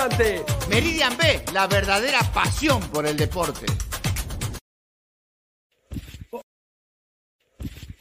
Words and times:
emocionante. 0.00 0.44
Meridian 0.68 1.16
B, 1.16 1.42
la 1.52 1.66
verdadera 1.66 2.20
pasión 2.32 2.80
por 2.90 3.06
el 3.06 3.16
deporte. 3.16 3.66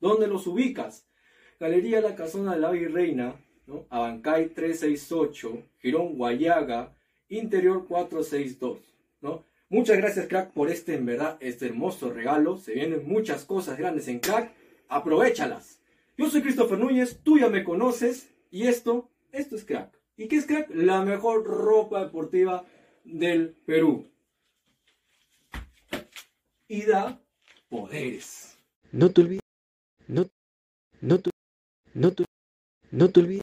¿Dónde 0.00 0.28
los 0.28 0.46
ubicas? 0.46 1.04
Galería 1.58 2.00
La 2.00 2.14
Casona 2.14 2.54
de 2.54 2.60
la 2.60 2.70
Virreina, 2.70 3.34
¿no? 3.66 3.86
Abancay 3.90 4.50
368, 4.50 5.64
Girón 5.80 6.16
Guayaga, 6.16 6.96
Interior 7.28 7.88
462, 7.88 8.78
¿no? 8.78 8.84
Muchas 9.72 9.96
gracias, 9.96 10.28
crack, 10.28 10.52
por 10.52 10.68
este, 10.68 10.94
en 10.96 11.06
verdad, 11.06 11.38
este 11.40 11.64
hermoso 11.64 12.12
regalo. 12.12 12.58
Se 12.58 12.74
vienen 12.74 13.08
muchas 13.08 13.46
cosas 13.46 13.78
grandes 13.78 14.06
en 14.06 14.20
crack. 14.20 14.52
Aprovechalas. 14.88 15.80
Yo 16.18 16.28
soy 16.28 16.42
Christopher 16.42 16.78
Núñez, 16.78 17.20
tú 17.22 17.38
ya 17.38 17.48
me 17.48 17.64
conoces. 17.64 18.28
Y 18.50 18.66
esto, 18.66 19.08
esto 19.32 19.56
es 19.56 19.64
crack. 19.64 19.98
¿Y 20.18 20.28
qué 20.28 20.36
es 20.36 20.44
crack? 20.44 20.68
La 20.74 21.02
mejor 21.02 21.44
ropa 21.44 22.04
deportiva 22.04 22.66
del 23.04 23.56
Perú. 23.64 24.10
Y 26.68 26.82
da 26.82 27.18
poderes. 27.70 28.58
No 28.92 29.10
te 29.10 29.22
olvides, 29.22 29.40
no, 30.06 30.28
no, 31.00 31.18
te- 31.18 31.30
no, 31.94 32.12
no 32.90 33.10
te 33.10 33.20
olvides, 33.20 33.42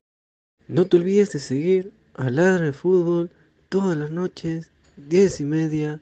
no 0.68 0.86
te 0.88 0.98
olvides 0.98 1.32
de 1.32 1.40
seguir 1.40 1.92
a 2.14 2.30
Ladra 2.30 2.66
de 2.66 2.74
Fútbol 2.74 3.32
todas 3.68 3.98
las 3.98 4.12
noches, 4.12 4.72
diez 4.96 5.40
y 5.40 5.46
media, 5.46 6.02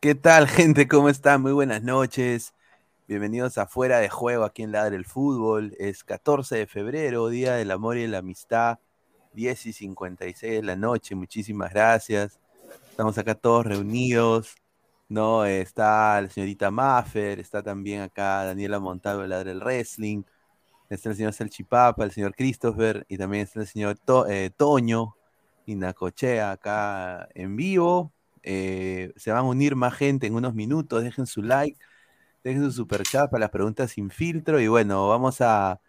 ¿Qué 0.00 0.14
tal, 0.14 0.48
gente? 0.48 0.88
¿Cómo 0.88 1.10
están? 1.10 1.42
Muy 1.42 1.52
buenas 1.52 1.82
noches. 1.82 2.54
Bienvenidos 3.06 3.58
a 3.58 3.66
Fuera 3.66 3.98
de 3.98 4.08
Juego 4.08 4.44
aquí 4.44 4.62
en 4.62 4.72
Ladre 4.72 4.96
el 4.96 5.04
Fútbol. 5.04 5.74
Es 5.78 6.04
14 6.04 6.56
de 6.56 6.66
febrero, 6.66 7.28
Día 7.28 7.54
del 7.56 7.70
Amor 7.70 7.98
y 7.98 8.06
la 8.06 8.18
Amistad, 8.18 8.78
10 9.34 9.66
y 9.66 9.72
56 9.74 10.52
de 10.52 10.62
la 10.62 10.74
noche. 10.76 11.14
Muchísimas 11.14 11.72
gracias. 11.74 12.40
Estamos 12.90 13.18
acá 13.18 13.34
todos 13.34 13.66
reunidos. 13.66 14.54
¿no? 15.10 15.44
Está 15.44 16.18
la 16.22 16.30
señorita 16.30 16.70
Maffer, 16.70 17.38
está 17.38 17.62
también 17.62 18.00
acá 18.00 18.44
Daniela 18.44 18.78
Montalvo 18.78 19.22
de 19.22 19.28
Ladre 19.28 19.50
el 19.50 19.60
Wrestling, 19.60 20.22
está 20.88 21.10
el 21.10 21.16
señor 21.16 21.34
Salchipapa, 21.34 22.04
el 22.04 22.12
señor 22.12 22.34
Christopher 22.34 23.04
y 23.08 23.18
también 23.18 23.42
está 23.42 23.60
el 23.60 23.66
señor 23.66 23.98
eh, 24.30 24.50
Toño 24.56 25.16
y 25.66 25.74
Nacochea 25.74 26.52
acá 26.52 27.28
en 27.34 27.56
vivo. 27.56 28.12
Eh, 28.42 29.12
se 29.16 29.30
van 29.30 29.40
a 29.40 29.42
unir 29.42 29.76
más 29.76 29.94
gente 29.94 30.26
en 30.26 30.34
unos 30.34 30.54
minutos. 30.54 31.02
Dejen 31.02 31.26
su 31.26 31.42
like, 31.42 31.78
dejen 32.44 32.62
su 32.64 32.72
super 32.72 33.02
chat 33.02 33.30
para 33.30 33.40
las 33.40 33.50
preguntas 33.50 33.92
sin 33.92 34.10
filtro. 34.10 34.60
Y 34.60 34.68
bueno, 34.68 35.08
vamos 35.08 35.40
a 35.40 35.80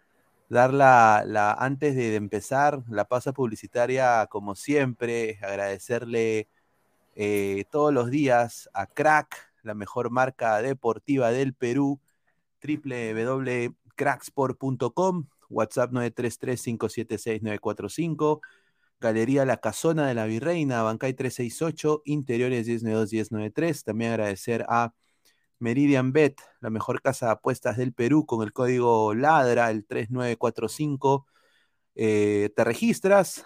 dar 0.48 0.72
la, 0.74 1.20
antes 1.58 1.94
de, 1.96 2.14
empezar 2.16 2.82
la 2.90 3.04
pausa 3.06 3.32
publicitaria, 3.32 4.26
como 4.28 4.54
siempre, 4.54 5.38
agradecerle 5.42 6.48
eh, 7.16 7.64
todos 7.70 7.92
los 7.92 8.10
días 8.10 8.68
a 8.74 8.86
Crack, 8.86 9.52
la 9.62 9.74
mejor 9.74 10.10
marca 10.10 10.60
deportiva 10.60 11.30
del 11.30 11.54
Perú, 11.54 12.00
www.cracksport.com, 12.62 15.26
WhatsApp 15.48 15.92
933-576-945. 15.92 18.40
Galería 19.02 19.44
La 19.44 19.58
Casona 19.58 20.06
de 20.06 20.14
la 20.14 20.26
Virreina, 20.26 20.82
Bancay 20.82 21.12
368, 21.12 22.02
Interiores 22.06 22.66
1092-1093. 22.68 23.84
También 23.84 24.12
agradecer 24.12 24.64
a 24.68 24.94
Meridian 25.58 26.12
Bet, 26.12 26.40
la 26.60 26.70
mejor 26.70 27.02
casa 27.02 27.26
de 27.26 27.32
apuestas 27.32 27.76
del 27.76 27.92
Perú, 27.92 28.26
con 28.26 28.42
el 28.42 28.52
código 28.52 29.14
LADRA, 29.14 29.70
el 29.70 29.84
3945. 29.86 31.26
Eh, 31.96 32.50
te 32.56 32.64
registras 32.64 33.44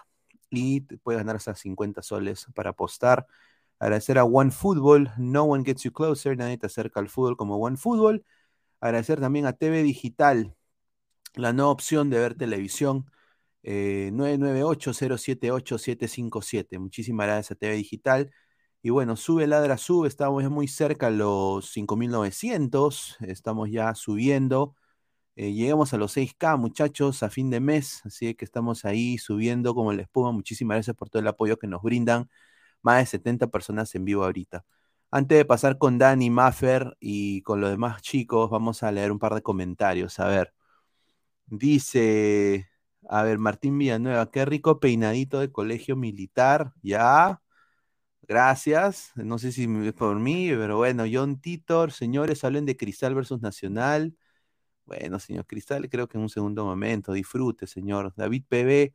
y 0.50 0.82
puedes 0.82 1.18
ganar 1.20 1.36
hasta 1.36 1.54
50 1.54 2.02
soles 2.02 2.46
para 2.54 2.70
apostar. 2.70 3.26
Agradecer 3.78 4.18
a 4.18 4.24
One 4.24 4.50
Football, 4.50 5.10
No 5.16 5.44
One 5.44 5.64
Gets 5.64 5.84
You 5.84 5.92
Closer, 5.92 6.36
nadie 6.36 6.58
te 6.58 6.66
acerca 6.66 7.00
al 7.00 7.08
fútbol 7.08 7.36
como 7.36 7.56
One 7.56 7.76
Football. 7.78 8.24
Agradecer 8.80 9.20
también 9.20 9.46
a 9.46 9.54
TV 9.54 9.82
Digital, 9.82 10.54
la 11.34 11.52
nueva 11.54 11.70
opción 11.70 12.10
de 12.10 12.18
ver 12.18 12.34
televisión. 12.34 13.10
Eh, 13.62 14.10
998-078-757. 14.12 16.78
Muchísimas 16.78 17.26
gracias 17.26 17.52
a 17.52 17.54
TV 17.56 17.74
Digital. 17.74 18.30
Y 18.82 18.90
bueno, 18.90 19.16
sube 19.16 19.46
ladra, 19.46 19.78
sube. 19.78 20.08
Estamos 20.08 20.48
muy 20.50 20.68
cerca 20.68 21.08
a 21.08 21.10
los 21.10 21.70
5900. 21.70 23.16
Estamos 23.20 23.70
ya 23.70 23.94
subiendo. 23.94 24.74
Eh, 25.36 25.52
llegamos 25.52 25.92
a 25.92 25.98
los 25.98 26.16
6K, 26.16 26.56
muchachos, 26.56 27.22
a 27.22 27.30
fin 27.30 27.50
de 27.50 27.60
mes. 27.60 28.02
Así 28.06 28.34
que 28.34 28.44
estamos 28.44 28.84
ahí 28.84 29.18
subiendo 29.18 29.74
como 29.74 29.92
la 29.92 30.02
espuma. 30.02 30.32
Muchísimas 30.32 30.76
gracias 30.76 30.96
por 30.96 31.10
todo 31.10 31.20
el 31.20 31.28
apoyo 31.28 31.58
que 31.58 31.66
nos 31.66 31.82
brindan. 31.82 32.30
Más 32.82 33.00
de 33.00 33.06
70 33.06 33.48
personas 33.48 33.94
en 33.94 34.04
vivo 34.04 34.24
ahorita. 34.24 34.64
Antes 35.10 35.38
de 35.38 35.44
pasar 35.44 35.78
con 35.78 35.98
Dani, 35.98 36.30
Maffer 36.30 36.96
y 37.00 37.42
con 37.42 37.60
los 37.60 37.70
demás 37.70 38.02
chicos, 38.02 38.50
vamos 38.50 38.82
a 38.82 38.92
leer 38.92 39.12
un 39.12 39.18
par 39.18 39.34
de 39.34 39.42
comentarios. 39.42 40.18
A 40.20 40.28
ver. 40.28 40.52
Dice, 41.46 42.68
a 43.08 43.22
ver, 43.22 43.38
Martín 43.38 43.78
Villanueva, 43.78 44.30
qué 44.30 44.44
rico 44.44 44.80
peinadito 44.80 45.40
de 45.40 45.52
colegio 45.52 45.96
militar. 45.96 46.72
Ya, 46.82 47.42
gracias. 48.22 49.12
No 49.16 49.38
sé 49.38 49.52
si 49.52 49.64
es 49.86 49.92
por 49.94 50.18
mí, 50.20 50.48
pero 50.50 50.78
bueno, 50.78 51.04
John 51.12 51.40
Titor, 51.40 51.92
señores, 51.92 52.44
hablen 52.44 52.66
de 52.66 52.76
Cristal 52.76 53.14
versus 53.14 53.40
Nacional. 53.42 54.16
Bueno, 54.86 55.20
señor 55.20 55.46
Cristal, 55.46 55.88
creo 55.90 56.08
que 56.08 56.18
en 56.18 56.22
un 56.24 56.30
segundo 56.30 56.64
momento, 56.64 57.12
disfrute, 57.12 57.66
señor. 57.66 58.14
David 58.16 58.44
PB, 58.48 58.94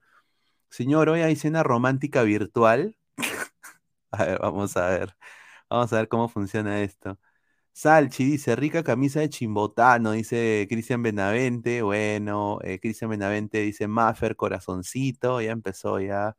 señor, 0.70 1.10
hoy 1.10 1.22
hay 1.22 1.36
cena 1.38 1.64
romántica 1.64 2.24
virtual. 2.24 2.98
A 4.12 4.26
ver, 4.26 4.40
vamos 4.40 4.76
a 4.78 4.90
ver. 4.90 5.16
Vamos 5.70 5.94
a 5.94 5.98
ver 5.98 6.08
cómo 6.10 6.30
funciona 6.30 6.82
esto. 6.84 7.20
Salchi 7.74 8.26
dice, 8.26 8.56
rica 8.56 8.84
camisa 8.84 9.22
de 9.22 9.30
chimbotano, 9.30 10.12
dice 10.12 10.68
Cristian 10.70 11.02
Benavente. 11.02 11.82
Bueno, 11.82 12.60
eh, 12.64 12.80
Cristian 12.80 13.10
Benavente 13.10 13.60
dice, 13.60 13.88
Maffer, 13.88 14.36
corazoncito. 14.36 15.42
Ya 15.42 15.52
empezó 15.52 16.00
ya 16.00 16.36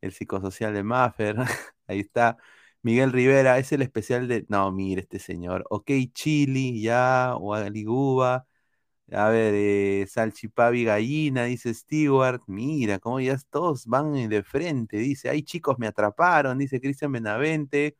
el 0.00 0.12
psicosocial 0.12 0.74
de 0.74 0.82
Maffer. 0.84 1.36
Ahí 1.86 2.00
está. 2.00 2.38
Miguel 2.82 3.12
Rivera, 3.12 3.58
es 3.58 3.72
el 3.72 3.82
especial 3.82 4.28
de... 4.28 4.46
No, 4.48 4.72
mire 4.72 5.02
este 5.02 5.18
señor. 5.18 5.66
Ok, 5.70 5.90
Chili, 6.14 6.82
ya, 6.82 7.34
Guagaliguba. 7.34 8.46
A 9.12 9.28
ver, 9.28 9.54
eh, 9.54 10.06
Salchipavi 10.08 10.84
Gallina, 10.84 11.44
dice 11.44 11.72
Stewart. 11.74 12.42
Mira, 12.48 12.98
cómo 12.98 13.20
ya 13.20 13.38
todos 13.50 13.86
van 13.86 14.28
de 14.28 14.42
frente. 14.42 14.96
Dice, 14.98 15.28
ay 15.30 15.42
chicos, 15.44 15.78
me 15.78 15.86
atraparon, 15.86 16.58
dice 16.58 16.80
Cristian 16.80 17.12
Benavente. 17.12 17.96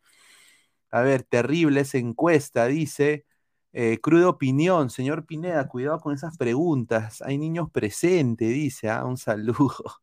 A 0.97 1.03
ver, 1.03 1.23
terrible 1.25 1.81
esa 1.83 1.99
encuesta, 1.99 2.67
dice. 2.67 3.27
Eh, 3.73 3.99
cruda 4.01 4.29
opinión, 4.31 4.89
señor 4.91 5.27
Pineda, 5.27 5.69
cuidado 5.69 5.99
con 6.01 6.15
esas 6.15 6.37
preguntas. 6.39 7.21
Hay 7.23 7.37
niños 7.39 7.71
presentes, 7.71 8.49
dice. 8.49 8.89
Ah, 8.89 9.05
un 9.05 9.17
saludo. 9.19 9.75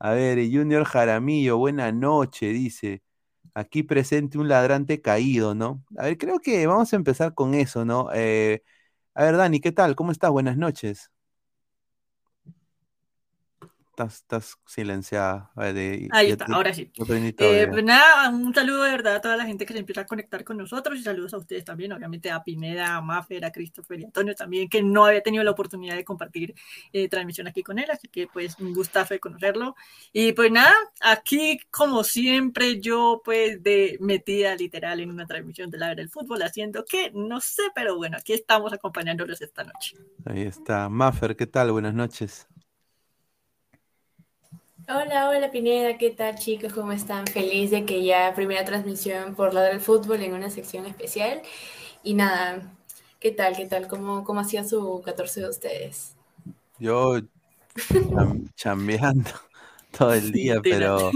A 0.00 0.12
ver, 0.12 0.38
Junior 0.52 0.84
Jaramillo, 0.84 1.58
buena 1.58 1.92
noche, 1.92 2.48
dice. 2.48 3.02
Aquí 3.54 3.82
presente 3.84 4.38
un 4.38 4.48
ladrante 4.48 5.00
caído, 5.02 5.54
¿no? 5.54 5.84
A 5.98 6.04
ver, 6.06 6.18
creo 6.18 6.40
que 6.40 6.66
vamos 6.66 6.92
a 6.92 6.96
empezar 6.96 7.34
con 7.34 7.54
eso, 7.54 7.84
¿no? 7.86 8.10
Eh, 8.14 8.62
a 9.14 9.24
ver, 9.24 9.36
Dani, 9.38 9.60
¿qué 9.60 9.72
tal? 9.72 9.96
¿Cómo 9.96 10.12
estás? 10.12 10.30
Buenas 10.32 10.56
noches. 10.58 11.10
Estás, 14.04 14.56
silenciada. 14.66 15.50
Ahí 15.56 16.30
está, 16.30 16.46
ahora 16.50 16.72
sí. 16.72 16.90
Eh, 17.38 17.66
pues 17.70 17.84
nada, 17.84 18.30
un 18.30 18.54
saludo 18.54 18.84
de 18.84 18.90
verdad 18.90 19.16
a 19.16 19.20
toda 19.20 19.36
la 19.36 19.44
gente 19.44 19.66
que 19.66 19.72
se 19.72 19.78
empieza 19.78 20.02
a 20.02 20.06
conectar 20.06 20.44
con 20.44 20.56
nosotros 20.56 20.98
y 20.98 21.02
saludos 21.02 21.34
a 21.34 21.38
ustedes 21.38 21.64
también, 21.64 21.92
obviamente 21.92 22.30
a 22.30 22.42
Pineda, 22.42 22.96
a 22.96 23.00
Maffer, 23.00 23.44
a 23.44 23.52
Christopher 23.52 24.00
y 24.00 24.04
Antonio 24.04 24.34
también, 24.34 24.68
que 24.68 24.82
no 24.82 25.04
había 25.04 25.22
tenido 25.22 25.44
la 25.44 25.50
oportunidad 25.50 25.96
de 25.96 26.04
compartir 26.04 26.54
eh, 26.92 27.08
transmisión 27.08 27.46
aquí 27.46 27.62
con 27.62 27.78
él, 27.78 27.90
así 27.90 28.08
que 28.08 28.26
pues 28.26 28.58
un 28.58 28.72
gustazo 28.72 29.14
de 29.14 29.20
conocerlo. 29.20 29.76
Y 30.12 30.32
pues 30.32 30.50
nada, 30.50 30.74
aquí 31.00 31.60
como 31.70 32.04
siempre 32.04 32.80
yo 32.80 33.22
pues 33.24 33.62
de 33.62 33.98
metida 34.00 34.54
literal 34.54 35.00
en 35.00 35.10
una 35.10 35.26
transmisión 35.26 35.70
de 35.70 35.78
la 35.78 35.94
del 35.94 36.08
fútbol, 36.08 36.42
haciendo 36.42 36.84
que 36.84 37.10
no 37.14 37.40
sé, 37.40 37.62
pero 37.74 37.96
bueno, 37.96 38.16
aquí 38.18 38.32
estamos 38.32 38.72
acompañándolos 38.72 39.40
esta 39.40 39.64
noche. 39.64 39.96
Ahí 40.24 40.42
está. 40.42 40.88
Maffer, 40.88 41.36
¿qué 41.36 41.46
tal? 41.46 41.72
Buenas 41.72 41.94
noches. 41.94 42.46
Hola, 44.92 45.28
hola 45.28 45.52
Pineda, 45.52 45.96
¿qué 45.98 46.10
tal 46.10 46.34
chicos? 46.34 46.72
¿Cómo 46.72 46.90
están? 46.90 47.24
Feliz 47.28 47.70
de 47.70 47.84
que 47.84 48.02
ya 48.04 48.34
primera 48.34 48.64
transmisión 48.64 49.36
por 49.36 49.54
la 49.54 49.62
del 49.62 49.80
fútbol 49.80 50.20
en 50.20 50.34
una 50.34 50.50
sección 50.50 50.84
especial. 50.84 51.42
Y 52.02 52.14
nada, 52.14 52.60
¿qué 53.20 53.30
tal? 53.30 53.54
¿Qué 53.56 53.66
tal? 53.66 53.86
¿Cómo, 53.86 54.24
cómo 54.24 54.40
hacía 54.40 54.64
su 54.64 55.00
14 55.04 55.42
de 55.42 55.48
ustedes? 55.48 56.16
Yo 56.80 57.20
chambeando 58.56 59.30
todo 59.96 60.12
el 60.12 60.32
día, 60.32 60.60
pero 60.60 61.12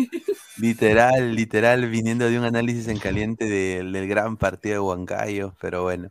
literal, 0.58 1.34
literal, 1.34 1.90
viniendo 1.90 2.30
de 2.30 2.38
un 2.38 2.44
análisis 2.44 2.86
en 2.86 3.00
caliente 3.00 3.46
del 3.46 4.06
gran 4.06 4.36
partido 4.36 4.74
de 4.74 4.80
Huancayo, 4.80 5.52
pero 5.60 5.82
bueno. 5.82 6.10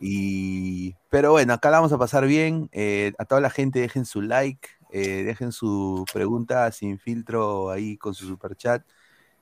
Y, 0.00 0.96
pero 1.10 1.30
bueno, 1.30 1.52
acá 1.52 1.70
la 1.70 1.78
vamos 1.78 1.92
a 1.92 1.98
pasar 1.98 2.26
bien. 2.26 2.68
Eh, 2.72 3.12
a 3.18 3.24
toda 3.24 3.40
la 3.40 3.50
gente 3.50 3.78
dejen 3.78 4.04
su 4.04 4.20
like, 4.20 4.68
eh, 4.90 5.24
dejen 5.24 5.52
su 5.52 6.08
pregunta 6.12 6.70
sin 6.72 6.98
filtro 6.98 7.70
ahí 7.70 7.96
con 7.98 8.14
su 8.14 8.26
super 8.26 8.56
chat. 8.56 8.84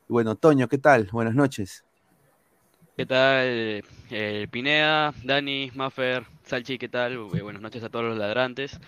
bueno, 0.09 0.37
Toño, 0.37 0.69
¿qué 0.69 0.79
tal? 0.79 1.09
Buenas 1.13 1.35
noches. 1.35 1.85
¿Qué 2.97 3.05
tal? 3.07 3.83
Eh, 4.11 4.49
Pineda, 4.51 5.13
Dani, 5.23 5.71
Maffer, 5.75 6.25
Salchi, 6.45 6.79
¿qué 6.79 6.89
tal? 6.89 7.13
Eh, 7.35 7.43
buenas 7.43 7.61
noches 7.63 7.83
a 7.85 7.91
todos 7.91 8.07
los 8.07 8.17
ladrantes. 8.19 8.81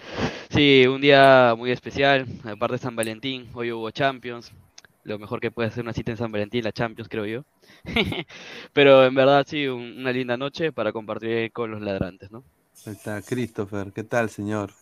Sí, 0.50 0.86
un 0.88 1.00
día 1.02 1.54
muy 1.56 1.70
especial, 1.72 2.26
aparte 2.44 2.74
de 2.74 2.78
San 2.78 2.96
Valentín, 2.96 3.50
hoy 3.54 3.72
hubo 3.72 3.90
Champions. 3.90 4.52
Lo 5.04 5.18
mejor 5.18 5.40
que 5.40 5.50
puede 5.50 5.68
hacer 5.68 5.84
una 5.84 5.92
cita 5.94 6.10
en 6.12 6.16
San 6.18 6.32
Valentín, 6.32 6.64
la 6.64 6.72
Champions, 6.72 7.08
creo 7.08 7.26
yo. 7.26 7.44
Pero 8.72 9.04
en 9.06 9.14
verdad, 9.14 9.46
sí, 9.48 9.66
una 9.66 10.12
linda 10.12 10.36
noche 10.36 10.72
para 10.72 10.92
compartir 10.92 11.52
con 11.52 11.70
los 11.70 11.82
ladrantes, 11.82 12.30
¿no? 12.30 12.44
Ahí 12.84 12.94
está, 12.94 13.22
Christopher, 13.22 13.92
¿qué 13.92 14.02
tal, 14.02 14.30
señor? 14.30 14.72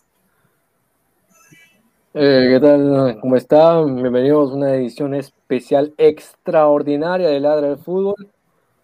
Eh, 2.19 2.49
¿Qué 2.51 2.61
tal? 2.61 3.19
¿Cómo 3.21 3.37
están? 3.37 3.97
Bienvenidos 3.97 4.51
a 4.51 4.55
una 4.55 4.75
edición 4.75 5.13
especial 5.13 5.93
extraordinaria 5.99 7.29
de 7.29 7.39
Ladra 7.41 7.69
del 7.69 7.77
Fútbol. 7.77 8.29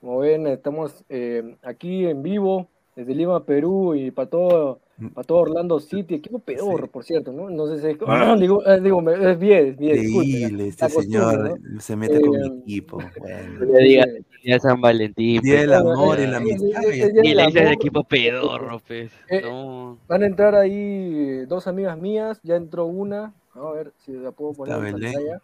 Como 0.03 0.19
ven, 0.19 0.47
estamos 0.47 1.03
eh, 1.09 1.57
aquí 1.63 2.05
en 2.05 2.23
vivo 2.23 2.69
desde 2.95 3.15
Lima, 3.15 3.43
Perú 3.43 3.95
y 3.95 4.11
para 4.11 4.29
todo, 4.29 4.81
para 5.15 5.27
todo 5.27 5.39
Orlando 5.39 5.81
City, 5.81 6.17
equipo 6.17 6.41
peor, 6.41 6.91
por 6.91 7.05
cierto, 7.05 7.33
¿no? 7.33 7.49
No 7.49 7.69
sé 7.69 7.81
si 7.81 7.87
digo, 8.39 8.67
eh, 8.67 8.81
digo, 8.83 9.11
es 9.11 9.39
bien, 9.39 9.67
es 9.69 9.79
bien. 9.79 9.97
Increíble, 9.97 10.69
este 10.69 10.91
señor 10.91 11.59
se 11.79 11.97
mete 11.97 12.21
con 12.21 12.39
mi 12.39 12.61
equipo. 12.61 12.99
Bueno. 13.19 13.65
Le 13.73 13.79
diga 13.79 14.05
día 14.43 14.59
San 14.59 14.81
Valentín. 14.81 15.41
Día 15.41 15.61
del 15.61 15.75
amor 15.75 16.19
y 16.21 16.27
la 16.27 16.39
amistad. 16.39 16.83
Y 17.23 17.35
le 17.35 17.47
dice 17.47 17.63
el 17.63 17.73
equipo 17.73 18.05
pedorro, 18.05 18.81
pues. 18.87 19.13
No. 19.43 19.99
Van 20.09 20.23
a 20.23 20.27
entrar 20.27 20.55
ahí 20.55 21.45
dos 21.47 21.67
amigas 21.67 21.99
mías, 21.99 22.41
ya 22.43 22.57
entró 22.57 22.87
una, 22.87 23.33
a 23.55 23.71
ver 23.73 23.93
si 23.99 24.13
la 24.13 24.31
puedo 24.33 24.53
poner 24.53 24.75
en 24.75 24.93
pantalla. 24.93 25.41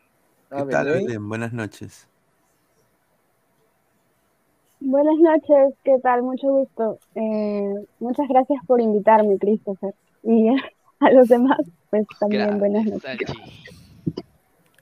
¿Qué 0.51 0.65
tal, 0.71 0.87
Belén? 0.87 1.29
Buenas 1.29 1.53
noches. 1.53 2.09
Buenas 4.81 5.17
noches, 5.19 5.75
¿qué 5.83 5.99
tal? 6.03 6.23
Mucho 6.23 6.49
gusto. 6.49 6.99
Eh, 7.17 7.75
muchas 7.99 8.29
gracias 8.29 8.65
por 8.67 8.81
invitarme, 8.81 9.37
Christopher. 9.39 9.95
Y 10.23 10.49
a 11.01 11.11
los 11.11 11.29
demás, 11.29 11.59
pues 11.91 12.07
también 12.21 12.59
buenas 12.59 12.85
noches. 12.85 13.33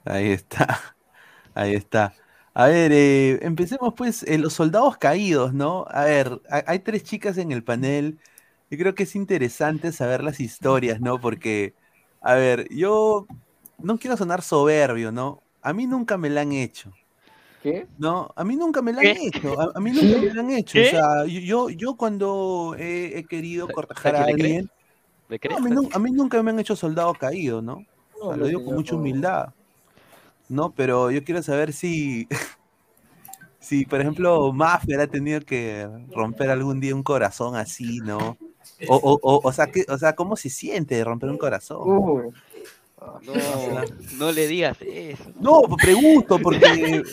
Ahí 0.05 0.31
está, 0.31 0.79
ahí 1.55 1.73
está. 1.73 2.13
A 2.59 2.65
ver, 2.65 2.91
eh, 2.91 3.37
empecemos 3.43 3.93
pues 3.95 4.23
en 4.23 4.41
los 4.41 4.53
soldados 4.53 4.97
caídos, 4.97 5.53
¿no? 5.53 5.85
A 5.89 6.05
ver, 6.05 6.41
hay 6.49 6.79
tres 6.79 7.03
chicas 7.03 7.37
en 7.37 7.51
el 7.51 7.63
panel. 7.63 8.17
Yo 8.71 8.79
creo 8.79 8.95
que 8.95 9.03
es 9.03 9.15
interesante 9.15 9.91
saber 9.91 10.23
las 10.23 10.39
historias, 10.39 10.99
¿no? 10.99 11.21
Porque, 11.21 11.75
a 12.19 12.33
ver, 12.33 12.67
yo 12.71 13.27
no 13.77 13.99
quiero 13.99 14.17
sonar 14.17 14.41
soberbio, 14.41 15.11
¿no? 15.11 15.43
A 15.61 15.71
mí 15.71 15.85
nunca 15.85 16.17
me 16.17 16.31
la 16.31 16.41
han 16.41 16.51
hecho. 16.51 16.91
¿Qué? 17.61 17.85
No, 17.99 18.33
a 18.35 18.43
mí 18.43 18.55
nunca 18.55 18.81
me 18.81 18.91
la 18.91 19.01
han 19.01 19.17
hecho. 19.17 19.55
A, 19.75 19.79
mí 19.79 19.91
nunca 19.91 20.17
me 20.17 20.33
la 20.33 20.41
han 20.41 20.49
hecho. 20.49 20.79
O 20.81 20.83
sea, 20.83 21.25
yo, 21.27 21.69
yo 21.69 21.95
cuando 21.95 22.75
he, 22.75 23.23
querido 23.29 23.67
cortejar 23.67 24.15
a 24.15 24.23
alguien. 24.23 24.67
a, 25.29 25.99
mí, 25.99 26.11
nunca 26.11 26.41
me 26.41 26.49
han 26.49 26.59
hecho 26.59 26.75
soldado 26.75 27.13
caído, 27.13 27.61
¿no? 27.61 27.85
lo 28.19 28.47
digo 28.47 28.65
con 28.65 28.73
mucha 28.73 28.95
humildad. 28.95 29.53
No, 30.49 30.73
pero 30.73 31.11
yo 31.11 31.23
quiero 31.23 31.41
saber 31.43 31.73
si. 31.73 32.27
si, 33.59 33.85
por 33.85 34.01
ejemplo, 34.01 34.51
Mafia 34.53 35.01
ha 35.01 35.07
tenido 35.07 35.41
que 35.41 35.87
romper 36.11 36.49
algún 36.49 36.79
día 36.79 36.95
un 36.95 37.03
corazón 37.03 37.55
así, 37.55 37.99
¿no? 37.99 38.37
O, 38.87 38.95
o, 38.95 39.19
o, 39.21 39.41
o, 39.43 39.51
sea, 39.51 39.67
o 39.87 39.97
sea, 39.97 40.13
¿cómo 40.13 40.35
se 40.35 40.49
siente 40.49 41.03
romper 41.03 41.29
un 41.29 41.37
corazón? 41.37 42.33
No, 43.23 43.83
no 44.17 44.31
le 44.31 44.47
digas 44.47 44.77
eso. 44.81 45.23
No, 45.39 45.61
pregunto, 45.81 46.39
porque. 46.39 47.03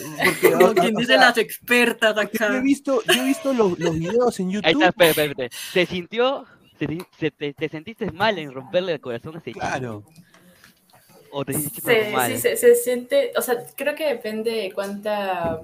porque 0.59 0.81
quien 0.81 0.95
dice 0.95 1.15
las 1.15 1.37
expertas 1.37 2.17
acá. 2.17 2.49
Yo 2.49 2.55
he 2.55 2.61
visto, 2.61 3.01
yo 3.03 3.13
he 3.13 3.25
visto 3.25 3.53
los, 3.53 3.77
los 3.77 3.97
videos 3.97 4.39
en 4.39 4.49
YouTube. 4.51 4.67
Ahí 4.67 4.73
está, 4.73 4.87
espera, 4.87 5.29
espera, 5.29 5.49
¿Se 5.71 5.85
sintió? 5.85 6.45
Se, 6.79 7.31
te, 7.31 7.69
sentiste 7.69 8.11
mal 8.11 8.37
en 8.37 8.51
romperle 8.51 8.93
el 8.93 8.99
corazón 8.99 9.35
a 9.35 9.39
ese 9.39 9.53
Claro. 9.53 10.03
¿O 11.37 11.43
te 11.43 11.53
sentiste 11.53 12.11
mal? 12.11 12.31
Sí, 12.31 12.39
se, 12.39 12.55
se, 12.55 12.75
siente. 12.75 13.31
O 13.37 13.41
sea, 13.41 13.55
creo 13.75 13.95
que 13.95 14.07
depende 14.07 14.51
de 14.51 14.71
cuánta 14.71 15.59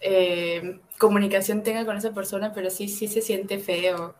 eh, 0.00 0.80
comunicación 0.98 1.62
tenga 1.62 1.84
con 1.84 1.96
esa 1.96 2.12
persona, 2.12 2.52
pero 2.54 2.70
sí, 2.70 2.88
sí 2.88 3.08
se 3.08 3.20
siente 3.20 3.58
feo 3.58 4.14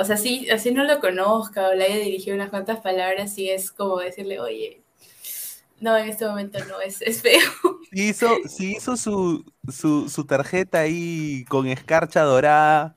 o 0.00 0.04
sea, 0.04 0.16
sí, 0.16 0.48
así 0.50 0.72
no 0.72 0.84
lo 0.84 0.98
conozca 0.98 1.68
o 1.68 1.74
le 1.74 1.84
haya 1.84 1.98
dirigido 1.98 2.34
unas 2.34 2.48
cuantas 2.48 2.80
palabras, 2.80 3.36
y 3.36 3.50
es 3.50 3.70
como 3.70 3.98
decirle, 3.98 4.40
oye, 4.40 4.82
no, 5.78 5.96
en 5.96 6.08
este 6.08 6.26
momento 6.26 6.58
no, 6.66 6.80
es, 6.80 7.02
es 7.02 7.22
feo. 7.22 7.40
Sí 7.92 8.10
hizo, 8.10 8.28
sí 8.46 8.76
hizo 8.76 8.96
su, 8.96 9.44
su, 9.68 10.08
su 10.08 10.24
tarjeta 10.24 10.78
ahí 10.78 11.44
con 11.48 11.66
escarcha 11.66 12.22
dorada. 12.22 12.96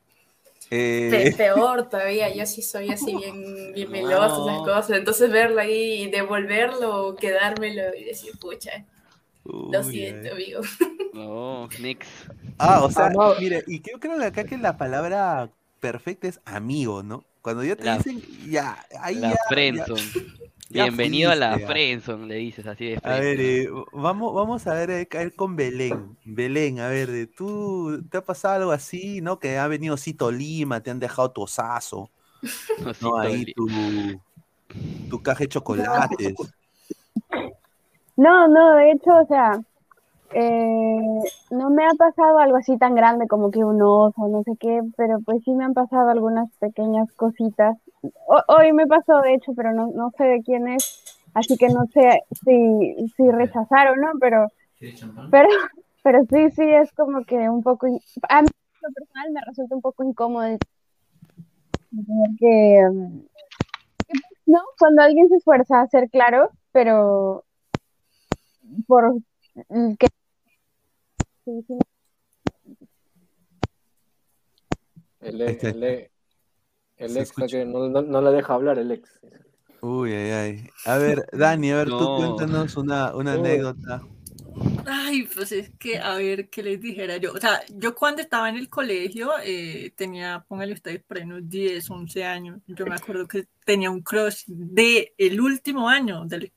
Eh... 0.76 1.34
Peor 1.38 1.88
todavía, 1.90 2.34
yo 2.34 2.46
sí 2.48 2.64
soy 2.64 2.90
así 2.90 3.16
bien, 3.16 3.74
bien 3.74 3.92
melosa, 3.92 4.42
esas 4.42 4.58
cosas. 4.64 4.98
Entonces 4.98 5.32
verlo 5.32 5.62
ahí 5.62 6.04
y 6.04 6.10
devolverlo, 6.10 7.16
quedármelo 7.16 7.96
y 7.96 8.04
decir, 8.04 8.32
pucha, 8.40 8.84
lo 9.44 9.84
siento, 9.84 10.34
amigo. 10.34 10.62
No, 11.14 11.70
Nix. 11.80 12.08
Ah, 12.58 12.84
o 12.84 12.90
sea, 12.90 13.12
ah, 13.20 13.36
mire, 13.40 13.64
y 13.68 13.82
creo, 13.82 14.00
creo 14.00 14.18
que 14.18 14.26
acá 14.26 14.46
que 14.46 14.58
la 14.58 14.78
palabra 14.78 15.52
perfecta 15.80 16.28
es 16.28 16.40
amigo, 16.44 17.04
¿no? 17.04 17.24
Cuando 17.44 17.64
ya 17.64 17.76
te 17.76 17.84
dicen, 17.94 18.24
ya, 18.50 18.84
ahí 19.00 19.14
la 19.14 19.30
ya, 19.30 19.86
Bienvenido 20.74 21.30
a 21.30 21.36
la 21.36 21.60
Friendzone, 21.60 22.26
le 22.26 22.36
dices 22.36 22.66
así 22.66 22.86
de 22.86 23.00
frente. 23.00 23.10
A 23.10 23.20
ver, 23.20 23.40
eh, 23.40 23.70
vamos, 23.92 24.34
vamos 24.34 24.66
a 24.66 24.74
ver, 24.74 24.90
eh, 24.90 25.06
caer 25.06 25.36
con 25.36 25.56
Belén. 25.56 26.18
Belén, 26.26 26.80
a 26.80 26.88
ver, 26.88 27.30
¿tú 27.36 28.04
te 28.10 28.18
ha 28.18 28.26
pasado 28.26 28.56
algo 28.56 28.72
así, 28.72 29.22
no? 29.22 29.38
Que 29.38 29.60
ha 29.60 29.68
venido 29.68 29.98
Cito 29.98 30.32
Lima, 30.32 30.82
te 30.82 30.90
han 30.90 31.00
dejado 31.00 31.30
tu 31.30 31.44
osazo, 31.44 32.10
no, 33.02 33.18
ahí 33.20 33.54
tu, 33.54 33.68
tu 35.12 35.22
caja 35.22 35.44
de 35.44 35.48
chocolates. 35.48 36.34
No, 38.18 38.48
no, 38.48 38.76
de 38.76 38.92
hecho, 38.92 39.12
o 39.12 39.28
sea, 39.28 39.60
eh, 40.34 41.20
no 41.52 41.70
me 41.70 41.86
ha 41.86 41.94
pasado 41.98 42.40
algo 42.40 42.58
así 42.58 42.78
tan 42.78 42.96
grande 42.96 43.28
como 43.28 43.52
que 43.52 43.64
un 43.64 43.82
oso, 43.82 44.28
no 44.28 44.44
sé 44.44 44.52
qué, 44.60 44.82
pero 44.98 45.20
pues 45.22 45.44
sí 45.44 45.52
me 45.52 45.64
han 45.64 45.74
pasado 45.74 46.10
algunas 46.10 46.50
pequeñas 46.60 47.12
cositas. 47.14 47.78
hoy 48.48 48.74
me 48.74 48.88
pasó, 48.88 49.22
de 49.22 49.36
hecho, 49.36 49.54
pero 49.56 49.74
no, 49.74 49.88
no 49.88 50.12
sé 50.18 50.24
de 50.26 50.42
quién 50.42 50.68
es, 50.68 51.24
así 51.34 51.58
que 51.58 51.68
no 51.70 51.86
sé 51.94 52.22
si, 52.44 53.08
si 53.16 53.32
rechazaron, 53.32 54.00
¿no? 54.00 54.12
Pero, 54.20 54.48
pero, 55.32 55.48
pero 56.04 56.20
sí, 56.30 56.52
sí, 56.52 56.64
es 56.64 56.92
como 56.94 57.24
que 57.26 57.50
un 57.50 57.64
poco, 57.64 57.88
a 58.30 58.42
mí 58.42 58.48
lo 58.82 58.94
personal 58.94 59.32
me 59.32 59.42
resulta 59.46 59.76
un 59.76 59.82
poco 59.82 60.04
incómodo 60.04 60.58
que, 62.40 62.82
¿no? 64.46 64.60
Cuando 64.80 65.02
alguien 65.04 65.30
se 65.30 65.36
esfuerza 65.36 65.82
a 65.82 65.88
ser 65.88 66.10
claro, 66.10 66.50
pero 66.72 67.44
por 68.88 69.16
que 70.00 70.08
el, 75.22 75.42
este 75.42 76.12
el, 76.98 77.18
ex 77.18 77.32
que 77.50 77.66
no, 77.66 77.90
no, 77.90 78.22
la 78.22 78.32
deja 78.32 78.54
hablar, 78.54 78.80
el 78.80 78.92
ex. 78.92 79.20
Uy, 79.82 80.14
ay, 80.14 80.32
ay. 80.32 80.70
A 80.86 80.98
ver, 80.98 81.26
Dani, 81.34 81.72
a 81.72 81.78
ver, 81.78 81.90
tú 81.90 82.16
cuéntanos 82.18 82.78
una, 82.78 83.14
una 83.16 83.34
anécdota. 83.34 84.02
Ay, 84.86 85.28
pues 85.34 85.52
es 85.52 85.72
que, 85.78 85.98
a 85.98 86.16
ver, 86.16 86.50
¿qué 86.50 86.64
les 86.64 86.80
dijera 86.80 87.18
yo? 87.18 87.34
O 87.34 87.40
sea, 87.40 87.62
yo 87.70 87.96
cuando 87.96 88.22
estaba 88.22 88.50
en 88.50 88.58
el 88.58 88.70
colegio 88.70 89.32
eh, 89.44 89.92
tenía, 89.96 90.46
póngale 90.48 90.74
ustedes, 90.74 91.04
por 91.04 91.18
ahí 91.18 91.24
unos 91.24 91.50
10, 91.50 91.90
11 91.90 92.24
años. 92.24 92.62
Yo 92.68 92.86
me 92.86 92.96
acuerdo 92.96 93.28
que 93.28 93.48
tenía 93.66 93.90
un 93.92 94.02
crush 94.02 94.44
de 94.48 95.14
el 95.18 95.42
último 95.42 95.90
año 95.90 96.26
del, 96.26 96.52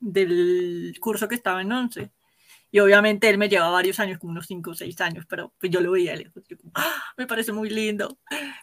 del 0.00 0.96
curso 1.00 1.28
que 1.28 1.34
estaba 1.34 1.62
en 1.62 1.72
11. 1.72 2.10
Y 2.74 2.80
obviamente 2.80 3.28
él 3.28 3.38
me 3.38 3.48
lleva 3.48 3.70
varios 3.70 4.00
años, 4.00 4.18
como 4.18 4.32
unos 4.32 4.48
5 4.48 4.72
o 4.72 4.74
6 4.74 5.00
años, 5.00 5.26
pero 5.28 5.54
pues 5.60 5.70
yo 5.70 5.80
lo 5.80 5.92
veía 5.92 6.16
lejos. 6.16 6.42
¡Ah! 6.74 7.04
me 7.16 7.24
parece 7.24 7.52
muy 7.52 7.70
lindo. 7.70 8.18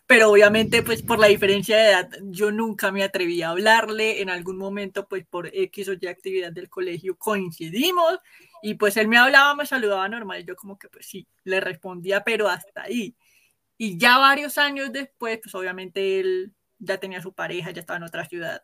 Pero 0.06 0.30
obviamente, 0.30 0.84
pues 0.84 1.02
por 1.02 1.18
la 1.18 1.28
diferencia 1.28 1.78
de 1.78 1.92
edad, 1.92 2.10
yo 2.24 2.52
nunca 2.52 2.92
me 2.92 3.04
atreví 3.04 3.42
a 3.42 3.52
hablarle. 3.52 4.22
En 4.22 4.30
algún 4.30 4.58
momento, 4.58 5.08
pues 5.08 5.26
por 5.26 5.48
X 5.56 5.88
o 5.88 5.94
Y 5.94 6.08
actividad 6.08 6.52
del 6.52 6.68
colegio 6.68 7.16
coincidimos. 7.18 8.20
Y 8.62 8.74
pues 8.74 8.98
él 8.98 9.08
me 9.08 9.18
hablaba, 9.18 9.56
me 9.56 9.66
saludaba 9.66 10.10
normal. 10.10 10.44
Yo 10.46 10.58
como 10.58 10.78
que 10.78 10.90
pues 10.90 11.06
sí, 11.06 11.26
le 11.46 11.62
respondía, 11.62 12.22
pero 12.22 12.50
hasta 12.50 12.82
ahí. 12.82 13.16
Y 13.78 13.98
ya 13.98 14.18
varios 14.18 14.58
años 14.58 14.92
después, 14.92 15.40
pues 15.42 15.56
obviamente 15.56 16.20
él 16.20 16.52
ya 16.80 17.00
tenía 17.00 17.22
su 17.22 17.34
pareja, 17.34 17.72
ya 17.72 17.80
estaba 17.80 17.96
en 17.96 18.04
otra 18.04 18.26
ciudad 18.26 18.62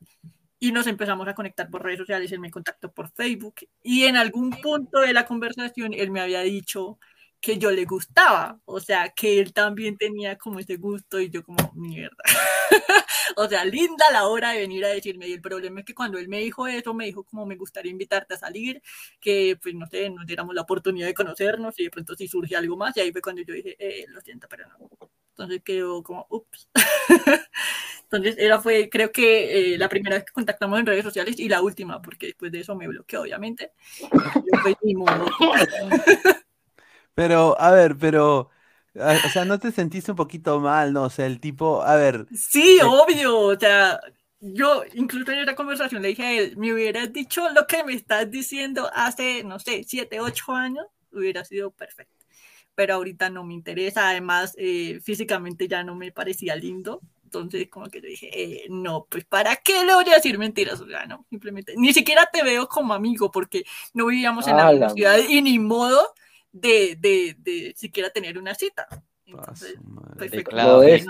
y 0.60 0.72
nos 0.72 0.88
empezamos 0.88 1.28
a 1.28 1.36
conectar 1.36 1.70
por 1.70 1.84
redes 1.84 2.00
sociales, 2.00 2.32
él 2.32 2.40
me 2.40 2.52
contactó 2.52 2.92
por 2.92 3.12
Facebook 3.12 3.56
y 3.84 4.06
en 4.06 4.18
algún 4.18 4.52
punto 4.62 5.02
de 5.02 5.14
la 5.14 5.26
conversación 5.26 5.94
él 5.94 6.12
me 6.12 6.22
había 6.22 6.42
dicho 6.42 7.00
que 7.40 7.58
yo 7.58 7.72
le 7.72 7.86
gustaba, 7.86 8.60
o 8.66 8.80
sea, 8.80 9.10
que 9.10 9.40
él 9.40 9.54
también 9.54 9.98
tenía 9.98 10.38
como 10.38 10.60
ese 10.60 10.78
gusto 10.78 11.20
y 11.20 11.30
yo 11.30 11.44
como 11.44 11.72
mierda. 11.76 12.18
o 13.38 13.48
sea, 13.48 13.64
linda 13.66 14.06
la 14.12 14.28
hora 14.28 14.52
de 14.52 14.60
venir 14.60 14.84
a 14.86 14.90
decirme 14.90 15.28
y 15.28 15.34
el 15.34 15.42
problema 15.42 15.82
es 15.82 15.86
que 15.86 15.94
cuando 15.94 16.18
él 16.18 16.28
me 16.30 16.40
dijo 16.40 16.68
eso, 16.68 16.94
me 16.94 17.06
dijo 17.06 17.24
como 17.24 17.46
me 17.46 17.56
gustaría 17.56 17.92
invitarte 17.92 18.34
a 18.34 18.38
salir, 18.38 18.82
que 19.20 19.58
pues 19.62 19.76
no 19.76 19.86
sé, 19.88 20.10
nos 20.10 20.26
diéramos 20.26 20.56
la 20.56 20.62
oportunidad 20.62 21.08
de 21.08 21.14
conocernos 21.14 21.80
y 21.80 21.86
de 21.86 21.92
pronto 21.92 22.16
si 22.16 22.28
surge 22.28 22.56
algo 22.56 22.76
más 22.78 22.98
y 22.98 23.02
ahí 23.02 23.12
fue 23.12 23.22
cuando 23.22 23.44
yo 23.44 23.54
dije, 23.54 23.76
eh, 23.80 24.06
lo 24.10 24.22
siento, 24.22 24.48
pero 24.50 24.68
no. 24.68 24.90
Entonces 25.38 25.62
quedó 25.64 26.02
como, 26.02 26.26
ups. 26.32 26.68
Entonces, 28.04 28.38
era 28.40 28.60
fue, 28.60 28.90
creo 28.90 29.12
que 29.12 29.74
eh, 29.74 29.78
la 29.78 29.88
primera 29.88 30.16
vez 30.16 30.26
que 30.26 30.32
contactamos 30.32 30.80
en 30.80 30.88
redes 30.88 31.04
sociales 31.04 31.40
y 31.40 31.48
la 31.48 31.62
última, 31.62 32.02
porque 32.02 32.28
después 32.28 32.52
de 32.52 32.62
eso 32.62 32.76
me 32.76 32.88
bloqueó, 32.88 33.22
obviamente. 33.22 33.72
pero, 37.14 37.56
a 37.60 37.70
ver, 37.70 37.96
pero, 38.00 38.50
o 38.96 39.30
sea, 39.32 39.46
¿no 39.46 39.60
te 39.60 39.72
sentiste 39.72 40.12
un 40.12 40.18
poquito 40.18 40.60
mal, 40.60 40.92
no? 40.92 41.04
O 41.04 41.10
sea, 41.12 41.28
el 41.28 41.40
tipo, 41.40 41.84
a 41.84 41.98
ver. 41.98 42.26
Sí, 42.34 42.80
eh, 42.82 42.84
obvio, 42.84 43.40
o 43.40 43.60
sea, 43.60 44.00
yo 44.40 44.86
incluso 44.96 45.34
en 45.34 45.40
esa 45.40 45.54
conversación 45.54 46.02
le 46.02 46.08
dije 46.08 46.24
a 46.24 46.32
él, 46.32 46.58
me 46.58 46.74
hubieras 46.74 47.14
dicho 47.14 47.48
lo 47.52 47.68
que 47.68 47.84
me 47.84 47.94
estás 47.94 48.32
diciendo 48.32 48.90
hace, 48.92 49.44
no 49.44 49.60
sé, 49.60 49.84
siete, 49.86 50.20
ocho 50.20 50.54
años, 50.54 50.88
hubiera 51.12 51.46
sido 51.46 51.70
perfecto. 51.70 52.17
Pero 52.78 52.94
ahorita 52.94 53.32
no 53.32 53.44
me 53.44 53.56
interesa, 53.56 54.08
además, 54.08 54.54
eh, 54.56 55.00
físicamente 55.02 55.68
ya 55.68 55.84
no 55.84 55.96
me 55.96 56.12
parecía 56.12 56.56
lindo. 56.56 57.02
Entonces, 57.24 57.68
como 57.70 57.88
que 57.88 58.02
le 58.02 58.10
dije, 58.10 58.30
eh, 58.32 58.68
no, 58.70 59.08
pues 59.10 59.26
¿para 59.26 59.56
qué 59.56 59.84
le 59.84 59.96
voy 59.96 60.06
a 60.12 60.18
decir 60.18 60.38
mentiras? 60.38 60.80
O 60.80 60.86
sea, 60.86 61.08
no, 61.08 61.26
simplemente, 61.28 61.74
ni 61.76 61.92
siquiera 61.92 62.30
te 62.32 62.44
veo 62.44 62.68
como 62.68 62.94
amigo 62.94 63.32
porque 63.32 63.64
no 63.96 64.06
vivíamos 64.06 64.48
en 64.48 64.58
la 64.58 64.72
misma 64.72 64.90
ciudad 64.92 65.18
y 65.28 65.42
ni 65.42 65.58
modo 65.58 66.14
de, 66.52 66.96
de, 67.00 67.36
de 67.40 67.74
siquiera 67.76 68.12
tener 68.12 68.38
una 68.38 68.54
cita. 68.54 68.88
Entonces, 69.26 69.74
pues, 70.16 70.32
le, 70.32 70.44
clavó, 70.44 70.84
le, 70.84 71.04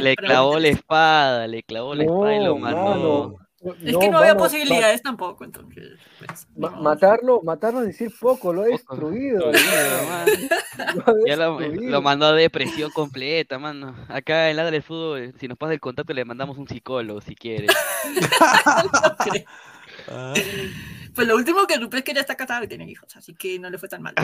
le, 0.00 0.16
clavó 0.16 0.58
la 0.58 0.68
espada, 0.68 1.46
le 1.46 1.62
clavó 1.62 1.94
la 1.94 2.04
espada 2.04 2.34
y 2.34 2.44
lo 2.44 2.56
mató. 2.56 3.36
Es 3.82 3.96
que 3.98 4.08
no 4.08 4.18
había 4.18 4.36
posibilidades 4.36 5.02
tampoco, 5.02 5.44
entonces. 5.44 5.98
Pues, 6.18 6.46
matarlo, 6.56 7.42
matarlo 7.42 7.80
es 7.80 7.88
decir 7.88 8.10
poco, 8.18 8.54
lo 8.54 8.62
ha 8.62 8.66
destruido. 8.66 9.52
ya 11.26 11.36
lo, 11.36 12.00
mandó 12.00 12.26
a 12.26 12.32
depresión 12.32 12.90
completa, 12.90 13.58
mano. 13.58 13.94
Acá 14.08 14.48
en 14.48 14.56
la 14.56 14.70
del 14.70 14.82
fútbol, 14.82 15.34
si 15.38 15.46
nos 15.46 15.58
pasa 15.58 15.74
el 15.74 15.80
contacto, 15.80 16.14
le 16.14 16.24
mandamos 16.24 16.56
un 16.56 16.68
psicólogo 16.68 17.20
si 17.20 17.34
quiere. 17.34 17.66
Ah. 20.08 20.32
Pues 21.14 21.28
lo 21.28 21.36
último 21.36 21.66
que 21.66 21.74
supe 21.74 21.98
es 21.98 22.04
que 22.04 22.14
ya 22.14 22.20
está 22.20 22.34
casado 22.34 22.64
y 22.64 22.68
tiene 22.68 22.90
hijos, 22.90 23.14
así 23.14 23.34
que 23.34 23.58
no 23.58 23.68
le 23.68 23.76
fue 23.76 23.88
tan 23.88 24.00
mal. 24.00 24.14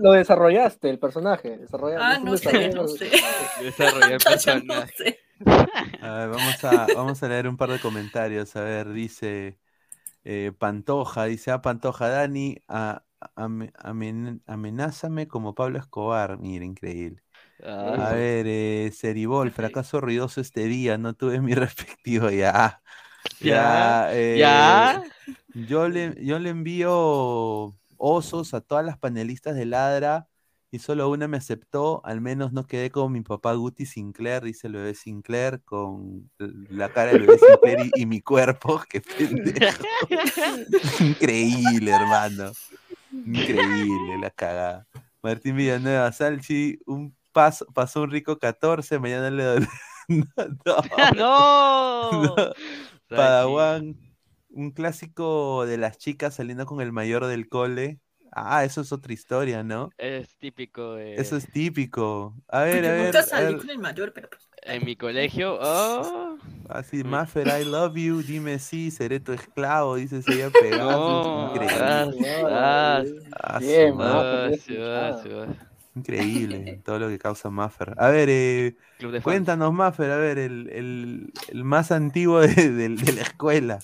Lo, 0.00 0.12
desarrollaste, 0.12 0.88
el 0.90 0.98
personaje. 0.98 1.58
Desarrollaste. 1.58 2.04
Ah, 2.04 2.18
no 2.22 2.36
sé, 2.36 2.68
no 2.70 2.86
sé. 2.86 3.10
Desarrollé 3.60 4.14
el 4.14 4.18
personaje. 4.24 5.23
A 6.02 6.10
ver, 6.18 6.28
vamos 6.28 6.64
a, 6.64 6.86
vamos 6.94 7.22
a 7.22 7.28
leer 7.28 7.48
un 7.48 7.56
par 7.56 7.70
de 7.70 7.78
comentarios. 7.78 8.54
A 8.56 8.62
ver, 8.62 8.92
dice 8.92 9.58
eh, 10.24 10.52
Pantoja, 10.58 11.24
dice, 11.24 11.50
ah, 11.50 11.62
Pantoja, 11.62 12.08
Dani, 12.08 12.56
a, 12.68 13.04
amenázame 14.46 15.28
como 15.28 15.54
Pablo 15.54 15.78
Escobar. 15.78 16.38
Mira, 16.38 16.64
increíble. 16.64 17.22
A 17.64 18.12
ver, 18.12 18.46
eh, 18.48 18.90
Seribol, 18.92 19.50
fracaso 19.52 20.00
ruidoso 20.00 20.40
este 20.40 20.64
día, 20.64 20.98
no 20.98 21.14
tuve 21.14 21.40
mi 21.40 21.54
respectivo 21.54 22.30
ya. 22.30 22.82
Ya, 23.40 24.10
ya. 24.12 25.02
Eh, 25.04 25.10
yo, 25.66 25.88
le, 25.88 26.14
yo 26.24 26.38
le 26.38 26.50
envío 26.50 27.74
osos 27.96 28.54
a 28.54 28.60
todas 28.60 28.84
las 28.84 28.98
panelistas 28.98 29.54
de 29.56 29.64
Ladra 29.66 30.28
y 30.74 30.80
solo 30.80 31.08
una 31.08 31.28
me 31.28 31.36
aceptó, 31.36 32.04
al 32.04 32.20
menos 32.20 32.52
no 32.52 32.66
quedé 32.66 32.90
como 32.90 33.08
mi 33.08 33.20
papá 33.20 33.52
Guti 33.52 33.86
Sinclair, 33.86 34.42
dice 34.42 34.66
el 34.66 34.72
bebé 34.72 34.96
Sinclair, 34.96 35.62
con 35.64 36.28
la 36.38 36.88
cara 36.88 37.12
del 37.12 37.28
bebé 37.28 37.38
Sinclair 37.38 37.90
y, 37.94 38.06
mi 38.06 38.20
cuerpo, 38.20 38.82
qué 38.88 39.00
pendejo. 39.00 39.84
Increíble, 40.98 41.92
hermano. 41.92 42.50
Increíble 43.12 44.18
la 44.20 44.30
cagada. 44.30 44.88
Martín 45.22 45.54
Villanueva, 45.54 46.10
Salchi, 46.10 46.80
un 46.86 47.14
paso, 47.30 47.66
pasó 47.72 48.02
un 48.02 48.10
rico 48.10 48.40
14, 48.40 48.98
mañana 48.98 49.30
le 49.30 49.44
doy. 49.44 49.66
no. 51.14 52.10
no. 52.20 52.34
Padawan, 53.08 53.96
un 54.48 54.72
clásico 54.72 55.66
de 55.66 55.78
las 55.78 55.98
chicas 55.98 56.34
saliendo 56.34 56.66
con 56.66 56.80
el 56.80 56.90
mayor 56.90 57.26
del 57.26 57.48
cole. 57.48 58.00
Ah, 58.36 58.64
eso 58.64 58.80
es 58.80 58.92
otra 58.92 59.12
historia, 59.12 59.62
¿no? 59.62 59.90
Es 59.96 60.36
típico. 60.38 60.98
Eso 60.98 61.36
es 61.36 61.50
típico. 61.52 62.34
A 62.48 62.62
ver, 62.62 62.84
a 62.84 62.92
ver. 62.92 63.04
Nunca 63.06 63.22
salí 63.22 63.56
con 63.56 63.70
el 63.70 63.78
mayor, 63.78 64.12
pero. 64.12 64.28
Pues, 64.28 64.48
en 64.62 64.84
mi 64.84 64.96
colegio, 64.96 65.58
oh. 65.60 66.36
Así, 66.68 67.04
Maffer, 67.04 67.46
I 67.46 67.64
love 67.64 67.94
you, 67.96 68.22
dime 68.22 68.58
sí, 68.58 68.90
seré 68.90 69.20
tu 69.20 69.32
esclavo, 69.32 69.96
dice 69.96 70.22
ella 70.26 70.50
pegado. 70.60 71.54
Increíble 75.94 76.80
todo 76.84 76.98
lo 76.98 77.08
que 77.08 77.18
causa 77.18 77.50
Maffer. 77.50 77.94
A 77.98 78.08
ver, 78.08 78.28
eh, 78.30 78.76
cuéntanos, 79.22 79.72
Maffer, 79.72 80.10
a 80.10 80.16
ver, 80.16 80.38
el, 80.38 80.68
el, 80.70 81.32
el 81.48 81.64
más 81.64 81.92
antiguo 81.92 82.40
de, 82.46 82.70
de, 82.70 82.88
de 82.88 83.12
la 83.12 83.22
escuela. 83.22 83.78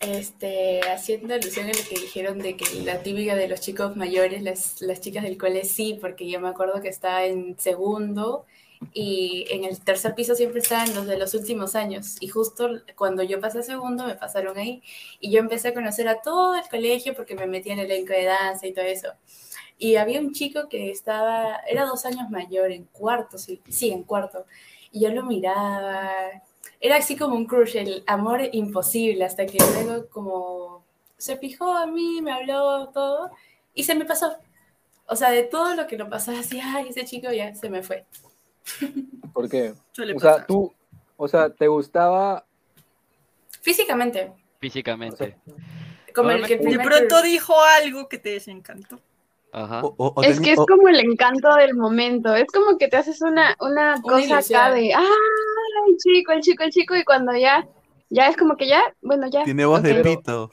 Este, 0.00 0.80
haciendo 0.82 1.34
alusión 1.34 1.66
a 1.66 1.68
lo 1.68 1.88
que 1.88 1.98
dijeron 2.00 2.38
de 2.38 2.56
que 2.56 2.66
la 2.82 3.02
típica 3.02 3.34
de 3.34 3.48
los 3.48 3.60
chicos 3.60 3.96
mayores, 3.96 4.42
las, 4.42 4.80
las 4.82 5.00
chicas 5.00 5.22
del 5.24 5.38
cole 5.38 5.64
sí, 5.64 5.98
porque 6.00 6.28
yo 6.28 6.38
me 6.38 6.48
acuerdo 6.48 6.82
que 6.82 6.88
estaba 6.88 7.24
en 7.24 7.58
segundo 7.58 8.44
y 8.92 9.46
en 9.50 9.64
el 9.64 9.80
tercer 9.82 10.14
piso 10.14 10.34
siempre 10.34 10.60
estaban 10.60 10.94
los 10.94 11.06
de 11.06 11.16
los 11.18 11.32
últimos 11.34 11.74
años 11.74 12.16
y 12.20 12.28
justo 12.28 12.68
cuando 12.94 13.22
yo 13.22 13.40
pasé 13.40 13.60
a 13.60 13.62
segundo 13.62 14.04
me 14.06 14.14
pasaron 14.16 14.58
ahí 14.58 14.82
y 15.18 15.30
yo 15.30 15.40
empecé 15.40 15.68
a 15.68 15.74
conocer 15.74 16.08
a 16.08 16.20
todo 16.20 16.56
el 16.56 16.68
colegio 16.68 17.14
porque 17.14 17.34
me 17.34 17.46
metí 17.46 17.70
en 17.70 17.78
el 17.78 17.90
elenco 17.90 18.12
de 18.12 18.24
danza 18.24 18.66
y 18.66 18.74
todo 18.74 18.84
eso. 18.84 19.08
Y 19.78 19.96
había 19.96 20.20
un 20.20 20.32
chico 20.32 20.68
que 20.68 20.90
estaba, 20.90 21.56
era 21.68 21.84
dos 21.86 22.06
años 22.06 22.30
mayor, 22.30 22.70
en 22.72 22.84
cuarto, 22.86 23.38
sí, 23.38 23.60
sí, 23.68 23.90
en 23.90 24.04
cuarto. 24.04 24.46
Y 24.90 25.00
yo 25.00 25.10
lo 25.10 25.22
miraba, 25.24 26.10
era 26.80 26.96
así 26.96 27.16
como 27.16 27.36
un 27.36 27.46
crush, 27.46 27.76
el 27.76 28.04
amor 28.06 28.40
imposible, 28.52 29.24
hasta 29.24 29.46
que 29.46 29.58
luego 29.58 30.08
como 30.08 30.84
se 31.16 31.36
fijó 31.36 31.82
en 31.82 31.94
mí, 31.94 32.20
me 32.22 32.32
habló 32.32 32.88
todo 32.90 33.30
y 33.74 33.84
se 33.84 33.94
me 33.94 34.04
pasó. 34.04 34.36
O 35.06 35.16
sea, 35.16 35.30
de 35.30 35.44
todo 35.44 35.74
lo 35.74 35.86
que 35.86 35.96
lo 35.96 36.08
pasó 36.10 36.32
así, 36.32 36.60
ay, 36.62 36.88
ese 36.88 37.04
chico 37.04 37.30
ya 37.32 37.54
se 37.54 37.70
me 37.70 37.82
fue. 37.82 38.04
¿Por 39.32 39.48
qué? 39.48 39.74
o 40.14 40.20
sea, 40.20 40.44
tú, 40.44 40.72
o 41.16 41.28
sea, 41.28 41.48
¿te 41.50 41.68
gustaba? 41.68 42.44
Físicamente. 43.62 44.32
Físicamente. 44.58 45.36
como 46.14 46.30
el 46.30 46.46
que 46.46 46.56
de 46.56 46.78
pronto 46.78 47.22
dijo 47.22 47.54
algo 47.82 48.08
que 48.08 48.18
te 48.18 48.30
desencantó. 48.30 49.00
Ajá. 49.52 49.82
es 50.22 50.40
que 50.40 50.52
es 50.52 50.58
como 50.58 50.88
el 50.88 51.00
encanto 51.00 51.54
del 51.54 51.74
momento. 51.74 52.34
Es 52.34 52.46
como 52.52 52.76
que 52.76 52.88
te 52.88 52.96
haces 52.96 53.22
una, 53.22 53.56
una, 53.60 54.00
cosa 54.02 54.38
acá 54.38 54.70
de, 54.70 54.92
ay, 54.92 55.04
el 55.88 55.96
chico, 55.96 56.32
el 56.32 56.40
chico, 56.40 56.62
el 56.64 56.70
chico, 56.70 56.96
y 56.96 57.04
cuando 57.04 57.34
ya 57.36 57.66
ya 58.08 58.28
es 58.28 58.36
como 58.36 58.56
que 58.56 58.68
ya, 58.68 58.82
bueno, 59.02 59.26
ya. 59.28 59.42
Tiene 59.44 59.64
voz 59.64 59.82
de 59.82 59.96
pito. 59.96 60.50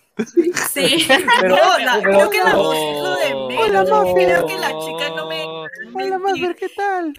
Sí, 0.69 1.07
pero, 1.41 1.55
la, 1.55 2.01
creo 2.01 2.29
que 2.29 2.43
la 2.43 2.55
voz 2.55 2.75
es 2.75 3.01
lo 3.01 3.15
de 3.15 3.55
menos. 3.55 3.91
Hola, 3.91 4.13
creo 4.13 4.45
que 4.47 4.57
la 4.57 4.69
chica 4.79 5.09
no 5.15 5.27
me. 5.27 5.45
Hola, 5.93 6.17
Mafer, 6.17 6.55
¿qué 6.55 6.69
tal? 6.69 7.13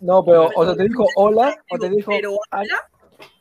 No, 0.00 0.24
pero, 0.24 0.50
o 0.54 0.64
sea, 0.64 0.74
te 0.74 0.84
dijo 0.84 1.06
hola, 1.16 1.62
o 1.70 1.78
te 1.78 1.90
dijo. 1.90 2.10
Pero 2.10 2.36
habla, 2.50 2.88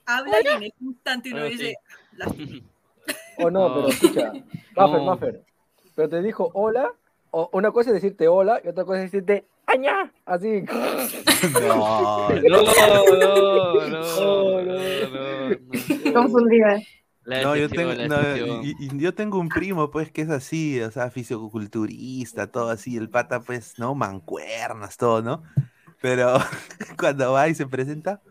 habla 0.05 0.37
y 0.43 0.47
en 0.47 0.63
ese 0.63 0.75
instante 0.81 1.33
uno 1.33 1.43
dice. 1.45 1.75
O 3.37 3.49
no, 3.49 3.73
pero 3.73 3.87
escucha, 3.87 4.31
Maffer, 4.75 5.01
Maffer. 5.01 5.43
Pero 5.95 6.09
te 6.09 6.21
dijo 6.21 6.51
hola, 6.53 6.91
o 7.31 7.49
una 7.53 7.71
cosa 7.71 7.89
es 7.89 7.95
decirte 7.95 8.27
hola 8.27 8.61
y 8.63 8.67
otra 8.67 8.85
cosa 8.85 8.99
es 8.99 9.11
decirte 9.11 9.47
aña, 9.73 10.11
así. 10.25 10.63
No, 11.53 12.29
no, 12.29 12.49
no, 12.49 12.61
no, 13.17 13.89
no, 13.89 14.01
Confundida. 16.13 16.79
No, 17.25 17.55
yo 17.55 17.69
tengo, 17.69 17.93
yo 18.97 19.13
tengo 19.13 19.39
un 19.39 19.49
primo, 19.49 19.91
pues, 19.91 20.11
que 20.11 20.23
es 20.23 20.29
así, 20.29 20.81
o 20.81 20.91
sea, 20.91 21.11
fisicoculturista, 21.11 22.47
todo 22.47 22.69
así, 22.69 22.97
el 22.97 23.09
pata, 23.09 23.41
pues, 23.41 23.77
¿no? 23.77 23.93
Mancuernas, 23.93 24.97
todo, 24.97 25.21
¿no? 25.21 25.43
Pero 26.01 26.39
cuando 26.99 27.31
va 27.31 27.47
y 27.47 27.55
se 27.55 27.67
presenta, 27.67 28.21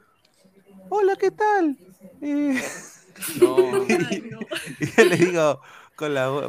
hola, 0.88 1.16
¿qué 1.16 1.30
tal? 1.30 1.76
No. 2.20 3.86
y 4.80 4.86
yo 4.96 5.04
le 5.04 5.16
digo, 5.16 5.60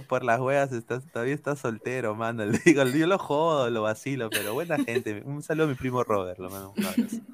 por 0.07 0.23
las 0.23 0.39
huevas 0.39 0.71
estás, 0.71 1.03
todavía 1.11 1.33
estás 1.33 1.59
soltero, 1.59 2.15
mano. 2.15 2.45
Le 2.45 2.59
digo, 2.65 2.83
yo 2.85 3.07
lo 3.07 3.17
jodo, 3.17 3.69
lo 3.69 3.81
vacilo, 3.83 4.29
pero 4.29 4.53
buena 4.53 4.77
gente. 4.83 5.21
Un 5.25 5.43
saludo 5.43 5.65
a 5.65 5.69
mi 5.69 5.75
primo 5.75 6.03
Robert, 6.03 6.39
lo 6.39 6.49
mando 6.49 6.73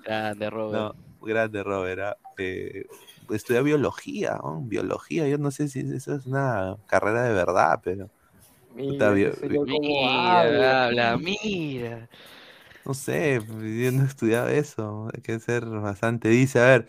Grande 0.03 0.49
Robert. 0.49 0.95
No, 0.95 0.95
grande 1.21 1.63
Robert. 1.63 2.01
Ah, 2.01 2.17
eh, 2.38 2.86
estudia 3.30 3.62
biología, 3.62 4.39
biología. 4.62 5.27
Yo 5.27 5.38
no 5.38 5.51
sé 5.51 5.67
si 5.67 5.80
eso 5.80 6.15
es 6.15 6.25
una 6.25 6.77
carrera 6.88 7.23
de 7.23 7.34
verdad, 7.34 7.82
pero. 7.84 8.10
Mira, 8.75 9.12
mira, 9.12 10.41
habla, 10.41 11.17
mira. 11.17 12.10
No 12.86 12.93
sé, 12.93 13.41
yo 13.45 13.91
no 13.91 14.03
he 14.03 14.06
estudiado 14.06 14.47
eso. 14.47 15.10
Hay 15.13 15.21
que 15.21 15.39
ser 15.39 15.65
bastante. 15.65 16.30
Dice, 16.30 16.60
a 16.60 16.65
ver, 16.65 16.86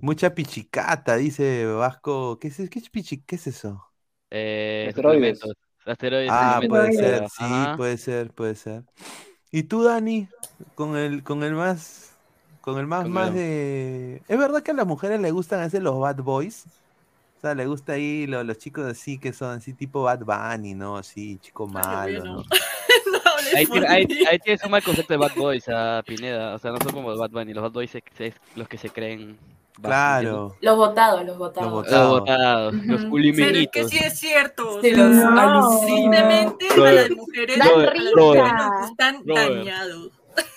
mucha 0.00 0.34
pichicata, 0.34 1.16
dice 1.16 1.64
Vasco. 1.66 2.38
¿Qué 2.38 2.48
es, 2.48 2.56
qué 2.68 2.78
es, 2.78 2.90
¿Qué 3.26 3.36
es 3.36 3.46
eso? 3.46 3.87
Eh, 4.30 4.86
asteroides. 4.88 5.40
asteroides. 5.84 6.30
Ah, 6.32 6.60
puede 6.68 6.92
ser, 6.92 7.28
sí, 7.28 7.64
puede 7.76 7.96
ser, 7.98 8.30
puede 8.30 8.54
ser. 8.54 8.84
¿Y 9.50 9.64
tú, 9.64 9.82
Dani? 9.82 10.28
Con 10.74 10.96
el, 10.96 11.22
con 11.22 11.42
el 11.42 11.54
más, 11.54 12.16
con 12.60 12.78
el 12.78 12.86
más, 12.86 13.08
más 13.08 13.32
de... 13.32 14.22
¿Es 14.28 14.38
verdad 14.38 14.62
que 14.62 14.72
a 14.72 14.74
las 14.74 14.86
mujeres 14.86 15.20
les 15.20 15.32
gustan 15.32 15.60
hacer 15.60 15.82
los 15.82 15.98
bad 15.98 16.16
boys? 16.16 16.66
O 17.38 17.40
sea, 17.40 17.54
le 17.54 17.66
gusta 17.66 17.92
ahí 17.92 18.26
los, 18.26 18.58
chicos 18.58 18.84
así 18.84 19.16
que 19.16 19.32
son 19.32 19.58
así 19.58 19.72
tipo 19.72 20.02
Bad 20.02 20.24
Bunny, 20.24 20.74
¿no? 20.74 20.96
Así, 20.96 21.38
chico 21.38 21.68
malo, 21.68 22.24
¿no? 22.24 22.42
ahí, 23.88 24.06
tienes 24.42 24.64
un 24.64 24.70
mal 24.70 24.82
concepto 24.82 25.14
de 25.14 25.18
Bad 25.18 25.34
Boys 25.36 25.68
a 25.68 26.02
Pineda. 26.06 26.54
O 26.54 26.58
sea, 26.58 26.72
no 26.72 26.78
son 26.78 26.92
como 26.92 27.16
Bad 27.16 27.30
Bunny. 27.30 27.52
Los 27.52 27.62
Bad 27.62 27.72
Boys 27.72 27.94
es 27.94 28.34
los 28.56 28.68
que 28.68 28.78
se 28.78 28.90
creen 28.90 29.38
Claro. 29.82 30.56
Los 30.60 30.76
votados, 30.76 31.24
los 31.24 31.38
votados. 31.38 31.70
Los 31.72 32.10
votados, 32.10 32.74
los, 32.74 33.04
Pero 33.36 33.70
que 33.70 33.88
sí 33.88 33.98
es 33.98 34.18
cierto. 34.18 34.80
Sí, 34.82 34.90
los 34.90 35.10
no. 35.10 35.80
Simplemente 35.86 36.66
a 36.68 36.92
las 36.92 37.10
mujeres 37.10 37.58
están 38.90 39.24
dañados. 39.24 40.12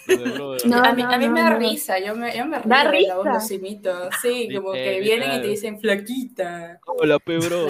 a, 0.84 0.94
mí, 0.94 1.02
a 1.02 1.18
mí 1.18 1.30
me 1.30 1.42
da 1.42 1.56
risa, 1.56 1.98
yo 1.98 2.16
me, 2.16 2.36
yo 2.38 2.46
me 2.46 2.60
río 2.60 2.70
da 2.70 2.84
risa. 2.92 3.16
de 3.16 3.24
los 3.24 4.16
Sí, 4.22 4.50
como 4.54 4.74
que 4.74 5.00
vienen 5.00 5.40
y 5.40 5.42
te 5.42 5.48
dicen 5.48 5.80
flaquita. 5.80 6.80
Hola, 6.86 7.18
pebro. 7.20 7.68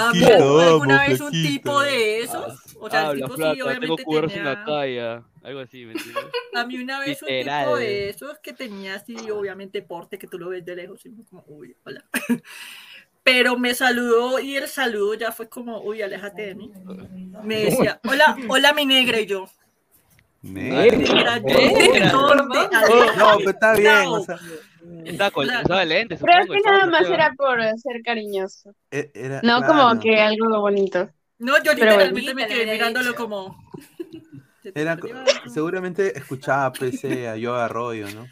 ¿A 0.00 0.12
mí 0.12 0.24
alguna 0.24 1.06
vez 1.06 1.20
un 1.20 1.30
tipo 1.30 1.80
de 1.82 2.20
esos? 2.20 2.73
O 2.84 2.90
sea, 2.90 3.10
el 3.10 3.22
tipo 3.22 3.36
sí, 3.36 3.42
obviamente 3.42 4.04
tengo 4.04 4.20
tenía... 4.20 4.36
en 4.36 4.44
la 4.44 4.64
calle. 4.64 5.22
Algo 5.42 5.60
así, 5.60 5.86
¿me 5.86 5.92
entiendes? 5.92 6.24
A 6.54 6.66
mí 6.66 6.78
una 6.78 7.00
vez 7.00 7.22
un 7.22 7.28
tipo 7.28 7.76
de 7.76 8.10
esos 8.10 8.38
que 8.40 8.52
tenía 8.52 8.96
así, 8.96 9.16
obviamente, 9.30 9.80
porte, 9.80 10.18
que 10.18 10.26
tú 10.26 10.38
lo 10.38 10.50
ves 10.50 10.64
de 10.64 10.76
lejos 10.76 11.04
y 11.06 11.10
como, 11.24 11.44
uy, 11.46 11.74
hola. 11.84 12.04
Pero 13.22 13.56
me 13.56 13.74
saludó 13.74 14.38
y 14.38 14.56
el 14.56 14.68
saludo 14.68 15.14
ya 15.14 15.32
fue 15.32 15.48
como, 15.48 15.80
uy, 15.80 16.02
aléjate 16.02 16.42
de 16.42 16.54
mí. 16.54 16.70
Me 17.42 17.64
decía, 17.64 17.98
hola, 18.06 18.36
hola 18.48 18.74
mi 18.74 18.84
negra 18.84 19.18
y 19.18 19.26
yo. 19.26 19.48
Negra, 20.42 21.38
yo, 21.38 22.34
no, 22.34 23.38
pero 23.38 23.50
está 23.50 23.72
bien, 23.72 24.08
o 24.08 24.20
sea. 24.20 24.38
Está 25.06 25.30
con 25.30 25.46
lentes. 25.46 26.20
Creo 26.20 26.46
que 26.46 26.60
nada 26.60 26.84
más 26.84 27.08
era 27.08 27.32
por 27.32 27.58
ser 27.78 28.02
cariñoso. 28.04 28.74
E, 28.90 29.10
no 29.42 29.62
como 29.62 29.98
que 29.98 30.20
algo 30.20 30.60
bonito. 30.60 31.08
No, 31.44 31.62
yo 31.62 31.74
literalmente 31.74 32.34
me 32.34 32.46
quedé 32.46 32.72
mirándolo 32.72 33.14
como. 33.14 33.62
Era, 34.74 34.98
seguramente 35.52 36.16
escuchaba 36.16 36.72
PC 36.72 37.28
a 37.28 37.36
Yo 37.36 37.54
Arroyo, 37.54 38.06
¿no? 38.14 38.26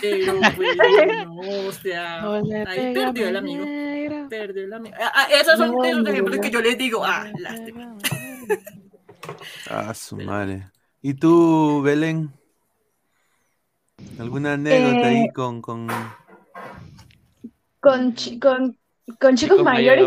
Pero 0.00 0.34
no, 1.26 1.40
o 1.66 1.72
sea, 1.72 2.22
ahí 2.68 2.94
perdió 2.94 3.28
el 3.28 3.36
amigo. 3.36 3.64
Perdió 4.30 4.64
el 4.64 4.72
amigo. 4.72 4.94
Ah, 5.00 5.12
ah, 5.12 5.26
esos 5.32 5.58
son 5.58 5.76
de 5.80 5.92
los 5.92 6.08
ejemplos 6.08 6.38
que 6.38 6.50
yo 6.52 6.62
les 6.62 6.78
digo, 6.78 7.04
ah, 7.04 7.28
lástima. 7.38 7.96
Ah, 9.68 9.92
su 9.92 10.16
madre. 10.16 10.70
¿Y 11.02 11.12
tú, 11.12 11.82
Belén? 11.82 12.32
¿Alguna 14.18 14.54
anécdota 14.54 15.06
ahí 15.08 15.24
eh, 15.24 15.32
con, 15.34 15.60
con... 15.60 15.86
Con, 17.80 18.14
con, 18.40 18.78
con 19.20 19.36
chicos 19.36 19.62
mayores? 19.62 20.06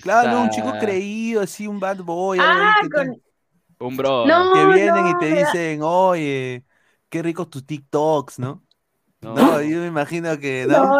Claro, 0.00 0.42
un 0.42 0.50
chico 0.50 0.72
creído, 0.80 1.42
así, 1.42 1.66
un 1.66 1.78
bad 1.78 1.98
boy. 1.98 2.38
Ah, 2.40 2.80
con... 2.92 3.20
Un 3.78 3.96
bro. 3.96 4.24
que 4.54 4.66
vienen 4.66 5.06
y 5.08 5.18
te 5.18 5.34
dicen, 5.34 5.82
oye, 5.82 6.64
qué 7.08 7.22
ricos 7.22 7.50
tus 7.50 7.66
TikToks, 7.66 8.38
¿no? 8.38 8.62
No, 9.20 9.62
yo 9.62 9.78
me 9.78 9.86
imagino 9.86 10.38
que, 10.38 10.66
¿no? 10.68 10.98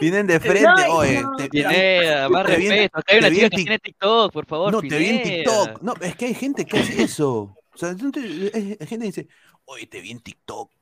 Vienen 0.00 0.26
de 0.26 0.38
frente, 0.38 0.86
oye. 0.90 1.24
Te, 1.36 1.48
Pineda, 1.48 2.28
más 2.28 2.46
respeto. 2.46 2.98
Acá 2.98 3.12
hay 3.12 3.18
una 3.18 3.30
chica 3.30 3.50
que 3.50 3.56
tiene 3.56 3.78
TikTok, 3.78 4.32
por 4.32 4.46
favor. 4.46 4.72
No, 4.72 4.80
te 4.80 4.98
vi 4.98 5.08
en 5.08 5.22
TikTok. 5.22 5.82
No, 5.82 5.94
es 6.00 6.16
que 6.16 6.26
hay 6.26 6.34
gente 6.34 6.64
que 6.64 6.78
hace 6.78 7.02
eso. 7.02 7.54
O 7.74 7.76
sea, 7.76 7.90
hay 7.90 7.98
gente 7.98 8.20
que 8.20 8.98
dice, 8.98 9.28
oye, 9.64 9.86
te 9.86 10.00
vi 10.00 10.12
en 10.12 10.20
TikTok. 10.20 10.72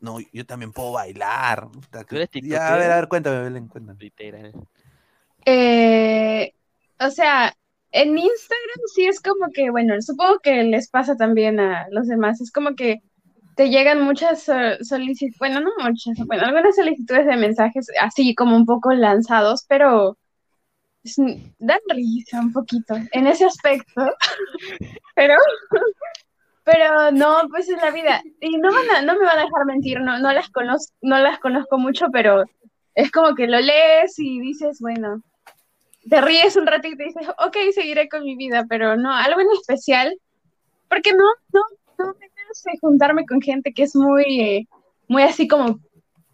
No, 0.00 0.18
yo 0.32 0.46
también 0.46 0.72
puedo 0.72 0.92
bailar. 0.92 1.68
Ya, 2.42 2.74
a 2.74 2.78
ver, 2.78 2.90
a 2.90 2.96
ver, 2.96 3.08
cuéntame, 3.08 3.42
Belén, 3.42 3.68
cuéntame. 3.68 3.98
Eh, 5.44 6.54
o 6.98 7.10
sea, 7.10 7.54
en 7.92 8.16
Instagram 8.16 8.80
sí 8.94 9.06
es 9.06 9.20
como 9.20 9.50
que, 9.52 9.70
bueno, 9.70 10.00
supongo 10.00 10.38
que 10.40 10.62
les 10.62 10.88
pasa 10.88 11.16
también 11.16 11.60
a 11.60 11.86
los 11.90 12.06
demás, 12.06 12.40
es 12.40 12.52
como 12.52 12.74
que 12.74 13.02
te 13.56 13.68
llegan 13.68 14.02
muchas 14.02 14.44
solicitudes, 14.82 15.38
bueno, 15.38 15.60
no 15.60 15.70
muchas, 15.80 16.16
bueno, 16.26 16.44
algunas 16.44 16.76
solicitudes 16.76 17.26
de 17.26 17.36
mensajes 17.36 17.88
así 18.00 18.34
como 18.34 18.56
un 18.56 18.64
poco 18.64 18.92
lanzados, 18.92 19.64
pero 19.68 20.16
dan 21.58 21.80
risa 21.88 22.40
un 22.40 22.52
poquito 22.52 22.94
en 23.12 23.26
ese 23.26 23.46
aspecto, 23.46 24.02
pero, 25.14 25.34
pero 26.70 27.10
no, 27.12 27.48
pues 27.50 27.68
es 27.68 27.80
la 27.80 27.90
vida, 27.90 28.22
y 28.40 28.56
no, 28.58 28.70
van 28.72 29.06
no 29.06 29.14
me 29.14 29.24
van 29.24 29.38
a 29.38 29.44
dejar 29.44 29.66
mentir, 29.66 30.00
no, 30.00 30.18
no, 30.18 30.32
las 30.32 30.50
conozco, 30.50 30.94
no 31.02 31.18
las 31.18 31.38
conozco 31.38 31.78
mucho, 31.78 32.06
pero 32.12 32.44
es 32.94 33.10
como 33.10 33.34
que 33.34 33.46
lo 33.46 33.58
lees 33.60 34.18
y 34.18 34.40
dices, 34.40 34.78
bueno, 34.80 35.22
te 36.08 36.20
ríes 36.20 36.56
un 36.56 36.66
ratito 36.66 37.02
y 37.02 37.06
dices, 37.06 37.28
ok, 37.28 37.56
seguiré 37.74 38.08
con 38.08 38.22
mi 38.22 38.36
vida, 38.36 38.64
pero 38.68 38.96
no, 38.96 39.12
algo 39.12 39.40
en 39.40 39.48
especial, 39.58 40.16
porque 40.88 41.12
no, 41.12 41.24
no, 41.52 41.60
no 41.98 42.14
me 42.14 42.28
sé 42.52 42.72
juntarme 42.80 43.26
con 43.26 43.40
gente 43.40 43.72
que 43.72 43.84
es 43.84 43.94
muy, 43.94 44.40
eh, 44.40 44.68
muy 45.08 45.22
así 45.22 45.48
como, 45.48 45.80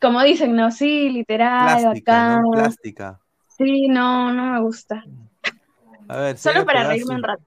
como 0.01 0.23
dicen, 0.23 0.55
¿no? 0.55 0.71
Sí, 0.71 1.11
literal, 1.11 1.81
Plástica, 1.81 2.41
¿no? 2.41 2.51
Plástica. 2.51 3.21
Sí, 3.57 3.89
no, 3.89 4.33
no 4.33 4.53
me 4.53 4.61
gusta. 4.61 5.05
A 6.09 6.19
ver, 6.19 6.39
Solo 6.39 6.65
para 6.65 6.87
reírme 6.87 7.15
un 7.15 7.23
rato. 7.23 7.43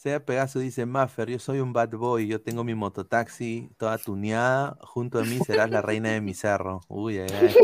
Sea 0.00 0.24
Pegaso 0.24 0.60
dice, 0.60 0.86
Maffer, 0.86 1.28
yo 1.28 1.38
soy 1.38 1.60
un 1.60 1.74
bad 1.74 1.90
boy, 1.90 2.26
yo 2.26 2.40
tengo 2.40 2.64
mi 2.64 2.74
mototaxi 2.74 3.68
toda 3.76 3.98
tuneada, 3.98 4.78
junto 4.80 5.18
a 5.18 5.24
mí 5.24 5.38
serás 5.44 5.68
la 5.68 5.82
reina 5.82 6.08
de 6.08 6.22
mi 6.22 6.32
cerro. 6.32 6.80
Uy, 6.88 7.18
ay, 7.18 7.28
ay. 7.30 7.54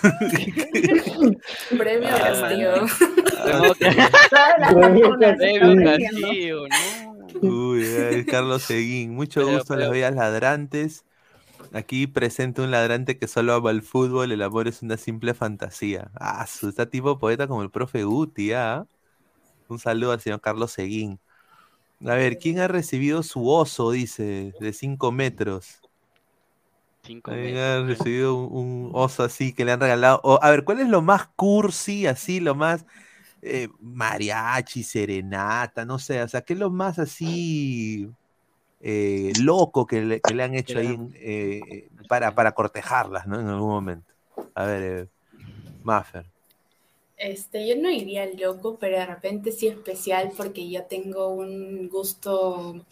Premio 1.76 2.08
castigo. 2.08 2.72
Premio 4.72 6.64
Uy, 7.42 7.84
ay, 7.84 8.24
Carlos 8.24 8.62
Seguín, 8.62 9.14
mucho 9.14 9.46
gusto 9.46 9.74
en 9.74 9.80
las 9.80 9.90
vías 9.90 10.14
ladrantes. 10.14 11.04
Aquí 11.74 12.06
presenta 12.06 12.62
un 12.62 12.70
ladrante 12.70 13.18
que 13.18 13.28
solo 13.28 13.52
ama 13.52 13.70
el 13.70 13.82
fútbol, 13.82 14.32
el 14.32 14.40
amor 14.40 14.66
es 14.66 14.80
una 14.80 14.96
simple 14.96 15.34
fantasía. 15.34 16.10
Ah, 16.14 16.46
está 16.46 16.88
tipo 16.88 17.18
poeta 17.18 17.46
como 17.46 17.62
el 17.62 17.70
profe 17.70 18.04
Guti, 18.04 18.54
¿ah? 18.54 18.86
Un 19.68 19.78
saludo 19.78 20.12
al 20.12 20.22
señor 20.22 20.40
Carlos 20.40 20.72
Seguín. 20.72 21.20
A 22.06 22.14
ver, 22.14 22.38
¿quién 22.38 22.58
ha 22.60 22.68
recibido 22.68 23.22
su 23.22 23.48
oso, 23.48 23.90
dice, 23.90 24.54
de 24.58 24.72
5 24.72 25.12
metros? 25.12 25.80
5 27.02 27.30
metros. 27.32 27.58
ha 27.58 27.82
recibido 27.86 28.36
un, 28.36 28.90
oso 28.94 29.22
así 29.22 29.52
que 29.52 29.64
le 29.64 29.72
han 29.72 29.80
regalado? 29.80 30.42
a 30.42 30.50
ver, 30.50 30.64
¿cuál 30.64 30.80
es 30.80 30.88
lo 30.88 31.02
más 31.02 31.28
cursi, 31.36 32.06
así, 32.06 32.40
lo 32.40 32.54
más 32.54 32.86
eh, 33.42 33.68
mariachi, 33.80 34.82
serenata, 34.82 35.84
no 35.84 35.98
sé, 35.98 36.22
o 36.22 36.28
sea, 36.28 36.40
¿qué 36.40 36.54
es 36.54 36.58
lo 36.58 36.70
más 36.70 36.98
así 36.98 38.08
eh, 38.80 39.32
loco 39.38 39.86
que 39.86 40.00
le, 40.02 40.42
han 40.42 40.54
hecho 40.54 40.78
ahí 40.78 40.96
eh, 41.14 41.90
para, 42.08 42.34
para 42.34 42.52
cortejarlas, 42.52 43.26
¿no? 43.26 43.38
En 43.38 43.46
algún 43.46 43.68
momento. 43.68 44.14
A 44.54 44.64
ver, 44.64 45.10
Maffer. 45.82 46.29
Este, 47.20 47.68
yo 47.68 47.76
no 47.76 47.90
iría 47.90 48.26
loco, 48.38 48.78
pero 48.80 48.98
de 48.98 49.04
repente 49.04 49.52
sí 49.52 49.68
especial 49.68 50.32
porque 50.34 50.70
yo 50.70 50.84
tengo 50.84 51.28
un 51.28 51.90
gusto 51.90 52.82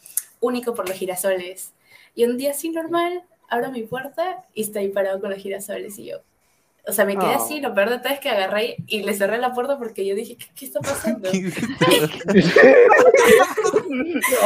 único 0.40 0.74
por 0.74 0.86
los 0.86 0.98
girasoles. 0.98 1.72
Y 2.14 2.24
un 2.24 2.36
día 2.36 2.50
así 2.50 2.68
normal, 2.68 3.22
abro 3.48 3.72
mi 3.72 3.84
puerta 3.84 4.44
y 4.52 4.62
estoy 4.62 4.88
parado 4.88 5.18
con 5.18 5.30
los 5.30 5.42
girasoles 5.42 5.98
y 5.98 6.04
yo, 6.06 6.18
o 6.86 6.92
sea, 6.92 7.06
me 7.06 7.16
quedé 7.16 7.34
así, 7.34 7.60
lo 7.60 7.72
peor 7.74 7.88
de 7.88 7.98
todo 7.98 8.12
es 8.12 8.20
que 8.20 8.28
agarré 8.28 8.76
y 8.86 9.02
le 9.02 9.14
cerré 9.14 9.38
la 9.38 9.54
puerta 9.54 9.78
porque 9.78 10.06
yo 10.06 10.14
dije, 10.14 10.36
¿qué, 10.54 10.66
está 10.66 10.80
pasando? 10.80 11.30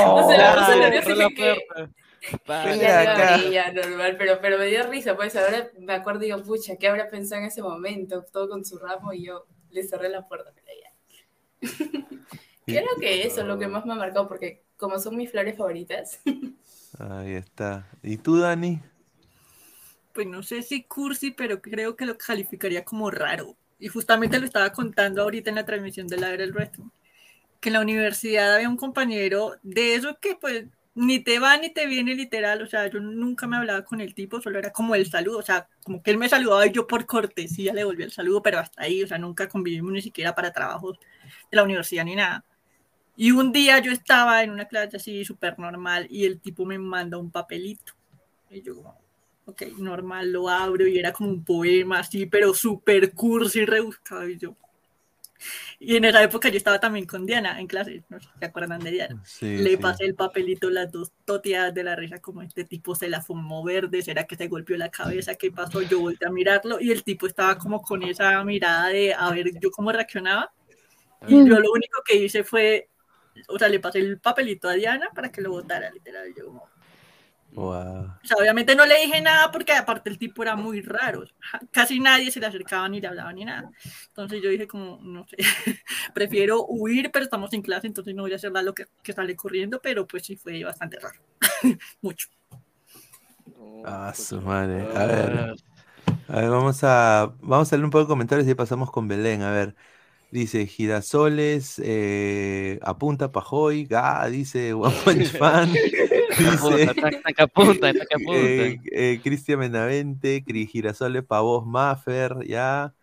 o 0.06 0.28
sea, 0.28 0.76
la 0.76 0.90
nerviosa 0.90 1.10
y 1.10 2.78
dije 2.78 3.50
ya 3.50 3.72
normal, 3.72 4.14
pero, 4.16 4.38
pero 4.40 4.58
me 4.58 4.66
dio 4.66 4.86
risa, 4.86 5.16
pues 5.16 5.34
ahora 5.34 5.70
me 5.80 5.94
acuerdo 5.94 6.22
y 6.22 6.26
digo, 6.26 6.40
pucha, 6.42 6.76
¿qué 6.76 6.86
habrá 6.86 7.10
pensado 7.10 7.40
en 7.42 7.48
ese 7.48 7.62
momento? 7.62 8.24
Todo 8.32 8.48
con 8.48 8.64
su 8.64 8.78
ramo 8.78 9.12
y 9.12 9.24
yo 9.24 9.44
le 9.72 9.82
cerré 9.82 10.08
la 10.08 10.26
puerta, 10.26 10.52
pero 10.54 10.66
ya. 10.80 11.68
Creo 12.66 12.96
que 13.00 13.26
eso 13.26 13.40
es 13.40 13.46
lo 13.46 13.58
que 13.58 13.66
más 13.66 13.84
me 13.84 13.92
ha 13.92 13.96
marcado, 13.96 14.28
porque 14.28 14.62
como 14.76 14.98
son 14.98 15.16
mis 15.16 15.30
flores 15.30 15.56
favoritas. 15.56 16.20
Ahí 16.98 17.32
está. 17.32 17.88
¿Y 18.02 18.18
tú, 18.18 18.38
Dani? 18.38 18.80
pues 20.12 20.26
no 20.26 20.42
sé 20.42 20.62
si 20.62 20.84
cursi, 20.84 21.30
pero 21.30 21.60
creo 21.60 21.96
que 21.96 22.06
lo 22.06 22.16
calificaría 22.16 22.84
como 22.84 23.10
raro. 23.10 23.56
Y 23.78 23.88
justamente 23.88 24.38
lo 24.38 24.46
estaba 24.46 24.72
contando 24.72 25.22
ahorita 25.22 25.50
en 25.50 25.56
la 25.56 25.64
transmisión 25.66 26.06
de 26.06 26.18
la 26.18 26.28
era 26.28 26.42
del 26.42 26.54
resto. 26.54 26.90
Que 27.60 27.68
en 27.70 27.74
la 27.74 27.80
universidad 27.80 28.54
había 28.54 28.68
un 28.68 28.76
compañero 28.76 29.56
de 29.62 29.94
eso 29.94 30.18
que 30.20 30.36
pues 30.36 30.66
ni 30.94 31.20
te 31.20 31.38
va 31.38 31.56
ni 31.56 31.70
te 31.70 31.86
viene 31.86 32.14
literal, 32.14 32.62
o 32.62 32.66
sea, 32.66 32.86
yo 32.88 33.00
nunca 33.00 33.46
me 33.46 33.56
hablaba 33.56 33.84
con 33.84 34.00
el 34.00 34.14
tipo, 34.14 34.40
solo 34.40 34.58
era 34.58 34.72
como 34.72 34.94
el 34.94 35.06
saludo, 35.06 35.38
o 35.38 35.42
sea, 35.42 35.68
como 35.84 36.02
que 36.02 36.10
él 36.10 36.18
me 36.18 36.28
saludaba 36.28 36.66
y 36.66 36.72
yo 36.72 36.86
por 36.86 37.06
cortesía 37.06 37.72
le 37.72 37.84
volví 37.84 38.02
el 38.02 38.12
saludo, 38.12 38.42
pero 38.42 38.58
hasta 38.58 38.82
ahí, 38.82 39.02
o 39.02 39.06
sea, 39.06 39.18
nunca 39.18 39.48
convivimos 39.48 39.92
ni 39.92 40.02
siquiera 40.02 40.34
para 40.34 40.52
trabajos 40.52 40.98
de 41.50 41.56
la 41.56 41.64
universidad 41.64 42.04
ni 42.04 42.16
nada. 42.16 42.44
Y 43.16 43.30
un 43.32 43.52
día 43.52 43.78
yo 43.80 43.92
estaba 43.92 44.42
en 44.42 44.50
una 44.50 44.66
clase 44.66 44.96
así 44.96 45.24
súper 45.24 45.58
normal 45.58 46.06
y 46.10 46.24
el 46.26 46.40
tipo 46.40 46.64
me 46.64 46.78
manda 46.78 47.18
un 47.18 47.30
papelito. 47.30 47.94
Y 48.50 48.62
yo 48.62 48.96
ok, 49.46 49.62
normal, 49.78 50.32
lo 50.32 50.48
abro 50.48 50.86
y 50.86 50.98
era 50.98 51.12
como 51.12 51.30
un 51.30 51.44
poema 51.44 52.00
así, 52.00 52.26
pero 52.26 52.54
súper 52.54 53.12
cursi 53.12 53.60
y 53.60 53.66
rebuscado 53.66 54.28
y 54.28 54.38
yo. 54.38 54.56
Y 55.78 55.96
en 55.96 56.04
esa 56.04 56.22
época 56.22 56.48
yo 56.48 56.56
estaba 56.56 56.78
también 56.80 57.06
con 57.06 57.26
Diana 57.26 57.60
en 57.60 57.66
clase, 57.66 58.02
¿no 58.08 58.18
se 58.20 58.44
acuerdan 58.44 58.80
de 58.80 58.90
Diana? 58.90 59.22
Le 59.40 59.78
pasé 59.78 60.04
el 60.04 60.14
papelito, 60.14 60.70
las 60.70 60.90
dos 60.90 61.12
toteadas 61.24 61.74
de 61.74 61.84
la 61.84 61.96
risa, 61.96 62.20
como 62.20 62.42
este 62.42 62.64
tipo 62.64 62.94
se 62.94 63.08
la 63.08 63.20
fumó 63.20 63.64
verde, 63.64 64.02
¿será 64.02 64.24
que 64.24 64.36
se 64.36 64.48
golpeó 64.48 64.76
la 64.76 64.90
cabeza? 64.90 65.34
¿Qué 65.34 65.50
pasó? 65.50 65.82
Yo 65.82 66.00
volteé 66.00 66.28
a 66.28 66.30
mirarlo 66.30 66.80
y 66.80 66.90
el 66.92 67.02
tipo 67.02 67.26
estaba 67.26 67.58
como 67.58 67.82
con 67.82 68.02
esa 68.02 68.42
mirada 68.44 68.88
de 68.88 69.14
a 69.14 69.30
ver 69.30 69.50
yo 69.60 69.70
cómo 69.70 69.92
reaccionaba. 69.92 70.52
Y 71.28 71.36
yo 71.48 71.60
lo 71.60 71.70
único 71.70 72.02
que 72.04 72.16
hice 72.16 72.42
fue, 72.42 72.88
o 73.48 73.58
sea, 73.58 73.68
le 73.68 73.78
pasé 73.78 74.00
el 74.00 74.18
papelito 74.18 74.68
a 74.68 74.72
Diana 74.72 75.08
para 75.14 75.30
que 75.30 75.40
lo 75.40 75.50
votara, 75.50 75.90
literal. 75.90 76.32
Yo 76.36 76.46
como, 76.46 76.68
o 77.54 78.26
sea, 78.26 78.36
obviamente 78.38 78.74
no 78.74 78.86
le 78.86 78.98
dije 79.00 79.20
nada 79.20 79.50
porque 79.52 79.72
aparte 79.72 80.08
el 80.08 80.18
tipo 80.18 80.42
era 80.42 80.56
muy 80.56 80.80
raro. 80.80 81.24
Casi 81.70 82.00
nadie 82.00 82.30
se 82.30 82.40
le 82.40 82.46
acercaba 82.46 82.88
ni 82.88 83.00
le 83.00 83.08
hablaba 83.08 83.32
ni 83.32 83.44
nada. 83.44 83.70
Entonces 84.08 84.40
yo 84.42 84.48
dije 84.48 84.66
como, 84.66 84.98
no 85.02 85.26
sé, 85.26 85.36
prefiero 86.14 86.64
huir, 86.66 87.10
pero 87.12 87.24
estamos 87.24 87.52
en 87.52 87.62
clase, 87.62 87.86
entonces 87.86 88.14
no 88.14 88.22
voy 88.22 88.32
a 88.32 88.36
hacer 88.36 88.52
nada 88.52 88.64
lo 88.64 88.74
que, 88.74 88.86
que 89.02 89.12
sale 89.12 89.36
corriendo, 89.36 89.80
pero 89.82 90.06
pues 90.06 90.24
sí 90.24 90.36
fue 90.36 90.64
bastante 90.64 90.98
raro. 90.98 91.20
Mucho. 92.00 92.28
Ah, 93.84 94.12
su 94.14 94.40
madre. 94.40 94.86
A 94.96 95.06
ver. 95.06 95.54
A 96.28 96.40
ver, 96.40 96.50
vamos 96.50 96.82
a, 96.84 97.34
vamos 97.40 97.72
a 97.72 97.76
leer 97.76 97.84
un 97.84 97.90
poco 97.90 98.04
de 98.04 98.08
comentarios 98.08 98.48
y 98.48 98.54
pasamos 98.54 98.90
con 98.90 99.08
Belén. 99.08 99.42
A 99.42 99.50
ver. 99.50 99.74
Dice 100.32 100.66
Girasoles, 100.66 101.78
eh, 101.84 102.78
apunta 102.80 103.30
Pajoy, 103.30 103.84
Ga, 103.84 104.26
dice 104.30 104.72
One 104.72 104.94
Punch 105.04 105.28
Fan. 105.28 105.70
dice 106.38 106.86
eh, 108.32 108.80
eh, 108.92 109.20
Cristian 109.22 109.58
Menavente, 109.58 110.42
Girasoles, 110.42 111.22
Pavos 111.22 111.66
Maffer, 111.66 112.38
ya. 112.46 112.94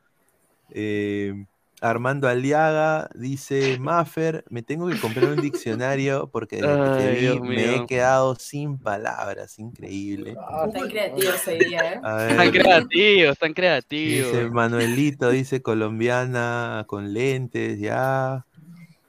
Armando 1.82 2.28
Aliaga 2.28 3.10
dice, 3.15 3.78
Maffer, 3.80 4.44
me 4.50 4.62
tengo 4.62 4.88
que 4.88 5.00
comprar 5.00 5.26
un 5.26 5.42
diccionario 5.42 6.30
porque 6.30 6.58
desde 6.58 7.39
me 7.39 7.76
he 7.76 7.86
quedado 7.86 8.36
sin 8.36 8.78
palabras, 8.78 9.60
increíble. 9.60 10.36
Ah, 10.38 10.65
están 10.68 10.89
creativos 10.89 11.36
ese 11.36 11.58
día, 11.58 11.94
¿eh? 11.94 12.02
Están 12.30 12.52
creativos, 12.52 13.32
están 13.34 13.54
creativos. 13.54 14.32
Dice 14.32 14.50
Manuelito, 14.50 15.30
dice 15.32 15.62
colombiana 15.62 16.84
con 16.88 17.13
lentes, 17.13 17.80
ya. 17.80 18.46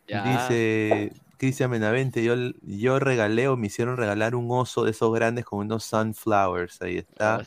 Dice 0.06 1.12
Cristian 1.37 1.70
Menavente, 1.70 2.22
yo, 2.22 2.35
yo 2.62 2.98
regalé 2.98 3.48
o 3.48 3.56
me 3.56 3.68
hicieron 3.68 3.96
regalar 3.96 4.35
un 4.35 4.48
oso 4.50 4.85
de 4.85 4.90
esos 4.90 5.12
grandes 5.14 5.44
con 5.44 5.61
unos 5.61 5.85
sunflowers, 5.85 6.83
ahí 6.83 6.98
está. 6.98 7.46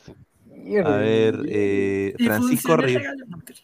A 0.86 0.96
ver, 0.98 1.42
eh, 1.48 2.14
Francisco 2.18 2.78
Rivera. 2.78 3.14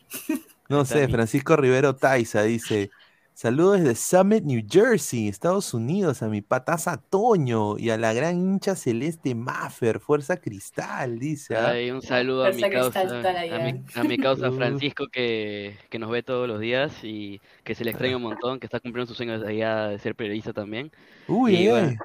No 0.69 0.85
sé, 0.85 1.07
Francisco 1.07 1.55
Rivero 1.55 1.95
Taiza 1.95 2.43
dice: 2.43 2.91
Saludos 3.39 3.79
desde 3.79 3.95
Summit, 3.95 4.43
New 4.43 4.61
Jersey, 4.69 5.29
Estados 5.29 5.73
Unidos, 5.73 6.21
a 6.21 6.27
mi 6.27 6.41
pataza 6.41 6.97
Toño 6.97 7.77
y 7.77 7.89
a 7.89 7.97
la 7.97 8.11
gran 8.11 8.35
hincha 8.35 8.75
celeste 8.75 9.33
Maffer, 9.33 10.01
Fuerza 10.01 10.35
Cristal, 10.41 11.17
dice. 11.19 11.55
¿ah? 11.55 11.71
un 11.93 12.01
saludo 12.01 12.45
a 12.45 12.51
mi, 12.51 12.61
causa, 12.61 13.01
a, 13.01 14.03
mi, 14.03 14.17
causa 14.17 14.51
Francisco 14.51 15.07
que, 15.07 15.77
nos 15.97 16.11
ve 16.11 16.21
todos 16.21 16.49
los 16.49 16.59
días 16.59 16.93
y 17.01 17.39
que 17.63 17.75
se 17.75 17.85
le 17.85 17.91
extraña 17.91 18.17
un 18.17 18.23
montón, 18.29 18.59
que 18.59 18.67
está 18.67 18.81
cumpliendo 18.81 19.07
sus 19.07 19.15
sueños 19.15 19.41
allá 19.41 19.87
de 19.87 19.99
ser 19.99 20.15
periodista 20.15 20.51
también. 20.51 20.91
Uy, 21.27 21.55
y 21.55 21.69
bueno, 21.69 21.97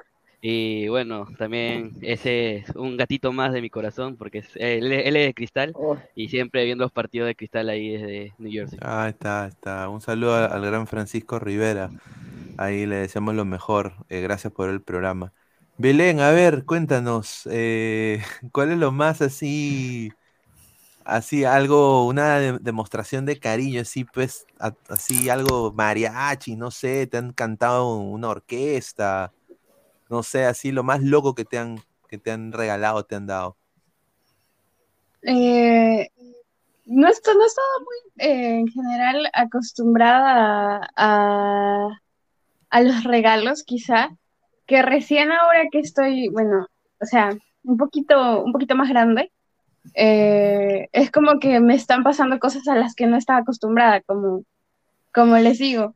también 1.37 1.93
ese 2.01 2.57
es 2.57 2.69
un 2.75 2.97
gatito 2.97 3.31
más 3.31 3.53
de 3.53 3.61
mi 3.61 3.69
corazón, 3.69 4.15
porque 4.15 4.43
él, 4.55 4.91
es 4.91 5.13
de 5.13 5.33
cristal 5.33 5.71
oh. 5.75 5.97
y 6.15 6.29
siempre 6.29 6.65
viendo 6.65 6.83
los 6.83 6.91
partidos 6.91 7.27
de 7.27 7.35
cristal 7.35 7.69
ahí 7.69 7.97
desde 7.97 8.33
New 8.37 8.51
Jersey. 8.51 8.79
Ah, 8.81 9.07
está, 9.09 9.47
está. 9.47 9.89
Un 9.89 10.01
saludo 10.01 10.35
al 10.35 10.65
gran 10.65 10.87
Francisco 10.87 11.39
Rivera. 11.39 11.89
Ahí 12.57 12.85
le 12.85 12.97
deseamos 12.97 13.35
lo 13.35 13.45
mejor. 13.45 13.93
Eh, 14.09 14.21
gracias 14.21 14.53
por 14.53 14.69
el 14.69 14.81
programa. 14.81 15.33
Belén, 15.77 16.21
a 16.21 16.31
ver, 16.31 16.63
cuéntanos, 16.63 17.47
eh, 17.51 18.21
¿cuál 18.53 18.71
es 18.71 18.77
lo 18.77 18.93
más 18.93 19.21
así, 19.21 20.09
así 21.03 21.43
algo, 21.43 22.07
una 22.07 22.39
demostración 22.59 23.25
de 23.25 23.39
cariño, 23.39 23.81
así 23.81 24.05
pues, 24.05 24.45
así 24.87 25.29
algo 25.29 25.73
mariachi, 25.73 26.55
no 26.55 26.71
sé, 26.71 27.07
te 27.07 27.17
han 27.17 27.33
cantado 27.33 27.97
una 27.97 28.29
orquesta, 28.29 29.33
no 30.09 30.23
sé, 30.23 30.45
así 30.45 30.71
lo 30.71 30.83
más 30.83 31.01
loco 31.01 31.35
que 31.35 31.45
te 31.45 31.57
han, 31.57 31.79
que 32.07 32.17
te 32.17 32.31
han 32.31 32.51
regalado, 32.51 33.03
te 33.05 33.15
han 33.15 33.27
dado? 33.27 33.57
Eh, 35.23 36.09
no, 36.85 37.07
estoy, 37.07 37.35
no 37.35 37.43
he 37.43 37.47
estado 37.47 37.67
muy, 37.79 38.27
eh, 38.27 38.59
en 38.59 38.67
general, 38.67 39.29
acostumbrada 39.33 40.87
a, 40.95 41.87
a, 42.69 42.81
los 42.81 43.03
regalos, 43.03 43.63
quizá, 43.63 44.09
que 44.67 44.81
recién 44.81 45.31
ahora 45.31 45.63
que 45.71 45.79
estoy, 45.79 46.29
bueno, 46.29 46.67
o 47.01 47.05
sea, 47.05 47.31
un 47.63 47.77
poquito, 47.77 48.43
un 48.43 48.51
poquito 48.51 48.75
más 48.75 48.89
grande, 48.89 49.31
eh, 49.93 50.87
es 50.91 51.11
como 51.11 51.39
que 51.39 51.59
me 51.59 51.75
están 51.75 52.03
pasando 52.03 52.39
cosas 52.39 52.67
a 52.67 52.75
las 52.75 52.95
que 52.95 53.07
no 53.07 53.17
estaba 53.17 53.39
acostumbrada, 53.39 54.01
como, 54.01 54.43
como 55.13 55.37
les 55.37 55.59
digo. 55.59 55.95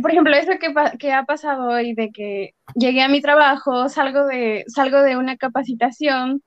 Por 0.00 0.10
ejemplo, 0.10 0.34
eso 0.36 0.52
que, 0.98 1.12
ha 1.12 1.24
pasado 1.24 1.68
hoy 1.68 1.94
de 1.94 2.10
que 2.10 2.54
llegué 2.74 3.02
a 3.02 3.08
mi 3.08 3.20
trabajo, 3.20 3.88
salgo 3.88 4.26
de, 4.26 4.64
salgo 4.68 5.02
de 5.02 5.16
una 5.16 5.36
capacitación 5.36 6.42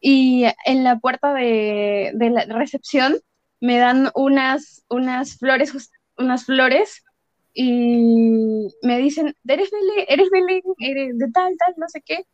y 0.00 0.44
en 0.66 0.84
la 0.84 0.98
puerta 0.98 1.32
de, 1.32 2.12
de 2.14 2.30
la 2.30 2.44
recepción 2.46 3.16
me 3.60 3.78
dan 3.78 4.10
unas, 4.14 4.84
unas 4.88 5.38
flores, 5.38 5.90
unas 6.18 6.44
flores 6.44 7.02
y 7.54 8.68
me 8.82 8.98
dicen, 8.98 9.34
¿eres 9.46 9.70
Belén? 9.70 10.06
¿Eres 10.08 10.30
Belén? 10.30 10.62
¿Eres 10.78 11.18
de 11.18 11.30
tal, 11.30 11.54
tal, 11.56 11.74
no 11.76 11.88
sé 11.88 12.02
qué? 12.04 12.26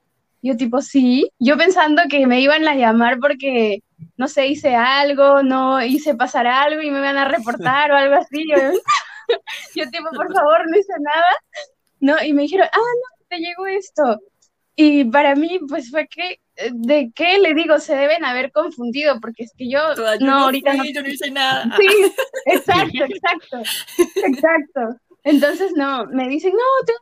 Yo 0.43 0.57
tipo, 0.57 0.81
sí, 0.81 1.31
yo 1.39 1.59
pensando 1.59 2.03
que 2.09 2.27
me 2.27 2.41
iban 2.41 2.67
a 2.67 2.75
llamar 2.75 3.19
porque, 3.21 3.83
no 4.17 4.27
sé, 4.27 4.47
hice 4.47 4.75
algo, 4.75 5.43
no 5.43 5.83
hice 5.85 6.15
pasar 6.15 6.47
algo 6.47 6.81
y 6.81 6.91
me 6.91 6.99
iban 6.99 7.19
a 7.19 7.27
reportar 7.27 7.93
o 7.93 7.97
algo 7.97 8.15
así. 8.15 8.47
Yo, 9.75 9.91
tipo, 9.91 10.11
por 10.15 10.33
favor, 10.33 10.69
no 10.69 10.79
hice 10.79 10.93
nada. 11.01 11.37
No, 12.01 12.23
y 12.25 12.33
me 12.33 12.43
dijeron, 12.43 12.69
ah, 12.73 12.79
no, 12.79 13.27
te 13.29 13.39
llegó 13.39 13.67
esto. 13.67 14.21
Y 14.77 15.05
para 15.05 15.35
mí, 15.35 15.61
pues 15.69 15.91
fue 15.91 16.09
que, 16.09 16.41
¿de 16.73 17.13
qué 17.15 17.39
le 17.39 17.55
digo? 17.55 17.79
Se 17.79 17.95
deben 17.95 18.25
haber 18.25 18.51
confundido, 18.53 19.21
porque 19.21 19.45
es 19.45 19.53
que 19.57 19.69
yo, 19.69 19.81
no, 20.21 20.45
ahorita 20.45 20.75
no. 20.75 20.85
Yo 20.85 21.03
no 21.03 21.09
hice 21.09 21.31
nada. 21.31 21.65
Sí, 21.77 21.87
exacto, 22.47 23.05
exacto, 23.05 23.63
exacto. 24.27 24.81
Entonces, 25.25 25.73
no, 25.77 26.07
me 26.07 26.29
dicen, 26.29 26.53
no, 26.53 26.87
te 26.87 26.95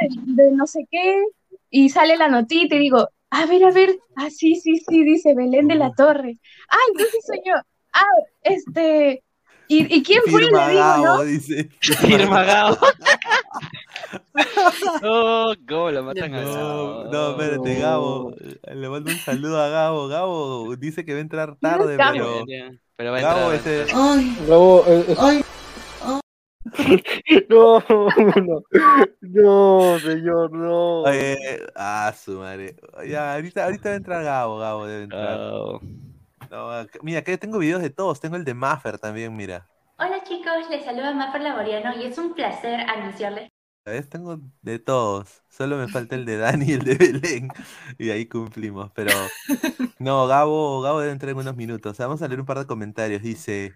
de, 0.00 0.42
de 0.44 0.52
no 0.52 0.66
sé 0.66 0.86
qué, 0.90 1.22
y 1.70 1.88
sale 1.90 2.16
la 2.16 2.28
notita 2.28 2.76
y 2.76 2.78
digo, 2.78 3.08
a 3.30 3.46
ver, 3.46 3.64
a 3.64 3.70
ver, 3.70 3.98
ah, 4.16 4.30
sí, 4.30 4.56
sí, 4.56 4.78
sí, 4.78 5.04
dice 5.04 5.34
Belén 5.34 5.68
de 5.68 5.76
la 5.76 5.92
Torre. 5.92 6.38
Ah, 6.68 6.78
entonces 6.92 7.24
soy 7.24 7.40
yo. 7.44 7.54
Ah, 7.92 8.04
este, 8.42 9.22
¿y, 9.70 9.94
¿y 9.96 10.02
quién 10.02 10.22
fue? 10.28 10.42
Firma 10.42 10.72
Gabo, 10.72 11.04
¿no? 11.04 11.22
dice. 11.22 11.70
Firma 11.80 12.42
Gabo. 12.44 12.78
oh, 15.04 15.54
Gabo, 15.60 15.90
lo 15.90 16.02
matan 16.02 16.34
a 16.34 16.40
Gabo. 16.40 17.04
No, 17.10 17.30
espérate, 17.30 17.74
Gabo. 17.78 18.34
Le 18.66 18.88
mando 18.88 19.10
un 19.10 19.18
saludo 19.18 19.60
a 19.60 19.68
Gabo. 19.68 20.08
Gabo 20.08 20.76
dice 20.76 21.04
que 21.04 21.12
va 21.12 21.18
a 21.18 21.22
entrar 21.22 21.56
tarde, 21.60 21.96
pero... 21.96 22.44
Pero 22.96 23.12
va 23.12 23.16
a 23.16 23.20
entrar. 23.20 23.36
Gabo, 23.36 23.52
ese... 23.52 23.86
Ay, 23.94 24.36
Gabo, 24.46 24.84
eh, 24.88 25.16
ay. 25.18 25.44
No, 27.48 27.82
no, 27.88 28.62
no, 29.22 29.98
señor, 29.98 30.52
no. 30.52 31.02
Oye, 31.02 31.36
ah, 31.74 32.12
su 32.16 32.38
madre. 32.38 32.76
Ya, 33.08 33.34
ahorita, 33.34 33.64
ahorita 33.64 33.88
va 33.88 33.94
a 33.94 33.96
entrar 33.96 34.24
Gabo, 34.24 34.58
Gabo 34.58 34.86
debe 34.86 35.04
entrar. 35.04 35.38
Oh. 35.40 35.80
No, 36.50 36.68
mira, 37.02 37.22
que 37.22 37.38
tengo 37.38 37.58
videos 37.58 37.80
de 37.80 37.90
todos, 37.90 38.18
tengo 38.18 38.34
el 38.34 38.44
de 38.44 38.54
Maffer 38.54 38.98
también, 38.98 39.36
mira. 39.36 39.68
Hola 39.98 40.24
chicos, 40.24 40.68
les 40.68 40.84
saluda 40.84 41.14
Maffer 41.14 41.42
Laboriano 41.42 41.94
y 41.96 42.06
es 42.06 42.18
un 42.18 42.34
placer 42.34 42.80
anunciarles. 42.80 43.48
¿Ves? 43.84 44.08
Tengo 44.08 44.40
de 44.60 44.80
todos, 44.80 45.44
solo 45.48 45.76
me 45.76 45.86
falta 45.86 46.16
el 46.16 46.24
de 46.24 46.38
Dani 46.38 46.66
y 46.66 46.72
el 46.72 46.82
de 46.82 46.96
Belén, 46.96 47.48
y 47.98 48.10
ahí 48.10 48.26
cumplimos, 48.26 48.90
pero 48.96 49.12
no, 50.00 50.26
Gabo, 50.26 50.80
Gabo 50.82 50.98
debe 50.98 51.12
entrar 51.12 51.30
en 51.30 51.38
unos 51.38 51.54
minutos. 51.54 51.96
vamos 51.98 52.20
a 52.20 52.26
leer 52.26 52.40
un 52.40 52.46
par 52.46 52.58
de 52.58 52.66
comentarios, 52.66 53.22
dice... 53.22 53.72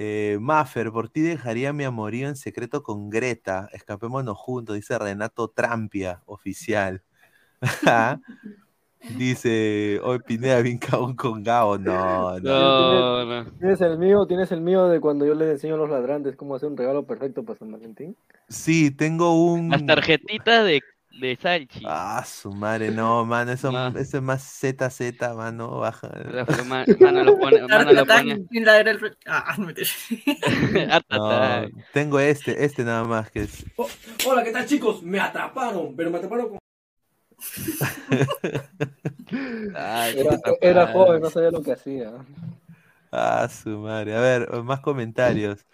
Eh, 0.00 0.38
Maffer, 0.40 0.92
por 0.92 1.08
ti 1.08 1.22
dejaría 1.22 1.72
mi 1.72 1.82
amorío 1.82 2.28
en 2.28 2.36
secreto 2.36 2.84
con 2.84 3.10
Greta. 3.10 3.68
Escapémonos 3.72 4.38
juntos, 4.38 4.76
dice 4.76 4.96
Renato 4.96 5.48
Trampia, 5.48 6.22
oficial. 6.26 7.02
dice, 9.16 10.00
hoy 10.02 10.18
Pineda 10.20 10.60
bien 10.60 10.78
cabón 10.78 11.14
con 11.14 11.42
Gao. 11.42 11.78
No, 11.78 12.38
no. 12.40 13.44
¿Tienes, 13.58 13.80
el 13.80 13.98
mío, 13.98 14.26
¿Tienes 14.26 14.52
el 14.52 14.60
mío 14.60 14.88
de 14.88 15.00
cuando 15.00 15.26
yo 15.26 15.34
le 15.34 15.52
enseño 15.52 15.74
a 15.74 15.78
los 15.78 15.90
ladrantes 15.90 16.36
cómo 16.36 16.54
hacer 16.54 16.68
un 16.68 16.76
regalo 16.76 17.06
perfecto 17.06 17.42
para 17.44 17.58
San 17.58 17.70
Valentín? 17.70 18.16
Sí, 18.48 18.90
tengo 18.90 19.42
un. 19.42 19.70
Las 19.70 19.86
tarjetitas 19.86 20.64
de 20.64 20.82
de 21.20 21.36
Salchi. 21.36 21.82
Ah, 21.84 22.24
su 22.24 22.52
madre, 22.52 22.90
no, 22.90 23.24
mano, 23.24 23.52
eso, 23.52 23.70
eso 23.96 24.16
es 24.18 24.22
más 24.22 24.42
ZZ, 24.42 25.34
mano, 25.34 25.78
baja. 25.78 26.10
Mano 27.00 27.24
lo 27.24 27.38
pone, 27.38 27.60
mano 27.66 27.92
lo 27.92 28.06
pone. 28.06 28.40
Ah, 29.26 29.54
no 29.58 29.66
me 29.66 29.74
no, 31.10 31.82
tengo 31.92 32.20
este, 32.20 32.64
este 32.64 32.84
nada 32.84 33.04
más 33.04 33.30
que 33.30 33.42
es. 33.42 33.64
Oh, 33.76 33.88
hola, 34.26 34.44
¿qué 34.44 34.52
tal 34.52 34.66
chicos? 34.66 35.02
Me 35.02 35.18
atraparon, 35.20 35.94
pero 35.96 36.10
me 36.10 36.18
atraparon 36.18 36.50
con... 36.50 36.58
Ay, 39.74 40.18
era, 40.18 40.40
era 40.60 40.92
joven, 40.92 41.22
no 41.22 41.30
sabía 41.30 41.50
lo 41.50 41.62
que 41.62 41.72
hacía. 41.72 42.12
Ah, 43.12 43.48
su 43.48 43.70
madre. 43.78 44.16
A 44.16 44.20
ver, 44.20 44.62
más 44.62 44.80
comentarios. 44.80 45.64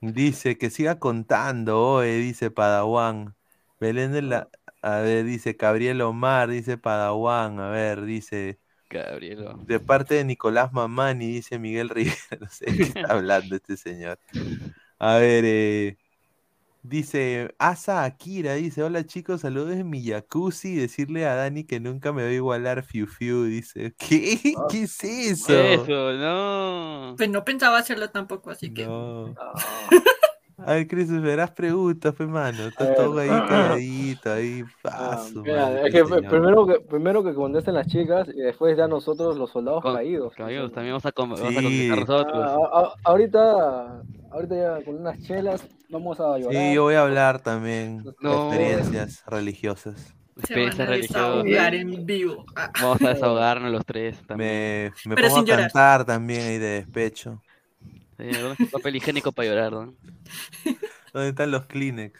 Dice 0.00 0.58
que 0.58 0.70
siga 0.70 0.98
contando, 0.98 1.80
oe, 1.80 2.16
dice 2.16 2.50
Padawan. 2.50 3.36
Belén 3.78 4.12
de 4.12 4.22
la, 4.22 4.48
a 4.82 4.98
ver, 4.98 5.24
dice 5.24 5.56
Gabriel 5.58 6.00
Omar, 6.02 6.48
dice 6.50 6.76
Padawan, 6.76 7.60
a 7.60 7.70
ver, 7.70 8.02
dice. 8.02 8.58
Gabriel. 8.90 9.46
De 9.64 9.80
parte 9.80 10.16
de 10.16 10.24
Nicolás 10.24 10.72
Mamani, 10.72 11.26
dice 11.32 11.58
Miguel 11.58 11.88
Rivera, 11.88 12.16
no 12.40 12.48
sé 12.48 12.66
qué 12.66 12.82
está 12.82 13.12
hablando 13.12 13.56
este 13.56 13.76
señor. 13.76 14.18
A 14.98 15.16
ver, 15.16 15.44
eh, 15.46 15.96
dice 16.82 17.54
Asa 17.58 18.04
Akira, 18.04 18.54
dice, 18.54 18.82
hola 18.82 19.04
chicos, 19.04 19.42
saludos 19.42 19.70
de 19.70 19.84
mi 19.84 20.04
jacuzzi, 20.04 20.74
decirle 20.74 21.26
a 21.26 21.34
Dani 21.34 21.64
que 21.64 21.80
nunca 21.80 22.12
me 22.12 22.22
va 22.22 22.28
a 22.28 22.32
igualar 22.32 22.82
Fiu 22.82 23.06
Fiu, 23.06 23.44
dice, 23.44 23.94
¿qué? 23.98 24.54
Ah. 24.56 24.66
¿Qué 24.70 24.82
es 24.82 25.04
eso? 25.04 25.52
Eso, 25.58 26.12
no. 26.12 27.14
Pues 27.16 27.30
no 27.30 27.44
pensaba 27.44 27.78
hacerlo 27.78 28.10
tampoco, 28.10 28.50
así 28.50 28.72
que... 28.72 28.86
No. 28.86 29.34
A 30.64 30.74
ver, 30.74 30.86
Cris, 30.86 31.10
verás 31.20 31.50
preguntas, 31.50 32.14
pues, 32.16 32.28
mano. 32.28 32.66
Está 32.68 32.94
todo 32.94 33.18
ahí 33.18 33.28
calladito, 33.28 34.32
ahí 34.32 34.62
paso. 34.80 35.42
Ah, 35.48 35.72
es 35.84 35.92
que 35.92 36.04
primero, 36.04 36.66
que 36.66 36.80
primero 36.80 37.24
que 37.24 37.34
contesten 37.34 37.74
las 37.74 37.86
chicas 37.88 38.28
y 38.28 38.40
después 38.40 38.76
ya 38.76 38.86
nosotros 38.86 39.36
los 39.36 39.50
soldados 39.50 39.82
caídos. 39.82 40.34
Caídos, 40.36 40.72
también 40.72 40.92
vamos 40.92 41.06
a, 41.06 41.08
sí. 41.08 41.14
vamos 41.16 41.40
a 41.40 41.62
contestar 41.62 41.98
nosotros. 41.98 42.68
Ah, 42.72 42.94
ahorita, 43.04 44.02
ahorita 44.32 44.54
ya 44.56 44.84
con 44.84 44.96
unas 44.96 45.20
chelas 45.20 45.66
vamos 45.88 46.18
a 46.20 46.38
llorar. 46.38 46.52
Sí, 46.52 46.74
yo 46.74 46.82
voy 46.84 46.94
a 46.94 47.02
hablar 47.02 47.40
también 47.40 48.02
de 48.02 48.10
experiencias 48.10 49.22
religiosas. 49.26 50.14
Experiencias 50.36 50.88
religiosas. 50.88 51.44
en 51.74 52.06
vivo. 52.06 52.44
Vamos 52.80 53.02
a 53.02 53.10
desahogarnos 53.10 53.70
los 53.70 53.84
tres 53.84 54.18
también. 54.26 54.92
Me, 55.04 55.14
me 55.14 55.28
pongo 55.28 55.40
a 55.40 55.44
cantar 55.44 56.04
también 56.04 56.40
ahí 56.42 56.58
de 56.58 56.80
despecho. 56.80 57.42
Sí, 58.18 58.66
papel 58.70 58.96
higiénico 58.96 59.32
para 59.32 59.48
llorar, 59.48 59.72
¿no? 59.72 59.94
¿Dónde 61.12 61.28
están 61.28 61.50
los 61.50 61.66
Kleenex? 61.66 62.18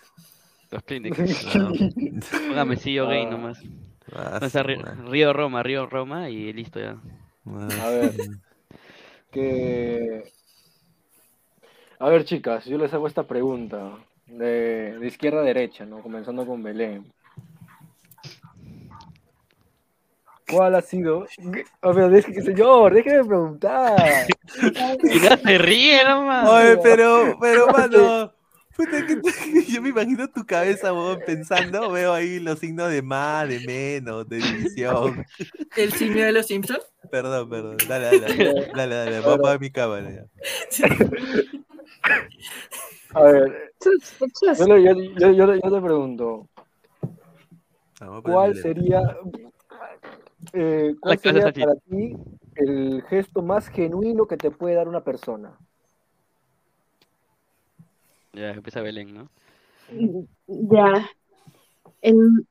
Los 0.71 0.83
Kleenex. 0.83 1.47
Póngame 2.49 2.77
sí 2.77 2.95
yo 2.95 3.09
gay 3.09 3.27
nomás. 3.27 3.59
Ah, 4.15 4.41
Río 5.07 5.33
Roma, 5.33 5.63
Río 5.63 5.87
Roma 5.87 6.29
y 6.29 6.53
listo 6.53 6.81
ya. 6.81 6.99
A 7.81 7.89
ver. 7.89 8.15
Que... 9.31 10.25
A 12.03 12.09
ver, 12.09 12.25
chicas, 12.25 12.65
yo 12.65 12.79
les 12.79 12.93
hago 12.93 13.07
esta 13.07 13.23
pregunta. 13.23 13.93
De, 14.27 14.99
de 14.99 15.07
izquierda 15.07 15.39
a 15.39 15.45
derecha, 15.45 15.87
¿no? 15.87 16.03
Comenzando 16.03 16.45
con 16.45 16.61
Belén. 16.61 17.07
¿Cuál 20.51 20.75
ha 20.75 20.81
sido? 20.81 21.27
Oh, 21.81 21.95
pero 21.95 22.21
señor, 22.21 22.93
déjeme 22.93 23.25
preguntar. 23.25 24.27
Mira, 25.05 25.37
se 25.37 25.59
ríe 25.59 26.05
nomás. 26.05 26.49
Oye, 26.49 26.77
pero, 26.83 27.39
pero, 27.41 27.67
mano. 27.73 28.33
yo 29.69 29.81
me 29.81 29.91
imagino 29.91 30.29
tu 30.29 30.45
cabeza, 30.45 30.91
vos, 30.91 31.19
pensando, 31.25 31.89
veo 31.93 32.13
ahí 32.13 32.41
los 32.41 32.59
signos 32.59 32.91
de 32.91 33.03
más, 33.03 33.49
de 33.49 33.61
menos, 33.61 34.29
de 34.29 34.39
división. 34.39 35.25
¿El 35.77 35.93
signo 35.93 36.25
de 36.25 36.33
los 36.33 36.47
Simpsons? 36.47 36.85
Perdón, 37.13 37.49
perdón. 37.49 37.77
Dale, 37.87 38.19
dale, 38.19 38.67
dale, 38.75 38.95
dale, 38.97 39.21
Voy 39.21 39.51
a 39.53 39.59
mi 39.59 39.71
cámara 39.71 40.11
ya. 40.11 40.87
A 43.15 43.23
ver, 43.23 43.73
yo, 43.79 44.95
yo, 45.19 45.33
yo, 45.33 45.55
yo 45.55 45.61
te 45.61 45.81
pregunto, 45.81 46.49
¿cuál 48.23 48.57
sería, 48.57 49.01
eh, 50.53 50.95
¿Cuál 51.01 51.19
sería 51.19 51.53
para 51.53 51.75
ti 51.75 52.17
el 52.57 53.03
gesto 53.09 53.43
más 53.43 53.69
genuino 53.69 54.27
que 54.27 54.37
te 54.37 54.51
puede 54.51 54.75
dar 54.75 54.89
una 54.89 55.03
persona? 55.03 55.59
Ya, 58.33 58.51
empieza 58.51 58.81
Belén, 58.81 59.15
¿no? 59.15 59.29
Ya. 60.47 61.11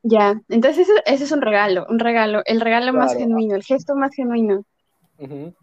ya. 0.02 0.40
Entonces, 0.48 0.88
ese, 1.06 1.24
es 1.24 1.32
un 1.32 1.42
regalo, 1.42 1.86
un 1.88 1.98
regalo, 1.98 2.42
el 2.46 2.60
regalo 2.60 2.92
más 2.92 3.16
genuino, 3.16 3.56
el 3.56 3.64
gesto 3.64 3.96
más 3.96 4.14
genuino. 4.14 4.64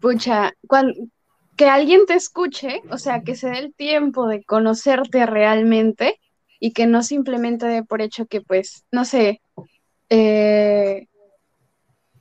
Pucha, 0.00 0.52
cuando, 0.66 0.94
que 1.60 1.68
alguien 1.68 2.06
te 2.06 2.14
escuche, 2.14 2.80
o 2.90 2.96
sea, 2.96 3.20
que 3.20 3.34
se 3.36 3.50
dé 3.50 3.58
el 3.58 3.74
tiempo 3.74 4.26
de 4.26 4.42
conocerte 4.42 5.26
realmente 5.26 6.18
y 6.58 6.72
que 6.72 6.86
no 6.86 7.02
simplemente 7.02 7.66
dé 7.66 7.84
por 7.84 8.00
hecho 8.00 8.24
que, 8.24 8.40
pues, 8.40 8.86
no 8.90 9.04
sé, 9.04 9.42
eh, 10.08 11.06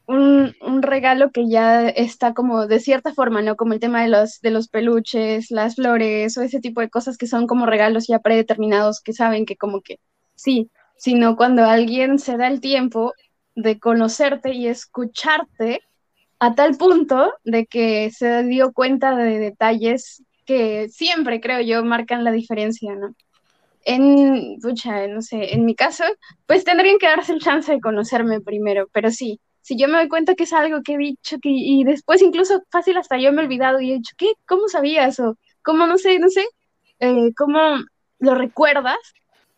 un, 0.08 0.54
un, 0.60 0.82
regalo 0.82 1.32
que 1.32 1.48
ya 1.48 1.88
está 1.88 2.34
como 2.34 2.68
de 2.68 2.82
cierta 2.82 3.14
forma, 3.14 3.42
¿no? 3.42 3.56
Como 3.56 3.72
el 3.72 3.80
tema 3.80 4.02
de 4.02 4.10
los, 4.10 4.42
de 4.42 4.52
los 4.52 4.68
peluches, 4.68 5.52
las 5.52 5.76
flores 5.76 6.38
o 6.38 6.42
ese 6.42 6.60
tipo 6.60 6.82
de 6.82 6.90
cosas 6.90 7.18
que 7.18 7.26
son 7.26 7.48
como 7.48 7.66
regalos 7.66 8.08
ya 8.08 8.20
predeterminados 8.20 9.00
que 9.00 9.14
saben 9.14 9.46
que 9.46 9.56
como 9.56 9.80
que 9.80 10.02
sí, 10.36 10.70
sino 10.98 11.38
cuando 11.38 11.64
alguien 11.64 12.20
se 12.20 12.36
da 12.36 12.50
el 12.50 12.60
tiempo 12.60 13.14
de 13.56 13.80
conocerte 13.80 14.54
y 14.54 14.68
escucharte 14.68 15.80
a 16.40 16.56
tal 16.56 16.78
punto 16.78 17.34
de 17.44 17.66
que 17.66 18.12
se 18.12 18.44
dio 18.44 18.72
cuenta 18.74 19.16
de 19.16 19.40
detalles 19.40 20.24
que 20.46 20.90
siempre, 20.90 21.42
creo 21.42 21.62
yo, 21.62 21.84
marcan 21.84 22.24
la 22.24 22.32
diferencia, 22.32 22.96
¿no? 22.96 23.14
En, 23.86 24.60
pucha, 24.62 25.08
no 25.08 25.22
sé, 25.22 25.54
en 25.54 25.66
mi 25.66 25.76
caso, 25.76 26.04
pues 26.46 26.64
tendrían 26.64 26.98
que 26.98 27.08
darse 27.08 27.34
el 27.34 27.40
chance 27.40 27.72
de 27.72 27.80
conocerme 27.80 28.42
primero, 28.42 28.88
pero 28.92 29.12
sí, 29.12 29.40
si 29.62 29.78
yo 29.78 29.88
me 29.88 29.98
doy 29.98 30.10
cuenta 30.10 30.36
que 30.36 30.44
es 30.44 30.54
algo 30.54 30.82
que 30.84 30.94
he 30.94 30.98
dicho 30.98 31.38
que, 31.42 31.50
y 31.52 31.84
después 31.84 32.22
incluso 32.22 32.64
fácil 32.72 32.98
hasta 32.98 33.18
yo 33.18 33.32
me 33.32 33.42
he 33.42 33.46
olvidado 33.46 33.80
y 33.80 33.92
he 33.92 33.96
dicho, 33.96 34.16
¿qué? 34.18 34.34
¿Cómo 34.48 34.68
sabías? 34.68 35.20
O 35.20 35.38
¿cómo 35.62 35.86
no 35.86 35.98
sé, 35.98 36.20
no 36.20 36.30
sé? 36.30 36.46
Eh, 37.00 37.32
¿Cómo 37.38 37.60
lo 38.20 38.36
recuerdas? 38.36 38.98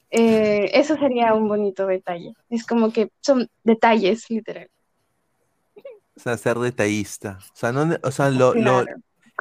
Eh, 0.09 0.71
eso 0.73 0.97
sería 0.97 1.33
un 1.33 1.47
bonito 1.47 1.87
detalle. 1.87 2.33
Es 2.49 2.65
como 2.65 2.91
que 2.91 3.09
son 3.21 3.47
detalles, 3.63 4.29
literal. 4.29 4.69
O 6.21 6.23
sea, 6.23 6.37
ser 6.37 6.59
detallista. 6.59 7.39
O 7.41 7.55
sea, 7.55 7.71
no, 7.71 7.97
o 8.03 8.11
sea 8.11 8.29
lo, 8.29 8.53
lo, 8.53 8.85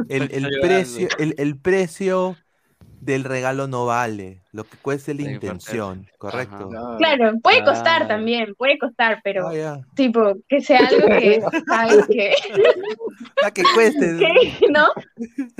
el, 0.09 0.31
el 0.33 0.49
precio, 0.63 1.09
el, 1.19 1.35
el 1.37 1.59
precio 1.59 2.39
del 3.03 3.25
regalo 3.25 3.67
no 3.67 3.85
vale, 3.85 4.43
lo 4.53 4.65
que 4.65 4.79
cuesta 4.79 5.11
es 5.11 5.21
la 5.21 5.31
intención, 5.31 6.07
¿correcto? 6.17 6.71
Claro, 6.97 7.39
puede 7.43 7.63
costar 7.65 8.09
también, 8.09 8.55
puede 8.55 8.79
costar, 8.79 9.21
pero 9.23 9.49
ah, 9.49 9.81
tipo, 9.95 10.35
que 10.49 10.63
sea 10.63 10.87
algo 10.87 11.07
que, 11.07 11.43
¿sabes 11.69 12.07
que? 12.07 12.35
que 13.53 13.63
cueste. 13.75 14.13
¿No? 14.71 14.89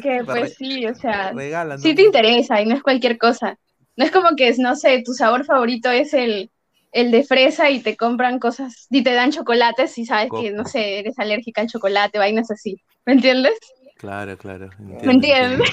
Que 0.03 0.23
pues 0.25 0.55
sí, 0.55 0.87
o 0.87 0.95
sea, 0.95 1.35
sí 1.79 1.95
te 1.95 2.03
interesa 2.03 2.63
y 2.63 2.67
no 2.67 2.77
es 2.77 2.83
cualquier 2.83 3.19
cosa. 3.19 3.59
No 3.97 4.07
es 4.07 4.11
como 4.11 4.37
que, 4.37 4.55
no 4.57 4.75
sé, 4.75 5.03
tu 5.05 5.13
sabor 5.13 5.45
favorito 5.45 5.91
es 5.91 6.15
el, 6.15 6.51
el 6.93 7.11
de 7.11 7.25
fresa 7.25 7.71
y 7.71 7.81
te 7.81 7.97
compran 7.97 8.39
cosas 8.39 8.87
y 8.91 9.03
te 9.03 9.13
dan 9.13 9.33
chocolates 9.33 9.97
y 9.99 10.07
sabes 10.07 10.31
que, 10.41 10.51
no 10.51 10.65
sé, 10.65 10.99
eres 10.99 11.19
alérgica 11.19 11.61
al 11.61 11.69
chocolate, 11.69 12.19
vainas 12.19 12.51
así. 12.51 12.81
¿Me 13.07 13.15
entiendes? 13.15 13.59
Claro, 13.97 14.37
claro. 14.37 14.71
¿Me 14.79 15.13
entiendes? 15.13 15.69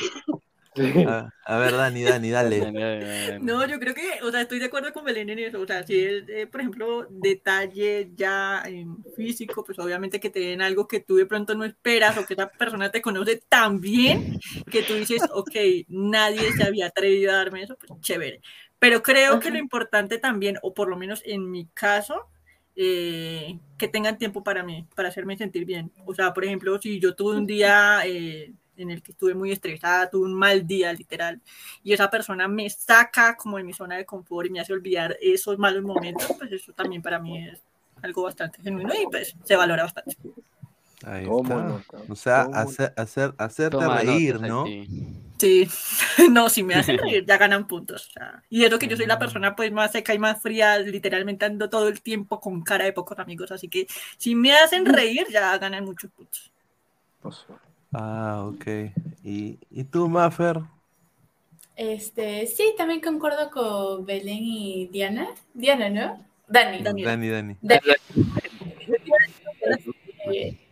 A, 1.45 1.57
ver, 1.57 1.76
Dani, 1.76 2.03
Dani, 2.03 2.30
dale. 2.30 3.39
No, 3.41 3.65
yo 3.65 3.80
creo 3.80 3.93
que, 3.93 4.24
o 4.24 4.32
sea, 4.32 4.41
estoy 4.41 4.59
de 4.59 4.65
acuerdo 4.65 4.93
con 4.93 5.03
Belén 5.03 5.30
en 5.30 5.39
eso. 5.39 5.59
O 5.59 5.65
sea, 5.65 5.84
si 5.84 5.99
es, 5.99 6.24
eh, 6.30 6.47
por 6.47 6.61
ejemplo, 6.61 7.07
detalle 7.09 8.11
ya 8.15 8.61
en 8.65 9.03
físico, 9.15 9.63
pues 9.63 9.80
obviamente 9.80 10.20
que 10.20 10.30
te 10.30 10.39
den 10.39 10.61
algo 10.61 10.88
que 10.88 10.99
tú 10.99 11.15
de 11.15 11.26
pronto 11.26 11.55
no 11.55 11.65
esperas 11.65 12.18
o 12.18 12.26
que 12.26 12.34
esa 12.34 12.49
persona 12.49 12.91
te 12.91 13.01
conoce 13.01 13.41
tan 13.49 13.82
bien 13.82 14.39
que 14.70 14.84
tú 14.84 14.93
dices, 14.93 15.24
ok, 15.34 15.55
nadie 15.88 16.51
se 16.53 16.63
había 16.63 16.88
atrevido 16.88 17.32
a 17.32 17.38
darme 17.38 17.63
eso, 17.63 17.76
pues 17.78 17.99
chévere. 18.01 18.41
Pero 18.80 19.01
creo 19.01 19.39
que 19.39 19.51
lo 19.51 19.57
importante 19.57 20.19
también, 20.19 20.57
o 20.61 20.73
por 20.73 20.88
lo 20.88 20.97
menos 20.97 21.21
en 21.25 21.49
mi 21.49 21.65
caso, 21.67 22.28
eh, 22.75 23.59
que 23.78 23.88
tengan 23.88 24.17
tiempo 24.17 24.43
para 24.43 24.63
mí, 24.63 24.86
para 24.95 25.09
hacerme 25.09 25.38
sentir 25.38 25.65
bien. 25.65 25.91
O 26.05 26.13
sea, 26.13 26.34
por 26.34 26.45
ejemplo, 26.45 26.80
si 26.80 26.99
yo 26.99 27.15
tuve 27.15 27.38
un 27.38 27.47
día... 27.47 28.01
Eh, 28.05 28.53
en 28.78 28.91
el 28.91 29.01
que 29.01 29.11
estuve 29.11 29.34
muy 29.34 29.51
estresada, 29.51 30.09
tuve 30.09 30.25
un 30.25 30.34
mal 30.34 30.65
día 30.65 30.93
literal, 30.93 31.41
y 31.84 31.93
esa 31.93 32.09
persona 32.09 32.47
me 32.47 32.69
saca 32.69 33.36
como 33.36 33.57
de 33.57 33.63
mi 33.63 33.73
zona 33.73 33.97
de 33.97 34.05
confort 34.05 34.47
y 34.47 34.51
me 34.51 34.59
hace 34.59 34.73
olvidar 34.73 35.17
esos 35.19 35.57
malos 35.57 35.84
momentos, 35.84 36.28
pues 36.38 36.51
eso 36.51 36.73
también 36.73 37.01
para 37.01 37.19
mí 37.19 37.47
es 37.47 37.59
algo 38.01 38.23
bastante 38.23 38.61
genuino 38.61 38.93
y 38.93 39.07
pues 39.09 39.36
se 39.43 39.55
valora 39.55 39.84
bastante. 39.84 40.15
Ahí 41.03 41.23
está. 41.25 41.82
O 42.09 42.15
sea, 42.15 42.41
hacer, 42.53 42.93
hacer, 42.95 43.34
hacerte 43.38 43.88
reír, 43.88 44.39
¿no? 44.41 44.65
Sí, 45.38 45.67
no, 46.31 46.49
si 46.49 46.63
me 46.63 46.75
hacen 46.75 46.97
reír 46.99 47.25
ya 47.25 47.38
ganan 47.38 47.67
puntos. 47.67 48.09
Y 48.49 48.63
es 48.63 48.71
lo 48.71 48.79
que 48.79 48.88
yo 48.88 48.97
soy 48.97 49.05
la 49.05 49.19
persona 49.19 49.55
pues 49.55 49.71
más 49.71 49.91
seca 49.91 50.13
y 50.13 50.19
más 50.19 50.41
fría, 50.41 50.79
literalmente 50.79 51.45
ando 51.45 51.69
todo 51.69 51.88
el 51.88 52.01
tiempo 52.01 52.39
con 52.39 52.63
cara 52.63 52.85
de 52.85 52.93
pocos 52.93 53.19
amigos, 53.19 53.51
así 53.51 53.67
que 53.67 53.88
si 54.17 54.35
me 54.35 54.53
hacen 54.53 54.85
reír 54.85 55.27
ya 55.29 55.57
ganan 55.57 55.85
muchos 55.85 56.11
puntos. 56.11 56.51
Ah, 57.93 58.43
ok. 58.45 58.65
¿Y, 59.23 59.57
y 59.71 59.83
tú, 59.85 60.07
Maffer? 60.07 60.61
Este, 61.75 62.47
sí, 62.47 62.73
también 62.77 63.01
concuerdo 63.01 63.51
con 63.51 64.05
Belén 64.05 64.39
y 64.41 64.88
Diana. 64.88 65.27
Diana, 65.53 65.89
¿no? 65.89 66.25
Dani. 66.47 66.81
Dani, 66.81 67.29
Dani. 67.29 67.55
Dani. 67.61 67.81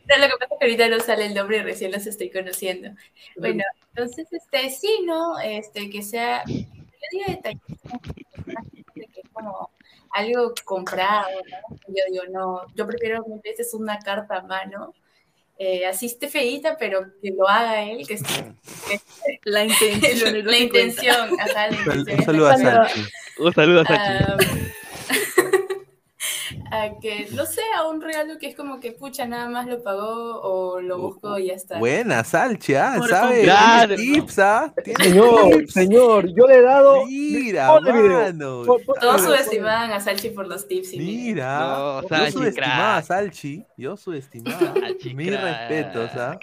Lo 0.07 0.27
que 0.27 0.37
pasa 0.39 0.53
es 0.53 0.59
que 0.59 0.65
ahorita 0.65 0.89
no 0.89 0.99
sale 0.99 1.25
el 1.25 1.33
nombre 1.33 1.57
y 1.57 1.61
recién 1.61 1.91
los 1.91 2.05
estoy 2.05 2.29
conociendo. 2.29 2.89
Bueno, 3.35 3.63
entonces, 3.89 4.27
este, 4.31 4.69
sí, 4.69 5.01
¿no? 5.05 5.39
Este, 5.39 5.89
que 5.89 6.01
sea, 6.01 6.43
yo 6.45 6.65
digo 7.11 7.25
detalle, 7.27 7.59
que 8.95 9.21
es 9.21 9.29
como 9.33 9.69
algo 10.11 10.53
comprado, 10.63 11.29
¿no? 11.29 11.77
Yo 11.87 12.03
digo, 12.11 12.23
no, 12.31 12.61
yo 12.75 12.87
prefiero 12.87 13.23
mil 13.25 13.41
veces 13.43 13.73
una 13.73 13.99
carta 13.99 14.37
a 14.37 14.41
mano 14.43 14.93
eh, 15.57 15.85
así 15.85 16.07
esté 16.07 16.27
feíta, 16.27 16.75
pero 16.77 17.05
que 17.21 17.31
lo 17.31 17.47
haga 17.47 17.81
él, 17.83 18.05
que, 18.05 18.19
la 19.45 19.63
intención. 19.63 20.45
la, 20.45 20.57
intención, 20.57 21.29
Un 21.31 22.25
saludo 22.25 22.49
a 22.49 22.57
Sachi. 22.57 23.05
Un 23.37 23.53
saludo 23.53 23.81
a 23.81 23.85
Sachi 23.85 25.41
a 26.83 26.99
que, 26.99 27.27
no 27.31 27.45
sé, 27.45 27.61
a 27.77 27.87
un 27.87 28.01
regalo 28.01 28.37
que 28.37 28.47
es 28.47 28.55
como 28.55 28.79
que, 28.79 28.91
pucha, 28.91 29.25
nada 29.25 29.49
más 29.49 29.67
lo 29.67 29.81
pagó 29.81 30.41
o 30.41 30.79
lo 30.81 30.97
buscó 30.99 31.39
y 31.39 31.47
ya 31.47 31.53
está. 31.53 31.79
Buena, 31.79 32.23
Salchi, 32.23 32.75
¿ah? 32.75 32.99
¿Sabes? 33.07 33.43
Claro. 33.43 33.95
Tips, 33.95 34.39
¿ah? 34.39 34.73
Señor, 35.01 35.67
señor, 35.69 36.27
yo 36.35 36.47
le 36.47 36.57
he 36.57 36.61
dado... 36.61 37.05
Mira, 37.05 37.79
mano. 37.79 38.63
Todos 38.99 39.21
subestimaban 39.21 39.91
a 39.91 39.99
Salchi 39.99 40.29
por 40.29 40.47
los 40.47 40.67
tips. 40.67 40.93
Y 40.93 40.99
Mira, 40.99 41.59
no, 41.59 42.01
yo 42.01 42.31
subestimaba 42.31 42.97
a 42.97 43.01
Salchi, 43.01 43.65
yo 43.77 43.97
subestimaba. 43.97 44.73
Mis 45.15 45.41
respetos, 45.41 46.11
¿ah? 46.15 46.37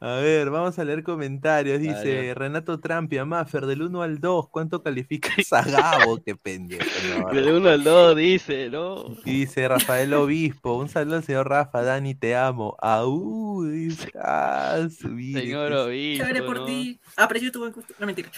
A 0.00 0.14
ver, 0.16 0.48
vamos 0.50 0.78
a 0.78 0.84
leer 0.84 1.02
comentarios. 1.02 1.80
Dice 1.80 2.32
Renato 2.34 2.78
Trampia, 2.78 3.24
Maffer, 3.24 3.66
del 3.66 3.82
1 3.82 4.02
al 4.02 4.20
2, 4.20 4.48
¿cuánto 4.48 4.80
califica 4.80 5.30
esa 5.36 5.62
Gabo? 5.68 6.22
Qué 6.24 6.36
pendejo. 6.36 6.84
Del 7.32 7.48
1 7.54 7.68
al 7.68 7.82
2, 7.82 8.16
dice, 8.16 8.70
¿no? 8.70 9.04
Dice 9.24 9.66
Rafael 9.66 10.14
Obispo, 10.14 10.74
un 10.74 10.88
saludo 10.88 11.16
al 11.16 11.24
señor 11.24 11.48
Rafa, 11.48 11.82
Dani, 11.82 12.14
te 12.14 12.36
amo. 12.36 12.76
Aú, 12.80 13.64
dice, 13.64 14.08
ah, 14.22 14.86
Señor 14.88 15.72
Obispo. 15.72 16.24
Chévere 16.24 16.42
por 16.44 16.64
ti. 16.64 17.00
Aprecio 17.16 17.50
tu 17.50 17.58
buen 17.58 17.72
gusto. 17.72 17.92
No, 17.98 18.06
mentira. 18.06 18.30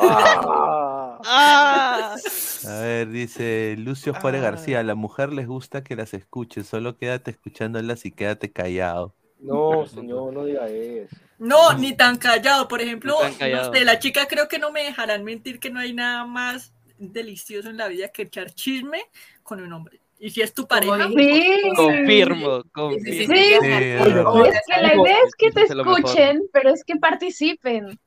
Ah. 0.00 1.18
A 1.24 2.80
ver, 2.82 3.10
dice 3.10 3.74
Lucio 3.78 4.14
Juárez 4.14 4.42
García, 4.42 4.78
a 4.78 4.84
la 4.84 4.94
mujer 4.94 5.32
les 5.32 5.48
gusta 5.48 5.82
que 5.82 5.96
las 5.96 6.14
escuche, 6.14 6.62
solo 6.62 6.96
quédate 6.96 7.32
escuchándolas 7.32 8.06
y 8.06 8.12
quédate 8.12 8.52
callado. 8.52 9.14
No, 9.40 9.86
señor, 9.86 10.32
no 10.32 10.44
diga 10.44 10.68
eso. 10.68 11.16
No, 11.38 11.72
ni 11.74 11.96
tan 11.96 12.18
callado. 12.18 12.68
Por 12.68 12.80
ejemplo, 12.82 13.16
no 13.22 13.72
sé, 13.72 13.84
la 13.84 13.98
chica 13.98 14.26
creo 14.28 14.48
que 14.48 14.58
no 14.58 14.70
me 14.70 14.84
dejarán 14.84 15.24
mentir 15.24 15.58
que 15.58 15.70
no 15.70 15.80
hay 15.80 15.94
nada 15.94 16.26
más 16.26 16.72
delicioso 16.98 17.70
en 17.70 17.78
la 17.78 17.88
vida 17.88 18.08
que 18.08 18.22
echar 18.22 18.50
chisme 18.50 19.00
con 19.42 19.60
un 19.60 19.72
hombre. 19.72 20.00
Y 20.18 20.28
si 20.28 20.42
es 20.42 20.52
tu 20.52 20.66
pareja, 20.66 21.08
sí. 21.08 21.62
confirmo, 21.74 22.62
confirmo. 22.72 23.14
Sí, 23.14 23.22
es 23.22 23.28
que 23.28 24.82
la 24.82 24.94
idea 24.94 25.16
es 25.26 25.34
que 25.34 25.50
te 25.50 25.62
escuchen, 25.62 26.42
pero 26.52 26.70
es 26.70 26.84
que 26.84 26.96
participen. 26.96 27.98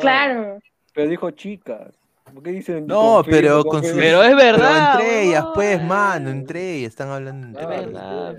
Claro. 0.00 0.58
Pero 0.92 1.08
dijo 1.08 1.30
chicas. 1.30 1.94
¿Por 2.34 2.42
qué 2.42 2.50
dicen 2.50 2.86
no, 2.88 3.22
pero, 3.24 3.64
con 3.64 3.80
pero 3.80 4.24
es 4.24 4.34
verdad. 4.34 5.00
entre 5.00 5.22
ellas, 5.22 5.44
pues, 5.54 5.80
mano, 5.84 6.30
entre 6.30 6.74
ellas 6.74 6.88
están 6.88 7.10
hablando 7.10 7.46
entre 7.46 7.62
ellas. 7.62 7.86
Verdad, 7.86 8.34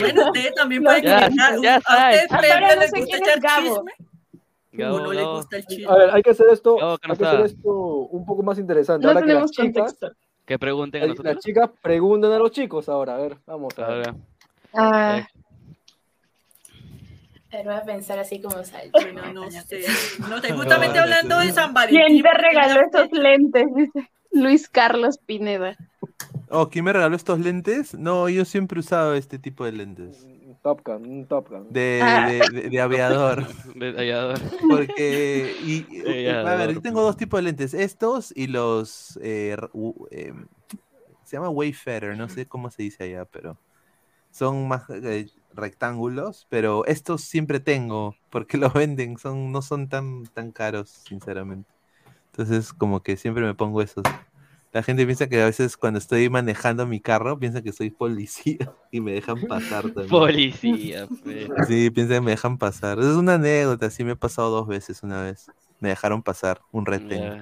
bueno, 0.00 0.26
usted 0.26 0.52
también 0.54 0.82
puede 0.82 1.02
ya, 1.02 1.30
ya, 1.62 1.76
¿A 1.86 2.10
usted 2.10 2.28
Pepe 2.28 2.76
le 2.76 3.00
gusta 3.00 3.16
echar 3.16 3.62
chisme? 3.62 3.92
Gabo, 4.72 4.98
no, 4.98 5.04
no, 5.04 5.12
le 5.12 5.24
gusta 5.24 5.56
el 5.58 5.66
chisme. 5.66 5.86
A 5.86 5.94
ver, 5.94 6.10
hay 6.10 6.22
que 6.22 6.30
hacer 6.30 6.46
esto, 6.50 6.76
no, 6.80 6.90
hay 6.90 7.16
que 7.16 7.24
hacer 7.24 7.40
esto 7.42 7.70
un 7.70 8.26
poco 8.26 8.42
más 8.42 8.58
interesante. 8.58 9.06
ahora 9.06 9.22
que 9.22 9.32
las 9.32 9.50
chicas, 9.52 9.96
que 10.44 10.58
pregunten 10.58 11.04
a 11.04 11.06
nosotros. 11.06 11.34
Las 11.34 11.44
chicas 11.44 11.70
pregunten 11.80 12.32
a 12.32 12.38
los 12.38 12.50
chicos 12.50 12.88
ahora, 12.88 13.14
a 13.14 13.18
ver, 13.18 13.36
vamos 13.46 13.78
a 13.78 13.86
ver. 13.90 14.14
Ah. 14.72 15.24
Pero 17.56 17.70
voy 17.70 17.80
a 17.80 17.84
pensar 17.84 18.18
así 18.18 18.40
como 18.40 18.64
sal. 18.64 18.90
Bueno, 18.90 19.32
no 19.32 19.48
sé. 19.48 19.84
No 20.28 20.40
sé, 20.40 20.52
justamente 20.56 20.98
hablando 20.98 21.38
de 21.38 21.52
San 21.52 21.72
Valentín. 21.72 22.04
¿Quién 22.04 22.22
te 22.22 22.30
regaló 22.36 22.80
estos 22.80 23.12
lentes? 23.12 23.66
Dice 23.76 24.10
Luis 24.32 24.68
Carlos 24.68 25.18
Pineda. 25.18 25.76
Oh, 26.50 26.68
¿quién 26.68 26.84
me 26.84 26.92
regaló 26.92 27.14
estos 27.14 27.38
lentes? 27.38 27.94
No, 27.94 28.28
yo 28.28 28.44
siempre 28.44 28.78
he 28.78 28.80
usado 28.80 29.14
este 29.14 29.38
tipo 29.38 29.64
de 29.64 29.70
lentes. 29.70 30.26
Top 30.62 30.80
Gun, 30.84 31.06
un 31.06 31.26
Top 31.26 31.48
Gun. 31.48 31.72
De, 31.72 32.00
ah. 32.02 32.28
de, 32.28 32.70
de, 32.70 32.80
aviador. 32.80 33.46
de 33.76 33.88
aviador. 33.90 34.40
Porque, 34.68 35.54
y, 35.62 36.26
a 36.26 36.56
ver, 36.56 36.74
yo 36.74 36.82
tengo 36.82 37.02
dos 37.02 37.16
tipos 37.16 37.38
de 37.38 37.42
lentes. 37.42 37.72
Estos 37.72 38.32
y 38.34 38.48
los, 38.48 39.16
eh, 39.22 39.56
eh, 40.10 40.32
se 41.22 41.36
llama 41.36 41.50
Wayfarer, 41.50 42.16
no 42.16 42.28
sé 42.28 42.46
cómo 42.46 42.68
se 42.70 42.82
dice 42.82 43.04
allá, 43.04 43.26
pero 43.26 43.56
son 44.32 44.66
más 44.66 44.90
eh, 44.90 45.28
rectángulos, 45.54 46.46
pero 46.50 46.84
estos 46.86 47.22
siempre 47.22 47.60
tengo, 47.60 48.16
porque 48.30 48.56
los 48.58 48.72
venden, 48.74 49.18
son, 49.18 49.52
no 49.52 49.62
son 49.62 49.88
tan, 49.88 50.24
tan 50.34 50.52
caros, 50.52 50.90
sinceramente. 50.90 51.68
Entonces, 52.32 52.72
como 52.72 53.02
que 53.02 53.16
siempre 53.16 53.44
me 53.44 53.54
pongo 53.54 53.82
esos. 53.82 54.04
La 54.72 54.82
gente 54.82 55.04
piensa 55.06 55.28
que 55.28 55.40
a 55.40 55.46
veces 55.46 55.76
cuando 55.76 55.98
estoy 55.98 56.28
manejando 56.28 56.86
mi 56.86 57.00
carro, 57.00 57.38
piensa 57.38 57.62
que 57.62 57.72
soy 57.72 57.90
policía 57.90 58.58
y 58.90 59.00
me 59.00 59.12
dejan 59.12 59.46
pasar 59.46 59.84
también. 59.94 60.10
Policía, 60.10 61.08
Sí, 61.66 61.90
piensa 61.90 62.14
que 62.14 62.20
me 62.20 62.32
dejan 62.32 62.58
pasar. 62.58 62.98
Es 62.98 63.06
una 63.06 63.34
anécdota, 63.34 63.90
sí 63.90 64.04
me 64.04 64.12
ha 64.12 64.16
pasado 64.16 64.50
dos 64.50 64.66
veces 64.66 65.02
una 65.02 65.22
vez. 65.22 65.46
Me 65.80 65.90
dejaron 65.90 66.22
pasar 66.22 66.60
un 66.72 66.86
retén. 66.86 67.32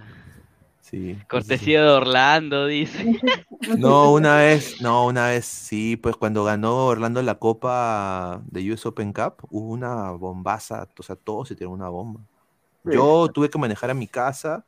Sí. 0.92 1.18
Cortesía 1.26 1.82
de 1.82 1.88
Orlando, 1.88 2.66
dice. 2.66 3.18
No, 3.78 4.12
una 4.12 4.36
vez, 4.36 4.80
no, 4.80 5.06
una 5.06 5.28
vez 5.28 5.44
sí, 5.44 5.96
pues 5.96 6.16
cuando 6.16 6.44
ganó 6.44 6.86
Orlando 6.86 7.22
la 7.22 7.36
Copa 7.36 8.42
de 8.46 8.72
US 8.72 8.86
Open 8.86 9.12
Cup, 9.12 9.46
hubo 9.50 9.70
una 9.70 10.10
bombaza, 10.10 10.88
o 10.98 11.02
sea, 11.02 11.16
todos 11.16 11.48
se 11.48 11.54
tiraron 11.54 11.78
una 11.78 11.88
bomba. 11.88 12.20
Yo 12.84 13.28
tuve 13.32 13.48
que 13.48 13.58
manejar 13.58 13.90
a 13.90 13.94
mi 13.94 14.08
casa 14.08 14.64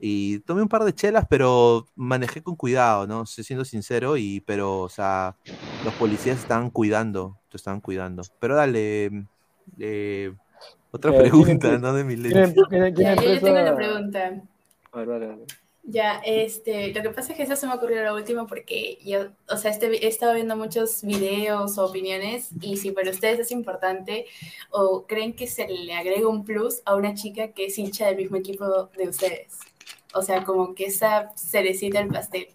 y 0.00 0.38
tomé 0.40 0.62
un 0.62 0.68
par 0.68 0.84
de 0.84 0.94
chelas, 0.94 1.26
pero 1.28 1.86
manejé 1.94 2.42
con 2.42 2.56
cuidado, 2.56 3.06
¿no? 3.06 3.26
Siendo 3.26 3.66
sincero, 3.66 4.16
y, 4.16 4.40
pero, 4.40 4.80
o 4.80 4.88
sea, 4.88 5.36
los 5.84 5.92
policías 5.94 6.38
estaban 6.38 6.70
cuidando, 6.70 7.38
te 7.50 7.58
estaban 7.58 7.82
cuidando. 7.82 8.22
Pero 8.40 8.56
dale, 8.56 9.26
eh, 9.78 10.34
otra 10.90 11.14
eh, 11.14 11.20
pregunta, 11.20 11.76
¿no? 11.78 11.92
De 11.92 12.04
mi 12.04 12.16
ley. 12.16 12.32
yo 12.32 13.38
tengo 13.40 13.60
una 13.60 13.76
pregunta. 13.76 14.42
Ya, 15.86 16.22
este, 16.24 16.94
lo 16.94 17.02
que 17.02 17.10
pasa 17.10 17.32
es 17.32 17.36
que 17.36 17.42
eso 17.42 17.56
se 17.56 17.66
me 17.66 17.74
ocurrió 17.74 18.02
lo 18.04 18.14
último 18.14 18.46
porque 18.46 18.98
yo, 19.04 19.28
o 19.50 19.56
sea, 19.58 19.70
este, 19.70 19.86
he 20.02 20.08
estado 20.08 20.32
viendo 20.32 20.56
muchos 20.56 21.02
videos 21.02 21.76
o 21.76 21.84
opiniones 21.84 22.48
y 22.62 22.78
si 22.78 22.90
para 22.90 23.10
ustedes 23.10 23.38
es 23.38 23.50
importante 23.50 24.24
o 24.70 25.04
creen 25.06 25.34
que 25.34 25.46
se 25.46 25.68
le 25.68 25.92
agrega 25.92 26.26
un 26.26 26.42
plus 26.42 26.80
a 26.86 26.94
una 26.94 27.12
chica 27.12 27.48
que 27.48 27.66
es 27.66 27.78
hincha 27.78 28.06
del 28.06 28.16
mismo 28.16 28.38
equipo 28.38 28.88
de 28.96 29.08
ustedes. 29.08 29.58
O 30.14 30.22
sea, 30.22 30.42
como 30.44 30.74
que 30.74 30.86
esa 30.86 31.32
cerecita 31.36 32.00
el 32.00 32.08
pastel. 32.08 32.46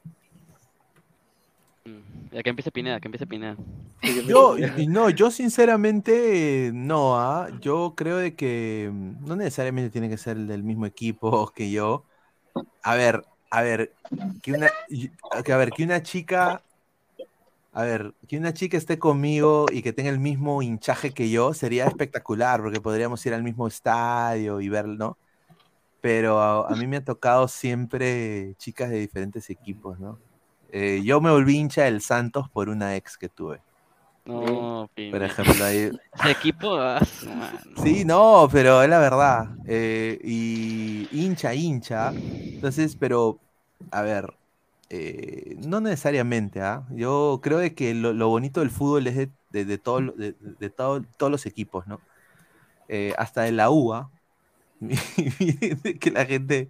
Mm, 1.86 2.34
ya 2.34 2.42
que 2.42 2.50
empiece 2.50 2.72
Pineda, 2.72 3.00
que 3.00 3.10
empiece 3.10 3.28
Pineda. 3.28 3.58
Yo, 4.26 4.56
no, 4.88 5.10
yo 5.12 5.30
sinceramente 5.30 6.72
no, 6.74 7.20
¿ah? 7.20 7.50
yo 7.62 7.94
creo 7.96 8.18
de 8.18 8.36
que 8.36 8.90
mm, 8.92 9.26
no 9.28 9.36
necesariamente 9.36 9.92
tiene 9.92 10.10
que 10.10 10.18
ser 10.18 10.38
del 10.38 10.64
mismo 10.64 10.88
equipo 10.88 11.52
que 11.56 11.70
yo. 11.70 12.06
A 12.84 12.96
ver, 12.96 13.26
a 13.50 13.62
ver, 13.62 13.94
que 14.42 14.54
una, 14.54 14.70
a 15.32 15.58
ver, 15.58 15.72
que 15.72 15.84
una 15.84 16.04
chica, 16.04 16.62
a 17.74 17.84
ver, 17.84 18.14
que 18.28 18.38
una 18.38 18.54
chica 18.54 18.78
esté 18.78 19.00
conmigo 19.00 19.66
y 19.72 19.82
que 19.82 19.94
tenga 19.94 20.10
el 20.10 20.20
mismo 20.20 20.62
hinchaje 20.62 21.12
que 21.12 21.30
yo 21.30 21.54
sería 21.54 21.86
espectacular, 21.86 22.62
porque 22.62 22.82
podríamos 22.82 23.26
ir 23.26 23.34
al 23.34 23.44
mismo 23.44 23.68
estadio 23.68 24.62
y 24.62 24.70
verlo, 24.70 24.96
¿no? 24.96 25.18
pero 26.02 26.40
a, 26.40 26.76
mí 26.76 26.88
me 26.88 26.98
ha 26.98 27.04
tocado 27.04 27.48
siempre 27.48 28.56
chicas 28.58 28.90
de 28.90 29.00
diferentes 29.00 29.50
equipos, 29.50 30.00
¿no? 30.00 30.18
Eh, 30.72 31.02
yo 31.04 31.20
me 31.20 31.32
volví 31.32 31.58
hincha 31.58 31.84
del 31.84 32.02
Santos 32.02 32.48
por 32.50 32.70
una 32.70 32.96
ex 32.96 33.18
que 33.18 33.28
tuve. 33.28 33.62
No, 34.30 34.90
por 35.12 35.24
ejemplo, 35.24 35.66
ahí... 35.66 35.92
equipo? 36.30 36.76
Ah, 36.76 37.02
sí, 37.84 38.06
no, 38.06 38.48
pero 38.52 38.84
es 38.84 38.90
la 38.90 39.00
verdad. 39.00 39.50
Eh, 39.66 40.20
y 40.24 41.08
hincha, 41.12 41.56
hincha. 41.56 42.14
Entonces, 42.14 42.96
pero, 42.96 43.40
a 43.92 44.02
ver, 44.04 44.34
eh, 44.90 45.56
no 45.66 45.82
necesariamente, 45.82 46.62
¿ah? 46.62 46.86
Yo 46.92 47.40
creo 47.42 47.58
de 47.58 47.74
que 47.74 47.94
lo, 47.94 48.28
bonito 48.28 48.60
del 48.60 48.70
fútbol 48.70 49.08
es 49.08 49.16
de, 49.16 49.30
de, 49.50 49.66
de, 49.66 50.36
de 50.60 50.70
todos 50.70 51.32
los 51.32 51.46
equipos, 51.46 51.88
¿no? 51.88 52.00
hasta 53.18 53.44
de 53.44 53.52
la 53.52 53.70
UA, 53.70 54.10
que 56.00 56.12
la 56.12 56.26
gente. 56.26 56.70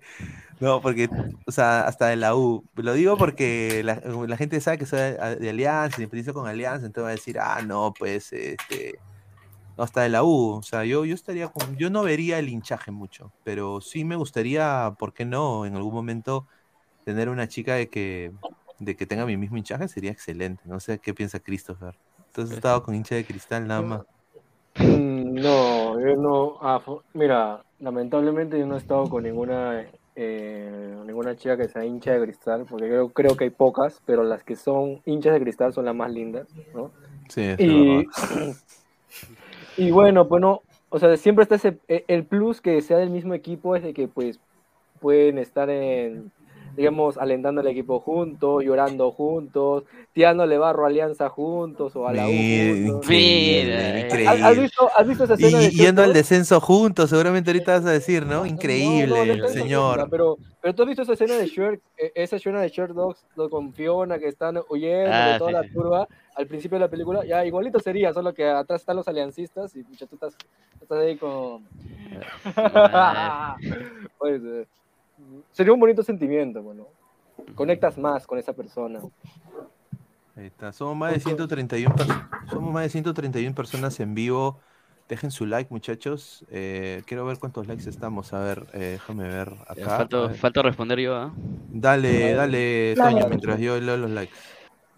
No, 0.59 0.81
porque, 0.81 1.09
o 1.45 1.51
sea, 1.51 1.81
hasta 1.81 2.07
de 2.07 2.17
la 2.17 2.35
U. 2.35 2.65
Lo 2.75 2.93
digo 2.93 3.17
porque 3.17 3.81
la, 3.83 4.37
gente 4.37 4.59
sabe 4.59 4.77
que 4.77 4.85
soy 4.85 4.99
de 4.99 5.49
Alianza, 5.49 5.97
simpatizo 5.97 6.33
con 6.33 6.47
Alianza, 6.47 6.85
entonces 6.85 7.05
va 7.05 7.09
a 7.09 7.11
decir, 7.11 7.39
ah, 7.39 7.61
no, 7.65 7.93
pues, 7.97 8.33
este. 8.33 8.99
No, 9.77 9.83
hasta 9.83 10.01
de 10.01 10.09
la 10.09 10.23
U. 10.23 10.57
O 10.57 10.63
sea, 10.63 10.83
yo, 10.83 11.05
yo 11.05 11.15
estaría 11.15 11.47
con. 11.47 11.77
Yo 11.77 11.89
no 11.89 12.03
vería 12.03 12.39
el 12.39 12.49
hinchaje 12.49 12.91
mucho, 12.91 13.31
pero 13.45 13.79
sí 13.79 14.03
me 14.03 14.17
gustaría, 14.17 14.95
¿por 14.99 15.13
qué 15.13 15.23
no? 15.23 15.65
En 15.65 15.75
algún 15.75 15.93
momento 15.93 16.45
tener 17.05 17.29
una 17.29 17.47
chica 17.47 17.75
de 17.75 17.87
que, 17.87 18.33
de 18.79 18.95
que 18.97 19.05
tenga 19.05 19.25
mi 19.25 19.37
mismo 19.37 19.57
hinchaje 19.57 19.87
sería 19.87 20.11
excelente. 20.11 20.61
No 20.65 20.81
sé 20.81 20.99
qué 20.99 21.13
piensa 21.13 21.39
Christopher. 21.39 21.95
Entonces, 22.27 22.57
estado 22.57 22.83
con 22.83 22.95
hincha 22.95 23.15
de 23.15 23.23
cristal 23.23 23.65
nada 23.65 23.81
más. 23.81 24.01
Mm, 24.75 25.35
no, 25.35 25.99
yo 25.99 26.15
no. 26.17 27.01
Mira, 27.13 27.63
lamentablemente 27.79 28.59
yo 28.59 28.67
no 28.67 28.75
he 28.75 28.77
estado 28.77 29.09
con 29.09 29.23
ninguna 29.23 29.85
eh, 30.21 30.95
ninguna 31.05 31.37
chica 31.37 31.55
que 31.55 31.69
sea 31.69 31.85
hincha 31.85 32.11
de 32.11 32.21
cristal, 32.21 32.65
porque 32.69 32.87
creo, 32.87 33.09
creo 33.09 33.37
que 33.37 33.45
hay 33.45 33.49
pocas, 33.49 34.01
pero 34.05 34.23
las 34.23 34.43
que 34.43 34.57
son 34.57 35.01
hinchas 35.05 35.33
de 35.33 35.39
cristal 35.39 35.71
son 35.71 35.85
las 35.85 35.95
más 35.95 36.11
lindas, 36.11 36.47
¿no? 36.73 36.91
Sí, 37.29 37.55
y, 37.57 38.05
y 39.77 39.91
bueno, 39.91 40.25
bueno, 40.25 40.61
o 40.89 40.99
sea, 40.99 41.15
siempre 41.15 41.43
está 41.43 41.55
ese, 41.55 41.77
e, 41.87 42.03
el 42.09 42.25
plus 42.25 42.59
que 42.59 42.81
sea 42.81 42.97
del 42.97 43.11
mismo 43.11 43.33
equipo 43.33 43.77
es 43.77 43.83
de 43.83 43.93
que 43.93 44.09
pues 44.09 44.41
pueden 44.99 45.37
estar 45.37 45.69
en 45.69 46.31
digamos, 46.75 47.17
alentando 47.17 47.61
al 47.61 47.67
equipo 47.67 47.99
juntos, 47.99 48.63
llorando 48.63 49.11
juntos, 49.11 49.83
tirándole 50.13 50.57
barro 50.57 50.85
a 50.85 50.87
Alianza 50.87 51.29
juntos 51.29 51.95
o 51.95 52.07
a 52.07 52.13
la 52.13 52.25
U. 52.25 52.29
Increíble. 52.29 54.07
¿Has, 54.27 54.57
visto, 54.57 54.89
¿Has, 54.95 55.07
visto, 55.07 55.23
esa 55.23 55.33
escena? 55.35 55.63
Y, 55.63 55.69
yendo 55.71 56.03
al 56.03 56.13
descenso 56.13 56.59
juntos, 56.59 57.09
seguramente 57.09 57.51
ahorita 57.51 57.73
vas 57.73 57.85
a 57.85 57.91
decir, 57.91 58.25
¿no? 58.25 58.45
Increíble, 58.45 59.47
señor. 59.49 60.07
pero, 60.09 60.37
pero 60.61 60.75
tú 60.75 60.83
has 60.83 60.87
visto 60.87 61.03
esa 61.03 61.13
escena 61.13 61.35
de 61.35 61.47
Shrek, 61.47 61.81
esa 62.15 62.35
escena 62.37 62.61
de 62.61 62.69
Shrek 62.69 62.91
Dogs 62.91 63.25
con 63.49 63.73
Fiona 63.73 64.19
que 64.19 64.27
están 64.27 64.59
huyendo 64.69 65.09
de 65.09 65.33
ah, 65.33 65.35
toda 65.37 65.51
la 65.51 65.63
curva 65.69 66.07
al 66.39 66.47
principio 66.47 66.77
de 66.77 66.85
la 66.85 66.89
película, 66.89 67.25
ya 67.25 67.45
igualito 67.45 67.81
sería, 67.81 68.13
solo 68.13 68.33
que 68.33 68.47
atrás 68.47 68.79
están 68.79 68.95
los 68.95 69.09
aliancistas 69.09 69.75
y 69.75 69.83
tú 69.83 70.07
estás, 70.13 70.37
estás 70.81 70.97
ahí 70.99 71.17
con... 71.17 71.67
pues, 74.17 74.41
eh, 74.45 74.65
sería 75.51 75.73
un 75.73 75.79
bonito 75.79 76.03
sentimiento, 76.03 76.61
bueno. 76.61 76.87
Conectas 77.55 77.97
más 77.97 78.27
con 78.27 78.37
esa 78.37 78.53
persona. 78.53 78.99
Ahí 80.35 80.47
está. 80.47 80.71
Somos 80.71 80.95
más 80.95 81.13
de 81.13 81.19
131, 81.19 81.95
somos 82.49 82.73
más 82.73 82.83
de 82.83 82.89
131 82.89 83.55
personas 83.55 83.99
en 83.99 84.13
vivo. 84.15 84.59
Dejen 85.09 85.31
su 85.31 85.45
like, 85.45 85.73
muchachos. 85.73 86.45
Eh, 86.51 87.01
quiero 87.07 87.25
ver 87.25 87.39
cuántos 87.39 87.67
likes 87.67 87.89
estamos. 87.89 88.31
A 88.31 88.39
ver, 88.39 88.67
eh, 88.73 88.91
déjame 88.91 89.27
ver 89.27 89.53
acá. 89.67 90.05
Falta, 90.35 90.61
responder 90.61 90.99
yo, 90.99 91.15
¿ah? 91.15 91.33
Dale, 91.71 92.33
dale, 92.33 92.93
Toño, 92.95 93.27
mientras 93.27 93.59
yo 93.59 93.79
leo 93.79 93.97
los 93.97 94.11
likes. 94.11 94.35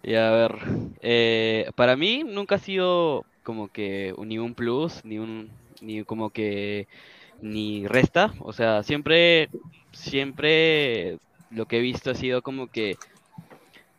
Y 0.02 0.14
a 0.14 0.30
ver, 0.30 0.58
eh, 1.00 1.70
para 1.76 1.96
mí 1.96 2.24
nunca 2.24 2.56
ha 2.56 2.58
sido 2.58 3.24
como 3.42 3.68
que 3.68 4.14
ni 4.18 4.38
un 4.38 4.54
plus, 4.54 5.04
ni 5.04 5.18
un, 5.18 5.50
ni 5.80 6.04
como 6.04 6.30
que, 6.30 6.88
ni 7.40 7.86
resta. 7.86 8.34
O 8.40 8.52
sea, 8.52 8.82
siempre 8.82 9.48
siempre 9.92 11.18
lo 11.50 11.66
que 11.66 11.78
he 11.78 11.80
visto 11.80 12.10
ha 12.10 12.14
sido 12.14 12.42
como 12.42 12.68
que 12.68 12.96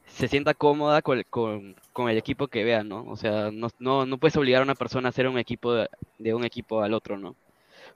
se 0.07 0.27
sienta 0.27 0.53
cómoda 0.53 1.01
con, 1.01 1.23
con, 1.29 2.09
el 2.09 2.17
equipo 2.17 2.47
que 2.47 2.63
vea, 2.63 2.83
¿no? 2.83 3.03
O 3.07 3.15
sea, 3.15 3.49
no, 3.51 3.69
no, 3.79 4.05
no, 4.05 4.17
puedes 4.17 4.37
obligar 4.37 4.61
a 4.61 4.65
una 4.65 4.75
persona 4.75 5.07
a 5.07 5.09
hacer 5.09 5.27
un 5.27 5.39
equipo 5.39 5.73
de, 6.19 6.33
un 6.33 6.43
equipo 6.43 6.83
al 6.83 6.93
otro, 6.93 7.17
¿no? 7.17 7.35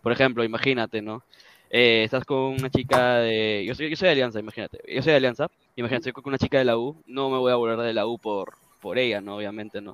Por 0.01 0.11
ejemplo, 0.11 0.43
imagínate, 0.43 1.01
¿no? 1.01 1.23
Eh, 1.69 2.03
estás 2.03 2.25
con 2.25 2.37
una 2.37 2.69
chica 2.69 3.17
de... 3.17 3.65
Yo 3.67 3.75
soy, 3.75 3.89
yo 3.89 3.95
soy 3.95 4.07
de 4.07 4.13
Alianza, 4.13 4.39
imagínate. 4.39 4.79
Yo 4.87 5.01
soy 5.01 5.11
de 5.11 5.17
Alianza, 5.17 5.47
imagínate, 5.75 6.09
estoy 6.09 6.23
con 6.23 6.31
una 6.31 6.39
chica 6.39 6.57
de 6.57 6.65
la 6.65 6.77
U, 6.77 6.95
no 7.05 7.29
me 7.29 7.37
voy 7.37 7.51
a 7.51 7.55
volver 7.55 7.79
de 7.79 7.93
la 7.93 8.07
U 8.07 8.17
por, 8.17 8.53
por 8.81 8.97
ella, 8.97 9.21
¿no? 9.21 9.35
Obviamente, 9.37 9.79
¿no? 9.81 9.93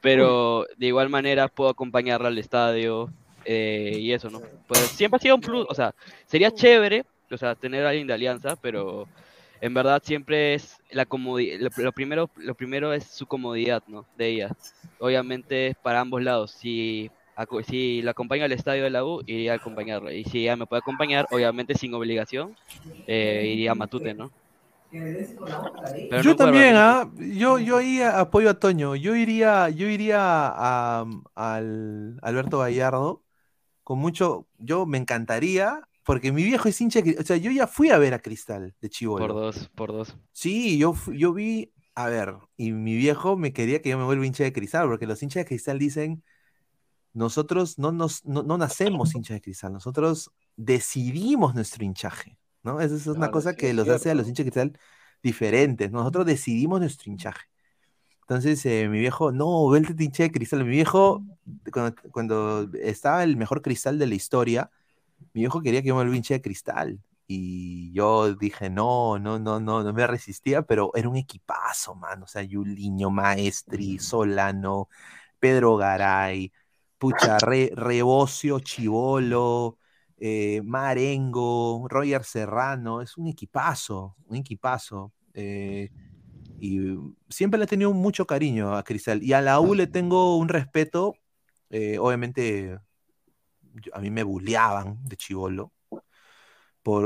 Pero 0.00 0.66
de 0.76 0.86
igual 0.86 1.10
manera 1.10 1.48
puedo 1.48 1.70
acompañarla 1.70 2.28
al 2.28 2.38
estadio 2.38 3.10
eh, 3.44 3.96
y 3.98 4.12
eso, 4.12 4.30
¿no? 4.30 4.40
Pues 4.66 4.80
siempre 4.80 5.16
ha 5.16 5.20
sido 5.20 5.34
un 5.34 5.40
plus, 5.40 5.66
o 5.68 5.74
sea, 5.74 5.94
sería 6.26 6.50
chévere 6.50 7.04
o 7.30 7.38
sea, 7.38 7.54
tener 7.54 7.86
a 7.86 7.90
alguien 7.90 8.06
de 8.06 8.14
alianza, 8.14 8.56
pero 8.56 9.06
en 9.60 9.74
verdad 9.74 10.02
siempre 10.04 10.54
es 10.54 10.78
la 10.90 11.06
comodidad, 11.06 11.70
lo, 11.76 11.92
primero, 11.92 12.30
lo 12.36 12.54
primero 12.54 12.92
es 12.92 13.04
su 13.04 13.26
comodidad, 13.26 13.82
¿no? 13.86 14.06
De 14.16 14.28
ella. 14.28 14.56
Obviamente 14.98 15.76
para 15.82 16.00
ambos 16.00 16.22
lados, 16.22 16.52
si, 16.52 17.10
si 17.66 18.02
la 18.02 18.12
acompaña 18.12 18.44
al 18.44 18.52
estadio 18.52 18.84
de 18.84 18.90
la 18.90 19.04
U, 19.04 19.22
iría 19.26 19.52
a 19.52 19.56
acompañarla. 19.56 20.12
Y 20.12 20.24
si 20.24 20.42
ella 20.42 20.56
me 20.56 20.66
puede 20.66 20.80
acompañar, 20.80 21.26
obviamente 21.30 21.74
sin 21.74 21.94
obligación, 21.94 22.56
eh, 23.06 23.50
iría 23.52 23.72
a 23.72 23.74
Matute, 23.74 24.14
¿no? 24.14 24.30
yo 26.22 26.34
también, 26.34 26.74
¿ah? 26.76 27.10
yo, 27.18 27.58
yo 27.58 27.76
ahí 27.76 28.00
apoyo 28.00 28.48
a 28.48 28.54
Toño. 28.54 28.96
Yo 28.96 29.14
iría, 29.14 29.68
yo 29.68 29.86
iría 29.86 30.18
a, 30.20 31.04
al 31.34 32.18
Alberto 32.22 32.60
Gallardo 32.60 33.22
con 33.84 33.98
mucho, 33.98 34.46
yo 34.58 34.86
me 34.86 34.98
encantaría 34.98 35.87
porque 36.08 36.32
mi 36.32 36.42
viejo 36.42 36.70
es 36.70 36.80
hincha, 36.80 37.00
o 37.20 37.22
sea, 37.22 37.36
yo 37.36 37.50
ya 37.50 37.66
fui 37.66 37.90
a 37.90 37.98
ver 37.98 38.14
a 38.14 38.18
Cristal 38.18 38.74
de 38.80 38.88
Chivolo. 38.88 39.26
Por 39.26 39.34
dos, 39.34 39.70
por 39.74 39.92
dos. 39.92 40.16
Sí, 40.32 40.78
yo, 40.78 40.94
yo 41.12 41.34
vi 41.34 41.74
a 41.94 42.08
ver, 42.08 42.34
y 42.56 42.72
mi 42.72 42.96
viejo 42.96 43.36
me 43.36 43.52
quería 43.52 43.82
que 43.82 43.90
yo 43.90 43.98
me 43.98 44.04
vuelva 44.04 44.24
hincha 44.24 44.42
de 44.42 44.54
cristal, 44.54 44.88
porque 44.88 45.06
los 45.06 45.22
hinchas 45.22 45.42
de 45.42 45.44
cristal 45.44 45.78
dicen, 45.78 46.24
nosotros 47.12 47.78
no, 47.78 47.92
nos, 47.92 48.24
no, 48.24 48.42
nacemos 48.56 49.14
hinchas 49.14 49.34
de 49.34 49.42
cristal, 49.42 49.70
nosotros 49.70 50.30
decidimos 50.56 51.54
nuestro 51.54 51.84
hinchaje, 51.84 52.38
¿no? 52.62 52.80
Esa 52.80 52.94
es 52.94 53.06
una 53.06 53.30
cosa 53.30 53.54
que 53.54 53.74
los 53.74 53.86
hace 53.90 54.10
a 54.10 54.14
los 54.14 54.28
hinchas 54.28 54.46
de 54.46 54.50
cristal 54.50 54.80
diferentes, 55.22 55.90
nosotros 55.90 56.24
decidimos 56.24 56.80
nuestro 56.80 57.12
hinchaje. 57.12 57.48
Entonces, 58.22 58.64
eh, 58.64 58.88
mi 58.88 58.98
viejo, 58.98 59.30
no, 59.30 59.68
vete 59.68 60.02
hincha 60.02 60.22
de 60.22 60.30
cristal. 60.30 60.64
Mi 60.64 60.70
viejo, 60.70 61.22
cuando, 62.12 62.70
estaba 62.80 63.24
el 63.24 63.36
mejor 63.36 63.60
cristal 63.60 63.98
de 63.98 64.06
la 64.06 64.14
historia, 64.14 64.70
mi 65.32 65.42
viejo 65.42 65.60
quería 65.60 65.82
que 65.82 65.88
yo 65.88 65.94
me 65.94 66.02
vuelva 66.02 66.16
hincha 66.16 66.34
de 66.34 66.42
cristal. 66.42 67.00
Y 67.26 67.92
yo 67.92 68.34
dije, 68.34 68.70
no, 68.70 69.18
no, 69.18 69.38
no, 69.38 69.60
no, 69.60 69.82
no 69.82 69.92
me 69.92 70.06
resistía, 70.06 70.62
pero 70.62 70.90
era 70.94 71.08
un 71.08 71.16
equipazo, 71.16 71.94
man. 71.94 72.22
O 72.22 72.26
sea, 72.26 72.42
Yuliño, 72.42 73.10
Maestri, 73.10 73.98
Solano, 73.98 74.88
Pedro 75.38 75.76
Garay, 75.76 76.52
Pucha, 76.98 77.38
Re, 77.38 77.70
Rebocio, 77.74 78.60
Chivolo, 78.60 79.78
eh, 80.16 80.62
Marengo, 80.64 81.86
Roger 81.88 82.24
Serrano. 82.24 83.02
Es 83.02 83.16
un 83.18 83.28
equipazo, 83.28 84.16
un 84.26 84.36
equipazo. 84.36 85.12
Eh, 85.34 85.90
y 86.60 86.80
siempre 87.28 87.58
le 87.58 87.64
he 87.64 87.68
tenido 87.68 87.92
mucho 87.92 88.26
cariño 88.26 88.74
a 88.76 88.82
Cristal. 88.84 89.22
Y 89.22 89.32
a 89.34 89.40
la 89.42 89.60
U 89.60 89.74
le 89.74 89.86
tengo 89.86 90.36
un 90.38 90.48
respeto, 90.48 91.14
eh, 91.70 91.98
obviamente 91.98 92.78
a 93.92 94.00
mí 94.00 94.10
me 94.10 94.22
bulleaban 94.22 94.98
de 95.04 95.16
chivolo 95.16 95.72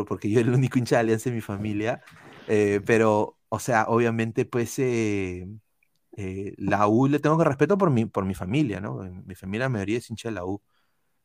porque 0.06 0.30
yo 0.30 0.40
era 0.40 0.48
el 0.48 0.54
único 0.54 0.78
hincha 0.78 0.96
de 0.96 1.00
Alianza 1.00 1.28
en 1.28 1.34
mi 1.34 1.40
familia, 1.40 2.00
eh, 2.48 2.80
pero, 2.86 3.38
o 3.48 3.58
sea, 3.58 3.86
obviamente, 3.88 4.44
pues, 4.44 4.78
eh, 4.78 5.46
eh, 6.16 6.54
la 6.56 6.86
U 6.88 7.08
le 7.08 7.18
tengo 7.18 7.38
que 7.38 7.44
respeto 7.44 7.76
por 7.76 7.90
mi, 7.90 8.04
por 8.06 8.24
mi 8.24 8.34
familia, 8.34 8.80
¿no? 8.80 9.02
Mi 9.26 9.34
familia, 9.34 9.66
la 9.66 9.70
mayoría 9.70 9.98
es 9.98 10.08
hincha 10.10 10.28
de 10.28 10.34
la 10.36 10.44
U. 10.44 10.62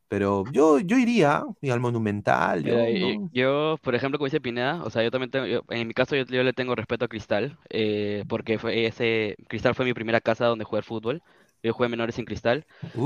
Pero 0.10 0.46
yo, 0.54 0.80
yo 0.80 0.98
iría 0.98 1.44
al 1.70 1.80
Monumental. 1.82 2.64
Yo, 3.34 3.78
por 3.84 3.94
ejemplo, 3.94 4.18
como 4.18 4.28
dice 4.28 4.40
Pineda, 4.40 4.82
o 4.84 4.90
sea, 4.90 5.04
yo 5.04 5.12
también 5.12 5.32
tengo, 5.32 5.46
en 5.70 5.86
mi 5.86 5.94
caso 5.94 6.16
yo, 6.16 6.44
le 6.44 6.54
tengo 6.54 6.76
respeto 6.76 7.04
a 7.04 7.08
Cristal, 7.10 7.58
porque 8.30 8.58
fue 8.58 8.86
ese, 8.86 9.36
Cristal 9.50 9.76
fue 9.76 9.84
mi 9.84 9.94
primera 9.94 10.22
casa 10.22 10.46
donde 10.46 10.64
jugué 10.64 10.82
fútbol 10.82 11.22
yo 11.64 11.74
jugué 11.74 11.90
menores 11.90 12.18
en 12.20 12.26
cristal. 12.26 12.66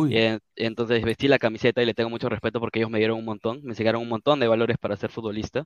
Y, 0.09 0.15
entonces 0.55 1.03
vestí 1.03 1.27
la 1.27 1.39
camiseta 1.39 1.81
y 1.81 1.85
le 1.85 1.93
tengo 1.93 2.09
mucho 2.09 2.29
respeto 2.29 2.59
porque 2.59 2.79
ellos 2.79 2.91
me 2.91 2.99
dieron 2.99 3.17
un 3.17 3.25
montón, 3.25 3.61
me 3.63 3.71
enseñaron 3.71 4.01
un 4.01 4.09
montón 4.09 4.39
de 4.39 4.47
valores 4.47 4.77
para 4.77 4.95
ser 4.97 5.09
futbolista. 5.09 5.65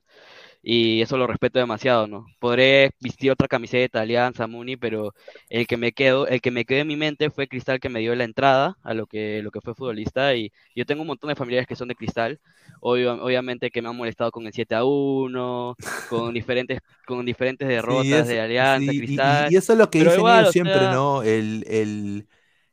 Y 0.62 1.00
eso 1.02 1.16
lo 1.16 1.26
respeto 1.26 1.58
demasiado, 1.58 2.06
¿no? 2.06 2.26
Podré 2.38 2.90
vestir 3.00 3.30
otra 3.30 3.48
camiseta, 3.48 4.00
Alianza, 4.00 4.46
Muni, 4.46 4.76
pero 4.76 5.14
el 5.48 5.66
que 5.66 5.76
me 5.76 5.92
quedo, 5.92 6.26
el 6.26 6.40
que 6.40 6.50
me 6.50 6.64
quedó 6.64 6.80
en 6.80 6.88
mi 6.88 6.96
mente 6.96 7.30
fue 7.30 7.48
Cristal 7.48 7.80
que 7.80 7.88
me 7.88 8.00
dio 8.00 8.14
la 8.14 8.24
entrada 8.24 8.76
a 8.82 8.94
lo 8.94 9.06
que, 9.06 9.42
lo 9.42 9.50
que 9.50 9.60
fue 9.60 9.74
futbolista. 9.74 10.34
Y 10.34 10.52
yo 10.74 10.86
tengo 10.86 11.02
un 11.02 11.08
montón 11.08 11.28
de 11.28 11.36
familiares 11.36 11.66
que 11.66 11.76
son 11.76 11.88
de 11.88 11.94
Cristal. 11.94 12.40
obviamente 12.80 13.70
que 13.70 13.82
me 13.82 13.88
han 13.88 13.96
molestado 13.96 14.30
con 14.30 14.46
el 14.46 14.52
7 14.52 14.74
a 14.74 14.84
1, 14.84 15.76
con 16.10 16.34
diferentes, 16.34 16.80
con 17.06 17.24
diferentes 17.24 17.68
derrotas 17.68 18.28
de 18.28 18.40
Alianza, 18.40 18.92
Cristal. 18.92 19.52
Y, 19.52 19.56
eso 19.56 19.72
es 19.72 19.78
lo 19.78 19.90
que 19.90 20.00
dicen 20.00 20.52
siempre, 20.52 20.80
¿no? 20.92 21.22
El, 21.22 21.64
el 21.68 22.26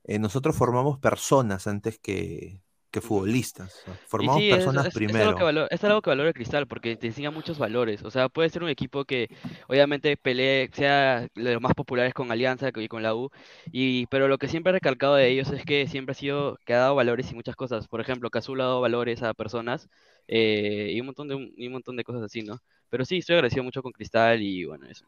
eh, 0.06 0.20
nosotros 0.20 0.56
formamos 0.56 1.00
personas 1.00 1.68
antes 1.68 2.00
que, 2.00 2.60
futbolistas. 3.02 3.84
Formamos 4.08 4.44
personas 4.44 4.94
primero. 4.94 5.32
Es 5.32 5.42
algo, 5.42 5.68
que 5.68 5.76
es 5.76 5.84
algo 5.84 6.02
que 6.02 6.10
valora 6.12 6.30
el 6.30 6.36
Cristal, 6.36 6.68
porque 6.68 6.96
te 6.96 7.08
enseña 7.08 7.32
muchos 7.32 7.58
valores. 7.58 8.04
O 8.04 8.12
sea, 8.12 8.30
puede 8.30 8.50
ser 8.50 8.64
un 8.64 8.70
equipo 8.70 9.06
que 9.06 9.30
obviamente 9.68 10.16
pelee, 10.18 10.70
sea 10.74 11.22
de 11.34 11.54
los 11.54 11.62
más 11.62 11.74
populares 11.74 12.14
con 12.14 12.32
Alianza 12.32 12.70
y 12.76 12.88
con 12.88 13.02
la 13.02 13.16
U, 13.16 13.32
y, 13.72 14.06
pero 14.08 14.28
lo 14.28 14.38
que 14.38 14.48
siempre 14.48 14.70
he 14.72 14.74
recalcado 14.74 15.16
de 15.16 15.28
ellos 15.30 15.50
es 15.52 15.66
que 15.66 15.88
siempre 15.88 16.12
ha 16.12 16.16
sido 16.16 16.58
que 16.66 16.74
ha 16.74 16.80
dado 16.80 16.96
valores 16.96 17.32
y 17.32 17.36
muchas 17.36 17.56
cosas. 17.56 17.88
Por 17.88 18.02
ejemplo, 18.02 18.30
que 18.30 18.40
Azul 18.40 18.62
ha 18.62 18.66
dado 18.66 18.82
valores 18.82 19.24
a 19.24 19.34
personas 19.34 19.90
eh, 20.28 20.92
y, 20.94 21.00
un 21.00 21.08
montón 21.08 21.28
de, 21.28 21.36
un 21.36 21.72
montón 21.72 21.96
de 21.96 22.04
cosas 22.04 22.24
así, 22.24 22.44
¿no? 22.44 22.60
Pero 22.90 23.06
sí, 23.06 23.18
estoy 23.18 23.36
agradecido 23.36 23.64
mucho 23.64 23.82
con 23.82 23.92
Cristal 23.92 24.42
y 24.42 24.66
bueno, 24.66 24.88
eso. 24.88 25.06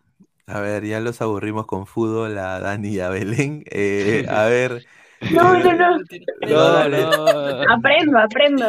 A 0.47 0.59
ver, 0.59 0.85
ya 0.85 0.99
los 0.99 1.21
aburrimos 1.21 1.65
con 1.65 1.87
fútbol 1.87 2.37
a 2.37 2.59
Dani 2.59 2.89
y 2.89 2.99
a 2.99 3.09
Belén. 3.09 3.63
Eh, 3.69 4.25
a 4.29 4.45
ver. 4.47 4.85
No, 5.31 5.57
no, 5.57 5.73
no. 5.73 5.97
no, 6.47 6.89
no. 6.89 7.73
Aprendo, 7.73 8.19
aprendo. 8.19 8.65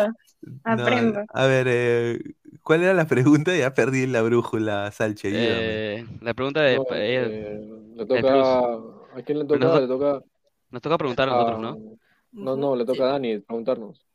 Aprendo. 0.65 1.25
a 1.29 1.47
ver, 1.47 1.67
eh, 1.69 2.19
¿cuál 2.63 2.83
era 2.83 2.95
la 2.95 3.07
pregunta? 3.07 3.55
Ya 3.55 3.75
perdí 3.75 4.07
la 4.07 4.23
brújula, 4.23 4.91
Salche. 4.91 5.31
Eh, 5.33 6.07
la 6.21 6.35
pregunta 6.35 6.63
de. 6.63 6.81
Eh, 6.93 7.61
le 7.95 8.07
toca. 8.07 8.75
¿A 9.15 9.23
quién 9.25 9.39
le 9.41 9.45
toca? 9.45 9.65
Nos, 9.65 9.81
le 9.81 9.89
toca. 9.89 10.23
Nos 10.71 10.83
toca 10.83 10.99
preguntar 10.99 11.29
a 11.29 11.33
nosotros, 11.33 11.61
¿no? 11.61 11.99
No, 12.33 12.57
no, 12.57 12.77
le 12.77 12.85
toca 12.85 13.05
a 13.05 13.13
Dani 13.13 13.39
preguntarnos. 13.41 14.07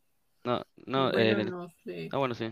No, 0.43 0.61
no, 0.85 1.11
eh, 1.11 1.45
no 1.45 1.69
sé. 1.83 2.09
Ah, 2.11 2.17
bueno, 2.17 2.33
sí. 2.33 2.49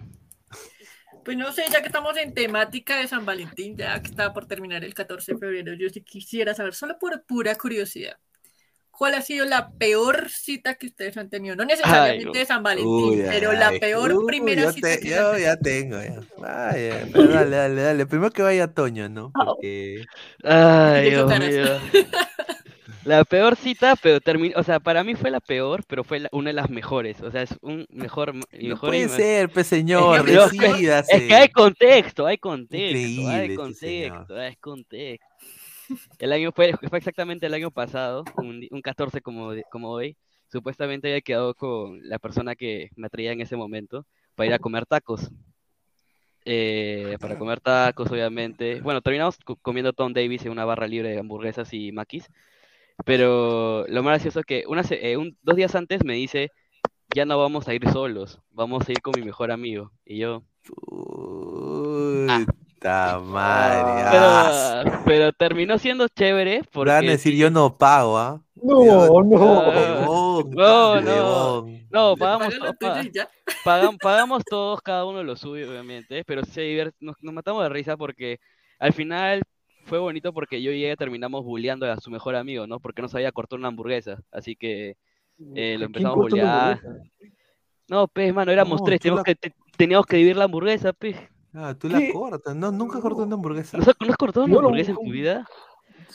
Pues 1.30 1.38
no 1.38 1.52
sé, 1.52 1.62
ya 1.72 1.82
que 1.82 1.90
estamos 1.90 2.18
en 2.18 2.34
temática 2.34 2.98
de 2.98 3.08
San 3.08 3.24
Valentín, 3.24 3.78
ya 3.78 4.02
que 4.02 4.08
está 4.08 4.34
por 4.34 4.48
terminar 4.48 4.84
el 4.84 4.96
14 4.96 5.34
de 5.34 5.38
febrero, 5.38 5.74
yo 5.76 5.88
sí 5.88 6.02
quisiera 6.02 6.56
saber, 6.56 6.74
solo 6.74 6.98
por 6.98 7.24
pura 7.24 7.54
curiosidad, 7.54 8.18
¿cuál 8.90 9.14
ha 9.14 9.22
sido 9.22 9.46
la 9.46 9.70
peor 9.70 10.28
cita 10.32 10.74
que 10.74 10.88
ustedes 10.88 11.18
han 11.18 11.30
tenido? 11.30 11.56
No 11.56 11.66
necesariamente 11.66 12.40
de 12.40 12.46
San 12.48 12.64
Valentín, 12.64 13.26
pero 13.30 13.54
la 13.54 13.70
peor 13.80 14.26
primera 14.26 14.74
cita 14.74 14.98
que 14.98 15.10
Yo 15.10 15.38
ya 15.38 15.56
tengo, 15.56 16.02
ya. 16.02 16.20
Vaya, 16.40 17.06
dale, 17.14 17.56
dale, 17.56 17.82
dale. 17.84 18.06
Primero 18.08 18.32
que 18.32 18.42
vaya 18.42 18.74
Toño, 18.74 19.08
¿no? 19.08 19.32
Porque... 19.32 20.06
Ay, 20.44 21.12
Dios 21.12 21.40
mío. 21.40 21.80
La 23.06 23.24
peor 23.24 23.56
cita, 23.56 23.96
pero 23.96 24.20
terminó, 24.20 24.60
o 24.60 24.64
sea, 24.64 24.80
para 24.80 25.04
mí 25.04 25.16
fue 25.16 25.32
la 25.32 25.40
peor, 25.40 25.84
pero 25.88 26.04
fue 26.04 26.28
una 26.32 26.50
de 26.50 26.54
las 26.54 26.70
mejores. 26.70 27.22
O 27.22 27.32
sea, 27.32 27.44
es 27.44 27.56
un 27.62 27.86
mejor. 27.90 28.34
mejor 28.34 28.90
puede 28.90 29.10
ser, 29.10 29.50
pues 29.50 29.68
señor, 29.68 30.28
es 30.30 30.52
que, 30.52 31.04
es 31.10 31.28
que 31.28 31.36
hay 31.36 31.50
contexto, 31.50 32.26
hay 32.26 32.38
contexto, 32.38 33.28
hay 33.30 33.56
contexto, 33.56 34.36
hay 34.36 34.56
contexto. 34.58 35.28
El 36.20 36.34
año 36.34 36.52
fue, 36.52 36.74
fue 36.90 36.98
exactamente 36.98 37.46
el 37.46 37.54
año 37.54 37.72
pasado, 37.72 38.24
un, 38.38 38.68
un 38.70 38.82
14 38.82 39.22
como, 39.22 39.52
como 39.72 39.90
hoy. 39.90 40.18
Supuestamente 40.52 41.08
había 41.08 41.22
quedado 41.22 41.54
con 41.54 42.00
la 42.08 42.20
persona 42.20 42.56
que 42.56 42.90
me 42.96 43.08
atraía 43.08 43.32
en 43.32 43.42
ese 43.42 43.56
momento 43.56 44.06
para 44.36 44.48
ir 44.48 44.54
a 44.54 44.60
comer 44.60 44.86
tacos. 44.86 45.30
Eh, 46.46 47.18
para 47.20 47.38
comer 47.38 47.60
tacos, 47.60 48.10
obviamente. 48.12 48.82
Bueno, 48.82 49.02
terminamos 49.02 49.38
comiendo 49.62 49.94
Tom 49.94 50.14
Davis 50.14 50.46
en 50.46 50.52
una 50.52 50.66
barra 50.66 50.88
libre 50.88 51.10
de 51.10 51.20
hamburguesas 51.20 51.74
y 51.74 51.92
maquis. 51.92 52.28
Pero 53.06 53.86
lo 53.88 54.04
más 54.04 54.14
gracioso 54.14 54.42
es 54.42 54.46
que 54.46 54.64
una, 54.68 54.84
eh, 54.90 55.18
dos 55.42 55.56
días 55.56 55.76
antes 55.76 56.04
me 56.04 56.14
dice, 56.14 56.52
ya 57.16 57.26
no 57.26 57.38
vamos 57.38 57.68
a 57.68 57.74
ir 57.74 57.90
solos, 57.90 58.40
vamos 58.52 58.88
a 58.88 58.92
ir 58.92 59.02
con 59.02 59.14
mi 59.16 59.24
mejor 59.24 59.52
amigo. 59.52 59.92
Y 60.06 60.20
yo... 60.20 60.44
Puta 62.80 63.20
madre. 63.20 64.04
Ah, 64.18 65.02
pero, 65.06 65.34
terminó 65.34 65.78
siendo 65.78 66.08
chévere. 66.08 66.62
Porque... 66.72 66.92
Van 66.92 67.08
a 67.08 67.12
decir, 67.12 67.36
yo 67.36 67.50
no 67.50 67.78
pago, 67.78 68.18
¿ah? 68.18 68.42
No, 68.56 69.24
no. 69.24 70.44
no, 70.44 71.02
no. 71.02 71.66
No, 71.92 72.16
pagamos, 72.16 72.54
pagamos, 73.64 73.98
pagamos 74.02 74.44
todos, 74.46 74.80
cada 74.82 75.06
uno 75.06 75.24
lo 75.24 75.36
suyo, 75.36 75.70
obviamente. 75.72 76.24
Pero 76.26 76.44
sí, 76.46 76.78
nos, 77.00 77.16
nos 77.22 77.34
matamos 77.34 77.64
de 77.64 77.70
risa 77.70 77.98
porque 77.98 78.40
al 78.78 78.94
final 78.94 79.42
fue 79.90 80.00
bonito 80.00 80.32
porque 80.32 80.62
yo 80.62 80.72
y 80.72 80.86
ella 80.86 80.96
terminamos 80.96 81.44
bulleando 81.44 81.92
a 81.92 82.00
su 82.00 82.10
mejor 82.12 82.36
amigo, 82.36 82.68
¿no? 82.68 82.80
Porque 82.80 83.02
no 83.02 83.10
sabía 83.10 83.32
cortar 83.32 83.60
una 83.60 83.68
hamburguesa. 83.68 84.22
Así 84.32 84.56
que 84.56 84.96
eh, 85.56 85.76
lo 85.78 85.86
empezamos 85.86 86.18
a 86.18 86.20
bullear. 86.20 86.82
No, 87.90 88.08
pues, 88.08 88.34
mano, 88.34 88.52
éramos 88.52 88.84
tres. 88.84 89.02
Teníamos, 89.02 89.24
que, 89.24 89.36
teníamos 89.76 90.06
que 90.06 90.18
dividir 90.18 90.38
la 90.38 90.46
hamburguesa, 90.46 90.94
pues. 90.94 91.18
Ah, 91.54 91.76
tú 91.78 91.90
la 91.90 92.00
cortas. 92.14 92.56
No, 92.56 92.72
nunca 92.72 93.02
cortó 93.02 93.24
una 93.24 93.36
hamburguesa. 93.36 93.78
¿No, 93.78 93.84
has 93.84 94.18
cortado 94.18 94.46
una 94.46 94.58
hamburguesa 94.58 94.92
en 94.92 94.98
tu 94.98 95.12
vida? 95.12 95.46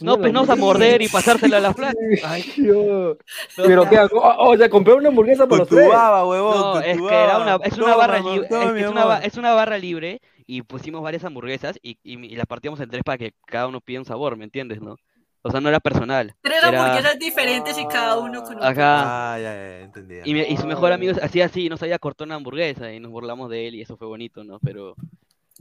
No, 0.00 0.18
pues 0.18 0.32
no 0.32 0.40
vas 0.40 0.50
a 0.50 0.56
morder 0.56 1.02
y 1.02 1.08
pasársela 1.08 1.58
a 1.58 1.60
la 1.60 1.74
flaca. 1.74 1.98
Ay, 2.24 2.42
Dios. 2.56 3.16
Pero 3.56 3.88
qué, 3.88 3.98
o 4.12 4.56
sea, 4.56 4.68
compré 4.68 4.94
una 4.94 5.08
hamburguesa 5.08 5.46
para 5.46 5.60
los 5.60 5.68
tres. 5.68 5.88
huevón. 5.88 6.56
No, 6.56 6.80
es 6.80 6.98
que 6.98 7.14
era 7.14 7.38
una, 7.38 7.56
es 7.64 7.76
una 7.76 7.96
barra 7.96 8.20
libre. 8.20 8.48
Es, 8.80 8.88
una, 8.88 9.18
es 9.18 9.36
una 9.36 9.54
barra 9.54 9.78
libre 9.78 10.20
y 10.46 10.62
pusimos 10.62 11.02
varias 11.02 11.24
hamburguesas 11.24 11.78
y, 11.82 11.98
y, 12.02 12.36
las 12.36 12.46
partíamos 12.46 12.80
en 12.80 12.90
tres 12.90 13.02
para 13.02 13.18
que 13.18 13.34
cada 13.46 13.66
uno 13.66 13.80
pida 13.80 14.00
un 14.00 14.04
sabor, 14.04 14.36
¿me 14.36 14.44
entiendes, 14.44 14.80
no? 14.80 14.96
O 15.42 15.50
sea, 15.50 15.60
no 15.60 15.68
era 15.68 15.80
personal. 15.80 16.34
Tres 16.40 16.64
hamburguesas 16.64 17.18
diferentes 17.18 17.78
y 17.78 17.86
cada 17.86 18.18
uno 18.18 18.42
con 18.42 18.56
un 18.56 18.62
Ajá. 18.62 19.34
Ah, 19.34 19.38
ya, 19.38 19.54
ya, 19.54 19.80
entendí. 19.80 20.14
Y, 20.24 20.40
y 20.40 20.56
su 20.56 20.66
mejor 20.66 20.92
amigo 20.92 21.14
hacía 21.22 21.46
así, 21.46 21.68
no 21.68 21.76
sabía 21.76 21.98
cortar 21.98 22.26
una 22.26 22.36
hamburguesa 22.36 22.92
y 22.92 23.00
nos 23.00 23.10
burlamos 23.10 23.50
de 23.50 23.68
él 23.68 23.74
y 23.74 23.82
eso 23.82 23.96
fue 23.96 24.06
bonito, 24.06 24.42
¿no? 24.42 24.58
Pero 24.60 24.96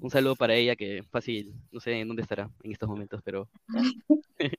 un 0.02 0.10
saludo 0.10 0.36
para 0.36 0.54
ella 0.56 0.76
que 0.76 1.04
fácil, 1.12 1.54
no 1.72 1.80
sé 1.80 2.00
en 2.00 2.08
dónde 2.08 2.24
estará 2.24 2.50
en 2.64 2.72
estos 2.72 2.90
momentos, 2.90 3.22
pero... 3.24 3.50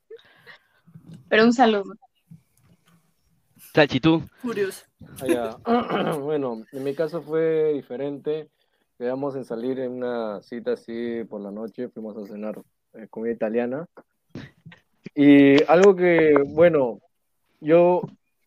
pero 1.28 1.44
un 1.44 1.52
saludo. 1.52 1.94
Salchi, 3.74 3.98
¿tú? 3.98 4.22
Curioso. 4.40 4.84
Ah, 5.64 6.16
bueno, 6.20 6.64
en 6.70 6.84
mi 6.84 6.94
caso 6.94 7.22
fue 7.22 7.72
diferente. 7.72 8.48
Quedamos 8.98 9.34
en 9.34 9.44
salir 9.44 9.80
en 9.80 9.92
una 9.92 10.40
cita 10.42 10.72
así 10.72 11.24
por 11.24 11.40
la 11.40 11.50
noche, 11.50 11.88
fuimos 11.88 12.16
a 12.16 12.26
cenar 12.26 12.62
eh, 12.94 13.08
comida 13.10 13.32
italiana. 13.32 13.86
Y 15.14 15.62
algo 15.64 15.96
que, 15.96 16.34
bueno, 16.48 17.00
yo 17.60 18.02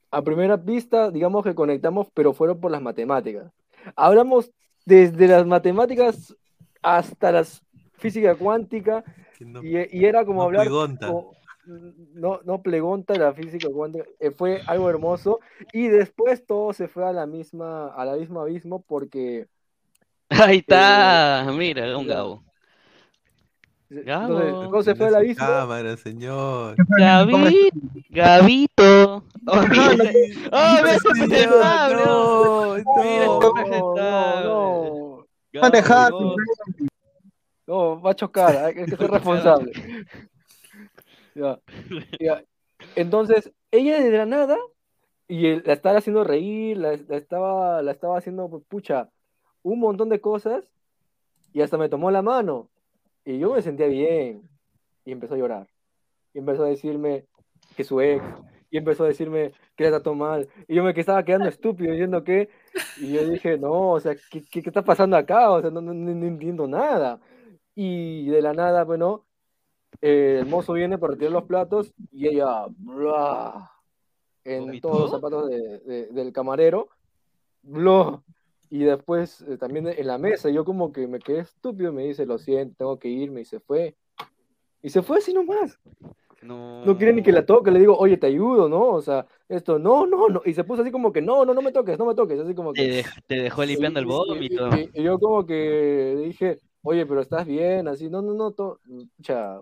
a 0.10 0.22
primera 0.22 0.56
vista, 0.56 1.12
digamos 1.12 1.44
que 1.44 1.56
conectamos, 1.56 2.08
pero 2.14 2.34
fueron 2.34 2.60
por 2.60 2.72
las 2.72 2.82
matemáticas. 2.82 3.52
Hablamos 3.96 4.52
desde 4.86 5.28
las 5.28 5.46
matemáticas 5.46 6.36
hasta 6.82 7.32
la 7.32 7.46
física 7.94 8.36
cuántica 8.36 9.04
y, 9.62 10.06
era 10.06 10.26
como 10.26 10.44
hablar... 10.44 10.68
no, 10.70 12.40
no 12.46 12.62
plegonta 12.62 13.16
la 13.16 13.34
física 13.34 13.68
cuántica, 13.70 14.06
eh, 14.20 14.32
fue 14.32 14.62
algo 14.68 14.90
hermoso 14.90 15.42
y 15.74 15.88
después 15.88 16.46
todo 16.46 16.72
se 16.72 16.88
fue 16.88 17.06
a 17.06 17.12
la 17.12 17.26
misma, 17.26 17.88
a 17.88 18.06
la 18.06 18.16
misma 18.16 18.44
abismo 18.44 18.82
porque... 18.82 19.48
Ahí 20.30 20.58
está, 20.58 21.48
mira, 21.54 21.98
un 21.98 22.08
Gabo. 22.08 22.44
Entonces, 23.90 24.54
¿Cómo 24.70 24.84
se 24.84 24.96
fue 24.96 25.08
a 25.08 25.12
la 25.12 25.18
abismo? 25.20 25.46
Cámara, 25.46 25.96
señor. 25.96 26.76
Gabito. 26.98 27.70
Gabito. 28.10 29.24
Oh, 29.46 29.62
mira. 29.62 30.12
Oh, 30.52 30.78
mira 30.84 30.98
cómo 31.02 31.24
está, 31.24 31.90
no, 31.90 32.76
Mira 33.02 33.26
cómo 33.28 33.60
está. 33.62 34.42
No, 34.44 35.24
no. 36.12 36.36
No, 37.68 38.02
va 38.02 38.12
a 38.12 38.16
chocar, 38.16 38.56
hay 38.58 38.74
que 38.74 38.88
ser 38.88 39.00
responsable. 39.12 39.72
ya, 41.36 41.60
ya. 42.20 42.44
Entonces, 42.96 43.52
ella 43.72 44.00
de 44.00 44.10
la 44.12 44.26
nada, 44.26 44.58
y 45.28 45.62
la 45.62 45.74
estaba 45.74 45.98
haciendo 45.98 46.24
reír, 46.24 46.78
la, 46.78 46.98
la, 47.08 47.18
estaba, 47.18 47.82
la 47.82 47.92
estaba 47.92 48.18
haciendo, 48.18 48.64
pucha, 48.70 49.10
un 49.68 49.80
montón 49.80 50.10
de 50.10 50.22
cosas, 50.22 50.64
y 51.54 51.62
hasta 51.62 51.78
me 51.78 51.90
tomó 51.90 52.12
la 52.12 52.22
mano. 52.22 52.70
Y 53.26 53.40
yo 53.40 53.54
me 53.54 53.62
sentía 53.62 53.88
bien. 53.88 54.48
Y 55.06 55.12
empezó 55.12 55.34
a 55.34 55.38
llorar. 55.38 55.68
Y 56.34 56.40
empezó 56.40 56.64
a 56.64 56.70
decirme 56.70 57.26
que 57.76 57.84
su 57.84 58.00
ex. 58.00 58.24
Y 58.70 58.78
empezó 58.78 59.04
a 59.04 59.08
decirme 59.08 59.54
que 59.76 59.86
le 59.86 59.90
trató 59.90 60.14
mal. 60.14 60.48
Y 60.68 60.76
yo 60.76 60.84
me 60.84 60.92
estaba 60.92 61.24
quedando 61.24 61.50
estúpido 61.50 61.92
diciendo 61.92 62.24
que. 62.24 62.50
Y 62.98 63.14
yo 63.14 63.28
dije, 63.28 63.58
no, 63.58 63.92
o 63.92 64.00
sea, 64.00 64.16
¿qué, 64.30 64.44
qué, 64.46 64.60
está 64.60 64.84
pasando 64.84 65.18
acá? 65.18 65.52
O 65.52 65.62
sea, 65.62 65.70
no, 65.70 65.82
no, 65.82 65.92
entiendo 65.92 66.68
nada. 66.68 67.20
Y 67.76 68.28
de 68.28 68.42
la 68.42 68.54
nada, 68.54 68.84
bueno, 68.84 69.26
el 70.02 70.46
mozo 70.46 70.74
viene 70.74 70.98
para 70.98 71.14
retirar 71.14 71.34
los 71.34 71.44
platos 71.44 71.94
y 72.12 72.28
ella, 72.28 72.66
en 74.44 74.80
todos 74.80 75.02
los 75.02 75.12
zapatos 75.12 75.50
del 75.50 76.32
camarero, 76.34 76.90
bla, 77.64 78.22
y 78.70 78.80
después 78.84 79.42
eh, 79.48 79.58
también 79.58 79.88
en 79.88 80.08
la 80.08 80.18
mesa, 80.18 80.50
yo 80.50 80.66
como 80.66 80.92
que 80.92 81.08
me 81.08 81.20
quedé 81.20 81.40
estúpido, 81.40 81.94
me 81.94 82.04
dice, 82.04 82.26
lo 82.26 82.38
siento, 82.38 82.76
tengo 82.78 83.00
que 83.00 83.10
irme, 83.10 83.42
y 83.42 83.46
se 83.46 83.60
fue. 83.60 83.96
Y 84.82 84.90
se 84.90 85.02
fue 85.02 85.18
así 85.18 85.34
nomás. 85.34 85.80
No. 86.42 86.86
No 86.86 86.98
quiere 86.98 87.14
ni 87.14 87.24
que 87.24 87.32
la 87.32 87.46
toque, 87.46 87.72
le 87.72 87.80
digo, 87.80 87.98
oye, 87.98 88.18
te 88.18 88.28
ayudo, 88.28 88.70
¿no? 88.70 88.90
O 88.90 89.02
sea, 89.02 89.26
esto, 89.50 89.80
no, 89.80 90.06
no, 90.06 90.30
no. 90.30 90.42
Y 90.46 90.54
se 90.54 90.64
puso 90.64 90.82
así 90.82 90.92
como 90.92 91.12
que, 91.12 91.22
no, 91.22 91.46
no, 91.46 91.54
no 91.54 91.62
me 91.62 91.72
toques, 91.72 91.98
no 91.98 92.06
me 92.06 92.16
toques. 92.16 92.40
Así 92.40 92.54
como 92.54 92.74
que. 92.74 93.04
Te, 93.28 93.42
dejó 93.42 93.66
limpiando 93.66 94.00
el 94.00 94.06
vómito. 94.06 94.70
Y, 94.78 94.92
y, 94.94 95.04
yo 95.04 95.20
como 95.20 95.46
que 95.46 96.16
dije, 96.26 96.60
oye, 96.84 97.06
pero 97.06 97.22
estás 97.22 97.46
bien, 97.46 97.88
así, 97.88 98.10
no, 98.10 98.22
no, 98.22 98.34
no, 98.34 98.52
to... 98.52 98.80
sea, 99.24 99.60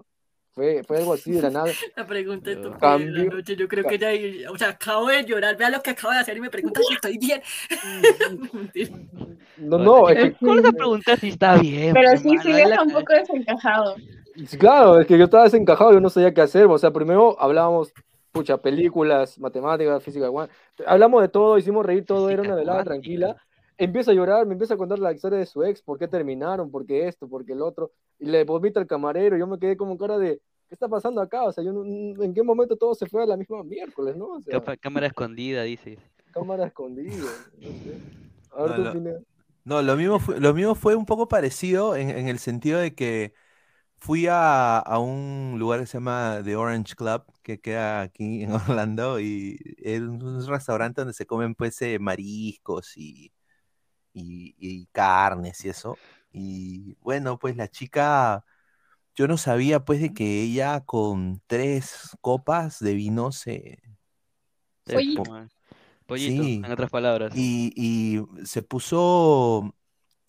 fue, 0.56 0.84
fue 0.86 0.98
algo 1.00 1.14
así 1.14 1.34
de 1.34 1.42
la 1.42 1.50
nada. 1.50 1.66
La 1.98 2.08
pregunta 2.08 2.50
es 2.50 2.62
tu 2.62 2.70
la 2.70 2.98
noche. 2.98 3.58
Yo 3.58 3.68
creo 3.68 3.84
que 3.84 3.98
ya, 3.98 4.50
o 4.50 4.58
sea, 4.58 4.70
acabo 4.70 5.08
de 5.08 5.26
llorar. 5.26 5.58
Vea 5.58 5.70
lo 5.70 5.82
que 5.82 5.90
acabo 5.90 6.14
de 6.14 6.20
hacer 6.20 6.38
y 6.38 6.42
me 6.42 6.50
pregunta 6.50 6.80
si 6.88 6.94
estoy 6.94 7.18
bien. 7.18 7.42
no, 9.58 9.78
no, 9.78 10.10
es 10.10 10.16
que. 10.18 10.34
¿Cómo 10.34 10.62
se 10.62 10.72
pregunta 10.72 11.18
si 11.18 11.28
está 11.28 11.58
bien? 11.58 11.94
Pero 11.94 12.10
pues, 12.10 12.22
sí, 12.22 12.38
sí, 12.42 12.52
está 12.52 12.84
un 12.84 12.92
poco 12.92 13.14
desencajado. 13.14 13.96
Claro, 14.58 15.00
es 15.02 15.08
que 15.08 15.18
yo 15.18 15.26
estaba 15.26 15.44
desencajado, 15.44 15.92
yo 15.94 16.00
no 16.00 16.10
sabía 16.10 16.34
qué 16.34 16.42
hacer. 16.42 16.68
O 16.68 16.78
sea, 16.78 16.92
primero 16.92 17.36
hablábamos, 17.38 17.94
pucha, 18.32 18.58
películas, 18.58 19.38
matemáticas, 19.38 20.02
física, 20.04 20.28
hablamos 20.88 21.22
de 21.22 21.28
todo, 21.28 21.58
hicimos 21.58 21.86
reír 21.86 22.06
todo, 22.06 22.30
era 22.30 22.42
una 22.42 22.56
velada 22.56 22.84
tranquila 22.86 23.36
empieza 23.78 24.12
a 24.12 24.14
llorar, 24.14 24.46
me 24.46 24.54
empieza 24.54 24.74
a 24.74 24.78
contar 24.78 25.00
la 25.00 25.12
historia 25.12 25.40
de 25.40 25.46
su 25.46 25.64
ex, 25.64 25.82
por 25.82 25.98
qué 25.98 26.08
terminaron, 26.08 26.72
por 26.72 26.86
qué 26.86 27.08
esto, 27.08 27.28
por 27.28 27.46
qué 27.46 27.54
el 27.54 27.62
otro, 27.62 27.92
y 28.20 28.26
le 28.26 28.44
vomita 28.44 28.80
al 28.80 28.88
camarero, 28.88 29.38
yo 29.38 29.48
me 29.48 29.60
quedé 29.60 29.76
como 29.76 29.98
cara 29.98 30.18
de, 30.18 30.42
¿qué 30.68 30.76
está 30.76 30.88
pasando 30.88 31.22
acá? 31.22 31.44
O 31.44 31.52
sea, 31.52 31.64
yo 31.64 31.72
¿en 31.84 32.34
qué 32.34 32.44
momento 32.44 32.76
todo 32.76 32.96
se 32.96 33.08
fue 33.08 33.24
a 33.24 33.26
la 33.26 33.38
misma 33.38 33.64
miércoles, 33.64 34.16
no? 34.16 34.40
cámara 34.82 35.08
escondida, 35.08 35.64
dice. 35.64 35.98
Cámara 36.32 36.68
escondida, 36.68 37.24
no, 39.66 39.82
lo 39.82 39.96
mismo 39.96 40.20
fue, 40.20 40.40
lo 40.40 40.54
mismo 40.54 40.76
fue 40.76 40.96
un 40.96 41.08
poco 41.08 41.28
parecido 41.28 41.96
en, 41.96 42.12
en 42.12 42.28
el 42.28 42.38
sentido 42.38 42.80
de 42.80 42.94
que 42.94 43.34
fui 43.98 44.28
a, 44.28 44.78
a, 44.78 45.00
un 45.00 45.56
lugar 45.58 45.80
que 45.80 45.88
se 45.88 45.98
llama 45.98 46.42
The 46.44 46.56
Orange 46.56 46.96
Club, 46.96 47.24
que 47.42 47.60
queda 47.60 48.02
aquí 48.02 48.44
en 48.44 48.52
Orlando, 48.54 49.20
y 49.20 49.58
es 49.80 50.02
un 50.02 50.46
restaurante 50.48 51.02
donde 51.02 51.14
se 51.14 51.26
comen 51.26 51.56
pues 51.56 51.82
eh, 51.82 51.98
mariscos 52.00 52.96
y, 52.98 53.32
y, 54.16 54.88
carnes 54.92 55.64
y 55.66 55.70
eso. 55.70 55.98
Y 56.32 56.96
bueno, 57.02 57.38
pues 57.38 57.56
la 57.56 57.68
chica, 57.68 58.46
yo 59.16 59.28
no 59.28 59.38
sabía 59.38 59.86
pues 59.86 60.02
de 60.02 60.14
que 60.14 60.42
ella 60.42 60.82
con 60.82 61.42
tres 61.48 62.18
copas 62.22 62.80
de 62.80 62.94
vino 62.94 63.32
se... 63.32 63.82
Pollito. 64.86 65.24
Pollito, 66.06 66.44
en 66.44 66.72
otras 66.72 66.90
palabras. 66.90 67.34
Y, 67.36 67.74
y 67.76 68.46
se 68.46 68.62
puso, 68.62 69.76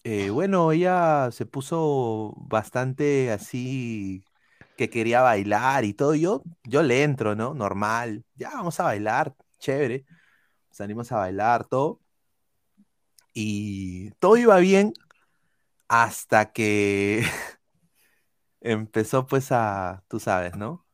eh, 0.05 0.31
bueno, 0.31 0.73
ella 0.73 1.31
se 1.33 1.45
puso 1.45 2.33
bastante 2.37 3.31
así 3.31 4.25
que 4.77 4.89
quería 4.89 5.21
bailar 5.21 5.85
y 5.85 5.93
todo. 5.93 6.15
Yo, 6.15 6.43
yo 6.65 6.83
le 6.83 7.03
entro, 7.03 7.35
¿no? 7.35 7.53
Normal. 7.53 8.25
Ya 8.35 8.51
vamos 8.51 8.81
a 8.81 8.85
bailar, 8.85 9.35
chévere. 9.59 10.07
Salimos 10.71 11.13
a 11.13 11.17
bailar, 11.17 11.67
todo 11.67 12.01
y 13.39 14.13
todo 14.13 14.39
iba 14.39 14.57
bien 14.57 14.95
hasta 15.89 16.53
que 16.53 17.23
empezó 18.63 19.27
pues 19.27 19.53
a, 19.53 20.03
tú 20.09 20.19
sabes, 20.19 20.57
¿no? 20.57 20.87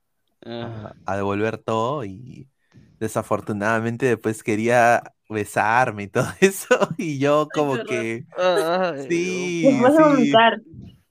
A, 0.45 1.17
devolver 1.17 1.59
todo 1.59 2.05
y 2.05 2.49
desafortunadamente 2.99 4.07
después 4.07 4.43
quería 4.43 5.15
besarme 5.29 6.03
y 6.03 6.09
todo 6.09 6.27
eso 6.41 6.89
y 6.99 7.21
yo 7.21 7.47
como 7.55 7.85
que 7.85 8.27
sí, 9.09 9.65
sí 9.97 10.33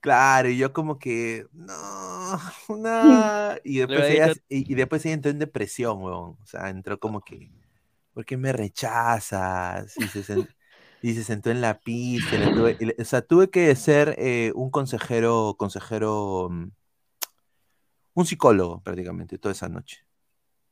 claro 0.02 0.50
y 0.50 0.58
yo 0.58 0.74
como 0.74 1.00
que 1.00 1.46
no 1.54 1.72
no 2.78 3.56
y 3.64 3.78
después 3.78 4.10
ella, 4.10 4.34
y, 4.50 4.76
después 4.76 5.06
ella 5.06 5.14
entró 5.14 5.32
en 5.32 5.40
depresión 5.40 6.04
weón. 6.04 6.38
o 6.42 6.46
sea 6.46 6.70
entró 6.70 7.00
como 7.00 7.22
que 7.22 7.50
¿por 8.14 8.26
qué 8.26 8.36
me 8.36 8.52
rechazas? 8.52 9.96
Y 9.98 10.08
se, 10.08 10.48
y 11.02 11.16
se 11.16 11.24
sentó 11.24 11.50
en 11.52 11.62
la 11.62 11.80
pista. 11.80 12.38
o 13.00 13.06
sea, 13.06 13.22
tuve 13.22 13.50
que 13.50 13.76
ser 13.76 14.16
eh, 14.20 14.52
un 14.56 14.70
consejero, 14.72 15.56
consejero, 15.58 16.50
mm, 16.52 16.72
un 18.14 18.26
psicólogo 18.26 18.82
prácticamente 18.84 19.38
toda 19.38 19.54
esa 19.54 19.70
noche. 19.70 20.06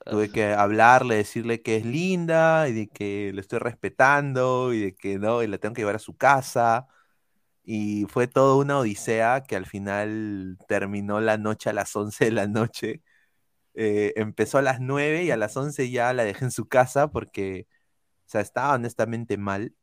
Tuve 0.06 0.32
que 0.32 0.54
hablarle, 0.54 1.16
decirle 1.16 1.62
que 1.62 1.78
es 1.78 1.86
linda 1.86 2.70
y 2.70 2.74
de 2.74 2.88
que 2.88 3.32
lo 3.34 3.42
estoy 3.42 3.60
respetando 3.60 4.74
y 4.74 4.80
de 4.82 4.96
que 4.96 5.20
no, 5.20 5.44
y 5.44 5.48
la 5.48 5.58
tengo 5.60 5.76
que 5.76 5.82
llevar 5.82 5.96
a 5.98 6.00
su 6.00 6.16
casa. 6.18 6.88
Y 7.64 8.06
fue 8.10 8.28
toda 8.28 8.56
una 8.56 8.80
odisea 8.80 9.44
que 9.44 9.56
al 9.56 9.66
final 9.66 10.58
terminó 10.68 11.22
la 11.22 11.38
noche 11.38 11.70
a 11.70 11.74
las 11.74 11.96
11 11.96 12.26
de 12.26 12.32
la 12.32 12.48
noche. 12.48 13.04
Eh, 13.76 14.14
empezó 14.18 14.58
a 14.60 14.62
las 14.64 14.80
9 14.82 15.24
y 15.26 15.32
a 15.32 15.38
las 15.38 15.56
11 15.58 15.90
ya 15.92 16.14
la 16.14 16.24
dejé 16.26 16.46
en 16.46 16.52
su 16.52 16.68
casa 16.68 17.10
porque, 17.12 17.68
o 18.28 18.30
sea, 18.30 18.42
estaba 18.42 18.76
honestamente 18.76 19.38
mal 19.38 19.76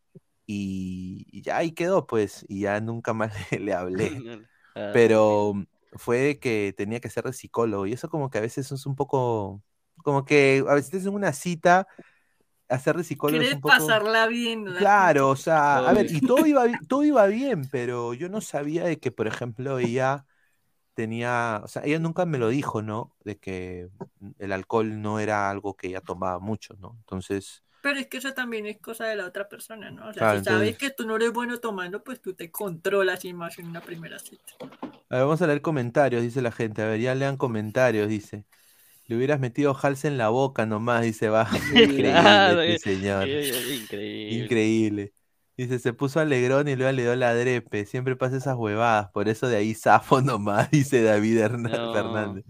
y, 0.47 1.43
ya 1.43 1.59
ahí 1.59 1.73
quedó, 1.73 2.07
pues, 2.07 2.47
y 2.49 2.61
ya 2.61 2.81
nunca 2.81 3.13
más 3.13 3.33
le, 3.53 3.73
hablé. 3.73 4.11
Ah, 4.79 4.91
Pero 4.93 5.55
fue 5.93 6.39
que 6.39 6.75
tenía 6.77 7.01
que 7.01 7.09
ser 7.09 7.25
de 7.25 7.33
psicólogo, 7.33 7.87
y 7.87 7.95
eso 7.95 8.11
como 8.11 8.29
que 8.29 8.37
a 8.37 8.43
veces 8.43 8.71
es 8.71 8.85
un 8.85 8.95
poco, 8.95 9.63
como 10.05 10.27
que 10.27 10.63
a 10.69 10.75
veces 10.75 11.07
en 11.07 11.15
una 11.15 11.33
cita, 11.33 11.89
hacer 12.69 12.95
de 12.99 13.05
psicólogo 13.05 13.43
es 13.43 13.55
un 13.55 13.63
poco... 13.63 13.75
pasarla 13.75 14.27
bien. 14.27 14.67
Claro, 14.77 15.31
o 15.31 15.37
sea, 15.37 15.79
a 15.79 15.93
ver, 15.95 16.13
y 16.13 16.21
todo 16.21 16.45
iba, 16.45 16.67
todo 16.89 17.05
iba 17.05 17.27
bien, 17.27 17.67
pero 17.71 18.13
yo 18.13 18.29
no 18.29 18.43
sabía 18.43 18.85
de 18.85 19.01
que, 19.01 19.11
por 19.11 19.27
ejemplo, 19.27 19.79
ella 19.79 20.27
tenía, 20.93 21.63
o 21.65 21.69
sea, 21.69 21.83
ella 21.85 21.99
nunca 21.99 22.27
me 22.27 22.37
lo 22.37 22.49
dijo, 22.49 22.83
¿no? 22.83 23.17
De 23.25 23.39
que 23.39 23.89
el 24.39 24.53
alcohol 24.53 25.01
no 25.01 25.21
era 25.21 25.49
algo 25.49 25.75
que 25.75 25.89
ella 25.89 26.03
tomaba 26.03 26.39
mucho, 26.39 26.75
¿no? 26.79 26.97
Entonces, 26.99 27.65
pero 27.87 28.01
es 28.01 28.09
que 28.09 28.17
eso 28.17 28.35
también 28.35 28.67
es 28.67 28.79
cosa 28.79 29.05
de 29.05 29.15
la 29.15 29.27
otra 29.27 29.49
persona, 29.49 29.93
¿no? 29.93 30.09
O 30.09 30.13
sea, 30.13 30.37
si 30.37 30.45
sabes 30.45 30.77
que 30.77 30.91
tú 30.91 31.07
no 31.07 31.15
eres 31.15 31.31
bueno 31.31 31.61
tomando, 31.61 32.03
pues 32.03 32.21
tú 32.21 32.35
te 32.35 32.51
controlas 32.51 33.25
y 33.25 33.33
más 33.33 33.61
en 33.61 33.69
una 33.69 33.81
primera 33.81 34.19
cita. 34.19 34.55
A 34.61 35.15
ver, 35.15 35.21
vamos 35.21 35.41
a 35.41 35.47
leer 35.47 35.63
comentarios, 35.63 36.21
dice 36.21 36.43
la 36.43 36.51
gente. 36.51 36.83
A 36.83 36.87
ver, 36.87 36.99
ya 36.99 37.15
lean 37.15 37.37
comentarios, 37.37 38.09
dice. 38.09 38.45
Le 39.05 39.15
hubieras 39.15 39.39
metido 39.39 39.79
Hals 39.81 40.05
en 40.05 40.19
la 40.19 40.31
boca 40.31 40.67
nomás, 40.67 41.05
dice, 41.05 41.29
va. 41.29 41.49
Increíble, 41.71 42.75
este 42.75 42.97
señor. 42.97 43.29
Increíble. 43.29 44.37
Increíble. 44.37 45.13
Dice, 45.57 45.79
se 45.79 45.93
puso 45.93 46.19
alegrón 46.19 46.67
y 46.67 46.75
luego 46.75 46.91
le 46.91 47.03
dio 47.03 47.15
la 47.15 47.37
drepe. 47.37 47.87
Siempre 47.87 48.17
pasa 48.17 48.37
esas 48.37 48.57
huevadas. 48.57 49.13
Por 49.13 49.29
eso 49.29 49.47
de 49.47 49.59
ahí 49.59 49.75
zafo 49.75 50.21
nomás, 50.23 50.73
dice 50.73 51.05
David 51.05 51.39
Fernández. 51.39 52.45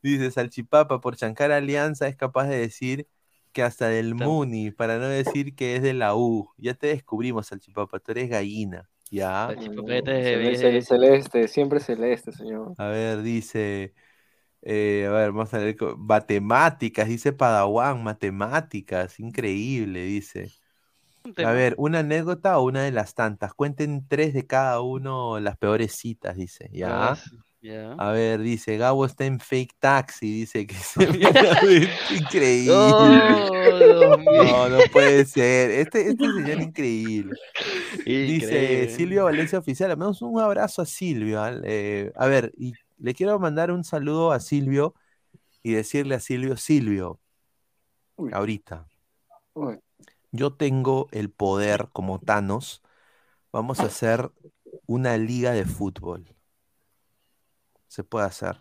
Dice 0.00 0.30
Salchipapa, 0.30 1.00
por 1.00 1.16
chancar 1.16 1.50
alianza 1.50 2.06
es 2.06 2.14
capaz 2.14 2.46
de 2.46 2.56
decir 2.56 3.08
que 3.52 3.62
hasta 3.62 3.88
del 3.88 4.14
Muni, 4.14 4.70
para 4.70 4.98
no 4.98 5.08
decir 5.08 5.54
que 5.54 5.76
es 5.76 5.82
de 5.82 5.94
la 5.94 6.14
U. 6.14 6.50
Ya 6.56 6.74
te 6.74 6.88
descubrimos, 6.88 7.48
Salchipapa, 7.48 7.98
tú 7.98 8.12
eres 8.12 8.28
gallina. 8.28 8.88
Ya. 9.10 9.54
Celeste, 9.58 10.82
celeste, 10.82 11.48
siempre 11.48 11.80
celeste, 11.80 12.32
señor. 12.32 12.74
A 12.78 12.86
ver, 12.86 13.22
dice. 13.22 13.94
Eh, 14.62 15.06
a 15.08 15.12
ver, 15.12 15.32
vamos 15.32 15.52
a 15.52 15.58
ver. 15.58 15.76
Matemáticas, 15.98 17.08
dice 17.08 17.32
Padawan, 17.32 18.02
matemáticas, 18.04 19.18
increíble, 19.18 20.04
dice. 20.04 20.52
A 21.36 21.52
ver, 21.52 21.74
una 21.76 22.00
anécdota 22.00 22.58
o 22.58 22.64
una 22.64 22.82
de 22.82 22.92
las 22.92 23.14
tantas. 23.14 23.52
Cuenten 23.54 24.06
tres 24.06 24.32
de 24.32 24.46
cada 24.46 24.80
uno 24.80 25.40
las 25.40 25.56
peores 25.56 25.92
citas, 25.92 26.36
dice. 26.36 26.70
Ya. 26.72 27.16
A 27.98 28.12
ver, 28.12 28.40
dice, 28.40 28.78
Gabo 28.78 29.04
está 29.04 29.26
en 29.26 29.38
fake 29.38 29.74
taxi, 29.78 30.40
dice 30.40 30.66
que 30.66 30.74
se 30.74 31.04
increíble. 32.18 32.72
no, 32.72 34.68
no 34.70 34.78
puede 34.90 35.26
ser. 35.26 35.70
Este, 35.70 36.08
este 36.08 36.24
señor 36.32 36.62
increíble. 36.62 37.36
Dice 38.06 38.88
Silvio 38.88 39.24
Valencia 39.24 39.58
Oficial, 39.58 39.90
damos 39.90 40.22
un 40.22 40.40
abrazo 40.40 40.80
a 40.80 40.86
Silvio. 40.86 41.42
¿ah? 41.42 41.52
Eh, 41.64 42.12
a 42.16 42.26
ver, 42.28 42.52
y 42.56 42.72
le 42.96 43.12
quiero 43.12 43.38
mandar 43.38 43.70
un 43.70 43.84
saludo 43.84 44.32
a 44.32 44.40
Silvio 44.40 44.94
y 45.62 45.72
decirle 45.72 46.14
a 46.14 46.20
Silvio, 46.20 46.56
Silvio, 46.56 47.20
ahorita, 48.32 48.88
yo 50.32 50.54
tengo 50.54 51.08
el 51.12 51.28
poder 51.30 51.90
como 51.92 52.18
Thanos, 52.18 52.82
vamos 53.52 53.80
a 53.80 53.84
hacer 53.84 54.30
una 54.86 55.18
liga 55.18 55.52
de 55.52 55.66
fútbol 55.66 56.24
se 57.90 58.04
puede 58.04 58.26
hacer. 58.26 58.56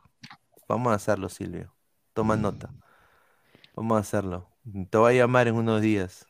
Vamos 0.67 0.91
a 0.91 0.95
hacerlo, 0.95 1.29
Silvio. 1.29 1.75
Toma 2.13 2.35
nota. 2.35 2.73
Vamos 3.75 3.97
a 3.97 3.99
hacerlo. 3.99 4.49
Te 4.89 4.97
voy 4.97 5.13
a 5.13 5.17
llamar 5.17 5.47
en 5.47 5.53
unos 5.53 5.81
días. 5.81 6.25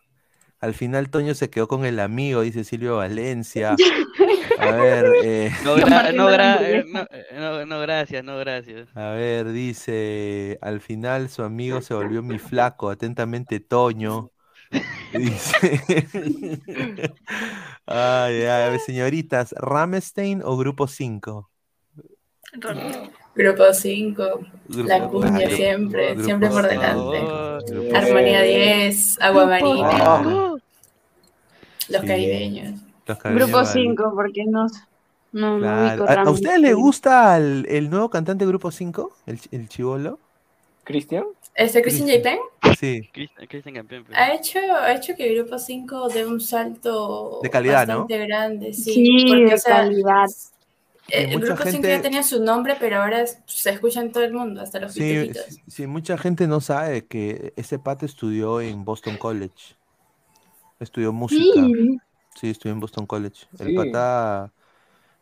Al 0.59 0.73
final 0.73 1.09
Toño 1.09 1.33
se 1.33 1.49
quedó 1.49 1.69
con 1.69 1.85
el 1.85 2.01
amigo, 2.01 2.41
dice 2.41 2.65
Silvio 2.65 2.97
Valencia. 2.97 3.77
A 4.59 4.71
ver, 4.71 5.13
eh... 5.23 5.51
no, 5.63 5.77
no, 5.77 6.29
eh, 6.29 6.85
no, 7.33 7.65
no, 7.65 7.79
gracias, 7.79 8.21
no 8.25 8.37
gracias. 8.37 8.89
A 8.93 9.11
ver, 9.11 9.53
dice, 9.53 10.59
al 10.61 10.81
final 10.81 11.29
su 11.29 11.43
amigo 11.43 11.81
se 11.81 11.93
volvió 11.93 12.21
mi 12.21 12.37
flaco, 12.37 12.89
atentamente 12.89 13.61
Toño. 13.61 14.31
Dice, 15.13 16.07
ay, 17.87 18.41
ay, 18.43 18.79
señoritas, 18.85 19.55
¿Ramstein 19.57 20.41
o 20.43 20.57
Grupo 20.57 20.85
5? 20.85 21.48
Grupo 23.35 23.73
5, 23.73 24.39
la 24.69 25.07
cuña 25.07 25.49
siempre, 25.49 26.21
siempre 26.23 26.49
por 26.49 26.67
delante. 26.67 27.17
Armonía 27.95 28.41
10, 28.41 29.21
Agua 29.21 29.45
Marina. 29.45 30.57
Los 31.89 32.01
caribeños. 32.03 32.79
Grupo 33.23 33.65
5, 33.65 34.11
porque 34.15 34.45
no, 34.45 34.67
no, 35.31 35.67
¿A, 35.67 36.29
ustedes 36.29 36.59
les 36.59 36.75
gusta 36.75 37.37
el, 37.37 37.65
el, 37.69 37.89
nuevo 37.89 38.09
cantante 38.09 38.45
de 38.45 38.49
Grupo 38.49 38.71
5? 38.71 39.15
¿El, 39.27 39.39
el 39.51 39.69
chivolo? 39.69 40.19
¿Cristian? 40.83 41.25
¿Este 41.53 41.81
Christian 41.81 42.09
J. 42.09 42.75
Sí. 42.79 43.09
Christian 43.47 43.75
Campeón. 43.75 44.05
Pues. 44.05 44.17
Ha 44.17 44.33
hecho, 44.33 44.59
ha 44.59 44.93
hecho 44.93 45.13
que 45.15 45.35
Grupo 45.35 45.59
5 45.59 46.09
dé 46.09 46.25
un 46.25 46.39
salto 46.39 47.41
de 47.43 47.49
calidad, 47.49 47.87
bastante 47.87 48.17
grande. 48.25 48.73
Sí, 48.73 48.93
sí 48.93 49.25
porque, 49.27 49.55
de 49.55 49.61
calidad 49.61 50.25
el 51.11 51.39
grupo 51.39 51.55
gente... 51.57 51.71
siempre 51.71 51.89
ya 51.91 52.01
tenía 52.01 52.23
su 52.23 52.43
nombre, 52.43 52.75
pero 52.79 53.01
ahora 53.01 53.25
se 53.45 53.69
escucha 53.69 54.01
en 54.01 54.11
todo 54.11 54.23
el 54.23 54.33
mundo, 54.33 54.61
hasta 54.61 54.79
los 54.79 54.93
sí, 54.93 55.31
sí, 55.67 55.87
mucha 55.87 56.17
gente 56.17 56.47
no 56.47 56.61
sabe 56.61 57.05
que 57.05 57.53
ese 57.55 57.79
pata 57.79 58.05
estudió 58.05 58.61
en 58.61 58.85
Boston 58.85 59.17
College. 59.17 59.75
Estudió 60.79 61.11
música. 61.11 61.61
Sí, 62.39 62.49
estudió 62.49 62.73
en 62.73 62.79
Boston 62.79 63.05
College. 63.05 63.47
El 63.59 63.75
pata 63.75 64.51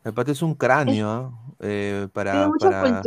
el 0.04 0.14
pata 0.14 0.32
es 0.32 0.42
un 0.42 0.54
cráneo 0.54 1.38
eh, 1.60 2.08
para, 2.12 2.50
para, 2.58 3.02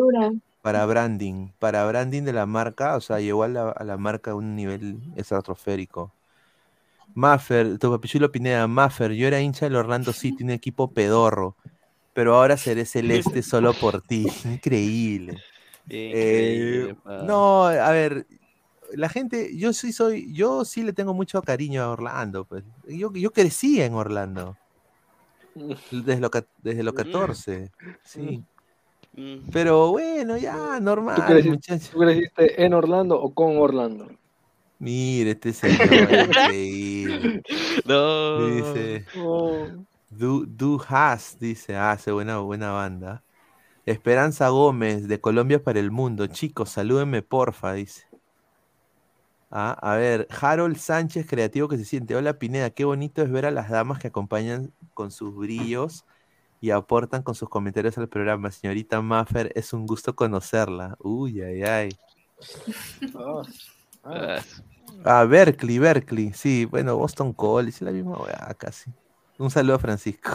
para, 0.61 0.85
branding. 0.85 1.49
Para 1.57 1.85
branding 1.85 2.23
de 2.23 2.33
la 2.33 2.45
marca, 2.45 2.95
o 2.95 3.01
sea, 3.01 3.19
llegó 3.19 3.43
a 3.43 3.47
la, 3.47 3.69
a 3.69 3.83
la 3.83 3.97
marca 3.97 4.31
a 4.31 4.35
un 4.35 4.55
nivel 4.55 4.99
estratosférico. 5.15 6.13
Maffer, 7.13 7.77
tu 7.77 7.89
papichulo 7.89 8.31
Pineda, 8.31 8.67
Maffer, 8.67 9.13
yo 9.13 9.27
era 9.27 9.41
hincha 9.41 9.65
del 9.65 9.75
Orlando 9.75 10.13
City, 10.13 10.43
un 10.43 10.51
equipo 10.51 10.91
pedorro 10.91 11.55
pero 12.13 12.35
ahora 12.35 12.57
seré 12.57 12.85
celeste 12.85 13.41
solo 13.41 13.73
por 13.73 14.01
ti. 14.01 14.25
Increíble. 14.45 15.41
Eh, 15.89 16.95
no, 17.25 17.65
a 17.65 17.91
ver, 17.91 18.25
la 18.93 19.09
gente, 19.09 19.57
yo 19.57 19.73
sí 19.73 19.91
soy, 19.91 20.33
yo 20.33 20.63
sí 20.63 20.83
le 20.83 20.93
tengo 20.93 21.13
mucho 21.13 21.41
cariño 21.41 21.81
a 21.83 21.89
Orlando, 21.89 22.45
pues. 22.45 22.63
Yo, 22.87 23.11
yo 23.13 23.31
crecí 23.31 23.81
en 23.81 23.93
Orlando. 23.93 24.57
Desde 25.91 26.21
los 26.21 26.31
desde 26.63 26.83
lo 26.83 26.93
14, 26.93 27.71
sí. 28.03 28.43
Mm. 29.13 29.49
Pero 29.51 29.91
bueno, 29.91 30.37
ya, 30.37 30.79
normal, 30.79 31.17
¿Tú 31.17 31.21
creciste, 31.23 31.79
¿Tú 31.91 31.99
creciste 31.99 32.63
en 32.63 32.73
Orlando 32.73 33.21
o 33.21 33.33
con 33.33 33.57
Orlando? 33.57 34.07
Mire, 34.79 35.31
este 35.31 35.53
señor 35.53 36.09
increíble. 36.11 37.43
No. 37.85 38.47
Dice. 38.47 39.05
Du, 40.11 40.45
du 40.45 40.77
Has 40.89 41.37
dice, 41.39 41.77
hace 41.77 42.11
ah, 42.11 42.13
buena, 42.13 42.39
buena 42.39 42.71
banda. 42.71 43.23
Esperanza 43.85 44.49
Gómez, 44.49 45.07
de 45.07 45.21
Colombia 45.21 45.63
para 45.63 45.79
el 45.79 45.89
mundo. 45.89 46.27
Chicos, 46.27 46.69
salúdenme 46.69 47.21
porfa, 47.21 47.73
dice. 47.73 48.05
Ah, 49.49 49.71
a 49.81 49.95
ver, 49.95 50.27
Harold 50.29 50.77
Sánchez, 50.77 51.25
creativo 51.27 51.69
que 51.69 51.77
se 51.77 51.85
siente. 51.85 52.15
Hola 52.15 52.37
Pineda, 52.39 52.69
qué 52.71 52.83
bonito 52.85 53.21
es 53.21 53.31
ver 53.31 53.45
a 53.45 53.51
las 53.51 53.69
damas 53.69 53.99
que 53.99 54.07
acompañan 54.09 54.73
con 54.93 55.11
sus 55.11 55.35
brillos 55.35 56.05
y 56.59 56.71
aportan 56.71 57.23
con 57.23 57.33
sus 57.33 57.49
comentarios 57.49 57.97
al 57.97 58.09
programa. 58.09 58.51
Señorita 58.51 59.01
Maffer, 59.01 59.51
es 59.55 59.73
un 59.73 59.87
gusto 59.87 60.15
conocerla. 60.15 60.95
Uy, 60.99 61.41
ay, 61.41 61.63
ay. 61.63 61.89
Ah, 65.03 65.23
Berkeley, 65.23 65.79
Berkeley. 65.79 66.31
Sí, 66.33 66.65
bueno, 66.65 66.95
Boston 66.95 67.33
College, 67.33 67.83
la 67.83 67.91
misma 67.91 68.17
weá 68.17 68.53
casi. 68.55 68.91
Un 69.41 69.49
saludo 69.49 69.77
a 69.77 69.79
Francisco. 69.79 70.33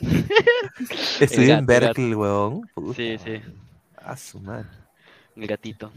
Estoy 1.20 1.50
en 1.50 1.66
Berkeley, 1.66 2.14
weón. 2.14 2.70
Sí, 2.94 3.18
sí. 3.18 3.42
A 3.96 4.16
su 4.16 4.38
madre. 4.38 4.68
El 5.34 5.48
gatito. 5.48 5.90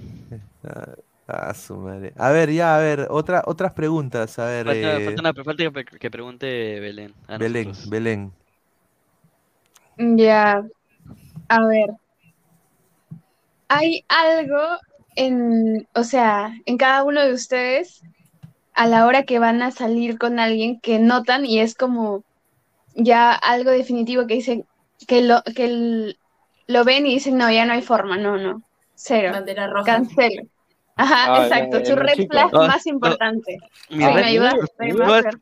A, 1.27 1.53
su 1.53 1.75
madre. 1.77 2.11
A 2.17 2.31
ver, 2.31 2.51
ya, 2.51 2.75
a 2.75 2.79
ver, 2.79 3.05
otra, 3.11 3.43
otras 3.45 3.73
preguntas. 3.73 4.39
A 4.39 4.45
ver. 4.45 4.65
Falta, 4.65 5.63
eh... 5.63 5.85
que, 5.99 6.09
pregunte 6.09 6.79
Belén. 6.79 7.13
Belén, 7.37 7.71
Belén. 7.87 8.33
Ya. 9.97 10.63
A 11.49 11.65
ver. 11.67 11.91
Hay 13.67 14.03
algo 14.07 14.79
en, 15.15 15.87
o 15.93 16.03
sea, 16.03 16.51
en 16.65 16.77
cada 16.77 17.03
uno 17.03 17.21
de 17.21 17.31
ustedes 17.31 18.01
a 18.73 18.87
la 18.87 19.05
hora 19.05 19.21
que 19.21 19.37
van 19.37 19.61
a 19.61 19.69
salir 19.69 20.17
con 20.17 20.39
alguien 20.39 20.79
que 20.79 20.97
notan 20.97 21.45
y 21.45 21.59
es 21.59 21.75
como 21.75 22.23
ya 22.95 23.33
algo 23.33 23.71
definitivo 23.71 24.27
que 24.27 24.35
dicen 24.35 24.65
que 25.07 25.21
lo 25.21 25.41
que 25.43 26.15
lo 26.67 26.83
ven 26.83 27.05
y 27.05 27.13
dicen 27.13 27.37
no 27.37 27.51
ya 27.51 27.65
no 27.65 27.73
hay 27.73 27.81
forma 27.81 28.17
no 28.17 28.37
no 28.37 28.61
cero 28.95 29.31
bandera 29.31 29.67
roja 29.67 29.85
cancelo 29.85 30.43
ajá 30.95 31.35
ah, 31.35 31.43
exacto 31.43 31.85
su 31.85 31.95
red 31.95 32.27
flag 32.27 32.51
más 32.53 32.85
importante 32.85 33.57
¿Me 33.89 34.05
ayudas? 34.05 34.55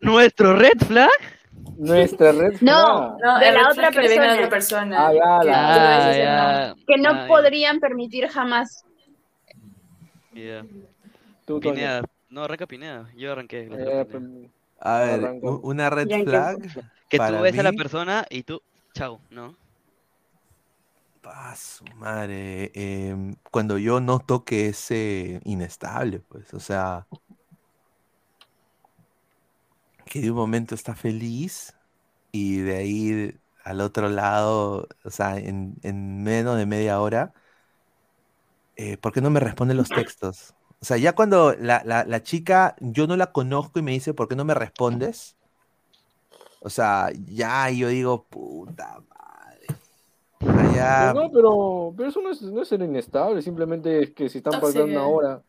nuestro 0.01 0.55
red 0.55 0.77
flag 0.85 1.09
nuestra 1.77 2.31
red 2.31 2.57
flag. 2.57 2.61
No, 2.61 3.17
no 3.17 3.39
de 3.39 3.51
la 3.51 3.69
otra 3.69 3.91
persona. 3.91 4.33
otra 4.33 4.49
persona. 4.49 5.07
Ah, 5.07 5.13
ya, 5.13 6.69
ah, 6.69 6.75
que 6.87 6.97
no 6.97 7.27
podrían 7.27 7.79
permitir 7.79 8.27
jamás. 8.29 8.83
Yeah. 10.33 10.65
Pineda. 11.45 12.01
No, 12.29 12.43
arranca 12.43 12.67
Pineda. 12.67 13.09
Yo 13.15 13.31
arranqué. 13.31 13.69
Eh, 13.71 14.49
a 14.79 14.99
ver, 14.99 15.39
una 15.41 15.89
red 15.89 16.07
flag. 16.23 16.57
Que 17.09 17.17
tú 17.17 17.39
ves 17.41 17.57
a 17.57 17.63
la 17.63 17.71
persona 17.71 18.25
y 18.29 18.43
tú, 18.43 18.61
chao, 18.93 19.21
¿no? 19.29 19.55
su 21.55 21.85
madre. 21.95 22.71
Em, 22.73 23.35
cuando 23.51 23.77
yo 23.77 23.99
noto 23.99 24.43
que 24.43 24.67
es 24.67 24.91
inestable, 25.45 26.19
pues, 26.19 26.53
o 26.53 26.59
sea, 26.59 27.07
que 30.05 30.21
de 30.21 30.31
un 30.31 30.37
momento 30.37 30.75
está 30.75 30.95
feliz 30.95 31.75
y 32.31 32.57
de 32.59 32.77
ahí 32.77 33.39
al 33.63 33.81
otro 33.81 34.09
lado, 34.09 34.87
o 35.03 35.09
sea, 35.11 35.37
en, 35.37 35.75
menos 36.23 36.57
de 36.57 36.65
media 36.65 37.01
hora, 37.01 37.33
eh, 38.75 38.97
¿por 38.97 39.11
qué 39.11 39.21
no 39.21 39.29
me 39.29 39.39
responde 39.39 39.73
los 39.73 39.89
textos? 39.89 40.53
O 40.87 40.93
sea, 40.95 40.95
ya 40.95 41.11
cuando 41.11 41.53
la, 41.59 41.83
la, 41.83 42.23
chica, 42.23 42.77
yo 42.79 43.07
no 43.07 43.17
la 43.17 43.33
conozco 43.33 43.77
y 43.77 43.81
me 43.81 43.91
dice, 43.91 44.13
¿por 44.13 44.29
qué 44.29 44.37
no 44.37 44.45
me 44.45 44.53
respondes? 44.53 45.35
O 46.61 46.69
sea, 46.69 47.09
ya 47.25 47.69
yo 47.71 47.89
digo, 47.89 48.23
puta 48.23 49.01
madre. 49.09 49.67
Allá. 50.69 51.13
No, 51.13 51.29
pero, 51.29 51.93
pero 51.97 52.07
eso 52.07 52.21
no 52.21 52.31
es, 52.31 52.41
no 52.41 52.61
es 52.61 52.69
ser 52.69 52.79
inestable, 52.83 53.41
simplemente 53.41 54.01
es 54.01 54.11
que 54.11 54.29
si 54.29 54.37
están 54.37 54.61
pasando 54.61 54.85
una 54.85 55.07
hora. 55.07 55.41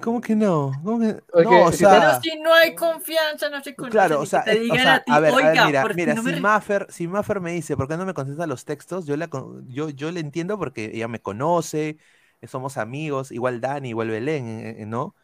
¿Cómo 0.00 0.22
que 0.22 0.34
no? 0.34 0.72
¿Cómo 0.82 1.00
que... 1.00 1.20
no, 1.44 1.64
o 1.66 1.72
sea... 1.72 1.90
Pero 1.90 2.22
si 2.22 2.40
no 2.40 2.54
hay 2.54 2.74
confianza, 2.74 3.50
no 3.50 3.62
se 3.62 3.76
conoce. 3.76 3.92
Claro, 3.92 4.20
o 4.22 4.24
sea, 4.24 4.42
te 4.42 4.58
digan 4.58 4.88
a, 4.88 5.04
ti, 5.04 5.12
a, 5.12 5.20
ver, 5.20 5.34
Oiga, 5.34 5.64
a 5.64 5.66
ver, 5.66 5.94
mira, 5.94 5.94
mira 5.94 6.14
no 6.14 6.22
si, 6.22 6.30
me... 6.30 6.40
Maffer, 6.40 6.86
si 6.88 7.06
Maffer 7.06 7.42
me 7.42 7.52
dice, 7.52 7.76
¿por 7.76 7.88
qué 7.88 7.98
no 7.98 8.06
me 8.06 8.14
contesta 8.14 8.46
los 8.46 8.64
textos? 8.64 9.04
Yo, 9.04 9.18
la, 9.18 9.28
yo, 9.68 9.90
yo 9.90 10.10
le 10.10 10.20
entiendo 10.20 10.58
porque 10.58 10.92
ella 10.94 11.08
me 11.08 11.20
conoce, 11.20 11.98
somos 12.46 12.76
amigos, 12.76 13.30
igual 13.30 13.60
Dani, 13.60 13.90
igual 13.90 14.08
Belén, 14.08 14.46
eh, 14.46 14.82
eh, 14.82 14.86
¿no? 14.86 15.14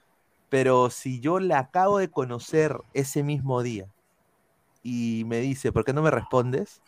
Pero 0.48 0.90
si 0.90 1.20
yo 1.20 1.40
la 1.40 1.58
acabo 1.58 1.98
de 1.98 2.08
conocer 2.08 2.76
ese 2.94 3.22
mismo 3.22 3.62
día 3.62 3.86
y 4.82 5.24
me 5.26 5.40
dice, 5.40 5.72
¿por 5.72 5.84
qué 5.84 5.92
no 5.92 6.02
me 6.02 6.10
respondes? 6.10 6.80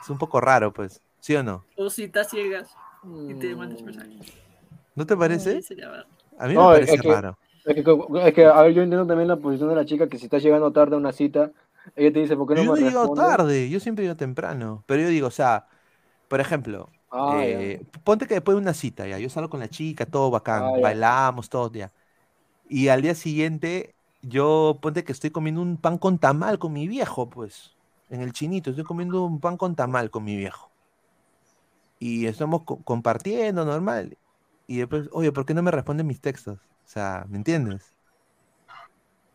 Es 0.00 0.10
un 0.10 0.18
poco 0.18 0.40
raro, 0.40 0.72
pues, 0.72 1.02
¿sí 1.20 1.34
o 1.34 1.42
no? 1.42 1.64
O 1.76 1.90
citas 1.90 2.30
ciegas 2.30 2.76
y 3.28 3.34
te 3.34 3.54
mandas 3.54 3.82
mensajes. 3.82 4.32
¿No 4.94 5.06
te 5.06 5.16
parece? 5.16 5.60
A 6.38 6.46
mí 6.46 6.54
me 6.54 6.62
parece 6.62 6.96
raro. 7.02 7.38
Es 7.64 7.74
que, 7.74 7.94
es 8.24 8.34
que, 8.34 8.44
a 8.46 8.62
ver, 8.62 8.72
yo 8.72 8.82
entiendo 8.82 9.06
también 9.06 9.28
la 9.28 9.36
posición 9.36 9.68
de 9.68 9.74
la 9.74 9.84
chica 9.84 10.08
que 10.08 10.18
si 10.18 10.24
está 10.24 10.38
llegando 10.38 10.72
tarde 10.72 10.94
a 10.94 10.98
una 10.98 11.12
cita, 11.12 11.50
ella 11.96 12.12
te 12.12 12.20
dice, 12.20 12.36
¿por 12.36 12.48
qué 12.48 12.54
no 12.54 12.62
yo 12.62 12.72
me 12.72 12.80
Yo 12.80 12.86
llego 12.88 13.14
tarde, 13.14 13.68
yo 13.68 13.80
siempre 13.80 14.04
llego 14.04 14.16
temprano. 14.16 14.82
Pero 14.86 15.02
yo 15.02 15.08
digo, 15.08 15.26
o 15.26 15.30
sea, 15.30 15.66
por 16.28 16.40
ejemplo, 16.40 16.88
ah, 17.10 17.40
eh, 17.42 17.82
ponte 18.04 18.26
que 18.26 18.34
después 18.34 18.56
de 18.56 18.62
una 18.62 18.74
cita, 18.74 19.06
ya, 19.06 19.18
yo 19.18 19.28
salgo 19.28 19.50
con 19.50 19.60
la 19.60 19.68
chica, 19.68 20.06
todo 20.06 20.30
bacán, 20.30 20.62
ah, 20.64 20.80
bailamos, 20.80 21.48
todo, 21.48 21.72
ya. 21.72 21.90
Y 22.68 22.88
al 22.88 23.02
día 23.02 23.14
siguiente, 23.14 23.94
yo 24.22 24.78
ponte 24.80 25.04
que 25.04 25.12
estoy 25.12 25.30
comiendo 25.30 25.62
un 25.62 25.76
pan 25.76 25.98
con 25.98 26.18
tamal 26.18 26.58
con 26.58 26.72
mi 26.72 26.86
viejo, 26.88 27.28
pues, 27.28 27.72
en 28.10 28.20
el 28.20 28.32
chinito, 28.32 28.70
estoy 28.70 28.84
comiendo 28.84 29.24
un 29.24 29.40
pan 29.40 29.56
con 29.56 29.74
tamal 29.74 30.10
con 30.10 30.24
mi 30.24 30.36
viejo. 30.36 30.70
Y 31.98 32.26
estamos 32.26 32.62
compartiendo, 32.84 33.64
normal. 33.64 34.16
Y 34.66 34.78
después, 34.78 35.08
oye, 35.12 35.32
¿por 35.32 35.44
qué 35.44 35.52
no 35.52 35.62
me 35.62 35.70
responden 35.70 36.06
mis 36.06 36.20
textos? 36.20 36.58
O 36.58 36.88
sea, 36.88 37.26
¿me 37.28 37.36
entiendes? 37.36 37.92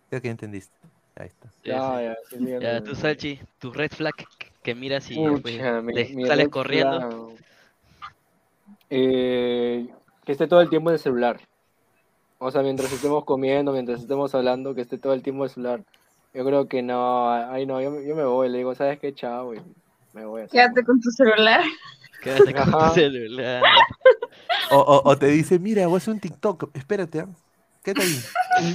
Creo 0.10 0.22
que 0.22 0.30
entendiste. 0.30 0.76
Ahí 1.16 1.28
está. 1.28 1.50
Ya, 1.64 2.02
ya, 2.02 2.16
ya, 2.40 2.60
ya 2.60 2.84
tú, 2.84 2.96
Salchi, 2.96 3.40
tu 3.60 3.72
red 3.72 3.92
flag 3.92 4.14
que 4.64 4.76
miras 4.76 5.10
y 5.12 5.16
pues, 5.42 5.58
sales 6.28 6.50
corriendo. 6.50 7.34
Eh, 8.90 9.88
que 10.26 10.32
esté 10.32 10.48
todo 10.48 10.62
el 10.62 10.70
tiempo 10.70 10.90
en 10.90 10.94
el 10.94 11.00
celular. 11.00 11.40
O 12.38 12.52
sea, 12.52 12.62
mientras 12.62 12.92
estemos 12.92 13.24
comiendo, 13.24 13.72
mientras 13.72 14.02
estemos 14.02 14.36
hablando, 14.36 14.76
que 14.76 14.82
esté 14.82 14.98
todo 14.98 15.14
el 15.14 15.24
tiempo 15.24 15.44
en 15.44 15.50
el 15.50 15.54
celular. 15.54 15.84
Yo 16.34 16.46
creo 16.46 16.68
que 16.68 16.82
no, 16.82 17.32
ahí 17.32 17.66
no, 17.66 17.82
yo, 17.82 18.02
yo 18.02 18.16
me 18.16 18.26
voy, 18.26 18.50
le 18.50 18.58
digo, 18.58 18.76
¿sabes 18.76 19.00
qué? 19.00 19.14
Chao, 19.14 19.54
y 19.54 19.62
me 20.14 20.26
voy. 20.26 20.42
A 20.42 20.48
Quédate 20.48 20.84
con 20.84 21.00
tu 21.00 21.10
celular. 21.12 21.62
Quédate 22.22 22.54
con 22.54 22.72
tu 22.72 22.94
celular. 22.94 23.64
O, 24.72 24.78
o, 24.78 25.10
o, 25.10 25.18
te 25.18 25.28
dice, 25.28 25.60
mira, 25.60 25.86
voy 25.88 25.96
a 25.96 25.98
hacer 25.98 26.14
un 26.14 26.20
TikTok, 26.20 26.76
espérate, 26.76 27.20
¿eh? 27.20 27.26
¿Qué 27.84 27.94
te 27.94 28.02
dice? 28.02 28.30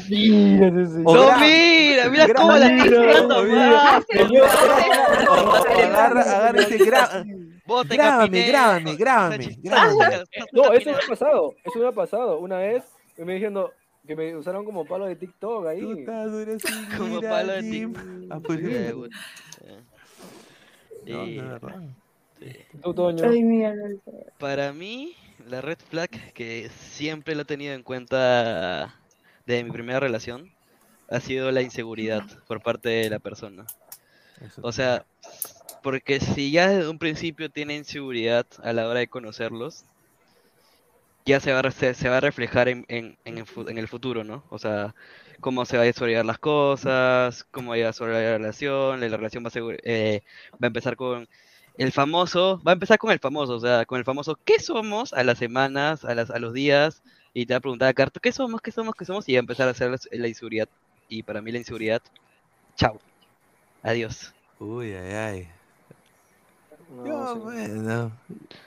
Mira, 0.08 0.70
no, 0.70 1.38
mira, 1.38 2.08
mira 2.10 2.34
cómo 2.34 2.56
la 2.56 2.66
estás 2.68 2.88
tirando 2.88 3.44
más. 3.44 4.04
Agarra, 5.84 6.22
agarra 6.22 6.60
ese 6.60 6.78
Grábame, 7.88 8.46
grábame, 8.46 8.96
grábame, 8.96 9.56
grábame. 9.62 10.24
No, 10.52 10.72
eso 10.72 10.90
me 10.90 10.96
ha 10.96 11.08
pasado, 11.08 11.54
eso 11.64 11.78
me 11.78 11.88
ha 11.88 11.92
pasado. 11.92 12.38
Una 12.38 12.58
vez 12.58 12.84
me 13.16 13.34
dijeron 13.34 13.68
que 14.06 14.16
me 14.16 14.36
usaron 14.36 14.64
como 14.64 14.84
palo 14.84 15.06
de 15.06 15.16
TikTok 15.16 15.66
ahí. 15.66 15.80
Tú 15.80 15.92
estás 15.92 16.30
como 16.98 17.20
palo 17.20 17.52
de 17.52 17.62
TikTok. 17.62 19.08
Para 24.38 24.72
mí, 24.72 25.14
la 25.46 25.60
red 25.60 25.78
flag 25.90 26.10
que 26.32 26.70
siempre 26.70 27.34
lo 27.34 27.42
he 27.42 27.44
tenido 27.44 27.74
en 27.74 27.82
cuenta 27.82 28.94
de 29.46 29.64
mi 29.64 29.70
primera 29.70 30.00
relación 30.00 30.50
ha 31.08 31.20
sido 31.20 31.50
la 31.50 31.60
inseguridad 31.60 32.22
por 32.46 32.62
parte 32.62 32.88
de 32.88 33.10
la 33.10 33.18
persona. 33.18 33.66
O 34.62 34.72
sea, 34.72 35.04
porque 35.82 36.20
si 36.20 36.50
ya 36.50 36.68
desde 36.68 36.88
un 36.88 36.98
principio 36.98 37.50
tiene 37.50 37.76
inseguridad 37.76 38.46
a 38.62 38.72
la 38.72 38.86
hora 38.88 39.00
de 39.00 39.08
conocerlos, 39.08 39.84
ya 41.26 41.40
se 41.40 41.52
va 41.52 41.60
a, 41.60 41.70
se, 41.70 42.08
va 42.08 42.16
a 42.16 42.20
reflejar 42.20 42.68
en, 42.68 42.86
en, 42.88 43.16
el, 43.24 43.88
futuro, 43.88 44.24
¿no? 44.24 44.44
O 44.50 44.58
sea, 44.58 44.94
cómo 45.40 45.64
se 45.64 45.76
va 45.76 45.82
a 45.84 45.86
desarrollar 45.86 46.24
las 46.24 46.38
cosas, 46.38 47.44
cómo 47.50 47.70
va 47.70 47.76
a 47.76 47.78
desarrollar 47.78 48.22
la 48.22 48.38
relación, 48.38 49.00
la 49.00 49.16
relación 49.16 49.44
va 49.44 49.48
a, 49.48 49.76
eh, 49.84 50.22
va 50.52 50.58
a 50.62 50.66
empezar 50.66 50.96
con 50.96 51.28
el 51.76 51.92
famoso, 51.92 52.60
va 52.66 52.72
a 52.72 52.74
empezar 52.74 52.98
con 52.98 53.10
el 53.12 53.20
famoso, 53.20 53.54
o 53.54 53.60
sea, 53.60 53.84
con 53.86 53.98
el 53.98 54.04
famoso, 54.04 54.38
¿qué 54.44 54.58
somos? 54.60 55.12
A 55.12 55.24
las 55.24 55.38
semanas, 55.38 56.04
a, 56.04 56.14
las, 56.14 56.30
a 56.30 56.38
los 56.38 56.52
días, 56.52 57.02
y 57.32 57.46
te 57.46 57.54
va 57.54 57.58
a 57.58 57.60
preguntar 57.60 57.88
a 57.88 57.94
Carto, 57.94 58.20
¿qué 58.20 58.32
somos? 58.32 58.60
¿Qué 58.60 58.72
somos? 58.72 58.94
¿Qué 58.94 59.04
somos? 59.04 59.28
Y 59.28 59.34
va 59.34 59.38
a 59.38 59.40
empezar 59.40 59.68
a 59.68 59.72
hacer 59.72 59.90
la, 60.12 60.28
inseguridad. 60.28 60.68
Y 61.08 61.22
para 61.22 61.40
mí 61.40 61.52
la 61.52 61.58
inseguridad, 61.58 62.02
chao. 62.76 62.98
Adiós. 63.82 64.34
Uy, 64.58 64.92
ay, 64.92 65.12
ay. 65.14 65.59
Yo, 67.04 67.36
bueno. 67.36 68.12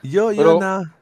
Yo, 0.02 0.32
yo 0.32 0.60
nada. 0.60 0.94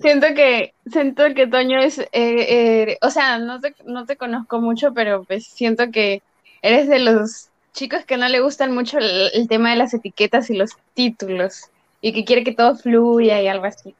Siento 0.00 0.26
que, 0.34 0.74
siento 0.90 1.22
que 1.34 1.46
Toño 1.46 1.80
es, 1.80 1.98
eh, 1.98 2.08
eh, 2.12 2.98
o 3.00 3.10
sea, 3.10 3.38
no 3.38 3.60
te, 3.60 3.74
no 3.86 4.04
te 4.04 4.16
conozco 4.16 4.60
mucho, 4.60 4.92
pero 4.92 5.24
pues 5.24 5.46
siento 5.46 5.90
que 5.90 6.22
eres 6.60 6.88
de 6.88 6.98
los 6.98 7.48
chicos 7.72 8.04
que 8.04 8.16
no 8.16 8.28
le 8.28 8.40
gustan 8.40 8.74
mucho 8.74 8.98
el, 8.98 9.48
tema 9.48 9.70
de 9.70 9.76
las 9.76 9.94
etiquetas 9.94 10.50
y 10.50 10.56
los 10.56 10.72
títulos 10.94 11.70
y 12.00 12.12
que 12.12 12.24
quiere 12.24 12.44
que 12.44 12.54
todo 12.54 12.76
fluya 12.76 13.40
y 13.40 13.48
algo 13.48 13.64
así. 13.64 13.94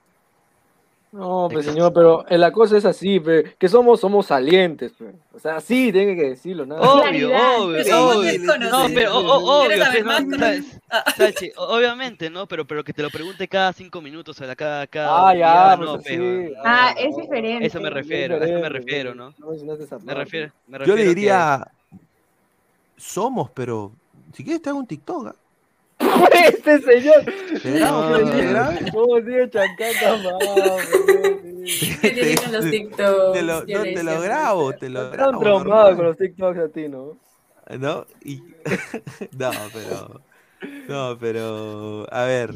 No, 1.15 1.49
pues 1.49 1.65
señor, 1.65 1.93
pero 1.93 2.25
la 2.29 2.51
cosa 2.51 2.77
es 2.77 2.85
así, 2.85 3.23
que 3.57 3.69
somos, 3.69 4.01
somos 4.01 4.27
salientes, 4.27 4.93
pues. 4.99 5.15
O 5.33 5.39
sea, 5.39 5.61
sí, 5.61 5.93
tiene 5.93 6.17
que 6.17 6.31
decirlo, 6.31 6.67
nada. 6.67 6.81
Obvio, 6.81 7.29
obvio, 7.29 8.09
obvio. 8.09 8.45
No, 8.59 8.87
pero 8.93 9.19
obvio, 9.19 9.85
obviamente, 11.57 12.31
¿no? 12.31 12.49
Pero, 12.49 12.65
pero 12.65 12.83
que 12.83 12.93
te 12.93 13.03
lo 13.03 13.11
pregunte 13.11 13.47
cada 13.47 13.73
cinco 13.73 14.01
minutos, 14.01 14.41
o 14.41 14.45
sea, 14.45 14.57
cada, 14.57 14.89
cada 14.89 15.29
Ah, 15.29 15.37
ya, 15.37 15.77
no, 15.77 16.01
pues 16.01 16.07
sí. 16.09 16.53
Ah, 16.65 16.97
es 16.99 17.15
diferente. 17.17 17.65
Eso 17.65 17.81
me 17.81 17.91
refiero, 17.91 18.35
a 18.35 18.45
eso 18.45 18.59
me 18.59 18.69
refiero, 18.69 19.15
¿no? 19.15 19.33
Me 20.03 20.15
refiero, 20.15 20.53
me 20.67 20.79
refiero 20.79 20.85
Yo 20.85 20.97
le 20.97 21.05
diría, 21.05 21.65
somos, 22.97 23.51
pero 23.51 23.93
si 24.33 24.43
quieres 24.43 24.63
te 24.63 24.71
hago 24.71 24.81
un 24.81 24.87
TikTok. 24.89 25.44
¿Ah? 26.05 26.29
este 26.49 26.81
señor. 26.81 27.25
¿Cómo 28.93 29.17
sigue 29.19 29.51
chancata, 29.51 30.21
¿Qué 32.01 32.11
tiene 32.11 32.37
con 32.37 32.53
los 32.53 32.71
TikToks? 32.71 33.33
Te 33.33 33.43
lo, 33.43 33.61
no, 33.61 33.83
te 33.83 34.03
lo 34.03 34.21
grabo, 34.21 34.73
te 34.75 34.89
lo 34.91 35.11
grabo. 35.11 35.15
Están 35.15 35.41
traumados 35.41 35.97
con 35.97 36.05
los 36.07 36.17
TikToks 36.17 36.59
a 36.59 36.69
ti, 36.69 36.89
¿no? 36.89 37.17
¿No? 37.79 38.07
Y... 38.23 38.43
no, 39.39 39.51
pero... 39.73 40.21
No, 40.89 41.19
pero... 41.19 42.07
A 42.13 42.25
ver... 42.25 42.55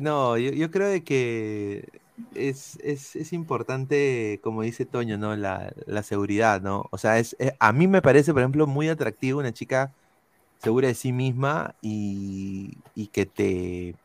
No, 0.00 0.38
yo, 0.38 0.50
yo 0.52 0.70
creo 0.70 0.88
de 0.88 1.04
que 1.04 1.86
es, 2.34 2.78
es, 2.82 3.14
es, 3.14 3.32
importante, 3.32 4.40
como 4.42 4.62
dice 4.62 4.86
Toño, 4.86 5.18
¿no? 5.18 5.36
La, 5.36 5.72
la 5.86 6.02
seguridad, 6.02 6.62
¿no? 6.62 6.86
O 6.90 6.98
sea, 6.98 7.18
es, 7.18 7.36
a 7.58 7.72
mí 7.72 7.86
me 7.86 8.00
parece, 8.00 8.32
por 8.32 8.40
ejemplo, 8.40 8.66
muy 8.66 8.88
atractivo 8.88 9.40
una 9.40 9.52
chica 9.52 9.92
segura 10.62 10.88
de 10.88 10.94
sí 10.94 11.12
misma 11.12 11.74
y, 11.82 12.78
y 12.94 13.08
que 13.08 13.26
te, 13.26 13.96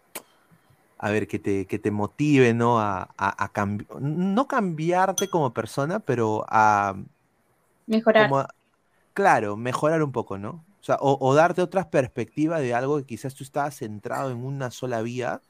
a 0.97 1.11
ver, 1.11 1.27
que 1.27 1.37
te, 1.37 1.65
que 1.67 1.77
te 1.77 1.91
motive, 1.91 2.53
¿no? 2.53 2.79
A, 2.79 3.09
a, 3.17 3.65
no 3.99 4.47
cambiarte 4.47 5.29
como 5.29 5.53
persona, 5.53 5.99
pero 5.99 6.45
a... 6.49 6.95
Mejorar. 7.85 8.29
claro, 9.13 9.55
mejorar 9.55 10.01
un 10.01 10.11
poco, 10.11 10.37
¿no? 10.37 10.65
O 10.81 10.83
sea, 10.83 10.97
o, 10.99 11.17
o, 11.19 11.35
darte 11.35 11.61
otras 11.61 11.87
perspectivas 11.87 12.61
de 12.61 12.73
algo 12.73 12.97
que 12.97 13.05
quizás 13.05 13.35
tú 13.35 13.43
estabas 13.43 13.75
centrado 13.77 14.31
en 14.31 14.43
una 14.43 14.71
sola 14.71 15.01
vía 15.01 15.41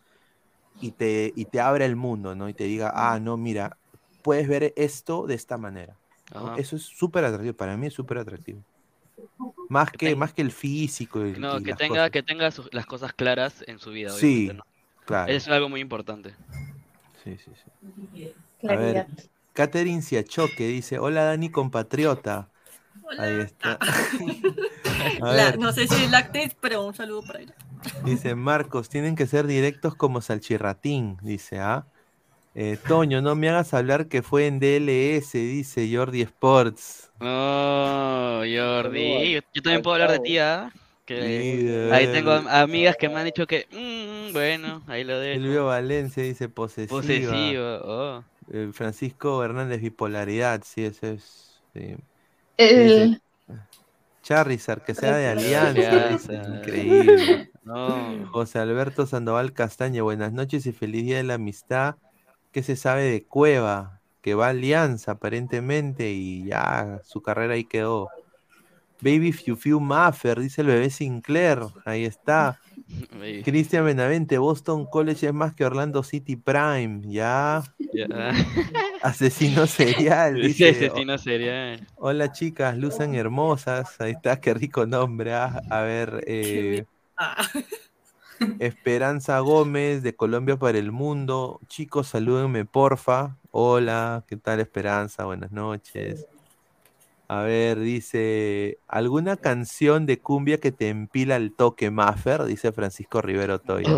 y 0.82 0.92
te, 0.92 1.32
y 1.36 1.46
te 1.46 1.62
abre 1.62 1.86
el 1.86 1.96
mundo, 1.96 2.36
¿no? 2.36 2.50
Y 2.50 2.54
te 2.54 2.66
diga, 2.66 2.92
ah, 2.94 3.20
no, 3.20 3.38
mira, 3.38 3.78
puedes 4.24 4.48
ver 4.48 4.74
esto 4.76 5.26
de 5.26 5.36
esta 5.36 5.58
manera. 5.58 5.96
Eso 6.58 6.76
es 6.76 6.84
súper 6.84 7.24
atractivo, 7.24 7.56
para 7.56 7.78
mí 7.78 7.88
es 7.88 7.94
súper 7.94 8.18
atractivo. 8.18 8.62
Más 9.70 9.92
que, 9.92 10.16
más 10.16 10.34
que 10.34 10.42
el 10.42 10.52
físico. 10.52 11.20
no, 11.20 11.62
que, 11.62 11.74
tenga, 11.74 12.10
que 12.10 12.24
tenga 12.24 12.50
las 12.72 12.86
cosas 12.86 13.14
claras 13.14 13.64
en 13.68 13.80
su 13.80 13.92
vida. 13.92 14.12
Sí, 14.12 14.52
claro. 15.06 15.32
Es 15.32 15.48
algo 15.48 15.70
muy 15.70 15.82
importante. 15.82 16.34
Sí, 17.24 17.38
sí, 17.38 17.52
sí. 17.64 18.68
A 18.68 18.76
ver, 18.76 19.08
Catherine 19.54 20.02
Siachoque 20.02 20.68
dice, 20.68 21.00
hola 21.00 21.24
Dani 21.24 21.50
compatriota. 21.50 22.50
Ahí 23.18 23.40
está. 23.40 23.80
no 25.60 25.72
sé 25.72 25.88
si 25.88 26.04
es 26.04 26.12
la 26.12 26.30
pero 26.60 26.86
un 26.86 26.94
saludo 26.94 27.24
para 27.24 27.40
ella. 27.40 27.56
Dice 28.04 28.36
Marcos, 28.36 28.90
tienen 28.90 29.16
que 29.16 29.28
ser 29.28 29.48
directos 29.48 29.96
como 29.96 30.22
Salchirratín, 30.22 31.18
dice, 31.22 31.60
¿ah? 31.60 31.86
Eh, 32.60 32.76
Toño, 32.88 33.22
no 33.22 33.36
me 33.36 33.50
hagas 33.50 33.76
hablar 33.76 34.08
que 34.08 34.24
fue 34.24 34.48
en 34.48 34.60
DLS, 34.60 35.34
dice 35.34 35.88
Jordi 35.96 36.24
Sports. 36.24 37.12
Oh, 37.20 38.42
Jordi. 38.42 39.34
Yo, 39.54 39.62
también 39.62 39.84
puedo 39.84 39.94
hablar 39.94 40.14
de 40.14 40.20
ti, 40.22 40.40
¿ah? 40.40 40.72
Que 41.06 41.92
ahí 41.94 42.08
tengo 42.08 42.32
amigas 42.32 42.98
que 42.98 43.10
me 43.10 43.18
han 43.18 43.26
dicho 43.26 43.46
que 43.46 43.68
mm, 43.72 44.34
bueno, 44.34 44.82
ahí 44.88 45.04
lo 45.04 45.20
dejo. 45.20 45.40
Elvio 45.40 45.68
Valencia 45.68 46.24
dice 46.24 46.50
posesiva. 46.50 47.00
Posesivo, 47.00 47.64
oh. 47.84 48.24
Eh, 48.52 48.72
Francisco 48.74 49.44
Hernández, 49.44 49.80
bipolaridad, 49.80 50.64
sí, 50.66 50.84
ese 50.84 51.14
es. 51.14 51.62
Sí. 51.76 51.96
El... 52.58 53.22
Charizard, 54.24 54.82
que 54.82 54.96
sea 54.96 55.16
de 55.16 55.28
alianza. 55.28 56.32
Increíble. 56.32 57.52
José 58.32 58.58
Alberto 58.58 59.06
Sandoval 59.06 59.54
Castaña, 59.54 60.02
buenas 60.02 60.34
noches 60.34 60.66
y 60.66 60.72
feliz 60.72 61.04
día 61.06 61.18
de 61.18 61.24
la 61.24 61.36
amistad. 61.36 61.98
¿Qué 62.58 62.64
se 62.64 62.76
sabe 62.76 63.04
de 63.04 63.24
Cueva? 63.24 64.02
Que 64.20 64.34
va 64.34 64.48
a 64.48 64.50
Alianza 64.50 65.12
aparentemente 65.12 66.10
y 66.10 66.44
ya 66.46 67.02
su 67.04 67.22
carrera 67.22 67.54
ahí 67.54 67.66
quedó. 67.66 68.10
Baby 69.00 69.32
Fiu 69.32 69.56
Fiu 69.56 69.80
Maffer, 69.80 70.40
dice 70.40 70.62
el 70.62 70.68
bebé 70.68 70.90
Sinclair. 70.90 71.60
Ahí 71.86 72.04
está. 72.04 72.60
Cristian 73.46 73.86
Benavente, 73.86 74.40
Boston 74.40 74.88
College 74.88 75.28
es 75.28 75.34
más 75.36 75.54
que 75.54 75.66
Orlando 75.66 76.02
City 76.02 76.36
Prime. 76.36 77.02
Ya. 77.04 77.62
Asesino 79.04 79.68
serial. 79.68 80.42
Dice, 80.42 80.70
asesino 80.70 81.20
serial. 81.20 81.86
Hola 81.98 82.32
chicas, 82.32 82.76
lucen 82.76 83.14
hermosas. 83.14 84.02
Ahí 84.02 84.14
está, 84.14 84.42
qué 84.42 84.56
rico 84.56 84.88
nombre. 84.88 85.32
ah. 85.32 85.62
A 85.70 85.82
ver, 85.82 86.24
eh. 86.26 86.86
Esperanza 88.60 89.40
Gómez 89.40 90.04
de 90.04 90.16
Colombia 90.16 90.58
para 90.58 90.78
el 90.78 90.92
Mundo. 90.92 91.60
Chicos, 91.68 92.08
salúdenme, 92.08 92.66
porfa. 92.66 93.38
Hola, 93.52 94.24
¿qué 94.28 94.38
tal 94.38 94.60
Esperanza? 94.60 95.26
Buenas 95.26 95.52
noches. 95.52 96.26
A 97.30 97.42
ver, 97.42 97.80
dice, 97.80 98.80
¿alguna 98.88 99.36
canción 99.36 100.06
de 100.06 100.18
cumbia 100.18 100.60
que 100.62 100.72
te 100.72 100.88
empila 100.88 101.36
el 101.36 101.54
toque 101.54 101.92
Maffer? 101.92 102.46
Dice 102.46 102.72
Francisco 102.72 103.22
Rivero 103.22 103.60
Toya. 103.60 103.92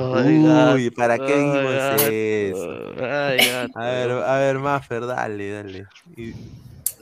Uy, 0.74 0.90
¿para 0.90 1.20
qué 1.20 1.38
dijimos 1.38 1.74
eso? 1.76 2.68
A 3.76 3.86
ver, 3.92 4.12
a 4.12 4.38
ver, 4.40 4.58
Maffer, 4.60 5.06
dale, 5.06 5.52
dale. 5.52 5.86
Y- 6.18 6.34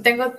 Tengo 0.04 0.34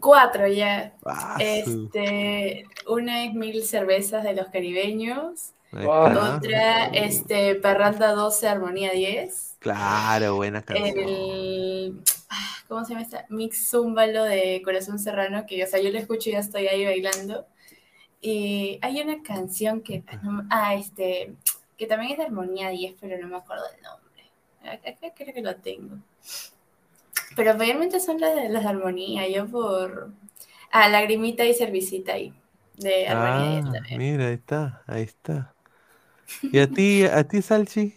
cuatro 0.00 0.46
ya. 0.46 0.92
Ah, 1.04 1.36
Este, 1.40 2.64
una 2.86 3.24
es 3.24 3.34
mil 3.34 3.62
cervezas 3.64 4.22
de 4.24 4.34
los 4.34 4.46
caribeños. 4.48 5.52
Otra, 5.72 6.86
este, 6.86 7.54
Parranda 7.56 8.12
12, 8.12 8.48
Armonía 8.48 8.90
10. 8.92 9.56
Claro, 9.58 10.36
buena 10.36 10.62
canción. 10.62 10.98
El, 10.98 12.02
ah, 12.30 12.56
¿cómo 12.68 12.84
se 12.84 12.92
llama 12.92 13.02
esta? 13.02 13.26
Mix 13.28 13.68
Zúmbalo 13.70 14.24
de 14.24 14.62
Corazón 14.64 14.98
Serrano, 14.98 15.44
que, 15.46 15.62
o 15.62 15.66
sea, 15.66 15.80
yo 15.80 15.90
lo 15.90 15.98
escucho 15.98 16.30
y 16.30 16.32
ya 16.32 16.38
estoy 16.38 16.68
ahí 16.68 16.84
bailando. 16.84 17.46
Y 18.20 18.78
hay 18.82 19.00
una 19.00 19.22
canción 19.22 19.82
que, 19.82 20.02
ah, 20.50 20.74
este, 20.74 21.34
que 21.76 21.86
también 21.86 22.12
es 22.12 22.18
de 22.18 22.24
Armonía 22.24 22.70
10, 22.70 22.96
pero 23.00 23.18
no 23.20 23.28
me 23.28 23.36
acuerdo 23.36 23.64
el 23.76 23.82
nombre. 23.82 24.78
Acá 24.88 25.12
creo 25.14 25.34
que 25.34 25.42
lo 25.42 25.54
tengo. 25.56 25.96
Pero 27.36 27.54
mayormente 27.56 28.00
son 28.00 28.20
las 28.20 28.34
de, 28.34 28.48
las 28.48 28.62
de 28.62 28.68
Armonía, 28.70 29.28
yo 29.28 29.46
por... 29.46 30.10
Ah, 30.70 30.88
Lagrimita 30.88 31.44
y 31.46 31.54
Cervicita 31.54 32.12
ahí, 32.14 32.34
de 32.76 33.06
Armonía 33.08 33.50
10 33.62 33.66
Ah, 33.66 33.72
también. 33.72 33.98
mira, 33.98 34.26
ahí 34.28 34.34
está, 34.34 34.82
ahí 34.86 35.02
está. 35.02 35.54
¿Y 36.42 36.58
a 36.58 36.66
ti, 36.68 37.04
a 37.04 37.24
ti, 37.24 37.42
Salchi? 37.42 37.94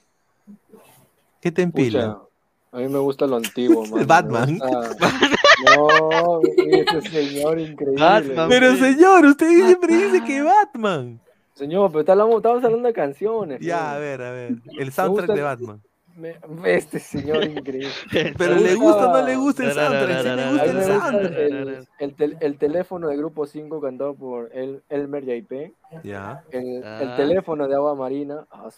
¿Qué 1.42 1.52
te 1.52 1.62
empila? 1.64 2.14
Pucha, 2.16 2.28
a 2.72 2.78
mí 2.80 2.88
me 2.88 3.00
gusta 3.00 3.26
lo 3.28 3.38
antiguo, 3.38 3.84
mano. 3.86 3.96
me 3.98 4.06
Batman. 4.06 4.58
gusta- 4.60 4.98
No, 5.78 6.42
ese 6.58 7.02
señor 7.10 7.60
increíble. 7.60 8.02
Batman. 8.02 8.50
Pero 8.50 8.76
señor, 8.78 9.26
usted 9.26 9.48
siempre 9.48 9.96
dice 9.96 10.24
que 10.24 10.42
Batman. 10.42 11.20
Señor, 11.54 11.92
pero 11.92 12.00
estamos 12.00 12.64
hablando 12.64 12.88
de 12.88 12.94
canciones. 12.94 13.60
Ya, 13.62 13.94
a 13.94 14.00
ver, 14.00 14.22
a 14.24 14.32
ver. 14.32 14.56
El 14.80 14.92
soundtrack 14.92 15.28
gusta- 15.28 15.34
de 15.34 15.42
Batman. 15.44 15.82
Me- 16.16 16.36
Este 16.66 17.00
señor 17.00 17.44
increíble. 17.46 17.90
Pero 18.38 18.56
le 18.56 18.76
gusta 18.76 19.08
o 19.10 19.14
no 19.20 19.26
le 19.26 19.36
gusta 19.36 19.64
el 19.66 19.72
soundtrack. 19.74 20.22
Sí 20.22 20.24
le 20.24 20.42
A 20.42 20.52
gusta 20.52 20.66
mí 20.66 20.70
el 20.80 20.84
soundtrack. 20.84 21.38
el, 21.38 21.88
el 22.00 22.16
tel- 22.16 22.38
el 22.42 22.58
teléfono 22.58 23.08
de 23.08 23.18
Grupo 23.18 23.46
5 23.46 23.80
cantado 23.82 24.14
por 24.14 24.50
el, 24.54 24.82
Elmer 24.90 25.24
JP. 25.26 25.72
Ya. 26.04 26.44
El, 26.52 26.78
el 26.78 26.84
Ah. 26.86 27.16
teléfono 27.16 27.68
de 27.68 27.76
Agua 27.76 27.96
Marina. 27.96 28.46
Ah, 28.52 28.70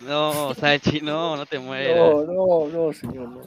No, 0.00 0.54
Sachi, 0.54 1.00
no, 1.00 1.36
no 1.36 1.46
te 1.46 1.58
mueras. 1.58 1.96
No, 1.96 2.22
no, 2.24 2.68
no, 2.68 2.92
señor, 2.92 3.28
no. 3.28 3.40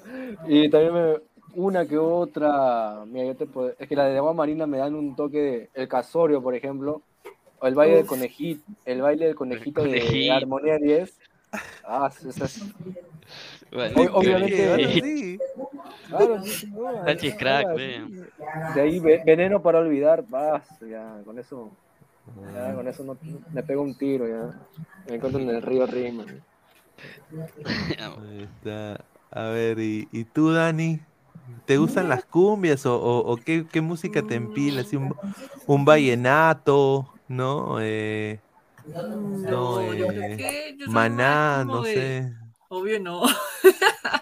Y 0.47 0.69
también 0.69 0.93
me, 0.93 1.15
una 1.55 1.85
que 1.85 1.97
otra, 1.97 3.03
mira, 3.05 3.25
yo 3.27 3.35
te 3.35 3.45
puedo- 3.45 3.73
es 3.77 3.87
que 3.87 3.95
la 3.95 4.05
de 4.05 4.17
agua 4.17 4.33
marina 4.33 4.65
me 4.67 4.77
dan 4.77 4.95
un 4.95 5.15
toque 5.15 5.37
de 5.39 5.69
el 5.73 5.87
casorio, 5.87 6.41
por 6.41 6.55
ejemplo, 6.55 7.01
o 7.59 7.67
el 7.67 7.75
baile 7.75 7.95
del 7.95 8.03
Uf. 8.03 8.09
conejito, 8.09 8.63
el 8.85 9.01
baile 9.01 9.25
del 9.27 9.35
conejito 9.35 9.81
de, 9.83 9.89
conejito. 9.99 10.33
Armonía 10.33 10.77
10. 10.77 11.17
Ah, 11.86 12.12
Bueno, 13.72 14.01
Ob- 14.01 14.10
obviamente- 14.14 14.99
sí. 15.01 15.01
sí. 15.01 15.39
claro, 16.08 16.41
sí, 16.43 16.68
no, 17.32 17.38
crack, 17.38 17.68
sí. 17.78 18.74
De 18.74 18.82
ahí 18.82 18.99
ve- 18.99 19.22
veneno 19.26 19.62
para 19.62 19.80
olvidar, 19.80 20.24
vas, 20.28 20.64
ya, 20.80 21.22
con 21.26 21.38
eso, 21.39 21.72
ya, 22.54 22.74
con 22.74 22.88
eso 22.88 23.04
no, 23.04 23.18
me 23.51 23.64
pego 23.64 23.82
un 23.82 23.95
tiro, 23.95 24.28
ya. 24.28 24.54
Me 25.08 25.16
encuentro 25.16 25.41
en 25.41 25.49
el 25.49 25.62
río 25.62 25.86
Rima. 25.86 26.26
Ahí 27.99 28.41
está. 28.43 29.06
A 29.32 29.49
ver, 29.49 29.80
¿y, 29.80 30.08
y 30.12 30.26
tú, 30.26 30.51
Dani? 30.51 30.99
¿Te 31.66 31.78
gustan 31.78 32.08
las 32.10 32.26
cumbias 32.26 32.86
o, 32.86 32.95
o- 32.95 33.32
o 33.34 33.38
qué, 33.38 33.66
qué 33.68 33.82
música 33.82 34.22
te 34.22 34.36
empila? 34.36 34.82
Así 34.82 34.95
un, 34.95 35.16
un 35.66 35.86
vallenato, 35.86 37.14
¿no? 37.28 37.78
Eh, 37.82 38.39
no, 38.86 39.93
yo 39.93 40.07
creo 40.07 40.23
eh, 40.23 40.38
que 40.38 40.75
yo 40.77 40.86
soy 40.86 40.93
maná, 40.93 41.63
no 41.65 41.84
de- 41.84 41.93
sé. 41.93 42.34
Obvio 42.69 42.99
no. 42.99 43.23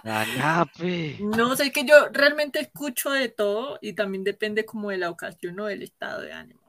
Anape. 0.04 1.18
No, 1.20 1.56
sé, 1.56 1.68
es 1.68 1.72
que 1.72 1.86
yo 1.86 2.10
realmente 2.12 2.60
escucho 2.60 3.12
de 3.12 3.30
todo 3.30 3.80
y 3.82 3.94
también 3.94 4.24
depende 4.24 4.66
como 4.66 4.90
de 4.90 4.98
la 4.98 5.10
ocasión 5.10 5.60
o 5.60 5.66
del 5.66 5.84
estado 5.84 6.22
de 6.22 6.34
ánimo. 6.34 6.60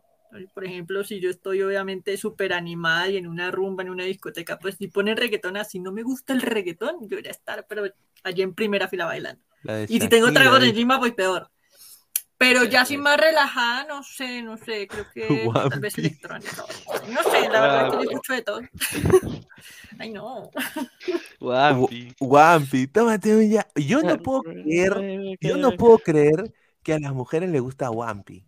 Por 0.55 0.65
ejemplo, 0.65 1.05
si 1.05 1.21
yo 1.21 1.29
estoy 1.29 1.61
obviamente 1.63 2.17
súper 2.17 2.53
animada 2.55 3.09
y 3.09 3.19
en 3.19 3.27
una 3.27 3.51
rumba, 3.51 3.83
en 3.83 3.91
una 3.91 4.05
discoteca, 4.05 4.59
pues 4.59 4.77
si 4.77 4.89
ponen 4.89 5.17
reggaetón 5.17 5.57
así, 5.59 5.79
no 5.79 5.93
me 5.93 6.03
gusta 6.03 6.33
el 6.33 6.41
reggaetón, 6.41 7.07
yo 7.09 7.19
voy 7.19 7.27
a 7.27 7.31
estar, 7.31 7.67
pero 7.69 7.85
allí 8.23 8.43
en 8.43 8.55
primera 8.55 8.89
fila 8.89 9.05
bailando. 9.07 9.43
Y 9.89 10.01
si 10.01 10.09
tengo 10.09 10.33
tragos 10.33 10.63
encima, 10.65 10.99
pues 10.99 11.13
peor. 11.13 11.51
Pero 12.43 12.65
ya 12.65 12.81
así 12.81 12.97
más 12.97 13.17
relajada, 13.19 13.85
no 13.85 14.03
sé, 14.03 14.43
no 14.43 14.57
sé, 14.57 14.89
creo 14.89 15.07
que 15.15 15.49
tal 15.71 15.81
vez 15.81 15.97
electrónica. 15.97 16.65
No 17.09 17.23
sé, 17.31 17.49
la 17.49 17.61
verdad 17.61 17.91
que 17.91 18.05
yo 18.05 18.11
escucho 18.11 18.33
de 18.33 18.43
todo. 18.43 18.61
Ay, 19.99 20.11
no. 20.11 20.51
Guapi. 21.39 22.15
Guampi, 22.19 22.87
tómate 22.89 23.37
un 23.37 23.49
ya. 23.51 23.67
Yo 23.77 24.03
no 24.03 24.19
puedo 24.19 24.43
creer, 24.43 25.39
yo 25.41 25.57
no 25.57 25.73
puedo 25.73 25.99
creer 25.99 26.53
que 26.83 26.95
a 26.95 26.99
las 26.99 27.13
mujeres 27.13 27.49
les 27.51 27.61
gusta 27.61 27.91
Wampi. 27.91 28.45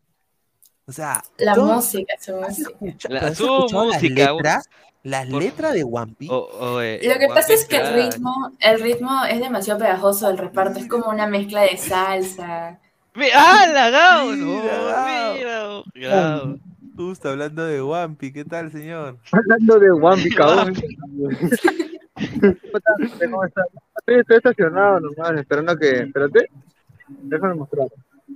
O 0.87 0.93
sea, 0.93 1.23
La 1.39 1.55
¿tú 1.55 1.63
música, 1.65 2.15
su 2.21 2.33
música. 2.35 3.09
La- 3.09 3.35
su 3.35 3.47
música, 3.47 3.75
las 3.79 4.03
letras? 4.35 4.69
Las 5.05 5.27
por- 5.29 5.43
letras 5.43 5.73
de 5.75 5.85
Wampi. 5.85 6.29
O- 6.31 6.35
o, 6.37 6.81
eh, 6.81 7.01
Lo 7.05 7.19
que 7.19 7.29
pasa 7.29 7.53
es 7.53 7.65
que 7.67 7.77
el 7.77 7.95
ritmo, 7.95 8.53
el 8.59 8.81
ritmo 8.81 9.25
es 9.25 9.39
demasiado 9.39 9.79
pegajoso 9.79 10.29
el 10.31 10.39
reparto, 10.39 10.81
es 10.81 10.89
como 10.89 11.09
una 11.11 11.27
mezcla 11.27 11.63
de 11.63 11.77
salsa. 11.77 12.81
¡Ah, 13.35 13.67
la 13.73 13.91
Gao! 13.91 14.33
No, 14.35 14.63
Mira, 14.63 14.83
Gao. 14.83 15.85
mira, 15.95 16.09
Gao. 16.09 16.59
Justo 16.97 17.29
hablando 17.29 17.65
de 17.65 17.83
Wampi, 17.83 18.33
¿qué 18.33 18.45
tal, 18.45 18.71
señor? 18.71 19.17
Hablando 19.33 19.79
de 19.79 19.93
Wampi, 19.93 20.31
cabrón. 20.35 20.75
¿Cómo 22.15 23.45
estás? 23.45 23.67
Estoy, 23.99 24.21
estoy 24.21 24.37
estacionado 24.37 25.01
nomás, 25.01 25.33
esperando 25.41 25.77
que. 25.77 25.91
Espérate. 26.03 26.49
Déjame 27.23 27.55
mostrar. 27.55 27.89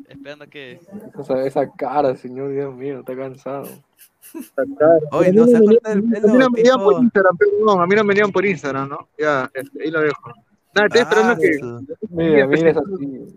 Esperando 0.08 0.46
que. 0.48 0.80
Esa, 1.20 1.42
esa 1.44 1.70
cara, 1.72 2.16
señor, 2.16 2.52
Dios 2.52 2.74
mío, 2.74 3.00
está 3.00 3.16
cansado. 3.16 3.68
Oye, 5.12 5.32
no 5.32 5.46
se 5.46 5.56
A 5.56 5.60
mí 5.60 5.78
no 6.38 6.50
me 6.50 6.62
llegan 6.62 6.80
por. 6.80 7.00
Instagram, 7.02 7.36
pero 7.38 7.50
no, 7.64 7.80
a 7.80 7.86
mí 7.86 7.94
no 7.94 8.04
me 8.04 8.14
llegan 8.14 8.32
por 8.32 8.44
Instagram, 8.44 8.88
¿no? 8.88 9.08
Ya, 9.18 9.50
este, 9.54 9.82
ahí 9.84 9.90
lo 9.90 10.00
dejo. 10.00 10.32
Nada, 10.74 10.86
estoy 10.86 11.00
esperando 11.02 11.32
Ah, 11.32 11.38
que. 11.40 11.58
Mira, 12.10 12.46
mira 12.46 12.70
así. 12.70 13.34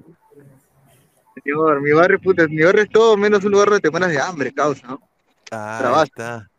Señor, 1.43 1.81
mi 1.81 1.91
barrio, 1.91 2.19
puta, 2.19 2.47
mi 2.47 2.63
barrio 2.63 2.83
es 2.83 2.89
todo 2.89 3.17
menos 3.17 3.43
un 3.43 3.51
lugar 3.51 3.69
donde 3.69 3.81
te 3.81 3.89
mueras 3.89 4.09
de 4.09 4.19
hambre, 4.19 4.53
causa, 4.53 4.87
¿no? 4.87 5.01
Ah, 5.51 5.77
Trabajo. 5.79 6.03
está. 6.03 6.49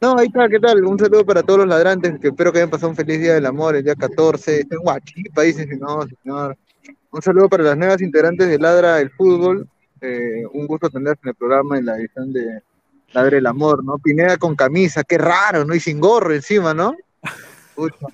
No, 0.00 0.18
ahí 0.18 0.26
está, 0.26 0.48
¿qué 0.48 0.58
tal? 0.58 0.84
Un 0.84 0.98
saludo 0.98 1.24
para 1.24 1.42
todos 1.42 1.60
los 1.60 1.68
ladrantes, 1.68 2.18
que 2.18 2.28
espero 2.28 2.50
que 2.50 2.58
hayan 2.58 2.70
pasado 2.70 2.90
un 2.90 2.96
feliz 2.96 3.20
día 3.20 3.34
del 3.34 3.46
amor, 3.46 3.76
el 3.76 3.84
día 3.84 3.94
14. 3.94 4.60
Está 4.60 4.74
en 4.74 4.80
Huachipa, 4.82 5.42
dicen 5.42 5.78
no, 5.78 6.00
señor. 6.06 6.56
Un 7.12 7.22
saludo 7.22 7.48
para 7.48 7.62
las 7.62 7.76
nuevas 7.76 8.00
integrantes 8.00 8.48
de 8.48 8.58
Ladra 8.58 9.00
el 9.00 9.10
Fútbol. 9.10 9.68
Eh, 10.00 10.44
un 10.52 10.66
gusto 10.66 10.90
tenerse 10.90 11.20
en 11.22 11.28
el 11.28 11.34
programa 11.36 11.78
en 11.78 11.86
la 11.86 11.96
edición 11.96 12.32
de 12.32 12.62
Ladra 13.12 13.38
el 13.38 13.46
Amor, 13.46 13.84
¿no? 13.84 13.98
Pineda 13.98 14.38
con 14.38 14.56
camisa, 14.56 15.04
qué 15.04 15.18
raro, 15.18 15.64
¿no? 15.64 15.74
Y 15.74 15.78
sin 15.78 16.00
gorro 16.00 16.34
encima, 16.34 16.74
¿no? 16.74 16.96
Pucha. 17.76 18.06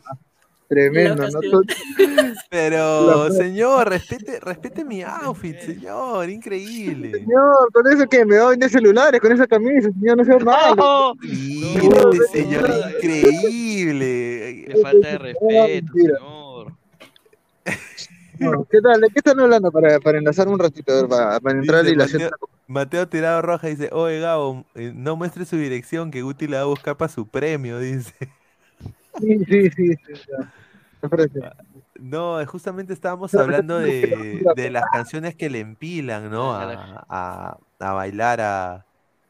Tremendo, 0.68 1.26
¿no? 1.30 1.40
Pero, 2.50 3.32
señor, 3.32 3.88
respete, 3.88 4.38
respete 4.38 4.84
mi 4.84 5.02
outfit, 5.02 5.58
señor, 5.58 6.28
increíble. 6.28 7.12
Señor, 7.12 7.72
con 7.72 7.90
eso 7.90 8.06
que 8.06 8.26
me 8.26 8.36
va 8.36 8.48
a 8.48 8.50
vender 8.50 8.68
celulares, 8.68 9.18
con 9.18 9.32
esa 9.32 9.46
camisa, 9.46 9.90
señor, 9.90 10.18
no 10.18 10.24
sea 10.24 10.38
malo. 10.38 11.14
Mírate, 11.22 12.18
señor, 12.32 12.70
increíble. 12.96 14.66
Qué 14.68 14.76
falta 14.82 15.08
de 15.08 15.18
respeto, 15.18 15.92
señor. 15.94 16.72
¿Qué 18.70 18.80
tal? 18.80 19.00
¿De 19.00 19.08
qué 19.08 19.18
están 19.18 19.40
hablando 19.40 19.72
para, 19.72 19.98
para 20.00 20.18
enlazar 20.18 20.48
un 20.48 20.58
ratito? 20.58 21.08
Para, 21.08 21.40
para 21.40 21.58
entrar 21.58 21.82
Dice 21.82 21.94
y 21.94 21.96
la 21.96 22.04
Mateo, 22.04 22.30
Mateo 22.66 23.08
Tirado 23.08 23.42
Roja 23.42 23.68
dice, 23.68 23.88
oye 23.92 24.20
Gabo, 24.20 24.64
eh, 24.74 24.92
no 24.94 25.16
muestre 25.16 25.44
su 25.44 25.56
dirección 25.56 26.10
que 26.10 26.22
Guti 26.22 26.46
la 26.46 26.58
va 26.58 26.62
a 26.64 26.66
buscar 26.66 26.96
para 26.96 27.10
su 27.10 27.26
premio, 27.26 27.78
dice. 27.78 28.12
Sí, 29.18 29.38
sí, 29.46 29.70
sí. 29.70 29.94
parece. 31.08 31.40
No, 31.98 32.44
justamente 32.46 32.92
estábamos 32.92 33.34
hablando 33.34 33.78
de, 33.78 34.44
de 34.54 34.70
las 34.70 34.84
canciones 34.92 35.34
que 35.34 35.50
le 35.50 35.60
empilan, 35.60 36.30
¿no? 36.30 36.54
A, 36.54 37.04
a, 37.08 37.58
a 37.78 37.92
bailar 37.92 38.40
a 38.40 38.84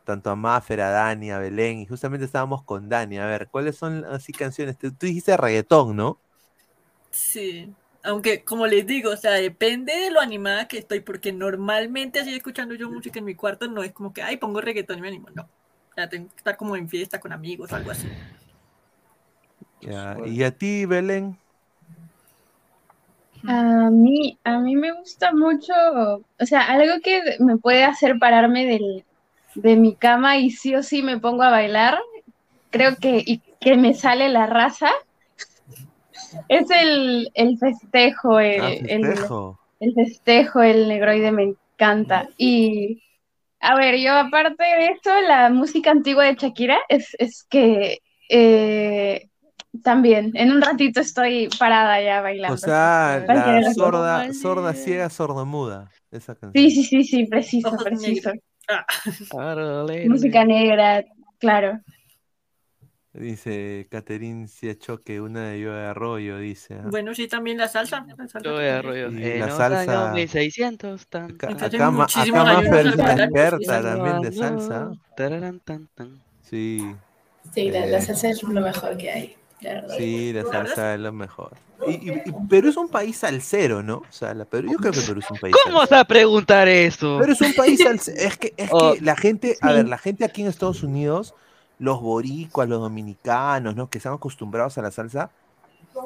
tanto 0.08 0.30
a 0.30 0.36
Maffer, 0.36 0.80
a 0.80 0.88
Dani, 0.88 1.30
a 1.30 1.38
Belén, 1.38 1.80
y 1.80 1.86
justamente 1.86 2.24
estábamos 2.24 2.62
con 2.62 2.88
Dani. 2.88 3.18
A 3.18 3.26
ver, 3.26 3.48
¿cuáles 3.48 3.76
son 3.76 4.06
así 4.06 4.32
canciones? 4.32 4.78
Tú, 4.78 4.90
tú 4.90 5.04
dijiste 5.04 5.36
reggaetón, 5.36 5.96
¿no? 5.96 6.18
Sí. 7.10 7.70
Aunque, 8.02 8.42
como 8.42 8.66
les 8.66 8.86
digo, 8.86 9.10
o 9.10 9.16
sea, 9.18 9.32
depende 9.32 9.92
de 9.94 10.10
lo 10.10 10.20
animada 10.20 10.66
que 10.66 10.78
estoy, 10.78 11.00
porque 11.00 11.30
normalmente 11.30 12.20
así 12.20 12.34
escuchando 12.34 12.74
yo 12.74 12.90
música 12.90 13.18
en 13.18 13.26
mi 13.26 13.34
cuarto 13.34 13.68
no 13.68 13.82
es 13.82 13.92
como 13.92 14.14
que, 14.14 14.22
ay, 14.22 14.38
pongo 14.38 14.62
reggaetón 14.62 14.96
y 14.96 15.02
me 15.02 15.08
animo, 15.08 15.28
no. 15.34 15.42
O 15.42 15.94
sea, 15.94 16.08
tengo 16.08 16.28
que 16.30 16.36
estar 16.36 16.56
como 16.56 16.74
en 16.74 16.88
fiesta 16.88 17.20
con 17.20 17.34
amigos 17.34 17.70
o 17.70 17.76
algo 17.76 17.90
así. 17.90 18.08
Ya, 19.80 20.16
¿Y 20.24 20.42
a 20.44 20.56
ti, 20.56 20.86
Belén? 20.86 21.36
A 23.46 23.90
mí, 23.90 24.38
a 24.44 24.58
mí 24.58 24.74
me 24.76 24.92
gusta 24.92 25.32
mucho, 25.32 25.72
o 26.40 26.46
sea, 26.46 26.62
algo 26.62 27.00
que 27.02 27.20
me 27.40 27.56
puede 27.56 27.84
hacer 27.84 28.18
pararme 28.18 28.66
del, 28.66 29.04
de 29.54 29.76
mi 29.76 29.94
cama 29.96 30.38
y 30.38 30.50
sí 30.50 30.74
o 30.74 30.82
sí 30.82 31.02
me 31.02 31.18
pongo 31.20 31.42
a 31.44 31.50
bailar, 31.50 31.98
creo 32.70 32.96
que, 32.96 33.22
y 33.26 33.42
que 33.60 33.76
me 33.76 33.94
sale 33.94 34.28
la 34.28 34.46
raza, 34.46 34.90
es 36.48 36.70
el, 36.70 37.30
el 37.34 37.58
festejo, 37.58 38.40
el, 38.40 38.62
Ah, 38.62 38.70
el- 38.88 39.02
festejo. 39.02 39.58
el 39.80 39.94
festejo, 39.94 40.62
el 40.62 40.88
negroide 40.88 41.32
me 41.32 41.44
encanta. 41.44 42.28
Y 42.36 43.02
a 43.60 43.76
ver, 43.76 43.98
yo 43.98 44.12
aparte 44.14 44.64
de 44.64 44.86
eso, 44.88 45.10
la 45.28 45.50
música 45.50 45.90
antigua 45.90 46.24
de 46.24 46.34
Shakira 46.36 46.78
es, 46.88 47.14
es 47.18 47.44
que 47.50 47.98
eh, 48.30 49.28
también 49.82 50.30
en 50.34 50.50
un 50.52 50.60
ratito 50.62 51.00
estoy 51.00 51.48
parada 51.58 52.00
ya 52.02 52.20
bailando. 52.20 52.54
O 52.54 52.58
sea, 52.58 53.24
la 53.26 53.72
sorda, 53.74 54.32
sorda, 54.34 54.74
ciega, 54.74 55.08
sordomuda. 55.10 55.90
Esa 56.10 56.34
canción. 56.34 56.52
Sí, 56.70 56.70
sí, 56.70 56.84
sí, 56.84 57.04
sí, 57.04 57.26
preciso, 57.26 57.76
preciso. 57.84 58.32
Música 60.08 60.44
negra, 60.44 61.04
claro. 61.38 61.80
Dice 63.14 63.88
Caterin 63.90 64.46
Siachoque, 64.48 65.20
una 65.20 65.48
de 65.48 65.60
Yo 65.60 65.72
de 65.72 65.86
Arroyo, 65.86 66.38
dice. 66.38 66.74
¿ah? 66.74 66.84
Bueno, 66.88 67.14
sí, 67.14 67.26
también 67.26 67.56
la 67.58 67.66
salsa. 67.66 68.04
La 68.06 68.14
salsa 68.14 68.38
Yo 68.44 68.58
de 68.58 68.70
arroyo. 68.70 69.10
Y 69.10 69.24
En 69.24 69.40
la 69.40 69.46
los 69.46 69.58
salsa- 69.58 70.04
años 70.04 70.14
1600. 70.14 71.06
Tan, 71.08 71.32
Acá, 71.32 71.48
acá, 71.48 71.90
Ma- 71.90 72.04
acá 72.04 72.26
Maffer 72.26 72.84
no 72.84 72.92
salsa, 72.96 73.24
experta 73.24 73.58
sí, 73.78 73.82
también 73.82 74.20
de 74.20 74.32
salsa. 74.32 74.90
tararán, 75.16 75.60
tan, 75.60 75.88
tan. 75.94 76.20
Sí, 76.42 76.94
Sí, 77.54 77.70
la, 77.70 77.86
la 77.86 77.98
Eh. 77.98 78.02
salsa 78.02 78.28
es 78.28 78.42
lo 78.42 78.60
mejor 78.60 78.96
que 78.98 79.10
hay. 79.10 79.36
Sí, 79.96 80.32
la 80.32 80.44
salsa 80.44 80.94
es 80.94 81.00
lo 81.00 81.12
mejor. 81.12 81.56
Y, 81.84 81.92
y- 82.10 82.22
y 82.24 82.32
Perú 82.48 82.68
es 82.68 82.76
un 82.76 82.88
país 82.88 83.16
salsero, 83.18 83.82
¿no? 83.82 83.98
O 83.98 84.12
sea, 84.12 84.34
la 84.34 84.44
Perú, 84.44 84.68
yo 84.68 84.76
creo 84.78 84.92
que 84.92 85.02
Perú 85.02 85.20
es 85.20 85.30
un 85.30 85.38
país 85.38 85.56
¿Cómo 85.64 85.78
vas 85.78 85.92
a 85.92 86.04
preguntar 86.04 86.68
eso? 86.68 87.18
Pero 87.20 87.32
es 87.32 87.40
un 87.40 87.52
país 87.54 87.80
salsero. 87.80 88.16
Es 88.28 88.36
que, 88.36 88.54
es 88.56 88.70
Oh, 88.72 88.94
que 88.94 89.00
la 89.00 89.16
gente, 89.16 89.58
a 89.62 89.68
sí. 89.68 89.74
ver, 89.74 89.88
la 89.88 89.98
gente 89.98 90.24
aquí 90.24 90.42
en 90.42 90.48
Estados 90.48 90.82
Unidos, 90.82 91.34
los 91.78 92.00
boricuas, 92.00 92.68
los 92.68 92.80
dominicanos, 92.80 93.76
¿no? 93.76 93.88
Que 93.88 93.98
están 93.98 94.14
acostumbrados 94.14 94.76
a 94.78 94.82
la 94.82 94.90
salsa, 94.90 95.30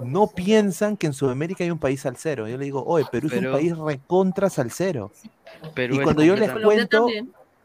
no 0.00 0.28
piensan 0.28 0.96
que 0.96 1.06
en 1.06 1.12
Sudamérica 1.12 1.64
hay 1.64 1.70
un 1.70 1.78
país 1.78 2.00
salsero. 2.02 2.48
Yo 2.48 2.56
le 2.58 2.64
digo, 2.64 2.84
oye, 2.84 3.04
Perú 3.06 3.28
es 3.28 3.36
un 3.36 3.46
país 3.48 3.76
recontra 3.76 4.50
salsero. 4.50 5.12
Perú 5.74 5.94
Y 5.94 5.98
es 5.98 6.04
cuando 6.04 6.22
yo 6.22 6.36
les 6.36 6.50
cuento, 6.52 7.06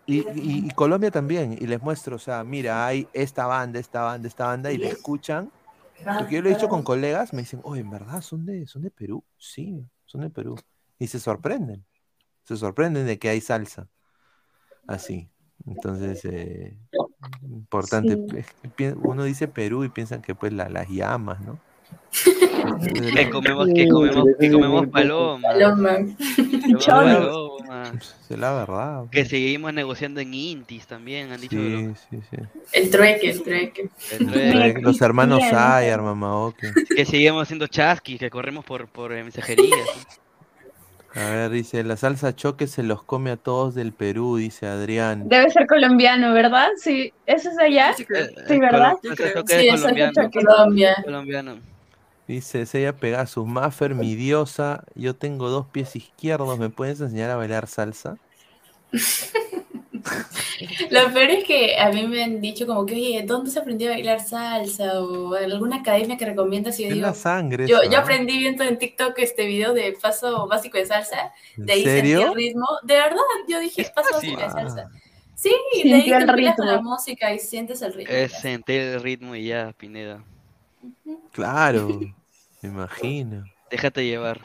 y- 0.06 0.68
y 0.68 0.72
Colombia 0.72 1.12
también, 1.12 1.54
y 1.54 1.68
les 1.68 1.82
muestro, 1.82 2.16
o 2.16 2.20
sea, 2.20 2.44
mira, 2.44 2.86
hay 2.86 3.08
esta 3.14 3.46
banda, 3.48 3.80
esta 3.80 4.02
banda, 4.04 4.28
esta 4.28 4.48
banda, 4.48 4.72
y 4.72 4.78
le 4.78 4.88
escuchan. 4.88 5.52
Porque 6.04 6.36
yo 6.36 6.42
lo 6.42 6.50
he 6.50 6.54
dicho 6.54 6.70
con 6.70 6.84
colegas, 6.84 7.34
me 7.34 7.42
dicen, 7.42 7.60
oye, 7.64 7.82
¿en 7.82 7.90
verdad 7.90 8.22
son 8.22 8.46
de, 8.46 8.66
son 8.68 8.82
de 8.84 8.92
Perú? 8.92 9.24
Sí, 9.38 9.84
son 10.06 10.22
de 10.22 10.30
Perú. 10.30 10.56
Y 11.00 11.08
se 11.08 11.20
sorprenden, 11.20 11.86
se 12.44 12.56
sorprenden 12.58 13.06
de 13.06 13.20
que 13.20 13.30
hay 13.30 13.42
salsa. 13.42 13.88
Así. 14.88 15.30
Entonces, 15.66 16.24
eh, 16.26 16.78
importante. 17.44 18.46
Sí. 18.78 18.86
Uno 19.04 19.24
dice 19.24 19.48
Perú 19.48 19.84
y 19.84 19.90
piensan 19.90 20.22
que 20.22 20.34
pues 20.36 20.54
la- 20.54 20.70
las 20.70 20.88
llamas, 20.88 21.42
¿no? 21.42 21.60
Que 23.16 23.30
comemos, 23.30 23.68
que 23.74 23.88
comemos, 23.88 24.26
que 24.40 24.52
comemos 24.52 24.88
paloma. 24.88 25.42
Paloma. 25.48 25.98
Cholos. 26.80 27.57
Es 27.96 28.38
la 28.38 28.54
verdad. 28.54 29.06
Que 29.12 29.26
seguimos 29.26 29.74
negociando 29.74 30.20
en 30.20 30.34
Intis 30.34 30.88
también, 30.88 31.32
han 31.32 31.42
dicho. 31.42 31.56
Sí, 31.56 31.94
sí, 32.10 32.20
sí. 32.30 32.38
El 32.74 32.90
trueque, 32.90 33.32
el 33.32 33.44
trueque. 33.44 33.90
el 34.12 34.28
trueque. 34.28 34.82
Los 34.82 35.02
hermanos. 35.02 35.42
Sayar, 35.50 36.02
Mamaoke. 36.02 36.74
Que 36.96 37.06
seguimos 37.06 37.44
haciendo 37.44 37.68
chasquis, 37.68 38.20
que 38.20 38.30
corremos 38.30 38.66
por, 38.66 38.88
por 38.88 39.14
eh, 39.14 39.24
mensajería. 39.24 39.76
A 41.16 41.30
ver, 41.32 41.50
dice, 41.50 41.84
la 41.84 41.98
salsa 41.98 42.36
choque 42.36 42.68
se 42.68 42.84
los 42.84 43.02
come 43.02 43.32
a 43.32 43.38
todos 43.38 43.74
del 43.74 43.92
Perú, 43.92 44.38
dice 44.38 44.68
Adrián. 44.68 45.28
Debe 45.28 45.50
ser 45.50 45.66
colombiano, 45.66 46.32
¿verdad? 46.32 46.70
Sí, 46.78 47.12
eso 47.26 47.50
es 47.50 47.58
allá. 47.58 47.94
Sí, 47.94 48.06
¿verdad? 48.60 48.94
Sí, 49.02 49.68
es 49.68 49.82
colombiano. 49.82 50.32
Colombia. 50.32 50.96
colombiano. 51.04 51.77
Dice, 52.28 52.68
Sella 52.68 53.00
Pegasus, 53.00 53.48
Maffer, 53.48 53.96
mi 53.96 54.16
diosa, 54.16 54.86
yo 54.96 55.16
tengo 55.18 55.50
dos 55.50 55.68
pies 55.70 55.96
izquierdos, 55.96 56.60
¿me 56.60 56.70
puedes 56.70 57.02
enseñar 57.02 57.32
a 57.32 57.38
bailar 57.38 57.68
salsa? 57.68 58.20
Lo 60.92 61.14
peor 61.14 61.30
es 61.32 61.44
que 61.46 61.78
a 61.80 61.90
mí 61.92 62.08
me 62.08 62.24
han 62.24 62.42
dicho 62.42 62.68
como 62.68 62.86
que, 62.86 62.96
oye, 62.96 63.24
¿dónde 63.26 63.52
se 63.52 63.60
aprendió 63.60 63.90
a 63.90 63.94
bailar 63.94 64.20
salsa? 64.22 65.02
O 65.02 65.36
en 65.38 65.52
alguna 65.52 65.78
academia 65.78 66.18
que 66.18 66.26
recomiendas. 66.26 66.80
Y 66.80 66.84
yo 66.84 66.90
Es 66.90 66.94
digo, 66.94 67.00
la 67.00 67.14
sangre. 67.14 67.66
yo, 67.66 67.70
eso, 67.70 67.84
yo 67.84 67.98
¿ah? 67.98 68.00
aprendí 68.00 68.38
viendo 68.38 68.64
en 68.64 68.78
TikTok 68.78 69.18
este 69.20 69.46
video 69.46 69.74
de 69.74 69.94
paso 70.02 70.48
básico 70.48 70.78
de 70.78 70.86
salsa. 70.86 71.34
¿En 71.58 71.66
De 71.66 71.74
ahí 71.74 71.90
sentí 71.90 71.90
serio? 71.90 72.22
el 72.24 72.36
ritmo. 72.36 72.68
De 72.84 72.96
verdad, 72.96 73.22
yo 73.48 73.60
dije, 73.60 73.82
Es 73.82 73.92
paso 73.92 74.16
básico 74.16 74.42
de 74.42 74.50
salsa. 74.50 74.90
Sí, 75.36 75.52
de 75.88 75.96
ahí 75.96 76.10
Sintió 76.10 76.18
te 76.18 76.26
con 76.56 76.68
la 76.68 76.74
ritmo. 76.78 76.80
música 76.80 77.34
y 77.34 77.40
sientes 77.40 77.82
el 77.82 77.94
ritmo. 77.94 78.14
Es 78.16 78.40
sentir 78.40 78.82
el 78.82 79.02
ritmo 79.04 79.36
y 79.36 79.48
ya, 79.48 79.74
Pineda. 79.74 80.24
claro, 81.32 82.00
me 82.62 82.70
imagino. 82.70 83.44
Déjate 83.70 84.06
llevar. 84.06 84.42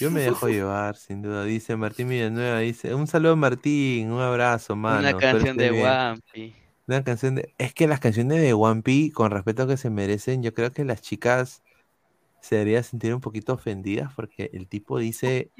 Yo 0.00 0.10
me 0.10 0.22
dejo 0.22 0.48
llevar, 0.48 0.96
sin 0.96 1.22
duda. 1.22 1.44
Dice 1.44 1.76
Martín 1.76 2.08
Villanueva, 2.08 2.60
dice, 2.60 2.94
un 2.94 3.06
saludo 3.06 3.36
Martín, 3.36 4.10
un 4.10 4.20
abrazo, 4.20 4.74
mano. 4.74 5.00
Una 5.00 5.16
canción 5.16 5.56
de 5.56 5.70
bien". 5.70 5.84
Wampi. 5.84 6.54
Una 6.86 7.04
canción 7.04 7.34
de... 7.34 7.54
Es 7.58 7.72
que 7.74 7.86
las 7.86 8.00
canciones 8.00 8.40
de 8.40 8.52
One 8.52 8.82
Piece, 8.82 9.12
con 9.12 9.30
respeto 9.30 9.66
que 9.66 9.76
se 9.76 9.90
merecen, 9.90 10.42
yo 10.42 10.52
creo 10.54 10.72
que 10.72 10.84
las 10.84 11.00
chicas 11.02 11.62
se 12.40 12.56
deberían 12.56 12.84
sentir 12.84 13.14
un 13.14 13.20
poquito 13.20 13.54
ofendidas 13.54 14.12
porque 14.14 14.50
el 14.52 14.68
tipo 14.68 14.98
dice 14.98 15.50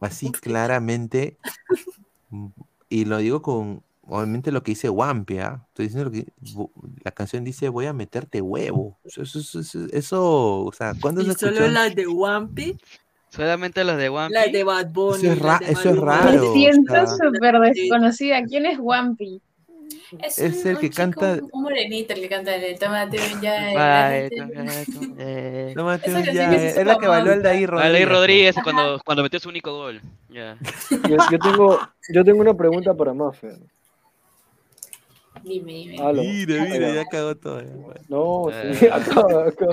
así 0.00 0.30
claramente, 0.30 1.36
y 2.88 3.04
lo 3.04 3.18
digo 3.18 3.42
con, 3.42 3.82
obviamente 4.14 4.52
lo 4.52 4.62
que 4.62 4.72
dice 4.72 4.88
Wampi, 4.88 5.38
¿ah? 5.38 5.64
Estoy 5.68 5.86
diciendo 5.86 6.10
lo 6.10 6.12
que... 6.12 6.26
La 7.04 7.10
canción 7.12 7.44
dice, 7.44 7.68
voy 7.68 7.86
a 7.86 7.92
meterte 7.92 8.40
huevo. 8.40 8.98
Eso, 9.04 9.22
eso, 9.22 9.38
eso, 9.40 9.60
eso- 9.60 9.86
eso, 9.92 10.60
o 10.64 10.72
sea, 10.72 10.92
¿cuándo 11.00 11.22
se 11.22 11.30
Y 11.30 11.34
solo 11.34 11.52
escuchó? 11.52 11.70
las 11.70 11.94
de 11.94 12.06
Wampi, 12.06 12.78
Solamente 13.30 13.82
los 13.84 13.96
de 13.96 14.10
Wampi. 14.10 14.34
las 14.34 14.52
de 14.52 14.62
Bad 14.64 14.88
Bunny. 14.92 15.22
Eso 15.24 15.32
es 15.32 15.38
ra- 15.38 15.58
las 15.60 15.70
eso 15.70 15.88
es 15.90 15.96
raro. 15.98 16.30
Me 16.32 16.38
o 16.40 16.52
siento 16.52 16.92
sea- 16.92 17.06
súper 17.06 17.58
desconocida. 17.60 18.42
¿Quién 18.44 18.66
es 18.66 18.78
Wampi? 18.78 19.40
Es, 20.22 20.38
Es 20.38 20.62
un- 20.64 20.70
el 20.72 20.78
que 20.78 20.86
un 20.86 20.92
chico, 20.92 20.96
canta- 20.96 21.32
Un, 21.42 21.48
un 21.50 21.62
morenito 21.62 22.12
el 22.12 22.20
que 22.20 22.28
canta 22.28 22.54
el 22.54 22.78
tomate 22.78 23.16
ya. 23.40 24.08
Ay, 24.08 24.28
el- 24.30 24.68
eh, 25.18 25.72
Tómate 25.74 26.14
un 26.14 26.22
ya, 26.24 26.52
es 26.54 26.76
es 26.76 26.86
la 26.86 26.98
que 26.98 27.06
bailó. 27.06 27.32
Aldair 27.32 27.70
Rodríguez. 27.70 27.86
Aldair 27.86 28.08
Rodríguez 28.10 28.56
cuando, 28.62 29.00
cuando 29.04 29.22
metió 29.22 29.40
su 29.40 29.48
único 29.48 29.72
gol. 29.72 30.02
Ya. 30.28 30.58
Yo, 31.08 31.16
yo 31.30 31.38
tengo, 31.38 31.78
yo 32.12 32.24
tengo 32.24 32.40
una 32.42 32.52
pregunta 32.54 32.92
para 32.92 33.14
Maffer. 33.14 33.56
Dime, 35.42 35.72
dime. 35.72 35.96
Ahí 36.02 36.46
va. 36.46 36.94
ya 36.94 37.04
cagó 37.06 37.36
todo. 37.36 37.60
ya, 37.60 37.70
bueno. 37.74 38.00
No, 38.08 38.50
Eh. 38.50 38.74
sí, 38.74 38.86
acaba, 38.92 39.48
acaba. 39.48 39.72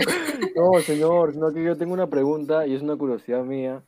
No, 0.55 0.79
señor, 0.81 1.35
no 1.35 1.51
que 1.53 1.63
yo 1.63 1.77
tengo 1.77 1.93
una 1.93 2.07
pregunta 2.07 2.65
y 2.65 2.75
es 2.75 2.81
una 2.81 2.95
curiosidad 2.95 3.43
mía. 3.43 3.81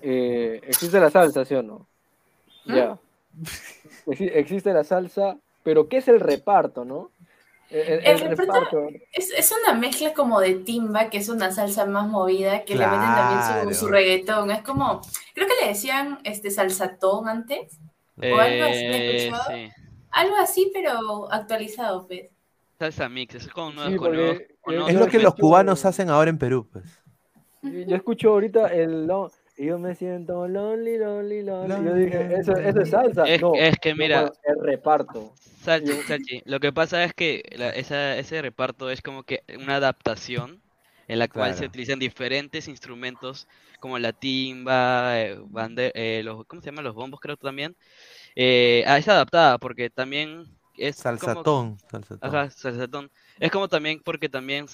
Eh, 0.00 0.60
¿Existe 0.66 0.98
la 0.98 1.10
salsa, 1.10 1.44
sí 1.44 1.54
o 1.54 1.62
no? 1.62 1.86
Ya. 2.66 2.98
Exi- 4.06 4.30
Existe 4.34 4.72
la 4.72 4.84
salsa, 4.84 5.36
pero 5.62 5.88
¿qué 5.88 5.98
es 5.98 6.08
el 6.08 6.20
reparto, 6.20 6.84
no? 6.84 7.10
El, 7.70 8.36
reparto, 8.36 8.88
es, 9.12 9.54
una 9.64 9.72
mezcla 9.72 10.12
como 10.12 10.40
de 10.40 10.56
timba, 10.56 11.08
que 11.08 11.16
es 11.16 11.30
una 11.30 11.50
salsa 11.52 11.86
más 11.86 12.06
movida, 12.06 12.64
que 12.64 12.74
le 12.74 12.86
meten 12.86 13.00
también 13.00 13.74
su, 13.74 13.88
reggaetón. 13.88 14.50
Es 14.50 14.60
como, 14.60 15.00
creo 15.34 15.46
que 15.48 15.54
le 15.62 15.68
decían 15.68 16.18
este 16.24 16.50
salsatón 16.50 17.30
antes, 17.30 17.78
o 18.18 18.36
algo 18.36 18.64
así, 18.64 18.84
eh, 18.84 19.72
Algo 20.12 20.36
así, 20.36 20.70
pero 20.72 21.32
actualizado, 21.32 22.06
pues. 22.06 22.28
Salsa 22.78 23.08
mix, 23.08 23.34
es 23.34 23.48
como 23.48 23.82
Es 23.82 24.94
lo 24.94 25.06
que 25.06 25.18
los 25.18 25.34
cubanos 25.34 25.84
hacen 25.84 26.10
ahora 26.10 26.30
en 26.30 26.38
Perú, 26.38 26.68
pues. 26.70 26.84
Yo 27.62 27.96
escucho 27.96 28.30
ahorita 28.30 28.68
el 28.68 29.06
yo 29.58 29.78
me 29.78 29.94
siento 29.94 30.48
lonely, 30.48 30.98
lonely, 30.98 31.42
lonely. 31.42 31.84
Yo 31.84 31.94
dije, 31.94 32.34
eso, 32.34 32.56
es 32.56 32.90
salsa. 32.90 33.24
Es, 33.24 33.40
no, 33.40 33.54
es 33.54 33.78
que 33.78 33.94
mira. 33.94 34.32
el 34.44 34.60
reparto. 34.60 35.34
Salchi, 35.60 35.92
Salchi. 35.92 36.42
Lo 36.46 36.58
que 36.58 36.72
pasa 36.72 37.04
es 37.04 37.14
que 37.14 37.42
ese 37.76 38.42
reparto 38.42 38.90
es 38.90 39.02
como 39.02 39.22
que 39.22 39.44
una 39.62 39.76
adaptación 39.76 40.60
en 41.06 41.18
la 41.18 41.28
cual 41.28 41.54
se 41.54 41.66
utilizan 41.66 41.98
diferentes 41.98 42.68
instrumentos 42.68 43.46
como 43.78 43.98
la 43.98 44.12
timba, 44.12 45.20
eh, 45.20 45.38
eh, 45.94 46.22
los, 46.24 46.46
¿cómo 46.46 46.62
se 46.62 46.70
llaman? 46.70 46.84
Los 46.84 46.94
bombos 46.94 47.20
creo 47.20 47.36
también. 47.36 47.76
Eh, 48.34 48.84
es 48.86 49.08
adaptada 49.08 49.58
porque 49.58 49.90
también 49.90 50.46
es 50.76 50.96
salsatón, 50.96 51.78
salsatón. 51.90 52.18
Ajá, 52.28 52.50
salsatón. 52.50 53.10
Es 53.38 53.50
como 53.50 53.68
también 53.68 54.00
porque 54.04 54.28
también 54.28 54.66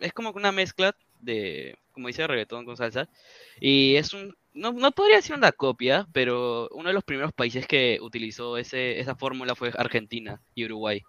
es 0.00 0.12
como 0.12 0.30
una 0.30 0.52
mezcla 0.52 0.94
de, 1.20 1.76
como 1.92 2.08
dice, 2.08 2.26
reggaetón 2.26 2.64
con 2.64 2.76
salsa. 2.76 3.08
Y 3.60 3.96
es 3.96 4.12
un, 4.14 4.36
no, 4.54 4.72
no 4.72 4.92
podría 4.92 5.20
ser 5.22 5.36
una 5.36 5.52
copia, 5.52 6.06
pero 6.12 6.68
uno 6.72 6.88
de 6.88 6.94
los 6.94 7.04
primeros 7.04 7.32
países 7.32 7.66
que 7.66 7.98
utilizó 8.00 8.56
ese, 8.56 9.00
esa 9.00 9.14
fórmula 9.14 9.54
fue 9.54 9.72
Argentina 9.76 10.40
y 10.54 10.64
Uruguay. 10.64 11.02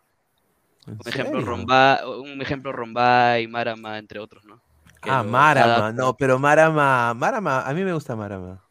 Un 0.87 0.99
ejemplo, 1.05 1.41
Romba, 1.41 2.01
un 2.07 2.41
ejemplo 2.41 2.71
Romba 2.71 3.39
y 3.39 3.47
Marama, 3.47 3.99
entre 3.99 4.19
otros, 4.19 4.45
¿no? 4.45 4.61
ah, 5.03 5.23
Marama, 5.23 5.91
no, 5.91 6.15
pero 6.15 6.39
Marama, 6.39 7.13
Marama, 7.13 7.61
a 7.61 7.73
mí 7.73 7.83
me 7.83 7.93
gusta 7.93 8.15
Marama. 8.15 8.63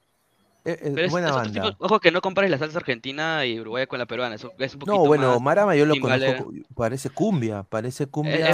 Es, 0.73 1.11
buena 1.11 1.33
banda. 1.33 1.77
ojo 1.79 2.01
que 2.01 2.11
no 2.11 2.21
compares 2.21 2.51
la 2.51 2.59
salsa 2.59 2.79
argentina 2.79 3.47
y 3.47 3.59
Uruguay 3.61 3.87
con 3.87 3.99
la 3.99 4.07
peruana. 4.07 4.35
es 4.35 4.45
un 4.45 4.51
poquito 4.51 4.87
no, 4.87 5.07
bueno, 5.07 5.41
Marama 5.41 5.75
yo 5.75 5.87
lo 5.87 5.99
conozco. 5.99 6.53
Parece 6.75 7.11
cumbia, 7.11 7.63
parece 7.63 8.07
cumbia. 8.07 8.53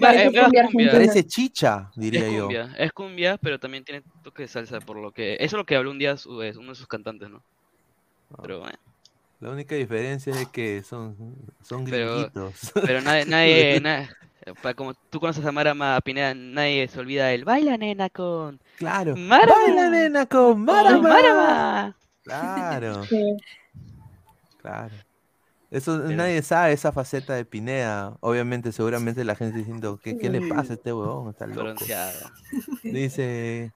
parece 0.00 1.26
chicha, 1.26 1.90
diría 1.96 2.26
es 2.26 2.32
yo. 2.34 2.48
Es 2.78 2.92
cumbia, 2.92 3.36
pero 3.38 3.58
también 3.58 3.84
tiene 3.84 4.02
toque 4.22 4.42
de 4.42 4.48
salsa, 4.48 4.80
por 4.80 4.96
lo 4.96 5.12
que. 5.12 5.34
Eso 5.34 5.44
es 5.44 5.52
lo 5.54 5.66
que 5.66 5.76
habló 5.76 5.90
un 5.90 5.98
día 5.98 6.16
uno 6.26 6.40
de 6.40 6.74
sus 6.74 6.86
cantantes, 6.86 7.28
¿no? 7.28 7.42
Ah. 8.32 8.38
Pero 8.42 8.60
bueno. 8.60 8.78
La 9.40 9.50
única 9.50 9.74
diferencia 9.74 10.34
es 10.38 10.48
que 10.48 10.82
son, 10.82 11.16
son 11.62 11.84
grillitos. 11.84 12.72
Pero, 12.74 13.00
nadie, 13.00 13.24
nadie, 13.80 13.80
como 14.76 14.94
tú 14.94 15.20
conoces 15.20 15.44
a 15.44 15.52
Marama 15.52 16.00
Pineda, 16.00 16.34
nadie 16.34 16.88
se 16.88 16.98
olvida 16.98 17.32
el 17.32 17.44
baila 17.44 17.76
nena 17.76 18.08
con. 18.08 18.60
Claro. 18.76 19.14
Baila 19.16 19.90
nena 19.90 20.26
con 20.26 20.64
Marama. 20.64 21.96
Claro. 22.22 23.02
Claro. 24.60 24.94
Eso 25.70 25.98
nadie 25.98 26.42
sabe 26.42 26.72
esa 26.72 26.90
faceta 26.90 27.34
de 27.34 27.44
Pineda. 27.44 28.16
Obviamente, 28.20 28.72
seguramente 28.72 29.24
la 29.24 29.36
gente 29.36 29.58
diciendo, 29.58 30.00
¿qué, 30.02 30.18
qué 30.18 30.28
le 30.28 30.48
pasa 30.48 30.72
a 30.72 30.76
este 30.76 30.92
huevón? 30.92 31.30
Está 31.30 31.46
loco. 31.46 31.84
Dice 32.82 33.72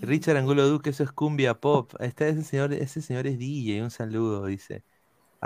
Richard 0.00 0.36
Angulo 0.36 0.68
Duque, 0.68 0.90
eso 0.90 1.04
es 1.04 1.12
cumbia 1.12 1.54
pop. 1.54 1.92
Está 2.00 2.26
ese 2.26 2.42
señor, 2.42 2.72
ese 2.72 3.00
señor 3.00 3.26
es 3.26 3.38
DJ, 3.38 3.82
un 3.82 3.90
saludo, 3.90 4.46
dice. 4.46 4.82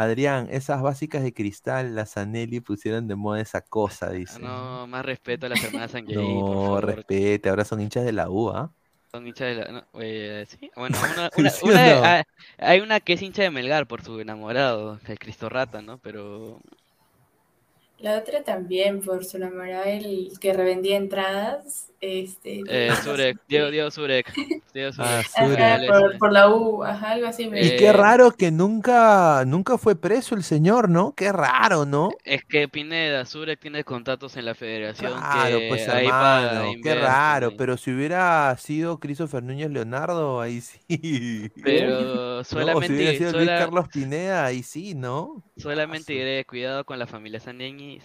Adrián, 0.02 0.48
esas 0.50 0.80
básicas 0.82 1.22
de 1.22 1.34
cristal, 1.34 1.94
las 1.94 2.16
Anelli 2.16 2.60
pusieron 2.60 3.06
de 3.06 3.16
moda 3.16 3.40
esa 3.40 3.60
cosa, 3.60 4.06
ah, 4.06 4.12
dice. 4.12 4.40
no, 4.40 4.86
más 4.86 5.04
respeto 5.04 5.46
a 5.46 5.48
las 5.50 5.62
hermanas 5.62 5.90
Sanguilli, 5.92 6.42
No, 6.42 6.80
respete, 6.80 7.48
ahora 7.48 7.64
son 7.64 7.80
hinchas 7.80 8.04
de 8.04 8.12
la 8.12 8.30
U, 8.30 8.50
¿ah? 8.50 8.72
Son 9.12 9.26
hinchas 9.26 9.48
de 9.48 9.54
la... 9.56 9.86
Eh, 10.00 10.46
sí, 10.48 10.70
bueno, 10.74 10.96
una, 11.36 11.52
una, 11.62 12.26
hay 12.58 12.80
una 12.80 13.00
que 13.00 13.14
es 13.14 13.22
hincha 13.22 13.42
de 13.42 13.50
Melgar 13.50 13.86
por 13.86 14.02
su 14.02 14.18
enamorado, 14.20 14.98
el 15.06 15.18
Cristo 15.18 15.48
Rata, 15.48 15.82
¿no? 15.82 15.98
Pero 15.98 16.60
la 18.00 18.16
otra 18.16 18.42
también, 18.42 19.02
por 19.02 19.26
su 19.26 19.36
enamorado, 19.36 19.84
el 19.84 20.32
que 20.40 20.54
revendía 20.54 20.96
entradas. 20.96 21.89
Este, 22.00 22.62
eh, 22.66 22.90
Surek, 23.04 23.38
Diego, 23.46 23.70
Diego 23.70 23.90
Surek. 23.90 24.32
Diego 24.72 24.90
Ah, 24.98 25.22
Surek. 25.36 26.18
por, 26.18 26.32
la 26.32 26.48
U, 26.48 26.82
ajá, 26.82 27.10
algo 27.12 27.26
así. 27.26 27.50
y 27.52 27.76
qué 27.76 27.92
raro 27.92 28.30
que 28.30 28.50
nunca, 28.50 29.44
nunca 29.46 29.76
fue 29.76 29.96
preso 29.96 30.34
el 30.34 30.42
señor, 30.42 30.88
¿no? 30.88 31.14
Qué 31.14 31.30
raro, 31.30 31.84
¿no? 31.84 32.10
Es 32.24 32.42
que 32.44 32.68
Pineda, 32.68 33.26
Surek 33.26 33.60
tiene 33.60 33.84
contactos 33.84 34.36
en 34.38 34.46
la 34.46 34.54
federación. 34.54 35.12
Claro, 35.12 35.58
pues 35.68 35.86
hermano, 35.88 36.72
qué 36.82 36.94
raro. 36.94 37.56
Pero 37.58 37.76
si 37.76 37.90
hubiera 37.92 38.56
sido 38.56 38.98
Christopher 38.98 39.42
Núñez 39.42 39.70
Leonardo, 39.70 40.40
ahí 40.40 40.62
sí. 40.62 41.50
Pero 41.62 42.42
solamente. 42.44 42.86
si 42.88 42.94
hubiera 42.94 43.18
sido 43.18 43.32
Luis 43.32 43.48
Carlos 43.48 43.88
Pineda, 43.88 44.46
ahí 44.46 44.62
sí, 44.62 44.94
¿no? 44.94 45.42
Solamente 45.58 46.14
iré 46.14 46.46
cuidado 46.46 46.84
con 46.84 46.98
la 46.98 47.06
familia. 47.06 47.40
Sandy 47.40 47.98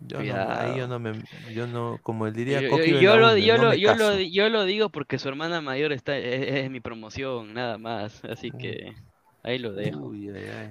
yo 0.00 0.22
no, 0.22 0.50
ahí 0.50 0.78
yo 0.78 0.88
no 0.88 0.98
me, 0.98 1.12
yo 1.52 1.66
no, 1.66 1.98
como 2.02 2.30
diría 2.30 2.60
yo, 2.62 2.78
yo, 2.78 3.16
lo, 3.18 3.36
yo, 3.36 3.58
lo, 3.58 3.74
yo, 3.74 3.94
lo, 3.94 4.18
yo 4.18 4.48
lo 4.48 4.64
digo 4.64 4.88
porque 4.88 5.18
su 5.18 5.28
hermana 5.28 5.60
mayor 5.60 5.92
está, 5.92 6.16
es, 6.16 6.70
mi 6.70 6.80
promoción, 6.80 7.52
nada 7.52 7.76
más, 7.76 8.24
así 8.24 8.50
que 8.50 8.94
ahí 9.42 9.58
lo 9.58 9.72
dejo. 9.72 10.12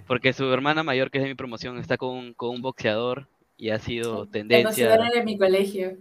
Porque 0.07 0.33
su 0.33 0.51
hermana 0.51 0.83
mayor, 0.83 1.11
que 1.11 1.19
es 1.19 1.23
de 1.23 1.29
mi 1.29 1.35
promoción, 1.35 1.77
está 1.77 1.97
con, 1.97 2.33
con 2.33 2.49
un 2.49 2.61
boxeador 2.61 3.27
y 3.55 3.69
ha 3.69 3.79
sido 3.79 4.25
tendencia. 4.25 4.97
de 4.97 5.23
mi 5.23 5.37
colegio. 5.37 5.97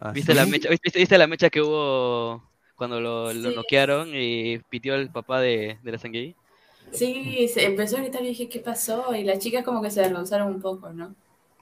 ¿Ah, 0.00 0.12
¿Viste, 0.12 0.34
la 0.34 0.46
mecha, 0.46 0.68
¿viste, 0.68 1.18
la 1.18 1.26
mecha 1.26 1.50
que 1.50 1.60
hubo 1.60 2.44
cuando 2.76 3.00
lo, 3.00 3.32
lo 3.32 3.50
noquearon 3.50 4.10
y 4.14 4.58
pitió 4.70 4.94
el 4.94 5.10
papá 5.10 5.40
de, 5.40 5.78
de 5.82 5.92
la 5.92 5.98
sangre? 5.98 6.36
Sí, 6.92 7.48
se 7.48 7.64
empezó 7.64 7.96
a 7.96 8.00
gritar 8.02 8.22
y 8.22 8.28
dije, 8.28 8.48
¿qué 8.48 8.60
pasó? 8.60 9.14
Y 9.16 9.24
las 9.24 9.40
chicas 9.40 9.64
como 9.64 9.82
que 9.82 9.90
se 9.90 9.98
avergonzaron 9.98 10.54
un 10.54 10.60
poco, 10.60 10.90
¿no? 10.90 11.16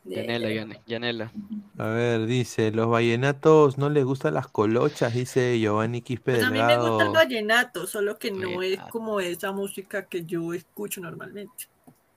Yanela, 0.05 0.81
Yanela. 0.87 1.33
A 1.79 1.87
ver, 1.87 2.27
dice, 2.27 2.73
los 2.73 2.89
vallenatos 2.89 3.79
no 3.79 3.89
les 3.89 4.05
gustan 4.05 4.35
las 4.35 4.49
colochas, 4.49 5.15
dice 5.15 5.59
Giovanni 5.59 6.03
Quispe 6.03 6.33
pues 6.33 6.45
A 6.45 6.51
mí 6.51 6.61
me 6.61 6.77
gusta 6.77 7.05
el 7.05 7.11
vallenato, 7.11 7.87
solo 7.87 8.19
que 8.19 8.31
no 8.31 8.63
es 8.63 8.79
como 8.91 9.21
esa 9.21 9.53
música 9.53 10.07
que 10.07 10.25
yo 10.25 10.53
escucho 10.55 11.01
normalmente. 11.01 11.69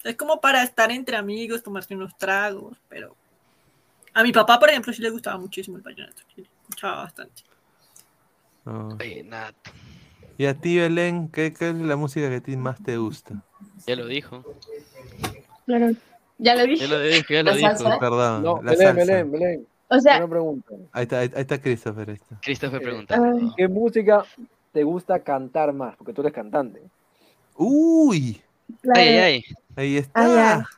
Es 0.04 0.16
como 0.16 0.42
para 0.42 0.64
estar 0.64 0.92
entre 0.92 1.18
amigos, 1.18 1.64
tomarse 1.64 1.96
unos 1.96 2.18
tragos, 2.18 2.78
pero 2.90 3.16
a 4.14 4.24
mi 4.24 4.32
papá, 4.32 4.60
por 4.60 4.70
ejemplo, 4.70 4.92
sí 4.92 5.02
le 5.02 5.10
gustaba 5.10 5.38
muchísimo 5.38 5.78
el 5.78 5.84
vallenato, 5.84 6.24
escuchaba 6.36 7.04
bastante. 7.04 7.44
Ah. 8.66 8.90
Vallenato. 8.98 9.72
Y 10.38 10.48
a 10.48 10.54
ti, 10.54 10.78
Belén, 10.78 11.30
¿qué, 11.30 11.54
¿qué, 11.54 11.70
es 11.70 11.76
la 11.76 11.96
música 11.96 12.30
que 12.30 12.36
a 12.36 12.42
ti 12.42 12.58
más 12.58 12.84
te 12.84 12.98
gusta? 12.98 13.42
Ya 13.88 13.96
lo 13.96 14.08
dijo. 14.08 14.44
Claro. 15.66 15.96
Ya 16.38 16.56
lo 16.56 16.66
dije. 16.66 16.88
Ya 16.88 16.88
lo 16.88 17.00
dije, 17.00 17.34
ya 17.34 17.44
lo 17.44 17.56
dijo. 17.56 18.00
Perdón. 18.00 18.44
No, 18.44 18.62
la 18.62 18.72
Belén, 18.72 18.96
Belén, 18.96 19.32
Belén. 19.32 19.68
O 19.88 20.00
sea, 20.00 20.18
una 20.18 20.28
pregunta. 20.28 20.74
Ahí 20.92 21.04
está, 21.04 21.20
ahí, 21.20 21.32
está 21.36 21.62
Christopher. 21.62 22.10
Ahí 22.10 22.16
está. 22.16 22.40
Christopher 22.42 22.82
eh, 22.82 22.86
pregunta. 22.86 23.22
¿Qué 23.56 23.68
música 23.68 24.26
te 24.72 24.84
gusta 24.84 25.20
cantar 25.20 25.74
más? 25.74 25.96
Porque 25.96 26.14
tú 26.14 26.22
eres 26.22 26.34
cantante. 26.34 26.82
Uy. 27.56 28.42
Ay, 28.96 29.08
ay, 29.08 29.18
ay. 29.18 29.44
Ahí 29.76 29.98
está. 29.98 30.58
Ah, 30.58 30.70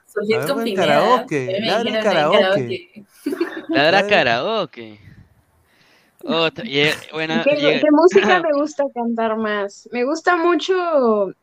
con 0.48 0.74
karaoke. 0.74 1.60
Ladra 1.62 2.04
karaoke. 2.04 3.06
Ladra 3.70 4.08
karaoke. 4.08 5.00
¿Qué, 6.56 6.94
¿Qué, 7.82 7.92
música 7.92 8.42
me 8.44 8.54
gusta 8.54 8.84
cantar 8.94 9.38
más? 9.38 9.88
Me 9.92 10.04
gusta 10.04 10.36
mucho, 10.36 11.34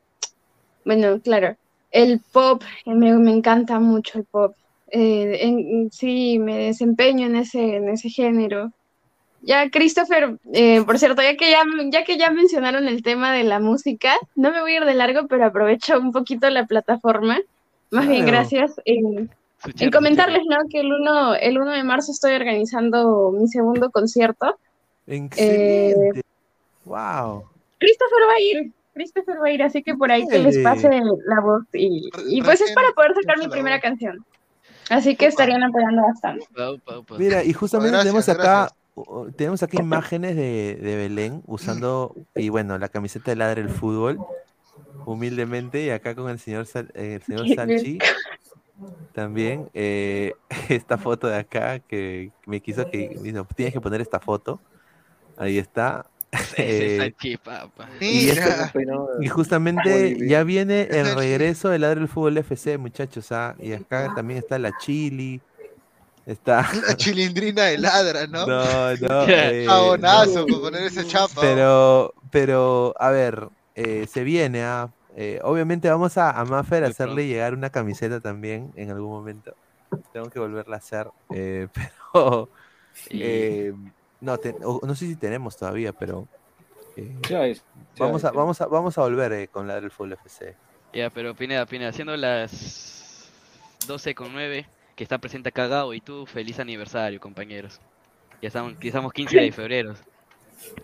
bueno, 0.85 1.21
claro, 1.23 1.57
el 1.95 2.21
pop, 2.33 2.63
me, 2.85 3.13
me 3.15 3.31
encanta 3.31 3.79
mucho 3.79 4.19
el 4.19 4.25
pop. 4.25 4.57
Eh, 4.91 5.89
sí, 5.93 6.41
me 6.41 6.67
desempeño 6.67 7.27
en 7.27 7.37
ese, 7.37 7.77
en 7.77 7.89
ese 7.89 8.11
género. 8.11 8.73
Ya, 9.43 9.71
Christopher, 9.71 10.39
eh, 10.53 10.83
por 10.85 10.99
cierto, 10.99 11.23
ya 11.23 11.37
que 11.37 11.51
ya, 11.51 11.63
ya 11.91 12.03
que 12.05 12.17
ya 12.17 12.31
mencionaron 12.31 12.89
el 12.89 13.03
tema 13.03 13.33
de 13.33 13.45
la 13.45 13.61
música, 13.61 14.15
no 14.35 14.51
me 14.51 14.61
voy 14.61 14.73
a 14.73 14.77
ir 14.79 14.85
de 14.85 14.95
largo, 14.95 15.29
pero 15.29 15.45
aprovecho 15.47 15.99
un 15.99 16.11
poquito 16.11 16.51
la 16.51 16.67
plataforma. 16.67 17.39
Más 17.91 18.09
bien, 18.09 18.27
gracias. 18.27 18.73
En, 18.85 19.31
en 19.79 19.91
comentarles, 19.93 20.43
¿no? 20.49 20.57
Que 20.69 20.81
el 20.81 20.93
1, 20.93 21.35
el 21.37 21.59
1 21.59 21.71
de 21.71 21.85
marzo 21.85 22.11
estoy 22.11 22.33
organizando 22.35 23.31
mi 23.31 23.47
segundo 23.47 23.91
concierto 23.91 24.59
Excelente. 25.07 26.23
wow. 26.85 27.41
Eh, 27.41 27.45
Christopher 27.79 28.23
va 28.29 28.35
a 28.35 28.41
ir. 28.41 28.73
Christopher 28.95 29.37
va 29.43 29.49
a 29.49 29.51
ir, 29.51 29.63
así 29.63 29.83
que 29.83 29.95
por 29.95 30.11
ahí 30.11 30.27
que 30.27 30.39
les 30.39 30.59
pase 30.59 30.89
la 31.27 31.41
voz. 31.41 31.65
Y, 31.73 32.11
y 32.29 32.43
pues 32.43 32.61
es 32.61 32.73
para 32.73 32.91
poder 32.93 33.15
sacar 33.15 33.39
mi 33.39 33.49
primera 33.49 33.81
canción. 33.81 34.25
Así 34.91 35.17
que 35.17 35.27
estarían 35.27 35.63
apoyando 35.63 36.03
bastante. 36.03 36.47
Mira, 37.19 37.43
y 37.43 37.53
justamente 37.53 37.99
tenemos 37.99 38.29
acá 38.29 38.69
tenemos 39.37 39.63
aquí 39.63 39.79
imágenes 39.79 40.37
de, 40.37 40.79
de, 40.81 40.97
Belén 40.97 41.43
usando, 41.47 42.15
y 42.35 42.49
bueno, 42.49 42.79
la 42.79 42.89
camiseta 42.89 43.33
de 43.33 43.37
Ladre 43.37 43.63
el 43.63 43.69
Fútbol, 43.69 44.19
humildemente, 45.05 45.85
y 45.85 45.91
acá 45.91 46.15
con 46.15 46.31
el 46.31 46.39
señor, 46.39 46.67
el 46.95 47.23
señor 47.23 47.49
Salchi. 47.55 47.99
También 49.13 49.69
eh, 49.75 50.35
esta 50.69 50.99
foto 50.99 51.29
de 51.29 51.37
acá 51.37 51.79
que 51.79 52.33
me 52.47 52.61
quiso 52.61 52.89
que 52.91 53.17
tienes 53.57 53.73
que 53.73 53.81
poner 53.81 54.01
esta 54.01 54.21
foto. 54.21 54.61
Ahí 55.37 55.59
está. 55.59 56.07
Eh, 56.57 57.15
y, 58.01 58.31
y, 59.21 59.29
justamente 59.29 60.17
ya 60.27 60.43
viene 60.43 60.83
el 60.91 61.15
regreso 61.15 61.69
del 61.69 61.83
Ladro 61.83 62.01
del 62.01 62.09
Fútbol 62.09 62.39
FC, 62.39 62.79
muchachos. 62.79 63.31
¿ah? 63.33 63.55
Y 63.59 63.73
acá 63.73 64.13
también 64.15 64.39
está 64.39 64.59
la 64.59 64.77
Chili. 64.79 65.41
Está. 66.27 66.67
La 66.89 66.97
chilindrina 66.97 67.65
de 67.65 67.77
ladra, 67.77 68.27
¿no? 68.27 68.47
No, 68.47 68.97
no. 68.97 69.29
Eh, 69.29 69.67
Abonazo 69.69 70.47
por 70.47 70.63
poner 70.63 70.85
ese 70.85 71.07
chapa. 71.07 71.39
Pero, 71.39 72.15
pero, 72.31 72.95
a 72.99 73.11
ver, 73.11 73.49
eh, 73.75 74.07
se 74.11 74.25
viene. 74.25 74.63
¿ah? 74.63 74.91
Eh, 75.17 75.39
obviamente 75.43 75.89
vamos 75.91 76.17
a, 76.17 76.31
a 76.31 76.45
Maffer 76.47 76.85
a 76.85 76.89
hacerle 76.89 77.27
llegar 77.27 77.53
una 77.53 77.69
camiseta 77.71 78.21
también 78.21 78.73
en 78.75 78.91
algún 78.91 79.11
momento. 79.11 79.55
Tengo 80.13 80.31
que 80.31 80.39
volverla 80.39 80.77
a 80.77 80.79
hacer. 80.79 81.09
Eh, 81.35 81.69
pero. 81.73 82.49
Eh, 83.11 83.73
no, 84.21 84.39
no 84.83 84.95
sé 84.95 85.07
si 85.07 85.17
tenemos 85.17 85.57
todavía, 85.57 85.93
pero. 85.93 86.29
vamos, 87.99 88.25
a, 88.25 88.31
vamos, 88.31 88.61
a, 88.61 88.67
vamos 88.67 88.99
a 88.99 89.03
volver 89.03 89.49
con 89.51 89.67
la 89.67 89.81
del 89.81 89.91
Full 89.91 90.13
FC. 90.13 90.55
Ya, 90.93 91.11
pero 91.11 91.35
Pineda, 91.35 91.67
Pineda, 91.67 91.91
haciendo 91.91 92.17
las 92.17 93.29
12 93.87 94.15
con 94.15 94.33
9 94.33 94.67
que 94.95 95.03
está 95.03 95.19
presente 95.19 95.49
acá 95.49 95.69
y 95.93 96.01
tú, 96.01 96.25
feliz 96.27 96.61
aniversario, 96.61 97.21
compañeros. 97.21 97.81
Ya 98.41 98.49
estamos, 98.49 98.75
ya 98.81 98.89
estamos 98.89 99.13
15 99.13 99.41
de 99.41 99.53
febrero. 99.53 99.95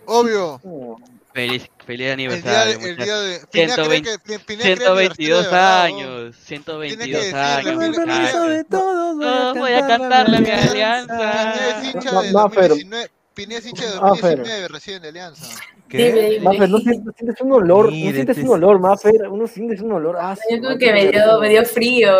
Obvio. 0.05 0.59
Feliz, 1.33 1.69
feliz 1.85 2.11
aniversario. 2.11 2.79
El 2.79 2.97
día, 2.97 3.19
de, 3.19 3.39
122 3.51 5.53
años. 5.53 6.35
122 6.35 7.33
años. 7.33 7.95
de 8.49 8.63
todos. 8.65 9.57
voy 9.57 9.71
a 9.71 9.87
cantarle 9.87 10.37
a 10.37 10.41
mi 10.41 10.49
alianza. 10.49 11.81
Pineda 13.33 13.59
es 13.59 13.65
hincha 13.67 13.85
de 13.85 13.95
2019 13.95 14.67
recién 14.67 15.01
de 15.01 15.07
Alianza. 15.09 15.45
¿Qué? 15.87 16.39
Maffer, 16.41 16.69
¿no 16.69 16.79
sientes, 16.79 17.41
un 17.41 17.51
olor? 17.51 17.85
¿No 17.91 18.11
sientes 18.11 18.37
un 18.37 18.49
olor, 18.49 18.79
Maffer? 18.79 19.27
Uno 19.29 19.47
siente 19.47 19.81
un 19.81 19.91
olor. 19.91 20.17
Ah, 20.19 20.37
Yo 20.49 20.59
creo 20.59 20.77
que 20.77 20.93
me 20.93 21.07
dio, 21.07 21.39
me 21.39 21.49
dio 21.49 21.65
frío. 21.65 22.11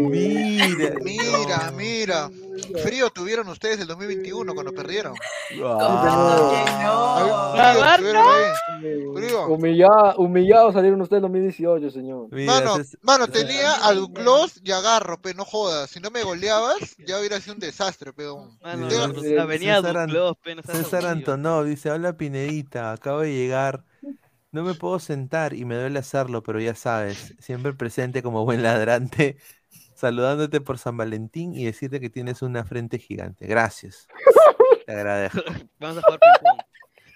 mira, 0.00 0.94
mira, 1.02 1.72
mira. 1.76 2.30
Frío 2.82 3.10
tuvieron 3.10 3.48
ustedes 3.48 3.80
el 3.80 3.86
2021 3.86 4.54
cuando 4.54 4.72
perdieron. 4.72 5.14
Humillado, 9.48 10.16
humillado 10.16 10.72
salieron 10.72 11.00
ustedes 11.00 11.18
en 11.18 11.22
2018, 11.22 11.90
señor. 11.90 12.28
mano, 12.30 12.76
mano, 13.02 13.28
tenía 13.28 13.74
al 13.86 14.06
Gloss 14.08 14.60
y 14.62 14.70
agarro, 14.72 15.20
pero 15.20 15.38
no 15.38 15.44
jodas. 15.44 15.90
Si 15.90 16.00
no 16.00 16.10
me 16.10 16.22
goleabas, 16.22 16.96
ya 17.06 17.18
hubiera 17.18 17.40
sido 17.40 17.54
un 17.54 17.60
desastre, 17.60 18.12
pero. 18.12 18.50
César 20.64 21.06
Antonov 21.06 21.64
dice: 21.64 21.90
Hola 21.90 22.16
Pinedita, 22.16 22.92
acabo 22.92 23.20
de 23.20 23.32
llegar. 23.32 23.84
No 24.50 24.64
me 24.64 24.74
puedo 24.74 24.98
sentar 24.98 25.54
y 25.54 25.64
me 25.64 25.76
duele 25.76 25.98
hacerlo, 25.98 26.42
pero 26.42 26.60
ya 26.60 26.74
sabes, 26.74 27.34
siempre 27.38 27.72
presente 27.72 28.22
como 28.22 28.44
buen 28.44 28.62
ladrante 28.62 29.38
saludándote 30.02 30.60
por 30.60 30.78
San 30.78 30.96
Valentín 30.96 31.54
y 31.54 31.64
decirte 31.64 32.00
que 32.00 32.10
tienes 32.10 32.42
una 32.42 32.64
frente 32.64 32.98
gigante. 32.98 33.46
Gracias. 33.46 34.08
Te 34.86 34.92
agradezco. 34.92 35.40
Vamos 35.78 35.98
a 35.98 36.02
jugar 36.02 36.18
ping 36.18 36.64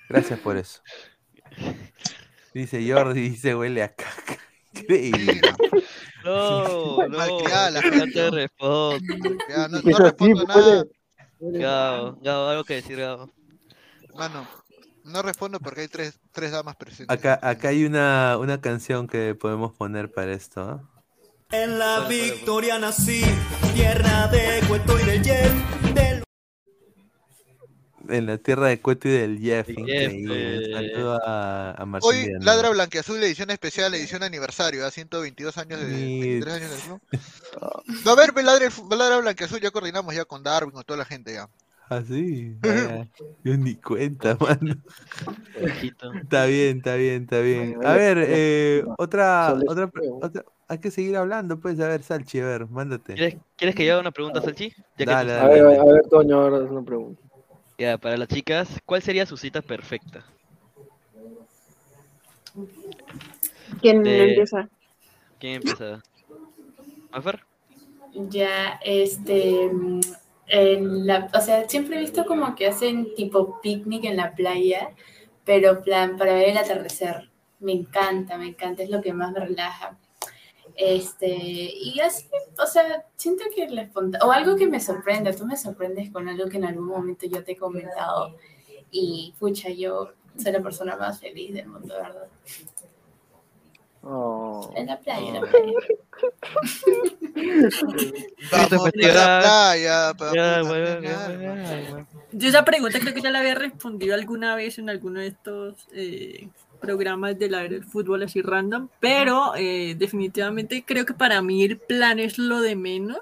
Gracias 0.09 0.39
por 0.39 0.57
eso. 0.57 0.81
Dice 2.55 2.89
Jordi, 2.93 3.29
dice 3.29 3.57
huele 3.57 3.83
a 3.83 3.93
caca. 3.93 4.39
Increíble. 4.73 5.41
No, 6.25 7.09
no, 7.09 7.19
no 7.19 7.39
te 8.13 8.31
respondo. 8.31 9.37
Ya, 9.49 9.67
no, 9.67 9.81
no 9.83 9.99
respondo 9.99 10.45
nada. 10.45 10.85
Gabo, 11.41 12.19
Gabo, 12.23 12.49
algo 12.49 12.65
que 12.65 12.75
decir, 12.75 12.99
Gabo. 13.01 13.33
Mano, 14.15 14.47
no 15.03 15.23
respondo 15.23 15.59
porque 15.59 15.81
hay 15.81 15.89
tres, 15.89 16.21
tres 16.31 16.53
damas 16.53 16.77
presentes. 16.77 17.17
Acá, 17.17 17.41
acá 17.43 17.69
hay 17.69 17.85
una, 17.85 18.39
una 18.39 18.61
canción 18.61 19.09
que 19.09 19.35
podemos 19.35 19.75
poner 19.75 20.13
para 20.13 20.33
esto. 20.33 20.65
¿no? 20.65 20.96
En 21.53 21.79
la 21.79 22.01
victoria 22.09 22.77
nací, 22.77 23.23
tierra 23.73 24.27
de 24.27 24.61
Cueto 24.67 24.99
y 24.99 25.05
del 25.05 25.25
Jeff. 25.25 25.53
En 28.09 28.27
la 28.27 28.39
tierra 28.39 28.67
de 28.67 28.81
Cueto 28.81 29.07
y 29.09 29.13
del 29.13 29.39
Jeff. 29.39 29.69
Increíble. 29.69 30.73
Saludo 30.73 31.21
a, 31.25 31.71
a 31.71 31.87
Martín 31.87 32.11
Hoy 32.11 32.33
Ladra 32.41 32.71
Blanqueazul, 32.71 33.23
edición 33.23 33.51
especial, 33.51 33.95
edición 33.95 34.25
aniversario, 34.25 34.85
a 34.85 34.91
122 34.91 35.57
años 35.59 35.81
de, 35.81 35.87
23 35.87 36.55
años 36.55 36.71
de 36.71 36.77
club. 36.79 37.01
a 37.61 38.15
ver, 38.17 38.45
Ladra, 38.45 38.69
Ladra 38.91 39.19
Blanqueazul, 39.19 39.61
ya 39.61 39.71
coordinamos 39.71 40.15
ya 40.17 40.25
con 40.25 40.43
Darwin, 40.43 40.73
con 40.73 40.83
toda 40.83 40.99
la 40.99 41.05
gente 41.05 41.33
ya. 41.33 41.49
Ah, 41.89 42.03
sí. 42.07 42.57
yo 43.45 43.57
ni 43.57 43.77
cuenta, 43.77 44.37
mano. 44.41 44.75
está 46.21 46.47
bien, 46.47 46.79
está 46.79 46.97
bien, 46.97 47.23
está 47.23 47.39
bien. 47.39 47.87
A 47.87 47.93
ver, 47.93 48.19
eh, 48.29 48.85
otra, 48.99 49.57
otra, 49.69 49.91
otra, 50.21 50.45
hay 50.69 50.79
que 50.79 50.91
seguir 50.91 51.17
hablando, 51.17 51.59
pues. 51.59 51.79
A 51.81 51.89
ver, 51.89 52.03
Salchi, 52.03 52.41
a 52.41 52.47
ver, 52.47 52.69
mándate. 52.69 53.15
¿Quieres, 53.57 53.75
que 53.75 53.85
yo 53.85 53.93
haga 53.93 54.01
una 54.01 54.11
pregunta, 54.11 54.41
Salchi? 54.41 54.73
Ya 54.99 55.07
dale, 55.07 55.33
a, 55.33 55.47
ver, 55.47 55.81
a 55.81 55.85
ver, 55.85 56.03
Toño, 56.09 56.41
ahora 56.41 56.65
es 56.65 56.71
una 56.71 56.83
pregunta. 56.83 57.23
Ya, 57.79 57.99
para 57.99 58.17
las 58.17 58.29
chicas, 58.29 58.81
¿cuál 58.85 59.03
sería 59.03 59.27
su 59.27 59.37
cita 59.37 59.63
perfecta? 59.63 60.25
¿Quién 63.81 64.07
empieza? 64.07 64.69
¿Quién 65.39 65.55
empieza? 65.57 66.03
¿Mafer? 67.13 67.41
Ya, 68.15 68.81
este. 68.83 69.71
En 70.49 71.07
la, 71.07 71.29
o 71.35 71.41
sea, 71.41 71.69
siempre 71.69 71.97
he 71.97 72.01
visto 72.01 72.25
como 72.25 72.55
que 72.55 72.69
hacen 72.69 73.15
tipo 73.17 73.61
picnic 73.61 74.05
en 74.05 74.17
la 74.17 74.33
playa, 74.35 74.91
pero 75.45 75.83
plan 75.83 76.17
para 76.17 76.35
ver 76.35 76.51
el 76.51 76.57
atardecer. 76.59 77.31
Me 77.59 77.73
encanta, 77.73 78.39
me 78.39 78.49
encanta, 78.49 78.83
es 78.83 78.91
lo 78.91 79.03
que 79.03 79.13
más 79.13 79.33
me 79.33 79.41
relaja. 79.41 79.99
Este, 80.77 81.29
y 81.29 81.99
así, 82.01 82.29
o 82.59 82.67
sea, 82.67 83.07
siento 83.17 83.45
que 83.55 83.67
les 83.69 83.89
o 83.97 84.31
algo 84.31 84.57
que 84.57 84.67
me 84.67 84.79
sorprende, 84.79 85.33
tú 85.33 85.47
me 85.47 85.57
sorprendes 85.57 86.11
con 86.11 86.29
algo 86.29 86.49
que 86.49 86.59
en 86.59 86.67
algún 86.67 86.87
momento 86.87 87.27
yo 87.27 87.43
te 87.43 87.53
he 87.53 87.57
comentado 87.57 88.37
y 88.91 89.35
pucha, 89.39 89.71
yo 89.71 90.13
soy 90.37 90.53
la 90.53 90.61
persona 90.61 90.97
más 90.97 91.19
feliz 91.19 91.55
del 91.55 91.67
mundo, 91.67 91.95
¿verdad? 91.95 92.29
Oh. 94.03 94.71
En 94.77 94.87
la 94.87 95.01
playa, 95.01 95.27
en 95.27 95.35
la 95.35 95.41
playa. 95.51 95.73
Vamos 98.53 98.87
a 98.87 98.93
playa. 100.13 100.13
Yo 102.33 102.49
esa 102.49 102.65
pregunta 102.65 103.01
creo 103.01 103.15
que 103.15 103.23
ya 103.23 103.31
la 103.31 103.41
había 103.41 103.55
respondido 103.55 104.15
alguna 104.15 104.55
vez 104.55 104.79
en 104.79 104.91
alguno 104.91 105.21
de 105.21 105.29
estos 105.29 105.89
eh, 105.93 106.49
programas 106.81 107.39
de 107.39 107.49
la 107.49 107.61
del 107.61 107.85
fútbol 107.85 108.23
así 108.23 108.43
random, 108.43 108.89
pero 109.01 109.55
eh, 109.57 109.95
definitivamente 109.99 110.85
creo 110.87 111.05
que 111.07 111.15
para 111.15 111.43
mí 111.43 111.65
el 111.65 111.79
plan 111.79 112.19
es 112.19 112.39
lo 112.39 112.61
de 112.61 112.77
menos. 112.77 113.19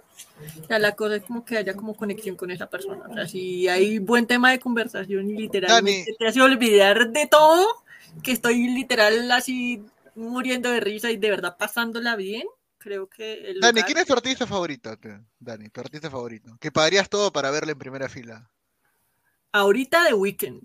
O 0.63 0.67
sea, 0.67 0.79
la 0.79 0.95
cosa 0.95 1.17
es 1.17 1.23
como 1.23 1.45
que 1.45 1.57
haya 1.57 1.75
como 1.75 1.95
conexión 1.95 2.37
con 2.37 2.51
esa 2.51 2.69
persona. 2.69 3.05
O 3.09 3.15
sea, 3.15 3.27
si 3.27 3.69
hay 3.69 3.99
buen 3.99 4.27
tema 4.27 4.51
de 4.51 4.59
conversación 4.59 5.31
y 5.31 5.37
literalmente 5.37 6.15
te 6.19 6.27
hace 6.27 6.41
olvidar 6.41 7.11
de 7.11 7.27
todo, 7.27 7.67
que 8.23 8.33
estoy 8.33 8.69
literal 8.69 9.31
así 9.31 9.83
muriendo 10.15 10.71
de 10.71 10.81
risa 10.81 11.11
y 11.11 11.17
de 11.17 11.31
verdad 11.31 11.57
pasándola 11.59 12.17
bien, 12.17 12.47
creo 12.79 13.09
que... 13.09 13.51
El 13.51 13.61
Dani, 13.61 13.83
¿quién 13.83 13.99
es 13.99 14.07
tu 14.07 14.13
artista 14.13 14.47
favorito? 14.47 14.91
Dani, 15.39 15.69
tu 15.71 15.81
artista 15.81 16.11
favorito. 16.11 16.57
Que 16.61 16.71
pagarías 16.71 17.09
todo 17.09 17.33
para 17.33 17.51
verle 17.51 17.73
en 17.73 17.79
primera 17.79 18.09
fila. 18.09 18.51
Ahorita 19.53 20.07
The 20.07 20.15
Weeknd. 20.15 20.63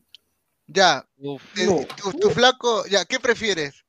Ya, 0.71 1.03
tu, 1.17 2.29
flaco, 2.29 2.85
ya, 2.85 3.03
¿qué 3.05 3.19
prefieres? 3.19 3.85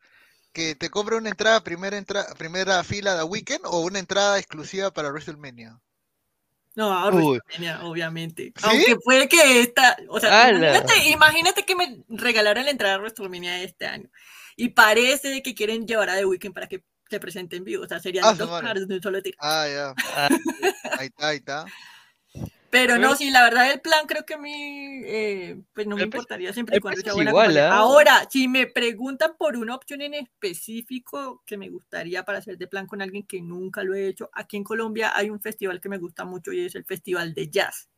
¿Que 0.53 0.75
te 0.75 0.89
compre 0.89 1.17
una 1.17 1.29
entrada 1.29 1.63
primera, 1.63 1.99
entrada, 1.99 2.35
primera 2.39 2.83
fila 2.83 3.17
de 3.17 3.23
Weekend 3.23 3.61
o 3.65 3.81
una 3.81 3.99
entrada 3.99 4.39
exclusiva 4.39 4.91
para 4.91 5.11
WrestleMania? 5.11 5.79
No, 6.75 6.91
a 6.91 7.11
WrestleMania, 7.11 7.85
obviamente. 7.85 8.55
Aunque 8.63 8.97
puede 8.97 9.29
que 9.29 9.61
esta, 9.61 9.99
o 10.09 10.19
sea, 10.19 10.51
imagínate, 11.05 11.67
que 11.67 11.77
me 11.77 12.03
regalaran 12.09 12.65
la 12.65 12.71
entrada 12.71 12.95
a 12.95 12.99
WrestleMania 12.99 13.63
este 13.63 13.87
año. 13.87 14.09
Y 14.57 14.71
parece 14.71 15.43
que 15.43 15.55
quieren 15.55 15.87
llevar 15.87 16.09
a 16.09 16.17
The 16.17 16.25
Weeknd 16.25 16.55
para 16.55 16.67
que 16.67 16.83
se 17.11 17.21
presente 17.21 17.57
en 17.57 17.65
vivo. 17.65 17.85
O 17.85 17.89
sea, 17.89 18.01
serían 18.01 18.25
ah, 18.25 18.33
dos 18.33 18.61
caras 18.61 18.89
de 18.89 18.95
un 18.95 19.03
solo 19.03 19.21
tiro. 19.21 19.37
Ah, 19.39 19.67
ya. 19.69 19.95
ahí 20.99 21.07
está, 21.09 21.29
ahí 21.29 21.37
está. 21.37 21.67
Pero 22.71 22.99
no, 22.99 23.17
sí, 23.17 23.31
la 23.31 23.43
verdad 23.43 23.71
el 23.71 23.81
plan 23.81 24.07
creo 24.07 24.25
que 24.25 24.35
a 24.35 24.39
mí, 24.39 24.53
eh, 25.05 25.61
pues 25.75 25.89
no 25.89 25.97
me 25.97 26.05
importaría 26.05 26.53
siempre 26.53 26.77
y 26.77 26.81
cuando 26.81 27.01
sea 27.01 27.15
buena 27.15 27.33
¿ah? 27.69 27.77
Ahora, 27.79 28.29
si 28.31 28.47
me 28.47 28.69
preguntan 28.69 29.33
por 29.37 29.57
una 29.57 29.75
opción 29.75 30.03
en 30.03 30.15
específico 30.15 31.43
que 31.45 31.57
me 31.57 31.69
gustaría 31.69 32.25
para 32.25 32.39
hacer 32.39 32.57
de 32.59 32.69
plan 32.69 32.87
con 32.87 33.03
alguien 33.03 33.27
que 33.27 33.43
nunca 33.43 33.83
lo 33.83 33.95
he 33.95 34.07
hecho, 34.07 34.31
aquí 34.33 34.57
en 34.57 34.65
Colombia 34.65 35.13
hay 35.15 35.31
un 35.31 35.41
festival 35.41 35.81
que 35.81 35.89
me 35.89 35.99
gusta 35.99 36.25
mucho 36.25 36.53
y 36.53 36.65
es 36.65 36.75
el 36.77 36.85
Festival 36.85 37.35
de 37.35 37.51
Jazz. 37.51 37.89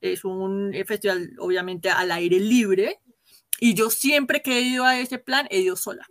Es 0.00 0.24
un 0.24 0.72
eh, 0.74 0.84
festival 0.84 1.32
obviamente 1.38 1.90
al 1.90 2.12
aire 2.12 2.38
libre 2.38 3.00
y 3.58 3.74
yo 3.74 3.90
siempre 3.90 4.42
que 4.42 4.58
he 4.58 4.60
ido 4.60 4.84
a 4.84 4.98
ese 4.98 5.18
plan 5.18 5.48
he 5.50 5.60
ido 5.60 5.74
sola. 5.74 6.06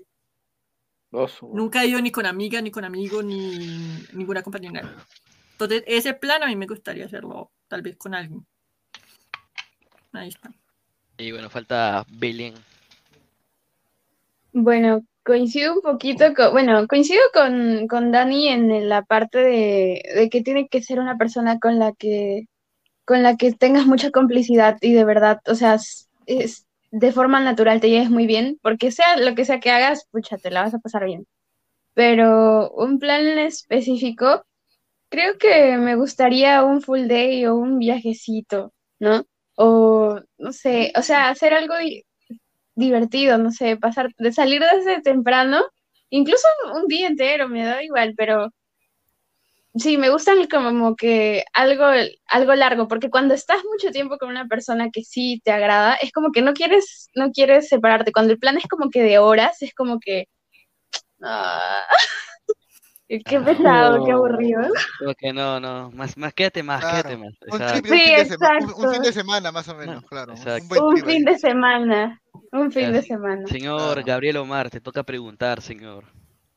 Nunca 1.53 1.84
he 1.84 1.88
ido 1.88 2.01
ni 2.01 2.11
con 2.11 2.25
amiga, 2.25 2.59
ni 2.59 2.71
con 2.71 2.84
amigo, 2.84 3.21
ni 3.21 4.03
ninguna 4.13 4.41
compañera. 4.41 5.05
Entonces, 5.51 5.84
ese 5.85 6.15
plan 6.15 6.41
a 6.41 6.47
mí 6.47 6.55
me 6.55 6.65
gustaría 6.65 7.05
hacerlo, 7.05 7.51
tal 7.73 7.81
vez 7.81 7.97
con 7.97 8.13
alguien. 8.13 8.45
Ahí 10.11 10.27
está. 10.29 10.51
Y 11.17 11.31
bueno, 11.31 11.49
falta 11.49 12.05
Belén. 12.07 12.53
Bueno, 14.51 15.03
coincido 15.23 15.73
un 15.73 15.81
poquito 15.81 16.35
con, 16.35 16.51
bueno, 16.51 16.85
coincido 16.87 17.19
con, 17.33 17.87
con 17.87 18.11
Dani 18.11 18.49
en 18.49 18.89
la 18.89 19.01
parte 19.01 19.39
de, 19.39 20.03
de, 20.13 20.29
que 20.29 20.43
tiene 20.43 20.67
que 20.67 20.83
ser 20.83 20.99
una 20.99 21.17
persona 21.17 21.57
con 21.57 21.79
la 21.79 21.93
que, 21.93 22.45
con 23.05 23.23
la 23.23 23.37
que 23.37 23.53
tengas 23.53 23.87
mucha 23.87 24.11
complicidad 24.11 24.77
y 24.79 24.93
de 24.93 25.05
verdad, 25.05 25.39
o 25.47 25.55
sea, 25.55 25.79
es, 26.27 26.67
de 26.91 27.11
forma 27.11 27.39
natural 27.39 27.81
te 27.81 27.89
lleves 27.89 28.11
muy 28.11 28.27
bien, 28.27 28.59
porque 28.61 28.91
sea 28.91 29.17
lo 29.17 29.33
que 29.33 29.45
sea 29.45 29.59
que 29.59 29.71
hagas, 29.71 30.05
pucha, 30.11 30.37
te 30.37 30.51
la 30.51 30.61
vas 30.61 30.75
a 30.75 30.79
pasar 30.79 31.05
bien. 31.05 31.25
Pero 31.95 32.69
un 32.69 32.99
plan 32.99 33.25
específico, 33.39 34.45
creo 35.14 35.38
que 35.38 35.77
me 35.77 35.95
gustaría 35.95 36.64
un 36.64 36.81
full 36.81 37.07
day 37.07 37.45
o 37.45 37.56
un 37.56 37.80
viajecito, 37.80 38.73
¿no? 38.99 39.26
O, 39.57 40.19
no 40.40 40.52
sé, 40.53 40.91
o 40.98 41.02
sea, 41.03 41.30
hacer 41.30 41.53
algo 41.53 41.76
divertido, 42.76 43.38
no 43.38 43.52
sé, 43.52 43.77
pasar, 43.77 44.10
de 44.18 44.31
salir 44.31 44.61
desde 44.61 45.02
temprano, 45.02 45.61
incluso 46.10 46.48
un 46.76 46.88
día 46.88 47.07
entero, 47.07 47.48
me 47.49 47.64
da 47.65 47.84
igual, 47.84 48.14
pero 48.18 48.49
Sí, 49.76 49.98
me 49.98 50.10
gustan 50.11 50.45
como 50.48 50.95
que 50.95 51.45
algo, 51.53 51.85
algo 52.27 52.53
largo, 52.56 52.88
porque 52.88 53.10
cuando 53.10 53.34
estás 53.34 53.57
mucho 53.72 53.90
tiempo 53.91 54.19
con 54.19 54.30
una 54.30 54.45
persona 54.48 54.91
que 54.91 55.03
sí 55.03 55.41
te 55.44 55.52
agrada, 55.52 55.95
es 55.95 56.11
como 56.11 56.31
que 56.31 56.44
no 56.44 56.53
quieres, 56.53 57.10
no 57.15 57.31
quieres 57.31 57.69
separarte. 57.69 58.11
Cuando 58.11 58.34
el 58.34 58.40
plan 58.40 58.56
es 58.57 58.68
como 58.68 58.91
que 58.91 59.02
de 59.02 59.18
horas, 59.18 59.61
es 59.64 59.73
como 59.73 59.99
que. 59.99 60.26
Ah, 61.23 61.84
qué 63.22 63.40
pesado, 63.40 64.06
qué 64.06 64.11
aburrido. 64.11 64.61
que 65.18 65.34
no, 65.34 65.60
no, 65.60 65.91
más, 65.91 66.18
más 66.18 66.34
quédate 66.34 66.64
más, 66.64 66.84
quédate 66.84 67.18
más. 67.18 67.34
Un, 67.48 68.91
fin 68.91 69.02
de 69.02 69.14
semana, 69.14 69.52
más 69.52 69.68
o 69.68 69.76
menos, 69.76 70.03
claro. 70.06 70.34
Un, 70.34 70.98
fin 70.98 71.23
de 71.23 71.38
semana, 71.38 72.22
un 72.52 72.72
fin 72.72 72.91
de 72.91 73.02
semana. 73.02 73.45
Señor 73.48 74.03
Gabriel 74.03 74.38
Omar, 74.38 74.69
te 74.69 74.81
toca 74.81 75.03
preguntar, 75.03 75.61
señor. 75.61 76.06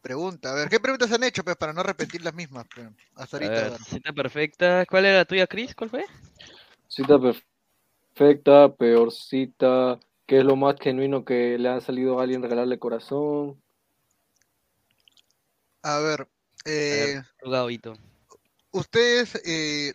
Pregunta, 0.01 0.53
a 0.53 0.55
ver, 0.55 0.69
¿qué 0.69 0.79
preguntas 0.79 1.11
han 1.13 1.25
hecho 1.25 1.43
pues, 1.43 1.57
para 1.57 1.73
no 1.73 1.83
repetir 1.83 2.23
las 2.23 2.33
mismas? 2.33 2.65
Pues, 2.73 2.87
hasta 3.17 3.39
ahorita. 3.39 3.79
cita 3.79 4.13
perfecta. 4.13 4.87
¿Cuál 4.87 5.07
era 5.07 5.17
la 5.19 5.25
tuya, 5.25 5.47
Chris? 5.49 5.75
¿Cuál 5.75 5.91
fue? 5.91 6.05
Cita 6.87 7.19
perfecta, 7.19 8.73
peor 8.73 9.13
cita. 9.13 9.99
¿Qué 10.25 10.39
es 10.39 10.45
lo 10.45 10.55
más 10.57 10.77
genuino 10.81 11.25
que 11.25 11.59
le 11.59 11.69
ha 11.69 11.81
salido 11.81 12.19
a 12.19 12.23
alguien 12.23 12.43
regalarle 12.43 12.79
corazón? 12.79 13.61
A 15.83 15.99
ver, 16.01 16.29
eh, 16.67 17.23
¿Ustedes, 18.73 19.41
eh, 19.47 19.95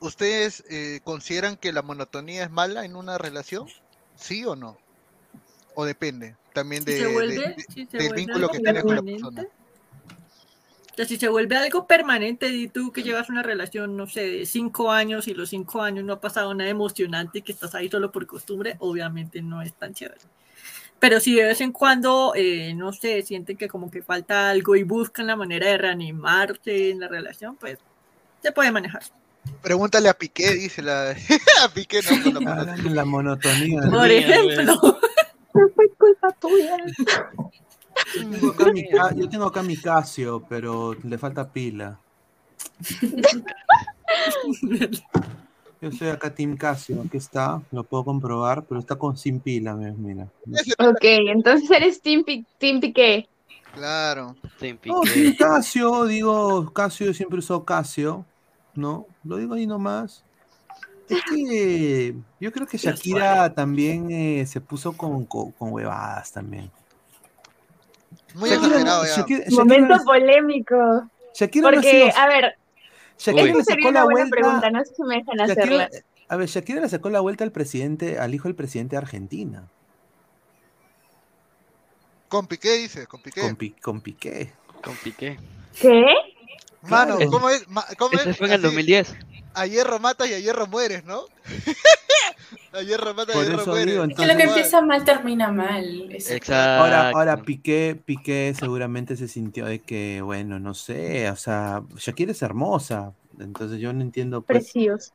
¿ustedes 0.00 0.64
eh, 0.68 1.00
consideran 1.04 1.56
que 1.56 1.72
la 1.72 1.82
monotonía 1.82 2.44
es 2.44 2.50
mala 2.50 2.84
en 2.84 2.96
una 2.96 3.16
relación? 3.16 3.68
¿Sí 4.16 4.44
o 4.44 4.54
no? 4.54 4.76
¿O 5.74 5.84
depende? 5.84 6.36
también 6.54 6.84
de, 6.84 6.94
del 7.92 8.14
vínculo 8.14 8.48
que 8.48 8.60
tienes 8.60 8.82
con 8.82 8.96
la 8.96 9.02
persona. 9.02 9.42
O 9.42 10.96
sea, 10.96 11.04
si 11.04 11.16
se 11.16 11.28
vuelve 11.28 11.56
algo 11.56 11.88
permanente 11.88 12.48
y 12.48 12.68
tú 12.68 12.92
que 12.92 13.02
llevas 13.02 13.28
una 13.28 13.42
relación, 13.42 13.96
no 13.96 14.06
sé, 14.06 14.20
de 14.28 14.46
cinco 14.46 14.92
años 14.92 15.26
y 15.26 15.34
los 15.34 15.50
cinco 15.50 15.82
años 15.82 16.04
no 16.04 16.14
ha 16.14 16.20
pasado 16.20 16.54
nada 16.54 16.70
emocionante 16.70 17.40
y 17.40 17.42
que 17.42 17.50
estás 17.50 17.74
ahí 17.74 17.88
solo 17.88 18.12
por 18.12 18.26
costumbre, 18.28 18.76
obviamente 18.78 19.42
no 19.42 19.60
es 19.60 19.74
tan 19.74 19.92
chévere. 19.92 20.20
Pero 21.00 21.20
si 21.20 21.34
de 21.34 21.44
vez 21.44 21.60
en 21.60 21.72
cuando, 21.72 22.32
eh, 22.34 22.72
no 22.74 22.92
sé, 22.92 23.22
sienten 23.22 23.56
que 23.56 23.68
como 23.68 23.90
que 23.90 24.02
falta 24.02 24.48
algo 24.48 24.76
y 24.76 24.84
buscan 24.84 25.26
la 25.26 25.36
manera 25.36 25.68
de 25.68 25.78
reanimarse 25.78 26.90
en 26.90 27.00
la 27.00 27.08
relación, 27.08 27.56
pues 27.56 27.78
se 28.42 28.52
puede 28.52 28.72
manejar. 28.72 29.02
Pregúntale 29.62 30.08
a 30.08 30.14
Piqué, 30.14 30.54
dice 30.54 30.82
la. 30.82 31.10
a 31.62 31.68
Piqué 31.68 32.00
no, 32.32 32.40
la 32.90 33.04
monotonía. 33.04 33.82
Por 33.90 34.10
ejemplo. 34.10 34.98
No 35.54 35.68
fue 35.74 35.88
culpa 35.90 36.32
tuya. 36.40 36.76
yo 39.14 39.28
tengo 39.28 39.44
acá 39.46 39.62
mi 39.62 39.76
Casio, 39.76 40.44
pero 40.48 40.96
le 41.02 41.18
falta 41.18 41.52
pila. 41.52 42.00
Yo 45.84 45.92
soy 45.92 46.08
acá 46.08 46.34
Team 46.34 46.56
Casio, 46.56 47.02
aquí 47.06 47.18
está, 47.18 47.60
lo 47.70 47.84
puedo 47.84 48.06
comprobar, 48.06 48.64
pero 48.64 48.80
está 48.80 48.96
con 48.96 49.18
sin 49.18 49.38
pila, 49.38 49.74
mira. 49.74 50.26
Ok, 50.78 51.02
entonces 51.02 51.70
eres 51.70 52.00
Team, 52.00 52.24
team 52.56 52.80
Piqué. 52.80 53.28
Claro. 53.74 54.34
Team 54.58 54.78
Piqué. 54.78 55.36
Casio, 55.38 56.06
digo, 56.06 56.72
Casio 56.72 57.12
siempre 57.12 57.40
usó 57.40 57.66
Casio, 57.66 58.24
¿no? 58.74 59.06
Lo 59.24 59.36
digo 59.36 59.52
ahí 59.52 59.66
nomás. 59.66 60.24
Es 61.06 61.20
que 61.30 62.14
yo 62.40 62.50
creo 62.50 62.66
que 62.66 62.78
Shakira 62.78 63.52
también 63.52 64.10
eh, 64.10 64.46
se 64.46 64.62
puso 64.62 64.96
con, 64.96 65.26
con, 65.26 65.52
huevadas 65.58 66.32
también. 66.32 66.70
Muy 68.32 68.48
exagerado 68.48 69.04
ya. 69.04 69.26
Momento 69.50 69.96
polémico. 70.02 71.10
Shakira 71.34 71.70
Porque, 71.70 72.10
a 72.16 72.26
ver, 72.26 72.56
Shakira 73.18 73.54
le 73.54 73.64
sacó 73.64 73.90
la 73.90 74.04
vuelta. 74.04 74.30
Pregunta, 74.30 74.70
no 74.70 74.84
sé 74.84 74.94
si 74.94 75.02
me 75.02 75.16
dejan 75.16 75.40
hacerla. 75.40 75.88
A 76.28 76.36
ver, 76.36 76.48
Shakira 76.48 76.80
le 76.80 76.88
sacó 76.88 77.10
la 77.10 77.20
vuelta 77.20 77.44
al 77.44 77.52
presidente, 77.52 78.18
al 78.18 78.34
hijo 78.34 78.48
del 78.48 78.54
presidente 78.54 78.96
de 78.96 78.98
Argentina. 78.98 79.68
Con 82.28 82.46
Piqué, 82.46 82.78
dice, 82.78 83.06
con 83.06 83.20
Piqué. 83.22 83.40
Con, 83.42 83.56
con 83.80 84.00
Piqué. 84.00 84.52
Con 84.82 84.96
Piqué. 84.96 85.38
¿Qué? 85.80 86.04
Mano, 86.82 87.18
¿cómo 87.30 87.48
es? 87.50 87.64
¿Cómo 87.98 88.18
Ese 88.18 88.34
fue 88.34 88.48
en 88.48 88.54
el 88.54 88.62
2010 88.62 89.14
a 89.54 89.66
hierro 89.66 89.98
matas 89.98 90.28
y 90.28 90.34
a 90.34 90.38
hierro 90.38 90.66
mueres, 90.66 91.04
¿no? 91.04 91.22
a 92.72 92.82
hierro 92.82 93.14
matas 93.14 93.36
y 93.36 93.38
a 93.38 93.42
hierro 93.44 93.66
mueres. 93.66 93.94
Digo, 93.94 94.08
que 94.08 94.26
lo 94.26 94.36
que 94.36 94.42
empieza 94.42 94.82
mal 94.82 95.04
termina 95.04 95.50
mal. 95.52 96.12
Exacto. 96.12 96.54
Ahora, 96.54 97.10
ahora 97.10 97.42
Piqué, 97.42 98.00
Piqué 98.04 98.54
seguramente 98.58 99.16
se 99.16 99.28
sintió 99.28 99.66
de 99.66 99.80
que, 99.80 100.20
bueno, 100.22 100.58
no 100.58 100.74
sé, 100.74 101.30
o 101.30 101.36
sea, 101.36 101.82
Shakira 101.96 102.32
es 102.32 102.42
hermosa, 102.42 103.12
entonces 103.38 103.80
yo 103.80 103.92
no 103.92 104.02
entiendo. 104.02 104.42
Pues, 104.42 104.64
Preciosa. 104.64 105.12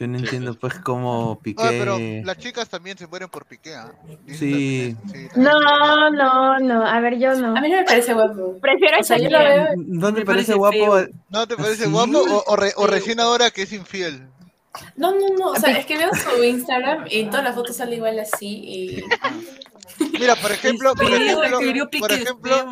Yo 0.00 0.06
no 0.06 0.16
entiendo 0.16 0.54
pues 0.54 0.76
cómo 0.76 1.38
Piqué... 1.42 1.62
Ah, 1.66 1.68
pero 1.68 1.98
las 2.24 2.38
chicas 2.38 2.70
también 2.70 2.96
se 2.96 3.06
mueren 3.06 3.28
por 3.28 3.44
Piqué, 3.44 3.74
¿ah? 3.74 3.92
Sí. 4.26 4.96
no, 5.36 6.10
no, 6.10 6.58
no, 6.58 6.86
a 6.86 7.00
ver, 7.00 7.18
yo 7.18 7.34
no. 7.34 7.54
A 7.54 7.60
mí 7.60 7.68
no 7.68 7.76
me 7.76 7.84
parece 7.84 8.14
guapo. 8.14 8.58
Prefiero 8.62 8.98
o 8.98 9.04
sea, 9.04 9.18
yo 9.18 9.28
¿No 9.76 10.14
te 10.14 10.24
parece, 10.24 10.54
guapo? 10.54 11.00
¿No 11.28 11.46
te 11.46 11.54
parece 11.54 11.86
guapo 11.86 12.18
o, 12.18 12.44
o, 12.76 12.86
recién 12.86 13.20
ahora 13.20 13.50
que 13.50 13.62
es 13.62 13.72
infiel? 13.74 14.26
No, 14.96 15.12
no, 15.12 15.28
no, 15.38 15.50
o 15.50 15.56
sea, 15.56 15.76
es 15.76 15.84
que 15.84 15.98
veo 15.98 16.10
su 16.14 16.42
Instagram 16.42 17.04
y 17.10 17.26
todas 17.26 17.44
las 17.44 17.54
fotos 17.54 17.76
salen 17.76 17.98
igual 17.98 18.18
así 18.20 18.46
y... 18.48 19.04
Mira, 20.18 20.36
por 20.36 20.52
ejemplo, 20.52 20.94
por 20.94 21.12
ejemplo, 21.12 21.58
por 21.98 22.12
ejemplo, 22.12 22.66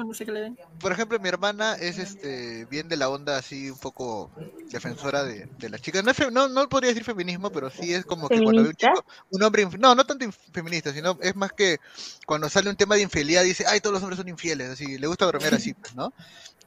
por 0.79 0.93
ejemplo, 0.93 1.19
mi 1.19 1.29
hermana 1.29 1.75
es 1.75 1.99
este 1.99 2.67
bien 2.67 2.89
de 2.89 2.97
la 2.97 3.09
onda 3.09 3.37
así 3.37 3.71
un 3.71 3.79
poco 3.79 4.31
defensora 4.71 5.25
de, 5.25 5.49
de 5.59 5.69
las 5.71 5.81
chicas. 5.81 6.05
No, 6.05 6.13
no, 6.31 6.49
no 6.49 6.69
podría 6.69 6.91
decir 6.91 7.05
feminismo, 7.05 7.51
pero 7.51 7.71
sí 7.71 7.93
es 7.95 8.05
como 8.05 8.31
que 8.31 8.41
cuando 8.43 8.63
ve 8.63 8.69
un 8.69 8.75
chico, 8.75 9.05
un 9.31 9.43
hombre, 9.43 9.67
no, 9.79 9.95
no 9.95 10.05
tanto 10.07 10.27
feminista, 10.53 10.93
sino 10.93 11.19
es 11.21 11.35
más 11.37 11.53
que 11.53 11.79
cuando 12.27 12.49
sale 12.49 12.71
un 12.71 12.77
tema 12.77 12.95
de 12.97 13.03
infidelidad 13.03 13.43
dice, 13.45 13.65
ay, 13.67 13.81
todos 13.81 13.95
los 13.95 14.03
hombres 14.03 14.19
son 14.19 14.29
infieles, 14.29 14.71
así, 14.71 14.99
le 14.99 15.07
gusta 15.07 15.27
bromear 15.27 15.55
así, 15.55 15.75
pues, 15.75 15.95
¿no? 15.95 16.13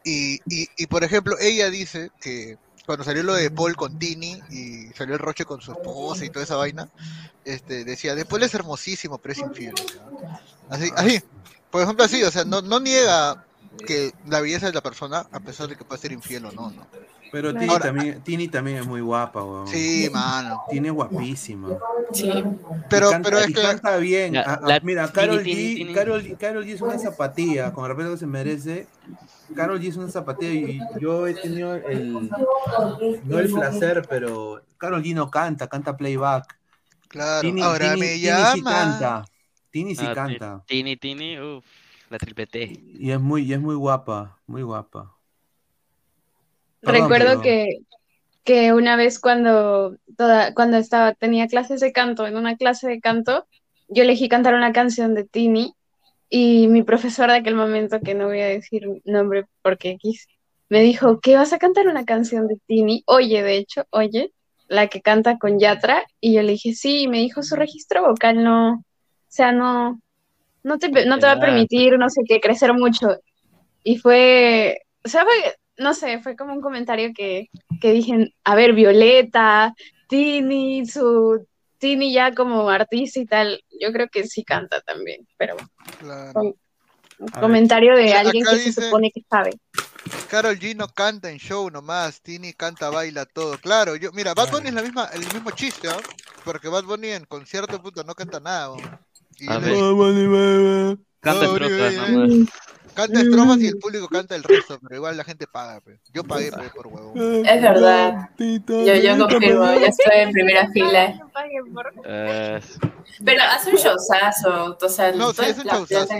Y, 0.03 0.35
y, 0.47 0.67
y 0.77 0.87
por 0.87 1.03
ejemplo, 1.03 1.35
ella 1.39 1.69
dice 1.69 2.09
que 2.19 2.57
cuando 2.91 3.05
salió 3.05 3.23
lo 3.23 3.35
de 3.35 3.49
Paul 3.49 3.77
con 3.77 3.97
Tini 3.97 4.37
y 4.49 4.87
salió 4.97 5.13
el 5.13 5.19
Roche 5.19 5.45
con 5.45 5.61
su 5.61 5.71
esposa 5.71 6.25
y 6.25 6.29
toda 6.29 6.43
esa 6.43 6.57
vaina, 6.57 6.89
este, 7.45 7.85
decía, 7.85 8.15
después 8.15 8.43
es 8.43 8.53
hermosísimo, 8.53 9.17
pero 9.17 9.31
es 9.31 9.39
infiel. 9.39 9.73
Así, 10.69 10.91
así, 10.97 11.21
por 11.69 11.83
ejemplo, 11.83 12.03
así, 12.03 12.21
o 12.21 12.29
sea, 12.29 12.43
no, 12.43 12.61
no 12.61 12.81
niega 12.81 13.45
que 13.87 14.11
la 14.27 14.41
belleza 14.41 14.65
de 14.65 14.73
la 14.73 14.81
persona, 14.81 15.25
a 15.31 15.39
pesar 15.39 15.69
de 15.69 15.77
que 15.77 15.85
pueda 15.85 16.01
ser 16.01 16.11
infiel 16.11 16.47
o 16.47 16.51
no, 16.51 16.69
¿no? 16.69 16.85
Pero 17.31 17.53
Tini, 17.53 17.79
también, 17.79 18.21
Tini 18.23 18.47
también 18.49 18.79
es 18.79 18.85
muy 18.85 18.99
guapa, 18.99 19.41
weón. 19.41 19.69
Sí, 19.69 20.09
mano. 20.11 20.63
Tini 20.69 20.89
es 20.89 20.93
guapísima. 20.93 21.69
Sí. 22.11 22.29
Pero, 22.89 23.09
pero 23.23 23.39
es 23.39 23.47
que. 23.47 23.53
Canta 23.53 23.95
bien. 23.95 24.35
Ah, 24.35 24.59
ah, 24.61 24.79
mira, 24.83 25.09
Carol 25.13 25.41
G, 25.41 25.93
Carol, 25.93 26.37
Carol 26.37 26.65
G 26.65 26.73
es 26.73 26.81
una 26.81 26.99
zapatilla, 26.99 27.71
con 27.71 27.85
el 27.85 27.91
respeto 27.95 28.11
que 28.11 28.17
se 28.17 28.27
merece. 28.27 28.87
Carol 29.55 29.79
G 29.79 29.89
es 29.89 29.97
una 29.97 30.09
zapatilla 30.09 30.53
y 30.53 30.79
yo 30.99 31.27
he 31.27 31.33
tenido 31.33 31.75
el. 31.75 32.29
No 33.23 33.39
el 33.39 33.51
placer, 33.51 34.05
pero 34.09 34.61
Carol 34.77 35.03
G 35.03 35.13
no 35.13 35.29
canta, 35.29 35.67
canta 35.67 35.97
playback. 35.97 36.57
Claro, 37.07 37.49
ahora 37.63 37.97
me 37.97 38.19
llama. 38.19 38.53
Tini 38.53 38.55
sí 38.55 38.63
canta. 38.63 39.25
Tini 39.69 39.95
sí 39.95 40.05
ah, 40.07 40.13
canta. 40.13 40.63
Tini, 40.67 40.97
Tini, 40.97 41.39
uff, 41.39 41.65
la 42.09 42.17
triple 42.17 42.47
T. 42.47 42.81
Y 42.99 43.11
es 43.11 43.19
muy, 43.19 43.43
y 43.43 43.53
es 43.53 43.59
muy 43.59 43.75
guapa, 43.75 44.37
muy 44.47 44.61
guapa. 44.61 45.15
Recuerdo 46.81 47.41
que, 47.41 47.79
que 48.43 48.73
una 48.73 48.95
vez 48.95 49.19
cuando, 49.19 49.97
toda, 50.17 50.53
cuando 50.53 50.77
estaba, 50.77 51.13
tenía 51.13 51.47
clases 51.47 51.79
de 51.79 51.91
canto, 51.91 52.25
en 52.27 52.35
una 52.35 52.57
clase 52.57 52.87
de 52.87 52.99
canto, 52.99 53.47
yo 53.87 54.03
elegí 54.03 54.29
cantar 54.29 54.55
una 54.55 54.73
canción 54.73 55.13
de 55.13 55.25
Tini 55.25 55.75
y 56.33 56.69
mi 56.69 56.81
profesor 56.81 57.29
de 57.29 57.35
aquel 57.35 57.55
momento, 57.55 57.99
que 57.99 58.15
no 58.15 58.27
voy 58.27 58.39
a 58.39 58.47
decir 58.47 58.87
nombre 59.03 59.45
porque 59.61 59.97
quise, 59.97 60.27
me 60.69 60.79
dijo 60.81 61.19
que 61.19 61.35
vas 61.35 61.51
a 61.51 61.59
cantar 61.59 61.87
una 61.89 62.05
canción 62.05 62.47
de 62.47 62.57
Tini, 62.65 63.03
oye, 63.05 63.43
de 63.43 63.57
hecho, 63.57 63.83
oye, 63.89 64.31
la 64.69 64.87
que 64.87 65.01
canta 65.01 65.37
con 65.37 65.59
Yatra, 65.59 66.03
y 66.21 66.33
yo 66.33 66.41
le 66.41 66.53
dije, 66.53 66.73
sí, 66.73 67.01
y 67.01 67.07
me 67.09 67.17
dijo, 67.17 67.43
su 67.43 67.57
registro 67.57 68.07
vocal 68.07 68.41
no, 68.45 68.75
o 68.75 68.83
sea, 69.27 69.51
no, 69.51 69.99
no 70.63 70.77
te, 70.79 70.89
no 71.05 71.19
te 71.19 71.25
va 71.25 71.33
a 71.33 71.39
permitir, 71.41 71.99
no 71.99 72.09
sé 72.09 72.21
qué, 72.25 72.39
crecer 72.39 72.73
mucho. 72.73 73.09
Y 73.83 73.97
fue, 73.97 74.79
o 75.03 75.09
sea, 75.09 75.25
fue, 75.25 75.33
no 75.77 75.93
sé, 75.93 76.19
fue 76.19 76.37
como 76.37 76.53
un 76.53 76.61
comentario 76.61 77.11
que, 77.13 77.49
que 77.81 77.91
dije, 77.91 78.33
a 78.45 78.55
ver, 78.55 78.71
Violeta, 78.71 79.73
Tini, 80.07 80.85
su 80.85 81.45
Tini 81.81 82.13
ya 82.13 82.31
como 82.31 82.69
artista 82.69 83.19
y 83.19 83.25
tal, 83.25 83.63
yo 83.79 83.91
creo 83.91 84.07
que 84.07 84.27
sí 84.27 84.43
canta 84.43 84.81
también, 84.81 85.27
pero 85.35 85.57
claro. 85.99 86.55
un 87.17 87.27
comentario 87.27 87.95
de 87.95 88.13
alguien 88.13 88.45
que 88.45 88.71
se 88.71 88.83
supone 88.83 89.11
que 89.11 89.21
sabe. 89.27 89.49
Carol 90.29 90.59
G 90.59 90.75
no 90.75 90.87
canta 90.87 91.31
en 91.31 91.39
show 91.39 91.71
nomás, 91.71 92.21
Tini 92.21 92.53
canta, 92.53 92.91
baila 92.91 93.25
todo. 93.25 93.57
Claro, 93.57 93.95
yo, 93.95 94.11
mira, 94.11 94.35
Bad 94.35 94.51
Bunny 94.51 94.67
es 94.67 94.75
la 94.75 94.83
misma, 94.83 95.09
el 95.11 95.21
mismo 95.21 95.49
chiste, 95.51 95.87
¿no? 95.87 95.97
Porque 96.45 96.67
Bad 96.67 96.83
Bunny 96.83 97.09
en 97.09 97.25
concierto 97.25 97.81
puto 97.81 98.03
no 98.03 98.13
canta 98.13 98.39
nada. 98.39 98.75
Y 99.39 99.47
Canta 99.47 101.47
nomás. 101.47 102.47
Canta 102.93 103.21
estrofas 103.21 103.59
y 103.59 103.67
el 103.67 103.77
público 103.77 104.07
canta 104.07 104.35
el 104.35 104.43
resto, 104.43 104.79
pero 104.81 104.95
igual 104.95 105.17
la 105.17 105.23
gente 105.23 105.47
paga. 105.47 105.81
Pe. 105.81 105.99
Yo 106.13 106.23
pagué 106.23 106.51
pe, 106.51 106.69
por 106.75 106.87
huevo. 106.87 107.13
Es 107.15 107.61
verdad. 107.61 108.29
Yo, 108.37 108.95
yo 108.95 109.17
confirmo, 109.17 109.65
yo 109.65 109.85
estoy 109.85 110.17
en 110.17 110.31
primera 110.31 110.69
fila. 110.71 111.19
Pero 113.23 113.43
hace 113.43 113.71
un 113.71 113.77
showzazo. 113.77 114.77
O 114.81 114.89
sea, 114.89 115.11
no, 115.11 115.33
sí, 115.33 115.41
es 115.45 115.57
un 115.57 115.65
showzazo. 115.65 116.13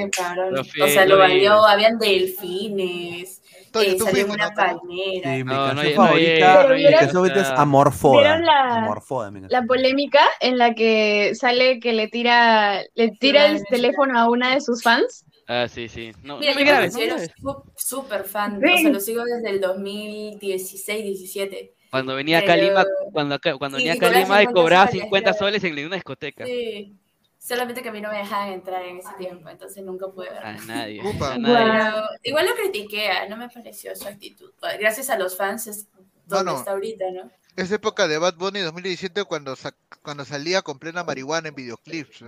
o 0.83 0.87
sea, 0.87 1.05
lo 1.05 1.17
valió. 1.17 1.65
Habían 1.65 1.97
delfines. 1.99 3.41
Eh, 3.73 3.97
salió 3.97 4.25
una 4.25 4.53
palmera. 4.53 5.35
Sí, 5.35 5.43
mi 5.43 5.43
no, 5.43 5.65
canción 5.67 5.89
no, 5.89 5.95
favorita, 5.95 6.67
no, 6.67 6.75
mi 6.75 6.83
canción 6.83 7.11
favorita 7.11 7.41
es 7.41 7.49
Amorfoda. 7.49 8.21
¿Vieron 8.21 8.45
la, 8.45 8.75
Amorfoda, 8.77 9.31
la 9.47 9.63
polémica 9.63 10.19
en 10.41 10.57
la 10.57 10.73
que 10.75 11.33
sale 11.35 11.79
que 11.79 11.93
le 11.93 12.09
tira, 12.09 12.81
le 12.95 13.11
tira 13.11 13.45
el 13.45 13.63
teléfono 13.65 14.19
a 14.19 14.29
una 14.29 14.53
de 14.53 14.61
sus 14.61 14.83
fans? 14.83 15.25
Ah, 15.53 15.67
sí, 15.67 15.89
sí. 15.89 16.13
No, 16.23 16.37
Mira, 16.37 16.55
me 16.55 16.63
grabes. 16.63 16.95
Yo 16.95 17.65
súper 17.75 18.23
fan. 18.23 18.63
O 18.63 18.77
sea, 18.77 18.89
lo 18.89 19.01
sigo 19.01 19.25
desde 19.25 19.49
el 19.49 19.59
2016, 19.59 21.03
17. 21.03 21.73
Cuando 21.89 22.15
venía 22.15 22.39
a 22.39 22.45
Calima, 22.45 22.85
cuando, 23.11 23.37
cuando 23.59 23.77
venía 23.77 23.93
a 23.93 23.97
Calima 23.97 24.41
y 24.41 24.45
cobraba 24.45 24.87
50 24.87 25.33
soles 25.33 25.61
en 25.65 25.85
una 25.85 25.95
discoteca. 25.95 26.45
Sí. 26.45 26.95
Solamente 27.37 27.81
que 27.81 27.89
a 27.89 27.91
mí 27.91 27.99
no 27.99 28.09
me 28.09 28.19
dejaban 28.19 28.53
entrar 28.53 28.85
en 28.85 28.99
ese 28.99 29.09
tiempo, 29.17 29.49
entonces 29.49 29.83
nunca 29.83 30.07
pude 30.07 30.29
ver. 30.29 30.45
A 30.45 30.53
nadie. 30.53 31.01
igual 32.23 32.45
lo 32.45 32.55
critiqué, 32.55 33.09
ah, 33.09 33.27
no 33.27 33.35
me 33.35 33.49
pareció 33.49 33.93
su 33.93 34.07
actitud. 34.07 34.51
Gracias 34.79 35.09
a 35.09 35.17
los 35.17 35.35
fans 35.35 35.67
es 35.67 35.87
donde 36.27 36.53
está 36.53 36.71
ahorita, 36.71 37.05
¿no? 37.11 37.29
Es 37.57 37.69
época 37.73 38.07
de 38.07 38.17
Bad 38.19 38.35
Bunny 38.35 38.61
2017 38.61 39.25
cuando, 39.25 39.57
cuando 40.01 40.23
salía 40.23 40.61
con 40.61 40.79
plena 40.79 41.03
marihuana 41.03 41.49
en 41.49 41.55
videoclips. 41.55 42.23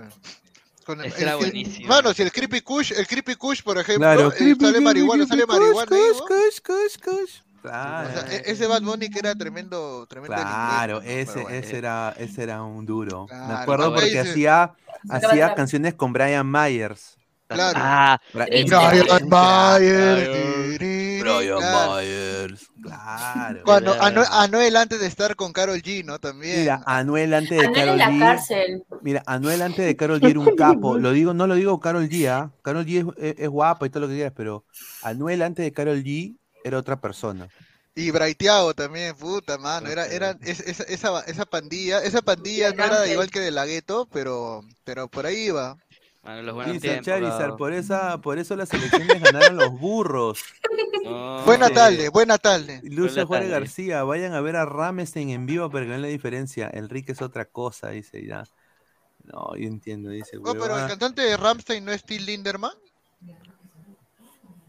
Con 0.83 1.01
el, 1.01 1.13
era 1.17 1.35
buenísimo. 1.35 1.87
Mano, 1.87 2.13
si 2.13 2.21
el 2.21 2.31
Creepy 2.31 2.61
Kush, 2.61 2.93
el 2.93 3.07
Creepy 3.07 3.35
Kush, 3.35 3.61
por 3.61 3.77
ejemplo, 3.77 4.05
claro, 4.05 4.33
eh, 4.33 4.55
sale 4.59 4.81
marihuana, 4.81 5.25
sale 5.25 5.45
marihuana. 5.45 5.87
Kush, 5.87 6.19
Kush, 6.19 6.59
Kush, 6.61 6.97
Kush. 7.03 7.31
Claro. 7.61 8.09
O 8.09 8.11
sea, 8.11 8.33
e-, 8.33 8.51
ese 8.51 8.67
Bad 8.67 8.81
Bunny 8.81 9.09
que 9.09 9.19
era 9.19 9.33
tremendo, 9.35 10.05
tremendo 10.07 10.35
Claro, 10.35 11.01
ese, 11.01 11.45
ese, 11.49 11.77
era, 11.77 12.13
ese 12.17 12.43
era 12.43 12.61
un 12.61 12.85
duro. 12.85 13.25
Claro, 13.27 13.47
Me 13.47 13.53
acuerdo 13.53 13.93
porque 13.95 14.19
hacía, 14.19 14.73
hacía 15.09 15.55
canciones 15.55 15.93
con 15.93 16.11
Brian 16.11 16.49
Myers. 16.49 17.17
Claro. 17.47 17.79
Ah, 17.81 18.19
Brian 18.33 18.67
Myers. 19.29 20.83
Brian 21.23 21.59
Myers. 21.59 22.67
Claro. 22.81 23.61
Cuando 23.63 23.95
Anuel, 23.99 24.75
antes 24.75 24.99
de 24.99 25.07
estar 25.07 25.35
con 25.35 25.53
Carol 25.53 25.81
G, 25.81 26.03
¿no? 26.03 26.19
También. 26.19 26.61
Mira, 26.61 26.83
Anuel 26.85 27.33
antes 27.33 27.59
de 27.59 27.71
Carol 27.71 27.99
G. 27.99 28.19
Cárcel. 28.19 28.83
Mira, 29.01 29.23
Anuel 29.25 29.61
antes 29.61 29.85
de 29.85 29.95
Carol 29.95 30.19
G 30.19 30.29
era 30.29 30.39
un 30.39 30.55
capo. 30.57 30.97
Lo 30.97 31.11
digo, 31.11 31.33
no 31.33 31.47
lo 31.47 31.55
digo 31.55 31.79
Carol 31.79 32.09
G, 32.09 32.27
¿ah? 32.27 32.51
Carol 32.61 32.85
G 32.85 33.13
es, 33.17 33.35
es, 33.37 33.49
guapa 33.49 33.85
y 33.85 33.89
todo 33.89 34.01
lo 34.01 34.07
que 34.07 34.15
quieras, 34.15 34.33
pero 34.35 34.65
Anuel 35.01 35.41
antes 35.41 35.63
de 35.63 35.71
Carol 35.71 36.03
G 36.03 36.37
era 36.63 36.77
otra 36.77 36.99
persona. 36.99 37.47
Y 37.95 38.09
Braithiago 38.09 38.73
también, 38.73 39.15
puta 39.15 39.59
mano, 39.59 39.87
era, 39.87 40.07
era 40.07 40.35
esa, 40.41 40.83
esa, 40.83 41.19
esa 41.21 41.45
pandilla, 41.45 41.99
esa 41.99 42.23
pandilla 42.23 42.71
no 42.71 42.83
era 42.85 43.07
igual 43.07 43.29
que 43.29 43.39
de 43.39 43.51
la 43.51 43.67
gueto, 43.67 44.07
pero, 44.11 44.61
pero 44.83 45.07
por 45.07 45.27
ahí 45.27 45.45
iba. 45.45 45.77
Bueno, 46.23 46.41
los 46.43 46.55
buenos 46.55 46.79
tiempos, 46.79 47.05
Charizard, 47.05 47.57
por, 47.57 47.73
esa, 47.73 48.17
por 48.19 48.39
eso 48.39 48.55
las 48.55 48.73
elecciones 48.73 49.21
ganaron 49.21 49.57
los 49.57 49.77
burros. 49.77 50.41
buena 51.45 51.69
tarde, 51.69 52.07
buena 52.07 52.37
tarde. 52.37 52.79
Lucio 52.83 53.27
Juárez 53.27 53.49
García, 53.49 54.03
vayan 54.03 54.33
a 54.33 54.39
ver 54.39 54.55
a 54.55 54.65
Ramstein 54.65 55.31
en 55.31 55.45
vivo 55.45 55.69
para 55.69 55.83
que 55.83 55.89
vean 55.89 56.01
la 56.01 56.07
diferencia. 56.07 56.69
Enrique 56.73 57.11
es 57.11 57.21
otra 57.21 57.43
cosa, 57.43 57.89
dice 57.89 58.25
ya. 58.25 58.45
No, 59.25 59.53
yo 59.57 59.67
entiendo, 59.67 60.09
dice. 60.09 60.37
No, 60.37 60.53
pero 60.53 60.79
el 60.79 60.87
cantante 60.87 61.21
de 61.21 61.35
Ramstein 61.35 61.83
no 61.83 61.91
es 61.91 62.05
Till 62.05 62.25
Linderman. 62.25 62.71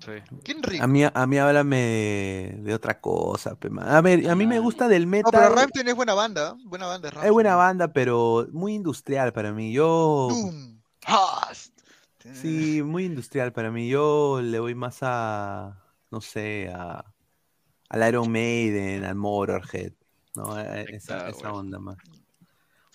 Sí. 0.00 0.12
¿Quién 0.42 0.60
A 0.82 0.86
mí, 0.88 1.04
a 1.04 1.26
mí 1.26 1.38
háblame 1.38 2.56
de, 2.58 2.74
otra 2.74 3.00
cosa. 3.00 3.56
A 3.86 4.00
ver, 4.00 4.28
a 4.28 4.34
mí 4.34 4.46
me 4.46 4.58
gusta 4.58 4.88
del 4.88 5.06
metal. 5.06 5.30
No, 5.32 5.38
pero 5.38 5.54
Ramstein 5.54 5.86
es 5.86 5.94
buena 5.94 6.14
banda. 6.14 6.56
Buena 6.64 6.86
banda 6.86 7.10
es 7.22 7.30
buena 7.30 7.54
banda, 7.54 7.92
pero 7.92 8.48
muy 8.50 8.74
industrial 8.74 9.32
para 9.32 9.52
mí. 9.52 9.72
Yo. 9.72 10.28
Sí, 12.32 12.82
muy 12.82 13.04
industrial 13.04 13.52
para 13.52 13.70
mí. 13.70 13.88
Yo 13.88 14.40
le 14.42 14.58
voy 14.58 14.74
más 14.74 14.98
a, 15.02 15.82
no 16.10 16.20
sé, 16.20 16.70
a 16.74 17.04
al 17.90 18.08
Iron 18.08 18.30
Maiden, 18.30 19.04
al 19.04 19.14
Motorhead, 19.14 19.92
¿no? 20.34 20.58
Esa, 20.58 21.28
esa 21.28 21.52
onda 21.52 21.78
más. 21.78 21.96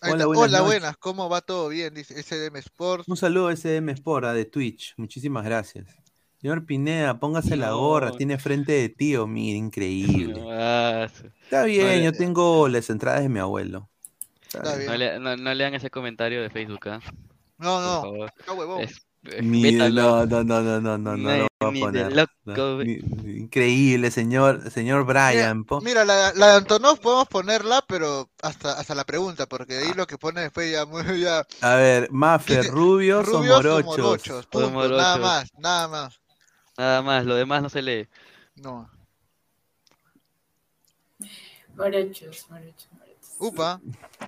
Hola, 0.01 0.25
buenas, 0.25 0.45
Hola 0.45 0.61
buenas, 0.61 0.97
¿cómo 0.97 1.29
va 1.29 1.41
todo 1.41 1.69
bien? 1.69 1.93
Dice 1.93 2.21
SDM 2.21 2.57
Sport. 2.57 3.03
Un 3.07 3.17
saludo 3.17 3.49
a 3.49 3.55
SDM 3.55 3.89
Sport, 3.89 4.27
de 4.27 4.45
Twitch. 4.45 4.93
Muchísimas 4.97 5.43
gracias. 5.43 5.87
Señor 6.41 6.65
Pineda, 6.65 7.19
póngase 7.19 7.57
la 7.57 7.71
gorra, 7.71 8.11
tiene 8.11 8.37
frente 8.37 8.71
de 8.71 8.87
tío, 8.87 9.27
mira, 9.27 9.57
increíble. 9.57 10.39
Está 11.43 11.63
bien, 11.65 12.01
yo 12.01 12.13
tengo 12.13 12.69
las 12.69 12.89
entradas 12.89 13.23
de 13.23 13.29
mi 13.29 13.39
abuelo. 13.39 13.89
No, 14.63 14.97
le, 14.97 15.19
no, 15.19 15.35
no, 15.35 15.53
lean 15.53 15.75
ese 15.75 15.89
comentario 15.89 16.41
de 16.41 16.49
Facebook, 16.49 16.87
¿ah? 16.87 17.01
No, 17.59 17.81
no, 17.81 18.27
no 18.47 18.53
huevón. 18.53 18.87
no, 19.21 20.25
no, 20.25 20.25
no, 20.25 20.43
no, 20.43 20.79
no, 20.79 20.97
no, 20.97 21.17
no, 21.17 21.37
lo 21.37 21.47
voy 21.59 21.77
a 21.77 21.85
poner. 21.85 22.29
increíble, 23.25 24.11
señor, 24.11 24.71
señor 24.71 25.05
Brian. 25.05 25.65
Mira, 25.81 26.05
la, 26.05 26.31
la, 26.33 26.47
de 26.47 26.53
Antonov 26.53 27.01
podemos 27.01 27.27
ponerla, 27.27 27.83
pero 27.85 28.29
hasta, 28.41 28.79
hasta 28.79 28.95
la 28.95 29.03
pregunta, 29.03 29.45
porque 29.45 29.77
ahí 29.77 29.93
lo 29.93 30.07
que 30.07 30.17
pone 30.17 30.39
después 30.39 30.71
ya 30.71 30.85
muy 30.85 31.03
ya. 31.19 31.45
A 31.59 31.75
ver, 31.75 32.09
Maffer, 32.11 32.67
rubios, 32.67 33.25
rubios 33.25 33.59
o 33.59 33.83
morochos. 33.83 33.83
O 33.83 33.97
morochos, 33.97 34.45
punto, 34.45 34.69
morochos. 34.71 34.97
Nada 34.97 35.17
más, 35.17 35.51
nada 35.57 35.87
más. 35.89 36.21
Nada 36.77 37.01
más, 37.01 37.25
lo 37.25 37.35
demás 37.35 37.61
no 37.61 37.69
se 37.69 37.81
lee. 37.81 38.07
No. 38.55 38.89
Morochos, 41.75 42.49
morochos. 42.49 42.88
Upa. 43.39 43.79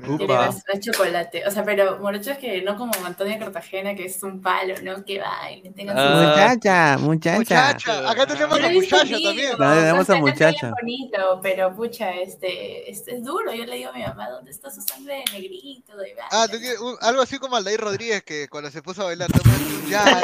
Upa. 0.07 0.55
chocolate. 0.79 1.45
O 1.45 1.51
sea, 1.51 1.65
pero 1.65 1.99
morocho 1.99 2.31
es 2.31 2.37
que 2.37 2.61
no 2.61 2.77
como 2.77 2.93
Antonio 3.05 3.37
Cartagena, 3.37 3.93
que 3.93 4.05
es 4.05 4.23
un 4.23 4.41
palo, 4.41 4.73
¿no? 4.83 5.03
Que 5.03 5.19
baile. 5.19 5.69
muchacha, 5.75 6.97
muchacha. 6.97 7.37
Muchacha. 7.37 8.09
Acá 8.09 8.25
tenemos 8.25 8.57
a 8.63 8.69
muchacha 8.69 9.17
también. 9.21 9.51
No, 9.59 9.73
tenemos 9.73 10.09
a 10.09 10.15
muchacha. 10.15 10.71
bonito, 10.71 11.39
pero 11.43 11.75
pucha, 11.75 12.11
este, 12.11 12.89
este, 12.89 13.17
es 13.17 13.23
duro. 13.23 13.53
Yo 13.53 13.65
le 13.65 13.75
digo 13.75 13.89
a 13.89 13.93
mi 13.93 14.01
mamá, 14.01 14.29
¿dónde 14.29 14.51
está 14.51 14.71
su 14.71 14.81
sangre 14.81 15.23
de 15.25 15.33
negrito? 15.33 15.97
De 15.97 16.15
ah, 16.31 16.47
¿tú 16.49 16.57
quieres, 16.57 16.79
algo 17.01 17.21
así 17.21 17.37
como 17.37 17.57
Aldair 17.57 17.81
Rodríguez, 17.81 18.23
que 18.23 18.47
cuando 18.47 18.71
se 18.71 18.81
puso 18.81 19.01
a 19.01 19.05
bailar, 19.05 19.29
toma 19.29 19.53
ya. 19.89 20.05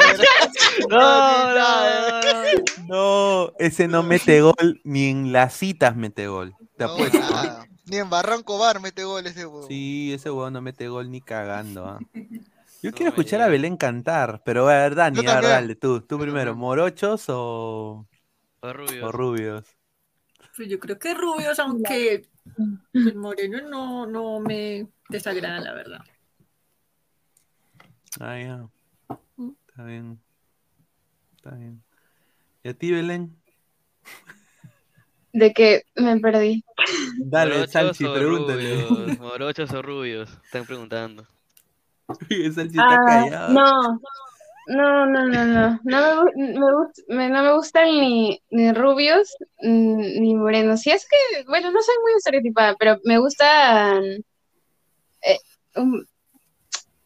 no, 0.88 1.54
no, 1.54 2.20
no, 2.86 3.52
ese 3.58 3.86
no 3.86 4.02
mete 4.02 4.40
gol, 4.40 4.80
ni 4.84 5.10
en 5.10 5.32
las 5.32 5.54
citas 5.54 5.94
mete 5.94 6.26
gol. 6.26 6.56
Te 6.78 6.84
apuesto. 6.84 7.18
Ni 7.88 7.96
en 7.96 8.10
Barranco 8.10 8.58
Bar 8.58 8.80
mete 8.80 9.04
gol 9.04 9.26
ese 9.26 9.46
huevo. 9.46 9.66
Sí, 9.66 10.12
ese 10.12 10.30
huevo 10.30 10.50
no 10.50 10.60
mete 10.60 10.88
gol 10.88 11.10
ni 11.10 11.20
cagando. 11.20 11.86
¿ah? 11.86 11.98
Yo 12.82 12.92
quiero 12.92 13.10
escuchar 13.10 13.40
a 13.40 13.48
Belén 13.48 13.76
cantar, 13.76 14.42
pero 14.44 14.68
a 14.68 14.74
ver, 14.78 14.94
Dani, 14.94 15.26
a 15.26 15.34
ver, 15.34 15.44
dale, 15.44 15.74
tú, 15.74 16.00
tú 16.00 16.18
primero, 16.18 16.54
¿morochos 16.54 17.24
o, 17.28 18.06
o 18.60 18.72
rubios? 18.72 19.04
O 19.04 19.12
rubios? 19.12 19.64
Pues 20.56 20.68
yo 20.68 20.78
creo 20.78 20.98
que 20.98 21.14
rubios, 21.14 21.58
aunque 21.58 22.28
el 22.92 23.16
moreno 23.16 23.60
no, 23.62 24.06
no 24.06 24.38
me 24.38 24.88
desagrada, 25.08 25.60
la 25.60 25.74
verdad. 25.74 26.04
Ah, 28.20 28.38
ya. 28.38 28.68
Está 29.68 29.84
bien. 29.84 30.20
Está 31.36 31.50
bien. 31.56 31.82
¿Y 32.62 32.68
a 32.68 32.74
ti, 32.74 32.92
Belén? 32.92 33.36
De 35.38 35.52
que 35.52 35.82
me 35.94 36.18
perdí. 36.18 36.64
Dale, 37.18 37.66
Salchi, 37.66 38.04
pregúntale. 38.04 39.16
morochos 39.18 39.72
o 39.72 39.82
rubios, 39.82 40.30
están 40.44 40.64
preguntando. 40.64 41.26
Salchi 42.28 42.78
está 42.78 42.94
ah, 42.94 43.04
callado. 43.06 43.52
No, 43.52 44.00
No, 44.68 45.06
no, 45.06 45.24
no, 45.26 45.46
no. 45.46 45.80
No 45.82 46.24
me, 47.08 47.30
no 47.30 47.42
me 47.42 47.52
gustan 47.54 47.86
ni, 47.86 48.42
ni 48.50 48.72
rubios 48.72 49.34
ni 49.62 50.34
morenos. 50.34 50.82
Si 50.82 50.90
es 50.90 51.06
que, 51.08 51.44
bueno, 51.44 51.70
no 51.70 51.80
soy 51.80 51.94
muy 52.02 52.12
estereotipada, 52.16 52.76
pero 52.78 52.98
me 53.04 53.18
gustan 53.18 54.22
eh, 55.22 55.38
um, 55.76 56.04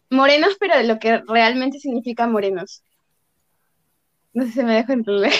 morenos, 0.09 0.57
pero 0.59 0.77
de 0.77 0.83
lo 0.83 0.99
que 0.99 1.21
realmente 1.25 1.79
significa 1.79 2.27
morenos. 2.27 2.83
No 4.33 4.45
sé 4.45 4.51
si 4.51 4.63
me 4.63 4.73
dejo 4.75 4.91
entender. 4.91 5.31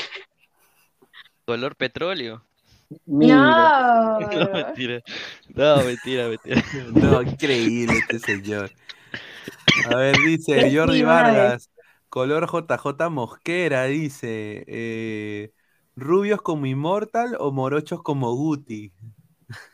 Color 1.46 1.76
petróleo. 1.76 2.46
No. 3.06 4.20
no, 4.20 4.52
mentira. 4.52 5.02
No, 5.54 5.84
mentira, 5.84 6.30
mentira. 6.30 6.64
No, 6.94 7.22
increíble 7.22 7.98
este 7.98 8.20
señor. 8.20 8.72
A 9.90 9.96
ver, 9.96 10.18
dice 10.18 10.76
Jordi 10.76 11.04
Vargas. 11.04 11.70
Color 12.10 12.48
JJ 12.48 13.10
Mosquera, 13.10 13.86
dice. 13.86 14.64
Eh, 14.68 15.52
¿Rubios 15.96 16.42
como 16.42 16.66
Immortal 16.66 17.38
o 17.40 17.52
morochos 17.52 18.02
como 18.02 18.34
Guti? 18.36 18.92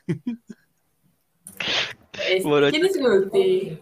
¿Quién 0.06 0.42
es 2.86 3.00
Guti? 3.00 3.80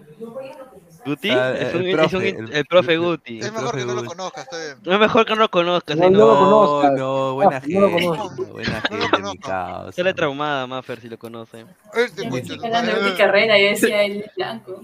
¿Guti? 1.07 1.29
Ah, 1.29 1.53
es, 1.57 1.73
un, 1.73 1.85
el, 1.85 1.95
profe, 1.95 2.29
el, 2.29 2.65
profe 2.65 2.97
Guti. 2.97 3.39
Es 3.39 3.53
mejor 3.53 3.77
que 3.77 3.85
no 3.85 3.93
lo 3.93 4.03
conozcas, 4.03 4.43
está 4.43 4.57
bien. 4.57 4.77
No 4.83 4.93
es 4.93 4.99
mejor 4.99 5.25
que 5.25 5.33
no 5.35 5.39
lo 5.39 5.49
conozcas. 5.49 5.95
No, 5.95 6.09
no, 6.09 6.17
no 6.17 6.25
lo 6.25 6.37
conozcas. 6.37 6.91
No, 6.93 7.33
buena 7.33 7.61
gente. 7.61 7.79
No 7.79 7.89
buena 8.51 8.81
gente, 8.81 9.21
mi 9.23 9.37
causa. 9.37 9.91
Sale 9.93 10.13
traumada, 10.13 10.67
Maffer, 10.67 10.99
si 10.99 11.07
lo 11.07 11.17
conoce. 11.17 11.65
Este 11.93 12.27
hablando 12.63 12.93
de 12.93 13.09
mi 13.09 13.17
carrera 13.17 13.57
y 13.57 13.63
decía 13.69 14.03
el 14.03 14.29
blanco. 14.35 14.81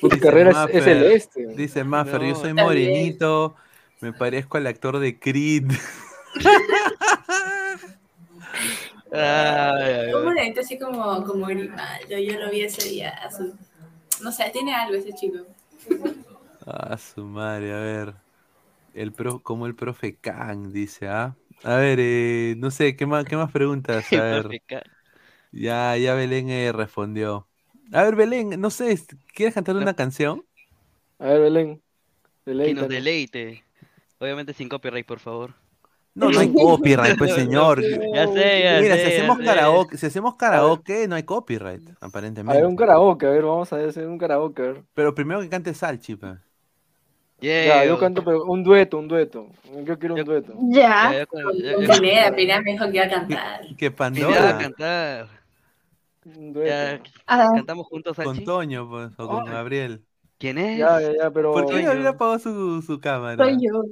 Tu 0.00 0.08
carrera 0.18 0.66
es, 0.70 0.84
celeste. 0.84 1.46
Dice 1.54 1.84
Maffer, 1.84 2.22
yo 2.22 2.34
soy 2.34 2.54
morenito, 2.54 3.54
me 4.00 4.12
parezco 4.12 4.56
al 4.56 4.66
actor 4.66 4.98
de 4.98 5.18
Creed. 5.18 5.70
Un 9.12 10.24
morenito 10.24 10.62
así 10.62 10.78
como, 10.78 11.22
como 11.24 11.46
Grimaldo, 11.46 12.18
yo 12.18 12.40
lo 12.40 12.50
vi 12.50 12.62
ese 12.62 12.88
día. 12.88 13.12
No 14.22 14.32
sé, 14.32 14.48
tiene 14.50 14.74
algo 14.74 14.94
ese 14.94 15.12
chico. 15.12 15.38
Ah, 16.66 16.96
su 16.98 17.24
madre, 17.24 17.72
a 17.74 17.78
ver. 17.78 18.14
El 18.92 19.14
pro, 19.14 19.42
como 19.42 19.66
el 19.66 19.76
profe 19.76 20.18
Kang, 20.20 20.72
dice, 20.72 21.08
¿ah? 21.08 21.38
A 21.62 21.76
ver, 21.76 21.98
eh, 22.00 22.54
no 22.58 22.70
sé, 22.70 22.96
¿qué 22.96 23.06
más, 23.06 23.26
qué 23.26 23.36
más 23.36 23.52
preguntas? 23.52 24.12
A 24.14 24.22
ver. 24.22 24.58
Ya, 25.52 25.96
ya 25.96 26.14
Belén 26.14 26.50
eh, 26.50 26.72
respondió. 26.72 27.48
A 27.92 28.02
ver, 28.04 28.16
Belén, 28.16 28.60
no 28.60 28.70
sé, 28.70 28.98
¿quieres 29.34 29.54
cantar 29.54 29.76
una 29.76 29.94
canción? 29.96 30.46
A 31.18 31.24
ver, 31.26 31.40
Belén. 31.40 31.82
Que 32.62 32.74
nos 32.74 32.88
deleite. 32.88 33.64
Obviamente 34.20 34.54
sin 34.54 34.68
copyright, 34.70 35.06
por 35.06 35.20
favor. 35.20 35.54
No, 36.14 36.30
no 36.30 36.38
hay 36.40 36.52
copyright, 36.52 37.16
pues 37.16 37.32
señor. 37.34 37.82
Ya 38.12 38.26
sé, 38.28 38.62
ya 38.62 38.80
Mira, 38.80 38.96
sé, 38.96 39.02
si 39.02 39.06
hacemos 39.12 39.38
ya 39.38 39.44
sé. 39.44 39.44
karaoke, 39.44 39.96
si 39.98 40.06
hacemos 40.06 40.36
karaoke, 40.36 41.08
no 41.08 41.14
hay 41.14 41.22
copyright, 41.22 41.82
aparentemente. 42.00 42.52
A 42.58 42.60
ver, 42.60 42.66
un 42.66 42.76
karaoke, 42.76 43.26
a 43.26 43.30
ver, 43.30 43.42
vamos 43.44 43.72
a 43.72 43.76
hacer 43.76 44.06
un 44.06 44.18
karaoke. 44.18 44.62
A 44.62 44.66
ver. 44.66 44.84
Pero 44.94 45.14
primero 45.14 45.40
que 45.40 45.48
cante 45.48 45.72
Salchi, 45.74 46.16
pa. 46.16 46.38
Yeah, 47.40 47.64
Ya, 47.66 47.84
yo 47.86 47.98
canto, 47.98 48.22
pero 48.22 48.44
un 48.44 48.62
dueto, 48.62 48.98
un 48.98 49.08
dueto. 49.08 49.48
Yo 49.84 49.98
quiero 49.98 50.14
un 50.14 50.24
dueto. 50.24 50.54
Ya. 50.70 51.26
Pineda, 51.30 52.32
Pineda 52.36 52.60
me 52.60 52.72
dijo 52.72 52.84
que 52.90 52.96
iba 52.96 53.04
a 53.06 53.10
cantar. 53.10 53.60
Que 53.76 53.90
Pineda, 53.90 53.96
Pandora. 53.96 54.58
cantar. 54.58 55.28
Un 56.24 56.52
dueto. 56.52 56.68
Ya, 56.68 57.02
cantamos 57.26 57.86
juntos, 57.88 58.18
Con 58.22 58.36
Salchi. 58.36 58.44
Toño, 58.44 58.88
pues, 58.88 59.10
o 59.18 59.26
con 59.28 59.44
Gabriel. 59.46 60.04
¿Quién 60.42 60.58
es? 60.58 60.76
Ya, 60.76 61.00
ya, 61.00 61.12
ya, 61.16 61.30
pero 61.30 61.52
¿Por 61.52 61.66
qué. 61.66 61.82
Gabriel 61.82 62.04
apagó 62.08 62.36
su, 62.36 62.82
su 62.82 62.98
cámara? 62.98 63.44
soy 63.44 63.58
yo. 63.64 63.84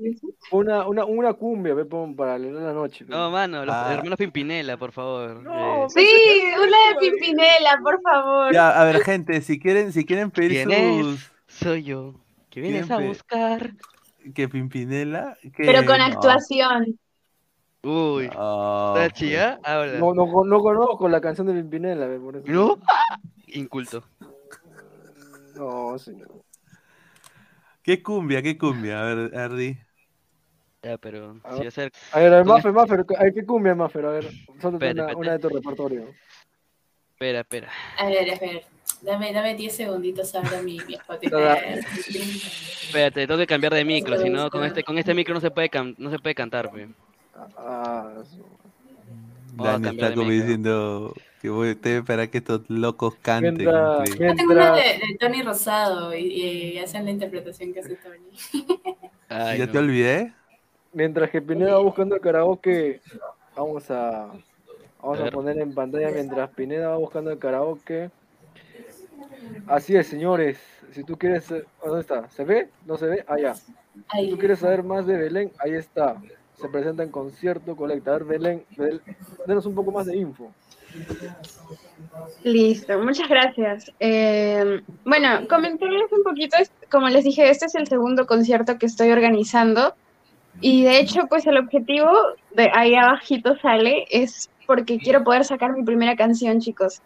una, 0.51 0.85
una, 0.89 1.05
una 1.05 1.33
cumbia, 1.35 1.77
para 2.17 2.35
alegrar 2.35 2.65
la 2.65 2.73
noche. 2.73 3.05
No, 3.07 3.31
mano, 3.31 3.65
los 3.65 3.73
Ah. 3.73 3.95
hermanos 3.95 4.19
Pimpinela, 4.19 4.77
por 4.77 4.91
favor. 4.91 5.45
No, 5.45 5.85
Eh, 5.85 5.87
Sí, 5.91 6.09
una 6.57 6.77
de 6.89 6.99
Pimpinela, 6.99 7.79
por 7.81 8.03
favor. 8.03 8.53
Ya, 8.53 8.81
a 8.81 8.85
ver, 8.85 9.01
gente, 9.05 9.43
si 9.43 9.61
quieren, 9.61 9.93
si 9.93 10.05
quieren 10.05 10.33
pedir 10.33 10.67
¿Quién 10.67 11.05
sus... 11.05 11.15
es? 11.21 11.33
Soy 11.47 11.85
yo. 11.85 12.15
¿Qué 12.51 12.61
vienes 12.63 12.91
a 12.91 12.99
buscar? 12.99 13.71
Que 14.35 14.49
Pimpinela... 14.49 15.39
Que... 15.55 15.63
Pero 15.67 15.87
con 15.87 15.99
no. 15.99 16.05
actuación. 16.05 16.99
Uy. 17.85 18.29
Ah, 18.35 18.95
Salchi, 18.97 19.27
pues. 19.27 19.31
¿ya? 19.35 19.61
Habla. 19.63 20.01
No, 20.01 20.15
no, 20.15 20.27
no 20.45 20.61
conozco 20.61 21.09
la 21.09 21.21
canción 21.21 21.47
de 21.47 21.53
Pimpinela, 21.55 22.09
ve, 22.09 22.19
por 22.19 22.39
eso. 22.39 22.45
¿No? 22.49 22.77
Inculto. 23.47 24.03
No, 25.55 25.97
señor. 25.97 26.40
¿Qué 27.91 28.05
cumbia, 28.05 28.41
qué 28.41 28.57
cumbia? 28.57 29.03
A 29.03 29.05
ver, 29.13 29.37
Ardi. 29.37 29.77
Ya, 30.81 30.97
pero 30.97 31.41
si 31.61 31.67
a 31.67 31.73
ver, 31.81 31.93
a 32.13 32.19
ver, 32.21 32.45
Con 32.45 32.47
Maffer, 32.55 32.73
Maffer, 32.73 33.05
hay 33.19 33.35
que 33.35 33.45
cumbia, 33.45 33.75
Maffer, 33.75 34.05
a 34.05 34.11
ver. 34.11 34.31
Suéltate 34.61 34.75
Espérate, 34.75 35.01
una, 35.03 35.17
una 35.17 35.33
de 35.33 35.39
tu 35.41 35.49
repertorio. 35.49 36.15
Espera, 37.15 37.41
espera. 37.41 37.69
A 37.99 38.07
ver, 38.07 38.31
a 38.31 38.39
ver. 38.39 38.65
Dame, 39.03 39.33
dame 39.33 39.57
10 39.57 39.75
segunditos 39.75 40.33
ahora 40.37 40.63
mi, 40.63 40.79
mi 40.87 40.95
Spotify. 40.95 41.35
Espérate, 42.83 43.27
tengo 43.27 43.41
que 43.41 43.47
cambiar 43.49 43.75
de 43.75 43.85
micro, 43.85 44.17
si 44.19 44.31
no, 44.31 44.51
con 44.51 44.63
este, 44.63 44.85
con 44.85 44.97
este 44.97 45.13
micro 45.13 45.35
no 45.35 45.41
se 45.41 45.51
puede, 45.51 45.69
can- 45.69 45.97
no 45.99 46.11
se 46.11 46.21
puede 46.21 46.37
cantar, 46.37 46.71
pe. 46.71 46.91
Ah, 47.57 48.23
Dani 49.57 49.89
está 49.89 50.15
como 50.15 50.31
diciendo 50.31 51.13
que 51.41 51.49
voy 51.49 51.69
a 51.69 51.71
esperar 51.73 52.29
que 52.29 52.39
estos 52.39 52.63
locos 52.69 53.15
canten. 53.23 53.57
Mientras. 53.57 54.11
Yo 54.11 54.35
tengo 54.35 54.53
una 54.53 54.73
de, 54.75 54.83
de 54.83 55.17
Tony 55.19 55.43
Rosado 55.43 56.15
y, 56.15 56.27
y 56.27 56.79
hacen 56.79 57.05
la 57.05 57.11
interpretación 57.11 57.73
que 57.73 57.81
hace 57.81 57.97
Tony. 57.97 58.65
Ay, 59.29 59.59
¿Ya 59.59 59.67
no. 59.67 59.73
te 59.73 59.79
olvidé? 59.79 60.33
mientras 60.93 61.31
que 61.31 61.41
Pineda 61.41 61.75
va 61.75 61.79
buscando 61.83 62.17
el 62.17 62.21
karaoke, 62.21 63.01
vamos 63.57 63.89
a, 63.93 64.33
vamos 65.01 65.21
A 65.21 65.31
poner 65.31 65.57
en 65.59 65.73
pantalla 65.73 66.11
mientras 66.11 66.51
Pineda 66.51 66.89
va 66.89 66.97
buscando 66.97 67.31
el 67.31 67.39
karaoke. 67.39 68.11
Así 69.67 69.95
es, 69.97 70.09
señores. 70.09 70.59
Si 70.93 71.05
tú 71.05 71.17
quieres, 71.17 71.49
eh, 71.53 71.65
¿dónde 71.85 72.01
está? 72.01 72.29
¿Se 72.31 72.45
ve? 72.45 72.69
¿No 72.87 72.97
se 72.97 73.07
ve? 73.07 73.25
Allá. 73.29 73.55
Si 73.55 73.73
Ay, 74.09 74.31
tú 74.31 74.39
quieres 74.39 74.59
saber 74.59 74.83
más 74.83 75.07
de 75.07 75.17
Belén, 75.17 75.53
ahí 75.59 75.73
está. 75.75 76.17
Se 76.57 76.69
presenta 76.69 77.03
en 77.05 77.11
concierto, 77.11 77.77
colecta. 77.77 78.11
A 78.11 78.15
ver, 78.15 78.25
Belén, 78.25 78.65
Bel- 78.77 79.01
denos 79.47 79.65
un 79.67 79.75
poco 79.77 79.93
más 79.93 80.07
de 80.07 80.17
info. 80.17 80.51
Listo, 82.43 82.99
muchas 82.99 83.29
gracias. 83.29 83.93
Eh, 84.01 84.81
bueno, 85.05 85.47
comentarles 85.49 86.11
un 86.13 86.23
poquito, 86.23 86.57
como 86.91 87.09
les 87.09 87.25
dije, 87.25 87.49
este 87.51 87.67
es 87.67 87.75
el 87.75 87.87
segundo 87.87 88.27
concierto 88.27 88.79
que 88.79 88.87
estoy 88.87 89.11
organizando 89.11 89.95
y 90.61 90.83
de 90.83 90.99
hecho, 90.99 91.27
pues 91.29 91.47
el 91.47 91.57
objetivo 91.57 92.11
de 92.55 92.71
ahí 92.75 92.95
abajito 92.95 93.57
sale 93.61 94.07
es 94.11 94.51
porque 94.67 94.99
quiero 94.99 95.25
poder 95.25 95.45
sacar 95.45 95.73
mi 95.73 95.83
primera 95.83 96.17
canción, 96.17 96.61
chicos. 96.61 97.01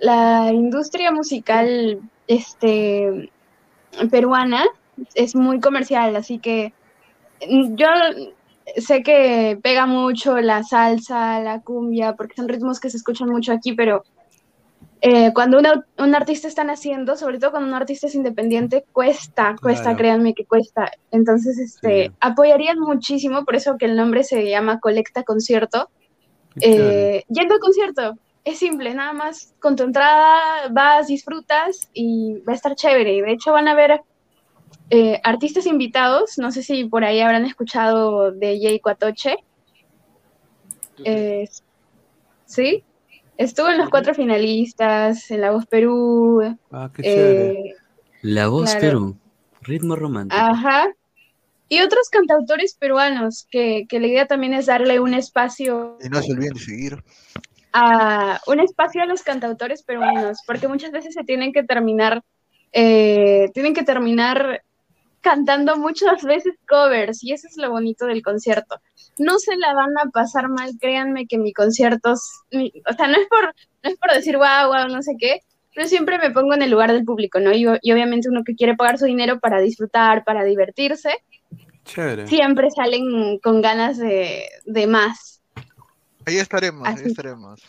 La 0.00 0.50
industria 0.52 1.12
musical 1.12 2.00
este, 2.26 3.30
peruana 4.10 4.64
es 5.14 5.34
muy 5.34 5.60
comercial, 5.60 6.16
así 6.16 6.38
que 6.38 6.72
yo 7.40 7.88
sé 8.76 9.02
que 9.02 9.58
pega 9.62 9.86
mucho 9.86 10.38
la 10.38 10.62
salsa, 10.62 11.40
la 11.40 11.60
cumbia, 11.60 12.14
porque 12.14 12.34
son 12.36 12.48
ritmos 12.48 12.80
que 12.80 12.90
se 12.90 12.96
escuchan 12.96 13.28
mucho 13.28 13.52
aquí, 13.52 13.72
pero 13.72 14.02
eh, 15.02 15.32
cuando 15.32 15.58
una- 15.58 15.86
un 15.96 16.14
artista 16.14 16.46
está 16.46 16.62
naciendo, 16.62 17.16
sobre 17.16 17.38
todo 17.38 17.52
cuando 17.52 17.68
un 17.70 17.74
artista 17.74 18.06
es 18.06 18.14
independiente, 18.14 18.84
cuesta, 18.92 19.56
cuesta, 19.62 19.84
Claro. 19.84 19.96
créanme 19.96 20.34
que 20.34 20.44
cuesta. 20.44 20.90
Entonces, 21.10 21.58
este, 21.58 22.04
Sí. 22.08 22.12
apoyarían 22.20 22.78
muchísimo, 22.78 23.46
por 23.46 23.56
eso 23.56 23.76
que 23.78 23.86
el 23.86 23.96
nombre 23.96 24.24
se 24.24 24.46
llama 24.48 24.78
Colecta 24.78 25.22
Concierto. 25.22 25.88
Eh, 26.60 27.24
yendo 27.28 27.54
al 27.54 27.60
concierto, 27.60 28.14
es 28.44 28.58
simple, 28.58 28.94
nada 28.94 29.14
más 29.14 29.54
con 29.58 29.74
tu 29.76 29.84
entrada 29.84 30.68
vas, 30.70 31.06
disfrutas 31.06 31.88
y 31.94 32.40
va 32.46 32.52
a 32.52 32.56
estar 32.56 32.74
chévere. 32.74 33.14
Y 33.14 33.22
de 33.22 33.32
hecho 33.32 33.52
van 33.52 33.68
a 33.68 33.74
ver 33.74 34.02
eh, 34.90 35.20
artistas 35.24 35.66
invitados, 35.66 36.36
no 36.38 36.50
sé 36.50 36.62
si 36.62 36.84
por 36.84 37.04
ahí 37.04 37.20
habrán 37.20 37.44
escuchado 37.46 38.32
de 38.32 38.58
Jay 38.60 38.80
Cuatoche. 38.80 39.36
Eh, 41.04 41.48
¿Sí? 42.44 42.84
Estuvo 43.36 43.68
en 43.68 43.78
los 43.78 43.88
cuatro 43.88 44.14
finalistas, 44.14 45.30
en 45.30 45.40
La 45.40 45.50
Voz 45.52 45.66
Perú. 45.66 46.56
Ah, 46.70 46.90
qué 46.94 47.02
chévere. 47.02 47.50
eh, 47.52 47.74
La 48.22 48.48
voz 48.48 48.70
Claro. 48.74 48.80
Perú, 48.80 49.16
ritmo 49.62 49.96
romántico. 49.96 50.40
Ajá. 50.40 50.88
Y 51.68 51.80
otros 51.80 52.08
cantautores 52.10 52.74
peruanos, 52.74 53.46
que, 53.50 53.86
que 53.88 54.00
la 54.00 54.08
idea 54.08 54.26
también 54.26 54.52
es 54.54 54.66
darle 54.66 54.98
un 55.00 55.14
espacio 55.14 55.96
Y 56.04 56.08
no 56.08 56.20
se 56.20 56.32
olviden 56.32 56.52
de 56.54 56.60
seguir. 56.60 57.04
a 57.72 58.40
un 58.48 58.58
espacio 58.60 59.00
a 59.02 59.06
los 59.06 59.22
cantautores 59.22 59.84
peruanos, 59.84 60.38
porque 60.46 60.66
muchas 60.68 60.90
veces 60.90 61.14
se 61.14 61.22
tienen 61.22 61.52
que 61.52 61.62
terminar, 61.62 62.22
eh, 62.72 63.48
tienen 63.54 63.72
que 63.72 63.84
terminar 63.84 64.62
cantando 65.20 65.76
muchas 65.76 66.22
veces 66.22 66.54
covers, 66.68 67.22
y 67.22 67.32
eso 67.32 67.46
es 67.48 67.56
lo 67.56 67.70
bonito 67.70 68.06
del 68.06 68.22
concierto. 68.22 68.80
No 69.18 69.38
se 69.38 69.56
la 69.56 69.74
van 69.74 69.96
a 69.98 70.10
pasar 70.10 70.48
mal, 70.48 70.70
créanme 70.80 71.26
que 71.26 71.38
mi 71.38 71.52
concierto, 71.52 72.14
mi- 72.52 72.72
o 72.90 72.92
sea, 72.94 73.06
no 73.08 73.14
es 73.14 73.28
por, 73.28 73.44
no 73.82 73.90
es 73.90 73.96
por 73.98 74.12
decir 74.12 74.36
guau, 74.36 74.68
guau, 74.68 74.88
no 74.88 75.02
sé 75.02 75.12
qué, 75.18 75.40
pero 75.74 75.86
siempre 75.86 76.18
me 76.18 76.30
pongo 76.30 76.54
en 76.54 76.62
el 76.62 76.70
lugar 76.70 76.92
del 76.92 77.04
público, 77.04 77.38
¿no? 77.38 77.52
Y, 77.52 77.66
y 77.82 77.92
obviamente 77.92 78.28
uno 78.28 78.42
que 78.44 78.54
quiere 78.54 78.76
pagar 78.76 78.98
su 78.98 79.04
dinero 79.04 79.38
para 79.40 79.60
disfrutar, 79.60 80.24
para 80.24 80.42
divertirse, 80.44 81.10
Chévere. 81.84 82.26
siempre 82.26 82.70
salen 82.70 83.38
con 83.38 83.62
ganas 83.62 83.98
de, 83.98 84.48
de 84.64 84.86
más. 84.86 85.40
Ahí 86.26 86.36
estaremos, 86.38 86.86
ahí 86.86 87.02
estaremos. 87.04 87.60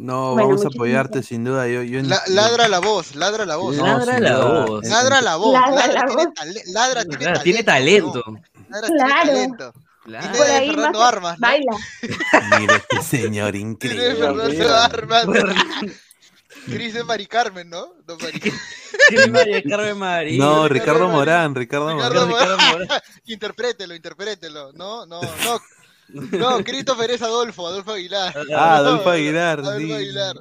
No, 0.00 0.32
Bueno, 0.34 0.48
vamos 0.50 0.64
a 0.64 0.68
apoyarte 0.68 1.22
sin 1.24 1.42
duda. 1.42 1.66
Yo, 1.66 1.82
yo 1.82 2.00
La- 2.02 2.22
ladra 2.28 2.68
la 2.68 2.78
voz, 2.78 3.16
ladra 3.16 3.44
la 3.44 3.56
voz. 3.56 3.76
Ladra 3.76 4.14
sin 4.14 4.22
la 4.24 4.34
duda. 4.36 4.64
voz. 4.66 4.86
Ladra 4.88 5.20
la 5.20 5.36
voz. 5.36 5.52
Ladra 5.54 5.70
Ladra, 5.76 5.92
la 5.92 6.06
tiene, 6.06 6.24
voz. 6.24 6.66
ladra 6.72 7.04
tiene 7.04 7.18
talento. 7.24 7.42
tiene 7.42 7.62
talento. 7.64 8.24
¿no? 8.26 8.40
Ladra 8.68 8.88
Claro. 8.88 9.08
tiene 9.08 9.24
talento. 9.24 9.72
Claro. 10.04 10.22
Tiene 10.30 10.38
Por 10.38 10.46
ahí 10.46 10.68
Fernando 10.70 10.98
más- 11.00 11.08
Armas, 11.08 11.38
¿no? 11.40 11.46
baila. 11.48 11.76
Mira 12.60 12.76
este 12.76 13.02
señor 13.02 13.52
Tiene 13.52 13.70
increíble. 13.70 14.14
Fernando. 14.14 14.74
Armas. 14.76 15.26
Cris 16.66 16.94
de 16.94 17.02
Mari 17.04 17.26
Carmen, 17.26 17.68
¿no? 17.70 17.94
No, 18.06 18.16
Mari- 18.18 19.62
Carmen 19.68 19.98
María. 19.98 20.38
No, 20.38 20.68
Ricardo 20.68 21.08
Morán, 21.08 21.54
Ricardo 21.54 21.92
Ricardo 21.94 22.26
Morán. 22.26 22.56
Ricardo 22.56 22.78
Morán. 22.78 22.88
Interprételo, 23.26 23.94
interprételo. 23.94 24.72
No, 24.74 25.06
no, 25.06 25.20
no. 25.22 25.60
No, 26.08 26.64
Christopher 26.64 27.10
es 27.10 27.22
Adolfo, 27.22 27.66
Adolfo 27.66 27.92
Aguilar. 27.92 28.34
Ah, 28.54 28.76
Adolfo 28.76 29.10
Aguilar, 29.10 29.60
Adolfo 29.60 29.86
sí. 29.86 29.92
Aguilar. 29.92 30.36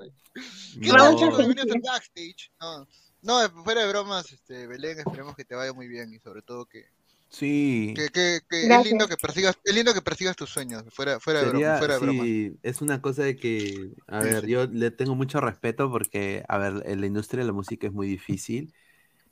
¿Qué 0.81 0.89
No. 0.89 1.81
backstage. 1.84 2.52
No, 2.61 2.88
no, 3.22 3.64
fuera 3.64 3.81
de 3.81 3.89
bromas, 3.89 4.31
este, 4.31 4.68
Belén, 4.68 4.99
esperemos 4.99 5.35
que 5.35 5.45
te 5.45 5.56
vaya 5.56 5.73
muy 5.73 5.88
bien 5.88 6.14
y 6.14 6.19
sobre 6.19 6.41
todo 6.41 6.65
que, 6.65 6.85
Sí. 7.30 7.94
que, 7.95 8.07
que, 8.10 8.39
que 8.49 8.68
es 8.73 8.85
lindo 8.85 9.07
que 9.07 9.18
persigas, 9.18 9.57
es 9.64 9.76
lindo 9.76 9.94
que 9.94 10.02
persigas 10.02 10.35
tus 10.35 10.49
sueños, 10.49 10.84
fuera, 10.91 11.19
fuera 11.19 11.41
de 11.41 11.49
broma, 11.49 11.60
Sería, 11.60 11.77
fuera 11.77 11.94
de 11.95 11.99
broma. 11.99 12.23
sí, 12.23 12.57
es 12.64 12.81
una 12.81 13.02
cosa 13.02 13.23
de 13.23 13.35
que, 13.35 13.89
a 14.07 14.22
Sí, 14.22 14.27
ver, 14.27 14.48
yo 14.48 14.65
le 14.68 14.91
tengo 14.91 15.15
mucho 15.15 15.41
respeto 15.41 15.89
porque, 15.91 16.44
a 16.48 16.57
ver, 16.57 16.84
en 16.85 17.02
la 17.02 17.07
industria 17.07 17.41
de 17.41 17.48
la 17.48 17.53
música 17.53 17.88
es 17.88 17.94
muy 17.94 18.07
difícil 18.07 18.73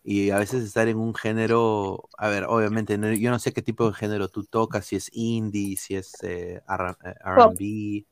y 0.06 0.32
a 0.32 0.40
veces 0.40 0.64
estar 0.64 0.88
en 0.90 0.98
un 1.00 1.16
género, 1.16 2.10
a 2.18 2.30
ver, 2.30 2.46
obviamente, 2.46 2.98
no- 3.00 3.14
yo 3.14 3.32
no 3.32 3.40
sé 3.40 3.54
qué 3.54 3.64
tipo 3.64 3.88
de 3.90 3.96
género 3.96 4.30
tú 4.30 4.46
tocas, 4.46 4.86
si 4.88 4.98
es 4.98 5.10
indie, 5.14 5.78
si 5.78 5.96
es 5.96 6.24
eh, 6.24 6.62
R- 6.70 6.96
eh, 7.06 7.16
R&B, 7.26 8.06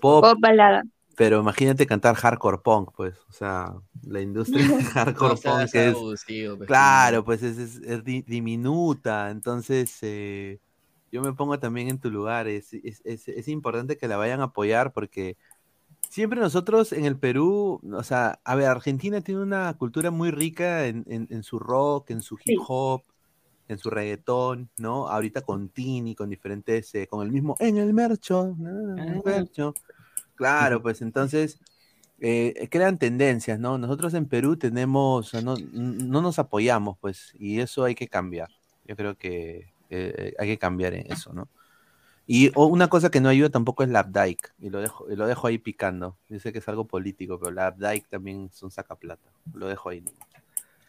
pop, 0.00 0.32
Pop 0.32 0.38
balada. 0.40 0.82
pero 1.16 1.40
imagínate 1.40 1.86
cantar 1.86 2.14
hardcore 2.16 2.58
punk, 2.58 2.90
pues, 2.96 3.16
o 3.28 3.32
sea, 3.32 3.74
la 4.02 4.20
industria 4.20 4.64
de 4.78 4.84
hardcore 4.84 5.38
No, 5.44 5.60
punk 5.60 5.62
es 5.62 5.74
es, 5.74 6.06
abusivo, 6.14 6.56
pues, 6.58 6.70
Claro, 6.70 7.24
pues 7.24 7.42
es, 7.42 7.58
es- 7.58 7.78
es 7.84 8.04
di- 8.04 8.22
diminuta, 8.22 9.30
entonces 9.30 9.98
eh, 10.02 10.60
yo 11.10 11.22
me 11.22 11.32
pongo 11.34 11.58
también 11.58 11.88
en 11.88 12.00
tu 12.00 12.10
lugar, 12.10 12.46
es, 12.48 12.72
es- 12.74 13.02
es- 13.04 13.28
es 13.28 13.48
importante 13.48 13.96
que 13.98 14.08
la 14.08 14.16
vayan 14.16 14.40
a 14.40 14.44
apoyar 14.44 14.92
porque 14.92 15.36
siempre 16.12 16.40
nosotros 16.40 16.92
en 16.92 17.04
el 17.06 17.18
Perú, 17.18 17.80
o 17.92 18.02
sea, 18.04 18.40
a 18.44 18.54
ver, 18.56 18.66
Argentina 18.68 19.20
tiene 19.22 19.42
una 19.42 19.74
cultura 19.78 20.10
muy 20.10 20.30
rica 20.30 20.86
en, 20.86 21.04
en- 21.08 21.28
en 21.30 21.42
su 21.42 21.58
rock, 21.58 22.10
en 22.10 22.22
su 22.22 22.38
hip 22.44 22.56
hop, 22.68 23.04
en 23.68 23.78
su 23.78 23.90
reggaetón, 23.90 24.70
¿no? 24.78 25.08
Ahorita 25.08 25.42
con 25.42 25.70
Tini, 25.70 26.14
con 26.14 26.30
diferentes, 26.30 26.94
eh, 26.94 27.06
con 27.08 27.24
el 27.26 27.32
mismo, 27.32 27.56
en 27.60 27.78
el 27.78 27.94
mercho, 27.94 28.54
¿no? 28.58 28.98
en 28.98 29.08
el 29.08 29.22
mercho. 29.24 29.74
Claro, 30.36 30.82
pues 30.82 31.02
entonces 31.02 31.60
eh, 32.20 32.68
crean 32.70 32.98
tendencias, 32.98 33.58
¿no? 33.60 33.78
Nosotros 33.78 34.14
en 34.14 34.26
Perú 34.28 34.56
tenemos, 34.58 35.34
no, 35.34 35.56
no 35.72 36.22
nos 36.22 36.38
apoyamos, 36.38 36.98
pues, 37.00 37.32
y 37.38 37.60
eso 37.60 37.84
hay 37.84 37.94
que 37.94 38.08
cambiar. 38.08 38.50
Yo 38.84 38.96
creo 38.96 39.16
que 39.16 39.74
eh, 39.90 40.34
hay 40.38 40.48
que 40.48 40.58
cambiar 40.58 40.94
en 40.94 41.10
eso, 41.12 41.32
¿no? 41.34 41.48
Y 42.34 42.50
o- 42.54 42.64
una 42.64 42.88
cosa 42.88 43.10
que 43.10 43.20
no 43.20 43.28
ayuda 43.28 43.50
tampoco 43.50 43.82
es 43.82 43.90
la 43.90 44.00
Updike, 44.00 44.54
y 44.58 44.70
lo 44.70 44.80
dejo, 44.80 45.04
y 45.10 45.16
lo 45.16 45.26
dejo 45.26 45.48
ahí 45.48 45.58
picando. 45.58 46.16
Sé 46.40 46.50
que 46.50 46.60
es 46.60 46.68
algo 46.68 46.86
político, 46.86 47.38
pero 47.38 47.50
la 47.52 47.68
Updike 47.68 48.08
también 48.08 48.48
es 48.50 48.62
un 48.62 48.70
sacaplata. 48.70 49.28
Lo 49.52 49.68
dejo 49.68 49.90
ahí. 49.90 50.02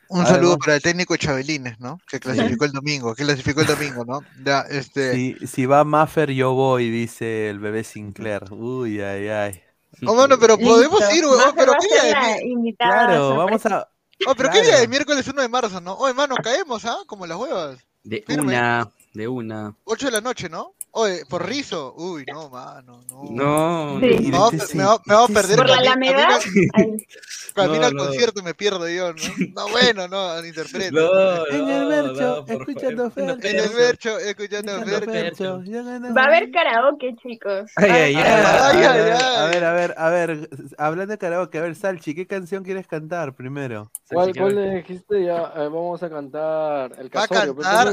Un 0.07 0.21
A 0.21 0.23
ver, 0.23 0.35
saludo 0.35 0.57
para 0.57 0.75
el 0.75 0.81
técnico 0.81 1.17
Chabelines, 1.17 1.79
¿no? 1.81 1.99
Que 2.07 2.19
clasificó 2.21 2.63
el 2.63 2.71
domingo, 2.71 3.13
que 3.13 3.23
clasificó 3.25 3.59
el 3.59 3.67
domingo, 3.67 4.05
¿no? 4.05 4.21
Ya, 4.45 4.61
este. 4.69 5.13
Si, 5.15 5.35
si 5.47 5.65
va 5.65 5.83
Maffer, 5.83 6.31
yo 6.31 6.53
voy, 6.53 6.89
dice 6.89 7.49
el 7.49 7.59
bebé 7.59 7.83
Sinclair. 7.83 8.43
Uy, 8.53 9.01
ay, 9.01 9.27
ay. 9.27 9.61
Oh, 10.05 10.15
mano, 10.15 10.39
pero 10.39 10.57
podemos 10.57 10.99
Listo. 11.01 11.15
ir, 11.15 11.25
weón. 11.25 11.37
Maffer 11.39 11.55
Pero 11.55 11.71
va 11.73 11.77
a 11.77 11.81
qué 11.81 11.87
día 11.87 12.37
de 12.37 12.55
mi- 12.55 12.73
Claro, 12.75 13.35
vamos 13.35 13.65
a. 13.65 13.89
Oh, 14.27 14.33
pero 14.35 14.49
qué 14.49 14.59
Claro. 14.59 14.67
día 14.67 14.79
de 14.79 14.87
miércoles 14.87 15.27
1 15.27 15.41
de 15.41 15.49
marzo, 15.49 15.81
¿no? 15.81 15.93
Oh, 15.93 16.07
hermano, 16.07 16.35
caemos, 16.41 16.85
¿ah? 16.85 16.99
Como 17.05 17.25
las 17.25 17.37
huevas. 17.37 17.79
De 18.03 18.23
una, 18.29 18.89
de 19.13 19.27
una. 19.27 19.75
8 19.83 20.05
de 20.05 20.11
la 20.13 20.21
noche, 20.21 20.47
¿no? 20.47 20.73
Oye, 20.95 21.25
por 21.27 21.43
rizo. 21.47 21.95
Uy, 21.97 22.23
no, 22.31 22.49
mano, 22.51 23.01
no. 23.09 23.23
No, 23.31 23.99
Sí. 23.99 24.29
Me 24.29 24.37
va, 24.37 24.45
a- 24.47 24.49
Este 24.55 24.77
me 24.77 24.83
va- 24.83 25.01
me 25.07 25.15
va 25.15 25.23
a 25.23 25.27
perder 25.27 25.57
Por 25.57 25.67
la 25.69 25.77
Alameda. 25.77 26.27
camino- 26.39 26.97
No, 27.55 27.61
al 27.85 27.93
no. 27.95 28.05
concierto 28.05 28.41
me 28.43 28.53
pierdo 28.55 28.87
yo, 28.89 29.13
¿no? 29.13 29.21
No, 29.55 29.69
bueno, 29.69 30.07
no, 30.07 30.43
interpreto. 30.45 30.95
No, 30.95 31.45
En 31.51 31.69
el 31.69 31.81
no, 31.81 31.89
mercho, 31.89 32.21
no, 32.21 32.45
por 32.45 32.55
escuchando. 32.69 33.11
Fercho. 33.11 33.47
En 33.47 33.59
el 33.59 33.69
vercho, 33.69 34.17
escuchando 34.19 34.71
Fercho. 34.85 35.61
Va 36.15 36.21
a 36.21 36.25
haber 36.25 36.51
karaoke, 36.51 37.15
chicos. 37.21 37.71
Ay, 37.75 37.89
ay, 37.91 38.15
A 38.15 38.69
ay. 38.69 38.77
ver, 38.77 38.91
a 38.91 39.47
ver, 39.47 39.63
a 39.63 39.73
ver, 39.73 39.93
a 39.97 40.09
ver, 40.09 40.49
hablando 40.79 41.11
de 41.11 41.17
karaoke, 41.17 41.57
a 41.59 41.61
ver, 41.61 41.75
Salchi, 41.75 42.13
¿qué 42.15 42.25
canción 42.27 42.63
quieres 42.63 42.87
cantar 42.87 43.35
primero? 43.35 43.91
¿Cuál, 44.11 44.35
cuál 44.35 44.55
le 44.55 44.75
dijiste 44.77 45.23
ya? 45.25 45.53
Eh, 45.55 45.69
vamos 45.69 46.01
a 46.03 46.09
cantar 46.09 46.91
el 46.99 47.05
Va 47.15 47.23
a 47.23 47.27
casorio. 47.27 47.55
cantar, 47.55 47.87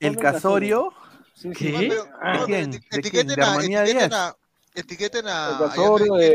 ¿El 0.00 0.16
casorio? 0.16 0.92
Sí. 1.34 1.48
No, 1.88 2.04
Ah, 2.20 2.38
no. 2.38 2.44
Etiqueten 2.46 3.26
¿De 3.28 3.42
a, 3.42 3.54
etiqueten 3.56 3.84
10? 3.98 4.12
a, 4.12 4.36
etiqueten 4.74 5.26
a, 5.28 5.58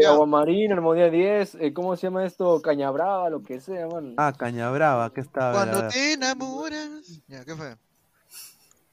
Aguamarina, 0.08 0.76
Armonía 0.76 1.10
10, 1.10 1.56
eh, 1.56 1.74
¿cómo 1.74 1.96
se 1.96 2.04
llama 2.08 2.26
esto? 2.26 2.62
Cañabrava, 2.62 3.30
lo 3.30 3.42
que 3.42 3.60
sea, 3.62 3.88
man. 3.88 4.14
Ah, 4.18 4.34
Caña 4.38 4.70
Brava, 4.72 5.12
¿qué 5.14 5.22
está? 5.22 5.52
Cuando 5.54 5.88
te 5.88 6.14
enamoras. 6.14 7.22
Ya, 7.28 7.44
¿qué 7.46 7.56
fue? 7.56 7.76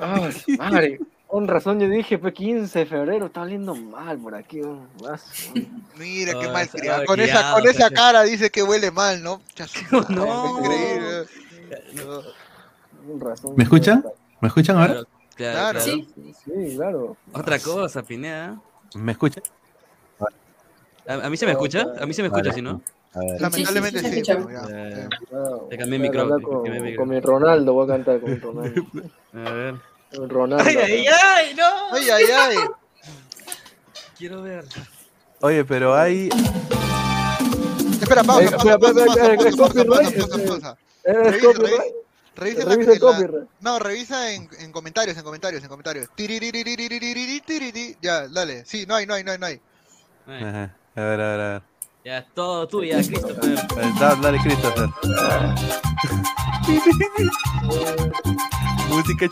Ah, 0.00 0.30
madre, 0.58 1.00
con 1.26 1.48
razón 1.48 1.80
yo 1.80 1.88
dije, 1.88 2.16
fue 2.18 2.32
15 2.32 2.78
de 2.80 2.86
febrero, 2.86 3.26
está 3.26 3.42
oliendo 3.42 3.74
mal 3.74 4.16
por 4.18 4.34
aquí. 4.34 4.60
Ah, 5.08 5.18
su- 5.18 5.52
Mira, 5.96 6.38
qué 6.38 6.46
Oh, 6.46 6.52
mal 6.52 6.68
criado. 6.68 7.04
Con 7.04 7.18
esa, 7.20 7.52
con 7.54 7.66
esa 7.66 7.90
cara 7.90 8.22
dice 8.22 8.50
que 8.50 8.62
huele 8.62 8.90
mal, 8.92 9.22
¿no? 9.22 9.42
No. 10.08 10.58
Increíble. 10.60 11.26
No. 11.94 12.22
Con 13.08 13.20
razón. 13.20 13.54
¿Me 13.56 13.64
escuchan? 13.64 14.04
¿Me 14.42 14.48
escuchan 14.48 14.76
ahora? 14.76 14.88
Claro, 14.94 15.06
claro, 15.36 15.54
Claro. 15.54 15.70
claro. 15.70 15.80
Sí. 15.80 16.08
Sí, 16.44 16.76
claro. 16.76 17.16
Otra 17.32 17.58
cosa, 17.60 18.02
Pineda. 18.02 18.60
¿Me 18.96 19.12
escuchas? 19.12 19.44
¿A, 21.06 21.14
a 21.14 21.30
mí 21.30 21.36
se 21.36 21.46
me 21.46 21.52
escucha? 21.52 21.86
A 22.00 22.06
mí 22.06 22.12
se 22.12 22.22
me 22.22 22.28
escucha, 22.28 22.52
si 22.52 22.60
no. 22.60 22.82
Lamentablemente 23.38 24.00
Sí, 24.00 24.06
sí, 24.10 24.22
sí. 24.24 24.32
Eh, 24.32 24.36
eh. 24.70 25.08
Claro. 25.28 25.66
Te 25.70 25.78
cambié 25.78 25.96
el 25.96 26.02
micrófono, 26.02 26.40
Con, 26.96 27.08
mi 27.08 27.20
Ronaldo, 27.20 27.72
voy 27.72 27.84
a 27.84 27.88
cantar 27.88 28.20
con 28.20 28.30
mi 28.30 28.36
Ronaldo. 28.36 28.82
A 29.32 29.50
ver. 29.52 29.74
Con 30.16 30.28
Ronaldo. 30.28 30.64
¡Ay, 30.68 30.76
ay, 30.76 31.06
ay! 31.06 31.54
¡No! 31.54 31.92
Ay, 31.92 32.10
ay, 32.10 32.24
ay. 32.36 32.56
Quiero 34.18 34.42
ver. 34.42 34.64
Oye, 35.40 35.64
pero 35.64 35.94
hay. 35.94 36.30
Espera, 38.00 38.24
pausa, 38.24 38.44
Eh, 38.44 38.50
pausa, 38.50 38.56
espera, 38.56 38.78
pausa, 38.78 39.04
espera, 39.04 39.36
pausa, 39.36 39.50
espera, 39.50 39.56
pausa, 39.56 39.84
pausa, 39.84 40.26
pausa, 40.26 40.46
pausa. 40.48 40.76
¿Eres 41.04 41.24
Revisa, 41.26 41.46
copyright? 41.46 41.94
Revisa, 42.34 42.64
la, 42.64 43.46
No, 43.60 43.78
revisa 43.78 44.32
en, 44.32 44.48
en, 44.58 44.72
comentarios, 44.72 45.16
en 45.16 45.22
comentarios, 45.22 45.62
en 45.62 45.68
comentarios. 45.68 46.08
Ya, 48.00 48.28
dale. 48.28 48.64
No 48.86 48.94
hay, 48.94 49.06
no 49.06 49.14
hay, 49.14 49.24
no 49.24 49.32
hay, 49.32 49.38
no 49.38 49.46
hay. 49.46 49.60
A 50.26 51.00
ver, 51.00 51.20
todo 52.34 52.66
Christopher. 53.06 53.58
Dale, 54.20 54.38
Christopher. 54.42 54.88
Música 58.88 59.28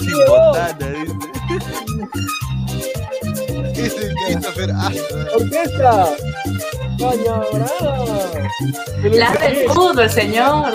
señor! 10.09 10.73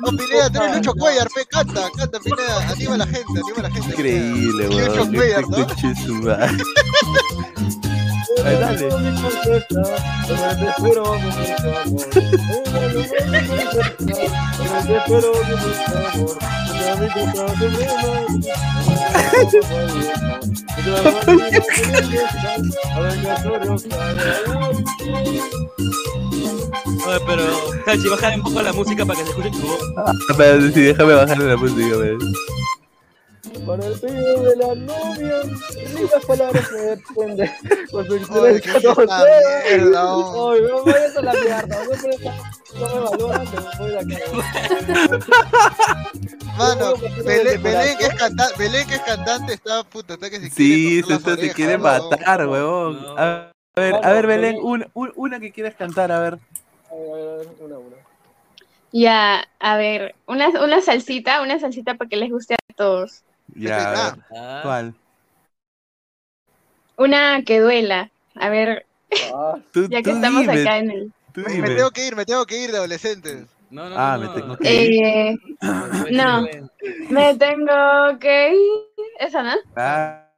No, 0.00 0.16
Pineda, 0.16 0.50
tenés 0.50 0.76
Lucho 0.76 0.94
Cuellar, 0.94 1.28
pe, 1.34 1.46
canta, 1.46 1.88
canta, 1.96 2.20
Pineda. 2.20 2.70
Anima 2.70 2.94
a 2.94 2.98
la 2.98 3.06
gente, 3.06 3.40
anima 3.40 3.58
a 3.58 3.62
la 3.62 3.70
gente. 3.70 3.90
Increíble, 3.90 4.64
Lucho 4.64 4.76
weón. 4.76 5.14
Cuellar, 5.14 5.44
Este 5.44 6.08
¿no? 6.12 6.38
dale. 8.36 8.88
Oye, 27.06 27.20
pero, 27.26 27.42
Salchi, 27.84 28.08
bajar 28.08 28.34
un 28.36 28.42
poco 28.42 28.62
la 28.62 28.72
música 28.72 29.06
para 29.06 29.18
que 29.18 29.24
se 29.24 29.30
escuche 29.30 29.50
tu 29.50 29.66
voz. 29.66 29.78
Ah, 29.96 30.12
Espera, 30.30 30.60
sí, 30.72 30.80
déjame 30.80 31.14
bajarle 31.14 31.46
la 31.46 31.56
música, 31.56 31.96
weón. 31.96 32.18
Para 33.66 33.86
el 33.86 34.00
pedido 34.00 34.42
de 34.42 34.56
la 34.56 34.74
novia, 34.74 35.42
lindas 35.94 36.24
palabras 36.26 36.72
me 36.72 36.80
depende. 36.80 37.50
Con 37.90 38.06
su 38.06 38.18
no 38.18 38.26
no 38.26 38.42
me 40.84 40.92
vayas 40.92 41.16
a 41.16 41.22
la 41.22 41.32
mierda. 41.32 41.78
No 42.78 42.86
me 42.86 43.00
valoran, 43.00 43.46
me 43.50 43.58
voy 43.78 43.90
de 43.90 43.98
aquí. 43.98 44.16
Mano, 46.56 46.94
Belén, 47.24 47.62
Belén, 47.62 47.98
que 47.98 48.06
es 48.06 48.14
cantante, 48.14 48.54
Belén 48.58 48.88
que 48.88 48.94
es 48.94 49.02
cantante 49.02 49.52
está 49.54 49.84
puta, 49.84 50.14
está 50.14 50.30
que 50.30 50.40
se 50.40 50.50
Sí, 50.50 51.02
quiere 51.02 51.20
se, 51.20 51.36
se 51.36 51.52
quiere 51.54 51.78
matar, 51.78 52.48
huevón. 52.48 52.98
A 53.16 53.52
ver, 53.76 53.94
a 54.02 54.12
ver, 54.12 54.26
Belén, 54.26 54.58
una, 54.62 54.88
una 54.94 55.40
que 55.40 55.52
quieras 55.52 55.74
cantar, 55.74 56.10
a 56.10 56.20
ver. 56.20 56.38
A 56.90 56.94
ver, 56.94 57.48
una, 57.60 57.78
una. 57.78 57.96
Ya, 58.92 59.44
a 59.60 59.76
ver, 59.76 60.14
una, 60.26 60.48
una 60.48 60.80
salsita, 60.80 61.42
una 61.42 61.58
salsita 61.58 61.94
para 61.94 62.08
que 62.08 62.16
les 62.16 62.30
guste 62.30 62.54
a 62.54 62.74
todos. 62.74 63.22
Ya, 63.56 63.88
a 63.88 63.92
ver. 63.92 64.14
¿Cuál? 64.62 64.94
Una 66.98 67.42
que 67.44 67.60
duela. 67.60 68.10
A 68.34 68.48
ver, 68.50 68.84
Tú- 69.72 69.88
ya 69.88 69.98
que 70.02 70.10
tú 70.10 70.10
estamos 70.10 70.42
dime, 70.42 70.62
acá 70.62 70.78
en 70.78 70.90
el... 70.90 71.12
tú 71.32 71.40
Me 71.40 71.70
tengo 71.70 71.90
que 71.90 72.06
ir, 72.06 72.16
me 72.16 72.26
tengo 72.26 72.46
que 72.46 72.62
ir 72.64 72.70
de 72.70 72.78
adolescentes. 72.78 73.46
No, 73.70 73.88
no, 73.88 73.96
Ah, 73.96 74.16
no, 74.16 74.20
me 74.20 74.26
no. 74.26 74.34
tengo 74.34 74.56
que 74.56 74.84
ir. 74.84 75.04
Eh, 75.04 75.36
no, 76.10 76.42
me 77.10 77.34
tengo 77.36 78.18
que 78.20 78.54
ir. 78.54 79.04
Esa, 79.18 79.42
¿no? 79.42 79.54
Claro, 79.74 80.28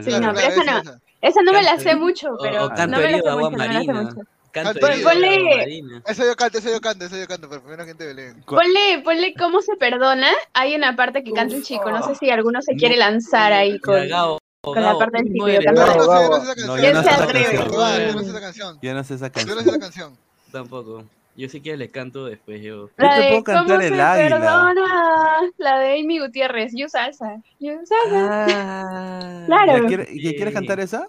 Sí, 0.00 0.10
claro. 0.10 0.26
no, 0.26 0.34
pero 0.34 0.48
esa 0.48 0.64
no. 0.64 0.82
Esa 1.20 1.42
no 1.42 1.52
me 1.52 1.62
la 1.62 1.78
sé 1.78 1.96
mucho, 1.96 2.28
O- 2.38 2.42
pero 2.42 2.64
o 2.64 2.68
canto 2.78 2.96
no 2.96 3.00
me 3.00 3.10
la 3.12 3.20
sé 3.22 3.30
mucho, 3.32 3.56
no 3.58 3.66
me 3.66 3.74
la 3.74 3.82
sé 3.84 3.92
mucho. 3.92 4.20
Canto 4.52 4.80
ponle- 4.80 5.56
marina. 5.56 6.02
Eso 6.06 6.24
yo 6.24 6.34
canto, 6.36 6.58
eso 6.58 6.70
yo 6.70 6.80
canto, 6.80 7.04
eso 7.04 7.16
yo 7.16 7.26
canto, 7.26 7.48
pero 7.48 7.60
primero 7.62 7.84
gente 7.84 8.04
de 8.06 8.14
Belén. 8.14 8.42
Ponle, 8.44 9.00
ponle 9.04 9.34
cómo 9.38 9.60
se 9.62 9.76
perdona. 9.76 10.28
Hay 10.54 10.74
una 10.74 10.96
parte 10.96 11.22
que 11.22 11.32
canta 11.32 11.54
el 11.54 11.62
chico. 11.62 11.90
No 11.90 12.02
sé 12.02 12.14
si 12.14 12.30
alguno 12.30 12.62
se 12.62 12.74
quiere 12.74 12.96
lanzar 12.96 13.52
ahí 13.52 13.78
con, 13.80 14.08
la 14.08 14.98
parte 14.98 15.18
del 15.22 15.32
chico. 15.32 15.48
Yo 15.48 15.60
Yo 15.60 15.72
no 15.72 15.86
sé, 15.86 15.94
yo 15.96 16.04
no 16.08 16.40
sé 16.40 16.40
esa 16.42 16.54
canción. 16.54 16.80
yo 16.80 16.92
no 16.94 17.02
sé 17.02 17.08
se 17.08 17.14
esa 17.14 17.24
atreve? 17.24 18.40
canción. 18.40 18.78
Yo 18.82 18.94
no 18.94 19.04
sé 19.04 19.14
esa 19.14 19.30
canción. 19.30 19.48
Yo 19.48 19.54
no 19.54 19.62
sé 19.62 19.68
esa 19.70 19.78
Yo. 19.78 20.18
Tampoco. 20.52 21.04
Yo 21.36 21.48
si 21.48 21.60
quieres 21.60 21.78
les 21.78 21.90
canto 21.90 22.24
después 22.24 22.60
yo. 22.62 22.90
La 22.96 23.10
Yo 23.10 23.14
te 23.16 23.22
de 23.22 23.28
puedo 23.30 23.44
cantar 23.44 23.66
¿Cómo 23.66 23.80
el 23.80 23.94
se 23.94 24.00
águila. 24.02 24.28
perdona? 24.38 25.52
La 25.58 25.78
de 25.78 26.00
Amy 26.00 26.18
Gutiérrez. 26.18 26.72
You 26.74 26.88
salsa. 26.88 27.36
You 27.60 27.78
salsa. 27.86 28.46
Ah, 28.50 29.44
Claro. 29.46 29.82
¿Ya 29.82 29.86
quiere- 29.86 30.08
¿y 30.10 30.34
¿Quieres 30.34 30.52
cantar 30.54 30.80
esa? 30.80 31.06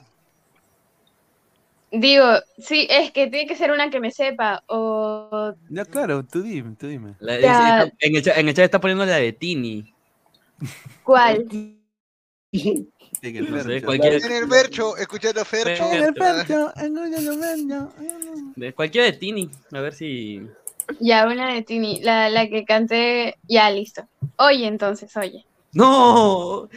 Digo, 1.92 2.26
sí, 2.58 2.88
es 2.90 3.12
que 3.12 3.28
tiene 3.28 3.48
que 3.48 3.56
ser 3.56 3.72
una 3.72 3.90
que 3.90 4.00
me 4.00 4.12
sepa. 4.12 4.64
O. 4.68 5.54
Ya, 5.70 5.86
claro, 5.86 6.24
tú 6.24 6.44
dime, 6.44 6.76
tú 6.76 6.88
dime. 6.88 7.16
La- 7.20 7.40
Ya. 7.40 7.70
está- 7.70 7.94
en, 8.00 8.16
el 8.16 8.24
chat, 8.24 8.38
en 8.38 8.48
el 8.48 8.54
chat 8.54 8.66
está 8.66 8.80
poniendo 8.80 9.06
la 9.06 9.16
de 9.18 9.34
Tini. 9.34 9.94
¿Cuál? 11.04 11.48
Que 13.22 13.40
el 13.40 13.52
No 13.52 13.62
sé, 13.64 13.82
cualquier, 13.82 14.14
En 14.14 14.32
el 14.32 14.54
escuchando 14.98 15.44
Fercho. 15.44 15.84
En 15.84 16.04
el 16.04 16.16
en 18.56 18.64
el 18.64 18.74
cualquiera 18.74 19.06
de 19.06 19.14
Tini. 19.14 19.52
A 19.74 19.82
ver 19.82 19.94
si. 19.94 20.42
Ya, 21.00 21.28
una 21.28 21.54
de 21.54 21.62
Tini. 21.64 22.00
La, 22.02 22.30
la 22.30 22.48
que 22.48 22.64
canté. 22.64 23.36
Ya, 23.48 23.70
listo. 23.70 24.08
Oye, 24.38 24.68
entonces, 24.68 25.16
oye. 25.18 25.46
¡No! 25.72 26.68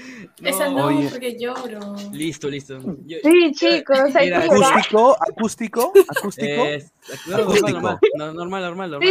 Esa 0.42 0.68
no, 0.68 0.86
Oye. 0.86 1.08
porque 1.08 1.38
lloro. 1.38 1.94
Listo, 2.12 2.48
listo. 2.48 2.78
Yo- 3.06 3.18
Sí, 3.22 3.52
chicos, 3.52 4.14
hay 4.14 4.26
Mira, 4.26 4.42
que 4.42 4.48
llorar. 4.48 4.72
¿Acústico? 4.72 5.16
¿Acústico? 5.20 5.92
¿Acústico? 6.08 6.46
es- 6.66 6.92
no, 7.26 7.38
normal, 7.38 7.72
normal, 7.72 7.98
no, 8.16 8.32
normal, 8.34 8.62
normal, 8.62 8.90
normal. 8.90 9.08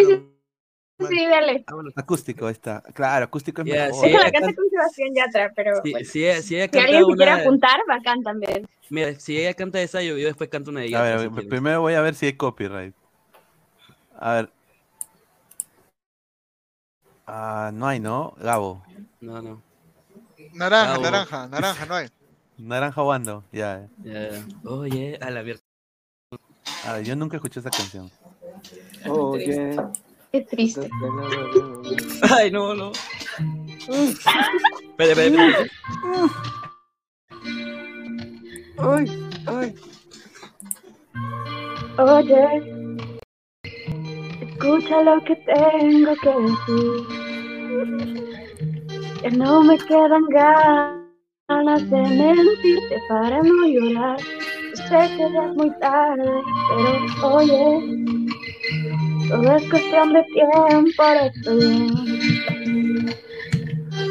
Sí, 1.00 1.08
sí, 1.10 1.26
dale. 1.26 1.66
Acústico, 1.96 2.48
está. 2.48 2.82
Claro, 2.94 3.26
acústico 3.26 3.64
es 3.64 3.68
mejor. 3.68 3.94
sí. 4.06 4.12
La 4.12 4.32
canté 4.32 4.54
con 4.56 4.70
Sebastián 4.70 5.10
Yatra, 5.16 5.52
pero. 5.56 5.82
Si, 5.84 5.92
bueno. 5.92 6.06
si 6.08 6.26
ella, 6.26 6.42
si 6.44 6.56
ella 6.56 6.66
Si 6.66 6.70
canta 6.72 6.86
alguien 6.88 7.06
se 7.08 7.16
quiere 7.16 7.34
una. 7.34 7.42
apuntar, 7.42 7.80
bacán 7.88 8.22
también. 8.22 8.68
Mira, 8.90 9.20
si 9.20 9.38
ella 9.40 9.54
canta 9.56 9.82
esa, 9.82 10.04
yo, 10.04 10.16
yo 10.18 10.28
después 10.28 10.50
canto 10.50 10.70
una 10.70 10.82
de 10.82 10.86
A 10.86 10.90
ella. 10.90 11.02
ver, 11.02 11.20
si 11.22 11.28
quieres. 11.30 11.50
primero 11.50 11.82
voy 11.82 11.94
a 11.96 12.02
ver 12.02 12.14
si 12.14 12.28
hay 12.28 12.34
copyright. 12.34 12.94
A 14.20 14.34
ver. 14.36 14.50
Ah, 17.26 17.72
no 17.74 17.88
hay, 17.88 18.00
¿no? 18.00 18.36
Gabo. 18.40 18.84
No, 19.22 19.42
no. 19.42 19.62
Naranja, 20.54 20.98
naranja, 21.00 21.48
naranja, 21.48 21.86
no 21.86 21.96
hay. 21.96 22.10
Naranja 22.58 23.04
Wando, 23.04 23.44
ya. 23.52 23.88
Ya. 24.04 24.44
Oye, 24.66 25.18
a 25.22 25.30
la 25.32 25.44
mierda. 25.44 25.62
A 26.86 26.94
ver, 26.94 27.04
yo 27.04 27.16
nunca 27.16 27.38
escuché 27.38 27.60
esa 27.60 27.70
canción. 27.70 28.10
Oye. 29.08 29.78
Qué 30.32 30.42
triste. 30.42 30.90
Ay, 32.30 32.52
no, 32.52 32.74
no. 32.74 32.92
Espera, 33.88 35.12
espera, 35.12 35.26
espera. 35.26 35.68
Ay, 38.78 39.06
ay. 39.48 39.76
Oye, 41.98 42.44
escucha 44.42 45.02
lo 45.04 45.22
que 45.26 45.36
tengo 45.36 46.16
que 46.22 46.30
decir. 46.42 48.41
Que 49.22 49.30
no 49.32 49.64
me 49.64 49.78
quedan 49.78 50.26
ganas 50.30 51.90
de 51.90 52.02
mentirte 52.02 52.98
para 53.08 53.42
no 53.42 53.68
llorar. 53.68 54.20
Sé 54.74 55.00
que 55.16 55.32
ya 55.32 55.46
es 55.46 55.56
muy 55.56 55.70
tarde, 55.80 56.32
pero 56.70 57.36
oye, 57.36 57.64
todo 59.30 59.56
es 59.58 59.70
cuestión 59.70 60.14
de 60.14 60.24
tiempo 60.24 61.04
de 61.04 61.28
esto 61.28 61.56
bien. 61.58 63.16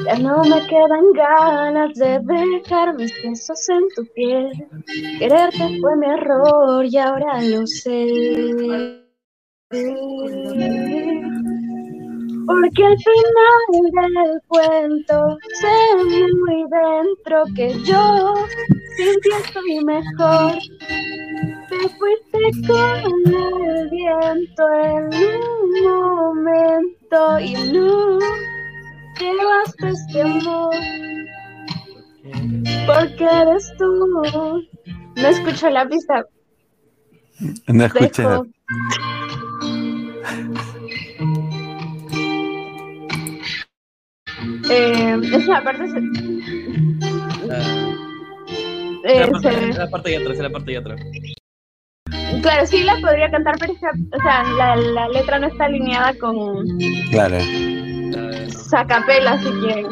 Ya 0.06 0.18
no 0.18 0.44
me 0.44 0.66
quedan 0.66 1.12
ganas 1.14 1.94
de 1.94 2.20
dejar 2.20 2.94
mis 2.94 3.12
besos 3.22 3.68
en 3.68 3.82
tu 3.96 4.04
piel. 4.14 4.52
Quererte 5.18 5.78
fue 5.80 5.96
mi 5.96 6.06
error 6.06 6.84
y 6.84 6.96
ahora 6.96 7.42
lo 7.42 7.66
sé. 7.66 9.00
Porque 12.46 12.84
al 12.84 12.96
final 12.98 14.16
del 14.16 14.40
cuento 14.46 15.38
sé 15.60 15.96
muy 16.04 16.64
dentro 16.70 17.44
que 17.54 17.72
yo 17.84 18.34
sin 18.96 19.20
ti 19.20 19.30
estoy 19.44 19.84
mejor. 19.84 20.52
Te 21.68 21.88
fuiste 21.98 22.66
con 22.66 23.34
el 23.34 23.88
viento 23.90 24.68
en 24.84 25.04
un 25.14 25.70
momento 25.84 27.40
y 27.40 27.54
no 27.72 28.18
llevaste 29.18 29.88
este 29.88 30.22
amor. 30.22 30.74
Porque 32.86 33.24
eres 33.24 33.72
tú. 33.78 34.66
No 35.16 35.28
escucho 35.28 35.70
la 35.70 35.88
pista. 35.88 36.24
No 37.68 37.84
escuché. 37.84 38.22
Dejo. 38.22 38.46
Eh, 44.70 45.20
esa 45.34 45.62
parte 45.62 45.88
se... 45.88 45.98
Es 49.02 49.12
eh, 49.12 49.20
la 49.20 49.28
parte, 49.30 49.50
se- 49.72 49.78
la 49.78 49.86
parte 49.90 50.10
de 50.10 50.16
atrás, 50.16 50.36
es 50.36 50.42
la 50.42 50.50
parte 50.50 50.70
de 50.72 50.76
atrás. 50.78 51.00
Claro, 52.42 52.66
sí 52.66 52.82
la 52.84 52.96
podría 53.00 53.30
cantar, 53.30 53.56
pero 53.58 53.72
esa- 53.72 54.16
o 54.16 54.20
sea, 54.22 54.42
la, 54.56 54.76
la 54.76 55.08
letra 55.08 55.38
no 55.38 55.46
está 55.48 55.64
alineada 55.64 56.14
con 56.18 56.66
Claro. 57.10 57.36
Sacapela, 58.48 59.38
si 59.42 59.48
quieren. 59.60 59.86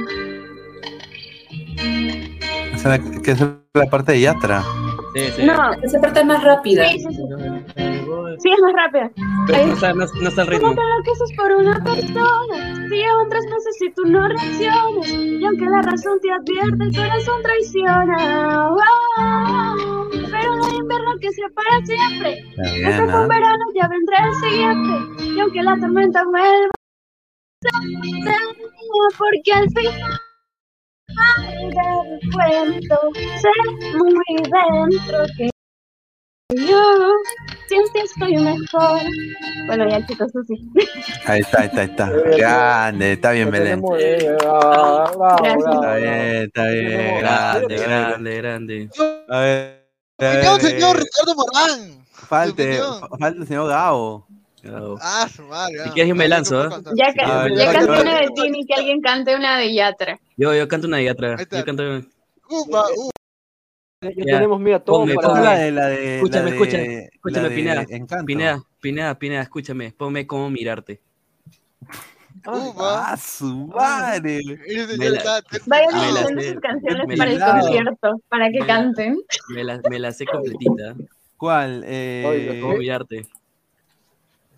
Esa 2.74 2.94
es 2.94 3.04
la- 3.04 3.22
que 3.22 3.30
es 3.32 3.40
la 3.74 3.86
parte 3.90 4.12
de 4.12 4.20
Yatra. 4.20 4.62
Sí, 5.14 5.20
sí. 5.36 5.42
No, 5.44 5.72
Esa 5.82 6.00
parte 6.00 6.20
es 6.20 6.26
más 6.26 6.44
rápida. 6.44 6.88
sí, 6.88 6.98
sí, 7.00 7.08
sí. 7.14 7.22
Sí, 8.38 8.50
es 8.50 8.60
más 8.60 8.72
rápida. 8.74 9.10
Pero 9.46 9.66
no 9.66 9.72
está, 9.74 9.92
no, 9.92 10.04
no 10.06 10.28
está 10.28 10.42
el 10.42 10.48
¿Cómo 10.48 10.70
ritmo. 10.70 10.74
te 10.74 10.80
enloqueces 10.80 11.32
por 11.36 11.52
una 11.52 11.84
persona? 11.84 12.88
Si 12.88 12.94
llevan 12.94 13.28
tres 13.28 13.44
meses 13.44 13.82
y 13.82 13.90
tú 13.92 14.04
no 14.06 14.28
reaccionas. 14.28 15.08
Y 15.08 15.44
aunque 15.44 15.64
la 15.64 15.82
razón 15.82 16.18
te 16.20 16.30
advierte, 16.30 16.84
el 16.84 16.96
corazón 16.96 17.42
traiciona. 17.42 18.68
Wow. 18.70 20.10
Pero 20.30 20.56
no 20.56 20.64
hay 20.66 20.76
invierno 20.76 21.12
que 21.20 21.32
sea 21.32 21.48
para 21.54 21.84
siempre. 21.84 22.38
Este 22.38 22.78
bien, 22.78 22.94
fue 22.96 23.04
un 23.04 23.10
¿ah? 23.10 23.26
verano, 23.26 23.64
ya 23.74 23.88
vendrá 23.88 24.18
el 24.26 24.34
siguiente. 24.34 25.24
Y 25.24 25.40
aunque 25.40 25.62
la 25.62 25.76
tormenta 25.78 26.24
vuelva, 26.24 26.70
porque 29.18 29.52
al 29.52 29.68
final 29.70 30.20
del 31.60 32.32
cuento 32.32 32.96
sé 33.40 33.50
muy 33.96 34.36
dentro 34.36 35.18
que 35.36 35.50
yo 36.56 37.12
ti 37.68 37.76
estoy 37.98 38.36
mejor. 38.38 39.02
Bueno, 39.66 39.86
ya 39.88 40.06
chicos, 40.06 40.28
eso 40.28 40.42
sí. 40.44 40.54
Ahí 41.26 41.40
está, 41.40 41.60
ahí 41.60 41.66
está, 41.66 41.80
ahí 41.82 41.88
está. 41.88 42.10
Grande, 42.10 43.12
está 43.12 43.32
bien, 43.32 43.50
Belén. 43.50 43.82
Está 43.98 45.96
bien, 45.96 46.42
está 46.44 46.66
bien. 46.68 47.18
Grande, 47.18 47.76
grande. 47.76 47.76
Grande, 47.76 48.36
grande. 48.36 48.90
A 49.28 49.40
ver. 49.40 49.88
Opinión, 50.16 50.60
señor 50.60 50.96
eh, 50.96 51.00
Ricardo 51.00 51.34
Morán. 51.36 52.06
Falte, 52.12 52.80
falta 53.18 53.40
el 53.40 53.46
señor 53.46 53.68
Gabo. 53.68 54.26
Ah, 55.00 55.28
su 55.34 55.42
madre. 55.42 55.84
Si 55.84 55.90
quieres 55.90 56.08
yo 56.08 56.14
me 56.14 56.28
lanzo, 56.28 56.64
¿eh? 56.64 56.70
Ya, 56.96 57.12
ca 57.14 57.46
ya 57.54 57.72
canté 57.72 58.00
una 58.00 58.20
de 58.20 58.28
Tini, 58.34 58.66
que 58.66 58.74
alguien 58.74 59.00
cante 59.00 59.36
una 59.36 59.58
de 59.58 59.74
Yatra. 59.74 60.18
Yo, 60.36 60.54
yo 60.54 60.66
canto 60.66 60.86
una 60.86 60.96
de 60.96 61.04
Yatra. 61.04 61.36
Yo 61.50 61.64
canto... 61.64 61.82
Upa, 62.50 62.86
Ya, 64.00 64.10
tenemos, 64.24 64.60
mira, 64.60 64.78
todo 64.78 65.00
Ponme, 65.00 65.14
para... 65.16 65.28
ponme. 65.28 65.42
La 65.42 65.58
de, 65.58 65.72
la 65.72 65.86
de, 65.88 66.16
Escúchame, 66.16 66.44
la 66.44 66.50
de- 66.50 66.56
escúchame, 66.56 67.10
escúchame, 67.14 67.50
Pineda, 67.50 67.86
Encanto. 67.88 68.26
Pineda, 68.26 68.62
Pineda, 68.80 69.18
Pineda, 69.18 69.42
escúchame, 69.42 69.92
ponme 69.92 70.24
cómo 70.26 70.48
mirarte. 70.50 71.00
Ah, 72.46 73.16
su 73.20 73.66
madre. 73.66 74.40
Vayan 75.66 76.38
sé, 76.38 76.52
sus 76.52 76.60
canciones 76.60 77.06
me 77.08 77.16
para 77.16 77.32
el 77.32 77.40
concierto, 77.40 78.20
para 78.28 78.50
que 78.52 78.60
Me 78.60 78.66
canten. 78.66 79.18
Me 79.48 79.64
la, 79.64 79.80
me 79.90 79.98
la 79.98 80.12
sé 80.12 80.24
completita. 80.26 80.94
¿Cuál? 81.36 81.82
Eh, 81.84 82.58
Cómo 82.62 82.76
mirarte. 82.76 83.26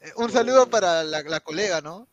Eh, 0.03 0.11
Un 0.17 0.31
saludo 0.31 0.69
para 0.69 1.03
la, 1.03 1.23
la 1.23 1.41
colega, 1.41 1.81
¿no? 1.81 2.07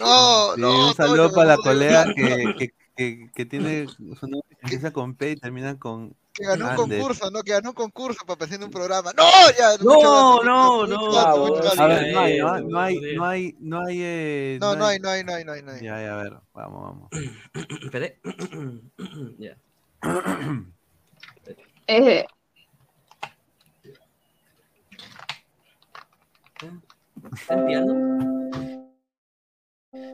No, 0.00 0.54
sí, 0.54 0.60
no. 0.60 0.88
un 0.88 0.94
saludo 0.94 1.32
para 1.32 1.50
la 1.50 1.56
no, 1.56 1.62
colega 1.62 2.04
que, 2.12 2.54
que, 2.58 2.74
que, 2.96 3.30
que 3.32 3.44
tiene 3.46 3.86
su 3.86 4.26
nombre 4.26 4.48
que 4.50 4.56
empieza 4.62 4.92
con 4.92 5.14
P 5.14 5.30
y 5.30 5.36
termina 5.36 5.78
con 5.78 6.16
Que 6.34 6.44
ganó 6.44 6.68
un 6.70 6.76
concurso, 6.76 7.30
¿no? 7.30 7.42
Que 7.44 7.52
ganó 7.52 7.68
un 7.70 7.74
concurso 7.76 8.26
para 8.26 8.36
presentar 8.36 8.66
un 8.66 8.72
programa. 8.72 9.12
¡No! 9.16 9.22
Ya, 9.56 9.76
No, 9.80 10.42
no, 10.42 10.84
no. 10.84 11.16
A 11.16 11.86
ver, 11.86 12.12
no 12.12 12.20
hay, 12.20 12.38
no, 12.38 12.60
no 12.60 12.80
hay, 12.80 13.00
no 13.14 13.24
hay, 13.24 13.56
no 13.60 13.80
hay, 13.80 13.98
eh, 14.02 14.58
No, 14.60 14.74
no 14.74 14.86
hay, 14.86 14.98
no 14.98 15.10
hay, 15.10 15.22
no 15.22 15.32
hay, 15.32 15.44
no 15.44 15.52
hay. 15.52 15.62
no 15.62 15.70
hay. 15.70 15.80
Ya, 15.80 16.02
ya, 16.02 16.18
a 16.18 16.22
ver, 16.24 16.32
vamos, 16.52 16.82
vamos. 16.82 17.10
Espere. 17.84 18.20
Ya. 19.38 19.56
Eh. 21.86 22.24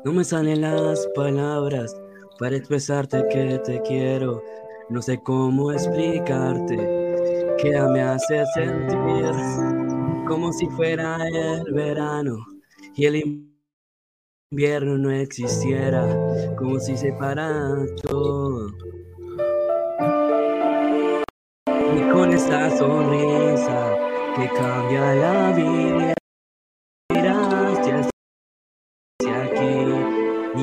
No 0.05 0.13
me 0.13 0.25
salen 0.25 0.61
las 0.61 1.07
palabras 1.15 1.97
para 2.39 2.57
expresarte 2.57 3.27
que 3.29 3.59
te 3.65 3.81
quiero. 3.83 4.43
No 4.91 5.01
sé 5.01 5.23
cómo 5.23 5.71
explicarte 5.71 6.77
que 7.63 7.81
me 7.93 8.03
hace 8.03 8.45
sentir 8.55 9.33
como 10.27 10.53
si 10.53 10.67
fuera 10.71 11.17
el 11.29 11.73
verano 11.73 12.45
y 12.97 13.07
el 13.07 13.49
invierno 14.51 14.99
no 14.99 15.13
existiera, 15.13 16.05
como 16.59 16.81
si 16.81 16.97
se 16.97 17.13
parara 17.13 17.87
todo. 18.03 18.69
Y 21.69 22.13
con 22.13 22.33
esa 22.33 22.77
sonrisa 22.77 23.97
que 24.35 24.49
cambia 24.49 25.15
la 25.15 25.53
vida, 25.53 26.15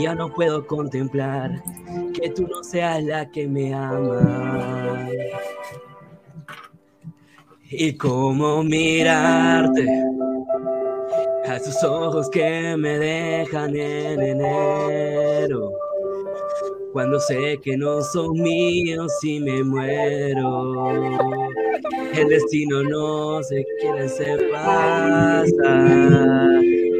ya 0.07 0.15
no 0.15 0.33
puedo 0.33 0.65
contemplar 0.65 1.61
que 2.13 2.29
tú 2.29 2.47
no 2.47 2.63
seas 2.63 3.03
la 3.03 3.29
que 3.29 3.45
me 3.45 3.73
ama. 3.73 5.09
Y 7.69 7.91
cómo 7.97 8.63
mirarte 8.63 9.85
a 11.45 11.57
esos 11.57 11.83
ojos 11.83 12.29
que 12.29 12.77
me 12.77 12.97
dejan 12.97 13.75
en 13.75 14.21
enero. 14.21 15.73
Cuando 16.93 17.19
sé 17.19 17.59
que 17.61 17.75
no 17.75 18.01
son 18.01 18.31
míos 18.41 19.11
y 19.23 19.41
me 19.41 19.61
muero. 19.61 21.09
El 22.13 22.29
destino 22.29 22.81
no 22.81 23.43
se 23.43 23.65
quiere 23.81 24.07
se 24.07 24.37
pasa. 24.53 25.43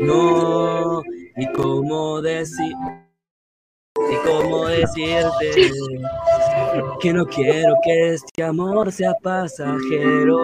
No, 0.02 1.02
y 1.38 1.46
cómo 1.54 2.22
decir 2.22 2.74
y 3.96 4.16
cómo 4.28 4.68
decirte 4.68 5.72
que 7.00 7.14
no 7.14 7.26
quiero 7.26 7.76
que 7.84 8.14
este 8.14 8.44
amor 8.44 8.92
sea 8.92 9.14
pasajero, 9.22 10.44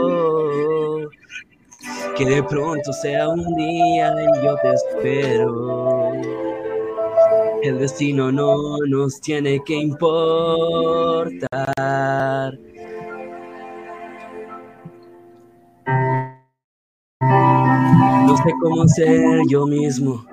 que 2.16 2.26
de 2.26 2.44
pronto 2.44 2.94
sea 2.94 3.28
un 3.30 3.56
día 3.56 4.14
y 4.22 4.46
yo 4.46 4.56
te 4.62 4.74
espero. 4.74 6.14
El 7.64 7.80
destino 7.80 8.32
no 8.32 8.78
nos 8.88 9.20
tiene 9.22 9.60
que 9.64 9.76
importar. 9.76 11.40
No 18.28 18.38
sé 18.38 18.54
cómo 18.60 18.88
ser 18.90 19.42
yo 19.48 19.66
mismo 19.66 20.26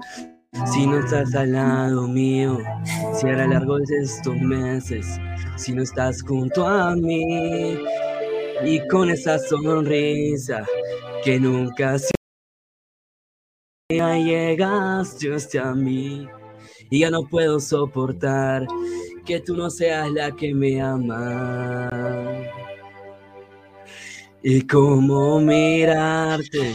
si 0.53 0.87
no 0.87 0.99
estás 0.99 1.35
al 1.35 1.53
lado 1.53 2.09
mío, 2.09 2.59
si 3.15 3.29
hará 3.29 3.47
largos 3.47 3.91
estos 3.91 4.37
meses, 4.37 5.07
si 5.57 5.73
no 5.73 5.83
estás 5.83 6.23
junto 6.23 6.67
a 6.67 6.95
mí 6.97 7.79
y 8.65 8.87
con 8.89 9.11
esa 9.11 9.39
sonrisa 9.39 10.65
que 11.25 11.39
nunca 11.39 11.99
se 11.99 12.11
llegaste 13.91 15.35
hasta 15.35 15.75
mí 15.75 16.27
y 16.91 17.01
ya 17.01 17.11
no 17.11 17.25
puedo 17.25 17.61
soportar 17.61 18.67
que 19.25 19.41
tú 19.41 19.57
no 19.57 19.71
seas 19.71 20.11
la 20.11 20.35
que 20.35 20.55
me 20.55 20.81
ama. 20.81 21.91
Y 24.43 24.67
cómo 24.67 25.39
mirarte 25.41 26.75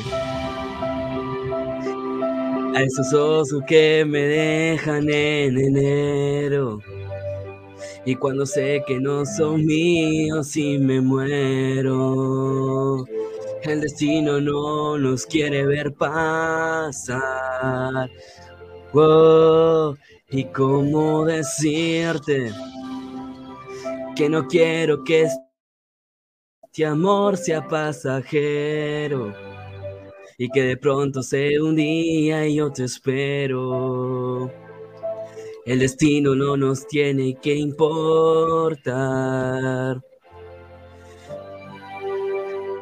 a 2.75 2.83
esos 2.83 3.13
osos 3.13 3.63
que 3.65 4.03
me 4.05 4.19
dejan 4.19 5.09
en 5.09 5.57
enero. 5.57 6.79
Y 8.05 8.15
cuando 8.15 8.45
sé 8.45 8.83
que 8.85 8.99
no 8.99 9.25
son 9.25 9.65
míos 9.65 10.57
y 10.57 10.77
me 10.77 10.99
muero, 10.99 13.05
el 13.63 13.79
destino 13.79 14.41
no 14.41 14.97
nos 14.97 15.25
quiere 15.25 15.65
ver 15.65 15.93
pasar. 15.93 17.21
Wow, 18.91 19.97
y 20.29 20.43
cómo 20.45 21.25
decirte 21.25 22.51
que 24.17 24.27
no 24.27 24.47
quiero 24.47 25.01
que 25.05 25.29
este 26.63 26.85
amor 26.85 27.37
sea 27.37 27.65
pasajero 27.65 29.54
y 30.37 30.49
que 30.49 30.63
de 30.63 30.77
pronto 30.77 31.23
sea 31.23 31.63
un 31.63 31.75
día 31.75 32.47
y 32.47 32.55
yo 32.55 32.71
te 32.71 32.85
espero. 32.85 34.51
El 35.65 35.79
destino 35.79 36.35
no 36.35 36.55
nos 36.57 36.87
tiene 36.87 37.35
que 37.41 37.55
importar. 37.55 38.93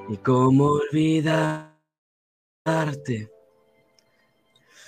¿Y 0.10 0.18
cómo 0.18 0.66
olvidarte? 0.66 1.74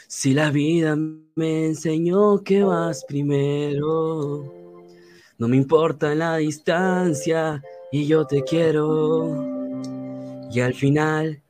Si 0.08 0.34
la 0.34 0.50
vida 0.52 0.98
me 1.36 1.66
enseñó 1.66 2.44
que 2.44 2.64
vas 2.64 3.06
primero, 3.06 4.52
no 5.38 5.48
me 5.48 5.56
importa 5.58 6.14
la 6.16 6.38
distancia 6.38 7.62
y 7.92 8.08
yo 8.08 8.26
te 8.26 8.44
quiero. 8.44 9.46
Y 10.52 10.60
al 10.60 10.74
final 10.74 11.42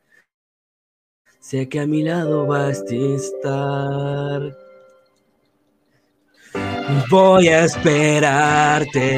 Sé 1.48 1.68
que 1.68 1.78
a 1.78 1.86
mi 1.86 2.02
lado 2.02 2.44
vas 2.44 2.82
a 2.82 2.92
estar. 2.92 4.58
Voy 7.08 7.46
a 7.46 7.66
esperarte. 7.66 9.12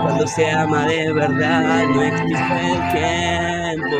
Cuando 0.00 0.28
se 0.28 0.48
ama 0.48 0.86
de 0.86 1.12
verdad, 1.12 1.86
no 1.86 2.04
existe 2.04 2.70
el 2.70 2.92
tiempo. 3.80 3.96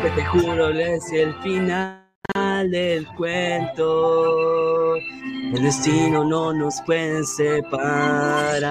Que 0.00 0.08
te 0.16 0.24
juro 0.24 0.70
es 0.70 1.12
el 1.12 1.34
final 1.42 2.08
del 2.70 3.06
cuento. 3.08 4.96
El 4.96 5.62
destino 5.62 6.24
no 6.24 6.54
nos 6.54 6.80
puede 6.86 7.22
separar. 7.24 8.64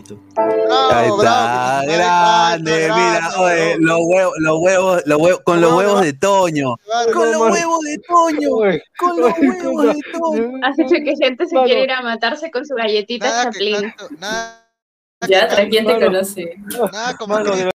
Listo. 0.00 0.18
Ahí 0.36 1.08
está, 1.10 1.82
grande, 1.84 2.88
mira, 2.94 3.30
oye, 3.38 3.76
los 3.78 3.98
huevos, 4.00 4.34
los 4.38 4.58
huevos, 4.58 5.02
los 5.04 5.18
huevos, 5.20 5.40
con 5.44 5.60
los 5.60 5.72
huevos 5.74 6.00
de 6.00 6.12
Toño, 6.14 6.76
con 7.12 7.30
los 7.32 7.40
huevos 7.50 7.80
de 7.80 7.98
Toño, 7.98 8.50
con 8.98 9.20
los 9.20 9.32
huevos 9.38 9.94
de 9.94 10.02
Toño. 10.12 10.52
Has 10.62 10.78
hecho 10.78 10.94
que 11.04 11.14
gente 11.20 11.46
se 11.46 11.56
quiere 11.64 11.84
ir 11.84 11.90
a 11.90 12.02
matarse 12.02 12.50
con 12.50 12.64
su 12.64 12.74
galletita 12.74 13.26
Nada 13.26 13.44
que 13.50 13.50
Chaplin. 13.50 13.90
canto, 13.92 14.08
nada 14.18 14.72
Ya, 15.28 15.48
que 15.54 15.68
¿quién 15.68 15.86
te 15.86 16.00
conoce? 16.00 16.54
Nada 16.92 17.16
como 17.16 17.36
que- 17.42 17.68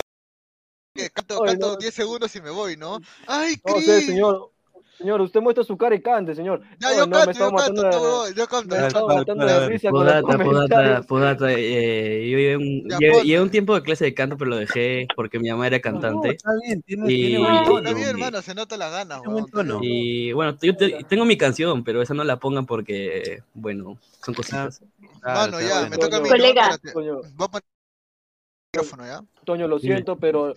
canto, 1.13 1.41
canto 1.41 1.73
no. 1.73 1.77
10 1.77 1.93
segundos 1.95 2.35
y 2.37 2.41
me 2.41 2.51
voy, 2.51 2.77
¿no? 2.77 3.01
¡Ay, 3.27 3.57
No 3.67 3.75
Cris! 3.75 3.85
sé, 3.87 4.01
señor. 4.03 4.51
Señor, 4.99 5.21
usted 5.23 5.41
muestra 5.41 5.65
su 5.65 5.77
cara 5.77 5.95
y 5.97 6.01
cante, 6.01 6.35
señor. 6.37 6.63
Ya, 6.79 6.93
yo 6.97 7.07
no, 7.07 7.17
canto, 7.17 7.33
yo 7.33 7.51
canto, 7.53 7.73
de- 7.83 8.35
yo 8.35 8.47
canto. 8.47 8.77
yo 8.77 8.83
canto. 8.83 9.01
con 9.07 9.17
los 9.17 9.91
Podata, 9.91 10.39
podata, 10.45 11.03
podata. 11.03 11.53
eh, 11.53 12.29
yo 12.31 12.39
llevé 12.39 12.57
un, 12.57 12.89
Ya, 12.89 12.99
llevé- 12.99 13.13
ponte. 13.13 13.27
llevé 13.27 13.43
un 13.43 13.51
tiempo 13.51 13.75
de 13.75 13.83
clase 13.83 14.05
de 14.05 14.15
canto, 14.15 14.37
pero 14.37 14.51
lo 14.51 14.57
dejé 14.57 15.09
porque 15.17 15.41
mi 15.41 15.51
mamá 15.51 15.67
era 15.67 15.81
cantante. 15.81 16.31
está 16.31 16.51
bien, 16.63 16.81
tiene, 16.83 17.13
Y- 17.13 17.27
tiene 17.27 17.49
tono. 17.65 17.79
está 17.79 17.93
bien, 17.93 18.09
hermano, 18.09 18.41
se 18.41 18.55
nota 18.55 18.77
las 18.77 18.93
ganas, 18.93 19.21
Tiene 19.21 19.33
buen 19.33 19.47
tono. 19.47 19.81
Y 19.83 20.33
bueno, 20.33 20.57
yo 20.63 20.77
te- 20.77 21.05
tengo 21.09 21.25
mi 21.25 21.37
canción, 21.37 21.83
pero 21.83 22.01
esa 22.01 22.15
no 22.15 22.23
la 22.23 22.37
pongan 22.39 22.65
porque, 22.65 23.43
bueno, 23.53 23.99
son 24.25 24.35
cositas. 24.35 24.81
Mano, 25.25 25.61
ya, 25.61 25.89
me 25.91 25.97
toca 25.99 26.19
a 26.19 26.21
mí. 26.21 26.29
Colega. 26.29 26.79
Voy 26.95 27.09
a 27.09 27.49
poner 27.49 27.65
el 27.65 28.81
micrófono, 28.81 29.07
¿ya? 29.07 29.25
Toño, 29.45 29.67
lo 29.67 29.79
siento, 29.81 30.17
pero 30.17 30.55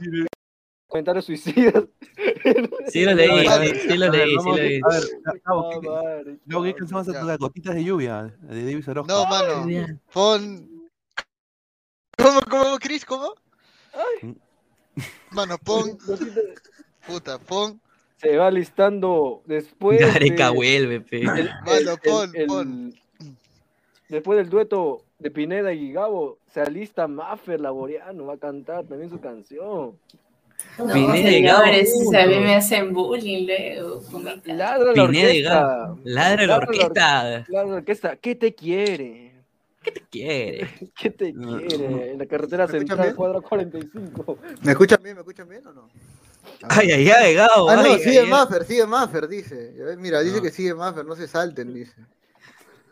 comentarios 0.88 1.26
suicidas. 1.26 1.84
Sí 2.88 3.03
lo 3.03 3.14
leí, 3.14 3.27
sí, 3.76 3.97
lo 3.97 4.09
leí, 4.09 4.30
sí 4.30 4.35
vamos, 4.38 4.57
lo 4.57 4.64
leí. 4.64 4.80
A 4.81 4.88
ver, 4.88 5.03
Gabo, 5.43 5.69
¿qué- 5.69 5.88
Ah, 5.89 5.91
madre. 6.03 6.38
Gabo, 6.45 6.64
¿qué 6.64 6.73
canción 6.73 6.99
vas 6.99 7.09
a 7.09 7.19
tocar? 7.19 7.38
Gotitas 7.38 7.76
de 7.76 7.84
lluvia, 7.84 8.34
de 8.41 8.64
David 8.65 8.89
Orozco. 8.89 9.14
No, 9.14 9.26
mano, 9.26 9.65
pon... 10.14 10.69
¿Cómo, 12.18 12.39
cómo, 12.49 12.77
Chris? 12.80 13.03
¿Cómo? 13.05 13.34
Mano, 15.31 15.57
pon... 15.57 15.97
Puta, 17.05 17.38
pon... 17.39 17.80
Se 18.18 18.35
va 18.38 18.49
listando 18.49 19.43
después. 19.45 19.99
Gareca 19.99 20.49
de- 20.49 20.55
vuelve, 20.55 21.01
pe. 21.01 21.22
Mano, 21.23 21.49
el- 21.68 21.99
pon, 22.03 22.31
el- 22.34 22.47
pon. 22.47 22.93
Después 24.09 24.38
del 24.38 24.49
dueto 24.49 25.03
de 25.19 25.30
Pineda 25.30 25.73
y 25.73 25.91
Gabo, 25.91 26.39
se 26.53 26.61
alista 26.61 27.07
Maffer 27.07 27.59
Laboriano, 27.59 28.26
va 28.26 28.35
a 28.35 28.38
cantar 28.38 28.85
también 28.88 29.09
su 29.09 29.19
canción. 29.19 29.99
No, 30.78 30.94
Pineda 30.94 31.30
y 31.32 31.42
Gabo 31.42 31.64
señores, 31.64 31.94
a 32.16 32.26
mí 32.28 32.36
me 32.40 32.56
hacen 32.56 32.94
bullying 32.94 33.48
luego. 33.48 34.02
Ladra 34.46 34.94
la 34.94 35.06
Pineda 35.08 35.34
y 35.34 35.38
orquesta. 35.44 35.54
Gabo. 35.62 36.00
Ladra 36.04 36.46
la 36.48 36.58
orquesta. 36.58 37.24
Ladra 37.48 37.66
la 37.70 37.76
orquesta. 37.76 38.16
¿Qué 38.18 38.36
te 38.36 38.54
quiere? 38.54 39.34
¿Qué 39.82 39.92
te 39.92 40.02
quiere? 40.02 40.70
¿Qué 41.00 41.10
te 41.10 41.34
quiere? 41.34 42.12
En 42.12 42.20
la 42.20 42.26
carretera 42.26 42.68
¿Me 42.68 42.78
escuchan 42.78 42.98
central, 42.98 43.16
cuadra 43.16 43.42
45. 43.42 44.38
¿Me 44.62 44.72
escuchan 44.72 45.00
bien? 45.02 45.16
¿Me 45.16 45.22
escuchan 45.22 45.50
bien 45.50 45.66
o 45.68 45.74
no? 45.74 45.90
Ay, 46.70 46.92
ay, 46.92 47.10
ay, 47.10 47.34
Gabo. 47.36 47.70
Ah, 47.70 47.76
no, 47.76 47.82
ay, 47.82 48.00
sigue 48.00 48.20
ay. 48.20 48.28
Maffer, 48.28 48.64
sigue 48.66 48.86
Maffer, 48.86 49.28
dice. 49.28 49.74
Mira, 49.98 50.22
dice 50.22 50.38
No. 50.38 50.42
que 50.42 50.50
sigue 50.52 50.74
Maffer, 50.74 51.06
no 51.06 51.16
se 51.16 51.28
salten, 51.28 51.74
dice. 51.74 51.94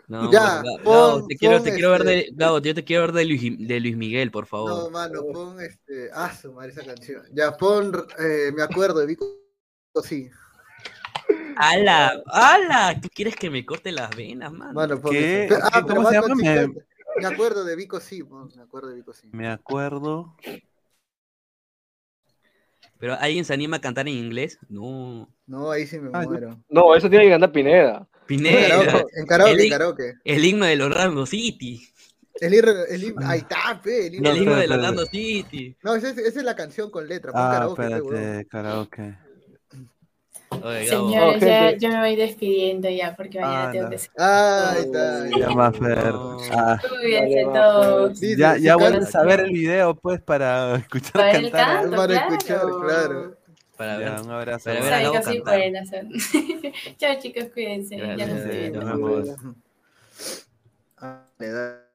No, 0.07 0.32
Ya, 0.32 0.61
Gabo, 0.61 0.77
pon- 0.84 0.94
Gabo, 0.94 1.27
te 1.27 1.36
quiero, 1.36 1.61
te 1.64 1.73
quiero 1.73 1.91
ver 1.91 2.03
de, 2.03 2.19
este- 2.19 2.32
Gabo, 2.36 2.60
yo 2.60 2.76
te 2.76 2.84
quiero 2.84 3.02
ver 3.03 3.11
de 3.14 3.26
Luis, 3.26 3.41
de 3.68 3.80
Luis 3.80 3.98
Miguel, 3.98 4.30
por 4.32 4.44
No, 4.44 4.48
favor. 4.48 4.91
mano, 4.91 5.23
pon 5.34 5.60
este. 5.61 6.10
Ah, 6.14 6.32
su 6.34 6.53
madre, 6.53 6.72
esa 6.72 6.86
canción. 6.86 7.23
Ya, 7.34 7.57
pon. 7.57 7.91
eh, 8.19 8.52
me 8.56 8.61
acuerdo 8.61 8.99
de 8.99 9.07
Vico. 9.07 9.26
Sí. 10.03 10.30
¡Hala! 11.57 12.22
¡Hala! 12.27 12.99
¿Tú 13.02 13.07
quieres 13.14 13.36
que 13.36 13.49
me 13.49 13.65
corte 13.65 13.91
las 13.91 14.15
venas, 14.15 14.52
mano? 14.52 14.73
Mano, 14.73 14.99
pon 15.02 15.11
¿Qué? 15.11 15.45
eso. 15.45 15.56
Ah, 15.64 15.82
¿Cómo 15.82 15.88
pero 15.88 15.99
se 16.02 16.03
más 16.03 16.14
llama? 16.14 16.76
Me- 17.22 17.26
acuerdo 17.27 17.64
de 17.64 17.76
Vico 17.77 17.99
sí, 17.99 18.22
pon, 18.23 18.52
me 18.56 18.61
acuerdo 18.61 18.90
de 18.90 18.95
Vico 18.95 19.14
sí. 19.14 19.30
Me 19.32 19.48
acuerdo. 19.48 20.36
¿Pero 22.98 23.14
alguien 23.19 23.45
se 23.45 23.53
anima 23.53 23.77
a 23.77 23.82
cantar 23.82 24.07
en 24.07 24.15
inglés? 24.15 24.57
No. 24.69 25.30
No, 25.48 25.72
ahí 25.72 25.86
sí 25.88 25.99
me 25.99 26.10
Ah, 26.14 26.23
muero. 26.23 26.61
No, 26.69 26.95
eso 26.95 27.10
tiene 27.10 27.26
que 27.26 27.32
cantar 27.32 27.52
Pineda. 27.52 28.07
Pineda. 28.26 28.68
Karaoke, 28.85 29.06
en 29.19 29.26
karaoke, 29.26 29.52
el, 29.53 29.61
en 29.61 29.69
karaoke. 29.69 30.14
el 30.23 30.45
himno 30.45 30.65
del 30.65 30.81
Orlando 30.81 31.26
City. 31.26 31.88
El, 32.41 32.53
ir- 32.53 32.85
el, 32.89 33.03
himno- 33.03 33.26
ahí 33.27 33.39
está, 33.39 33.80
pe, 33.81 34.07
el 34.07 34.15
himno. 34.15 34.30
el 34.31 34.38
himno 34.38 34.56
del. 34.56 34.72
Orlando 34.72 35.06
City. 35.06 35.76
No, 35.84 35.95
esa 35.95 36.10
es, 36.10 36.18
esa 36.18 36.39
es 36.39 36.45
la 36.45 36.56
canción 36.56 36.89
con 36.91 37.07
letra. 37.07 37.31
Pon 37.31 37.41
Ah, 37.41 37.49
karaoke, 37.52 37.84
espérate, 37.84 38.45
karaoke. 38.47 39.18
Oye. 40.64 40.88
Señores, 40.88 41.43
Oh, 41.43 41.45
ya, 41.45 41.72
yo 41.77 41.89
me 41.89 41.99
voy 41.99 42.15
despidiendo 42.15 42.89
ya 42.89 43.15
porque 43.15 43.39
mañana 43.41 43.68
Ah, 43.68 43.72
tengo 43.72 43.84
no. 43.85 43.89
que 43.91 43.97
ser. 43.97 44.11
Ah, 44.18 44.72
ahí 44.76 44.81
está. 44.84 45.30
Ya. 45.39 45.49
Maffer. 45.49 45.97
No. 46.14 46.38
Ah, 46.52 46.81
todos. 47.53 48.19
Ya, 48.22 48.57
ya 48.57 48.76
vuelves 48.77 49.15
a 49.15 49.23
ver 49.23 49.41
el 49.41 49.52
video, 49.52 49.95
pues, 49.95 50.22
para 50.22 50.76
escuchar 50.77 51.11
Para 51.14 51.31
el 51.31 51.52
cantar. 51.52 51.81
canto, 51.81 51.95
Para 51.97 52.14
claro. 52.14 52.35
escuchar, 52.35 52.61
claro. 52.85 53.38
Para 53.77 53.99
Ya, 53.99 54.11
ver. 54.11 54.22
un 54.22 54.31
abrazo. 54.31 54.64
Para 54.65 54.81
ver 54.81 54.93
a 55.18 55.23
sí 55.23 55.41
pueden 55.41 55.77
hacer. 55.77 56.07
Chao 56.97 57.19
chicos, 57.19 57.45
cuídense. 57.53 57.97
Ya 57.97 58.27
nos 58.27 58.45
vemos. 58.45 58.85
Nos 58.85 58.99
vemos. 58.99 59.56
Dale, 60.99 61.52
dale. 61.52 61.85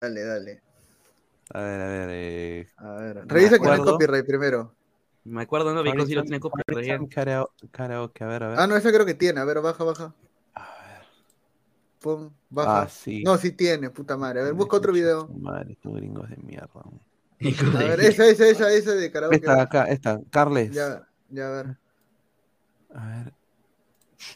Dale, 0.00 0.22
dale. 0.24 0.62
A 1.50 1.60
ver, 1.60 1.80
a 1.80 1.86
ver. 1.88 2.08
Eh, 2.10 2.68
A 2.76 2.92
ver. 2.94 3.26
Revisa 3.26 3.58
que 3.58 3.64
no 3.64 3.72
hay 3.72 3.80
copyright 3.80 4.26
primero. 4.26 4.74
Me 5.24 5.42
acuerdo, 5.42 5.72
no, 5.72 5.82
Vico 5.82 6.04
sí 6.04 6.14
lo 6.14 6.22
tiene 6.22 6.40
copyright. 6.40 7.10
Karaoke, 7.70 8.24
a 8.24 8.26
ver, 8.26 8.42
a 8.42 8.48
ver. 8.48 8.58
Ah, 8.58 8.66
no, 8.66 8.76
esa 8.76 8.92
creo 8.92 9.06
que 9.06 9.14
tiene. 9.14 9.40
A 9.40 9.44
ver, 9.44 9.60
baja, 9.60 9.82
baja. 9.84 10.14
Pon, 12.00 12.34
baja. 12.50 12.82
Ah, 12.82 12.88
sí. 12.88 13.22
No, 13.22 13.38
sí 13.38 13.52
tiene, 13.52 13.88
puta 13.88 14.18
madre. 14.18 14.40
A 14.40 14.44
ver, 14.44 14.52
busca 14.52 14.76
otro 14.76 14.92
video. 14.92 15.26
Madre, 15.28 15.72
estos 15.72 15.94
gringos 15.94 16.28
de 16.28 16.36
mierda. 16.36 16.68
A 17.74 17.78
ver, 17.78 18.00
esa, 18.00 18.26
esa, 18.26 18.48
esa, 18.48 18.72
esa 18.72 18.94
de 18.94 19.10
karaoke. 19.10 19.36
Esta, 19.36 19.60
acá, 19.60 19.84
esta. 19.84 20.20
Carles. 20.30 20.72
Ya, 20.72 21.06
ya, 21.28 21.48
a 21.48 21.50
ver. 21.50 21.76
A 22.94 23.06
ver. 23.06 23.32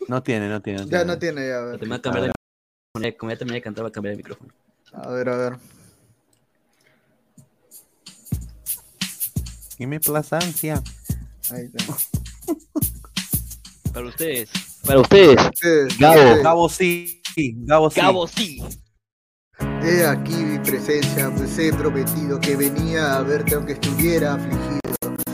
No 0.09 0.23
tiene, 0.23 0.49
no 0.49 0.61
tiene. 0.61 0.81
No 0.81 0.89
Ya 0.89 1.05
no 1.05 1.19
tiene, 1.19 1.49
ya, 1.49 1.59
a 1.59 1.65
ver. 1.65 1.79
Te 1.79 1.87
me 1.87 1.91
va 1.91 1.97
a 1.97 2.03
cambiar 2.03 2.25
de 2.25 2.33
micrófono. 2.95 3.19
Como 3.19 3.33
ya 3.33 3.39
terminé 3.39 3.57
de 3.57 3.63
cantar, 3.63 3.85
va 3.85 3.89
a 3.89 3.93
cambiar 3.93 4.13
el 4.13 4.19
micrófono. 4.19 4.53
A 4.93 5.11
ver, 5.11 5.29
a 5.29 5.37
ver. 5.37 5.57
Y 9.79 9.87
mi 9.87 9.99
plazancia. 9.99 10.83
Ahí 11.51 11.71
está. 11.73 11.97
Para 13.93 14.07
ustedes. 14.07 14.51
Para 14.85 15.01
ustedes. 15.01 15.41
Ustedes, 15.55 15.99
Gabo. 15.99 16.15
ustedes. 16.19 16.43
Gabo 16.43 16.69
sí. 16.69 17.23
Gabo 17.65 17.91
sí. 17.91 18.01
Gabo 18.01 18.27
sí. 18.27 18.63
He 19.83 20.05
aquí 20.05 20.35
mi 20.35 20.59
presencia, 20.59 21.31
pues 21.37 21.59
he 21.59 21.73
prometido 21.73 22.41
que 22.41 22.57
venía 22.57 23.17
a 23.17 23.23
verte 23.23 23.55
aunque 23.55 23.73
estuviera 23.73 24.35
afligido. 24.35 24.81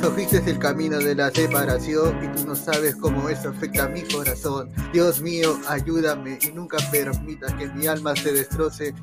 Cogiste 0.03 0.43
el 0.51 0.59
camino 0.59 0.99
de 0.99 1.15
la 1.15 1.31
separación 1.31 2.23
y 2.23 2.29
tú 2.37 2.47
no 2.47 2.55
sabes 2.55 2.95
cómo 2.97 3.29
eso 3.31 3.49
afecta 3.49 3.85
a 3.85 3.89
mi 3.89 4.03
corazón. 4.03 4.71
Dios 4.93 5.23
mío, 5.23 5.59
ayúdame 5.67 6.39
y 6.43 6.53
nunca 6.53 6.77
permitas 6.91 7.55
que 7.55 7.69
mi 7.69 7.87
alma 7.87 8.15
se 8.15 8.33
destroce. 8.33 8.95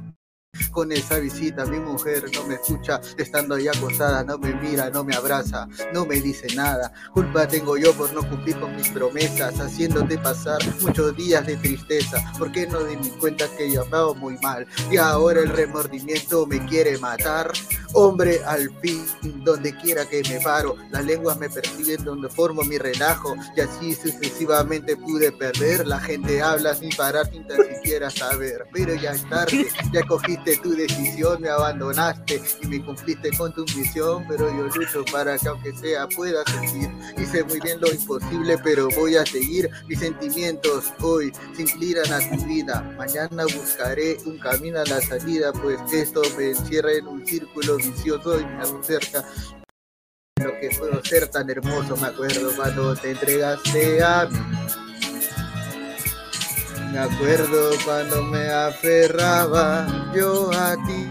Con 0.69 0.91
esa 0.91 1.19
visita 1.19 1.65
mi 1.65 1.79
mujer 1.79 2.25
no 2.33 2.45
me 2.45 2.55
escucha, 2.55 3.01
estando 3.17 3.55
ahí 3.55 3.67
acostada, 3.67 4.23
no 4.23 4.37
me 4.37 4.53
mira, 4.53 4.89
no 4.89 5.03
me 5.03 5.15
abraza, 5.15 5.67
no 5.93 6.05
me 6.05 6.21
dice 6.21 6.47
nada. 6.55 6.93
Culpa 7.13 7.47
tengo 7.47 7.77
yo 7.77 7.93
por 7.93 8.13
no 8.13 8.21
cumplir 8.27 8.59
con 8.59 8.75
mis 8.75 8.89
promesas, 8.89 9.59
haciéndote 9.59 10.17
pasar 10.17 10.59
muchos 10.81 11.15
días 11.15 11.45
de 11.45 11.57
tristeza. 11.57 12.17
¿Por 12.37 12.51
qué 12.51 12.67
no 12.67 12.83
di 12.83 12.97
mi 12.97 13.09
cuenta 13.09 13.45
que 13.57 13.71
yo 13.71 13.83
andaba 13.83 14.13
muy 14.13 14.37
mal? 14.39 14.67
Y 14.89 14.97
ahora 14.97 15.41
el 15.41 15.49
remordimiento 15.49 16.45
me 16.45 16.65
quiere 16.65 16.97
matar. 16.97 17.51
Hombre, 17.93 18.41
al 18.45 18.69
fin, 18.81 19.05
donde 19.43 19.75
quiera 19.77 20.05
que 20.05 20.21
me 20.29 20.39
paro, 20.41 20.75
las 20.91 21.05
lenguas 21.05 21.37
me 21.37 21.49
persiguen 21.49 22.03
donde 22.03 22.29
formo 22.29 22.61
mi 22.63 22.77
relajo. 22.77 23.35
Y 23.55 23.61
así 23.61 23.95
sucesivamente 23.95 24.95
pude 24.95 25.31
perder. 25.31 25.87
La 25.87 25.99
gente 25.99 26.41
habla 26.41 26.73
sin 26.75 26.89
parar, 26.95 27.29
sin 27.29 27.45
tan 27.47 27.57
siquiera 27.75 28.09
saber. 28.09 28.65
Pero 28.71 28.95
ya 28.95 29.11
es 29.11 29.27
tarde, 29.29 29.67
ya 29.91 30.03
cogiste 30.03 30.57
tu 30.57 30.71
decisión, 30.71 31.41
me 31.41 31.49
abandonaste 31.49 32.41
y 32.61 32.67
me 32.67 32.83
cumpliste 32.85 33.35
con 33.37 33.53
tu 33.53 33.65
misión. 33.75 34.25
Pero 34.27 34.49
yo 34.49 34.67
lucho 34.67 35.03
para 35.11 35.37
que 35.37 35.47
aunque 35.47 35.75
sea 35.75 36.07
pueda 36.07 36.43
sentir. 36.45 36.89
Hice 37.17 37.43
muy 37.43 37.59
bien 37.59 37.79
lo 37.81 37.91
imposible, 37.91 38.57
pero 38.63 38.87
voy 38.95 39.15
a 39.15 39.25
seguir. 39.25 39.69
Mis 39.87 39.99
sentimientos 39.99 40.93
hoy 41.01 41.31
se 41.55 41.63
inclinan 41.63 42.11
a 42.11 42.19
tu 42.29 42.45
vida. 42.45 42.81
Mañana 42.97 43.43
buscaré 43.43 44.17
un 44.25 44.37
camino 44.39 44.79
a 44.79 44.85
la 44.85 45.01
salida, 45.01 45.51
pues 45.53 45.79
esto 45.91 46.21
me 46.37 46.49
encierra 46.49 46.93
en 46.93 47.07
un 47.07 47.25
círculo 47.25 47.77
vicioso 47.81 48.39
y 48.39 48.45
me 48.45 48.61
acerca 48.61 49.25
lo 50.43 50.59
que 50.59 50.69
puedo 50.77 51.03
ser 51.03 51.27
tan 51.27 51.49
hermoso. 51.49 51.95
Me 51.97 52.07
acuerdo 52.07 52.55
cuando 52.55 52.95
te 52.95 53.11
entregaste 53.11 54.03
a 54.03 54.25
mí. 54.25 54.39
Me 56.91 56.99
acuerdo 56.99 57.71
cuando 57.85 58.23
me 58.23 58.49
aferraba 58.49 60.11
yo 60.13 60.51
a 60.51 60.75
ti. 60.85 61.07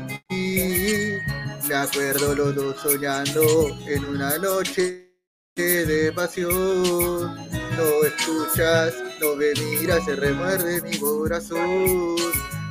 Me 1.69 1.75
acuerdo 1.75 2.35
los 2.35 2.55
dos 2.55 2.77
soñando 2.83 3.43
en 3.87 4.05
una 4.05 4.37
noche 4.39 5.15
de 5.57 6.13
pasión. 6.15 6.51
No 6.51 8.05
escuchas, 8.05 8.93
no 9.21 9.37
me 9.37 9.53
miras, 9.55 10.05
se 10.05 10.17
remuerde 10.17 10.83
mi 10.83 10.99
corazón. 10.99 12.17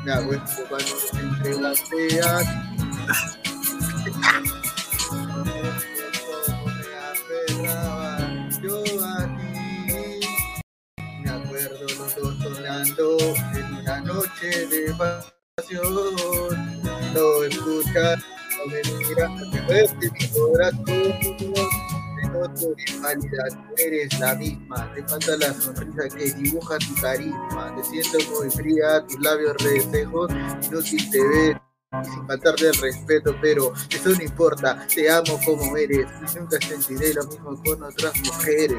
Me 0.06 0.12
acuerdo 0.12 0.46
cuando 0.70 0.94
te 1.12 1.20
entregaste 1.20 2.22
a 2.22 2.40
mí. 2.40 3.49
En 13.52 13.76
una 13.76 14.00
noche 14.02 14.68
de 14.68 14.94
pasión. 14.96 15.84
No 17.14 17.44
escuchas, 17.44 18.24
no 18.58 18.66
me 18.68 18.82
miras, 18.98 19.32
me 19.52 19.62
muerde 19.62 20.12
mi 20.12 20.28
corazón. 20.30 20.86
noto 22.32 22.76
pálida, 23.02 23.44
tú 23.50 23.74
eres 23.78 24.20
la 24.20 24.36
misma. 24.36 24.92
Te 24.94 25.04
falta 25.08 25.38
la 25.38 25.54
sonrisa 25.54 26.16
que 26.16 26.32
dibuja 26.34 26.78
tu 26.78 26.94
carisma. 27.02 27.76
Te 27.76 27.84
siento 27.84 28.18
muy 28.32 28.50
fría, 28.52 29.06
tus 29.08 29.20
labios 29.20 29.56
resejos, 29.58 30.32
inútil 30.64 31.10
te 31.10 31.28
ves 31.28 31.69
sin 32.04 32.28
faltarte 32.28 32.68
el 32.68 32.76
respeto, 32.76 33.36
pero 33.42 33.74
eso 33.90 34.10
no 34.10 34.22
importa, 34.22 34.86
te 34.94 35.10
amo 35.10 35.40
como 35.44 35.76
eres 35.76 36.08
y 36.22 36.38
nunca 36.38 36.60
sentiré 36.62 37.16
lo 37.16 37.24
mismo 37.24 37.64
con 37.64 37.82
otras 37.82 38.14
mujeres. 38.22 38.78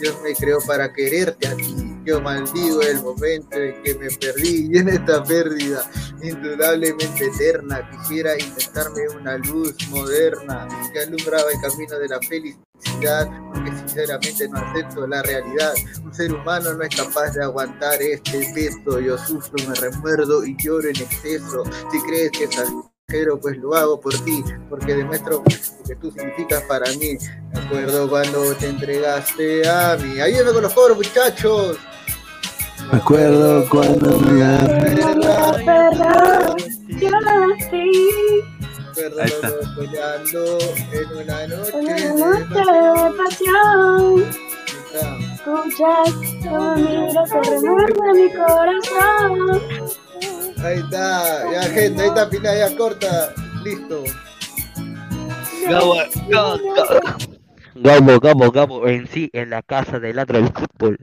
Dios 0.00 0.18
me 0.22 0.34
creó 0.34 0.58
para 0.66 0.90
quererte 0.90 1.48
a 1.48 1.54
ti, 1.54 2.00
yo 2.06 2.18
maldigo 2.22 2.80
el 2.80 3.02
momento 3.02 3.58
en 3.58 3.82
que 3.82 3.94
me 3.96 4.08
perdí 4.08 4.70
y 4.72 4.78
en 4.78 4.88
esta 4.88 5.22
pérdida 5.22 5.84
indudablemente 6.22 7.26
eterna 7.26 7.90
quisiera 7.90 8.32
inventarme 8.38 9.06
una 9.20 9.36
luz 9.36 9.76
moderna 9.90 10.66
que 10.94 11.00
alumbraba 11.00 11.50
el 11.52 11.60
camino 11.60 11.98
de 11.98 12.08
la 12.08 12.20
felicidad, 12.20 12.64
porque 13.52 13.70
sinceramente 13.76 14.48
no 14.48 14.58
acepto 14.58 15.06
la 15.06 15.22
realidad. 15.22 15.72
Un 16.02 16.14
ser 16.14 16.32
humano 16.32 16.72
no 16.74 16.82
es 16.82 16.94
capaz 16.94 17.32
de 17.32 17.44
aguantar 17.44 18.00
este 18.00 18.50
peso, 18.54 19.00
yo 19.00 19.18
sufro, 19.18 19.54
me 19.68 19.74
remuerdo 19.74 20.44
y 20.44 20.56
lloro 20.56 20.88
en 20.88 20.96
exceso. 20.96 21.64
Si 21.90 22.00
crees 22.02 22.30
que 22.32 22.44
extranjero, 22.44 23.38
pues 23.40 23.56
lo 23.58 23.74
hago 23.74 24.00
por 24.00 24.12
ti, 24.24 24.42
porque 24.68 24.94
demuestro 24.94 25.42
lo 25.42 25.44
que 25.44 25.96
tú 25.96 26.10
significas 26.10 26.62
para 26.64 26.90
mí. 26.92 27.16
Me 27.52 27.60
acuerdo 27.60 28.08
cuando 28.08 28.54
te 28.54 28.68
entregaste 28.68 29.68
a 29.68 29.96
mí. 29.96 30.20
Ayúdame 30.20 30.52
con 30.52 30.62
los 30.62 30.72
coros, 30.72 30.96
muchachos. 30.96 31.78
Me 32.92 32.98
acuerdo 32.98 33.68
cuando 33.68 34.18
me 34.20 34.44
Ahí 38.96 39.04
está. 39.26 39.48
en 40.92 41.08
una 41.12 41.46
noche 41.46 41.78
de 41.78 43.12
pasión. 43.16 44.24
Escuchas, 45.34 46.14
miro 46.76 47.24
que 47.24 47.50
remuerde 47.50 48.06
mi 48.14 48.28
corazón. 48.32 49.34
Ahí 50.64 50.78
está, 50.78 51.52
ya 51.52 51.62
gente, 51.64 52.02
ahí 52.02 52.08
está 52.08 52.30
Pina, 52.30 52.54
ya 52.54 52.74
corta, 52.76 53.34
listo. 53.62 54.04
Gabo, 55.68 55.96
Gabo, 57.74 58.20
Gabo, 58.20 58.50
Gabo, 58.50 58.88
en 58.88 59.06
sí, 59.08 59.28
en 59.34 59.50
la 59.50 59.62
casa 59.62 60.00
del 60.00 60.16
ladro 60.16 60.38
del 60.38 60.52
fútbol. 60.52 60.98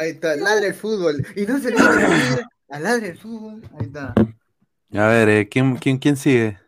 Ahí 0.00 0.10
está, 0.10 0.34
ladre 0.34 0.68
el 0.68 0.74
fútbol. 0.74 1.24
Y 1.36 1.42
no 1.42 1.58
se 1.60 1.70
le 1.70 1.80
olvide 1.80 2.44
a 2.70 2.80
ladre 2.80 3.10
el 3.10 3.18
fútbol. 3.18 3.62
Ahí 3.78 3.86
está. 3.86 4.14
A 4.94 5.06
ver, 5.06 5.28
eh, 5.28 5.48
¿quién, 5.48 5.76
quién, 5.76 5.98
quién 5.98 6.16
sigue? 6.16 6.61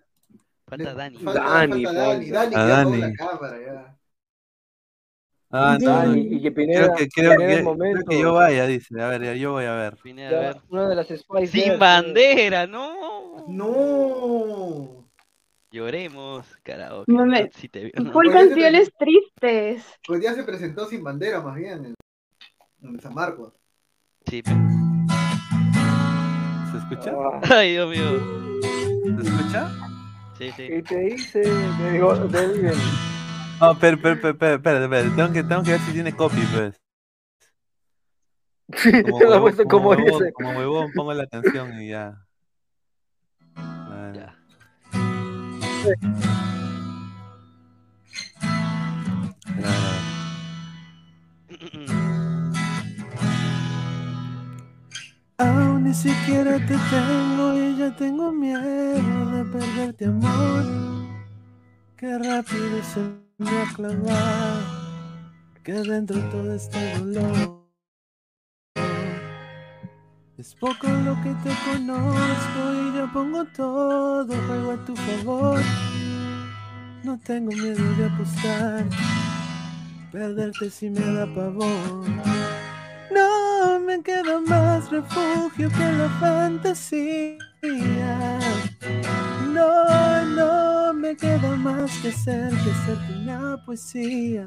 Falta 0.76 0.94
Dani. 0.94 1.16
Falta, 1.18 1.40
Dani, 1.40 1.84
falta 1.84 2.00
Dani, 2.02 2.30
Dani, 2.30 2.54
A 2.56 2.66
Dani. 2.66 2.98
la 2.98 3.12
cámara 3.12 3.58
ya. 3.60 3.96
Ah, 5.56 5.78
no, 5.80 5.88
Dani, 5.90 6.20
y 6.20 6.42
que 6.42 6.50
Pineda, 6.50 6.80
creo 6.86 6.96
que, 6.96 7.08
creo 7.08 7.36
que, 7.38 7.62
momento. 7.62 8.04
creo 8.06 8.08
que 8.08 8.20
yo 8.20 8.32
vaya, 8.34 8.66
dice. 8.66 9.00
A 9.00 9.08
ver, 9.08 9.22
ya, 9.22 9.34
yo 9.34 9.52
voy 9.52 9.64
a 9.66 9.74
ver. 9.74 9.96
Pineda, 10.02 10.36
a 10.36 10.40
ver. 10.40 10.56
Una 10.68 10.88
de 10.88 10.94
las 10.96 11.06
Spice 11.06 11.46
Sin 11.46 11.62
Girls, 11.64 11.78
bandera, 11.78 12.66
no. 12.66 13.44
No. 13.46 15.04
Lloremos, 15.70 16.46
karaoke. 16.62 17.10
Mame- 17.12 17.50
Si 17.54 17.68
te 17.68 17.84
vio, 17.84 17.92
Full 18.12 18.26
no. 18.26 18.32
canciones 18.32 18.90
tristes. 18.98 19.84
Pues 20.06 20.22
ya 20.22 20.34
se 20.34 20.42
presentó 20.44 20.86
sin 20.86 21.02
bandera, 21.04 21.40
más 21.40 21.56
bien, 21.56 21.84
en, 21.86 21.94
en 22.82 23.00
San 23.00 23.14
Marcos. 23.14 23.52
Sí, 24.26 24.42
¿Se 26.72 26.78
escucha? 26.78 27.12
Ah, 27.16 27.40
Ay, 27.58 27.72
Dios 27.72 27.90
mío. 27.90 28.60
¿Se 29.20 29.22
escucha? 29.28 29.70
Sí, 30.38 30.50
sí. 30.56 30.66
¿Qué 30.66 30.82
te 30.82 30.98
dice? 30.98 31.42
Te 31.42 31.90
digo, 31.92 32.14
te 32.28 32.48
digo. 32.48 32.70
No, 33.60 33.78
pero, 33.78 33.98
pero, 34.02 34.20
pero, 34.20 34.38
pero, 34.38 34.54
espérate, 34.56 34.84
espérate. 34.84 35.10
Tengo 35.16 35.32
que, 35.32 35.42
tengo 35.44 35.62
que 35.62 35.70
ver 35.70 35.80
si 35.80 35.92
tiene 35.92 36.12
copy, 36.14 36.40
pues. 36.52 36.80
Como 39.04 39.18
Te 39.18 39.24
lo 39.24 39.34
he 39.34 39.38
huevón, 39.38 39.42
puesto 39.42 39.64
como 39.64 39.88
como 39.90 39.90
huevón, 39.90 40.18
dice. 40.20 40.32
como 40.32 40.50
huevón, 40.58 40.92
pongo 40.92 41.14
la 41.14 41.26
canción 41.26 41.80
y 41.80 41.88
ya. 41.88 42.20
ni 55.84 55.92
siquiera 55.92 56.56
te 56.66 56.76
tengo 56.90 57.54
y 57.54 57.76
ya 57.76 57.94
tengo 57.94 58.32
miedo 58.32 59.30
de 59.32 59.44
perderte 59.44 60.06
amor. 60.06 60.64
Qué 61.94 62.18
rápido 62.18 62.82
se 62.82 63.00
me 63.36 63.50
ha 63.50 64.54
que 65.62 65.72
dentro 65.72 66.18
todo 66.30 66.54
este 66.54 66.98
dolor. 66.98 67.64
Es 70.38 70.54
poco 70.54 70.88
lo 70.88 71.14
que 71.22 71.32
te 71.44 71.52
conozco 71.68 72.60
y 72.82 72.96
yo 72.96 73.12
pongo 73.12 73.44
todo 73.54 74.34
juego 74.46 74.72
a 74.72 74.84
tu 74.86 74.96
favor. 74.96 75.60
No 77.02 77.18
tengo 77.18 77.52
miedo 77.52 77.84
de 77.96 78.06
apostar, 78.06 78.84
perderte 80.10 80.70
si 80.70 80.88
me 80.88 81.00
da 81.00 81.26
pavor. 81.34 82.08
No 83.14 83.43
me 83.96 84.02
queda 84.02 84.40
más 84.40 84.90
refugio 84.90 85.68
que 85.70 85.92
la 85.92 86.08
fantasía. 86.20 87.38
No, 89.52 90.24
no 90.24 90.94
me 90.94 91.16
queda 91.16 91.54
más 91.56 91.90
que 91.98 92.10
ser 92.10 92.50
que 92.50 92.72
ser 92.84 92.98
una 93.16 93.56
poesía. 93.64 94.46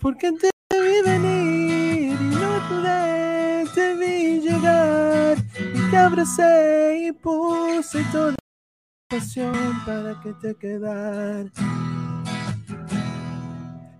Porque 0.00 0.32
te 0.32 0.50
vi 0.72 1.02
venir 1.08 2.18
y 2.20 2.24
no 2.40 2.50
dudé, 2.68 3.64
te 3.74 3.94
vi 3.94 4.40
llegar 4.40 5.38
y 5.74 5.90
te 5.90 5.96
abracé 5.96 7.06
y 7.06 7.12
puse 7.12 8.02
toda 8.10 8.30
mi 8.32 8.36
pasión 9.08 9.54
para 9.86 10.20
que 10.20 10.32
te 10.34 10.54
quedar. 10.56 11.46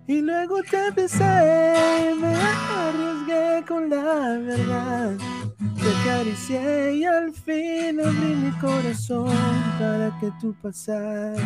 Y 0.05 0.21
luego 0.21 0.61
te 0.63 0.91
besé, 0.91 2.13
me 2.19 2.35
arriesgué 2.35 3.65
con 3.65 3.89
la 3.89 4.37
verdad. 4.37 5.13
Te 5.57 6.11
acaricié 6.11 6.95
y 6.95 7.05
al 7.05 7.31
fin 7.31 8.01
abrí 8.01 8.35
mi 8.35 8.51
corazón 8.59 9.31
para 9.79 10.11
que 10.19 10.29
tú 10.41 10.53
pasaras. 10.61 11.39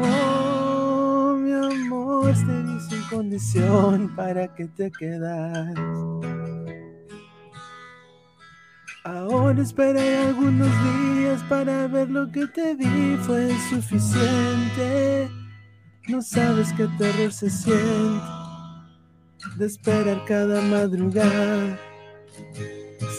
Oh, 0.00 1.36
mi 1.38 1.52
amor, 1.52 2.32
te 2.32 2.62
di 2.62 2.80
sin 2.88 3.02
condición 3.10 4.14
para 4.16 4.54
que 4.54 4.66
te 4.68 4.90
quedas. 4.90 5.74
Ahora 9.04 9.62
esperaré 9.62 10.18
algunos 10.18 10.70
días 11.14 11.42
para 11.50 11.86
ver 11.86 12.10
lo 12.10 12.30
que 12.32 12.46
te 12.46 12.74
di 12.74 13.16
fue 13.22 13.50
suficiente. 13.70 15.45
No 16.08 16.22
sabes 16.22 16.72
qué 16.72 16.86
terror 16.98 17.32
se 17.32 17.50
siente 17.50 18.24
de 19.56 19.66
esperar 19.66 20.24
cada 20.24 20.60
madrugada. 20.60 21.78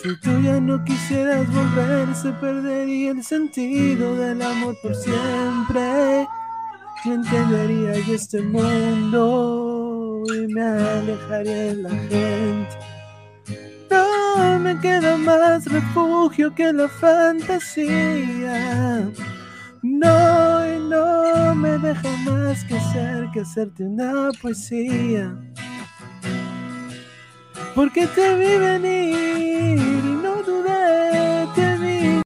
Si 0.02 0.16
tú 0.22 0.42
ya 0.42 0.60
no 0.60 0.84
quisieras 0.86 1.46
volver, 1.54 2.16
se 2.16 2.32
perdería 2.34 3.12
el 3.12 3.24
sentido 3.24 4.16
del 4.16 4.42
amor 4.42 4.78
por 4.82 4.96
siempre. 4.96 6.28
Entendería 7.04 8.00
yo 8.06 8.14
este 8.16 8.42
mundo 8.42 10.24
y 10.34 10.48
me 10.54 10.62
alejaría 10.62 11.56
de 11.56 11.76
la 11.76 11.90
gente. 11.90 12.78
No 13.90 14.60
me 14.60 14.80
queda 14.80 15.18
más 15.18 15.66
refugio 15.66 16.54
que 16.56 16.72
la 16.72 16.88
fantasía. 16.88 17.50
No, 19.82 20.67
no 20.88 21.56
me 21.56 21.78
deja 21.78 22.10
más 22.26 22.64
que 22.64 22.80
ser 22.92 23.30
que 23.34 23.42
hacerte 23.42 23.84
una 23.84 24.30
poesía. 24.42 25.36
Porque 27.76 28.08
te 28.08 28.36
vi 28.36 28.58
venir 28.58 29.78
y 29.78 30.16
no 30.24 30.42
dudé, 30.44 31.48
te 31.56 31.78
vi 31.78 32.22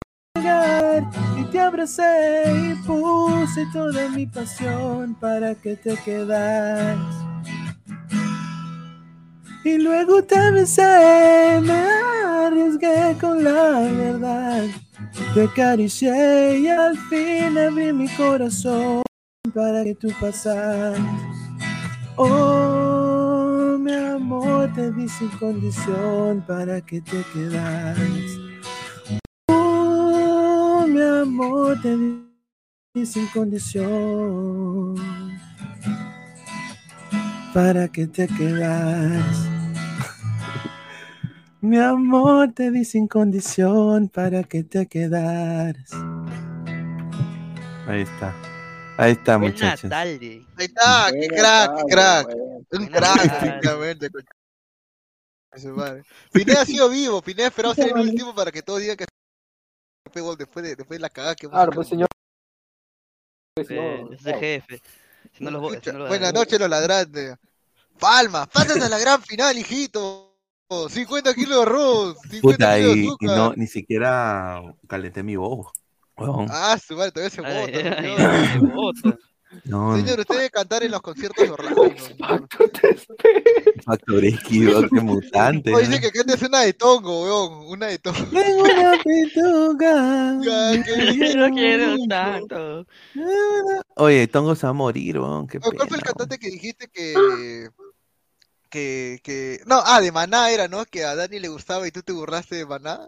y 1.38 1.44
te 1.52 1.60
abracé 1.60 2.44
y 2.48 2.76
puse 2.86 3.66
toda 3.74 4.08
mi 4.10 4.26
pasión 4.28 5.16
para 5.16 5.56
que 5.56 5.76
te 5.76 5.96
quedas. 5.98 6.98
Y 9.64 9.78
luego 9.78 10.24
te 10.24 10.52
besé, 10.52 11.60
me 11.62 11.84
arriesgué 12.46 13.16
con 13.20 13.44
la 13.44 13.80
verdad. 13.80 14.66
Te 15.34 15.44
acaricié 15.44 16.60
y 16.60 16.68
al 16.68 16.98
fin 16.98 17.58
abrí 17.58 17.94
mi 17.94 18.08
corazón 18.10 19.02
para 19.54 19.84
que 19.86 19.96
tú 19.96 20.10
pasaras. 20.20 21.00
Oh, 22.18 23.78
mi 23.80 23.94
amor, 23.94 24.74
te 24.74 24.92
di 24.92 25.08
sin 25.08 25.30
condición 25.40 26.44
para 26.46 26.82
que 26.82 27.00
te 27.00 27.24
quedas. 27.34 27.98
Oh, 29.48 30.86
mi 30.88 31.02
amor, 31.02 31.82
te 31.82 31.96
di 32.94 33.06
sin 33.06 33.28
condición 33.28 34.96
para 37.54 37.88
que 37.88 38.08
te 38.08 38.28
quedas. 38.28 39.61
Mi 41.62 41.78
amor 41.78 42.54
te 42.54 42.72
di 42.72 42.84
sin 42.84 43.08
condición 43.08 44.10
para 44.10 44.42
que 44.44 44.64
te 44.64 44.88
quedaras. 44.88 45.92
Ahí 47.88 48.02
está. 48.02 48.34
Ahí 48.98 49.12
está, 49.12 49.38
muchachos. 49.38 49.92
Ahí 49.92 50.44
está, 50.58 51.12
qué 51.12 51.28
crack, 51.28 51.76
qué 51.78 51.84
crack. 51.88 52.36
Un 52.72 52.88
crack, 52.88 53.26
efectivamente. 53.26 54.10
Pineda 56.32 56.62
ha 56.62 56.66
sido 56.66 56.90
vivo, 56.90 57.22
Pineda 57.22 57.50
esperó 57.50 57.76
ser 57.76 57.90
el 57.90 58.10
último 58.10 58.34
para 58.34 58.52
que 58.52 58.64
todos 58.64 58.80
digan 58.80 58.98
que 58.98 59.06
después 60.14 60.66
de, 60.66 60.76
después 60.76 60.98
de 60.98 61.00
la 61.00 61.10
cagada 61.10 61.36
que 61.36 61.48
Claro, 61.48 61.72
pues 61.74 61.90
señor. 61.90 62.08
Es 63.56 63.70
el 63.70 64.36
jefe. 64.36 64.82
Si 65.34 65.44
no 65.44 65.52
los, 65.52 65.74
si 65.84 65.92
no 65.92 66.00
los 66.00 66.10
Buenas 66.10 66.34
noches, 66.34 66.60
los 66.60 66.70
ladrantes. 66.70 67.38
Palma, 68.00 68.48
pásate 68.48 68.84
a 68.84 68.90
la 68.90 68.98
gran 68.98 69.22
final, 69.22 69.56
hijito. 69.60 70.31
50 70.90 71.34
kilos 71.34 71.58
de 71.58 71.62
arroz. 71.64 72.18
50 72.30 72.42
Puta, 72.42 72.78
kilos 72.78 72.94
de 72.94 73.00
y, 73.00 73.04
y 73.04 73.08
azúcar. 73.08 73.38
no, 73.38 73.54
ni 73.56 73.68
siquiera 73.68 74.62
calenté 74.88 75.24
mi 75.24 75.36
voz. 75.36 75.68
huevón. 76.18 76.48
Ah, 76.50 76.78
su 76.78 76.96
madre, 76.96 77.12
todavía 77.12 77.30
se 77.30 77.42
bota. 77.42 77.64
ay, 77.64 78.16
señor. 78.16 78.48
se 78.54 78.60
bota. 78.60 79.18
No, 79.66 79.98
Señor, 79.98 80.18
usted 80.22 80.36
debe 80.36 80.50
cantar 80.50 80.82
en 80.82 80.92
los 80.92 81.02
conciertos 81.02 81.44
de 81.46 81.52
Orlando. 81.52 81.94
Factor 83.86 84.24
X, 84.24 84.66
weón, 84.68 84.88
qué 84.90 85.02
mutante. 85.02 85.74
Oye, 85.74 85.88
¿no? 85.88 85.90
dice 85.90 86.02
que 86.02 86.12
cantes 86.12 86.42
una 86.42 86.62
de 86.62 86.72
Tongo, 86.72 87.24
weón. 87.24 87.66
Una 87.68 87.88
de 87.88 87.98
Tongo. 88.00 88.18
Tengo 88.32 88.64
una 88.64 88.98
que- 89.04 89.30
Yo 91.18 91.36
no 91.36 91.50
quiero 91.54 91.98
tanto. 92.08 92.86
Oye, 93.98 94.26
Tongo 94.28 94.56
se 94.56 94.68
va 94.68 94.70
a 94.70 94.74
morir, 94.74 95.20
weón. 95.20 95.48
Qué 95.48 95.60
¿Cuál 95.60 95.76
fue 95.76 95.84
el 95.86 95.90
pena, 95.90 96.02
cantante 96.04 96.40
que 96.40 96.50
dijiste 96.50 96.88
que, 96.88 97.68
que, 98.72 99.20
que... 99.24 99.62
No, 99.68 99.84
ah, 99.86 100.02
de 100.02 100.12
Maná 100.12 100.50
era, 100.50 100.68
¿no? 100.68 100.86
Que 100.86 101.04
a 101.04 101.16
Dani 101.16 101.40
le 101.40 101.50
gustaba 101.50 101.88
y 101.88 101.92
tú 101.92 102.02
te 102.02 102.14
burlaste 102.14 102.56
de 102.56 102.66
Maná. 102.66 103.08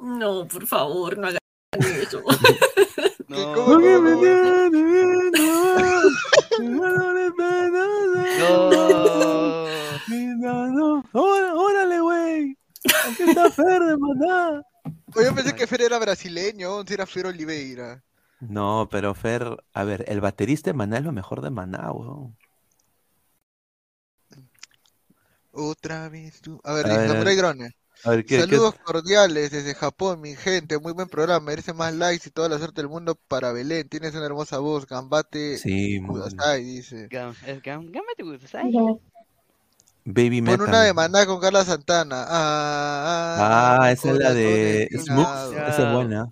No, 0.00 0.48
por 0.48 0.66
favor, 0.66 1.16
no 1.18 1.28
hagan 1.28 1.38
eso. 2.02 2.22
No. 3.28 3.54
¿Cómo 3.54 3.66
Porque 3.66 3.88
no? 3.88 4.20
No, 10.36 10.68
no. 10.68 11.04
Órale, 11.12 12.00
güey. 12.00 12.58
Aquí 12.84 13.22
está 13.22 13.50
Fer 13.50 13.82
de 13.82 13.96
Maná. 13.96 14.62
Yo 15.14 15.34
pensé 15.34 15.54
que 15.54 15.66
Fer 15.66 15.82
era 15.82 15.98
brasileño, 15.98 16.84
si 16.86 16.94
era 16.94 17.06
Fer 17.06 17.26
Oliveira. 17.26 18.04
No, 18.40 18.88
pero 18.90 19.14
Fer, 19.14 19.56
a 19.72 19.84
ver, 19.84 20.04
el 20.06 20.20
baterista 20.20 20.70
de 20.70 20.74
Maná 20.74 20.98
es 20.98 21.04
lo 21.04 21.12
mejor 21.12 21.40
de 21.40 21.50
Maná, 21.50 21.90
weón. 21.92 22.36
Otra 25.54 26.08
vez 26.08 26.40
tú. 26.40 26.60
A 26.64 26.72
ver, 26.74 26.86
dice 26.86 27.08
Samurai. 27.08 27.36
Grone. 27.36 27.70
A 28.04 28.10
ver, 28.10 28.24
¿qué, 28.24 28.36
qué- 28.36 28.40
Saludos 28.42 28.74
cordiales 28.84 29.50
desde 29.50 29.74
Japón, 29.74 30.20
mi 30.20 30.34
gente. 30.36 30.78
Muy 30.78 30.92
buen 30.92 31.08
programa. 31.08 31.46
Merece 31.46 31.72
más 31.72 31.94
likes 31.94 32.28
y 32.28 32.32
toda 32.32 32.48
la 32.48 32.58
suerte 32.58 32.82
del 32.82 32.90
mundo 32.90 33.14
para 33.28 33.52
Belén. 33.52 33.88
Tienes 33.88 34.14
una 34.14 34.26
hermosa 34.26 34.58
voz. 34.58 34.86
Gambate 34.86 35.56
Sí, 35.58 36.00
muy 36.00 36.20
Kudasai, 36.20 36.64
dice. 36.64 37.08
Gam- 37.08 37.34
es 37.46 37.62
gam-. 37.62 37.90
Baby 40.06 40.42
Pon 40.42 40.50
Metal. 40.52 40.68
una 40.68 40.82
de 40.82 40.92
Maná 40.92 41.24
con 41.24 41.40
Carla 41.40 41.64
Santana. 41.64 42.26
Ah, 42.28 43.78
Ah, 43.80 43.92
esa 43.92 44.10
es 44.10 44.18
la 44.18 44.34
de 44.34 44.82
empinado. 44.90 45.52
Esa 45.52 45.88
es 45.88 45.94
buena. 45.94 46.30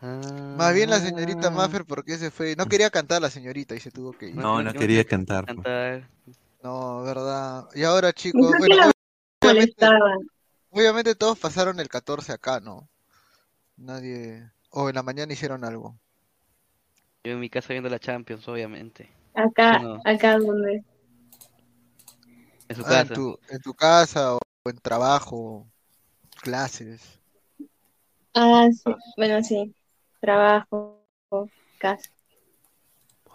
Más 0.00 0.74
bien 0.74 0.90
la 0.90 1.00
señorita 1.00 1.50
Maffer, 1.50 1.84
porque 1.84 2.16
se 2.18 2.30
fue? 2.30 2.54
No 2.54 2.66
quería 2.66 2.90
cantar 2.90 3.20
la 3.20 3.30
señorita 3.30 3.74
y 3.74 3.80
se 3.80 3.90
tuvo 3.90 4.12
que 4.12 4.28
ir. 4.28 4.36
No, 4.36 4.62
no 4.62 4.72
quería 4.72 5.04
cantar. 5.04 5.44
pues. 5.46 5.56
Cantar. 5.56 6.08
No, 6.62 7.02
verdad. 7.02 7.68
Y 7.74 7.84
ahora, 7.84 8.12
chicos, 8.12 8.52
bueno, 8.58 8.90
obviamente, 9.42 9.86
obviamente 10.70 11.14
todos 11.14 11.38
pasaron 11.38 11.78
el 11.80 11.88
14 11.88 12.32
acá, 12.32 12.60
¿no? 12.60 12.88
Nadie. 13.76 14.50
O 14.70 14.88
en 14.88 14.94
la 14.96 15.02
mañana 15.02 15.32
hicieron 15.32 15.64
algo. 15.64 15.96
Yo 17.24 17.32
en 17.32 17.40
mi 17.40 17.48
casa 17.48 17.72
viendo 17.72 17.88
la 17.88 17.98
Champions, 17.98 18.46
obviamente. 18.48 19.08
Acá, 19.34 19.78
No. 19.78 20.00
acá 20.04 20.38
donde. 20.38 20.84
En 22.68 22.76
su 22.76 22.82
Ah, 22.82 23.00
en 23.00 23.08
casa. 23.08 23.14
tu, 23.14 23.38
en 23.48 23.60
tu 23.60 23.74
casa 23.74 24.34
o 24.34 24.38
en 24.64 24.76
trabajo, 24.78 25.66
clases. 26.42 27.18
Ah, 28.34 28.68
sí. 28.72 28.92
Bueno, 29.16 29.42
sí. 29.42 29.74
Trabajo, 30.20 31.00
casa. 31.78 32.10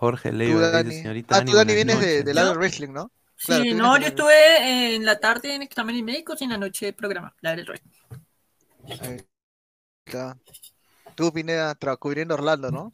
Jorge 0.04 0.32
Tú, 0.32 0.36
Leiva 0.36 0.84
señorita 0.84 1.36
Ah, 1.36 1.38
Dani, 1.40 1.52
tú, 1.52 1.58
Dani, 1.58 1.74
vienes 1.74 2.00
de, 2.02 2.24
del 2.24 2.36
lado 2.36 2.50
del 2.50 2.58
wrestling, 2.58 2.90
¿no? 2.92 3.10
Sí, 3.38 3.74
no, 3.74 3.98
yo 3.98 4.08
estuve 4.08 4.96
en 4.96 5.06
la 5.06 5.18
tarde 5.20 5.56
en 5.56 5.62
exámenes 5.62 6.04
médicos 6.04 6.42
y 6.42 6.44
en 6.44 6.50
la 6.50 6.58
noche 6.58 6.92
programa, 6.92 7.34
la 7.42 7.56
del 7.56 7.66
rey. 7.66 7.80
Ahí 9.02 9.18
está. 10.06 10.38
Tú, 11.16 11.32
Pineda, 11.32 11.74
tra- 11.80 11.98
cubriendo 11.98 12.34
Orlando, 12.34 12.70
¿no? 12.70 12.94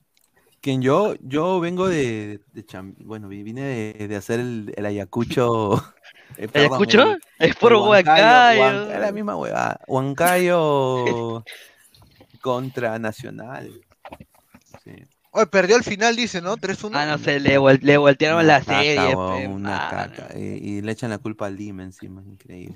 Quien 0.61 0.81
yo, 0.81 1.15
yo 1.21 1.59
vengo 1.59 1.87
de, 1.87 2.41
de 2.53 2.65
cham- 2.65 2.93
bueno, 2.99 3.27
vi- 3.27 3.43
vine 3.43 3.61
de, 3.61 4.07
de 4.07 4.15
hacer 4.15 4.39
el, 4.39 4.71
el 4.75 4.85
Ayacucho. 4.85 5.73
eh, 6.37 6.47
perdón, 6.47 6.71
¿Ayacucho? 6.73 7.11
el- 7.13 7.21
Es 7.39 7.55
por 7.55 7.73
Huancayo. 7.73 8.61
Huanca- 8.61 8.93
es 8.93 8.99
la 9.01 9.11
misma 9.11 9.35
huevada. 9.35 9.79
Huancayo 9.87 11.43
contra 12.41 12.99
Nacional. 12.99 13.71
Oye, 15.39 15.47
perdió 15.47 15.75
al 15.77 15.83
final, 15.83 16.15
dice, 16.15 16.41
¿no? 16.41 16.57
3-1. 16.57 16.91
Ah, 16.93 17.05
no 17.05 17.17
sé, 17.17 17.39
le, 17.39 17.57
vol- 17.57 17.79
le 17.81 17.97
voltearon 17.97 18.45
la 18.45 18.59
Caca, 18.59 18.73
serie. 18.83 19.15
una 19.47 19.87
caca. 19.89 20.37
Y, 20.37 20.77
y 20.77 20.81
le 20.81 20.91
echan 20.91 21.09
la 21.09 21.17
culpa 21.17 21.45
al 21.47 21.55
Lima 21.55 21.83
encima, 21.83 22.21
increíble. 22.25 22.75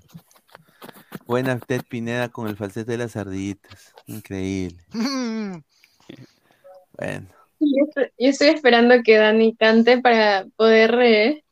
Buena 1.25 1.59
Ted 1.59 1.81
Pineda 1.87 2.29
con 2.29 2.47
el 2.47 2.55
falsete 2.55 2.91
de 2.93 2.97
las 2.97 3.15
ardillitas. 3.15 3.93
Increíble. 4.07 4.77
Bueno. 6.97 7.27
Yo 7.59 7.85
estoy, 7.87 8.03
yo 8.19 8.29
estoy 8.29 8.47
esperando 8.49 8.95
que 9.03 9.17
Dani 9.17 9.55
cante 9.55 9.99
para 9.99 10.45
poder 10.55 10.93
eh, 11.01 11.43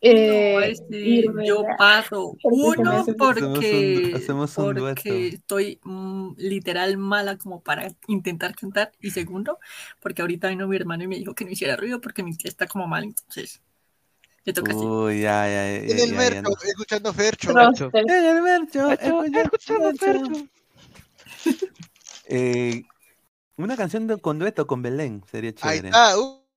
eh, 0.00 0.52
No, 0.54 0.60
este, 0.60 1.24
yo 1.46 1.64
paso. 1.76 2.36
Uno, 2.42 3.04
porque, 3.18 4.12
hacemos 4.14 4.56
un 4.58 4.74
dueto. 4.74 4.94
porque 5.02 5.28
estoy 5.28 5.80
mm, 5.82 6.34
literal 6.36 6.96
mala 6.96 7.36
como 7.36 7.60
para 7.62 7.88
intentar 8.06 8.54
cantar. 8.54 8.92
Y 9.00 9.10
segundo, 9.10 9.58
porque 10.00 10.22
ahorita 10.22 10.48
vino 10.48 10.68
mi 10.68 10.76
hermano 10.76 11.04
y 11.04 11.08
me 11.08 11.16
dijo 11.16 11.34
que 11.34 11.44
no 11.44 11.50
hiciera 11.50 11.76
ruido 11.76 12.00
porque 12.00 12.22
mi 12.22 12.36
tía 12.36 12.48
está 12.48 12.66
como 12.66 12.86
mal, 12.86 13.04
entonces 13.04 13.60
me 14.44 14.52
toca 14.52 14.72
así. 14.72 14.84
Uy, 14.84 15.20
ya, 15.22 15.46
ya, 15.46 15.78
ya. 15.86 15.94
En 15.94 15.98
el 15.98 16.14
mercho, 16.14 16.50
escuchando 16.64 17.12
Fercho. 17.12 17.50
En 17.92 18.10
el 18.10 18.42
mercho, 18.42 18.90
escuchando 18.90 19.92
Fercho. 19.94 20.48
Eh, 22.30 22.82
una 23.56 23.74
canción 23.76 24.06
de- 24.06 24.18
con 24.18 24.38
dueto 24.38 24.66
con 24.66 24.82
Belén 24.82 25.24
sería 25.30 25.50
Ahí 25.62 25.78
chévere. 25.78 25.88
está. 25.88 26.18
uh, 26.18 26.22
uh, 26.22 26.47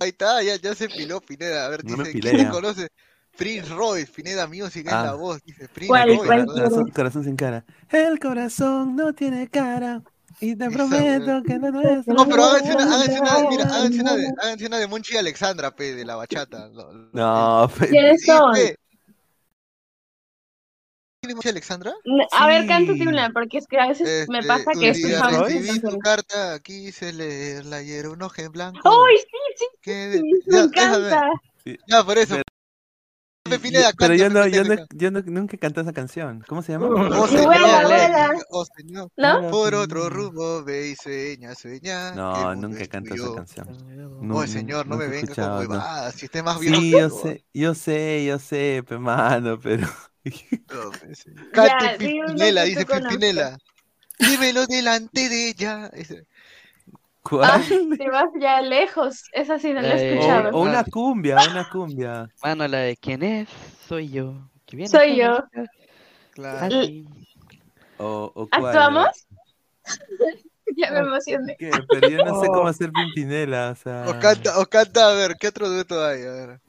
ahí 0.00 0.08
está, 0.10 0.42
ya, 0.42 0.56
ya 0.56 0.74
se 0.74 0.88
piló 0.88 1.20
Pineda. 1.20 1.66
A 1.66 1.68
ver, 1.68 1.84
No 1.84 2.02
dice, 2.04 2.20
¿quién 2.20 2.48
conoce? 2.48 2.88
Prince 3.36 3.68
Royce, 3.70 4.12
Pineda 4.12 4.46
Music 4.46 4.86
es 4.86 4.92
Ah. 4.92 5.04
la 5.06 5.14
voz. 5.14 5.42
Dice 5.44 5.68
Prince 5.68 5.88
¿Cuál, 5.88 6.08
Royce. 6.08 6.26
cuál. 6.26 6.46
Corazón, 6.46 6.90
corazón 6.90 7.24
sin 7.24 7.36
cara. 7.36 7.64
El 7.90 8.18
corazón 8.18 8.94
no 8.96 9.12
tiene 9.14 9.48
cara. 9.48 10.02
Y 10.40 10.56
te 10.56 10.64
Esa, 10.66 10.74
prometo 10.74 11.42
que 11.44 11.58
no 11.58 11.80
es. 11.82 12.06
No, 12.06 12.26
pero 12.28 12.44
háganse 12.44 12.74
una, 12.74 12.84
háganse 12.84 13.20
una, 13.20 13.48
mira, 13.50 13.64
háganse 13.64 14.00
una 14.00 14.16
de, 14.16 14.32
háganse 14.42 14.66
una 14.66 14.78
de 14.78 14.86
Monchi 14.88 15.14
y 15.14 15.18
Alexandra, 15.18 15.70
pe, 15.74 15.94
de 15.94 16.04
la 16.04 16.16
bachata. 16.16 16.68
lo- 16.68 16.92
No, 17.12 17.68
fe- 17.68 17.88
¿Quiénes 17.88 18.20
Sí, 18.22 18.26
son? 18.26 18.52
pe. 18.52 18.76
¿Tiene 21.22 21.36
Monchi 21.36 21.48
y 21.48 21.52
Alexandra? 21.52 21.94
A 22.32 22.46
ver, 22.48 22.62
Sí. 22.62 22.66
cántate 22.68 23.06
una, 23.06 23.30
porque 23.30 23.58
es 23.58 23.66
que 23.68 23.78
a 23.78 23.86
veces 23.86 24.28
me 24.28 24.40
Este, 24.40 24.48
pasa 24.48 24.72
que 24.72 24.88
veces 24.88 25.20
recibí 25.30 25.78
tu 25.80 25.98
carta, 26.00 26.58
quise 26.58 27.12
leerla 27.12 27.80
y 27.80 27.92
era 27.92 28.10
un 28.10 28.20
ojo 28.22 28.34
en 28.42 28.50
blanco. 28.50 28.80
¡Ay, 28.84 29.18
sí, 29.18 29.38
sí! 29.56 29.66
que 29.82 30.12
sí, 30.14 30.42
ya, 30.50 30.62
me 30.64 30.68
déjame. 30.68 30.96
encanta! 31.06 31.30
Ya, 31.86 32.02
por 32.04 32.18
eso. 32.18 32.36
Pe, 33.48 33.58
Pineda, 33.60 33.92
pero 33.96 34.14
yo 34.14 34.30
no, 34.30 34.48
yo 34.48 34.64
no, 34.64 34.74
yo 34.94 35.10
no- 35.12 35.22
nunca 35.26 35.56
canté 35.58 35.80
esa 35.82 35.92
canción. 35.92 36.42
¿Cómo 36.48 36.60
se 36.62 36.72
llama? 36.72 36.86
Oh, 36.88 37.24
Y 37.26 37.28
señor, 37.28 37.44
vuela, 37.46 37.82
eh, 37.82 37.84
vuela. 37.86 38.30
oh, 38.50 38.64
señor. 38.76 39.08
¿No? 39.16 39.50
Por 39.50 39.74
otro 39.76 40.10
rumbo 40.10 40.64
ve 40.64 40.88
y 40.88 40.96
sueña, 40.96 41.54
sueña. 41.54 42.12
No, 42.16 42.52
nunca 42.56 42.80
es 42.82 42.88
canto 42.88 43.14
esa 43.14 43.32
canción. 43.32 43.68
Oh, 43.70 44.22
No, 44.24 44.44
señor, 44.48 44.88
no 44.88 44.96
me 44.96 45.06
venga 45.06 45.34
con 45.36 45.58
huevadas. 45.58 46.14
Si 46.16 46.24
esté 46.26 46.42
más 46.42 46.58
viejo 46.58 46.80
Sí, 46.80 46.90
yo 46.90 47.10
sé, 47.10 47.44
yo 47.54 47.74
sé, 47.74 48.24
yo 48.26 48.38
sé, 48.40 48.82
pe 48.88 48.98
mano, 48.98 49.56
pero. 49.60 49.86
Cante 51.52 51.96
Pimpinela, 51.98 52.64
dice. 52.64 52.86
Pimpinela. 52.86 53.58
Dímelo 54.18 54.66
delante 54.66 55.28
de 55.28 55.48
ella. 55.48 55.90
¿Cuál? 57.22 57.50
Ah, 57.50 57.62
te 57.98 58.10
vas 58.10 58.28
ya 58.40 58.60
lejos. 58.60 59.24
Esa 59.32 59.58
sí 59.58 59.72
no 59.72 59.80
la 59.80 59.96
he 59.96 60.12
Eh, 60.12 60.12
O, 60.12 60.20
escuchado. 60.20 60.50
o 60.56 60.62
una 60.62 60.84
cumbia, 60.84 61.36
una 61.50 61.68
cumbia. 61.68 62.28
Mano, 62.42 62.66
la 62.68 62.78
de 62.78 62.96
quién 62.96 63.22
es, 63.22 63.48
soy 63.88 64.10
yo. 64.10 64.34
viene 64.70 64.88
Soy 64.88 65.16
yo. 65.16 65.38
Claro. 66.32 66.80
O, 67.98 68.32
o. 68.34 68.48
¿Actuamos? 68.50 69.26
ya 70.76 70.90
me 70.92 70.98
emocioné. 71.00 71.56
¿Qué? 71.58 71.70
Pero 71.88 72.08
yo 72.08 72.24
no 72.24 72.40
sé 72.40 72.46
cómo 72.48 72.68
hacer 72.68 72.90
Pimpinela, 72.92 73.70
o 73.70 73.76
sea... 73.76 74.04
O 74.08 74.18
canta, 74.18 74.58
o 74.58 74.66
canta, 74.66 75.10
a 75.10 75.14
ver, 75.14 75.36
¿qué 75.38 75.48
otro 75.48 75.68
dueto 75.68 76.04
hay? 76.04 76.22
A 76.22 76.30
ver. 76.32 76.60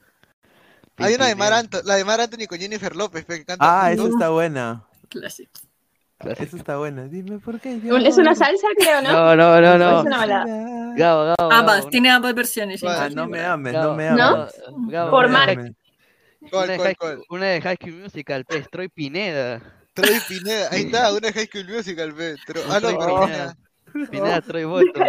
Hay 0.96 1.14
una 1.14 1.26
de 1.26 1.34
Mar 1.34 1.52
Anthony, 1.52 1.80
la 1.84 1.96
de 1.96 2.04
Mar 2.04 2.20
Anthony 2.20 2.46
con 2.48 2.58
Jennifer 2.58 2.94
López, 2.94 3.24
que 3.24 3.44
canta. 3.44 3.56
Ah, 3.60 3.92
esa 3.92 4.06
está 4.06 4.30
buena. 4.30 4.84
Clásico. 5.08 5.50
Esa 6.20 6.56
está 6.56 6.78
buena. 6.78 7.04
Dime 7.04 7.38
por 7.38 7.60
qué. 7.60 7.80
Es 8.06 8.16
una 8.18 8.34
salsa, 8.34 8.66
creo, 8.78 9.02
¿no? 9.02 9.12
No, 9.12 9.36
no, 9.36 9.60
no, 9.60 9.78
no. 9.78 9.98
Es 10.00 10.06
una 10.06 10.16
balada. 10.18 10.44
Gabo, 10.96 11.34
Gabo. 11.36 11.52
Ambas, 11.52 11.78
Gabo, 11.78 11.90
tiene 11.90 12.10
ambas 12.10 12.34
versiones. 12.34 12.82
Ah, 12.84 13.08
no 13.12 13.26
me 13.26 13.40
ames, 13.44 13.72
Gabo, 13.72 13.90
no 13.90 13.96
me 13.96 14.10
¿No? 14.10 14.24
ames. 14.24 14.54
Gabo, 14.88 15.10
Por 15.10 15.28
Mark. 15.28 15.58
Una. 15.58 15.74
Una 17.30 17.46
de 17.46 17.60
High 17.62 17.76
School 17.80 17.94
Musical, 18.02 18.44
pues, 18.44 18.70
Troy 18.70 18.88
Pineda. 18.88 19.60
Troy 19.94 20.20
Pineda, 20.28 20.68
ahí 20.70 20.82
está, 20.82 21.10
una 21.12 21.20
de 21.28 21.32
High 21.32 21.46
School 21.46 21.68
Musical, 21.68 22.14
pe. 22.14 22.36
Tro- 22.46 22.62
Ah, 22.68 22.74
no, 22.74 22.80
Troy 22.80 22.96
pero 22.98 23.20
Pineda. 23.24 23.56
Pineda, 24.10 24.40
Troy 24.42 24.64
Bolton. 24.64 25.04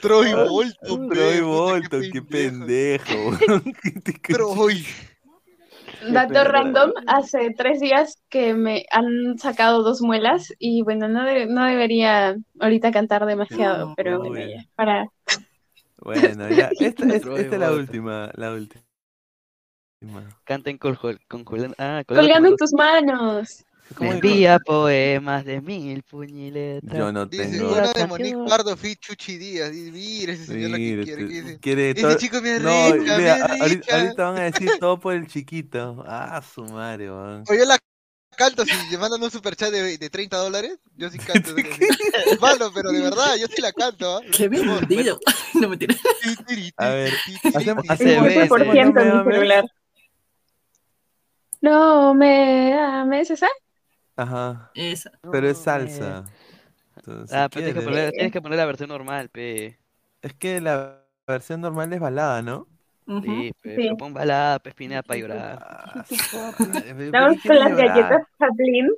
Troy 0.00 0.32
Bolton, 0.32 1.08
Troy 1.10 1.40
Bolton, 1.40 2.02
qué 2.12 2.22
pendejo. 2.22 3.36
Troy. 4.28 4.86
Dato 6.10 6.44
random, 6.44 6.92
hace 7.06 7.50
tres 7.56 7.80
días 7.80 8.20
que 8.28 8.54
me 8.54 8.84
han 8.90 9.38
sacado 9.38 9.82
dos 9.82 10.00
muelas 10.02 10.52
y 10.58 10.82
bueno, 10.82 11.08
no, 11.08 11.24
de- 11.24 11.46
no 11.46 11.64
debería 11.64 12.36
ahorita 12.60 12.90
cantar 12.92 13.26
demasiado, 13.26 13.94
pero 13.96 14.18
bueno, 14.18 14.38
ya, 14.38 14.64
para... 14.74 15.06
Bueno, 15.98 16.48
ya. 16.50 16.68
Esta, 16.80 17.04
es- 17.06 17.22
esta 17.24 17.40
es 17.40 17.60
la 17.60 17.72
última, 17.72 18.30
la 18.34 18.52
última. 18.52 18.82
Canten 20.44 20.78
con, 20.78 20.98
con 21.28 21.44
Julián. 21.44 21.74
Ah, 21.78 22.02
Colgando 22.06 22.48
en 22.48 22.56
tus 22.56 22.72
manos. 22.72 23.64
Me 24.00 24.10
envía 24.12 24.58
poemas 24.58 25.44
de 25.44 25.60
mil 25.60 26.02
puñiletas. 26.02 26.96
Yo 26.98 27.12
no 27.12 27.26
Dice, 27.26 27.44
tengo. 27.58 27.72
una 27.72 27.92
de 27.92 28.06
Monique 28.06 28.36
Pardo, 28.48 28.76
Fit 28.76 28.98
Chuchi 29.00 29.36
Díaz. 29.36 29.70
Dice, 29.70 29.90
mira 29.92 30.32
ese 30.32 30.46
señor 30.46 30.70
lo 30.70 30.76
que 30.76 30.82
Mire, 30.82 31.04
quiere. 31.04 31.22
te- 31.26 31.28
dice, 31.32 31.58
quiere 31.60 31.90
Ese 31.90 32.00
todo- 32.00 32.16
chico 32.16 32.40
me 32.40 32.58
No, 32.58 32.70
arrecha, 32.70 33.18
mira, 33.18 33.18
me 33.18 33.30
a- 33.30 33.44
ahorita, 33.62 34.24
van 34.30 34.38
a 34.38 34.42
decir 34.50 34.70
todo 34.80 34.98
por 34.98 35.14
el 35.14 35.26
chiquito. 35.26 36.02
Ah, 36.06 36.42
su 36.54 36.64
madre, 36.64 37.10
weón. 37.10 37.44
O 37.48 37.54
yo 37.54 37.64
la 37.66 37.78
canto 38.34 38.64
si 38.64 38.72
me 38.90 38.96
mandan 38.96 39.22
un 39.22 39.30
superchat 39.30 39.70
de, 39.70 39.98
de 39.98 40.10
30 40.10 40.38
dólares. 40.38 40.78
Yo 40.96 41.10
sí 41.10 41.18
canto. 41.18 41.54
Es 41.54 42.40
malo, 42.40 42.70
pero 42.74 42.90
de 42.92 43.00
verdad, 43.02 43.36
yo 43.38 43.46
sí 43.46 43.60
la 43.60 43.72
canto. 43.72 44.16
¿ah? 44.16 44.20
Qué 44.34 44.48
vendido. 44.48 45.18
No 45.54 45.68
me 45.68 45.76
tiras. 45.76 45.98
A 46.78 46.88
ver, 46.88 47.12
hacemos, 47.54 47.84
hacemos, 47.90 48.26
hacemos 48.26 48.60
en 48.62 48.72
mi 48.72 48.78
ames. 48.80 49.34
celular. 49.34 49.64
No 51.60 52.14
me 52.14 52.72
ames, 52.72 53.30
¿esa? 53.30 53.48
Ajá. 54.22 54.70
Esa. 54.74 55.10
Pero 55.30 55.48
es 55.48 55.58
salsa. 55.58 56.24
Entonces, 56.96 57.36
Ah, 57.36 57.48
si 57.50 57.60
pero 57.60 57.66
tienes 57.66 57.74
que, 57.74 57.82
poner, 57.90 58.10
tienes 58.12 58.32
que 58.32 58.42
poner 58.42 58.58
la 58.58 58.66
versión 58.66 58.88
normal, 58.88 59.28
pe. 59.30 59.78
Es 60.22 60.34
que 60.34 60.60
la 60.60 61.02
versión 61.26 61.60
normal 61.60 61.92
es 61.92 62.00
balada, 62.00 62.42
¿no? 62.42 62.66
Sí, 63.22 63.52
pe, 63.60 63.76
Sí. 63.76 63.82
pero 63.82 63.96
pon 63.96 64.14
balada, 64.14 64.58
pe, 64.58 64.72
para 64.72 65.18
llorar. 65.20 65.58
Ah, 65.60 66.04
su 66.08 66.14
madre, 66.68 66.94
¿pero 66.94 67.12
Vamos 67.12 67.36
qué 67.42 67.48
con 67.48 67.58
las 67.58 67.76
galletas 67.76 68.22
Chaplin, 68.38 68.88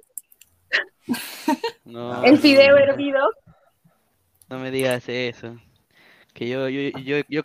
No, 1.84 2.24
el 2.24 2.38
fideo 2.38 2.76
hervido. 2.76 3.20
no 4.48 4.58
me 4.58 4.70
digas 4.70 5.08
eso. 5.08 5.56
Que 6.34 6.48
yo, 6.48 6.68
yo, 6.68 6.90
yo, 7.00 7.18
yo 7.28 7.42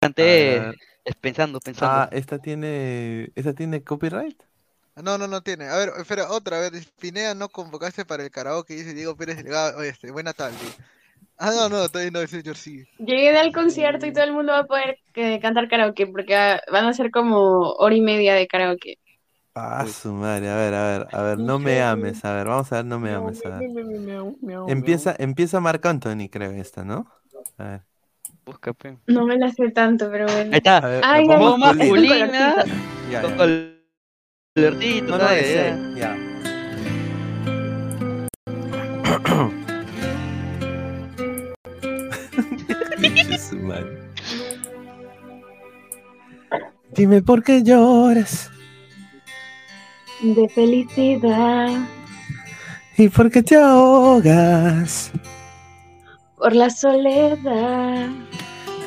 canté 0.00 0.58
es 1.04 1.14
pensando, 1.20 1.60
pensando. 1.60 1.96
Ah, 1.96 2.08
esta 2.12 2.38
tiene, 2.38 3.32
esta 3.34 3.54
tiene 3.54 3.82
copyright. 3.84 4.42
No, 5.02 5.18
no, 5.18 5.28
no 5.28 5.40
tiene. 5.42 5.66
A 5.66 5.76
ver, 5.76 5.90
espera, 5.98 6.30
otra 6.30 6.60
vez. 6.60 6.90
Pineda 7.00 7.34
no 7.34 7.48
convocaste 7.48 8.04
para 8.04 8.24
el 8.24 8.30
karaoke, 8.30 8.74
dice 8.74 8.94
Diego 8.94 9.16
Pérez 9.16 9.36
Delgado. 9.36 9.78
Oye, 9.78 9.90
este, 9.90 10.10
buena 10.10 10.32
tarde. 10.32 10.56
Ah, 11.36 11.52
no, 11.54 11.68
no, 11.68 11.88
todavía 11.88 12.10
no, 12.10 12.26
señor, 12.26 12.56
sí. 12.56 12.84
Llegué 12.98 13.36
al 13.38 13.52
concierto 13.52 14.06
y 14.06 14.12
todo 14.12 14.24
el 14.24 14.32
mundo 14.32 14.52
va 14.52 14.60
a 14.60 14.66
poder 14.66 14.98
eh, 15.14 15.38
cantar 15.40 15.68
karaoke 15.68 16.06
porque 16.06 16.34
ah, 16.34 16.60
van 16.72 16.86
a 16.86 16.92
ser 16.92 17.10
como 17.12 17.72
hora 17.74 17.94
y 17.94 18.00
media 18.00 18.34
de 18.34 18.48
karaoke. 18.48 18.98
Ah, 19.54 19.86
su 19.86 20.12
madre, 20.12 20.48
a 20.48 20.56
ver, 20.56 20.74
a 20.74 20.86
ver, 20.86 21.06
a 21.10 21.22
ver, 21.22 21.38
no 21.38 21.58
me 21.58 21.80
ames, 21.80 22.24
a 22.24 22.32
ver, 22.32 22.46
vamos 22.46 22.70
a 22.72 22.76
ver, 22.76 22.84
no 22.84 23.00
me 23.00 23.10
ames, 23.10 23.44
a 23.44 23.58
ver. 23.58 23.70
Empieza, 24.68 25.16
empieza 25.18 25.58
Marc 25.58 25.84
Anthony, 25.84 26.28
creo, 26.30 26.52
esta, 26.52 26.84
¿no? 26.84 27.10
A 27.56 27.64
ver. 27.64 27.80
Busca. 28.44 28.72
No 29.06 29.26
me 29.26 29.36
la 29.36 29.50
sé 29.50 29.70
tanto, 29.70 30.10
pero 30.10 30.26
bueno. 30.26 30.52
Ahí 30.52 30.58
está. 30.58 30.78
A 30.78 30.88
ver, 30.88 31.02
Ay, 31.04 31.26
Voz 31.26 31.58
masculina. 31.58 32.64
Ya, 34.56 34.70
con 34.72 35.20
ya. 35.96 36.16
Dime 46.94 47.22
por 47.22 47.42
qué 47.42 47.62
lloras. 47.62 48.50
De 50.22 50.48
felicidad, 50.48 51.68
y 52.96 53.08
por 53.08 53.30
qué 53.30 53.42
te 53.44 53.56
ahogas 53.56 55.12
por 56.38 56.54
la 56.54 56.70
soledad. 56.70 58.08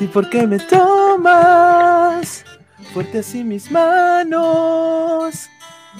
y 0.00 0.06
por 0.06 0.28
qué 0.30 0.46
me 0.46 0.58
tomas 0.58 2.44
fuerte 2.92 3.20
así 3.20 3.42
mis 3.42 3.70
manos 3.70 5.48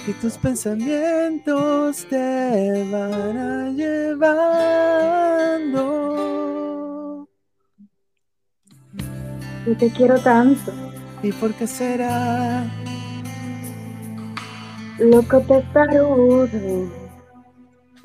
que 0.05 0.12
tus 0.14 0.36
pensamientos 0.39 2.06
te 2.09 2.89
van 2.90 3.39
a 3.39 3.70
llevando 3.70 4.52
Y 9.66 9.74
te 9.77 9.90
quiero 9.90 10.19
tanto. 10.20 10.73
y 11.23 11.32
por 11.32 11.55
qué 11.55 11.66
será 11.66 12.64
Loco 14.98 15.40
testarudo, 15.40 16.90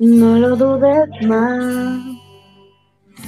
no 0.00 0.38
lo 0.38 0.56
dudes 0.56 1.08
más. 1.28 2.17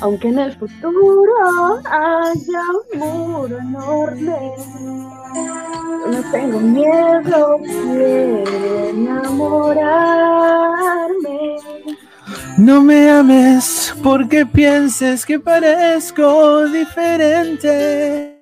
Aunque 0.03 0.29
en 0.29 0.39
el 0.39 0.57
futuro 0.57 1.81
haya 1.85 2.63
un 2.95 2.99
muro 2.99 3.59
enorme, 3.59 4.53
no 6.11 6.31
tengo 6.33 6.59
miedo, 6.59 7.59
quiero 7.63 8.89
enamorarme. 8.89 9.61
No 12.57 12.83
me 12.83 13.11
ames 13.11 13.95
porque 14.03 14.47
pienses 14.47 15.27
que 15.27 15.39
parezco 15.39 16.67
diferente. 16.69 18.37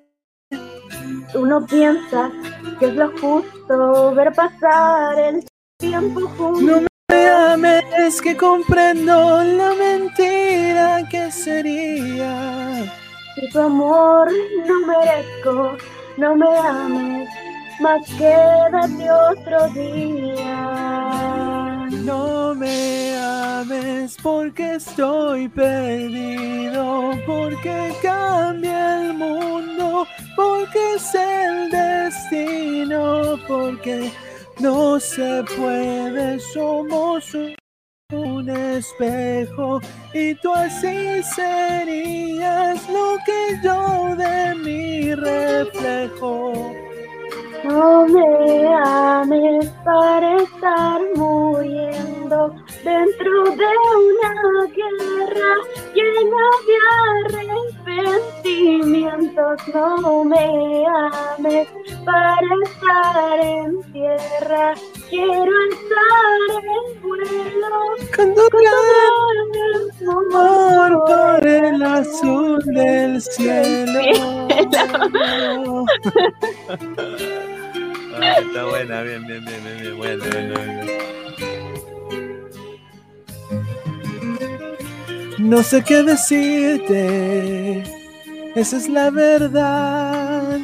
Tú 1.33 1.45
no 1.45 1.65
piensas 1.65 2.31
que 2.79 2.87
es 2.87 2.95
lo 2.95 3.11
justo 3.19 4.13
ver 4.15 4.33
pasar 4.33 5.19
el 5.19 5.45
tiempo 5.77 6.21
juntos. 6.37 6.63
No 6.63 6.88
me 7.09 7.27
ames 7.27 8.21
que 8.21 8.35
comprendo 8.35 9.43
la 9.43 9.73
mentira 9.73 11.07
que 11.09 11.31
sería. 11.31 12.85
Si 13.35 13.49
tu 13.49 13.59
amor 13.59 14.31
no 14.67 14.87
merezco, 14.87 15.77
no 16.17 16.35
me 16.35 16.57
ames, 16.57 17.29
más 17.79 18.07
quédate 18.17 19.11
otro 19.11 19.69
día. 19.69 20.59
No 22.03 22.55
me 22.55 23.15
ames 23.17 24.17
porque 24.21 24.75
estoy 24.75 25.47
perdido, 25.49 27.11
porque 27.25 27.93
cambia 28.01 29.01
el 29.01 29.13
mundo, 29.13 30.07
porque 30.35 30.95
es 30.95 31.15
el 31.15 31.69
destino, 31.71 33.37
porque 33.47 34.11
no 34.59 34.99
se 34.99 35.43
puede, 35.55 36.39
somos 36.39 37.33
un- 37.33 37.55
espejo 38.49 39.79
y 40.13 40.33
tú 40.35 40.51
así 40.53 41.21
serías 41.35 42.89
lo 42.89 43.17
que 43.25 43.59
yo 43.63 44.15
de 44.15 44.55
mi 44.55 45.13
reflejo. 45.13 46.53
No 47.63 48.07
me 48.07 48.67
ames 48.75 49.69
para 49.83 50.35
estar 50.37 51.01
muriendo 51.15 52.55
dentro 52.83 53.43
de 53.55 53.71
una 54.07 54.33
guerra 54.77 55.53
llena 55.93 56.45
de 56.67 56.77
arrepentimientos. 57.95 59.57
No 59.73 60.23
me 60.23 60.85
ames 60.87 61.67
para 62.05 62.49
estar 62.63 63.39
en 63.39 63.83
tierra. 63.91 64.73
Quiero 65.09 65.53
estar 65.71 66.39
en 66.63 67.01
vuelo 67.01 67.79
tu 68.15 68.43
gran 68.57 70.09
amor 70.17 70.91
por 71.05 71.47
el 71.47 71.83
azul 71.83 72.59
del 72.65 73.21
cielo. 73.21 74.01
Está 78.21 78.65
buena, 78.65 79.01
bien, 79.01 79.25
bien, 79.25 79.45
bien, 79.45 79.63
bien, 79.63 79.79
bien, 79.81 79.97
buena, 79.97 80.25
buena, 80.25 80.53
buena. 80.53 80.83
No 85.39 85.63
sé 85.63 85.83
qué 85.83 86.03
decirte, 86.03 87.83
esa 88.55 88.77
es 88.77 88.89
la 88.89 89.09
verdad. 89.09 90.59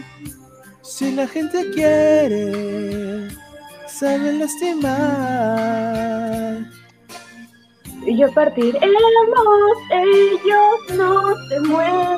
Si 0.82 1.12
la 1.14 1.28
gente 1.28 1.72
quiere, 1.72 3.30
sabe 3.88 4.34
lastimar. 4.34 5.56
Y 8.06 8.18
yo 8.18 8.32
partiremos, 8.34 9.78
ellos 9.92 10.98
no 10.98 11.36
se 11.50 11.60
mueven, 11.62 12.18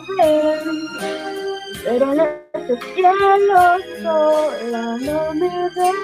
pero 1.86 2.12
en 2.14 2.47
cielo 2.76 3.78
sola 4.02 4.98
no 5.02 5.34
me 5.34 5.50
dejes. 5.50 5.96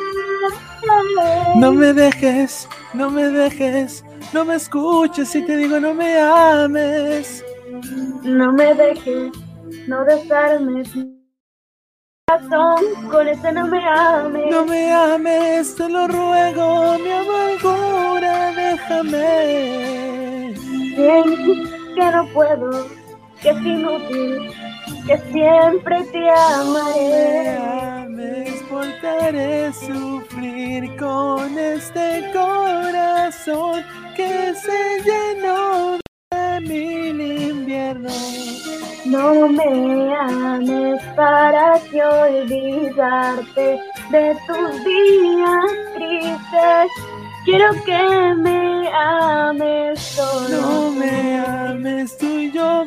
No 1.55 1.71
me 1.71 1.93
dejes, 1.93 2.67
no 2.93 3.09
me 3.09 3.29
dejes, 3.29 4.03
no 4.33 4.43
me 4.45 4.55
escuches 4.55 5.29
si 5.29 5.45
te 5.45 5.57
digo 5.57 5.79
no 5.79 5.93
me 5.93 6.19
ames. 6.19 7.43
No 8.23 8.51
me 8.51 8.73
dejes, 8.73 9.31
no 9.87 10.03
desarmes 10.05 10.89
con 13.11 13.27
este 13.27 13.51
no 13.51 13.67
me 13.67 13.85
ames. 13.85 14.49
No 14.49 14.65
me 14.65 14.91
ames, 14.91 15.75
te 15.75 15.87
lo 15.89 16.07
ruego, 16.07 16.97
mi 16.99 17.11
amargura, 17.11 18.53
déjame. 18.53 20.53
Bien, 20.95 21.25
que 21.95 22.11
no 22.11 22.25
puedo, 22.33 22.87
que 23.41 23.49
es 23.49 23.57
inútil, 23.57 24.53
que 25.05 25.17
siempre 25.31 26.03
te 26.11 26.29
amaré. 26.29 28.07
Me 28.09 28.45
volveré 28.69 29.65
a 29.67 29.73
sufrir 29.73 30.95
con 30.97 31.57
este 31.57 32.31
corazón 32.31 33.83
que 34.15 34.53
se 34.55 35.01
llenó 35.03 35.97
de 36.31 36.61
mil 36.61 37.21
inviernos. 37.21 38.63
No 39.05 39.47
me 39.49 40.15
ames 40.15 41.01
para 41.15 41.79
que 41.91 42.03
olvidarte 42.03 43.79
de 44.09 44.37
tus 44.47 44.85
días 44.85 45.71
tristes. 45.95 46.91
Quiero 47.45 47.73
que 47.83 48.33
me 48.37 48.89
ames 48.93 49.99
solo. 49.99 50.61
No 50.61 50.91
me 50.91 51.39
ames, 51.39 52.17
tú 52.17 52.25
y 52.39 52.51
yo 52.51 52.85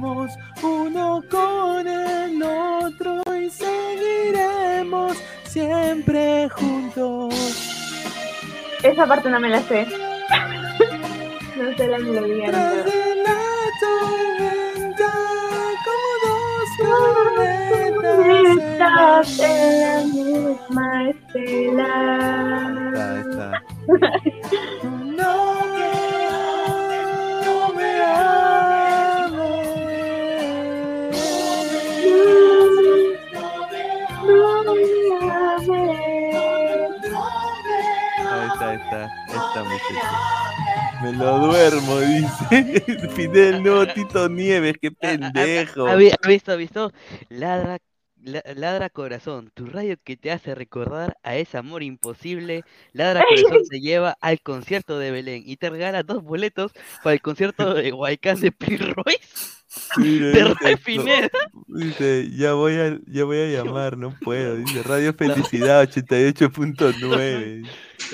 volaremos 0.00 0.38
uno 0.62 1.22
con 1.30 1.86
el 1.86 2.42
otro 2.42 3.22
y 3.36 3.50
seguiremos 3.50 5.16
siempre 5.44 6.48
juntos. 6.48 7.34
Esa 8.82 9.06
parte 9.06 9.30
no 9.30 9.40
me 9.40 9.50
la 9.50 9.62
sé. 9.62 9.86
no 11.56 11.76
sé 11.76 11.86
la 11.86 11.98
melodía. 11.98 12.46
Tras 12.46 12.76
no 12.76 12.84
de 12.84 13.14
la 13.24 13.38
tormenta, 13.80 15.12
como 15.84 16.08
dos 16.24 16.68
tormentas. 17.98 19.28
Estás 19.28 19.38
en 19.40 19.80
la 19.80 19.96
misma 20.04 21.10
estela. 21.10 21.90
Ahí 22.96 23.20
está. 23.20 23.62
No, 24.82 25.66
no 25.66 25.99
Ahí 38.30 38.48
está, 38.52 38.70
ahí 38.70 38.76
está. 38.76 39.10
Esta 39.26 39.64
muchacha. 39.64 41.02
Me 41.02 41.12
lo 41.12 41.38
duermo, 41.38 41.98
dice. 42.00 43.08
Fidel, 43.14 43.62
no, 43.62 43.86
Tito 43.86 44.28
Nieves, 44.28 44.76
qué 44.80 44.90
pendejo. 44.90 45.86
¿Ha 45.86 45.94
vi- 45.96 46.10
ha 46.10 46.28
visto, 46.28 46.52
ha 46.52 46.56
visto? 46.56 46.92
Ladra, 47.30 47.78
la- 48.22 48.42
ladra 48.54 48.90
corazón, 48.90 49.50
tu 49.54 49.66
rayo 49.66 49.96
que 50.04 50.16
te 50.16 50.30
hace 50.30 50.54
recordar 50.54 51.16
a 51.22 51.36
ese 51.36 51.56
amor 51.58 51.82
imposible. 51.82 52.64
Ladra 52.92 53.22
corazón 53.26 53.62
te 53.68 53.80
lleva 53.80 54.16
al 54.20 54.40
concierto 54.42 54.98
de 54.98 55.10
Belén 55.10 55.42
y 55.46 55.56
te 55.56 55.70
regala 55.70 56.02
dos 56.02 56.22
boletos 56.22 56.72
para 57.02 57.14
el 57.14 57.22
concierto 57.22 57.74
de 57.74 57.92
Huaycán 57.92 58.40
de 58.40 58.52
Prince 58.52 58.84
Royce. 58.84 59.28
Mira, 59.28 59.59
De 59.96 60.76
Pineda. 60.84 61.30
dice, 61.68 62.28
ya 62.36 62.54
voy 62.54 62.74
a, 62.74 62.98
ya 63.06 63.24
voy 63.24 63.38
a 63.38 63.46
llamar, 63.46 63.96
no 63.96 64.14
puedo. 64.20 64.56
Dice 64.56 64.82
Radio 64.82 65.14
Felicidad 65.14 65.84
88.9. 65.84 67.68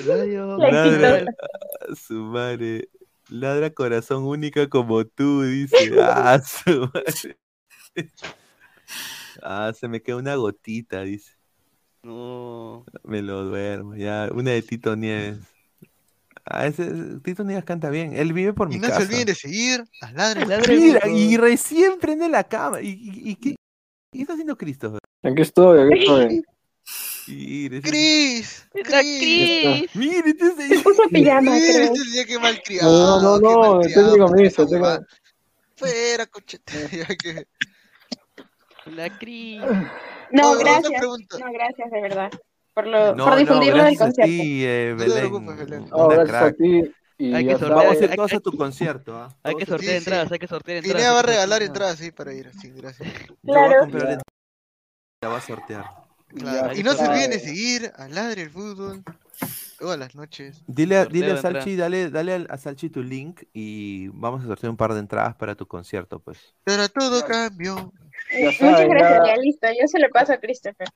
Radio 0.05 0.57
Ladra 0.57 1.25
su 1.95 2.13
madre. 2.13 2.89
Ladra 3.29 3.71
corazón 3.71 4.23
única 4.23 4.69
como 4.69 5.05
tú, 5.05 5.43
dice. 5.43 5.99
Ah, 6.01 6.39
su 6.43 6.89
madre. 6.93 7.37
Ah, 9.43 9.71
se 9.71 9.87
me 9.87 10.01
queda 10.01 10.15
una 10.15 10.35
gotita, 10.35 11.03
dice. 11.03 11.33
No. 12.01 12.85
Me 13.03 13.21
lo 13.21 13.43
duermo, 13.43 13.95
ya. 13.95 14.29
Una 14.33 14.49
de 14.51 14.63
Tito 14.63 14.95
Nieves. 14.95 15.37
Ah, 16.49 16.65
ese, 16.67 16.89
Tito 17.23 17.43
Nieves 17.43 17.65
canta 17.65 17.89
bien. 17.89 18.13
Él 18.15 18.31
vive 18.33 18.53
por 18.53 18.69
mi 18.69 18.75
Y 18.75 18.79
no 18.79 18.87
casa. 18.87 19.01
se 19.01 19.05
olviden 19.07 19.25
de 19.25 19.35
seguir 19.35 19.83
a 20.01 20.11
Ladre 20.11 20.41
el 20.43 20.47
Mira, 20.79 21.01
Fútbol. 21.01 21.17
y 21.17 21.37
recién 21.37 21.99
prende 21.99 22.29
la 22.29 22.43
cámara. 22.45 22.81
¿Y, 22.81 22.89
y, 22.89 23.31
y 23.31 23.35
qué, 23.35 23.55
qué 24.13 24.21
está 24.21 24.33
haciendo 24.33 24.57
Christopher? 24.57 24.99
Aquí 25.23 25.41
estoy, 25.41 25.79
aquí 25.91 25.99
estoy. 25.99 26.43
Mire, 27.27 27.81
Cris, 27.81 28.65
¡La 28.73 29.01
Cris! 29.01 29.89
Mire, 29.95 30.29
este 30.29 30.73
es- 30.75 30.81
Puso 30.81 31.03
pijama, 31.11 31.51
creo. 31.57 31.93
este 31.93 32.03
día 32.11 32.25
que 32.25 32.39
malcriado. 32.39 33.21
No, 33.21 33.39
no, 33.39 33.39
no, 33.39 33.81
estoy 33.81 34.17
compromiso, 34.17 34.63
esa 34.63 34.63
estoy 34.63 34.79
con- 34.79 35.05
Fuera, 35.75 36.25
cochete. 36.27 36.71
que- 37.21 37.47
La 38.85 39.17
Cris. 39.17 39.59
No, 40.31 40.57
gracias. 40.57 41.01
No, 41.01 41.51
gracias, 41.51 41.91
de 41.91 42.01
verdad. 42.01 42.31
Por, 42.77 42.85
lo, 42.85 43.15
No, 43.15 43.25
por 43.25 43.43
gracias 43.43 44.01
a 44.01 44.05
concierto. 44.05 44.23
ti, 44.31 44.63
eh, 44.63 44.95
Belén. 44.95 45.89
No, 45.89 46.11
a 46.11 46.51
ti. 46.51 46.83
Y 47.17 47.33
Hay 47.33 47.47
que 47.47 47.53
sortear- 47.57 47.69
Vamos 47.75 47.99
a 47.99 48.03
ir 48.05 48.15
todos 48.15 48.31
hay- 48.31 48.37
a 48.37 48.39
tu 48.39 48.51
concierto, 48.55 49.15
¿ah? 49.17 49.35
Hay 49.41 49.55
que 49.55 49.65
sortear 49.65 49.91
Sí, 49.93 49.97
entradas, 49.97 50.27
sí. 50.27 50.33
hay 50.35 50.39
que 50.39 50.47
sortear 50.47 50.77
entradas. 50.77 50.95
Pineda 50.95 51.13
va 51.13 51.19
a 51.19 51.23
regalar 51.23 51.63
entradas, 51.63 51.97
sí, 51.97 52.11
para 52.11 52.33
ir. 52.35 52.51
Sí, 52.61 52.69
gracias. 52.69 53.09
Yo 53.41 53.53
voy 53.55 53.55
a 53.55 53.67
Claro. 53.67 53.79
comprar 53.79 54.01
entradas. 54.03 54.23
La 55.23 55.29
va 55.29 55.37
a 55.37 55.41
sortear. 55.41 55.85
Claro. 56.27 56.77
Y 56.77 56.83
no 56.83 56.93
se 56.93 57.07
olviden 57.07 57.31
de 57.31 57.39
seguir 57.39 57.91
a 57.95 58.07
Ladre 58.09 58.43
el 58.43 58.51
Fútbol 58.51 59.03
todas 59.79 59.97
las 59.97 60.13
noches. 60.13 60.61
Dile, 60.67 60.97
a- 60.97 61.05
dile 61.05 61.31
a. 61.31 61.37
Salchi, 61.37 61.75
dale, 61.75 62.11
dale 62.11 62.33
al- 62.35 62.47
a 62.51 62.57
Salchi 62.59 62.91
tu 62.91 63.01
link 63.01 63.41
y 63.53 64.09
vamos 64.09 64.43
a 64.43 64.45
sortear 64.45 64.69
un 64.69 64.77
par 64.77 64.93
de 64.93 64.99
entradas 64.99 65.33
para 65.33 65.55
tu 65.55 65.65
concierto, 65.67 66.19
pues. 66.19 66.37
Pero 66.63 66.87
todo 66.89 67.25
cambió. 67.25 67.91
ya 68.31 68.45
Muchas 68.51 68.87
gracias, 68.87 69.19
ya- 69.25 69.35
ya 69.35 69.37
listo. 69.41 69.67
Yo 69.81 69.87
se 69.87 69.97
lo 69.97 70.09
paso 70.11 70.33
a 70.33 70.37
Christopher. 70.37 70.87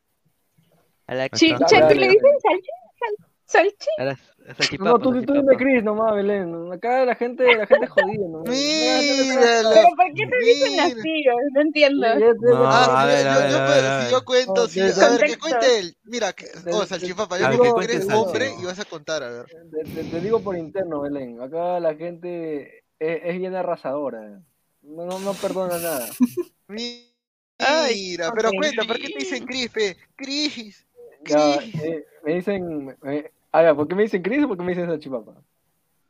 A 1.07 1.15
la, 1.15 1.27
Dale. 1.29 1.95
¿le 1.95 2.07
dicen 2.07 2.31
salchi? 2.41 2.69
Sal- 2.99 3.27
¿Salchi? 3.45 3.89
a 3.97 4.03
la, 4.05 4.11
a 4.11 4.83
No, 4.83 4.99
tú, 4.99 5.21
tú 5.25 5.33
dime. 5.33 5.57
Chris 5.57 5.83
nomás, 5.83 6.15
Belén. 6.15 6.71
Acá 6.71 7.03
la 7.05 7.15
gente, 7.15 7.43
la 7.57 7.67
gente 7.67 7.85
es 7.85 7.91
jodida, 7.91 8.27
¿no? 8.29 8.39
Míralo. 8.45 9.69
¿Pero 9.73 9.87
por 9.97 10.05
qué 10.13 10.23
te 10.27 10.45
dicen 10.45 10.79
así? 10.79 11.23
No 11.53 11.61
entiendo. 11.61 12.07
No, 12.41 12.65
Ah, 12.65 13.01
a 13.01 13.05
ver, 13.05 13.23
yo, 13.25 13.31
a 13.31 13.37
ver, 13.39 13.51
yo 13.51 13.57
a 13.57 13.65
puedo- 13.65 13.75
ver, 13.81 13.85
a 13.85 13.97
si 13.97 14.03
ver. 14.03 14.11
yo 14.11 14.25
cuento, 14.25 14.67
si, 14.67 14.79
a 14.79 15.09
ver, 15.09 15.21
que 15.25 15.37
cuente 15.37 15.79
él. 15.79 15.97
Mira, 16.03 16.33
que, 16.33 16.45
oh, 16.71 16.85
salchipapa, 16.85 17.37
yo 17.37 17.47
creo 17.59 17.75
que 17.75 17.83
eres 17.83 18.09
hombre 18.09 18.53
y 18.61 18.65
vas 18.65 18.79
a 18.79 18.85
contar, 18.85 19.23
a 19.23 19.29
ver. 19.29 19.45
Te, 19.45 19.83
te- 19.85 20.05
te 20.05 20.21
digo 20.21 20.41
por 20.41 20.55
interno, 20.57 21.01
Belén. 21.01 21.41
Acá 21.41 21.79
la 21.79 21.95
gente 21.95 22.83
es, 22.99 23.19
es 23.23 23.37
bien 23.37 23.55
arrasadora. 23.55 24.41
No, 24.83 25.05
no, 25.05 25.19
no 25.19 25.33
perdona 25.33 25.77
nada. 25.77 26.07
Mira, 26.67 28.31
pero 28.33 28.51
cuenta, 28.53 28.83
¿por 28.85 28.97
qué 28.97 29.09
te 29.09 29.19
dicen 29.19 29.45
Cris? 29.45 29.69
Cris, 30.15 30.87
Eh, 31.25 32.05
me 32.23 32.35
dicen. 32.35 32.97
eh, 33.05 33.31
ah, 33.51 33.63
ya, 33.63 33.75
¿por 33.75 33.87
qué 33.87 33.95
me 33.95 34.03
dicen 34.03 34.21
Chris 34.21 34.43
o 34.43 34.47
por 34.47 34.57
qué 34.57 34.63
me 34.63 34.71
dicen 34.71 34.87
Salchipapa? 34.87 35.33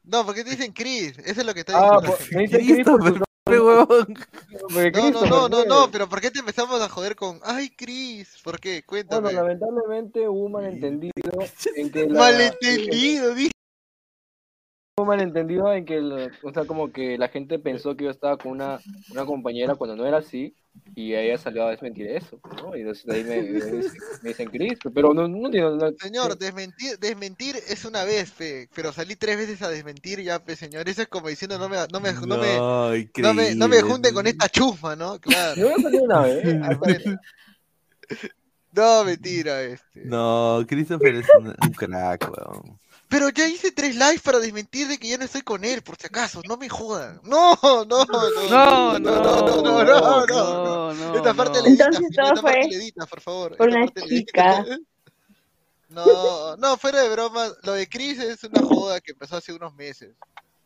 No, 0.04 0.26
¿por 0.26 0.34
qué 0.36 0.44
te 0.44 0.52
dicen 0.52 0.72
Cris? 0.74 1.18
Eso 1.20 1.42
es 1.42 1.46
lo 1.46 1.54
que 1.54 1.60
está 1.62 1.74
Ah, 1.78 2.00
diciendo. 2.02 2.26
me 2.36 2.42
dicen 2.42 2.66
Chris 2.76 2.86
por 2.88 3.08
su 3.08 3.22
porque 4.74 4.92
No, 4.94 5.12
no, 5.12 5.26
no, 5.26 5.50
no, 5.50 5.66
no, 5.66 5.92
pero 5.92 6.08
¿por 6.08 6.22
qué 6.22 6.32
te 6.32 6.40
empezamos 6.40 6.80
a 6.82 6.88
joder 6.88 7.16
con, 7.16 7.40
ay, 7.44 7.70
Cris? 7.70 8.38
¿Por 8.44 8.60
qué? 8.60 8.84
Bueno, 8.88 9.08
Cuéntame. 9.08 9.34
lamentablemente 9.34 10.28
hubo 10.30 10.46
un 10.46 10.52
malentendido 10.54 11.12
en 11.76 11.92
que 11.92 12.06
la- 12.06 12.20
Malentendido, 12.20 13.34
dije. 13.36 13.52
Un 15.02 15.07
malentendido 15.07 15.73
en 15.73 15.86
que, 15.86 15.95
el- 15.98 16.32
o 16.44 16.52
sea, 16.53 16.65
como 16.65 16.91
que 16.91 17.18
la 17.18 17.28
gente 17.30 17.60
pensó 17.60 17.95
que 17.95 18.06
yo 18.06 18.11
estaba 18.11 18.38
con 18.38 18.52
una, 18.52 18.80
una 19.11 19.26
compañera 19.26 19.76
cuando 19.76 19.95
no 19.95 20.06
era 20.06 20.18
así 20.18 20.56
y 20.95 21.14
ella 21.15 21.38
salió 21.38 21.65
a 21.65 21.72
desmentir 21.72 22.07
eso, 22.07 22.40
¿no? 22.61 22.76
Y 22.76 22.82
entonces 22.82 23.10
ahí 23.10 23.23
me, 23.23 23.41
me 23.41 23.52
dicen, 23.52 23.82
me 24.22 24.30
dicen 24.30 24.49
Chris, 24.49 24.80
pero 24.94 25.14
no, 25.14 25.28
no 25.28 25.49
Señor, 25.99 26.38
desmentir, 26.38 26.98
desmentir 26.99 27.56
es 27.68 27.84
una 27.86 28.03
vez, 28.03 28.32
pe, 28.32 28.69
pero 28.73 28.94
salí 28.94 29.15
tres 29.15 29.38
veces 29.38 29.61
a 29.61 29.69
desmentir 29.69 30.22
ya, 30.22 30.41
señor. 30.56 30.88
Eso 30.88 31.02
es 31.02 31.07
como 31.07 31.28
diciendo, 31.28 31.57
no 31.57 31.68
me, 31.68 31.78
no 31.91 31.99
me, 31.99 32.14
no 32.14 32.38
me, 32.38 32.57
No, 33.18 33.34
me, 33.34 33.56
no 33.56 33.68
me 33.68 33.82
junte 33.82 34.13
con 34.13 34.28
esta 34.28 34.47
chusma, 34.47 34.96
¿no? 34.96 35.20
Claro. 35.20 35.60
Yo 35.60 35.71
salí 35.81 35.97
una 35.97 36.21
vez. 36.21 36.44
Ah. 36.63 37.20
No, 38.73 39.04
mentira, 39.04 39.62
este. 39.63 40.05
No, 40.05 40.63
Christopher 40.68 41.15
es 41.15 41.28
un, 41.38 41.47
un 41.47 41.73
crack, 41.73 42.30
weón. 42.31 42.80
Pero 43.12 43.28
ya 43.28 43.46
hice 43.46 43.73
tres 43.73 43.96
lives 43.96 44.22
para 44.22 44.40
desmentir 44.40 44.88
de 44.88 44.98
que 44.98 45.10
ya 45.10 45.18
no 45.18 45.26
estoy 45.26 45.41
con 45.41 45.65
él, 45.65 45.81
por 45.81 45.98
si 45.98 46.07
acaso, 46.07 46.41
no 46.48 46.56
me 46.56 46.70
jodan. 46.70 47.20
No, 47.23 47.57
no, 47.62 47.84
no, 47.84 48.06
no, 48.06 48.99
no, 48.99 48.99
no, 48.99 49.52
no, 49.52 49.84
no, 49.84 50.26
no, 50.26 50.94
no, 50.94 51.15
Esta 51.15 51.34
parte 51.34 51.62
le 51.62 51.72
editas, 51.72 51.99
esta 51.99 52.41
parte 52.41 52.70
le 52.70 52.76
editas, 52.78 53.10
por 53.10 53.20
favor. 53.20 53.57
Por 53.57 53.68
una 53.68 53.86
chica. 53.90 54.65
No, 55.90 56.56
no, 56.56 56.78
fuera 56.78 57.02
de 57.02 57.10
broma, 57.10 57.49
lo 57.64 57.73
de 57.73 57.86
Chris 57.90 58.18
es 58.18 58.46
una 58.46 58.62
joda 58.62 59.02
que 59.02 59.12
empezó 59.12 59.36
hace 59.36 59.52
unos 59.52 59.76
meses. 59.76 60.15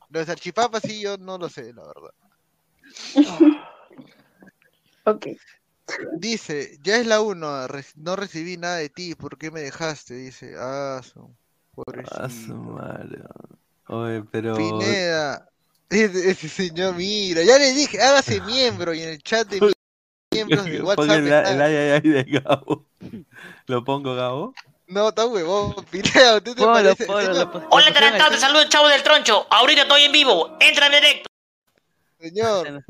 Lo 0.10 0.20
de 0.20 0.28
Salchipapa 0.28 0.80
sí, 0.80 1.02
yo 1.02 1.18
no 1.18 1.40
lo 1.40 1.50
sé, 1.50 1.74
la 1.74 1.82
verdad. 1.82 2.14
ok. 5.06 5.26
Dice, 6.20 6.78
ya 6.84 6.98
es 6.98 7.08
la 7.08 7.22
1, 7.22 7.68
no 7.96 8.16
recibí 8.16 8.58
nada 8.58 8.76
de 8.76 8.90
ti, 8.90 9.16
¿por 9.16 9.40
qué 9.40 9.50
me 9.50 9.62
dejaste? 9.62 10.14
Dice, 10.14 10.54
ah, 10.60 11.02
Ah, 12.12 12.30
su 12.30 12.54
madre. 12.54 13.20
Oye, 13.88 14.24
pero. 14.32 14.56
Pineda. 14.56 15.50
Ese, 15.90 16.50
señor, 16.50 16.96
mira, 16.96 17.44
ya 17.44 17.58
le 17.58 17.74
dije, 17.74 18.02
hágase 18.02 18.42
miembro 18.42 18.94
y 18.94 19.02
en 19.02 19.10
el 19.10 19.24
chat 19.24 19.48
de 19.48 19.74
miembros 20.32 20.66
de 20.66 20.82
WhatsApp. 20.82 21.10
el, 21.12 21.28
el 21.28 21.62
ay, 21.62 21.76
ay, 21.76 21.92
ay 21.92 22.02
de 22.02 22.24
Gabo. 22.24 22.86
¿Lo 23.68 23.84
pongo, 23.84 24.16
Gabo? 24.16 24.54
No, 24.88 25.10
está 25.10 25.26
huevón, 25.26 25.76
Pineda, 25.92 26.38
¿usted 26.38 26.56
te 26.56 26.64
parece? 26.64 27.06
Hola, 27.08 27.94
Tarantado, 27.94 28.32
te 28.32 28.38
saludo 28.38 28.62
el 28.62 28.70
chavo 28.70 28.88
del 28.88 29.04
troncho. 29.04 29.48
Ahorita 29.50 29.84
estoy 29.84 30.04
en 30.04 30.12
vivo, 30.12 30.58
entra 30.60 30.88
en 30.88 30.92
directo. 30.92 31.30
Señor. 32.20 32.84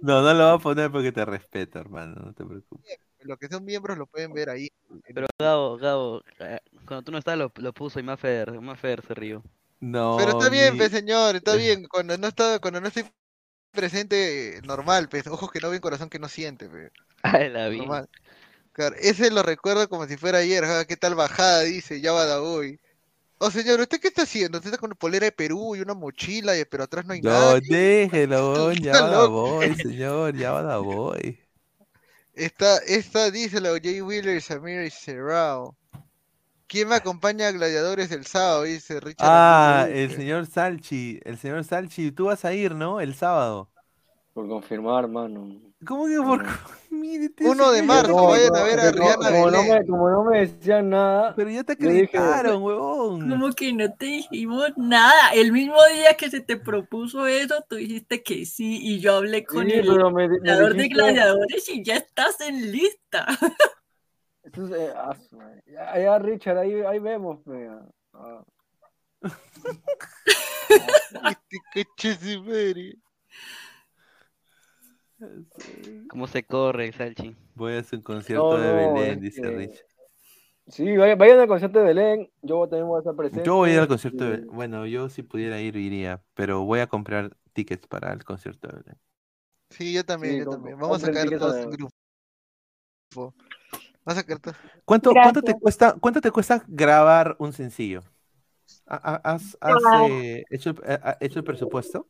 no, 0.00 0.22
no 0.22 0.34
lo 0.34 0.44
va 0.44 0.52
a 0.54 0.58
poner 0.58 0.90
porque 0.90 1.12
te 1.12 1.24
respeto, 1.24 1.78
hermano, 1.78 2.16
no 2.16 2.32
te 2.32 2.44
preocupes 2.44 2.98
los 3.24 3.38
que 3.38 3.48
son 3.48 3.64
miembros 3.64 3.98
lo 3.98 4.06
pueden 4.06 4.32
ver 4.32 4.50
ahí. 4.50 4.68
Pero 5.12 5.26
Gabo, 5.38 5.76
Gabo, 5.76 6.22
eh, 6.40 6.60
cuando 6.86 7.02
tú 7.02 7.12
no 7.12 7.18
estás 7.18 7.36
lo, 7.36 7.52
lo 7.56 7.72
puso 7.72 7.98
y 7.98 8.02
Mafer, 8.02 8.60
Mafer 8.60 9.02
se 9.02 9.14
rió. 9.14 9.42
No. 9.80 10.16
Pero 10.18 10.38
está 10.38 10.48
bien, 10.48 10.76
pues 10.76 10.90
señor, 10.90 11.36
está 11.36 11.54
bien. 11.56 11.86
Cuando 11.88 12.16
no 12.16 12.28
está, 12.28 12.58
cuando 12.58 12.80
no 12.80 12.88
estoy 12.88 13.04
presente, 13.72 14.60
normal, 14.64 15.08
pues. 15.08 15.26
Ojos 15.26 15.50
que 15.50 15.60
no 15.60 15.70
ven, 15.70 15.80
corazón 15.80 16.08
que 16.08 16.18
no 16.18 16.28
siente, 16.28 16.68
pues. 16.68 16.90
Ay, 17.22 17.50
la 17.50 17.68
vi. 17.68 17.80
Claro, 18.72 18.96
ese 18.98 19.30
lo 19.30 19.42
recuerdo 19.42 19.88
como 19.88 20.06
si 20.06 20.16
fuera 20.16 20.38
ayer. 20.38 20.64
¿Qué 20.88 20.96
tal 20.96 21.14
bajada? 21.14 21.62
Dice, 21.62 22.00
ya 22.00 22.12
va 22.12 22.40
hoy. 22.40 22.80
Oh, 23.38 23.50
señor, 23.50 23.80
¿usted 23.80 24.00
qué 24.00 24.08
está 24.08 24.22
haciendo? 24.22 24.58
Usted 24.58 24.70
está 24.70 24.80
con 24.80 24.88
una 24.88 24.94
polera 24.94 25.26
de 25.26 25.32
Perú 25.32 25.76
y 25.76 25.80
una 25.80 25.94
mochila, 25.94 26.52
pero 26.70 26.84
atrás 26.84 27.04
no 27.04 27.12
hay 27.12 27.20
nada. 27.20 27.54
No, 27.54 27.60
déjelo, 27.60 28.72
ya 28.72 29.02
va 29.02 29.26
voy, 29.26 29.74
señor, 29.74 30.36
ya 30.36 30.52
va 30.52 30.78
voy. 30.78 31.43
Esta, 32.34 32.78
esta 32.78 33.30
dice 33.30 33.60
la 33.60 33.70
Jay 33.80 34.00
Wheeler, 34.00 34.42
Samir 34.42 34.90
Serrao. 34.90 35.76
¿Quién 36.66 36.88
me 36.88 36.96
acompaña 36.96 37.48
a 37.48 37.52
Gladiadores 37.52 38.10
el 38.10 38.26
sábado? 38.26 38.64
Dice 38.64 38.98
Richard. 38.98 39.28
Ah, 39.28 39.86
el 39.88 40.10
señor 40.10 40.46
Salchi. 40.46 41.20
El 41.24 41.38
señor 41.38 41.62
Salchi, 41.64 42.10
tú 42.10 42.24
vas 42.26 42.44
a 42.44 42.52
ir, 42.52 42.74
¿no? 42.74 43.00
El 43.00 43.14
sábado. 43.14 43.70
Por 44.34 44.48
confirmar, 44.48 45.06
mano. 45.06 45.60
¿Cómo 45.86 46.06
que 46.06 46.16
por 46.16 46.42
Uno 47.40 47.70
de 47.70 47.82
marzo, 47.84 48.26
vayan 48.26 48.56
a 48.56 48.64
ver 48.64 48.80
a 48.80 48.90
Rihanna 48.90 49.30
como, 49.30 49.50
no 49.50 49.62
me, 49.62 49.86
como 49.86 50.10
no 50.10 50.24
me 50.24 50.40
decían 50.40 50.90
nada. 50.90 51.34
Pero 51.36 51.50
ya 51.50 51.62
te 51.62 51.74
acreditaron, 51.74 52.60
huevón. 52.62 53.30
Como 53.30 53.52
que 53.52 53.72
no 53.72 53.94
te 53.94 54.06
dijimos 54.06 54.72
nada. 54.76 55.30
El 55.34 55.52
mismo 55.52 55.76
día 55.92 56.16
que 56.16 56.30
se 56.30 56.40
te 56.40 56.56
propuso 56.56 57.28
eso, 57.28 57.64
tú 57.68 57.76
dijiste 57.76 58.24
que 58.24 58.44
sí. 58.44 58.80
Y 58.82 58.98
yo 58.98 59.14
hablé 59.16 59.44
con 59.44 59.70
el 59.70 59.82
gladiador 59.82 60.74
de 60.74 60.88
gladiadores 60.88 61.68
y 61.68 61.84
ya 61.84 61.94
estás 61.96 62.40
en 62.40 62.72
lista. 62.72 63.26
Eso 64.42 64.66
es, 64.66 64.72
eh, 64.72 64.92
ah, 64.96 65.16
ya, 65.98 66.18
Richard, 66.18 66.58
ahí, 66.58 66.82
ahí 66.82 66.98
vemos. 66.98 67.38
Ah. 68.12 68.42
¿Cómo 76.08 76.26
se 76.26 76.44
corre, 76.44 76.92
Salchi? 76.92 77.34
Voy 77.54 77.74
a 77.74 77.80
hacer 77.80 77.98
un 77.98 78.02
concierto 78.04 78.56
de 78.58 78.72
Belén, 78.72 79.20
dice 79.20 79.42
Rich. 79.42 79.84
Sí, 80.68 80.96
vayan, 80.96 81.40
al 81.40 81.46
concierto 81.46 81.78
de 81.78 81.84
Belén. 81.84 82.30
Yo 82.42 82.66
también 82.68 82.88
voy 82.88 82.96
a 82.96 83.00
estar 83.00 83.14
presente. 83.14 83.44
Yo 83.44 83.56
voy 83.56 83.70
a 83.70 83.74
ir 83.74 83.78
al 83.80 83.88
concierto 83.88 84.24
de 84.24 84.30
Belén. 84.30 84.46
Bueno, 84.52 84.86
yo 84.86 85.08
si 85.08 85.22
pudiera 85.22 85.60
ir, 85.60 85.76
iría. 85.76 86.22
Pero 86.34 86.64
voy 86.64 86.80
a 86.80 86.86
comprar 86.86 87.36
tickets 87.52 87.86
para 87.86 88.12
el 88.12 88.24
concierto 88.24 88.68
de 88.68 88.76
Belén. 88.78 88.98
Sí, 89.70 89.92
yo 89.92 90.04
también, 90.04 90.38
yo 90.38 90.50
también. 90.50 90.78
Vamos 90.78 91.02
a 91.02 91.06
sacar 91.06 91.28
todos 91.38 91.56
en 91.56 91.70
grupo. 91.70 91.94
Vamos 93.14 93.34
a 94.06 94.14
sacar 94.14 94.40
¿Cuánto, 94.84 95.12
¿cuánto, 95.12 95.42
te 95.42 95.54
cuesta, 95.58 95.96
¿Cuánto 95.98 96.20
te 96.20 96.30
cuesta 96.30 96.64
grabar 96.66 97.36
un 97.38 97.52
sencillo? 97.52 98.02
¿Has, 98.86 99.56
eh, 100.08 100.44
hecho, 100.50 100.74
hecho 101.20 101.38
el 101.38 101.44
presupuesto? 101.44 102.08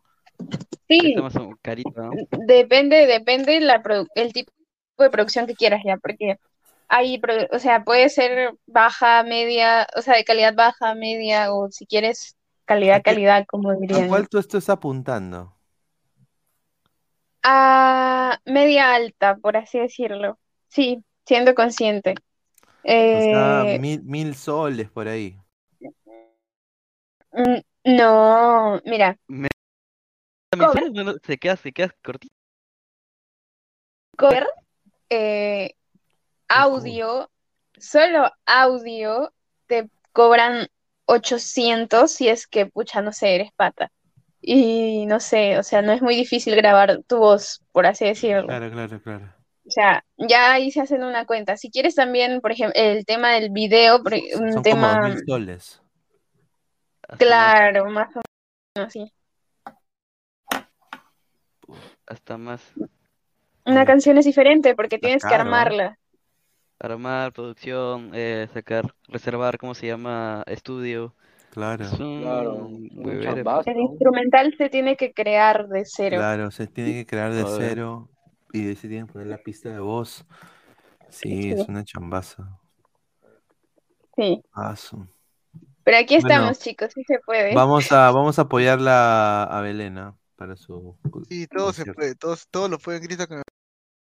Sí. 0.89 1.15
Depende, 2.47 3.07
depende 3.07 3.61
la 3.61 3.83
el 4.15 4.33
tipo 4.33 4.53
de 4.99 5.11
producción 5.11 5.47
que 5.47 5.55
quieras 5.55 5.81
ya, 5.85 5.97
porque 5.97 6.39
hay, 6.89 7.21
o 7.51 7.59
sea, 7.59 7.83
puede 7.83 8.09
ser 8.09 8.55
baja, 8.67 9.23
media, 9.23 9.87
o 9.97 10.03
sea, 10.03 10.17
de 10.17 10.25
calidad 10.25 10.55
baja, 10.55 10.95
media, 10.95 11.53
o 11.53 11.71
si 11.71 11.87
quieres 11.87 12.37
calidad, 12.65 13.03
calidad, 13.03 13.47
como 13.47 13.75
dirían. 13.75 14.05
¿A 14.05 14.09
cuál 14.09 14.29
tú 14.29 14.39
estás 14.39 14.69
apuntando? 14.69 15.55
A 17.43 18.41
media 18.45 18.95
alta, 18.95 19.37
por 19.37 19.57
así 19.57 19.79
decirlo. 19.79 20.39
Sí, 20.69 21.03
siendo 21.27 21.55
consciente. 21.55 22.15
Eh, 22.83 23.79
mil, 23.81 24.03
mil 24.05 24.35
soles 24.35 24.91
por 24.91 25.09
ahí. 25.09 25.37
Mm, 27.33 27.97
no, 27.97 28.81
mira, 28.85 29.19
se 31.23 31.39
queda, 31.39 31.57
se 31.57 31.73
queda 31.73 31.95
cortito. 32.03 32.35
Cover, 34.17 34.47
eh, 35.11 35.75
audio, 36.49 37.31
solo 37.79 38.31
audio, 38.47 39.33
te 39.67 39.91
cobran 40.13 40.69
800 41.07 42.11
si 42.11 42.29
es 42.29 42.47
que, 42.47 42.67
pucha, 42.67 43.03
no 43.03 43.13
sé, 43.13 43.35
eres 43.35 43.53
pata. 43.57 43.91
Y 44.41 45.07
no 45.07 45.21
sé, 45.21 45.59
o 45.59 45.63
sea, 45.63 45.83
no 45.83 45.93
es 45.93 46.03
muy 46.03 46.15
difícil 46.15 46.55
grabar 46.55 47.03
tu 47.07 47.19
voz, 47.19 47.63
por 47.73 47.87
así 47.87 48.05
decirlo. 48.05 48.47
Claro, 48.47 48.71
claro, 48.71 49.03
claro. 49.03 49.35
O 49.67 49.71
sea, 49.71 50.05
ya 50.19 50.53
ahí 50.53 50.71
se 50.71 50.83
hacen 50.83 51.03
una 51.03 51.25
cuenta. 51.25 51.57
Si 51.57 51.71
quieres 51.71 51.95
también, 51.95 52.43
por 52.43 52.53
ejemplo, 52.53 52.79
el 52.81 53.07
tema 53.07 53.33
del 53.33 53.51
video, 53.51 54.03
un 54.37 54.53
Son 54.53 54.63
tema... 54.63 55.01
Como 55.01 55.09
mil 55.09 55.25
soles. 55.27 55.81
Claro, 57.19 57.89
más 57.91 58.15
o 58.15 58.21
menos, 58.77 58.93
sí 58.93 59.11
hasta 62.07 62.39
más. 62.39 62.73
Una 63.67 63.87
canción 63.87 64.19
es 64.19 64.27
diferente 64.27 64.75
porque 64.75 64.99
tienes 64.99 65.25
que 65.25 65.35
armarla. 65.35 65.99
Armar, 66.79 67.33
producción, 67.33 68.11
eh, 68.13 68.49
sacar, 68.53 68.95
reservar, 69.09 69.57
¿cómo 69.59 69.75
se 69.75 69.87
llama? 69.87 70.43
Estudio. 70.47 71.15
Claro. 71.51 71.85
El 73.65 73.79
instrumental 73.79 74.55
se 74.59 74.69
tiene 74.69 74.97
que 74.97 75.15
crear 75.15 75.69
de 75.69 75.85
cero. 75.87 76.17
Claro, 76.19 76.51
se 76.51 76.67
tiene 76.67 76.93
que 76.93 77.07
crear 77.07 77.33
de 77.33 77.45
cero 77.47 78.11
y 78.53 78.75
se 78.75 78.89
tiene 78.89 79.07
que 79.07 79.13
poner 79.13 79.29
la 79.29 79.39
pista 79.39 79.71
de 79.71 79.79
voz. 79.79 80.27
Sí, 81.09 81.53
es 81.53 81.69
una 81.69 81.85
chambaza. 81.85 82.59
Sí. 84.17 84.43
Pero 85.85 85.97
aquí 85.97 86.17
estamos, 86.17 86.59
chicos, 86.59 86.93
sí 86.93 87.05
se 87.05 87.21
puede. 87.21 87.55
Vamos 87.55 87.91
a, 87.93 88.11
vamos 88.11 88.39
a 88.39 88.43
apoyarla 88.43 89.45
a 89.45 89.61
Belena 89.61 90.17
para 90.37 90.57
su. 90.57 90.97
Sí, 91.29 91.47
todo 91.47 91.73
se 91.73 91.93
puede, 91.93 92.15
todos, 92.15 92.47
todos 92.51 92.71
lo 92.71 92.79
pueden 92.79 93.03
gritar 93.03 93.29
que 93.29 93.37
me 93.37 93.43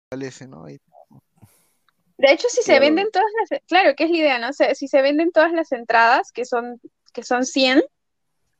parece, 0.09 0.47
¿no? 0.47 0.65
De 0.65 2.33
hecho, 2.33 2.49
si 2.49 2.63
se 2.63 2.79
venden 2.79 3.11
todas 3.11 3.29
las, 3.51 3.61
claro, 3.67 3.95
que 3.97 4.05
es 4.05 4.11
la 4.11 4.17
idea, 4.17 4.39
¿no? 4.39 4.53
si 4.53 4.89
se 4.89 5.03
venden 5.03 5.33
todas 5.33 5.53
las 5.53 5.73
entradas, 5.73 6.33
que 6.33 6.45
son, 6.45 6.81
que 7.15 7.23
son 7.23 7.47
100, 7.47 7.83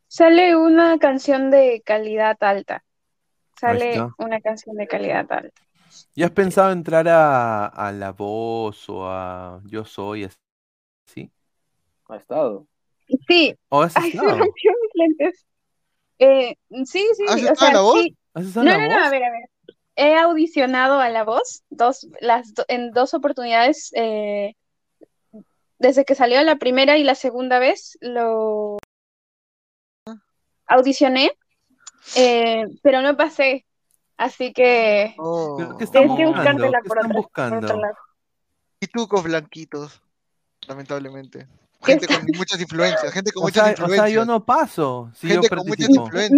sale 0.09 0.57
una 0.57 0.99
canción 0.99 1.51
de 1.51 1.83
calidad 1.85 2.37
alta. 2.41 2.85
Sale 3.59 4.01
una 4.17 4.41
canción 4.41 4.77
de 4.77 4.87
calidad 4.87 5.31
alta. 5.31 5.63
¿Ya 6.15 6.27
has 6.27 6.33
pensado 6.33 6.73
entrar 6.73 7.07
a, 7.09 7.67
a 7.67 7.93
La 7.93 8.13
Voz 8.13 8.89
o 8.89 9.07
a 9.07 9.61
Yo 9.67 9.85
Soy, 9.85 10.25
así? 10.25 11.31
Ha 12.09 12.17
estado. 12.17 12.67
Sí. 13.29 13.55
¿O 13.69 13.83
has 13.83 13.95
estado? 13.97 14.39
Eh, 16.21 16.55
sí, 16.85 17.07
sí, 17.17 17.25
¿Has 17.29 17.51
o 17.51 17.55
sea, 17.57 17.73
la 17.73 17.81
voz? 17.81 18.03
sí. 18.03 18.17
No, 18.35 18.63
no, 18.63 18.89
no, 18.89 19.05
a 19.05 19.11
ver, 19.11 19.25
a 19.25 19.31
ver. 19.31 19.51
He 19.97 20.17
audicionado 20.17 21.01
a 21.01 21.09
la 21.09 21.25
voz 21.25 21.65
dos, 21.71 22.07
las, 22.21 22.53
en 22.69 22.93
dos 22.93 23.15
oportunidades. 23.15 23.91
Eh, 23.95 24.55
desde 25.79 26.05
que 26.05 26.15
salió 26.15 26.41
la 26.43 26.57
primera 26.57 26.99
y 26.99 27.05
la 27.05 27.15
segunda 27.15 27.59
vez, 27.59 27.97
lo 28.01 28.77
audicioné, 30.67 31.33
eh, 32.17 32.67
pero 32.83 33.01
no 33.01 33.17
pasé. 33.17 33.67
Así 34.19 34.53
que 34.53 35.15
oh. 35.17 35.77
¿Qué 35.79 35.85
están 35.85 36.07
buscando? 36.07 36.71
¿Qué 36.71 36.79
están 36.85 37.09
buscando? 37.11 37.83
Y 38.79 38.87
tucos 38.89 39.23
blanquitos, 39.23 40.03
lamentablemente. 40.69 41.49
Gente 41.83 42.07
con 42.07 42.27
muchas 42.37 42.61
influencias, 42.61 43.13
gente 43.13 43.33
con 43.33 43.43
muchas 43.45 43.71
influencias. 43.71 44.01
O 44.01 44.05
sea, 44.07 44.15
yo 44.15 44.25
no 44.25 44.45
paso. 44.45 45.11
Si 45.15 45.29
gente 45.29 45.49
yo 45.51 45.57
con 45.57 45.67
muchas 45.67 45.89
influencias. 45.89 46.29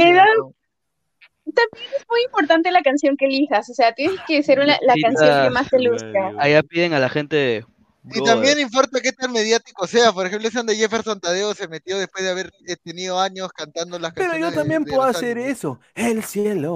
También 1.55 1.91
es 1.97 2.05
muy 2.09 2.23
importante 2.25 2.71
la 2.71 2.83
canción 2.83 3.17
que 3.17 3.27
elijas, 3.27 3.69
o 3.69 3.75
sea, 3.75 3.93
tienes 3.93 4.21
que 4.29 4.43
ser 4.45 4.59
la, 4.59 4.79
la 4.81 4.95
canción 5.03 5.45
que 5.45 5.51
más 5.51 5.69
te 5.69 5.81
luzca. 5.81 6.33
Allá 6.39 6.63
piden 6.63 6.95
a 6.95 6.99
la 7.01 7.09
gente. 7.09 7.67
Y 8.15 8.23
también 8.25 8.59
importa 8.59 9.01
qué 9.01 9.13
tan 9.13 9.33
mediático 9.33 9.87
sea. 9.87 10.13
Por 10.13 10.27
ejemplo, 10.27 10.49
ese 10.49 10.59
donde 10.59 10.77
Jefferson 10.77 11.21
Tadeo 11.21 11.55
se 11.55 11.69
metió 11.69 11.99
después 11.99 12.25
de 12.25 12.31
haber 12.31 12.53
eh, 12.67 12.77
tenido 12.83 13.21
años 13.21 13.49
cantando 13.53 13.99
las 13.99 14.13
Pero 14.13 14.31
canciones. 14.31 14.55
yo 14.55 14.61
también 14.61 14.83
de- 14.85 14.91
de 14.91 14.97
puedo 14.97 15.09
hacer 15.09 15.39
eso. 15.39 15.79
El 15.95 16.23
cielo 16.25 16.75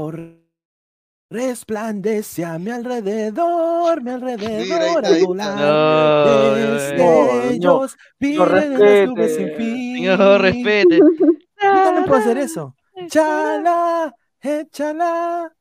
resplandece 1.31 2.45
a 2.45 2.59
mi 2.59 2.71
alrededor, 2.71 4.03
mi 4.03 4.11
alrededor. 4.11 5.03
No, 5.35 6.55
Destellos 6.55 7.97
las 8.21 9.09
nubes 9.09 9.37
sin 9.37 9.51
fin. 9.57 9.97
Señor, 9.97 10.41
respete. 10.41 10.99
Yo 10.99 11.83
también 11.85 12.05
puedo 12.05 12.21
hacer 12.21 12.39
eso. 12.39 12.75
Chala, 13.09 14.15
échala. 14.41 15.53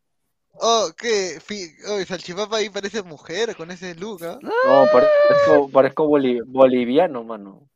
Oh, 0.58 0.90
¿qué? 0.98 1.38
Oh, 1.90 2.02
Salchipapa 2.06 2.58
ahí 2.58 2.70
parece 2.70 3.04
mujer 3.04 3.56
con 3.58 3.72
ese 3.72 3.94
look, 3.96 4.24
¿ah? 4.24 4.40
No, 4.42 4.86
parezco, 4.92 5.70
parezco 5.70 6.08
boli- 6.08 6.42
boliviano, 6.46 7.24
mano. 7.26 7.68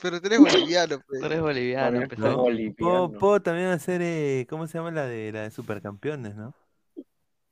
Pero 0.00 0.20
tú 0.20 0.28
eres 0.28 0.38
boliviano, 0.38 1.00
pues. 1.06 1.20
Tú 1.20 1.26
eres 1.26 1.40
boliviano, 1.40 2.00
empezó. 2.02 2.36
boliviano. 2.38 2.74
Puedo, 3.08 3.12
puedo 3.18 3.42
también 3.42 3.68
hacer, 3.68 4.00
eh, 4.02 4.46
¿cómo 4.48 4.66
se 4.66 4.78
llama 4.78 4.90
la 4.90 5.04
de 5.06 5.32
la 5.32 5.42
de 5.42 5.50
supercampeones, 5.50 6.34
no? 6.34 6.54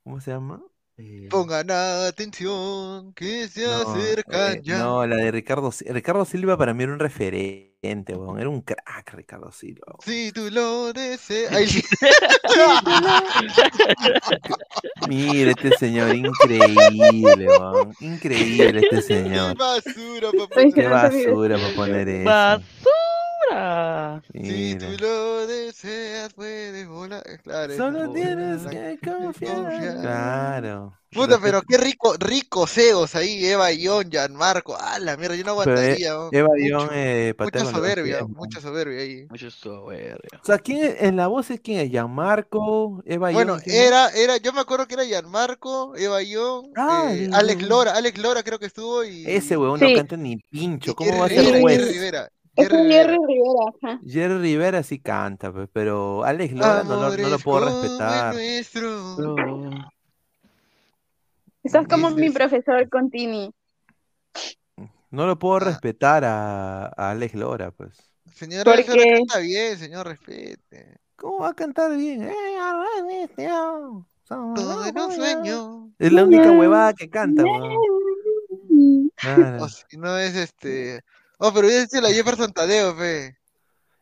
¿Cómo 0.07 0.21
se 0.21 0.31
llama? 0.31 0.61
Eh, 0.97 1.27
Pongan 1.29 1.69
atención, 1.69 3.11
que 3.13 3.49
se 3.49 3.65
no, 3.67 3.91
acercan 3.91 4.53
eh, 4.55 4.61
ya. 4.63 4.77
no, 4.79 5.05
la 5.05 5.17
de 5.17 5.31
Ricardo 5.31 5.69
Si- 5.69 5.83
Ricardo 5.83 6.23
Silva 6.23 6.57
para 6.57 6.73
mí 6.73 6.83
era 6.83 6.93
un 6.93 6.99
referente, 6.99 8.15
weón. 8.15 8.39
Era 8.39 8.47
un 8.47 8.61
crack 8.61 9.13
Ricardo 9.13 9.51
Silva. 9.51 9.81
weón. 9.87 9.99
Si 10.01 10.31
tú 10.31 10.49
lo 10.49 10.93
deseas. 10.93 11.51
Ay, 11.51 11.67
sí. 11.67 11.83
Mira 15.09 15.51
este 15.51 15.71
señor, 15.77 16.15
increíble, 16.15 17.47
weón. 17.49 17.93
Increíble 17.99 18.79
este 18.79 18.89
Qué 18.89 19.01
señor. 19.01 19.57
basura, 19.57 20.29
papá. 20.31 20.61
Qué 20.73 20.87
basura 20.87 21.57
para 21.57 21.75
poner 21.75 22.07
eso. 22.07 22.29
¡Basura! 22.29 22.63
Si 24.33 24.75
tú 24.75 24.85
lo 24.99 25.47
deseas, 25.47 26.33
puedes 26.33 26.87
volar. 26.87 27.23
Claro, 27.43 27.75
Solo 27.75 28.11
tienes 28.11 28.63
que 28.67 28.99
confiar. 29.03 30.01
Claro. 30.01 30.93
Puta, 31.09 31.39
pero 31.41 31.61
qué 31.61 31.77
rico, 31.77 32.15
rico 32.19 32.67
Zeus 32.67 33.15
ahí, 33.15 33.45
Eva 33.45 33.71
Ion, 33.71 34.09
Gianmarco. 34.11 34.75
Ah, 34.77 34.99
la 34.99 35.15
mierda, 35.15 35.35
yo 35.35 35.45
no 35.45 35.57
Pero, 35.63 35.79
eh, 35.79 35.83
aguantaría. 35.83 36.19
oh. 36.19 36.29
Eva 36.33 36.49
Mucho- 36.49 36.65
Ion, 36.67 36.89
eh, 36.91 37.33
Mucha 37.39 37.65
soberbia, 37.65 38.23
mucha 38.27 38.59
soberbia 38.61 38.99
ahí. 39.01 39.25
Mucho 39.29 39.49
soberbio. 39.49 40.29
O 40.41 40.45
sea, 40.45 40.57
¿quién 40.59 40.83
es- 40.83 40.95
en 41.01 41.15
la 41.15 41.27
voz 41.27 41.49
es 41.49 41.61
quién 41.61 41.79
es? 41.79 41.89
Gianmarco, 41.89 43.01
Eva 43.05 43.31
Bueno, 43.31 43.53
Ion, 43.65 43.73
era, 43.73 44.09
era, 44.09 44.35
yo 44.37 44.51
me 44.51 44.59
acuerdo 44.59 44.85
que 44.85 44.95
era 44.95 45.05
Gianmarco, 45.05 45.95
Eva 45.95 46.21
Ion, 46.21 46.71
Ah, 46.75 47.09
eh, 47.13 47.29
Alex 47.31 47.61
Lora, 47.63 47.93
Alex 47.95 48.17
Lora 48.19 48.43
creo 48.43 48.59
que 48.59 48.65
estuvo 48.65 49.05
y. 49.05 49.23
Ese 49.25 49.55
Sí. 49.55 49.55
no 49.55 49.77
canta 49.95 50.17
ni 50.17 50.35
pincho. 50.37 50.91
y 50.91 50.93
¿Cómo 50.93 51.19
va 51.19 51.25
a 51.27 51.29
ser 51.29 51.61
juez? 51.61 51.87
Rivera. 51.89 52.29
Es 52.57 52.67
Jerry. 52.69 52.91
Jerry 52.91 53.17
Rivera, 53.27 53.71
ajá. 53.81 53.99
Jerry 54.05 54.37
Rivera 54.39 54.83
sí 54.83 54.99
canta, 54.99 55.51
pues, 55.53 55.69
pero 55.71 56.23
Alex 56.23 56.53
Lora 56.53 56.83
no, 56.83 56.95
lo- 57.09 57.29
no 57.29 57.39
puedo 57.39 57.65
respetar. 57.81 58.33
nuestro. 58.33 59.69
Estás 61.63 61.87
como 61.87 62.09
mi 62.11 62.29
profesor 62.29 62.89
con 62.89 63.09
Tini. 63.09 63.53
No 65.11 65.25
lo 65.27 65.37
puedo 65.39 65.55
Ah. 65.57 65.59
respetar 65.61 66.23
a, 66.25 66.85
a 66.87 67.11
Alex 67.11 67.33
Lora, 67.35 67.71
pues. 67.71 67.97
Señor, 68.33 68.65
¿Por 68.65 68.79
eso 68.79 68.93
qué? 68.93 69.13
canta 69.17 69.39
bien, 69.39 69.77
señor, 69.77 70.07
respete. 70.07 70.97
¿Cómo 71.15 71.39
va 71.39 71.49
a 71.49 71.53
cantar 71.53 71.95
bien? 71.95 72.23
Eh, 72.23 73.27
Todo 74.27 74.85
en 74.85 74.99
un 74.99 75.11
sueño. 75.11 75.91
Es 75.97 76.11
la 76.11 76.23
única 76.25 76.51
huevada 76.51 76.93
que 76.93 77.09
canta, 77.09 77.43
weón. 77.43 77.77
Claro. 79.15 79.63
O 79.63 79.67
si 79.69 79.97
no 79.97 80.15
es 80.17 80.35
este. 80.35 81.01
Oh, 81.37 81.53
pero 81.53 81.69
ya 81.69 81.81
dice 81.81 82.01
la 82.01 82.09
Jefferson 82.11 82.51
Tadeo, 82.51 82.95
fe. 82.95 83.37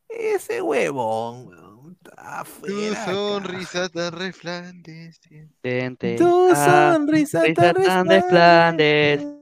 Ese 0.09 0.61
huevón, 0.61 1.47
weón. 1.47 1.97
Tu 2.65 2.95
sonrisa 3.05 3.89
tan 3.89 4.11
resplandeciente. 4.13 5.49
Siente 5.63 6.15
Tu 6.15 6.49
a- 6.51 6.93
sonrisa 6.93 7.41
risa 7.41 7.61
tan 7.61 7.73
tan 7.73 8.07
resplandeciente 8.07 9.35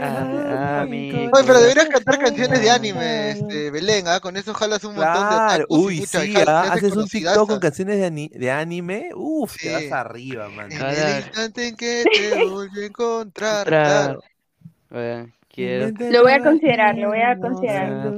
a, 0.00 0.86
mi 0.88 1.10
Oye, 1.12 1.30
pero 1.46 1.60
deberías 1.60 1.88
cantar 1.88 2.18
canciones 2.18 2.60
de 2.62 2.70
anime, 2.70 3.30
este, 3.32 3.70
Belén, 3.70 4.08
¿ah? 4.08 4.20
Con 4.20 4.36
eso 4.36 4.54
jalas 4.54 4.82
un 4.84 4.94
montón 4.94 5.28
de 5.28 5.36
Claro, 5.36 5.66
y 5.68 5.76
uy, 5.76 5.98
mucha- 6.00 6.20
sí, 6.22 6.32
jalas- 6.32 6.48
ah, 6.48 6.62
te 6.72 6.78
haces 6.78 6.96
un. 6.96 7.06
TikTok 7.08 7.48
con 7.48 7.60
canciones 7.60 7.98
de, 7.98 8.06
ani- 8.06 8.30
de 8.32 8.50
anime, 8.50 9.10
uff, 9.14 9.56
te 9.56 9.68
Sí. 9.68 9.74
vas 9.90 9.92
arriba, 9.92 10.48
man. 10.48 10.72
En 10.72 10.80
el 10.80 11.18
instante 11.24 11.68
en 11.68 11.76
que 11.76 12.04
te 12.10 12.44
volví 12.50 12.82
a 12.82 12.86
encontrar. 12.86 14.18
Bueno, 14.88 15.32
quiero 15.56 15.88
Lo 16.12 16.22
voy 16.22 16.32
a 16.32 16.42
considerar, 16.42 16.96
lo 16.98 17.08
voy 17.08 17.20
a 17.22 17.38
considerar. 17.38 18.14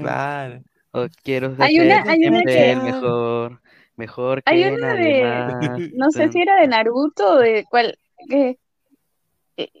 Claro. 0.00 0.62
o 0.92 1.06
quiero 1.22 1.54
Hay 1.58 1.76
ser 1.76 1.86
una- 1.86 2.02
hay 2.10 2.26
una 2.26 2.42
que- 2.42 2.76
mejor, 2.76 3.60
mejor 3.96 4.42
Hay 4.46 4.62
que 4.62 4.70
una 4.72 4.94
nadie 4.94 5.14
de, 5.16 5.22
más. 5.24 5.80
no 5.94 6.10
sé 6.10 6.30
si 6.32 6.40
era 6.42 6.60
de 6.60 6.66
Naruto 6.66 7.32
o 7.32 7.36
de 7.38 7.64
cuál, 7.70 7.96
que, 8.28 8.58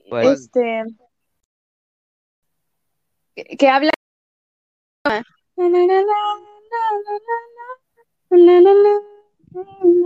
¿Cuál? 0.08 0.32
este, 0.34 0.84
que, 3.34 3.44
que 3.56 3.68
habla. 3.68 3.90
Ah, 5.04 5.22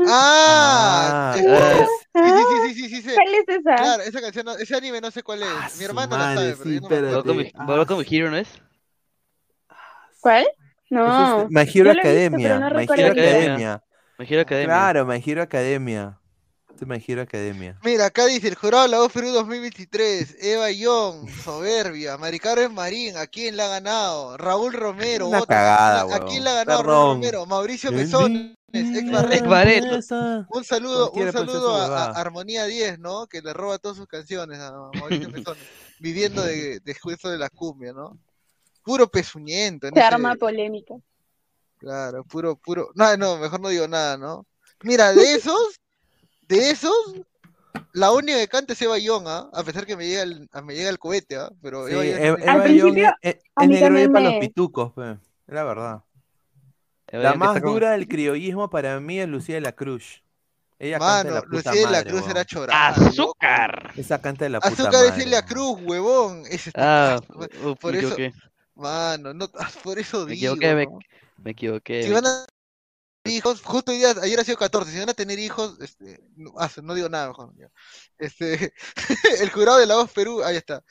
Ah, 0.09 1.35
es- 1.37 2.02
sí, 2.15 2.21
sí, 2.25 2.75
sí, 2.75 2.75
sí, 2.75 2.89
sí, 2.97 3.03
sí. 3.03 3.15
¿Cuál 3.15 3.35
es 3.35 3.49
esa? 3.49 3.77
Claro, 3.77 4.03
esa 4.03 4.21
canción, 4.21 4.45
no- 4.47 4.57
ese 4.57 4.77
anime 4.77 5.01
no 5.01 5.11
sé 5.11 5.23
cuál 5.23 5.43
es. 5.43 5.49
Ah, 5.49 5.69
Mi 5.79 5.85
hermano 5.85 6.17
la 6.17 6.35
sabe, 6.35 6.55
pero 6.57 6.71
yo 6.71 6.81
no 6.81 6.89
Hero, 8.09 8.31
¿no 8.31 8.37
es? 8.37 8.49
¿Cuál? 10.21 10.45
Es 10.45 10.49
No. 10.91 11.41
este, 11.41 11.55
My 11.55 11.71
Hero. 11.73 11.91
Academia. 11.93 13.83
My 14.19 14.27
Hero 14.29 14.41
Academia. 14.43 14.67
Claro, 14.67 15.07
My 15.07 15.23
Hero 15.25 15.43
Academia. 15.43 16.19
Este 16.83 16.95
es 16.95 16.99
My 17.01 17.05
Hero 17.07 17.23
Academia. 17.23 17.79
Mira, 17.85 18.07
acá 18.07 18.27
dice 18.27 18.49
el 18.49 18.57
jurado 18.57 18.83
de 18.83 18.89
la 18.89 19.09
Perú 19.09 19.29
2023, 19.31 20.37
Eva 20.41 20.69
Young, 20.73 21.29
soberbia, 21.31 22.19
Mari 22.19 22.41
Carmen 22.41 22.75
Marín, 22.75 23.17
¿a 23.17 23.29
quién 23.29 23.57
la 23.57 23.67
ha 23.67 23.69
ganado? 23.69 24.37
Raúl 24.37 24.73
Romero, 24.73 25.29
Una 25.29 25.43
cagada, 25.47 26.13
¿a 26.13 26.25
quién 26.25 26.43
la 26.43 26.51
ha 26.51 26.55
ganado 26.65 26.83
Raúl. 26.83 27.15
Romero? 27.15 27.47
Mauricio 27.47 27.93
Mesones, 27.93 28.57
ex 28.73 29.47
Barreto. 29.47 29.95
Un 30.51 30.65
saludo, 30.65 31.13
un 31.13 31.31
saludo 31.31 31.77
a. 31.77 32.07
Armonía 32.21 32.65
10, 32.65 32.99
¿no? 32.99 33.29
Que 33.29 33.43
le 33.43 33.53
roba 33.53 33.79
todas 33.79 33.97
sus 33.97 34.09
canciones 34.09 34.59
a 34.59 34.73
Mauricio 34.99 35.31
Mesones, 35.31 35.63
viviendo 36.01 36.43
de, 36.43 36.81
de 36.81 36.95
juicio 36.95 37.31
de 37.31 37.39
la 37.39 37.49
cumbia, 37.49 37.93
¿no? 37.93 38.19
Puro 38.83 39.07
pezuñento, 39.09 39.87
en 39.87 39.95
Se 39.95 40.01
ese- 40.01 40.09
arma 40.09 40.35
polémica. 40.35 40.95
Claro, 41.79 42.25
puro, 42.25 42.57
puro. 42.57 42.91
No, 42.97 43.17
no, 43.17 43.37
mejor 43.39 43.61
no 43.61 43.69
digo 43.69 43.87
nada, 43.87 44.17
¿no? 44.17 44.47
Mira, 44.83 45.13
de 45.13 45.35
esos, 45.35 45.79
de 46.57 46.71
esos, 46.71 46.93
la 47.93 48.13
única 48.13 48.39
que 48.39 48.49
canta 48.49 48.73
es 48.73 48.83
Eva 48.83 48.99
Young, 48.99 49.25
¿ah? 49.27 49.49
A 49.53 49.63
pesar 49.65 49.87
que 49.87 49.97
me 49.97 50.07
llega 50.07 50.23
el, 50.23 50.49
me 50.65 50.75
llega 50.75 50.91
el 50.91 50.99
cohete, 50.99 51.37
¿ah? 51.37 51.51
Pero 51.63 51.87
Sí, 51.87 51.93
Eva 51.95 52.05
Young 52.05 52.17
Eva 52.23 52.37
es- 52.39 52.49
Al 52.49 52.55
Eva 52.57 52.65
principio, 52.65 52.89
Young 52.89 52.99
es, 52.99 53.13
es- 53.23 53.35
es 53.37 53.69
negro 53.69 53.87
también 53.87 54.13
para 54.13 54.25
los 54.27 54.35
me- 54.35 54.41
pitucos, 54.41 54.93
pe. 54.93 55.11
Es 55.13 55.55
la 55.55 55.65
verdad. 55.65 56.03
Eva 57.09 57.23
La 57.23 57.35
más 57.35 57.49
está 57.57 57.61
con- 57.63 57.73
dura 57.75 57.91
del 57.93 58.09
criollismo 58.09 58.71
para 58.71 58.99
mí 59.01 59.19
es 59.21 59.29
Lucía 59.29 59.57
de 59.57 59.61
la 59.61 59.73
Cruz. 59.73 60.23
Ella 60.79 60.99
canta 60.99 61.19
de 61.19 61.25
Mano, 61.25 61.35
la 61.37 61.43
puta 61.43 61.57
Lucía 61.57 61.73
de 61.73 61.83
la 61.83 61.91
madre, 61.99 62.11
Cruz 62.11 62.21
weón. 62.23 62.31
era 62.33 62.45
chorada. 62.45 62.89
¡Azúcar! 62.89 63.93
Esa 63.97 64.21
canta 64.21 64.45
de 64.47 64.51
la 64.51 64.61
puta 64.61 64.73
Azúcar 64.73 64.93
madre. 64.95 65.09
es 65.09 65.15
Celia 65.15 65.39
weón. 65.39 65.49
Cruz, 65.49 65.79
huevón. 65.89 66.43
Ese 66.47 66.71
está- 66.71 67.15
Ah, 67.17 67.21
por 67.29 67.93
me 67.93 67.99
eso, 67.99 68.09
equivoqué. 68.09 68.33
mano, 68.75 69.33
no, 69.35 69.49
por 69.85 69.99
eso 69.99 70.27
Me 70.27 70.33
digo, 70.33 70.55
equivoqué, 70.55 70.75
me, 70.75 70.87
¿no? 70.87 70.99
me 71.45 71.51
equivoqué. 71.53 72.03
Si 72.03 72.09
me 72.09 72.15
van 72.17 72.27
a 72.27 72.47
hijos, 73.25 73.63
justo 73.63 73.93
hoy 73.93 73.99
día, 73.99 74.15
ayer 74.23 74.41
ha 74.41 74.45
sido 74.45 74.57
14, 74.59 74.91
si 74.91 74.99
van 74.99 75.09
a 75.11 75.15
tener 75.15 75.39
hijos, 75.39 75.79
este, 75.81 76.21
no, 76.37 76.53
ah, 76.59 76.69
no 76.83 76.95
digo 76.95 77.09
nada 77.09 77.29
mejor. 77.29 77.53
ya. 77.57 77.69
Este, 78.19 78.73
el 79.41 79.51
jurado 79.51 79.79
de 79.79 79.87
la 79.87 79.97
voz 79.97 80.11
Perú, 80.13 80.43
ahí 80.43 80.57
está. 80.57 80.83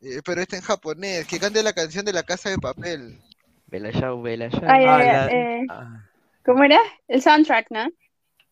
Eh, 0.00 0.20
pero 0.24 0.40
está 0.40 0.56
en 0.56 0.62
japonés, 0.62 1.26
que 1.26 1.38
cante 1.40 1.62
la 1.62 1.72
canción 1.72 2.04
de 2.04 2.12
la 2.12 2.22
casa 2.22 2.50
de 2.50 2.58
papel. 2.58 3.20
Bella 3.66 3.90
Shao, 3.90 4.22
Bella 4.22 4.48
Shao. 4.48 4.62
Ay, 4.68 4.84
Ah, 4.86 4.96
ay, 4.96 5.06
la- 5.06 5.28
eh, 5.30 5.66
ah. 5.70 6.04
¿Cómo 6.44 6.62
era? 6.64 6.78
El 7.08 7.22
soundtrack, 7.22 7.66
¿no? 7.70 7.86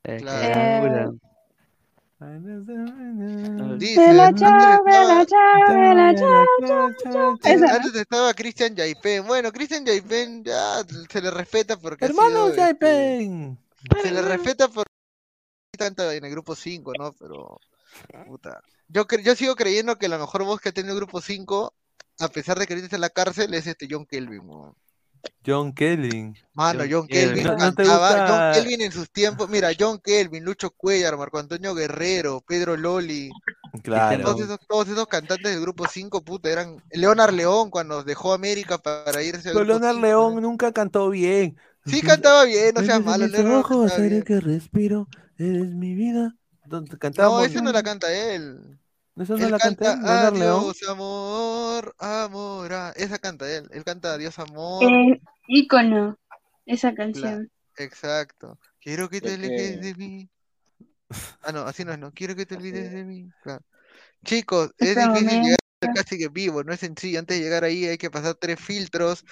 Eh, 0.05 0.17
Claro. 0.18 1.15
Dice, 3.78 4.20
antes 7.44 7.94
estaba, 7.94 8.34
Christian 8.34 8.76
Jaipen. 8.76 9.26
Bueno, 9.26 9.52
Christian 9.52 9.84
Jaipen 9.84 10.44
ya 10.44 10.83
se 11.10 11.20
le 11.20 11.31
respeta 11.31 11.76
porque 11.76 12.05
Hermano 12.05 12.49
este, 12.49 12.60
Jaipen. 12.60 13.59
se 14.02 14.10
le 14.10 14.23
respeta 14.23 14.68
porque 14.68 14.91
canta 15.78 16.15
en 16.15 16.25
el 16.25 16.31
grupo 16.31 16.55
5, 16.55 16.92
¿no? 16.99 17.12
Pero 17.12 17.59
Puta. 18.26 18.62
Yo, 18.89 19.07
yo 19.23 19.34
sigo 19.34 19.57
creyendo 19.57 19.97
que 19.97 20.09
la 20.09 20.18
mejor 20.18 20.44
voz 20.44 20.60
que 20.60 20.70
ha 20.70 20.73
tenido 20.73 20.94
el 20.94 21.01
grupo 21.01 21.20
5, 21.20 21.75
a 22.20 22.28
pesar 22.28 22.59
de 22.59 22.67
que 22.67 22.75
ahorita 22.75 22.86
está 22.86 22.97
en 22.97 23.02
la 23.02 23.10
cárcel, 23.10 23.55
es 23.55 23.67
este 23.67 23.86
John 23.91 24.07
Kelvin. 24.07 24.42
John 25.44 25.73
Kelvin. 25.73 26.36
Mano, 26.55 26.84
John, 26.89 27.07
Kelvin, 27.07 27.44
cantaba. 27.44 28.28
John 28.28 28.55
Kelvin 28.55 28.83
en 28.83 28.92
sus 28.92 29.10
tiempos. 29.10 29.49
Mira, 29.49 29.70
John 29.78 30.01
Kelvin, 30.02 30.44
Lucho 30.44 30.70
Cuellar, 30.70 31.17
Marco 31.17 31.39
Antonio 31.39 31.75
Guerrero, 31.75 32.42
Pedro 32.47 32.76
Loli. 32.76 33.31
Claro. 33.83 34.23
Todos 34.23 34.41
esos, 34.42 34.59
todos 34.68 34.89
esos 34.89 35.07
cantantes 35.07 35.52
del 35.52 35.60
grupo 35.60 35.86
5, 35.89 36.23
puta, 36.23 36.51
eran. 36.51 36.76
Leonard 36.91 37.34
León 37.34 37.70
cuando 37.70 38.05
dejó 38.05 38.33
América 38.33 38.78
para 38.78 39.23
irse 39.23 39.51
Pero 39.52 39.65
Leonard 39.65 39.99
León 39.99 40.41
nunca 40.42 40.73
cantó 40.73 41.10
bien. 41.10 41.57
Sí 41.86 42.01
cantaba 42.01 42.44
bien, 42.44 42.75
no 42.75 42.83
sea 42.84 43.01
malo. 43.01 43.26
Mis 43.26 43.39
ojos, 43.41 43.99
aire 43.99 44.23
que 44.23 44.39
respiro, 44.39 45.09
eres 45.36 45.68
mi 45.75 45.94
vida. 45.94 46.36
No, 47.18 47.42
ese 47.44 47.60
no 47.60 47.73
la 47.73 47.83
canta 47.83 48.12
él. 48.12 48.78
No 49.15 49.37
la 49.37 49.59
canta, 49.59 50.01
canta 50.01 50.29
Adiós, 50.29 50.89
amor, 50.89 51.95
amor. 51.99 52.73
Ah, 52.73 52.93
esa 52.97 53.19
canta 53.19 53.51
él. 53.51 53.69
Él 53.71 53.85
canta 53.85 54.15
Adiós, 54.15 54.39
amor. 54.39 54.85
Eh, 54.85 55.21
ícono, 55.49 56.19
esa 56.65 56.95
canción. 56.95 57.51
exacto. 57.77 58.59
Quiero 58.81 59.11
que 59.11 59.21
te 59.21 59.35
alejes 59.35 59.81
de 59.81 59.95
mí. 59.95 60.31
Ah, 61.43 61.53
no, 61.53 61.61
así 61.61 61.85
no 61.85 61.93
es, 61.93 61.99
no. 61.99 62.11
Quiero 62.13 62.35
que 62.35 62.47
te 62.47 62.57
olvides 62.57 62.91
de 62.91 63.05
mí. 63.05 63.29
Chicos, 64.25 64.71
es 64.79 64.97
difícil 64.97 65.43
llegar 65.43 65.59
casi 65.95 66.17
que 66.17 66.29
vivo, 66.29 66.65
no 66.65 66.73
es 66.73 66.81
sencillo. 66.81 67.19
Antes 67.19 67.39
de 67.39 67.45
llegar 67.45 67.65
ahí 67.65 67.85
hay 67.87 67.99
que 67.99 68.11
pasar 68.11 68.35
tres 68.37 68.59
filtros. 68.59 69.25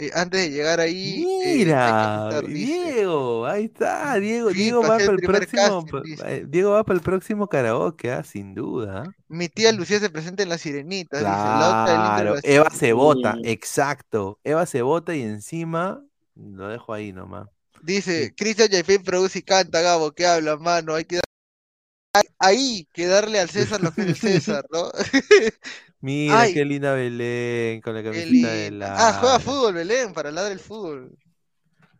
Eh, 0.00 0.12
antes 0.14 0.42
de 0.42 0.50
llegar 0.52 0.78
ahí. 0.78 1.26
Eh, 1.44 1.54
Mira, 1.56 2.40
Diego, 2.42 3.44
ahí 3.44 3.64
está, 3.64 4.14
Diego, 4.20 4.50
Diego 4.50 4.80
va 4.80 4.96
para 4.96 5.10
el 5.10 5.18
próximo, 5.18 5.84
eh, 6.24 6.44
Diego 6.46 6.70
va 6.70 6.84
para 6.84 6.98
el 6.98 7.02
próximo 7.02 7.48
karaoke, 7.48 8.12
ah, 8.12 8.22
sin 8.22 8.54
duda. 8.54 9.12
Mi 9.26 9.48
tía 9.48 9.72
Lucía 9.72 9.98
se 9.98 10.08
presenta 10.08 10.44
en 10.44 10.50
la 10.50 10.58
sirenita, 10.58 11.18
claro, 11.18 12.36
Eva 12.44 12.70
se 12.70 12.92
vota, 12.92 13.38
exacto. 13.42 14.38
Eva 14.44 14.66
se 14.66 14.82
vota 14.82 15.16
y 15.16 15.22
encima 15.22 16.00
lo 16.36 16.68
dejo 16.68 16.92
ahí 16.92 17.12
nomás. 17.12 17.48
Dice, 17.82 18.32
Cristian 18.36 18.68
Jeffin 18.68 19.02
produce 19.02 19.40
y 19.40 19.42
canta, 19.42 19.80
Gabo, 19.80 20.12
¿qué 20.12 20.26
habla, 20.26 20.56
mano? 20.58 20.94
Hay 20.94 21.06
que 21.06 21.16
dar... 21.16 22.24
ahí 22.38 22.86
que 22.92 23.08
darle 23.08 23.40
al 23.40 23.50
César 23.50 23.80
lo 23.80 23.90
que 23.92 24.02
es 24.02 24.06
el 24.06 24.16
César, 24.42 24.64
¿no? 24.70 24.92
Mira 26.00 26.46
qué 26.52 26.64
linda 26.64 26.94
Belén 26.94 27.80
con 27.80 27.94
la 27.94 28.02
camiseta 28.02 28.52
de 28.52 28.70
la. 28.70 28.94
Ah, 28.96 29.18
juega 29.20 29.40
fútbol 29.40 29.74
Belén 29.74 30.12
para 30.12 30.30
ladrar 30.30 30.52
el 30.52 30.60
fútbol. 30.60 31.16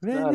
No, 0.01 0.31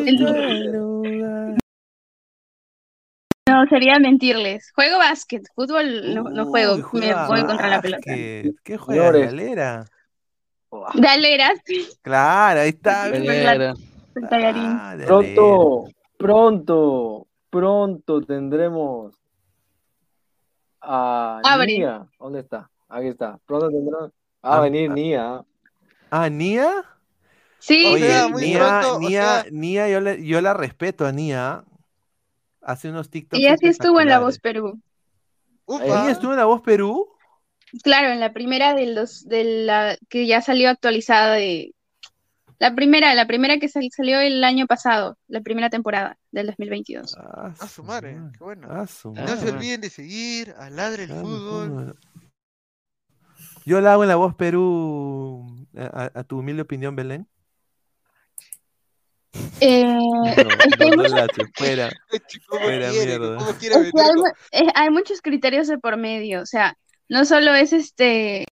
sería 3.70 4.00
mentirles. 4.00 4.72
Juego 4.74 4.98
básquet, 4.98 5.44
fútbol 5.56 6.14
no, 6.14 6.24
no 6.24 6.46
juego, 6.46 6.76
me 6.94 7.14
voy 7.28 7.46
contra 7.46 7.70
la 7.70 7.82
pelota. 7.82 8.04
¿Qué 8.06 8.78
juega? 8.78 9.12
¿Galera? 9.12 9.86
Galera, 10.96 11.54
Claro, 12.02 12.62
ahí 12.62 12.70
está. 12.70 13.10
Galera. 13.10 13.74
Ah, 14.16 14.96
pronto, 15.06 15.86
pronto, 16.18 17.28
pronto 17.50 18.22
tendremos 18.22 19.16
a 20.82 21.42
Nia. 21.66 22.06
¿Dónde 22.20 22.42
está? 22.42 22.70
Aquí 22.94 23.08
está. 23.08 23.40
Pronto 23.48 23.70
tendrá. 23.70 24.00
Va 24.00 24.10
a 24.42 24.58
ah, 24.58 24.62
venir 24.62 24.92
ah. 24.92 24.94
Nia. 24.94 25.46
¿Ah, 26.12 26.30
Nia? 26.30 26.86
Sí, 27.58 27.86
Oye, 27.94 28.30
Nia, 28.36 28.82
Nia, 29.00 29.46
Nia 29.50 29.90
yo, 29.90 30.00
le, 30.00 30.24
yo 30.24 30.42
la 30.42 30.54
respeto 30.54 31.06
a 31.06 31.12
Nia. 31.12 31.64
Hace 32.62 32.90
unos 32.90 33.10
TikToks. 33.10 33.42
Ella 33.42 33.58
sí 33.58 33.68
estuvo 33.68 34.00
en 34.00 34.10
La 34.10 34.20
Voz 34.20 34.40
Perú. 34.40 34.80
¿Ella 35.68 36.12
estuvo 36.12 36.32
en 36.32 36.38
La 36.38 36.46
Voz 36.46 36.62
Perú? 36.62 37.10
Claro, 37.84 38.10
en 38.10 38.20
la 38.20 38.32
primera 38.32 38.76
de 38.76 38.86
los 38.86 39.28
de 39.28 39.66
la 39.66 39.98
que 40.08 40.28
ya 40.28 40.42
salió 40.42 40.70
actualizada 40.70 41.34
de 41.34 41.74
la 42.60 42.76
primera, 42.76 43.14
la 43.16 43.26
primera 43.26 43.58
que 43.58 43.68
salió 43.68 44.20
el 44.22 44.44
año 44.44 44.68
pasado, 44.68 45.18
la 45.28 45.42
primera 45.42 45.70
temporada 45.70 46.18
del 46.32 46.48
2022. 46.48 47.18
Ah, 47.18 47.54
a 47.60 47.68
su 47.68 47.84
madre, 47.84 48.18
qué 48.38 48.44
bueno. 48.44 48.68
no 48.68 48.88
se 48.88 49.52
olviden 49.52 49.82
de 49.82 49.90
seguir 49.90 50.54
a 50.58 50.70
Ladre 50.70 51.04
el 51.04 51.10
Fútbol. 51.10 51.98
Yo 53.66 53.82
la 53.82 53.94
hago 53.94 54.04
en 54.04 54.10
la 54.10 54.16
voz 54.16 54.36
Perú, 54.36 55.68
a, 55.76 56.24
tu 56.24 56.40
humilde 56.40 56.62
opinión, 56.62 56.96
Belén. 56.96 57.28
Eh, 59.62 59.98
hay, 64.76 64.90
muchos 64.90 65.22
criterios 65.22 65.68
de 65.68 65.78
por 65.78 65.98
medio, 65.98 66.42
o 66.42 66.46
sea, 66.46 66.78
no 67.10 67.26
solo 67.26 67.54
es 67.56 67.74
este, 67.74 68.46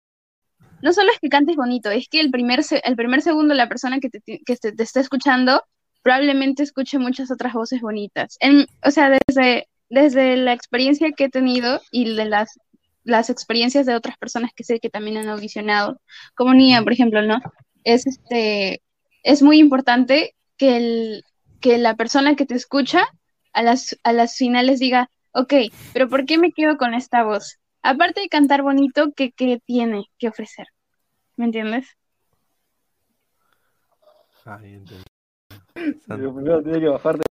no 0.83 0.93
solo 0.93 1.11
es 1.13 1.19
que 1.21 1.29
cantes 1.29 1.57
bonito, 1.57 1.91
es 1.91 2.09
que 2.09 2.21
el 2.21 2.31
primer, 2.31 2.61
el 2.85 2.97
primer 2.97 3.23
segundo 3.23 3.55
la 3.55 3.69
persona 3.69 4.01
que 4.01 4.09
te, 4.09 4.21
que 4.23 4.57
te, 4.57 4.83
está 4.83 5.01
escuchando 5.01 5.63
probablemente 6.03 6.63
escuche 6.63 6.99
muchas 6.99 7.31
otras 7.31 7.53
voces 7.53 7.81
bonitas. 7.81 8.39
o 8.85 8.91
sea, 8.91 9.19
desde, 9.27 9.69
desde 9.91 10.37
la 10.37 10.53
experiencia 10.53 11.11
que 11.13 11.25
he 11.25 11.29
tenido 11.29 11.81
y 11.91 12.15
de 12.15 12.25
las 12.25 12.59
las 13.05 13.31
experiencias 13.31 13.87
de 13.87 13.95
otras 13.95 14.17
personas 14.19 14.53
que 14.55 14.65
sé 14.65 14.81
que 14.81 14.91
también 14.91 15.17
han 15.17 15.29
audicionado, 15.29 16.01
como 16.35 16.55
Nia, 16.55 16.83
por 16.83 16.93
ejemplo, 16.93 17.23
¿no? 17.23 17.41
Es 17.85 18.07
este 18.07 18.83
es 19.23 19.43
muy 19.43 19.59
importante 19.59 20.35
que 20.57 20.77
el 20.77 21.25
que 21.61 21.79
la 21.79 21.95
persona 21.97 22.37
que 22.37 22.47
te 22.47 22.55
escucha 22.55 23.05
a 23.53 23.63
las 23.63 23.99
a 24.03 24.13
las 24.13 24.37
finales 24.37 24.81
diga, 24.81 25.11
ok, 25.33 25.55
pero 25.93 26.09
¿por 26.09 26.27
qué 26.27 26.39
me 26.39 26.53
quedo 26.53 26.77
con 26.77 26.95
esta 26.95 27.25
voz? 27.25 27.59
Aparte 27.83 28.21
de 28.21 28.29
cantar 28.29 28.63
bonito, 28.63 29.13
¿qué, 29.17 29.33
qué 29.33 29.61
tiene 29.65 30.05
que 30.19 30.29
ofrecer? 30.29 30.67
¿Me 31.37 31.47
entiendes? 31.47 31.87
Ahí 34.45 34.83
Pero 35.75 36.35
primero 36.35 36.63
tiene 36.63 36.81
que 36.81 36.89
bajar 36.89 37.19
de 37.19 37.25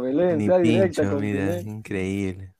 Belén, 0.00 0.38
Ni 0.38 0.48
pincho, 0.48 1.02
mira, 1.18 1.60
increíble. 1.60 2.54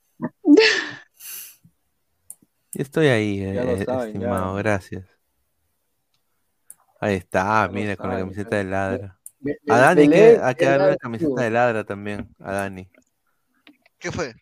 Estoy 2.75 3.07
ahí, 3.09 3.41
eh, 3.41 3.87
estimado, 3.89 4.55
gracias. 4.57 5.07
Ahí 7.01 7.15
está, 7.15 7.69
mira, 7.69 7.97
con 7.97 8.11
la 8.11 8.19
camiseta 8.19 8.57
de 8.57 8.65
ladra. 8.65 9.19
A 9.69 9.79
Dani 9.79 10.15
hay 10.15 10.55
que 10.55 10.65
darle 10.65 10.89
una 10.89 10.97
camiseta 10.97 11.43
de 11.43 11.51
ladra 11.51 11.85
también, 11.85 12.35
a 12.41 12.53
Dani. 12.53 12.91
¿Qué 13.99 14.11
fue? 14.11 14.35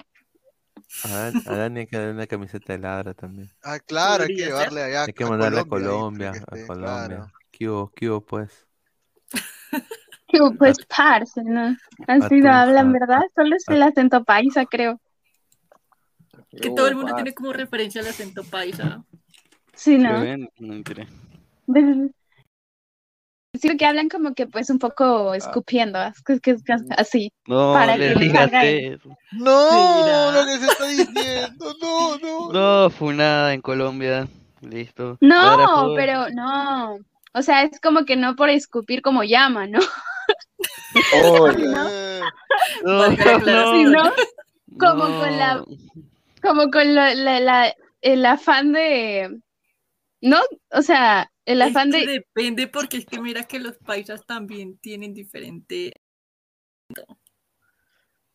A 1.05 1.33
Dani, 1.45 1.81
hay 1.81 1.87
que 1.87 1.97
darle 1.97 2.13
una 2.13 2.27
camiseta 2.27 2.73
de 2.73 2.79
ladra 2.79 3.15
también. 3.15 3.51
Ah, 3.63 3.79
claro, 3.79 4.25
hay 4.25 4.35
que 4.35 4.47
llevarle 4.47 4.83
allá. 4.83 5.05
Hay 5.05 5.13
que 5.13 5.25
mandarle 5.27 5.61
a 5.61 5.65
Colombia, 5.65 6.33
a 6.33 6.67
Colombia. 6.67 7.33
¿Qué 7.51 7.69
hubo, 7.69 7.93
qué 7.95 8.11
hubo, 8.11 8.21
pues? 8.23 8.67
¿Qué 10.29 10.41
hubo, 10.41 10.55
pues, 10.57 10.79
parce, 10.87 11.43
no? 11.45 11.77
Así 12.09 12.41
no 12.41 12.53
hablan, 12.53 12.93
¿verdad? 12.93 13.23
Solo 13.35 13.55
es 13.57 13.69
el 13.69 13.83
acento 13.83 14.25
paisa, 14.25 14.65
creo. 14.65 15.01
Que 16.61 16.71
todo 16.71 16.89
el 16.89 16.97
mundo 16.97 17.15
tiene 17.15 17.35
como 17.35 17.53
referencia 17.53 18.01
al 18.01 18.09
acento 18.09 18.43
paisa. 18.45 19.05
Sí, 19.75 19.99
¿no? 19.99 20.23
Sí, 23.61 23.77
que 23.77 23.87
hablan 23.87 24.09
como 24.09 24.35
que 24.35 24.47
pues 24.47 24.71
un 24.71 24.79
poco 24.79 25.35
escupiendo, 25.35 25.99
así. 26.97 27.33
No, 27.47 27.73
para 27.73 27.97
que 27.97 28.15
le 28.15 28.99
No, 29.33 30.33
lo 30.33 30.45
que 30.45 30.59
se 30.59 30.67
está 30.67 30.87
diciendo, 30.87 31.75
no, 31.81 32.19
no. 32.19 32.53
No, 32.53 32.91
funada 32.91 33.55
en 33.55 33.63
Colombia, 33.63 34.29
listo. 34.61 35.17
No, 35.21 35.95
pero 35.95 36.29
no. 36.31 36.99
O 37.33 37.43
sea, 37.43 37.63
es 37.63 37.81
como 37.81 38.05
que 38.05 38.17
no 38.17 38.37
por 38.37 38.51
escupir 38.51 39.03
como 39.03 39.23
llama, 39.23 39.67
¿no? 39.67 39.81
Oh, 41.15 41.49
no, 41.53 41.89
no, 42.85 43.85
no. 43.85 44.13
Como 44.79 45.05
con 45.05 45.39
la 45.39 45.65
como 46.47 46.71
con 46.71 46.95
la, 46.95 47.75
el 48.01 48.27
afán 48.27 48.73
de, 48.73 49.41
¿no? 50.21 50.41
O 50.71 50.83
sea, 50.83 51.31
el 51.45 51.63
afán 51.63 51.91
de... 51.91 52.07
Depende 52.07 52.69
porque 52.69 52.99
es 52.99 53.07
que 53.07 53.21
mira 53.21 53.45
que 53.45 53.59
los 53.59 53.77
paisas 53.79 54.25
también 54.27 54.79
tienen 54.79 55.13
diferente... 55.15 55.93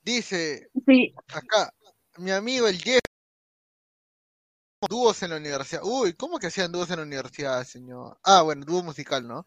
Dice, 0.03 0.69
sí. 0.85 1.14
acá, 1.27 1.72
mi 2.17 2.31
amigo 2.31 2.67
el 2.67 2.77
Jeff, 2.81 3.01
dúos 4.90 5.22
en 5.22 5.30
la 5.30 5.38
universidad. 5.38 5.83
Uy, 5.83 6.14
¿cómo 6.14 6.40
que 6.40 6.48
hacían 6.48 6.72
dúos 6.72 6.90
en 6.90 6.98
la 6.98 7.03
universidad, 7.03 7.64
señor? 7.64 8.19
Ah, 8.23 8.41
bueno, 8.41 8.65
dúo 8.65 8.83
musical, 8.83 9.27
¿no? 9.27 9.45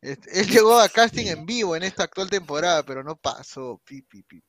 Este, 0.00 0.40
él 0.40 0.48
llegó 0.48 0.78
a 0.78 0.88
casting 0.88 1.26
en 1.26 1.46
vivo 1.46 1.76
en 1.76 1.84
esta 1.84 2.02
actual 2.02 2.28
temporada, 2.28 2.82
pero 2.82 3.04
no 3.04 3.16
pasó. 3.16 3.80
Pi, 3.84 4.02
pi, 4.02 4.22
pi. 4.22 4.42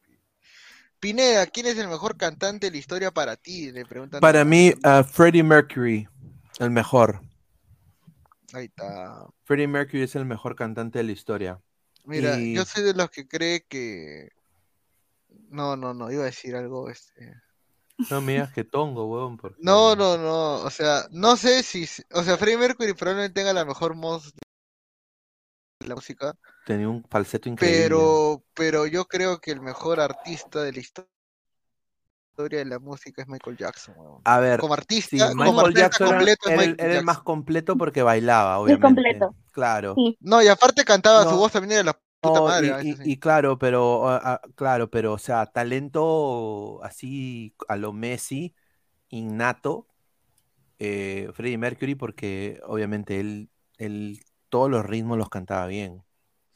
Pineda, 1.04 1.46
¿quién 1.48 1.66
es 1.66 1.78
el 1.78 1.90
mejor 1.90 2.16
cantante 2.16 2.68
de 2.68 2.72
la 2.72 2.78
historia 2.78 3.12
para 3.12 3.36
ti? 3.36 3.74
Le 3.74 3.86
preguntan. 3.86 4.22
Para 4.22 4.46
mí, 4.46 4.74
uh, 4.86 5.04
Freddie 5.04 5.44
Mercury, 5.44 6.08
el 6.60 6.72
mejor. 6.72 7.20
Ahí 8.54 8.68
está. 8.68 9.26
Freddie 9.44 9.68
Mercury 9.68 10.04
es 10.04 10.16
el 10.16 10.24
mejor 10.24 10.56
cantante 10.56 11.00
de 11.00 11.04
la 11.04 11.12
historia. 11.12 11.60
Mira, 12.06 12.40
yo 12.40 12.64
soy 12.64 12.84
de 12.84 12.94
los 12.94 13.10
que 13.10 13.28
cree 13.28 13.66
que. 13.68 14.30
No, 15.50 15.76
no, 15.76 15.94
no, 15.94 16.10
iba 16.10 16.22
a 16.22 16.28
decir 16.28 16.56
algo. 16.56 16.90
Este... 16.90 17.34
No 18.10 18.22
me 18.22 18.32
digas 18.32 18.54
que 18.54 18.64
tongo, 18.64 19.06
weón. 19.06 19.38
No, 19.58 19.98
no, 19.98 20.18
no. 20.18 20.56
O 20.62 20.70
sea, 20.70 21.06
no 21.12 21.36
sé 21.36 21.64
si. 21.64 21.86
O 22.14 22.24
sea, 22.24 22.38
Freddie 22.38 22.60
Mercury 22.60 22.94
probablemente 22.94 23.42
tenga 23.42 23.52
la 23.52 23.66
mejor 23.66 23.94
voz 23.94 24.34
de 25.82 25.88
la 25.90 25.96
música. 25.96 26.34
Tenía 26.66 26.88
un 26.88 27.04
falseto 27.10 27.50
increíble. 27.50 27.84
Pero, 27.84 28.44
pero 28.54 28.86
yo 28.86 29.06
creo 29.06 29.40
que 29.40 29.52
el 29.52 29.62
mejor 29.62 30.00
artista 30.00 30.62
de 30.64 30.72
la 30.72 30.80
historia 30.80 31.10
de 32.38 32.66
la 32.66 32.80
música 32.80 33.22
es 33.22 33.28
Michael 33.28 33.58
Jackson. 33.58 33.96
A 34.24 34.40
ver, 34.40 34.60
como 34.60 34.74
artista, 34.74 35.34
Michael 35.36 35.74
Jackson 35.76 36.16
era, 36.50 36.98
el 36.98 37.04
más 37.04 37.20
completo 37.20 37.78
porque 37.78 38.02
bailaba, 38.02 38.60
obviamente. 38.60 38.88
completo. 38.88 39.36
Claro. 39.52 39.96
No, 40.20 40.42
y 40.42 40.48
aparte 40.48 40.84
cantaba, 40.84 41.24
su 41.30 41.38
voz 41.38 41.52
también 41.52 41.74
era 41.74 41.84
la 41.84 42.00
puta 42.20 42.42
madre. 42.42 42.96
Y, 43.04 43.18
claro, 43.18 43.60
pero, 43.60 44.20
claro, 44.56 44.90
pero, 44.90 45.14
o 45.14 45.18
sea, 45.20 45.46
talento 45.46 46.84
así 46.84 47.56
a 47.68 47.76
lo 47.76 47.94
Messi, 47.94 48.56
innato, 49.10 49.88
eh, 50.80 51.30
Freddie 51.34 51.58
Mercury, 51.58 51.96
porque 51.96 52.60
obviamente 52.66 53.20
él, 53.20 53.50
él 53.78 54.20
todos 54.50 54.72
los 54.72 54.86
ritmos 54.86 55.18
los 55.18 55.30
cantaba 55.30 55.68
bien. 55.68 56.04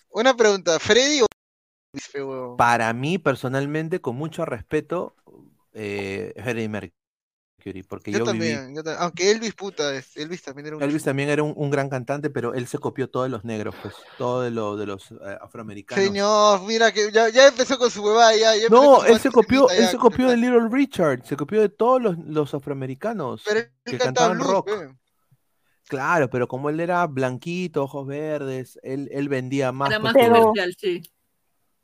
Una 0.09 0.35
pregunta, 0.35 0.79
¿Freddy 0.79 1.21
o 1.21 2.55
Para 2.57 2.91
mí, 2.93 3.17
personalmente, 3.17 4.01
con 4.01 4.15
mucho 4.15 4.45
respeto, 4.45 5.15
eh, 5.73 6.33
Freddie 6.35 6.69
Mercury. 6.69 6.93
Porque 7.87 8.11
yo, 8.11 8.23
también, 8.23 8.75
aunque 8.97 9.29
Elvis 9.29 9.53
puta, 9.53 9.91
Elvis 10.15 10.41
también 10.41 10.67
era 10.67 10.77
un 10.77 10.83
Elvis 10.83 11.03
también 11.03 11.27
era 11.27 11.43
un, 11.43 11.69
gran 11.69 11.89
cantante, 11.89 12.29
pero 12.29 12.53
él 12.53 12.65
se 12.67 12.77
copió 12.77 13.09
todo 13.09 13.23
de 13.23 13.29
los 13.29 13.43
negros, 13.43 13.75
pues, 13.81 13.93
todo 14.17 14.43
de, 14.43 14.51
lo, 14.51 14.77
de 14.77 14.85
los 14.85 15.11
eh, 15.11 15.37
afroamericanos. 15.41 16.05
Señor, 16.05 16.61
mira 16.61 16.93
que 16.93 17.11
ya, 17.11 17.27
empezó 17.47 17.77
con 17.77 17.91
su 17.91 18.01
huevada, 18.03 18.35
ya, 18.37 18.69
No, 18.69 19.03
él 19.03 19.19
se 19.19 19.31
copió, 19.31 19.69
él 19.69 19.87
se 19.87 19.97
copió 19.97 20.29
de 20.29 20.37
Little 20.37 20.69
Richard, 20.69 21.25
se 21.25 21.35
copió 21.35 21.59
de 21.59 21.67
todos 21.67 22.01
los, 22.01 22.17
los 22.19 22.53
afroamericanos 22.53 23.43
que 23.83 23.97
cantaban 23.97 24.39
rock. 24.39 24.69
Claro, 25.87 26.29
pero 26.29 26.47
como 26.47 26.69
él 26.69 26.79
era 26.79 27.05
blanquito, 27.07 27.83
ojos 27.83 28.05
verdes, 28.05 28.79
él, 28.83 29.09
él 29.11 29.29
vendía 29.29 29.71
más. 29.71 29.89
Era 29.89 29.99
más 29.99 30.13
comercial, 30.13 30.75
sí. 30.77 31.01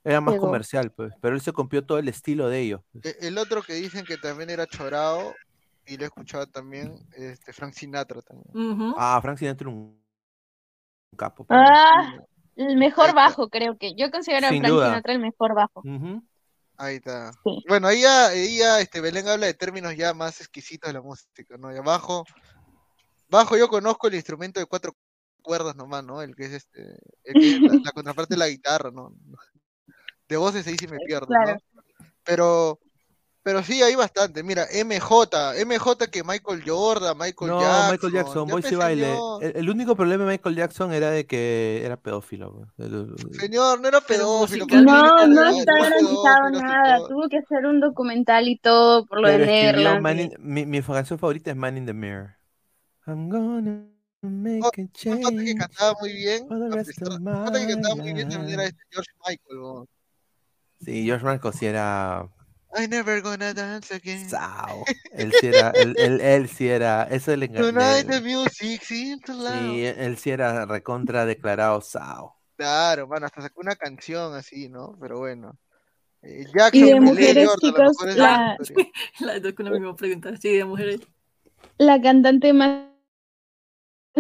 Era 0.04 0.20
más 0.20 0.36
comercial, 0.36 0.92
pues, 0.92 1.14
pero 1.22 1.36
él 1.36 1.42
se 1.42 1.54
copió 1.54 1.86
todo 1.86 1.98
el 1.98 2.10
estilo 2.10 2.50
de 2.50 2.60
ellos. 2.60 2.82
Pues. 2.92 3.06
E, 3.06 3.28
el 3.28 3.38
otro 3.38 3.62
que 3.62 3.74
dicen 3.74 4.04
que 4.04 4.18
también 4.18 4.50
era 4.50 4.68
chorado, 4.68 5.34
y 5.86 5.96
lo 5.96 6.04
he 6.04 6.08
escuchado 6.08 6.46
también, 6.48 7.00
este, 7.16 7.54
Frank 7.54 7.74
Sinatra 7.74 8.22
también. 8.22 8.94
Ah, 8.98 9.18
Frank 9.22 9.38
Sinatra 9.38 9.70
un, 9.70 9.98
capo. 11.18 11.46
Ah, 11.50 12.18
el 12.58 12.76
mejor 12.76 13.16
bajo, 13.16 13.50
creo 13.50 13.78
que. 13.78 13.96
Yo 13.96 14.12
considero 14.12 14.48
a 14.48 14.50
Frank 14.50 14.66
Sinatra 14.66 15.14
el 15.14 15.20
mejor 15.20 15.56
bajo. 15.56 15.82
Ahí 16.76 16.96
está. 16.96 17.32
Bueno, 17.70 17.88
ahí 17.88 18.02
ya, 18.02 18.80
este, 18.82 19.00
Belén 19.00 19.28
habla 19.28 19.46
de 19.46 19.54
términos 19.54 19.96
ya 19.96 20.14
más 20.14 20.42
exquisitos 20.42 20.90
de 20.90 20.94
la 20.94 21.02
música, 21.02 21.56
¿no? 21.58 21.74
Y 21.74 21.78
abajo, 21.78 22.26
bajo 23.34 23.58
yo 23.58 23.68
conozco 23.68 24.08
el 24.08 24.16
instrumento 24.16 24.60
de 24.60 24.68
cuatro 24.68 24.96
cuerdas 25.42 25.76
nomás, 25.76 26.04
¿no? 26.04 26.22
El 26.22 26.36
que 26.36 26.46
es 26.46 26.54
este, 26.54 26.98
el 27.24 27.34
que 27.34 27.56
es 27.56 27.84
la, 27.84 27.92
contraparte 27.92 28.36
de 28.36 28.40
la 28.40 28.48
guitarra, 28.48 28.92
¿no? 28.92 29.12
De 30.30 30.38
voces 30.38 30.66
ahí 30.68 30.78
sí 30.80 30.88
me 30.88 30.98
pierdo, 31.08 31.28
¿no? 31.28 31.58
Pero, 32.24 32.80
pero 33.42 33.64
sí, 33.64 33.82
hay 33.82 33.96
bastante. 33.96 34.44
Mira, 34.44 34.68
MJ, 34.72 35.66
MJ 35.66 36.08
que 36.12 36.24
Michael 36.24 36.64
Jordan, 36.66 37.18
Michael 37.18 37.52
no, 37.52 37.60
Jackson. 37.60 37.92
Michael 37.92 38.14
Jackson, 38.14 38.48
voy 38.48 38.64
y 38.72 38.76
baile. 38.76 39.18
El, 39.42 39.70
único 39.70 39.96
problema 39.96 40.24
de 40.24 40.30
Michael 40.30 40.56
Jackson 40.56 40.94
era 40.94 41.10
de 41.10 41.26
que 41.26 41.82
era 41.84 41.98
pedófilo. 41.98 42.72
Señor, 43.32 43.82
no 43.82 43.88
era 43.88 44.00
pedófilo. 44.00 44.68
No, 44.68 45.28
no 45.28 45.50
está 45.50 45.74
garantizado 45.74 46.50
nada. 46.52 47.08
Tuvo 47.08 47.28
que 47.28 47.40
hacer 47.40 47.66
un 47.66 47.82
documental 47.82 48.48
y 48.48 48.60
todo 48.60 49.06
por 49.08 49.22
lo 49.22 49.28
de 49.28 49.40
Neverland. 49.40 50.40
mi, 50.40 50.66
mi 50.66 50.82
canción 50.82 51.18
favorita 51.18 51.50
es 51.50 51.58
Man 51.58 51.78
in 51.78 51.88
the 51.88 51.94
Mirror. 51.94 52.43
I'm 53.06 53.30
gonna 53.30 53.86
make 54.22 54.64
a 54.64 54.88
change. 54.94 55.46
que 55.46 55.56
cantaba 55.56 55.96
muy 56.00 56.14
bien. 56.14 56.48
que 56.48 56.94
cantaba 56.94 57.52
muy 57.52 57.64
bien 57.64 57.82
también 57.82 58.50
era 58.50 58.66
este 58.66 58.84
George 58.92 59.12
Michael. 59.28 59.88
Sí, 60.80 61.06
George 61.06 61.26
Michael 61.26 61.54
sí 61.54 61.66
era 61.66 62.30
I 62.76 62.88
never 62.88 63.22
gonna 63.22 63.54
dance 63.54 63.92
again. 63.92 64.28
Sao. 64.28 64.84
Él 65.14 65.32
sí 65.40 65.48
era, 65.48 65.70
él, 65.76 65.96
él, 65.98 66.22
él 66.22 66.50
sí 66.50 66.68
era, 66.68 67.04
eso 67.04 67.36
le 67.36 67.46
encanta. 67.46 67.72
Tonight 67.72 68.08
the 68.08 68.22
music 68.22 68.82
seems 68.82 69.28
loud. 69.28 69.60
Sí, 69.60 69.86
él 69.86 70.18
sí 70.18 70.32
era 70.32 70.66
recontra 70.66 71.26
declarado 71.26 71.82
Sao. 71.82 72.36
Claro, 72.56 73.08
bueno, 73.08 73.28
hasta 73.28 73.42
sacó 73.42 73.62
una 73.62 73.76
canción 73.76 74.34
así, 74.34 74.70
¿no? 74.70 74.98
Pero 75.00 75.20
bueno. 75.20 75.58
Eh, 76.24 76.46
Jackson, 76.56 76.82
y 76.82 76.92
de 76.94 77.00
mujeres, 77.00 77.50
chicos, 77.60 77.98
la... 78.16 78.58
la 79.20 79.40
dos 79.40 79.54
con 79.54 79.66
la 79.66 79.72
misma 79.72 79.96
pregunta, 79.96 80.36
sí, 80.38 80.56
de 80.56 80.66
mujeres. 80.66 81.02
La 81.78 82.02
cantante 82.02 82.54
más 82.54 82.93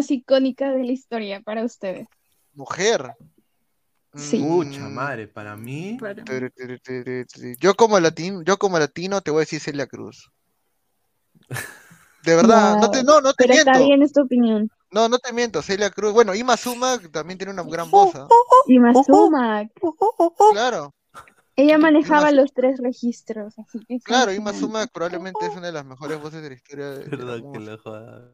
icónica 0.09 0.71
de 0.71 0.83
la 0.83 0.91
historia 0.91 1.41
para 1.41 1.63
ustedes. 1.63 2.07
Mujer. 2.53 3.15
Sí. 4.15 4.39
Mucha 4.39 4.87
madre, 4.89 5.27
para 5.27 5.55
mí. 5.55 5.97
Yo 7.59 7.73
como 7.73 7.99
latino, 7.99 8.41
yo 8.43 8.57
como 8.57 8.77
latino 8.77 9.21
te 9.21 9.31
voy 9.31 9.39
a 9.39 9.41
decir 9.41 9.59
Celia 9.59 9.87
Cruz. 9.87 10.31
De 12.23 12.35
verdad, 12.35 12.77
no, 12.77 12.89
te, 12.89 13.03
no, 13.03 13.19
no 13.19 13.33
te 13.33 13.43
pero 13.43 13.53
miento. 13.55 13.71
Está 13.71 13.83
bien 13.83 14.01
esta 14.01 14.21
opinión. 14.21 14.69
No, 14.91 15.09
no 15.09 15.17
te 15.17 15.33
miento, 15.33 15.61
Celia 15.61 15.89
Cruz. 15.89 16.13
Bueno, 16.13 16.35
Ima 16.35 16.55
Sumac 16.55 17.11
también 17.11 17.37
tiene 17.37 17.51
una 17.51 17.63
gran 17.63 17.89
voz. 17.89 18.15
¿ah? 18.15 18.27
Ima 18.67 18.93
Sumac. 19.03 19.71
Claro. 20.51 20.93
Ella 21.55 21.77
manejaba 21.77 22.31
los 22.31 22.53
tres 22.53 22.79
registros, 22.79 23.57
así 23.59 23.79
que 23.87 23.99
Claro, 23.99 24.31
Ima 24.31 24.53
Sumac 24.53 24.91
probablemente 24.91 25.45
es 25.45 25.55
una 25.55 25.67
de 25.67 25.73
las 25.73 25.85
mejores 25.85 26.21
voces 26.21 26.41
de 26.41 26.49
la 26.49 26.55
historia 26.55 26.89
de, 26.91 27.09
Perdón 27.09 27.51
que 27.51 27.59
lo 27.59 27.77
joda. 27.77 28.31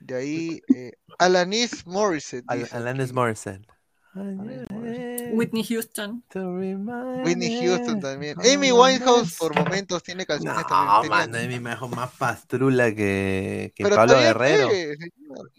De 0.00 0.14
ahí, 0.14 0.62
eh, 0.74 0.92
Alanis 1.18 1.86
Morissette. 1.86 2.44
Alanis 2.72 3.12
Morissette. 3.12 3.66
Whitney 5.32 5.62
Houston. 5.62 6.24
Whitney 7.24 7.60
Houston 7.60 8.00
también. 8.00 8.38
Amy 8.40 8.72
Winehouse 8.72 9.36
por 9.36 9.54
momentos 9.54 10.02
tiene 10.02 10.24
canciones 10.24 10.62
no, 10.62 10.66
también. 10.66 11.10
Mano, 11.10 11.38
Amy 11.38 11.58
Winehouse 11.58 11.90
más 11.90 12.12
pastrula 12.12 12.94
que, 12.94 13.72
que 13.74 13.86
Pablo 13.86 14.18
Guerrero. 14.18 14.68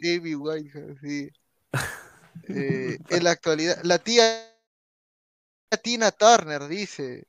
Amy 0.03 0.35
Winehouse, 0.35 0.99
sí. 1.01 1.29
eh, 2.49 2.97
en 3.09 3.23
la 3.23 3.31
actualidad, 3.31 3.79
la 3.83 3.99
tía 3.99 4.23
Tina 5.83 6.11
Turner 6.11 6.67
dice. 6.67 7.27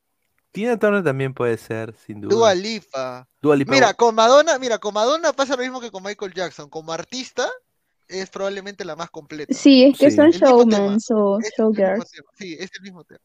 Tina 0.52 0.78
Turner 0.78 1.05
también 1.05 1.35
puede 1.35 1.59
ser, 1.59 1.94
sin 2.07 2.20
duda. 2.20 2.35
Dua 2.35 2.55
Lipa. 2.55 3.28
Dua 3.41 3.57
Lipa. 3.57 3.73
Mira, 3.73 3.94
con 3.94 4.15
Madonna, 4.15 4.59
mira, 4.59 4.78
con 4.78 4.94
Madonna 4.94 5.33
pasa 5.33 5.57
lo 5.57 5.62
mismo 5.62 5.81
que 5.81 5.91
con 5.91 6.02
Michael 6.02 6.33
Jackson. 6.33 6.70
Como 6.70 6.93
artista, 6.93 7.49
es 8.09 8.31
probablemente 8.31 8.85
la 8.85 8.97
más 8.97 9.10
completa. 9.10 9.55
Sí, 9.55 9.85
es 9.85 9.99
que 9.99 10.10
son 10.10 10.31
showmen 10.31 10.99
o 11.10 11.39
showgirls. 11.41 12.10
Sí, 12.36 12.57
es 12.59 12.70
el 12.77 12.83
mismo 12.83 13.05
tema. 13.05 13.20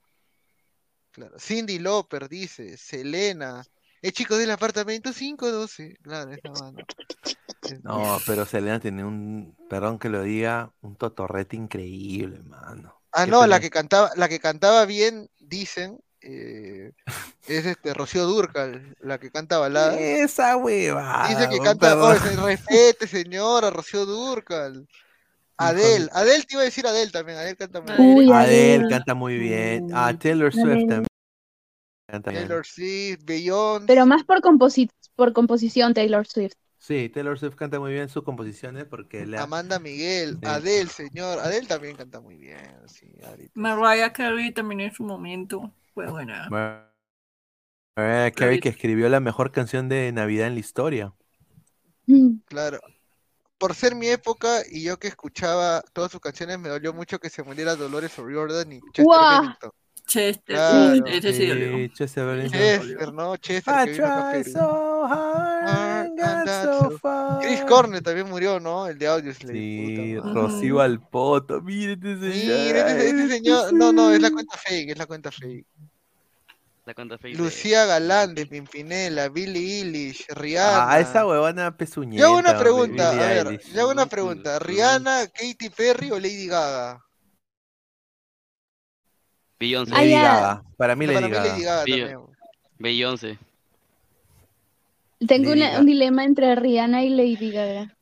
Claro. 1.12 1.40
Cindy 1.40 1.80
Lauper 1.80 2.28
dice, 2.28 2.76
Selena, 2.76 3.64
es 4.02 4.14
chico 4.14 4.36
del 4.36 4.52
apartamento 4.52 5.12
512. 5.14 5.98
Claro, 6.02 6.32
esa 6.32 6.50
banda. 6.50 6.84
No, 7.82 8.18
pero 8.28 8.46
Selena 8.46 8.78
tiene 8.82 9.06
un, 9.06 9.56
perdón 9.70 9.98
que 9.98 10.10
lo 10.10 10.22
diga, 10.22 10.74
un 10.82 10.98
totorrete 10.98 11.56
increíble, 11.56 12.44
mano. 12.44 13.02
Ah, 13.14 13.26
no, 13.26 13.48
la 13.48 13.62
que 13.62 13.70
cantaba, 13.70 14.12
la 14.18 14.28
que 14.28 14.40
cantaba 14.40 14.86
bien, 14.86 15.30
dicen, 15.40 15.98
eh, 16.24 16.92
es 17.48 17.66
este 17.66 17.94
Rocío 17.94 18.26
Durcal, 18.26 18.96
la 19.02 19.20
que 19.20 19.30
canta 19.30 19.58
balada. 19.58 20.00
Esa 20.00 20.56
hueva. 20.58 21.28
Dice 21.28 21.50
que 21.50 21.60
canta, 21.60 21.98
oh, 21.98 22.14
respete 22.46 23.08
señora, 23.08 23.70
Rocío 23.70 24.06
Durcal. 24.06 24.88
Adel, 25.58 26.10
Adel 26.14 26.46
te 26.46 26.56
iba 26.56 26.62
a 26.62 26.66
decir 26.66 26.88
Adel 26.88 27.12
también, 27.12 27.38
Adel 27.38 27.58
canta 27.58 27.82
muy 27.82 28.24
bien. 28.24 28.34
Adel 28.34 28.88
canta 28.90 29.14
muy 29.14 29.38
bien. 29.38 29.88
Ah, 29.94 30.14
Taylor 30.18 30.52
Swift 30.52 30.88
también. 30.88 31.08
Taylor 32.24 32.66
Swift, 32.66 33.24
Beyond. 33.24 33.88
Pero 33.88 34.06
más 34.06 34.24
por, 34.24 34.42
por 35.16 35.34
composición 35.34 35.94
Taylor 35.94 36.26
Swift. 36.28 36.54
Sí, 36.84 37.08
Taylor 37.08 37.40
Swift 37.40 37.56
canta 37.56 37.80
muy 37.80 37.94
bien 37.94 38.10
sus 38.10 38.24
composiciones 38.26 38.84
porque 38.84 39.26
la... 39.26 39.44
Amanda 39.44 39.80
Miguel, 39.80 40.38
Adel, 40.44 40.90
señor, 40.90 41.40
Adel 41.40 41.66
también 41.66 41.96
canta 41.96 42.20
muy 42.20 42.36
bien. 42.36 42.60
Sí, 42.88 43.10
Mariah 43.54 44.12
Carey 44.12 44.52
también 44.52 44.82
en 44.82 44.92
su 44.92 45.06
momento. 45.06 45.74
Fue 45.94 46.12
buena. 46.12 46.50
Carey 47.96 48.60
que 48.60 48.68
escribió 48.68 49.08
la 49.08 49.22
mejor 49.22 49.54
canción 49.54 49.88
de 49.88 50.12
Navidad 50.12 50.48
en 50.48 50.56
la 50.56 50.60
historia. 50.60 51.14
Mm. 52.06 52.40
Claro. 52.48 52.82
Por 53.58 53.76
ser 53.76 53.96
mi 53.96 54.08
época 54.08 54.64
y 54.70 54.84
yo 54.84 55.00
que 55.00 55.08
escuchaba 55.08 55.82
todas 55.94 56.12
sus 56.12 56.20
canciones, 56.20 56.60
me 56.60 56.68
dolió 56.68 56.92
mucho 56.92 57.18
que 57.18 57.30
se 57.30 57.44
muriera 57.44 57.78
Dolores 57.78 58.20
O'Riordan 58.20 58.74
y 58.74 58.82
Chester 58.92 59.06
Bennington. 59.08 59.72
Chester, 60.06 60.56
claro. 60.56 61.06
ese 61.06 61.32
sí, 61.32 61.50
sí 61.50 61.90
Chester 61.94 62.26
Bennington. 62.26 62.60
Chester, 62.60 63.14
¿no? 63.14 63.38
Chester. 63.38 63.74
I 63.74 63.96
try 63.96 64.44
so 64.44 65.06
hard, 65.06 66.03
and 66.20 66.48
so 66.48 66.98
far. 67.00 67.40
Chris 67.42 67.62
Cornell 67.62 68.04
también 68.04 68.30
murió, 68.30 68.60
¿no? 68.60 68.88
El 68.88 68.98
de 68.98 69.08
Audioslave. 69.08 69.58
Sí, 69.58 70.18
Rocío 70.18 70.82
Alpoto, 70.82 71.62
mire 71.62 71.94
este 71.94 72.18
señor. 72.18 72.58
Mire 72.58 73.08
este 73.08 73.28
señor. 73.30 73.74
No, 73.74 73.92
no, 73.94 74.12
es 74.12 74.22
la 74.22 74.32
cuenta 74.32 74.58
fake, 74.58 74.92
es 74.92 74.98
la 74.98 75.06
cuenta 75.06 75.32
fake. 75.32 75.66
Lucía 77.38 77.86
Galán 77.86 78.36
de 78.36 78.46
Pimpinela, 78.46 79.30
Billie 79.30 79.80
Eilish, 79.80 80.26
Rihanna. 80.28 80.92
Ah, 80.92 81.00
esa 81.00 81.26
huevona 81.26 81.78
pezuñeta. 81.78 82.20
Yo 82.20 82.28
hago 82.28 82.40
una 82.40 82.60
pregunta, 82.60 83.12
a 83.12 83.16
ver, 83.16 83.62
yo 83.62 83.82
hago 83.82 83.92
una 83.92 84.06
pregunta. 84.06 84.60
¿Rihanna, 84.60 85.28
Katy 85.28 85.70
Perry 85.70 86.12
o 86.12 86.20
Lady 86.20 86.48
Gaga? 86.48 87.02
Beyoncé. 89.58 89.94
Lady 89.94 90.12
Gaga. 90.12 90.62
Para 90.76 90.96
mí 90.98 91.08
Lady 91.08 91.30
Gaga. 91.30 91.46
Lady 91.46 91.64
Gaga 91.64 91.86
también. 91.86 92.20
Beyoncé. 92.80 93.40
Tengo 95.28 95.52
una- 95.52 95.80
un 95.80 95.86
dilema 95.86 96.24
entre 96.24 96.56
Rihanna 96.56 97.04
y 97.04 97.10
Lady 97.10 97.52
Gaga. 97.52 97.96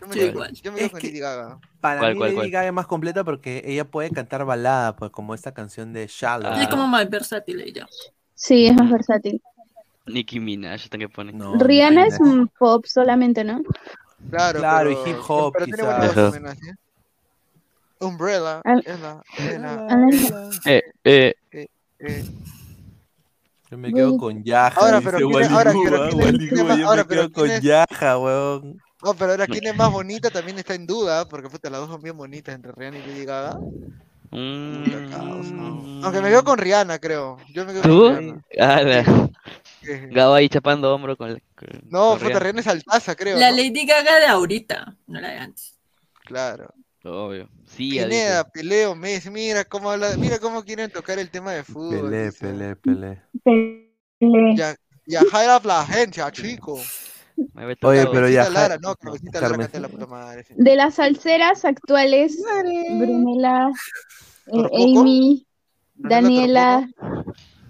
Yo 0.00 0.06
me 0.06 0.12
Sí, 0.14 0.18
quedo- 0.20 0.30
igual. 0.30 0.52
yo 0.54 0.72
me 0.72 0.78
Es 0.78 0.82
quedo 0.82 0.90
con 0.92 1.00
que- 1.00 1.06
Lady 1.08 1.18
Gaga. 1.20 1.58
Para 1.80 2.00
¿Cuál, 2.00 2.12
mí 2.12 2.18
cuál, 2.18 2.28
Lady 2.30 2.36
cuál? 2.36 2.50
Gaga 2.50 2.66
es 2.66 2.72
más 2.72 2.86
completa 2.86 3.24
porque 3.24 3.62
ella 3.64 3.84
puede 3.84 4.10
cantar 4.10 4.44
balada, 4.44 4.96
pues 4.96 5.10
como 5.10 5.34
esta 5.34 5.52
canción 5.52 5.92
de 5.92 6.06
Shallow. 6.08 6.54
Es 6.60 6.68
como 6.68 6.86
más 6.86 7.08
versátil 7.10 7.60
ella. 7.60 7.86
Sí, 8.34 8.66
es 8.66 8.74
más 8.74 8.90
versátil. 8.90 9.40
Nicki 10.06 10.38
Minaj, 10.38 10.84
¿está 10.84 10.98
que 10.98 11.08
pone? 11.08 11.32
Rihanna 11.58 12.06
es 12.06 12.20
un 12.20 12.48
pop 12.48 12.84
solamente, 12.86 13.42
¿no? 13.42 13.62
Claro, 14.30 14.60
Claro, 14.60 14.90
pero- 14.90 15.06
y 15.06 15.10
hip 15.10 15.16
hop, 15.28 15.52
pero 15.52 15.64
tiene 15.66 15.78
quizás. 15.82 15.96
buena 15.96 16.06
voz 16.06 16.16
Ajá. 16.18 16.30
también, 16.32 16.56
¿sí? 16.56 16.70
Umbrella. 17.98 18.60
Al- 18.64 18.82
es 18.86 19.00
la- 19.00 19.22
es 19.38 19.60
la- 19.60 20.50
Eh, 20.66 20.82
eh. 21.04 21.34
eh, 21.50 21.66
eh. 21.98 22.24
Yo 23.70 23.78
me 23.78 23.92
quedo 23.92 24.16
con 24.16 24.44
Yaja, 24.44 24.80
Ahora, 24.80 24.98
dice 25.00 25.10
pero 25.12 25.28
¿quién 25.28 25.42
es- 25.42 25.50
ahora, 25.50 25.70
Waliguba, 25.72 25.90
pero 25.90 26.08
¿quién 26.08 26.20
es- 26.20 26.30
quién 26.30 26.42
es 26.42 26.50
Waliguba, 26.52 26.68
más- 26.68 26.78
yo 26.78 26.88
ahora, 26.88 27.02
me 27.02 27.08
pero 27.08 27.20
quedo 27.22 27.32
¿quién 27.32 27.46
con 27.46 27.50
es- 27.50 27.62
Yaja, 27.62 28.18
weón. 28.18 28.82
No, 29.04 29.14
pero 29.14 29.30
ahora, 29.32 29.46
¿quién 29.46 29.66
es 29.66 29.76
más 29.76 29.92
bonita? 29.92 30.30
También 30.30 30.58
está 30.58 30.74
en 30.74 30.86
duda, 30.86 31.28
porque 31.28 31.48
puta, 31.48 31.68
las 31.70 31.80
dos 31.80 31.90
son 31.90 32.00
bien 32.02 32.16
bonitas 32.16 32.54
entre 32.54 32.72
Rihanna 32.72 32.98
y 32.98 33.06
Lady 33.06 33.24
Gaga. 33.24 33.58
Mm. 34.30 36.02
Aunque 36.04 36.20
me 36.20 36.28
quedo 36.28 36.44
con 36.44 36.58
Rihanna, 36.58 36.98
creo. 36.98 37.38
Yo 37.52 37.64
me 37.64 37.72
quedo 37.72 37.82
¿Tú? 37.82 38.02
con 38.02 38.16
Rihanna. 38.18 38.42
Ah, 38.60 38.82
la- 38.82 39.30
Gabo 40.10 40.34
ahí 40.34 40.48
chapando 40.48 40.92
hombro 40.94 41.16
con, 41.16 41.30
con- 41.54 41.68
No, 41.90 42.10
con 42.10 42.18
puta, 42.18 42.24
Rihanna. 42.28 42.38
Rihanna 42.40 42.60
es 42.60 42.66
altaza, 42.66 43.14
creo. 43.14 43.38
La 43.38 43.50
¿no? 43.50 43.56
Lady 43.56 43.86
Gaga 43.86 44.18
de 44.20 44.26
ahorita, 44.26 44.96
no 45.06 45.20
la 45.20 45.28
de 45.28 45.38
antes. 45.38 45.74
Claro. 46.24 46.72
Obvio. 47.06 47.48
Sí, 47.66 47.90
Pineda, 47.90 48.42
dice. 48.42 48.50
Peleo, 48.52 48.94
Messi, 48.94 49.30
mira 49.30 49.64
cómo 49.64 49.90
habla, 49.90 50.16
mira 50.16 50.38
cómo 50.38 50.64
quieren 50.64 50.90
tocar 50.90 51.18
el 51.18 51.30
tema 51.30 51.52
de 51.52 51.62
fútbol. 51.64 52.10
Pelé, 52.10 52.24
dice. 52.26 52.46
pelé, 52.46 52.76
pelé. 52.76 53.22
Ya, 54.56 54.74
ya 55.06 55.22
jala 55.30 55.60
la 55.64 55.80
agencia, 55.80 56.30
chico. 56.32 56.80
Mueve 57.52 57.76
Oye, 57.82 58.06
pero 58.10 58.28
ya. 58.28 58.48
Lara, 58.48 58.78
no, 58.78 58.94
Lara 59.32 59.68
la 59.80 59.88
puta 59.88 60.06
madre. 60.06 60.44
sí. 60.44 60.54
De 60.56 60.74
las 60.74 60.94
salseras 60.94 61.64
actuales, 61.64 62.42
Brunella, 62.98 63.70
eh. 64.46 64.68
Amy, 64.72 65.46
¿Brunella 65.94 66.20
Daniela, 66.20 66.88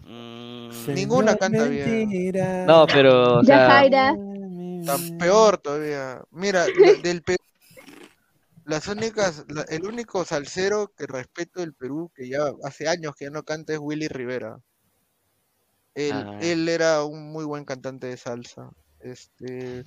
Mm, 0.08 0.94
Ninguna 0.94 1.36
canta 1.36 1.64
bien. 1.64 2.08
Mentira. 2.08 2.64
No, 2.64 2.86
pero, 2.86 3.38
o 3.38 3.44
sea, 3.44 3.58
Yajaira. 3.58 4.14
Tan 4.84 5.18
peor 5.18 5.58
todavía. 5.58 6.22
Mira, 6.30 6.66
del 7.02 7.22
Perú, 7.22 7.42
las 8.66 8.88
únicas, 8.88 9.44
la- 9.48 9.62
el 9.62 9.84
único 9.86 10.24
salsero 10.24 10.92
que 10.96 11.06
respeto 11.06 11.60
del 11.60 11.72
Perú, 11.72 12.10
que 12.14 12.28
ya 12.28 12.50
hace 12.64 12.88
años 12.88 13.14
que 13.16 13.26
ya 13.26 13.30
no 13.30 13.44
canta, 13.44 13.72
es 13.72 13.78
Willy 13.80 14.08
Rivera. 14.08 14.58
Él, 15.94 16.12
Ah. 16.14 16.38
él 16.42 16.68
era 16.68 17.04
un 17.04 17.30
muy 17.32 17.44
buen 17.44 17.64
cantante 17.64 18.08
de 18.08 18.16
salsa. 18.16 18.70
Este, 19.00 19.84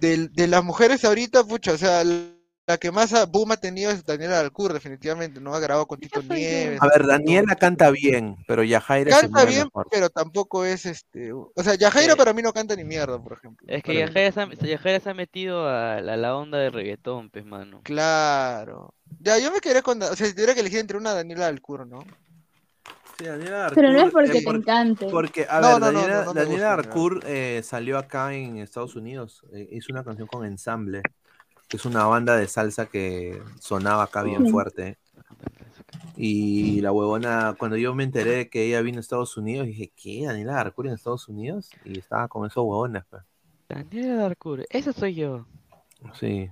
del- 0.00 0.32
de 0.32 0.46
las 0.46 0.62
mujeres 0.64 1.04
ahorita, 1.04 1.44
pucha, 1.44 1.72
o 1.72 1.78
sea, 1.78 2.02
la 2.66 2.78
que 2.78 2.90
más 2.90 3.12
boom 3.30 3.52
ha 3.52 3.56
tenido 3.56 3.90
es 3.92 4.04
Daniela 4.04 4.36
Dalcour, 4.36 4.72
definitivamente, 4.72 5.40
no 5.40 5.54
ha 5.54 5.60
grabado 5.60 5.86
con 5.86 6.00
Tito 6.00 6.20
Nieves. 6.22 6.82
A 6.82 6.88
ver, 6.88 7.06
Daniela 7.06 7.54
canta 7.54 7.90
bien, 7.90 8.36
pero 8.48 8.64
Yajaira 8.64 9.14
se 9.14 9.20
Canta 9.22 9.44
bien, 9.44 9.64
mejor. 9.64 9.86
pero 9.90 10.10
tampoco 10.10 10.64
es 10.64 10.84
este. 10.84 11.32
O 11.32 11.52
sea, 11.62 11.76
Yajaira 11.76 12.14
Sí. 12.14 12.18
para 12.18 12.32
mí 12.32 12.42
no 12.42 12.52
canta 12.52 12.74
ni 12.74 12.82
mierda, 12.84 13.22
por 13.22 13.34
ejemplo. 13.34 13.64
es 13.70 13.82
que. 13.84 13.94
Yajaira 13.94 14.32
se, 14.32 14.40
ha- 14.40 14.48
Yajaira 14.66 15.00
se 15.00 15.10
ha 15.10 15.14
metido 15.14 15.68
a 15.68 16.00
la, 16.00 16.16
la 16.16 16.36
onda 16.36 16.58
de 16.58 16.70
reggaetón, 16.70 17.30
pues, 17.30 17.44
mano. 17.44 17.80
Claro. 17.84 18.94
Ya, 19.20 19.38
yo 19.38 19.52
me 19.52 19.60
quedé 19.60 19.82
con. 19.82 20.02
O 20.02 20.16
sea, 20.16 20.26
si 20.26 20.32
tuviera 20.32 20.52
que 20.54 20.60
elegir 20.60 20.80
entre 20.80 20.96
una 20.98 21.14
Daniela 21.14 21.44
Dalcour, 21.44 21.86
¿no? 21.86 22.00
Sí, 23.18 23.24
Daniela 23.24 23.70
pero 23.74 23.92
no 23.92 24.00
es 24.06 24.10
porque 24.12 24.38
eh, 24.38 24.44
te 24.44 24.50
encante. 24.50 25.06
Porque, 25.08 25.46
a 25.48 25.60
No, 25.60 25.68
ver, 25.68 25.80
no, 25.80 25.86
Daniela, 25.86 26.18
no, 26.18 26.24
no 26.26 26.34
me 26.34 26.40
Daniela 26.40 26.74
gusta, 26.76 26.88
Arcour 26.90 27.20
eh, 27.26 27.62
salió 27.64 27.96
acá 27.96 28.34
en 28.34 28.58
Estados 28.58 28.94
Unidos. 28.96 29.42
eh, 29.54 29.68
hizo 29.72 29.92
una 29.92 30.04
canción 30.04 30.26
con 30.26 30.44
Ensamble, 30.44 31.00
que 31.68 31.76
es 31.76 31.84
una 31.84 32.04
banda 32.04 32.36
de 32.36 32.48
salsa 32.48 32.86
que 32.86 33.42
sonaba 33.60 34.04
acá 34.04 34.22
bien 34.22 34.48
fuerte. 34.50 34.98
Y 36.16 36.80
la 36.80 36.92
huevona, 36.92 37.54
cuando 37.58 37.76
yo 37.76 37.94
me 37.94 38.04
enteré 38.04 38.30
de 38.32 38.48
que 38.48 38.64
ella 38.64 38.80
vino 38.80 38.98
a 38.98 39.00
Estados 39.00 39.36
Unidos, 39.36 39.66
dije, 39.66 39.92
¿qué? 39.94 40.24
¿Daniela 40.26 40.58
Arcour 40.58 40.86
en 40.86 40.94
Estados 40.94 41.28
Unidos? 41.28 41.70
Y 41.84 41.98
estaba 41.98 42.28
con 42.28 42.46
esos 42.46 42.64
huevones, 42.64 43.04
pues. 43.10 43.22
Daniela 43.68 44.14
Darcourt, 44.14 44.64
esa 44.70 44.92
soy 44.92 45.14
yo. 45.14 45.46
Sí. 46.14 46.48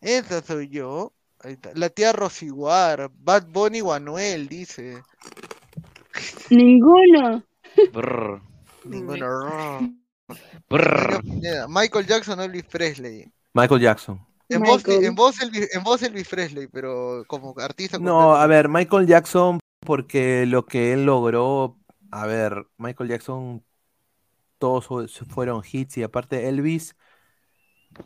Esa 0.00 0.42
soy 0.42 0.68
yo. 0.68 1.12
Ahí 1.40 1.52
está. 1.52 1.70
La 1.74 1.90
tía 1.90 2.12
Rosiguar. 2.12 3.10
Bad 3.18 3.46
Bunny 3.48 3.80
Guanuel, 3.80 4.48
dice. 4.48 5.02
Ninguno. 6.50 7.44
Brr, 7.92 8.40
Ninguno. 8.84 9.94
brr. 10.68 11.22
Michael 11.68 12.06
Jackson 12.06 12.40
o 12.40 12.42
Elvis 12.42 12.64
Presley. 12.64 13.30
Michael 13.56 13.80
Jackson. 13.80 14.26
En 14.48 14.62
voz, 14.62 14.86
en, 14.86 15.14
voz 15.14 15.40
Elvis, 15.40 15.74
en 15.74 15.82
voz 15.82 16.02
Elvis 16.02 16.28
Presley, 16.28 16.68
pero 16.68 17.24
como 17.26 17.54
artista. 17.58 17.98
No, 17.98 18.36
a 18.36 18.46
ver, 18.46 18.68
Michael 18.68 19.06
Jackson, 19.06 19.58
porque 19.80 20.46
lo 20.46 20.66
que 20.66 20.92
él 20.92 21.04
logró, 21.04 21.78
a 22.12 22.26
ver, 22.26 22.66
Michael 22.76 23.10
Jackson, 23.10 23.64
todos 24.58 24.86
fu- 24.86 25.08
fueron 25.28 25.62
hits 25.70 25.96
y 25.96 26.02
aparte 26.02 26.48
Elvis, 26.48 26.94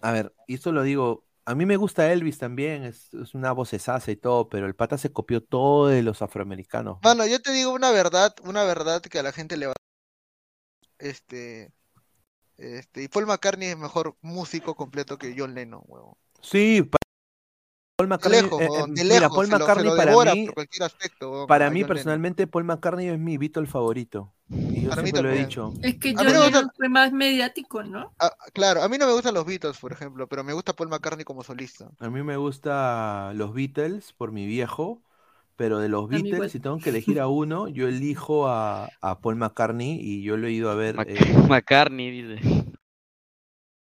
a 0.00 0.12
ver, 0.12 0.34
y 0.46 0.54
esto 0.54 0.72
lo 0.72 0.82
digo, 0.82 1.24
a 1.44 1.54
mí 1.54 1.66
me 1.66 1.76
gusta 1.76 2.10
Elvis 2.10 2.38
también, 2.38 2.84
es, 2.84 3.12
es 3.12 3.34
una 3.34 3.52
vocesaza 3.52 4.10
y 4.10 4.16
todo, 4.16 4.48
pero 4.48 4.66
el 4.66 4.74
pata 4.74 4.96
se 4.96 5.12
copió 5.12 5.42
todo 5.42 5.88
de 5.88 6.02
los 6.02 6.22
afroamericanos. 6.22 6.98
Mano, 7.02 7.26
yo 7.26 7.40
te 7.42 7.52
digo 7.52 7.72
una 7.72 7.90
verdad, 7.90 8.34
una 8.44 8.64
verdad 8.64 9.02
que 9.02 9.18
a 9.18 9.22
la 9.22 9.32
gente 9.32 9.56
le 9.56 9.66
va. 9.66 9.74
Este. 10.98 11.72
Este. 12.60 13.02
Y 13.02 13.08
Paul 13.08 13.26
McCartney 13.26 13.68
es 13.68 13.78
mejor 13.78 14.16
músico 14.20 14.74
completo 14.74 15.16
que 15.18 15.34
John 15.36 15.54
Lennon, 15.54 15.82
huevón. 15.86 16.14
Sí, 16.42 16.82
pa- 16.82 16.98
Paul 17.96 18.08
De 18.08 18.14
McCartney, 18.16 18.42
lejos, 18.42 18.60
eh, 18.62 18.64
eh, 18.66 18.82
de 18.88 19.02
mira, 19.04 19.14
lejos. 19.20 19.36
Paul 19.36 19.46
se 19.46 19.50
lo- 19.52 19.56
se 19.56 19.60
McCartney 19.62 19.90
lo 19.90 19.96
para 19.96 20.34
mí, 20.34 20.44
por 20.46 20.54
cualquier 20.54 20.82
aspecto, 20.84 21.30
huevón, 21.30 21.46
para 21.46 21.64
mí 21.66 21.68
John 21.68 21.74
Lennon. 21.74 21.88
personalmente 21.88 22.46
Paul 22.46 22.64
McCartney 22.64 23.08
es 23.08 23.18
mi 23.18 23.36
Beatle 23.38 23.66
favorito, 23.66 24.32
y 24.48 24.82
yo 24.82 24.88
Para 24.90 25.02
mí 25.02 25.08
siempre 25.10 25.22
lo 25.22 25.30
he 25.30 25.38
dicho. 25.44 25.72
Es 25.82 25.98
que 25.98 26.14
John 26.16 26.26
no 26.26 26.32
me 26.32 26.38
gusta- 26.38 26.56
Lennon 26.58 26.70
fue 26.76 26.88
más 26.88 27.12
mediático, 27.12 27.82
¿no? 27.82 28.12
Ah, 28.18 28.34
claro, 28.54 28.82
a 28.82 28.88
mí 28.88 28.96
no 28.98 29.06
me 29.06 29.12
gustan 29.12 29.34
los 29.34 29.44
Beatles, 29.44 29.76
por 29.78 29.92
ejemplo, 29.92 30.26
pero 30.28 30.42
me 30.44 30.52
gusta 30.54 30.72
Paul 30.72 30.88
McCartney 30.88 31.24
como 31.24 31.42
solista. 31.44 31.90
A 31.98 32.08
mí 32.10 32.22
me 32.22 32.36
gusta 32.38 33.32
los 33.34 33.52
Beatles 33.52 34.12
por 34.14 34.32
mi 34.32 34.46
viejo, 34.46 35.02
pero 35.60 35.78
de 35.78 35.90
los. 35.90 36.08
Beatles, 36.08 36.52
si 36.52 36.58
tengo 36.58 36.78
que 36.78 36.88
elegir 36.88 37.20
a 37.20 37.28
uno, 37.28 37.68
yo 37.68 37.86
elijo 37.86 38.48
a, 38.48 38.88
a 39.02 39.20
Paul 39.20 39.36
McCartney 39.36 40.00
y 40.00 40.22
yo 40.22 40.38
lo 40.38 40.46
he 40.46 40.52
ido 40.52 40.70
a 40.70 40.74
ver. 40.74 40.94
Mac- 40.96 41.06
eh, 41.10 41.16
McCartney, 41.50 42.10
dice. 42.10 42.64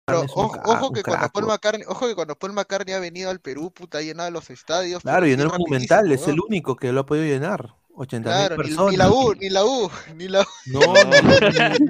Pero 0.06 0.22
un 0.22 0.26
ojo, 0.30 0.52
que 0.90 1.02
cuando 1.02 1.18
crack, 1.20 1.32
Paul. 1.34 1.46
McCartney, 1.46 1.84
ojo 1.86 2.08
que 2.08 2.14
cuando 2.14 2.34
Paul 2.34 2.54
McCartney 2.54 2.94
ha 2.94 2.98
venido 2.98 3.28
al 3.28 3.40
Perú, 3.40 3.70
puta, 3.74 3.98
ha 3.98 4.00
llenado 4.00 4.30
los 4.30 4.48
estadios. 4.48 5.02
Claro, 5.02 5.24
así 5.26 5.32
el 5.34 5.46
Monumental 5.46 5.98
rapidísimo, 6.04 6.24
es 6.24 6.28
el 6.34 6.40
único 6.40 6.76
que 6.76 6.92
lo 6.92 7.00
ha 7.00 7.04
podido 7.06 7.26
llenar. 7.26 7.74
80 7.94 8.30
mil 8.30 8.38
Claro, 8.38 8.56
ni, 8.56 8.62
personas. 8.62 8.90
ni 8.92 8.96
la 8.96 9.10
U, 9.10 9.34
ni 9.34 9.50
la 9.50 9.64
U, 9.66 9.90
ni 10.16 10.28
la 10.28 10.40
U. 10.40 10.44
No, 10.64 10.80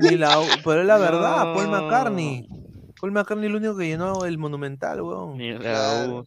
ni, 0.00 0.08
ni 0.10 0.16
la 0.16 0.40
U, 0.40 0.46
pero 0.64 0.80
es 0.80 0.86
la 0.88 0.98
verdad, 0.98 1.54
Paul. 1.54 1.68
McCartney. 1.68 2.48
Paul 3.00 3.12
McCartney 3.12 3.46
es 3.46 3.50
el 3.50 3.56
único 3.56 3.76
que 3.76 3.86
llenó 3.86 4.24
el 4.24 4.36
Monumental, 4.36 5.00
weón. 5.00 5.38
Ni 5.38 5.52
la 5.52 5.60
Claro. 5.60 6.18
U, 6.18 6.24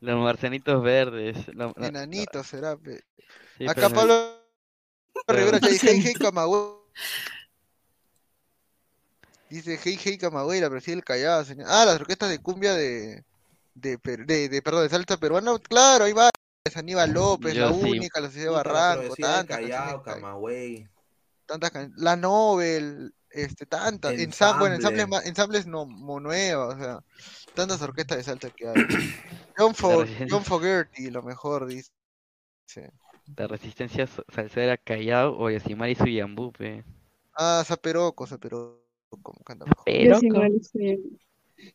los 0.00 0.18
marcianitos 0.22 0.82
verdes. 0.82 1.36
la- 1.54 1.72
la- 1.76 1.86
Enanito 1.88 2.42
será. 2.44 2.76
pe. 2.76 3.00
sí, 3.58 3.64
Acá 3.68 3.88
pero 3.88 3.94
Pablo 3.94 4.38
Rivera 5.26 5.58
dice, 5.58 5.90
hey, 5.92 6.00
hey. 6.04 6.14
Camagüey. 6.14 6.78
Dice, 9.50 9.78
hey, 9.82 9.98
hey, 10.02 10.18
Camagüey, 10.18 10.60
la 10.60 10.68
presidencia 10.68 10.96
del 10.96 11.04
Callao, 11.04 11.44
señor. 11.44 11.66
Ah, 11.70 11.84
las 11.86 11.96
orquestas 12.00 12.28
de 12.28 12.38
cumbia 12.38 12.74
de, 12.74 13.24
de, 13.74 13.98
per- 13.98 14.26
de, 14.26 14.48
de, 14.48 14.60
perdón, 14.62 14.82
de 14.82 14.90
salsa 14.90 15.16
peruana. 15.16 15.58
Claro, 15.58 16.04
ahí 16.04 16.12
va. 16.12 16.30
Es 16.64 16.76
Aníbal 16.76 17.12
López, 17.12 17.54
Yo 17.54 17.66
La 17.70 17.72
sí. 17.72 17.80
Única, 17.90 18.20
La 18.20 18.26
Sociedad 18.28 18.52
Barranco, 18.52 19.14
tantas 19.16 19.56
canciones, 19.56 20.02
Camagüey. 20.04 20.86
tantas 21.46 21.70
can- 21.70 21.94
La 21.96 22.14
Nobel, 22.16 23.14
este, 23.30 23.66
tantas, 23.66 24.14
ensam- 24.14 24.58
bueno, 24.58 24.76
Ensamble. 24.76 25.02
ensambles, 25.02 25.26
ensambles 25.28 25.66
no, 25.66 25.86
nuevas, 26.20 26.74
o 26.74 26.78
sea, 26.78 27.00
tantas 27.54 27.80
orquestas 27.82 28.18
de 28.18 28.24
salsa 28.24 28.50
que 28.50 28.68
hay. 28.68 28.74
John, 29.56 29.74
Fo-. 29.74 30.04
John 30.28 30.44
Fogerty, 30.44 31.10
lo 31.10 31.22
mejor, 31.22 31.66
dice. 31.66 31.90
La 33.36 33.46
resistencia 33.46 34.06
salsera 34.28 34.76
Callao 34.76 35.36
o 35.38 35.50
Yosimar 35.50 35.90
y 35.90 35.94
Suyambú, 35.94 36.52
pe. 36.52 36.84
Ah, 37.34 37.62
Zaperoco, 37.66 38.26
Zaperoco. 38.26 38.88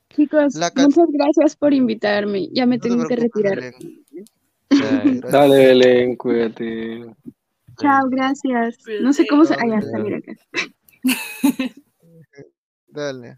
Chicos, 0.10 0.56
La 0.56 0.72
muchas 0.76 1.08
gracias 1.12 1.56
por 1.56 1.74
invitarme. 1.74 2.48
Ya 2.52 2.66
me 2.66 2.78
No 2.78 2.84
te 2.84 2.90
tengo 2.90 3.08
que 3.08 3.16
retirar. 3.16 3.56
Belén. 3.56 4.06
Gracias. 4.70 5.32
Dale, 5.32 5.68
Belén, 5.68 6.16
cuídate. 6.16 7.06
Chao, 7.80 8.08
gracias. 8.10 8.78
No 9.02 9.14
sé 9.14 9.26
cómo 9.28 9.46
se. 9.46 9.56
Ah, 9.56 9.68
ya 9.68 9.80
está, 9.80 9.98
mira 10.00 10.18
acá. 10.18 10.34
Dale. 12.88 13.38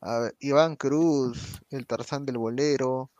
A 0.00 0.18
ver, 0.20 0.36
Iván 0.40 0.76
Cruz, 0.76 1.60
el 1.70 1.86
Tarzán 1.86 2.24
del 2.24 2.38
Bolero. 2.38 3.10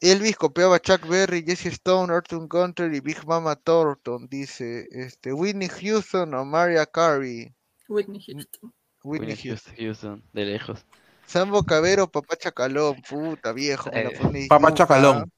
Elvis 0.00 0.36
copiaba 0.36 0.76
a 0.76 0.80
Chuck 0.80 1.06
Berry, 1.08 1.42
Jesse 1.42 1.66
Stone, 1.66 2.12
Arthur 2.12 2.46
Gunter 2.46 2.92
y 2.92 3.00
Big 3.00 3.24
Mama 3.26 3.56
Thornton, 3.56 4.28
dice 4.28 4.86
este 4.90 5.32
Whitney 5.32 5.68
Houston 5.68 6.34
o 6.34 6.44
Maria 6.44 6.84
Carey. 6.84 7.54
Whitney 7.88 8.20
Houston. 8.20 8.74
Whitney 9.02 9.36
Houston, 9.36 10.22
de 10.32 10.44
lejos. 10.44 10.84
Sambo 11.26 11.62
Cabero, 11.64 12.06
Papá 12.06 12.36
Chacalón, 12.36 13.00
puta 13.08 13.52
viejo, 13.52 13.90
me 13.90 14.04
la 14.04 14.10
Eh, 14.10 14.18
pone 14.20 14.46
Papá. 14.48 14.74
Chacalón. 14.74 15.32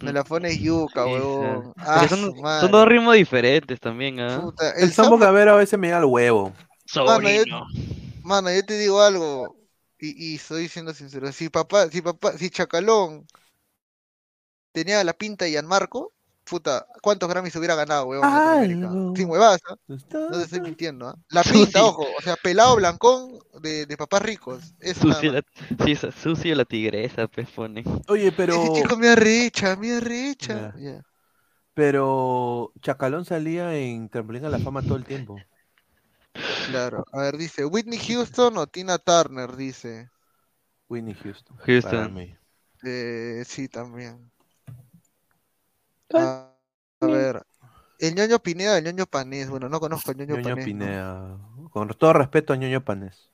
Me 0.00 0.12
la 0.12 0.24
pone 0.24 0.58
yuca, 0.58 1.06
huevón. 1.06 1.72
Ah, 1.78 2.08
son, 2.08 2.34
dos 2.70 2.88
ritmos 2.88 3.14
diferentes 3.14 3.78
también, 3.78 4.18
¿ah? 4.20 4.40
Puta, 4.40 4.70
El 4.72 4.84
el 4.84 4.92
Sambo 4.92 5.18
Cabero 5.18 5.52
a 5.52 5.56
veces 5.56 5.78
me 5.78 5.90
da 5.90 5.98
el 5.98 6.06
huevo. 6.06 6.52
Mano, 6.94 7.28
yo, 7.30 7.42
Sobrino. 7.42 7.66
mano, 8.24 8.52
yo 8.52 8.64
te 8.64 8.78
digo 8.78 9.00
algo, 9.00 9.56
y, 9.98 10.32
y 10.32 10.34
estoy 10.36 10.68
siendo 10.68 10.92
sincero, 10.92 11.30
si 11.32 11.48
papá, 11.48 11.88
si 11.88 12.02
papá, 12.02 12.36
si 12.36 12.50
Chacalón 12.50 13.26
tenía 14.72 15.04
la 15.04 15.12
pinta 15.12 15.44
de 15.44 15.52
Gianmarco, 15.52 16.12
puta, 16.52 16.86
¿cuántos 17.00 17.30
Grammys 17.30 17.56
hubiera 17.56 17.74
ganado, 17.74 18.12
Latinoamérica? 18.12 18.90
Algo 18.90 19.16
Sin 19.16 19.30
huevadas, 19.30 19.62
¿ah? 19.70 19.76
está- 19.88 20.18
No 20.18 20.36
te 20.36 20.42
estoy 20.44 20.60
mintiendo, 20.60 21.08
¿ah? 21.08 21.16
La 21.30 21.42
pinta, 21.42 21.82
ojo, 21.82 22.04
o 22.18 22.20
sea, 22.20 22.36
pelado 22.36 22.76
blancón 22.76 23.38
de, 23.62 23.86
de 23.86 23.96
papás 23.96 24.20
ricos, 24.20 24.74
eso 24.78 25.00
Sucio 25.00 25.32
la, 25.32 25.42
sí, 25.82 25.96
sucio 26.22 26.54
la 26.54 26.66
tigresa, 26.66 27.26
pues 27.26 27.48
pone. 27.48 27.84
Oye, 28.08 28.30
pero. 28.32 28.52
Ese 28.52 28.82
chico 28.82 28.98
me 28.98 29.08
arrecha, 29.08 29.76
me 29.76 29.96
arrecha. 29.96 30.74
Pero 31.72 32.70
Chacalón 32.82 33.24
salía 33.24 33.74
en 33.74 34.10
Trampolín 34.10 34.44
a 34.44 34.50
la 34.50 34.58
Fama 34.58 34.82
todo 34.82 34.96
el 34.96 35.04
tiempo. 35.06 35.38
Claro, 36.68 37.06
a 37.12 37.22
ver, 37.22 37.38
dice, 37.38 37.64
Whitney 37.64 37.98
Houston 37.98 38.58
o 38.58 38.66
Tina 38.66 38.98
Turner, 38.98 39.56
dice. 39.56 40.10
Whitney 40.90 41.14
Houston. 41.14 41.56
Houston. 41.56 41.90
para 41.90 42.08
mí. 42.08 42.36
Eh, 42.84 43.42
sí, 43.46 43.68
también. 43.68 44.30
A, 46.14 46.52
a 47.00 47.06
ver, 47.06 47.42
el 47.98 48.14
ñoño 48.14 48.38
Pineda, 48.38 48.78
el 48.78 48.84
ñoño 48.84 49.06
Panés. 49.06 49.48
Bueno, 49.48 49.68
no 49.68 49.80
conozco 49.80 50.10
al 50.10 50.16
ñoño, 50.16 50.34
Ñoño 50.36 50.42
Panés. 50.56 50.56
¿no? 50.58 50.64
Pineda. 50.64 51.38
Con 51.70 51.88
todo 51.88 52.12
respeto 52.12 52.52
a 52.52 52.56
Ñoño 52.56 52.84
Panés. 52.84 53.30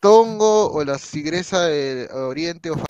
Tongo 0.00 0.70
o 0.72 0.84
la 0.84 0.98
tigresa 0.98 1.66
de 1.66 2.08
Oriente 2.12 2.70
o 2.70 2.76
Fa- 2.76 2.84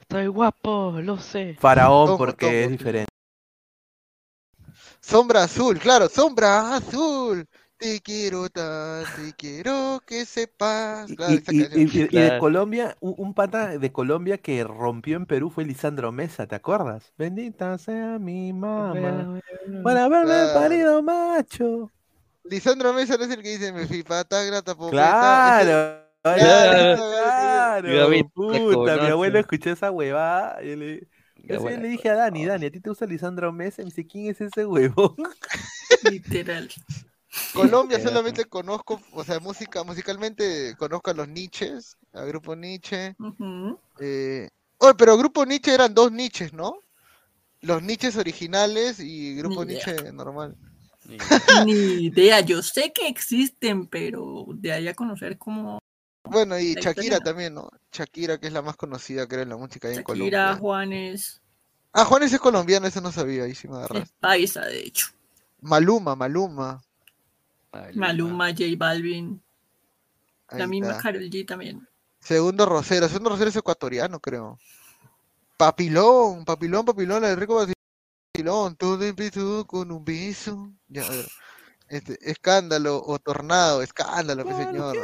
Estoy 0.00 0.26
guapo, 0.26 1.00
lo 1.02 1.18
sé. 1.18 1.56
Faraón, 1.58 2.06
Tongo, 2.06 2.18
porque 2.18 2.46
Tongo, 2.46 2.58
es 2.58 2.70
diferente. 2.70 3.06
Sombra 5.00 5.42
Azul, 5.44 5.78
claro, 5.78 6.08
Sombra 6.08 6.76
Azul. 6.76 7.46
Te 7.82 8.00
quiero 8.00 8.48
tan, 8.48 9.04
te 9.16 9.32
quiero 9.36 10.00
que 10.06 10.24
sepas. 10.24 11.10
Claro, 11.16 11.34
Y, 11.48 11.84
de 11.84 12.08
Claro. 12.10 12.40
Colombia, 12.40 12.96
un, 13.00 13.16
un 13.18 13.34
pata 13.34 13.76
de 13.76 13.90
Colombia 13.90 14.38
que 14.38 14.62
rompió 14.62 15.16
en 15.16 15.26
Perú 15.26 15.50
fue 15.50 15.64
Lisandro 15.64 16.12
Mesa, 16.12 16.46
¿te 16.46 16.54
acuerdas? 16.54 17.12
Bendita 17.18 17.76
sea 17.78 18.20
mi 18.20 18.52
mamá. 18.52 19.40
Por 19.82 19.96
haberme 19.98 20.28
Claro. 20.28 20.60
parido 20.60 21.02
macho. 21.02 21.90
Lisandro 22.44 22.92
Mesa 22.92 23.16
no 23.16 23.24
es 23.24 23.30
el 23.30 23.42
que 23.42 23.48
dice 23.50 23.72
me 23.72 23.84
fui 23.88 24.04
pata 24.04 24.44
grata 24.44 24.76
Claro. 24.90 26.02
Claro, 26.22 27.00
Claro, 27.82 27.98
Gaby, 27.98 28.22
te 28.22 28.60
puta, 28.60 28.96
mi 28.96 29.08
abuelo 29.08 29.40
escuchó 29.40 29.70
esa 29.70 29.90
huevada. 29.90 30.62
y 30.62 30.76
le, 30.76 31.08
yo 31.48 31.68
le 31.68 31.88
dije 31.88 32.10
a 32.10 32.14
Dani, 32.14 32.46
Dani, 32.46 32.66
¿a 32.66 32.70
ti 32.70 32.78
te 32.78 32.90
gusta 32.90 33.06
Lisandro 33.06 33.52
Mesa? 33.52 33.82
Y 33.82 33.86
me 33.86 33.90
dice, 33.90 34.06
¿quién 34.06 34.26
es 34.30 34.40
ese 34.40 34.64
huevón? 34.64 35.16
Literal. 36.02 36.68
Colombia 37.54 37.98
solamente 38.00 38.44
conozco, 38.46 39.00
o 39.12 39.24
sea, 39.24 39.40
música, 39.40 39.84
musicalmente 39.84 40.74
conozco 40.78 41.10
a 41.10 41.14
los 41.14 41.28
Niches, 41.28 41.96
a 42.12 42.22
Grupo 42.22 42.54
Nietzsche. 42.54 43.14
Ujú. 43.18 43.78
Eh... 44.00 44.48
Oye, 44.78 44.94
pero 44.94 45.16
Grupo 45.16 45.44
Nietzsche 45.44 45.72
eran 45.74 45.94
dos 45.94 46.10
Niches, 46.10 46.52
¿no? 46.52 46.76
Los 47.60 47.82
Niches 47.82 48.16
originales 48.16 48.98
y 48.98 49.36
Grupo. 49.36 49.64
Nietzsche 49.64 50.12
normal. 50.12 50.56
ni- 51.06 51.16
Ni 51.66 52.04
idea, 52.06 52.40
yo 52.40 52.62
sé 52.62 52.92
que 52.92 53.06
existen, 53.06 53.86
pero 53.86 54.46
de 54.54 54.72
ahí 54.72 54.88
a 54.88 54.94
conocer 54.94 55.38
como 55.38 55.78
Bueno, 56.24 56.58
y 56.58 56.74
Shakira 56.74 56.90
historia. 57.16 57.20
también, 57.20 57.54
¿no? 57.54 57.70
Shakira, 57.92 58.38
que 58.38 58.48
es 58.48 58.52
la 58.52 58.62
más 58.62 58.76
conocida, 58.76 59.26
creo, 59.28 59.42
en 59.42 59.50
la 59.50 59.56
música 59.56 59.88
ahí 59.88 59.94
en 59.94 60.00
Shakira, 60.00 60.40
Colombia. 60.42 60.56
Juanes, 60.56 61.40
Ah, 61.92 62.04
Juanes 62.06 62.32
es 62.32 62.40
colombiano, 62.40 62.86
eso 62.86 63.00
no 63.02 63.12
sabía, 63.12 63.44
ahí 63.44 63.54
sí 63.54 63.68
me 63.68 63.76
agarras. 63.76 64.04
es 64.04 64.12
paisa, 64.18 64.62
de 64.62 64.80
hecho. 64.80 65.08
Maluma, 65.60 66.16
Maluma. 66.16 66.82
Maluma, 67.94 68.48
J 68.50 68.64
Balvin, 68.76 69.42
la 70.50 70.64
Ahí 70.64 70.70
misma 70.70 70.90
está. 70.90 71.02
Karol 71.02 71.30
G 71.30 71.46
también. 71.46 71.88
Segundo 72.20 72.66
Rosero, 72.66 73.08
segundo 73.08 73.30
Rosero 73.30 73.50
es 73.50 73.56
ecuatoriano, 73.56 74.20
creo. 74.20 74.58
Papilón, 75.56 76.44
Papilón, 76.44 76.84
Papilón, 76.84 77.22
la 77.22 77.28
de 77.28 77.36
Rico 77.36 77.66
Papilón, 78.32 78.76
todo 78.76 79.02
empezó 79.02 79.66
con 79.66 79.90
un 79.90 80.04
beso. 80.04 80.72
Ya. 80.88 81.04
Este, 81.88 82.18
escándalo 82.30 83.02
o 83.04 83.18
tornado, 83.18 83.82
escándalo, 83.82 84.44
mi 84.44 84.52
señor. 84.54 84.96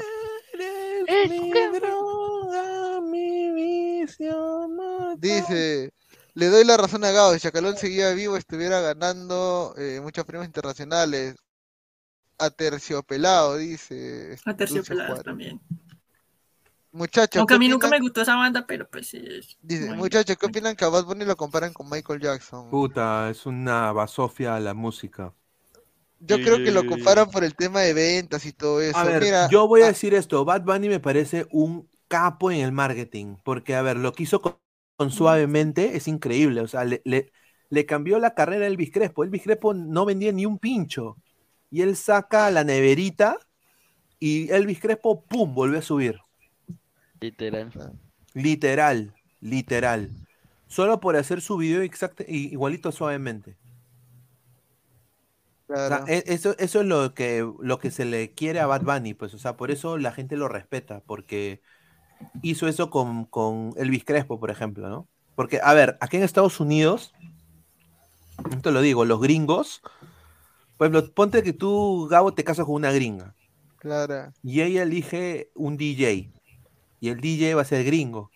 Dice, 5.19 5.93
le 6.35 6.47
doy 6.47 6.65
la 6.65 6.77
razón 6.77 7.05
a 7.05 7.11
Gao, 7.11 7.35
si 7.35 7.41
Chacalón 7.41 7.77
seguía 7.77 8.13
vivo 8.13 8.37
estuviera 8.37 8.81
ganando 8.81 9.75
eh, 9.77 10.01
muchos 10.03 10.25
premios 10.25 10.47
internacionales. 10.47 11.35
Aterciopelado, 12.39 13.57
dice. 13.57 14.39
A 14.45 14.53
Dulce 14.65 14.95
Terciopeladas 14.95 14.97
Juárez. 14.97 15.27
también. 15.27 15.61
Muchachos, 16.93 17.45
Aunque 17.45 17.55
¿qué 17.55 17.55
a 17.55 17.59
mí 17.59 17.69
nunca 17.69 17.89
me 17.89 18.01
gustó 18.01 18.21
esa 18.23 18.37
banda, 18.37 18.67
pero 18.67 18.89
pues 18.91 19.09
sí. 19.09 19.19
es 19.25 19.59
Dice, 19.63 19.95
muy- 19.95 19.95
muchachos, 19.95 20.37
¿qué 20.37 20.47
opinan 20.47 20.75
que 20.75 20.85
a 20.85 20.89
Bad 20.89 21.05
Bunny 21.05 21.25
lo 21.25 21.37
comparan 21.37 21.73
con 21.73 21.89
Michael 21.89 22.21
Jackson? 22.21 22.67
Puta, 22.71 23.29
es 23.31 23.45
una 23.47 23.93
basofia 23.93 24.55
a 24.57 24.61
la 24.61 24.73
música. 24.75 25.35
Yo 26.21 26.41
Sí, 26.41 26.41
creo 26.41 26.61
que 26.63 26.71
lo 26.73 26.85
comparan 26.87 27.31
por 27.31 27.45
el 27.45 27.55
tema 27.57 27.81
de 27.81 27.95
ventas 27.95 28.45
y 28.47 28.53
todo 28.53 28.81
eso. 28.81 29.01
A 29.01 29.05
ver, 29.05 29.19
Mira, 29.19 29.49
yo 29.49 29.69
voy 29.69 29.83
a 29.83 29.87
ah, 29.87 29.89
decir 29.89 30.15
esto, 30.15 30.45
Bad 30.45 30.63
Bunny 30.65 30.89
me 30.89 31.01
parece 31.01 31.47
un 31.51 31.89
capo 32.09 32.51
en 32.51 32.61
el 32.61 32.73
marketing, 32.73 33.37
porque 33.45 33.75
a 33.75 33.83
ver, 33.83 33.97
lo 33.99 34.13
que 34.13 34.23
hizo 34.23 34.41
con, 34.41 34.59
con 34.97 35.11
Suavemente 35.11 35.97
es 35.97 36.09
increíble, 36.09 36.63
o 36.63 36.69
sea, 36.69 36.85
le, 36.85 37.03
le- 37.05 37.31
le 37.71 37.85
cambió 37.87 38.19
la 38.19 38.35
carrera 38.35 38.65
a 38.65 38.69
Elvis 38.69 38.91
Crespo, 38.91 39.25
Elvis 39.25 39.43
Crespo 39.43 39.75
no 39.75 40.07
vendía 40.07 40.33
ni 40.33 40.47
un 40.47 40.59
pincho, 40.59 41.19
y 41.71 41.83
él 41.83 41.97
saca 41.97 42.51
la 42.51 42.65
neverita 42.65 43.37
y 44.21 44.51
Elvis 44.53 44.81
Crespo, 44.81 45.25
¡pum!, 45.27 45.55
volvió 45.55 45.79
a 45.81 45.83
subir, 45.83 46.21
Literal. 47.21 47.71
literal, 48.35 49.15
literal, 49.41 50.17
solo 50.67 51.01
por 51.01 51.17
hacer 51.17 51.41
su 51.41 51.57
video 51.59 51.83
exacto, 51.83 52.25
igualito 52.27 52.93
Suavemente. 52.93 53.59
O 55.73 55.81
sea, 55.87 56.03
claro. 56.07 56.07
e- 56.07 56.25
eso, 56.27 56.57
eso 56.59 56.81
es 56.81 56.87
lo 56.87 57.15
que, 57.15 57.49
lo 57.61 57.79
que 57.79 57.91
se 57.91 58.05
le 58.05 58.33
quiere 58.35 58.61
a 58.61 58.67
Bad 58.67 58.83
Bunny, 58.83 59.15
pues, 59.15 59.35
o 59.35 59.39
sea, 59.39 59.57
por 59.57 59.71
eso 59.71 59.97
la 59.99 60.13
gente 60.13 60.37
lo 60.37 60.49
respeta, 60.49 61.03
porque 61.07 61.63
hizo 62.43 62.69
eso 62.69 62.91
con, 62.91 63.27
con 63.27 63.75
Elvis 63.79 64.05
Crespo, 64.05 64.41
por 64.41 64.51
ejemplo, 64.51 64.89
¿no? 64.91 65.09
Porque, 65.37 65.61
a 65.63 65.75
ver, 65.75 65.99
aquí 66.01 66.19
en 66.19 66.25
Estados 66.25 66.61
Unidos, 66.61 67.15
esto 68.51 68.71
lo 68.71 68.81
digo, 68.81 69.05
los 69.05 69.21
gringos, 69.21 69.83
por 70.79 70.87
ejemplo, 70.89 71.13
ponte 71.15 71.43
que 71.43 71.53
tú, 71.53 72.09
Gabo, 72.11 72.35
te 72.35 72.45
casas 72.45 72.67
con 72.67 72.77
una 72.77 72.93
gringa, 72.93 73.37
Claro. 73.79 74.33
y 74.43 74.63
ella 74.63 74.83
elige 74.85 75.51
un 75.55 75.77
DJ, 75.77 76.33
y 77.01 77.09
el 77.11 77.21
DJ 77.21 77.55
va 77.55 77.63
a 77.63 77.67
ser 77.67 77.85
gringo, 77.85 78.33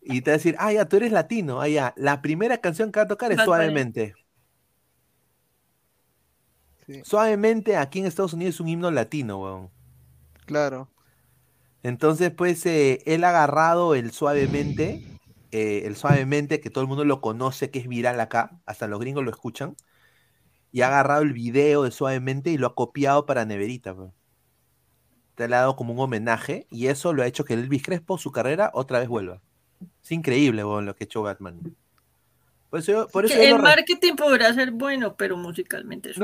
y 0.00 0.22
te 0.22 0.30
va 0.30 0.36
a 0.36 0.38
decir, 0.38 0.56
ah, 0.58 0.72
ya, 0.72 0.88
tú 0.88 0.96
eres 0.96 1.12
latino, 1.12 1.60
ah, 1.60 1.68
ya, 1.68 1.92
la 1.96 2.22
primera 2.22 2.58
canción 2.58 2.92
que 2.92 3.00
va 3.00 3.04
a 3.04 3.08
tocar 3.08 3.32
es 3.32 3.40
suavemente. 3.42 4.14
Sí, 6.86 7.02
Suavemente 7.04 7.76
aquí 7.76 7.98
en 7.98 8.06
Estados 8.06 8.32
Unidos 8.32 8.54
es 8.56 8.60
un 8.60 8.68
himno 8.68 8.90
latino, 8.90 9.38
weón. 9.42 9.70
claro. 10.46 10.88
Entonces, 11.82 12.32
pues, 12.32 12.66
eh, 12.66 13.02
él 13.06 13.22
ha 13.22 13.28
agarrado 13.28 13.94
el 13.94 14.10
suavemente, 14.10 15.04
eh, 15.52 15.82
el 15.86 15.94
suavemente, 15.96 16.60
que 16.60 16.70
todo 16.70 16.82
el 16.82 16.88
mundo 16.88 17.04
lo 17.04 17.20
conoce, 17.20 17.70
que 17.70 17.78
es 17.78 17.86
viral 17.86 18.18
acá, 18.20 18.60
hasta 18.66 18.88
los 18.88 18.98
gringos 18.98 19.24
lo 19.24 19.30
escuchan, 19.30 19.76
y 20.76 20.82
ha 20.82 20.88
agarrado 20.88 21.22
el 21.22 21.32
video 21.32 21.84
de 21.84 21.90
suavemente 21.90 22.50
y 22.50 22.58
lo 22.58 22.66
ha 22.66 22.74
copiado 22.74 23.24
para 23.24 23.46
Neverita, 23.46 23.94
weón. 23.94 24.12
Te 25.34 25.48
le 25.48 25.56
ha 25.56 25.60
dado 25.60 25.74
como 25.74 25.94
un 25.94 26.00
homenaje, 26.00 26.66
y 26.70 26.88
eso 26.88 27.14
lo 27.14 27.22
ha 27.22 27.26
hecho 27.26 27.46
que 27.46 27.54
Elvis 27.54 27.82
Crespo, 27.82 28.18
su 28.18 28.30
carrera, 28.30 28.70
otra 28.74 28.98
vez 28.98 29.08
vuelva. 29.08 29.40
Es 30.04 30.12
increíble, 30.12 30.60
lo 30.62 30.94
que 30.94 31.04
ha 31.04 31.06
hecho 31.06 31.22
Batman. 31.22 31.74
Por 32.68 32.80
eso, 32.80 32.92
yo- 32.92 33.08
por 33.08 33.24
eso 33.24 33.34
Que 33.34 33.48
yo 33.48 33.56
el 33.56 33.62
res- 33.62 33.62
marketing 33.62 34.16
podrá 34.16 34.52
ser 34.52 34.70
bueno, 34.72 35.16
pero 35.16 35.38
musicalmente 35.38 36.10
es 36.10 36.18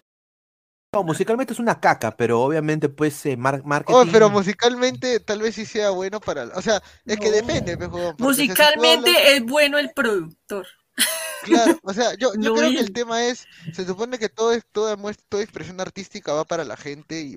no, 0.94 1.02
musicalmente 1.02 1.54
es 1.54 1.58
una 1.58 1.80
caca, 1.80 2.14
pero 2.14 2.42
obviamente, 2.42 2.90
pues, 2.90 3.24
eh, 3.24 3.38
mar- 3.38 3.62
Oh, 3.64 3.66
marketing... 3.66 4.12
pero 4.12 4.28
musicalmente 4.28 5.18
tal 5.20 5.40
vez 5.40 5.54
sí 5.54 5.64
sea 5.64 5.88
bueno 5.88 6.20
para... 6.20 6.44
O 6.54 6.60
sea, 6.60 6.82
es 7.06 7.18
que 7.18 7.30
depende, 7.30 7.78
pues, 7.78 7.88
tú 7.90 7.96
hablas- 7.96 8.18
Musicalmente 8.20 9.34
es 9.34 9.42
bueno 9.46 9.78
el 9.78 9.90
productor. 9.94 10.66
Claro, 11.42 11.78
o 11.82 11.92
sea, 11.92 12.14
yo, 12.14 12.32
yo 12.38 12.52
creo 12.54 12.72
que 12.72 12.80
el 12.80 12.92
tema 12.92 13.24
es, 13.26 13.48
se 13.72 13.84
supone 13.84 14.18
que 14.18 14.28
todo 14.28 14.52
es, 14.52 14.64
toda, 14.70 14.96
toda 15.28 15.42
expresión 15.42 15.80
artística 15.80 16.32
va 16.32 16.44
para 16.44 16.64
la 16.64 16.76
gente 16.76 17.20
y, 17.20 17.36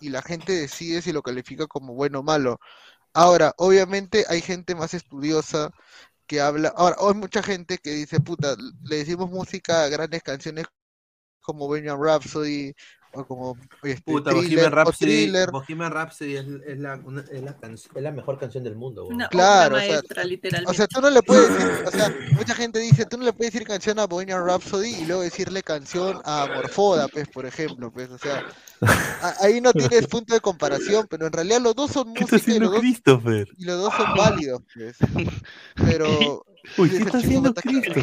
y 0.00 0.10
la 0.10 0.22
gente 0.22 0.52
decide 0.54 1.02
si 1.02 1.12
lo 1.12 1.22
califica 1.22 1.66
como 1.66 1.94
bueno 1.94 2.20
o 2.20 2.22
malo. 2.22 2.60
Ahora, 3.14 3.54
obviamente 3.58 4.26
hay 4.28 4.42
gente 4.42 4.74
más 4.74 4.94
estudiosa 4.94 5.72
que 6.26 6.40
habla. 6.40 6.72
Ahora, 6.76 6.96
hay 7.00 7.14
mucha 7.14 7.42
gente 7.42 7.78
que 7.78 7.90
dice, 7.92 8.20
puta, 8.20 8.56
le 8.84 8.96
decimos 8.98 9.30
música 9.30 9.84
a 9.84 9.88
grandes 9.88 10.22
canciones 10.22 10.66
como 11.40 11.66
Bohemian 11.68 11.98
Rhapsody 12.02 12.74
o 13.12 13.24
como 13.26 13.56
este, 13.82 14.12
Puta, 14.12 14.32
Bohemian 14.32 14.70
Rhapsody, 14.70 15.32
Bohemian 15.50 15.90
Rhapsody 15.90 16.36
es, 16.36 16.46
es, 16.66 16.78
la, 16.78 16.94
es, 16.94 17.42
la 17.42 17.56
es, 17.72 17.88
la, 17.94 18.12
mejor 18.12 18.38
canción 18.38 18.64
del 18.64 18.76
mundo. 18.76 19.08
claro, 19.30 19.76
maestra, 19.76 19.98
o, 19.98 20.14
sea, 20.14 20.24
literalmente. 20.24 20.70
o 20.70 20.74
sea, 20.74 20.86
tú 20.86 21.00
no 21.00 21.10
le 21.10 21.22
puedes 21.22 21.48
decir, 21.48 21.84
o 21.86 21.90
sea, 21.90 22.14
mucha 22.32 22.54
gente 22.54 22.78
dice, 22.78 23.06
tú 23.06 23.16
no 23.16 23.24
le 23.24 23.32
puedes 23.32 23.52
decir 23.52 23.66
canción 23.66 23.98
a 23.98 24.06
Bohemian 24.06 24.44
Rhapsody 24.44 24.94
y 24.94 25.04
luego 25.06 25.22
decirle 25.22 25.62
canción 25.62 26.20
a 26.24 26.46
Morfoda, 26.54 27.08
pues, 27.08 27.28
por 27.28 27.46
ejemplo, 27.46 27.90
pues, 27.90 28.10
o 28.10 28.18
sea, 28.18 28.44
ahí 29.40 29.60
no 29.60 29.72
tienes 29.72 30.06
punto 30.06 30.34
de 30.34 30.40
comparación, 30.40 31.06
pero 31.08 31.26
en 31.26 31.32
realidad 31.32 31.60
los 31.60 31.74
dos 31.74 31.90
son 31.90 32.08
música 32.08 32.36
y 32.46 32.58
los, 32.58 32.72
dos, 32.72 32.84
y 33.56 33.64
los 33.64 33.80
dos 33.80 33.94
son 33.94 34.14
válidos, 34.16 34.62
pues. 34.74 34.96
Pero 35.74 36.44
Uy, 36.76 36.90
¿qué 36.90 36.98
está 36.98 37.18
haciendo 37.18 37.54
Cristo? 37.54 38.00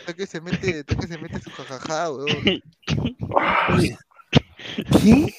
Está 0.00 0.12
que 0.14 0.26
se 0.26 0.40
mete, 0.40 0.80
está 0.80 0.96
que 0.96 1.06
se 1.06 1.18
mete 1.18 1.40
su 1.40 1.50
jajaja, 1.50 2.10
weón. 2.10 2.62
¿Qué? 5.02 5.34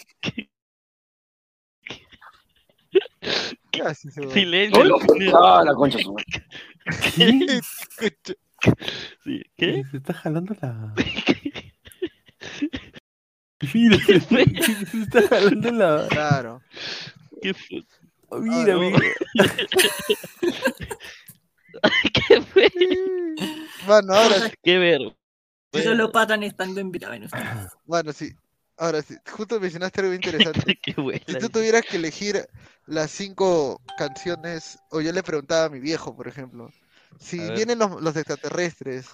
¿Qué 3.72 3.81
haces, 3.81 4.17
weón? 4.17 4.31
Silencio. 4.31 4.97
Ah, 5.38 5.64
la 5.65 5.73
concha 5.73 5.99
su. 5.99 6.15
¿Qué? 7.15 7.59
Sí, 9.23 9.43
¿Qué? 9.56 9.83
Se 9.91 9.97
está 9.97 10.14
jalando 10.15 10.56
la. 10.61 10.95
Mira, 13.73 13.97
se, 13.99 14.19
se 14.91 15.01
está 15.03 15.22
jalando 15.27 15.72
la. 15.72 16.07
Claro. 16.09 16.61
¿Qué 17.41 17.53
fue? 17.53 17.83
Mira, 18.41 18.73
Ah, 18.73 18.77
no. 18.77 18.80
mira. 18.80 18.99
¿Qué 22.27 22.41
fue? 22.41 22.67
Bueno, 23.85 24.14
ahora 24.15 24.49
sí. 24.49 24.56
Qué 24.64 24.80
ver. 24.80 25.01
Eso 25.73 25.93
lo 25.93 26.11
pasan 26.11 26.41
estando 26.41 26.81
en 26.81 26.91
vida. 26.91 27.09
Bueno, 27.09 27.27
Bueno, 27.85 28.11
sí. 28.11 28.31
Ahora 28.77 29.01
sí. 29.01 29.15
Justo 29.31 29.59
mencionaste 29.59 30.01
algo 30.01 30.14
interesante. 30.15 30.75
Qué 30.81 30.93
buena. 31.01 31.22
Si 31.27 31.35
tú 31.35 31.49
tuvieras 31.49 31.83
que 31.85 31.97
elegir 31.97 32.45
las 32.85 33.11
cinco 33.11 33.81
canciones, 33.97 34.77
o 34.91 35.01
yo 35.01 35.11
le 35.11 35.23
preguntaba 35.23 35.65
a 35.65 35.69
mi 35.69 35.80
viejo, 35.80 36.15
por 36.15 36.27
ejemplo, 36.27 36.69
si 37.19 37.51
vienen 37.51 37.80
los, 37.80 38.01
los 38.01 38.15
extraterrestres 38.15 39.07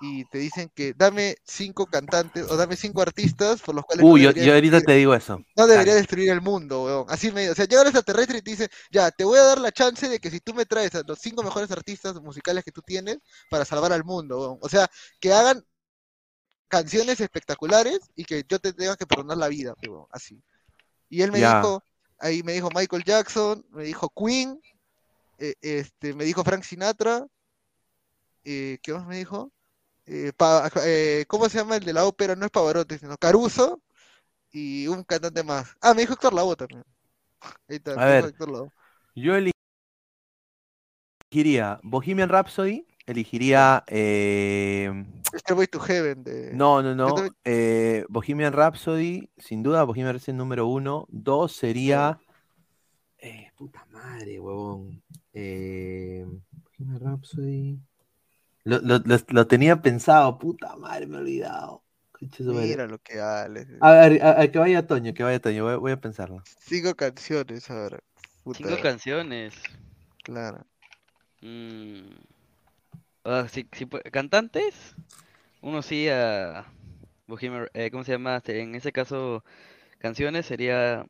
y 0.00 0.24
te 0.26 0.38
dicen 0.38 0.70
que 0.74 0.94
dame 0.96 1.36
cinco 1.44 1.86
cantantes 1.86 2.46
o 2.50 2.56
dame 2.56 2.76
cinco 2.76 3.02
artistas 3.02 3.60
por 3.62 3.74
los 3.74 3.84
cuales 3.84 4.06
no 4.06 4.14
Uy, 4.14 4.22
yo, 4.22 4.54
ahorita 4.54 4.80
destruir- 4.80 4.86
te 4.86 4.92
digo 4.94 5.14
eso. 5.14 5.42
no 5.56 5.66
debería 5.66 5.94
destruir 5.94 6.30
el 6.30 6.40
mundo, 6.40 6.84
weón. 6.84 7.06
Así 7.08 7.30
me, 7.32 7.50
o 7.50 7.54
sea, 7.54 7.66
llega 7.66 7.82
el 7.82 7.88
extraterrestre 7.88 8.38
y 8.38 8.42
te 8.42 8.50
dice, 8.52 8.68
ya, 8.90 9.10
te 9.10 9.24
voy 9.24 9.38
a 9.38 9.42
dar 9.44 9.58
la 9.60 9.72
chance 9.72 10.08
de 10.08 10.18
que 10.18 10.30
si 10.30 10.40
tú 10.40 10.54
me 10.54 10.66
traes 10.66 10.94
a 10.94 11.02
los 11.06 11.18
cinco 11.20 11.42
mejores 11.42 11.70
artistas 11.70 12.14
musicales 12.22 12.64
que 12.64 12.72
tú 12.72 12.82
tienes 12.82 13.18
para 13.50 13.64
salvar 13.64 13.92
al 13.92 14.04
mundo, 14.04 14.38
weón. 14.40 14.58
O 14.62 14.68
sea, 14.68 14.88
que 15.20 15.32
hagan 15.32 15.62
canciones 16.72 17.20
espectaculares 17.20 18.00
y 18.16 18.24
que 18.24 18.42
yo 18.48 18.58
te 18.58 18.72
tenga 18.72 18.96
que 18.96 19.06
perdonar 19.06 19.36
la 19.36 19.48
vida. 19.48 19.74
Así. 20.10 20.42
Y 21.10 21.20
él 21.20 21.30
me 21.30 21.38
dijo, 21.38 21.84
ahí 22.18 22.42
me 22.42 22.52
dijo 22.54 22.70
Michael 22.74 23.04
Jackson, 23.04 23.62
me 23.72 23.84
dijo 23.84 24.08
Queen, 24.16 24.58
eh, 25.36 25.54
este, 25.60 26.14
me 26.14 26.24
dijo 26.24 26.42
Frank 26.42 26.62
Sinatra, 26.62 27.26
eh, 28.44 28.78
¿qué 28.82 28.94
más 28.94 29.06
me 29.06 29.18
dijo? 29.18 29.52
Eh, 30.06 30.32
Pa- 30.34 30.70
eh, 30.86 31.26
¿cómo 31.28 31.46
se 31.50 31.58
llama 31.58 31.76
el 31.76 31.84
de 31.84 31.92
la 31.92 32.06
ópera? 32.06 32.34
No 32.34 32.46
es 32.46 32.50
Pavarotti, 32.50 32.96
sino 32.96 33.18
Caruso 33.18 33.82
y 34.50 34.86
un 34.88 35.04
cantante 35.04 35.42
más. 35.42 35.76
Ah, 35.82 35.92
me 35.92 36.00
dijo 36.00 36.14
Héctor 36.14 36.32
Lavoe 36.32 36.56
también. 36.56 36.84
Ahí 37.68 37.76
está, 37.76 37.92
A 38.00 38.06
ver. 38.06 38.24
Héctor 38.24 38.50
Lavoe. 38.50 38.70
Yo 39.14 39.34
elegiría 41.30 41.80
Bohemian 41.82 42.30
Rhapsody, 42.30 42.86
elegiría. 43.06 43.84
eh, 43.86 44.90
Stairway 45.34 45.66
to 45.66 45.80
Heaven 45.80 46.22
de... 46.24 46.52
No, 46.54 46.82
no, 46.82 46.94
no. 46.94 47.14
Eh, 47.44 48.04
Bohemian 48.08 48.52
Rhapsody, 48.52 49.30
sin 49.38 49.62
duda, 49.62 49.84
Bohemian 49.84 50.12
Rhapsody 50.14 50.36
número 50.36 50.66
uno. 50.66 51.06
Dos 51.08 51.52
sería. 51.56 52.18
Eh, 53.18 53.50
puta 53.56 53.86
madre, 53.90 54.38
huevón. 54.40 55.02
Eh, 55.32 56.26
Bohemian 56.78 57.00
Rhapsody. 57.00 57.78
Lo, 58.64 58.78
lo- 58.80 58.98
lo- 59.04 59.16
lo 59.28 59.46
tenía 59.46 59.80
pensado, 59.82 60.38
puta 60.38 60.76
madre, 60.76 61.06
me 61.06 61.16
he 61.16 61.20
olvidado. 61.20 61.82
Mira 62.38 62.86
lo 62.86 62.98
que 62.98 63.18
vale. 63.18 63.66
A 63.80 63.92
ver, 63.94 64.22
a- 64.22 64.40
a 64.42 64.48
que 64.48 64.56
vaya 64.58 64.86
Toño, 64.86 65.12
que 65.12 65.24
vaya 65.24 65.40
Toño, 65.40 65.64
voy, 65.64 65.76
voy 65.76 65.92
a 65.92 66.00
pensarlo. 66.00 66.40
Cinco 66.60 66.94
canciones 66.94 67.68
ahora. 67.68 67.98
Puta, 68.44 68.58
Cinco 68.58 68.80
canciones. 68.80 69.54
Claro. 70.22 70.64
Mm. 71.40 72.10
Si 73.24 73.64
pu- 73.86 74.02
¿Cantantes? 74.10 74.96
Uno 75.60 75.82
sí 75.82 76.08
a 76.08 76.66
Bohemian, 77.28 77.68
eh, 77.72 77.90
¿cómo 77.90 78.02
se 78.02 78.12
llama? 78.12 78.42
En 78.46 78.74
ese 78.74 78.90
caso, 78.90 79.44
canciones 79.98 80.46
sería 80.46 81.06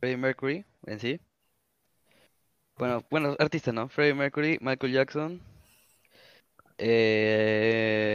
Freddie 0.00 0.16
Mercury 0.16 0.64
en 0.86 0.98
sí. 0.98 1.20
Bueno, 2.78 3.04
bueno, 3.10 3.36
artistas, 3.38 3.74
¿no? 3.74 3.88
Freddie 3.88 4.14
Mercury, 4.14 4.58
Michael 4.62 4.92
Jackson. 4.92 5.40
Eh... 6.78 8.10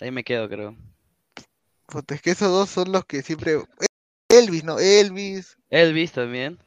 Ahí 0.00 0.10
me 0.10 0.24
quedo, 0.24 0.46
creo. 0.48 0.76
Puta, 1.86 2.14
es 2.14 2.22
que 2.22 2.32
esos 2.32 2.50
dos 2.50 2.68
son 2.68 2.92
los 2.92 3.06
que 3.06 3.22
siempre... 3.22 3.62
Elvis, 4.28 4.62
¿no? 4.62 4.78
Elvis. 4.78 5.56
Elvis 5.70 6.12
también. 6.12 6.58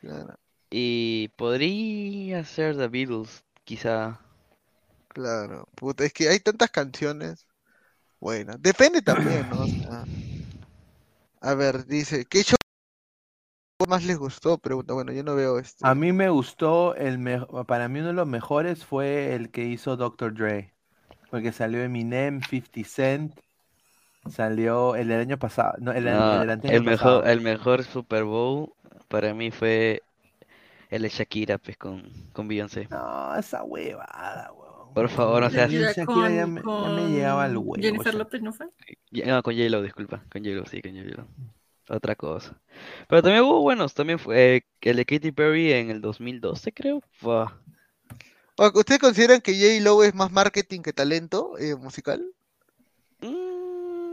Claro, 0.00 0.34
Y 0.70 1.28
podría 1.36 2.42
ser 2.44 2.76
The 2.76 2.88
Beatles, 2.88 3.44
quizá. 3.64 4.20
claro. 5.08 5.68
Puta, 5.74 6.04
es 6.04 6.12
que 6.12 6.28
hay 6.28 6.40
tantas 6.40 6.70
canciones. 6.70 7.46
Bueno, 8.20 8.54
depende 8.58 9.02
también, 9.02 9.48
¿no? 9.50 9.64
O 9.64 9.68
sea, 9.68 10.08
a 11.42 11.54
ver, 11.54 11.86
dice, 11.86 12.24
¿qué 12.26 12.42
show 12.42 12.56
más 13.88 14.04
les 14.04 14.16
gustó? 14.18 14.58
Pregunta, 14.58 14.94
bueno, 14.94 15.12
yo 15.12 15.22
no 15.24 15.34
veo 15.34 15.58
este. 15.58 15.84
A 15.84 15.94
mí 15.94 16.12
me 16.12 16.28
gustó, 16.30 16.94
el 16.94 17.18
me- 17.18 17.44
para 17.66 17.88
mí 17.88 17.98
uno 18.00 18.08
de 18.08 18.14
los 18.14 18.26
mejores 18.26 18.84
fue 18.84 19.34
el 19.34 19.50
que 19.50 19.64
hizo 19.64 19.96
Dr. 19.96 20.32
Dre, 20.34 20.74
porque 21.30 21.52
salió 21.52 21.82
Eminem, 21.82 22.42
50 22.42 22.84
Cent, 22.84 23.40
salió 24.28 24.96
el 24.96 25.08
del 25.08 25.20
año 25.22 25.38
pasado, 25.38 25.74
no, 25.80 25.92
el, 25.92 26.08
el 26.08 26.24
No, 26.24 26.44
el 26.66 26.82
mejor, 26.82 27.26
pasado. 27.26 27.28
el 27.28 27.40
mejor 27.40 27.84
Super 27.84 28.24
Bowl 28.24 28.72
para 29.08 29.34
mí 29.34 29.50
fue 29.50 30.02
el 30.90 31.02
de 31.02 31.08
Shakira, 31.08 31.58
pues, 31.58 31.76
con, 31.76 32.02
con 32.32 32.48
Beyoncé. 32.48 32.86
No, 32.90 33.36
esa 33.36 33.62
huevada, 33.62 34.52
huevón. 34.52 34.92
Por 34.94 35.08
favor, 35.08 35.42
o 35.44 35.50
sea, 35.50 35.66
Shakira, 35.66 35.92
Shakira 35.92 36.30
ya, 36.30 36.46
me, 36.46 36.62
ya 36.62 36.88
me 36.90 37.08
llegaba 37.10 37.44
al 37.44 37.56
huevo. 37.56 37.74
Jennifer. 37.80 38.14
López, 38.14 38.42
¿no 38.42 38.52
fue? 38.52 38.66
no, 39.12 39.42
con 39.42 39.54
J-Lo, 39.54 39.82
disculpa, 39.82 40.24
con 40.32 40.42
J-Lo, 40.42 40.66
sí, 40.66 40.82
con 40.82 40.92
J-Lo. 40.96 41.26
Otra 41.88 42.14
cosa. 42.14 42.60
Pero 43.08 43.22
también 43.22 43.42
hubo 43.44 43.62
buenos, 43.62 43.94
también 43.94 44.18
fue 44.18 44.56
eh, 44.56 44.62
el 44.82 44.96
de 44.96 45.04
Katy 45.04 45.32
Perry 45.32 45.72
en 45.72 45.90
el 45.90 46.00
2012, 46.00 46.72
creo. 46.72 47.02
Fua. 47.12 47.60
O- 48.56 48.70
¿Ustedes 48.78 49.00
consideran 49.00 49.40
que 49.40 49.54
J. 49.54 49.82
Lo 49.82 50.02
es 50.04 50.14
más 50.14 50.30
marketing 50.30 50.82
que 50.82 50.92
talento 50.92 51.56
eh, 51.58 51.74
musical? 51.76 52.24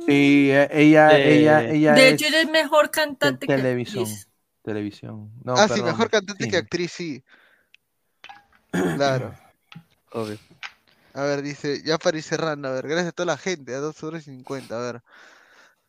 Sí, 0.05 0.49
e- 0.51 0.69
ella, 0.71 1.17
Eh, 1.17 1.39
ella, 1.39 1.63
ella 1.69 1.93
De 1.93 2.07
es 2.07 2.13
hecho, 2.13 2.27
ella 2.27 2.41
es 2.41 2.49
mejor 2.49 2.85
te- 2.85 2.91
cantante 2.91 3.45
que 3.47 3.55
televisión. 3.55 4.05
Televisión. 4.67 5.31
No, 5.45 5.55
ah, 5.55 5.69
sí, 5.69 5.81
mejor 5.81 6.09
cantante 6.09 6.49
que 6.49 6.57
actriz, 6.57 6.91
sí. 6.91 7.23
Claro. 8.97 9.33
Obvio. 10.11 10.37
A 11.13 11.23
ver, 11.23 11.41
dice, 11.41 11.81
ya 11.83 11.97
para 11.97 12.17
ir 12.17 12.23
cerrando, 12.23 12.67
a 12.67 12.73
ver, 12.73 12.87
gracias 12.87 13.07
a 13.07 13.11
toda 13.13 13.27
la 13.27 13.37
gente, 13.37 13.73
a 13.73 13.79
2 13.79 14.03
horas 14.03 14.27
y 14.27 14.31
50, 14.31 14.77
a 14.77 14.91
ver. 14.91 15.01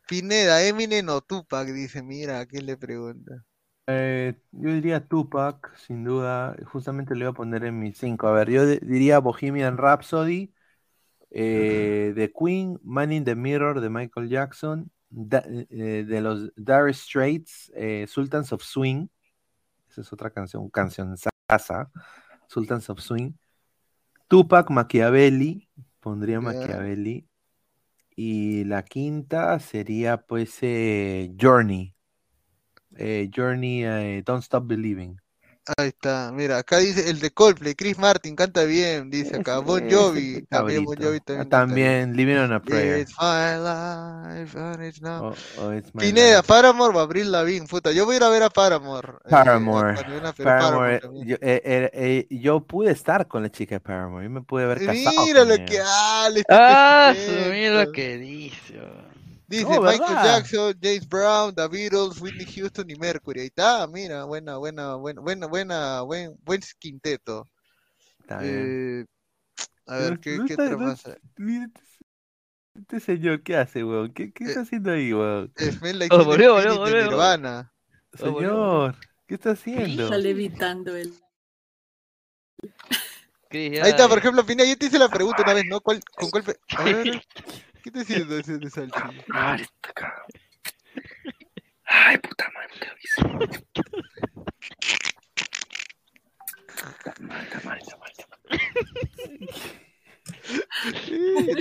Pineda, 0.07 0.63
Eminem 0.63 1.09
o 1.09 1.19
Tupac, 1.21 1.67
dice, 1.67 2.01
mira, 2.01 2.39
¿a 2.39 2.45
quién 2.45 2.65
le 2.65 2.77
pregunta? 2.77 3.43
Eh, 3.87 4.35
yo 4.51 4.71
diría 4.71 5.05
Tupac, 5.05 5.75
sin 5.75 6.05
duda. 6.05 6.55
Justamente 6.71 7.15
le 7.15 7.25
voy 7.25 7.31
a 7.31 7.35
poner 7.35 7.65
en 7.65 7.79
mis 7.79 7.97
cinco. 7.97 8.27
A 8.27 8.31
ver, 8.31 8.49
yo 8.49 8.65
diría 8.65 9.19
Bohemian 9.19 9.77
Rhapsody, 9.77 10.53
eh, 11.31 12.13
de 12.15 12.31
Queen, 12.31 12.79
Man 12.83 13.11
in 13.11 13.25
the 13.25 13.35
Mirror 13.35 13.81
de 13.81 13.89
Michael 13.89 14.29
Jackson, 14.29 14.89
Da- 15.09 15.43
eh, 15.47 16.05
de 16.07 16.21
los 16.21 16.53
Dire 16.55 16.93
Straits, 16.93 17.71
eh, 17.75 18.05
Sultans 18.07 18.51
of 18.53 18.61
Swing. 18.63 19.07
Esa 19.89 20.01
es 20.01 20.13
otra 20.13 20.29
canción, 20.29 20.69
canción 20.69 21.15
sasa, 21.17 21.89
Sultans 22.47 22.89
of 22.89 22.99
Swing. 22.99 23.31
Tupac, 24.27 24.69
Machiavelli, 24.69 25.67
pondría. 25.99 26.39
Machiavelli. 26.39 27.27
Y 28.15 28.65
la 28.65 28.83
quinta 28.83 29.59
sería 29.59 30.21
pues 30.21 30.57
eh, 30.61 31.33
Journey. 31.39 31.95
Journey, 33.35 34.21
Don't 34.23 34.43
Stop 34.43 34.67
Believing. 34.67 35.19
Ahí 35.77 35.89
está, 35.89 36.31
mira, 36.33 36.57
acá 36.57 36.77
dice 36.77 37.09
el 37.09 37.19
de 37.19 37.31
Coldplay, 37.31 37.75
Chris 37.75 37.97
Martin 37.99 38.35
canta 38.35 38.63
bien, 38.63 39.09
dice 39.11 39.37
acá, 39.37 39.59
Bon 39.59 39.81
Jovi, 39.89 40.41
también 40.49 40.83
Bon 40.83 40.95
Jovi 40.95 41.19
también. 41.19 41.47
Ah, 41.47 41.49
también, 41.49 42.15
Living 42.15 42.37
on 42.37 42.53
a 42.53 42.61
Prayer. 42.61 42.99
It's 42.99 43.13
my 43.19 43.57
life 43.57 44.57
and 44.57 44.83
it's 44.83 45.01
not... 45.01 45.21
Oh, 45.21 45.35
oh, 45.59 45.71
it's 45.71 45.93
my 45.93 46.01
Pineda, 46.01 46.41
Paramore 46.41 46.93
va 46.93 47.01
a 47.01 47.03
abrir 47.03 47.27
la 47.27 47.39
Lavín, 47.39 47.67
puta, 47.67 47.91
yo 47.91 48.05
voy 48.05 48.15
a 48.15 48.17
ir 48.17 48.23
a 48.23 48.29
ver 48.29 48.43
a 48.43 48.49
Paramore. 48.49 49.09
Eh, 49.25 49.29
Paramore. 49.29 49.99
Eh, 49.99 50.43
Paramore, 50.43 51.01
yo, 51.25 51.35
eh, 51.39 51.91
eh, 51.93 52.27
yo, 52.31 52.61
pude 52.61 52.91
estar 52.91 53.27
con 53.27 53.43
la 53.43 53.51
chica 53.51 53.75
de 53.75 53.79
Paramore, 53.79 54.23
yo 54.23 54.29
me 54.31 54.41
pude 54.41 54.65
ver 54.65 54.85
casado 54.85 55.25
Mira 55.25 55.43
lo 55.43 55.65
que 55.65 55.79
habla. 55.79 56.43
Ah, 56.49 57.13
mira 57.51 57.83
lo 57.83 57.91
que 57.91 58.17
dice. 58.17 58.79
Dice 59.49 59.79
Michael 59.79 60.15
Jackson, 60.23 60.79
James 60.79 61.09
Brown, 61.09 61.55
The 61.55 61.67
Beatles, 61.67 62.21
Whitney 62.21 62.45
Houston 62.45 62.87
y 62.87 62.95
Mercury. 62.95 63.41
Ahí 63.41 63.47
está, 63.47 63.87
mira, 63.87 64.23
buena, 64.25 64.57
buena, 64.57 64.95
buena, 64.95 65.21
buena, 65.21 65.47
buena, 65.47 66.01
buen, 66.01 66.37
buen 66.43 66.61
quinteto. 66.77 67.47
Está 68.19 68.41
eh, 68.43 69.05
a 69.87 69.97
ver, 69.97 70.19
¿qué, 70.19 70.37
qué 70.45 70.53
otra 70.53 70.77
más? 70.77 71.03
Este, 71.03 71.19
este 72.75 72.99
señor, 72.99 73.41
¿qué 73.41 73.57
hace, 73.57 73.83
weón? 73.83 74.13
¿Qué, 74.13 74.31
qué 74.31 74.43
está 74.43 74.59
eh, 74.59 74.63
haciendo 74.63 74.91
ahí, 74.91 75.11
weón? 75.11 75.51
Like 75.81 76.15
oh, 76.15 76.23
volvió. 76.25 76.59
Nirvana. 76.85 77.73
Señor, 78.13 78.97
¿qué 79.25 79.33
está 79.33 79.51
haciendo? 79.51 80.03
Está 80.03 80.17
levitando 80.19 80.95
él. 80.95 81.11
Ahí 83.51 83.89
está, 83.89 84.07
por 84.07 84.19
ejemplo, 84.19 84.45
Pina, 84.45 84.63
yo 84.63 84.77
te 84.77 84.85
hice 84.85 84.99
la 84.99 85.09
pregunta 85.09 85.41
una 85.41 85.55
vez, 85.55 85.65
¿no? 85.65 85.81
¿Cuál, 85.81 86.01
¿Con 86.15 86.29
cuál? 86.29 86.43
A 86.77 86.83
ver, 86.83 87.23
¿Qué 87.83 87.91
te 87.91 88.01
haciendo 88.01 88.37
ese 88.37 88.57
de 88.57 88.69
salchi? 88.69 89.01
Ay, 89.33 89.65
Ay, 91.85 92.17
puta 92.17 92.49
madre, 92.53 92.73
te 92.79 92.87
aviso. 92.87 93.21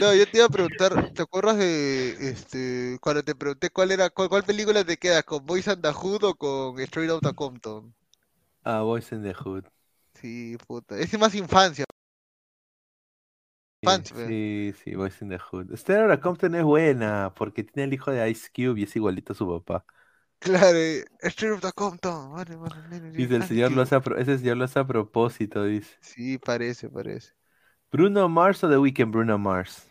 No, 0.00 0.14
yo 0.14 0.26
te 0.26 0.38
iba 0.38 0.46
a 0.46 0.50
preguntar, 0.50 1.10
¿te 1.12 1.22
acuerdas 1.22 1.58
de 1.58 2.30
este 2.30 2.98
cuando 3.00 3.22
te 3.22 3.34
pregunté 3.34 3.70
cuál 3.70 3.90
era 3.90 4.10
cuál, 4.10 4.28
cuál 4.28 4.44
película 4.44 4.84
te 4.84 4.96
queda 4.96 5.22
con 5.22 5.44
Boys 5.44 5.68
and 5.68 5.82
the 5.82 5.92
Hood 5.92 6.24
o 6.24 6.34
con 6.34 6.78
Straight 6.80 7.10
Outta 7.10 7.32
Compton? 7.32 7.94
Ah, 8.64 8.82
Boys 8.82 9.12
and 9.12 9.24
the 9.24 9.34
Hood. 9.34 9.64
Sí, 10.14 10.56
puta, 10.66 10.98
es 10.98 11.18
más 11.18 11.34
infancia, 11.34 11.84
Sí, 13.82 14.74
sí, 14.82 14.94
Boys 14.94 15.22
in 15.22 15.28
the 15.28 15.38
Hood. 15.38 15.76
Stella 15.76 16.20
Compton 16.20 16.54
es 16.54 16.64
buena 16.64 17.32
porque 17.34 17.62
tiene 17.62 17.84
el 17.84 17.94
hijo 17.94 18.10
de 18.10 18.28
Ice 18.30 18.50
Cube 18.54 18.80
y 18.80 18.84
es 18.84 18.96
igualito 18.96 19.32
a 19.32 19.36
su 19.36 19.46
papá. 19.46 19.84
Claro, 20.40 20.78
Stella 21.22 21.72
Compton. 21.72 22.44
dice 23.12 23.36
el 23.36 23.44
señor 23.44 23.72
lo 23.72 23.82
hace 23.82 23.96
a, 23.96 24.02
ese 24.18 24.38
señor 24.38 24.56
lo 24.56 24.64
hace 24.64 24.78
a 24.78 24.86
propósito, 24.86 25.64
dice. 25.64 25.96
Sí, 26.00 26.38
parece, 26.38 26.88
parece. 26.88 27.32
Bruno 27.90 28.28
Mars 28.28 28.62
o 28.64 28.68
The 28.68 28.78
Weeknd, 28.78 29.12
Bruno 29.12 29.38
Mars. 29.38 29.88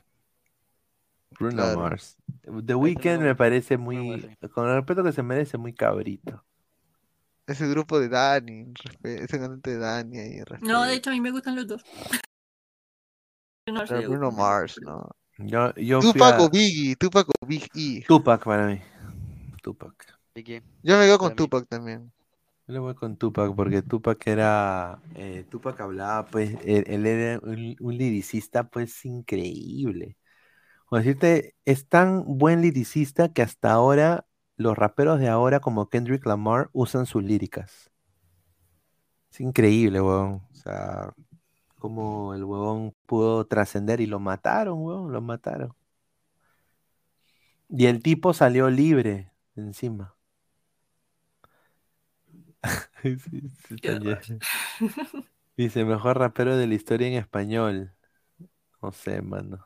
Bruno 1.39 1.77
Mars. 1.77 2.17
The 2.65 2.75
Weeknd 2.75 3.21
me 3.21 3.35
parece 3.35 3.77
muy, 3.77 4.29
con 4.53 4.67
el 4.67 4.75
respeto 4.75 5.03
que 5.03 5.11
se 5.11 5.23
merece, 5.23 5.57
muy 5.57 5.73
cabrito. 5.73 6.43
Ese 7.45 7.67
grupo 7.69 7.99
de 7.99 8.09
Dani, 8.09 8.73
ese 9.03 9.39
cantante 9.39 9.71
de 9.71 9.77
Dani 9.77 10.17
ahí. 10.17 10.41
No, 10.61 10.83
de 10.83 10.95
hecho 10.95 11.11
a 11.11 11.13
mí 11.13 11.21
me 11.21 11.31
gustan 11.31 11.55
los 11.55 11.67
dos. 11.67 11.83
No 13.67 13.85
Bruno 13.85 14.31
Mars, 14.31 14.79
no. 14.81 15.09
Yo, 15.37 15.73
yo 15.75 15.99
Tupac 15.99 16.39
o 16.39 16.49
Biggie, 16.49 16.95
Tupac 16.95 17.27
o 17.29 17.45
Big 17.45 17.69
E. 17.75 18.03
Tupac 18.07 18.43
para 18.43 18.67
mí. 18.67 18.81
Tupac. 19.61 19.93
Yo 20.83 20.97
me 20.97 21.05
quedo 21.05 21.17
con 21.17 21.35
Tupac 21.35 21.67
también. 21.67 22.11
Yo 22.67 22.73
le 22.73 22.79
voy 22.79 22.95
con 22.95 23.17
Tupac 23.17 23.55
porque 23.55 23.81
Tupac 23.81 24.25
era. 24.27 24.99
Eh, 25.15 25.45
Tupac 25.49 25.79
hablaba, 25.79 26.25
pues. 26.25 26.55
Él, 26.63 27.05
era 27.05 27.39
un, 27.39 27.97
liricista, 27.97 28.69
pues, 28.69 29.05
increíble. 29.05 30.17
O 30.89 30.97
decirte, 30.97 31.55
es 31.65 31.87
tan 31.87 32.23
buen 32.25 32.61
liricista 32.61 33.29
que 33.29 33.41
hasta 33.41 33.71
ahora 33.71 34.25
los 34.55 34.77
raperos 34.77 35.19
de 35.19 35.27
ahora, 35.27 35.59
como 35.59 35.89
Kendrick 35.89 36.25
Lamar, 36.25 36.69
usan 36.71 37.05
sus 37.05 37.23
líricas. 37.23 37.91
Es 39.31 39.41
increíble, 39.41 40.01
weón. 40.01 40.41
O 40.51 40.55
sea, 40.55 41.13
como 41.79 42.33
el 42.33 42.43
huevón 42.43 42.95
pudo 43.05 43.45
trascender 43.47 44.01
y 44.01 44.07
lo 44.07 44.19
mataron, 44.19 44.79
huevón, 44.81 45.11
lo 45.13 45.21
mataron. 45.21 45.73
Y 47.69 47.85
el 47.87 48.01
tipo 48.01 48.33
salió 48.33 48.69
libre 48.69 49.31
encima. 49.55 50.15
Dice, 55.57 55.85
mejor 55.85 56.19
rapero 56.19 56.55
de 56.55 56.67
la 56.67 56.75
historia 56.75 57.07
en 57.07 57.13
español. 57.15 57.93
No 58.81 58.91
sé, 58.91 59.21
mano. 59.21 59.65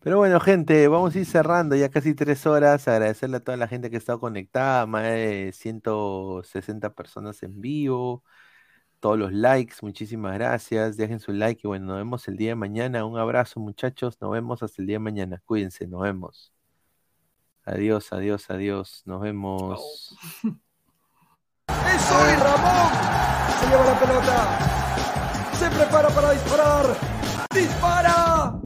Pero 0.00 0.18
bueno, 0.18 0.38
gente, 0.38 0.86
vamos 0.88 1.16
a 1.16 1.18
ir 1.18 1.26
cerrando 1.26 1.74
ya 1.76 1.88
casi 1.90 2.14
tres 2.14 2.46
horas. 2.46 2.86
Agradecerle 2.86 3.38
a 3.38 3.40
toda 3.40 3.56
la 3.56 3.68
gente 3.68 3.90
que 3.90 3.96
ha 3.96 3.98
estado 3.98 4.20
conectada, 4.20 4.86
más 4.86 5.02
de 5.04 5.50
160 5.52 6.94
personas 6.94 7.42
en 7.42 7.60
vivo 7.60 8.22
todos 9.00 9.18
los 9.18 9.32
likes, 9.32 9.76
muchísimas 9.82 10.34
gracias, 10.34 10.96
dejen 10.96 11.20
su 11.20 11.32
like 11.32 11.60
y 11.64 11.68
bueno, 11.68 11.86
nos 11.86 11.96
vemos 11.98 12.28
el 12.28 12.36
día 12.36 12.50
de 12.50 12.54
mañana. 12.56 13.04
Un 13.04 13.18
abrazo 13.18 13.60
muchachos, 13.60 14.18
nos 14.20 14.32
vemos 14.32 14.62
hasta 14.62 14.82
el 14.82 14.86
día 14.86 14.96
de 14.96 15.00
mañana. 15.00 15.42
Cuídense, 15.44 15.86
nos 15.86 16.02
vemos. 16.02 16.52
Adiós, 17.64 18.12
adiós, 18.12 18.48
adiós, 18.48 19.02
nos 19.06 19.20
vemos. 19.20 20.16
Es 20.44 22.12
hoy 22.12 22.34
Ramón. 22.36 22.92
Se 23.60 23.66
lleva 23.68 23.84
la 23.84 23.98
pelota. 23.98 24.58
Se 25.52 25.70
prepara 25.70 26.08
para 26.08 26.30
disparar. 26.32 26.86
¡Dispara! 27.52 28.65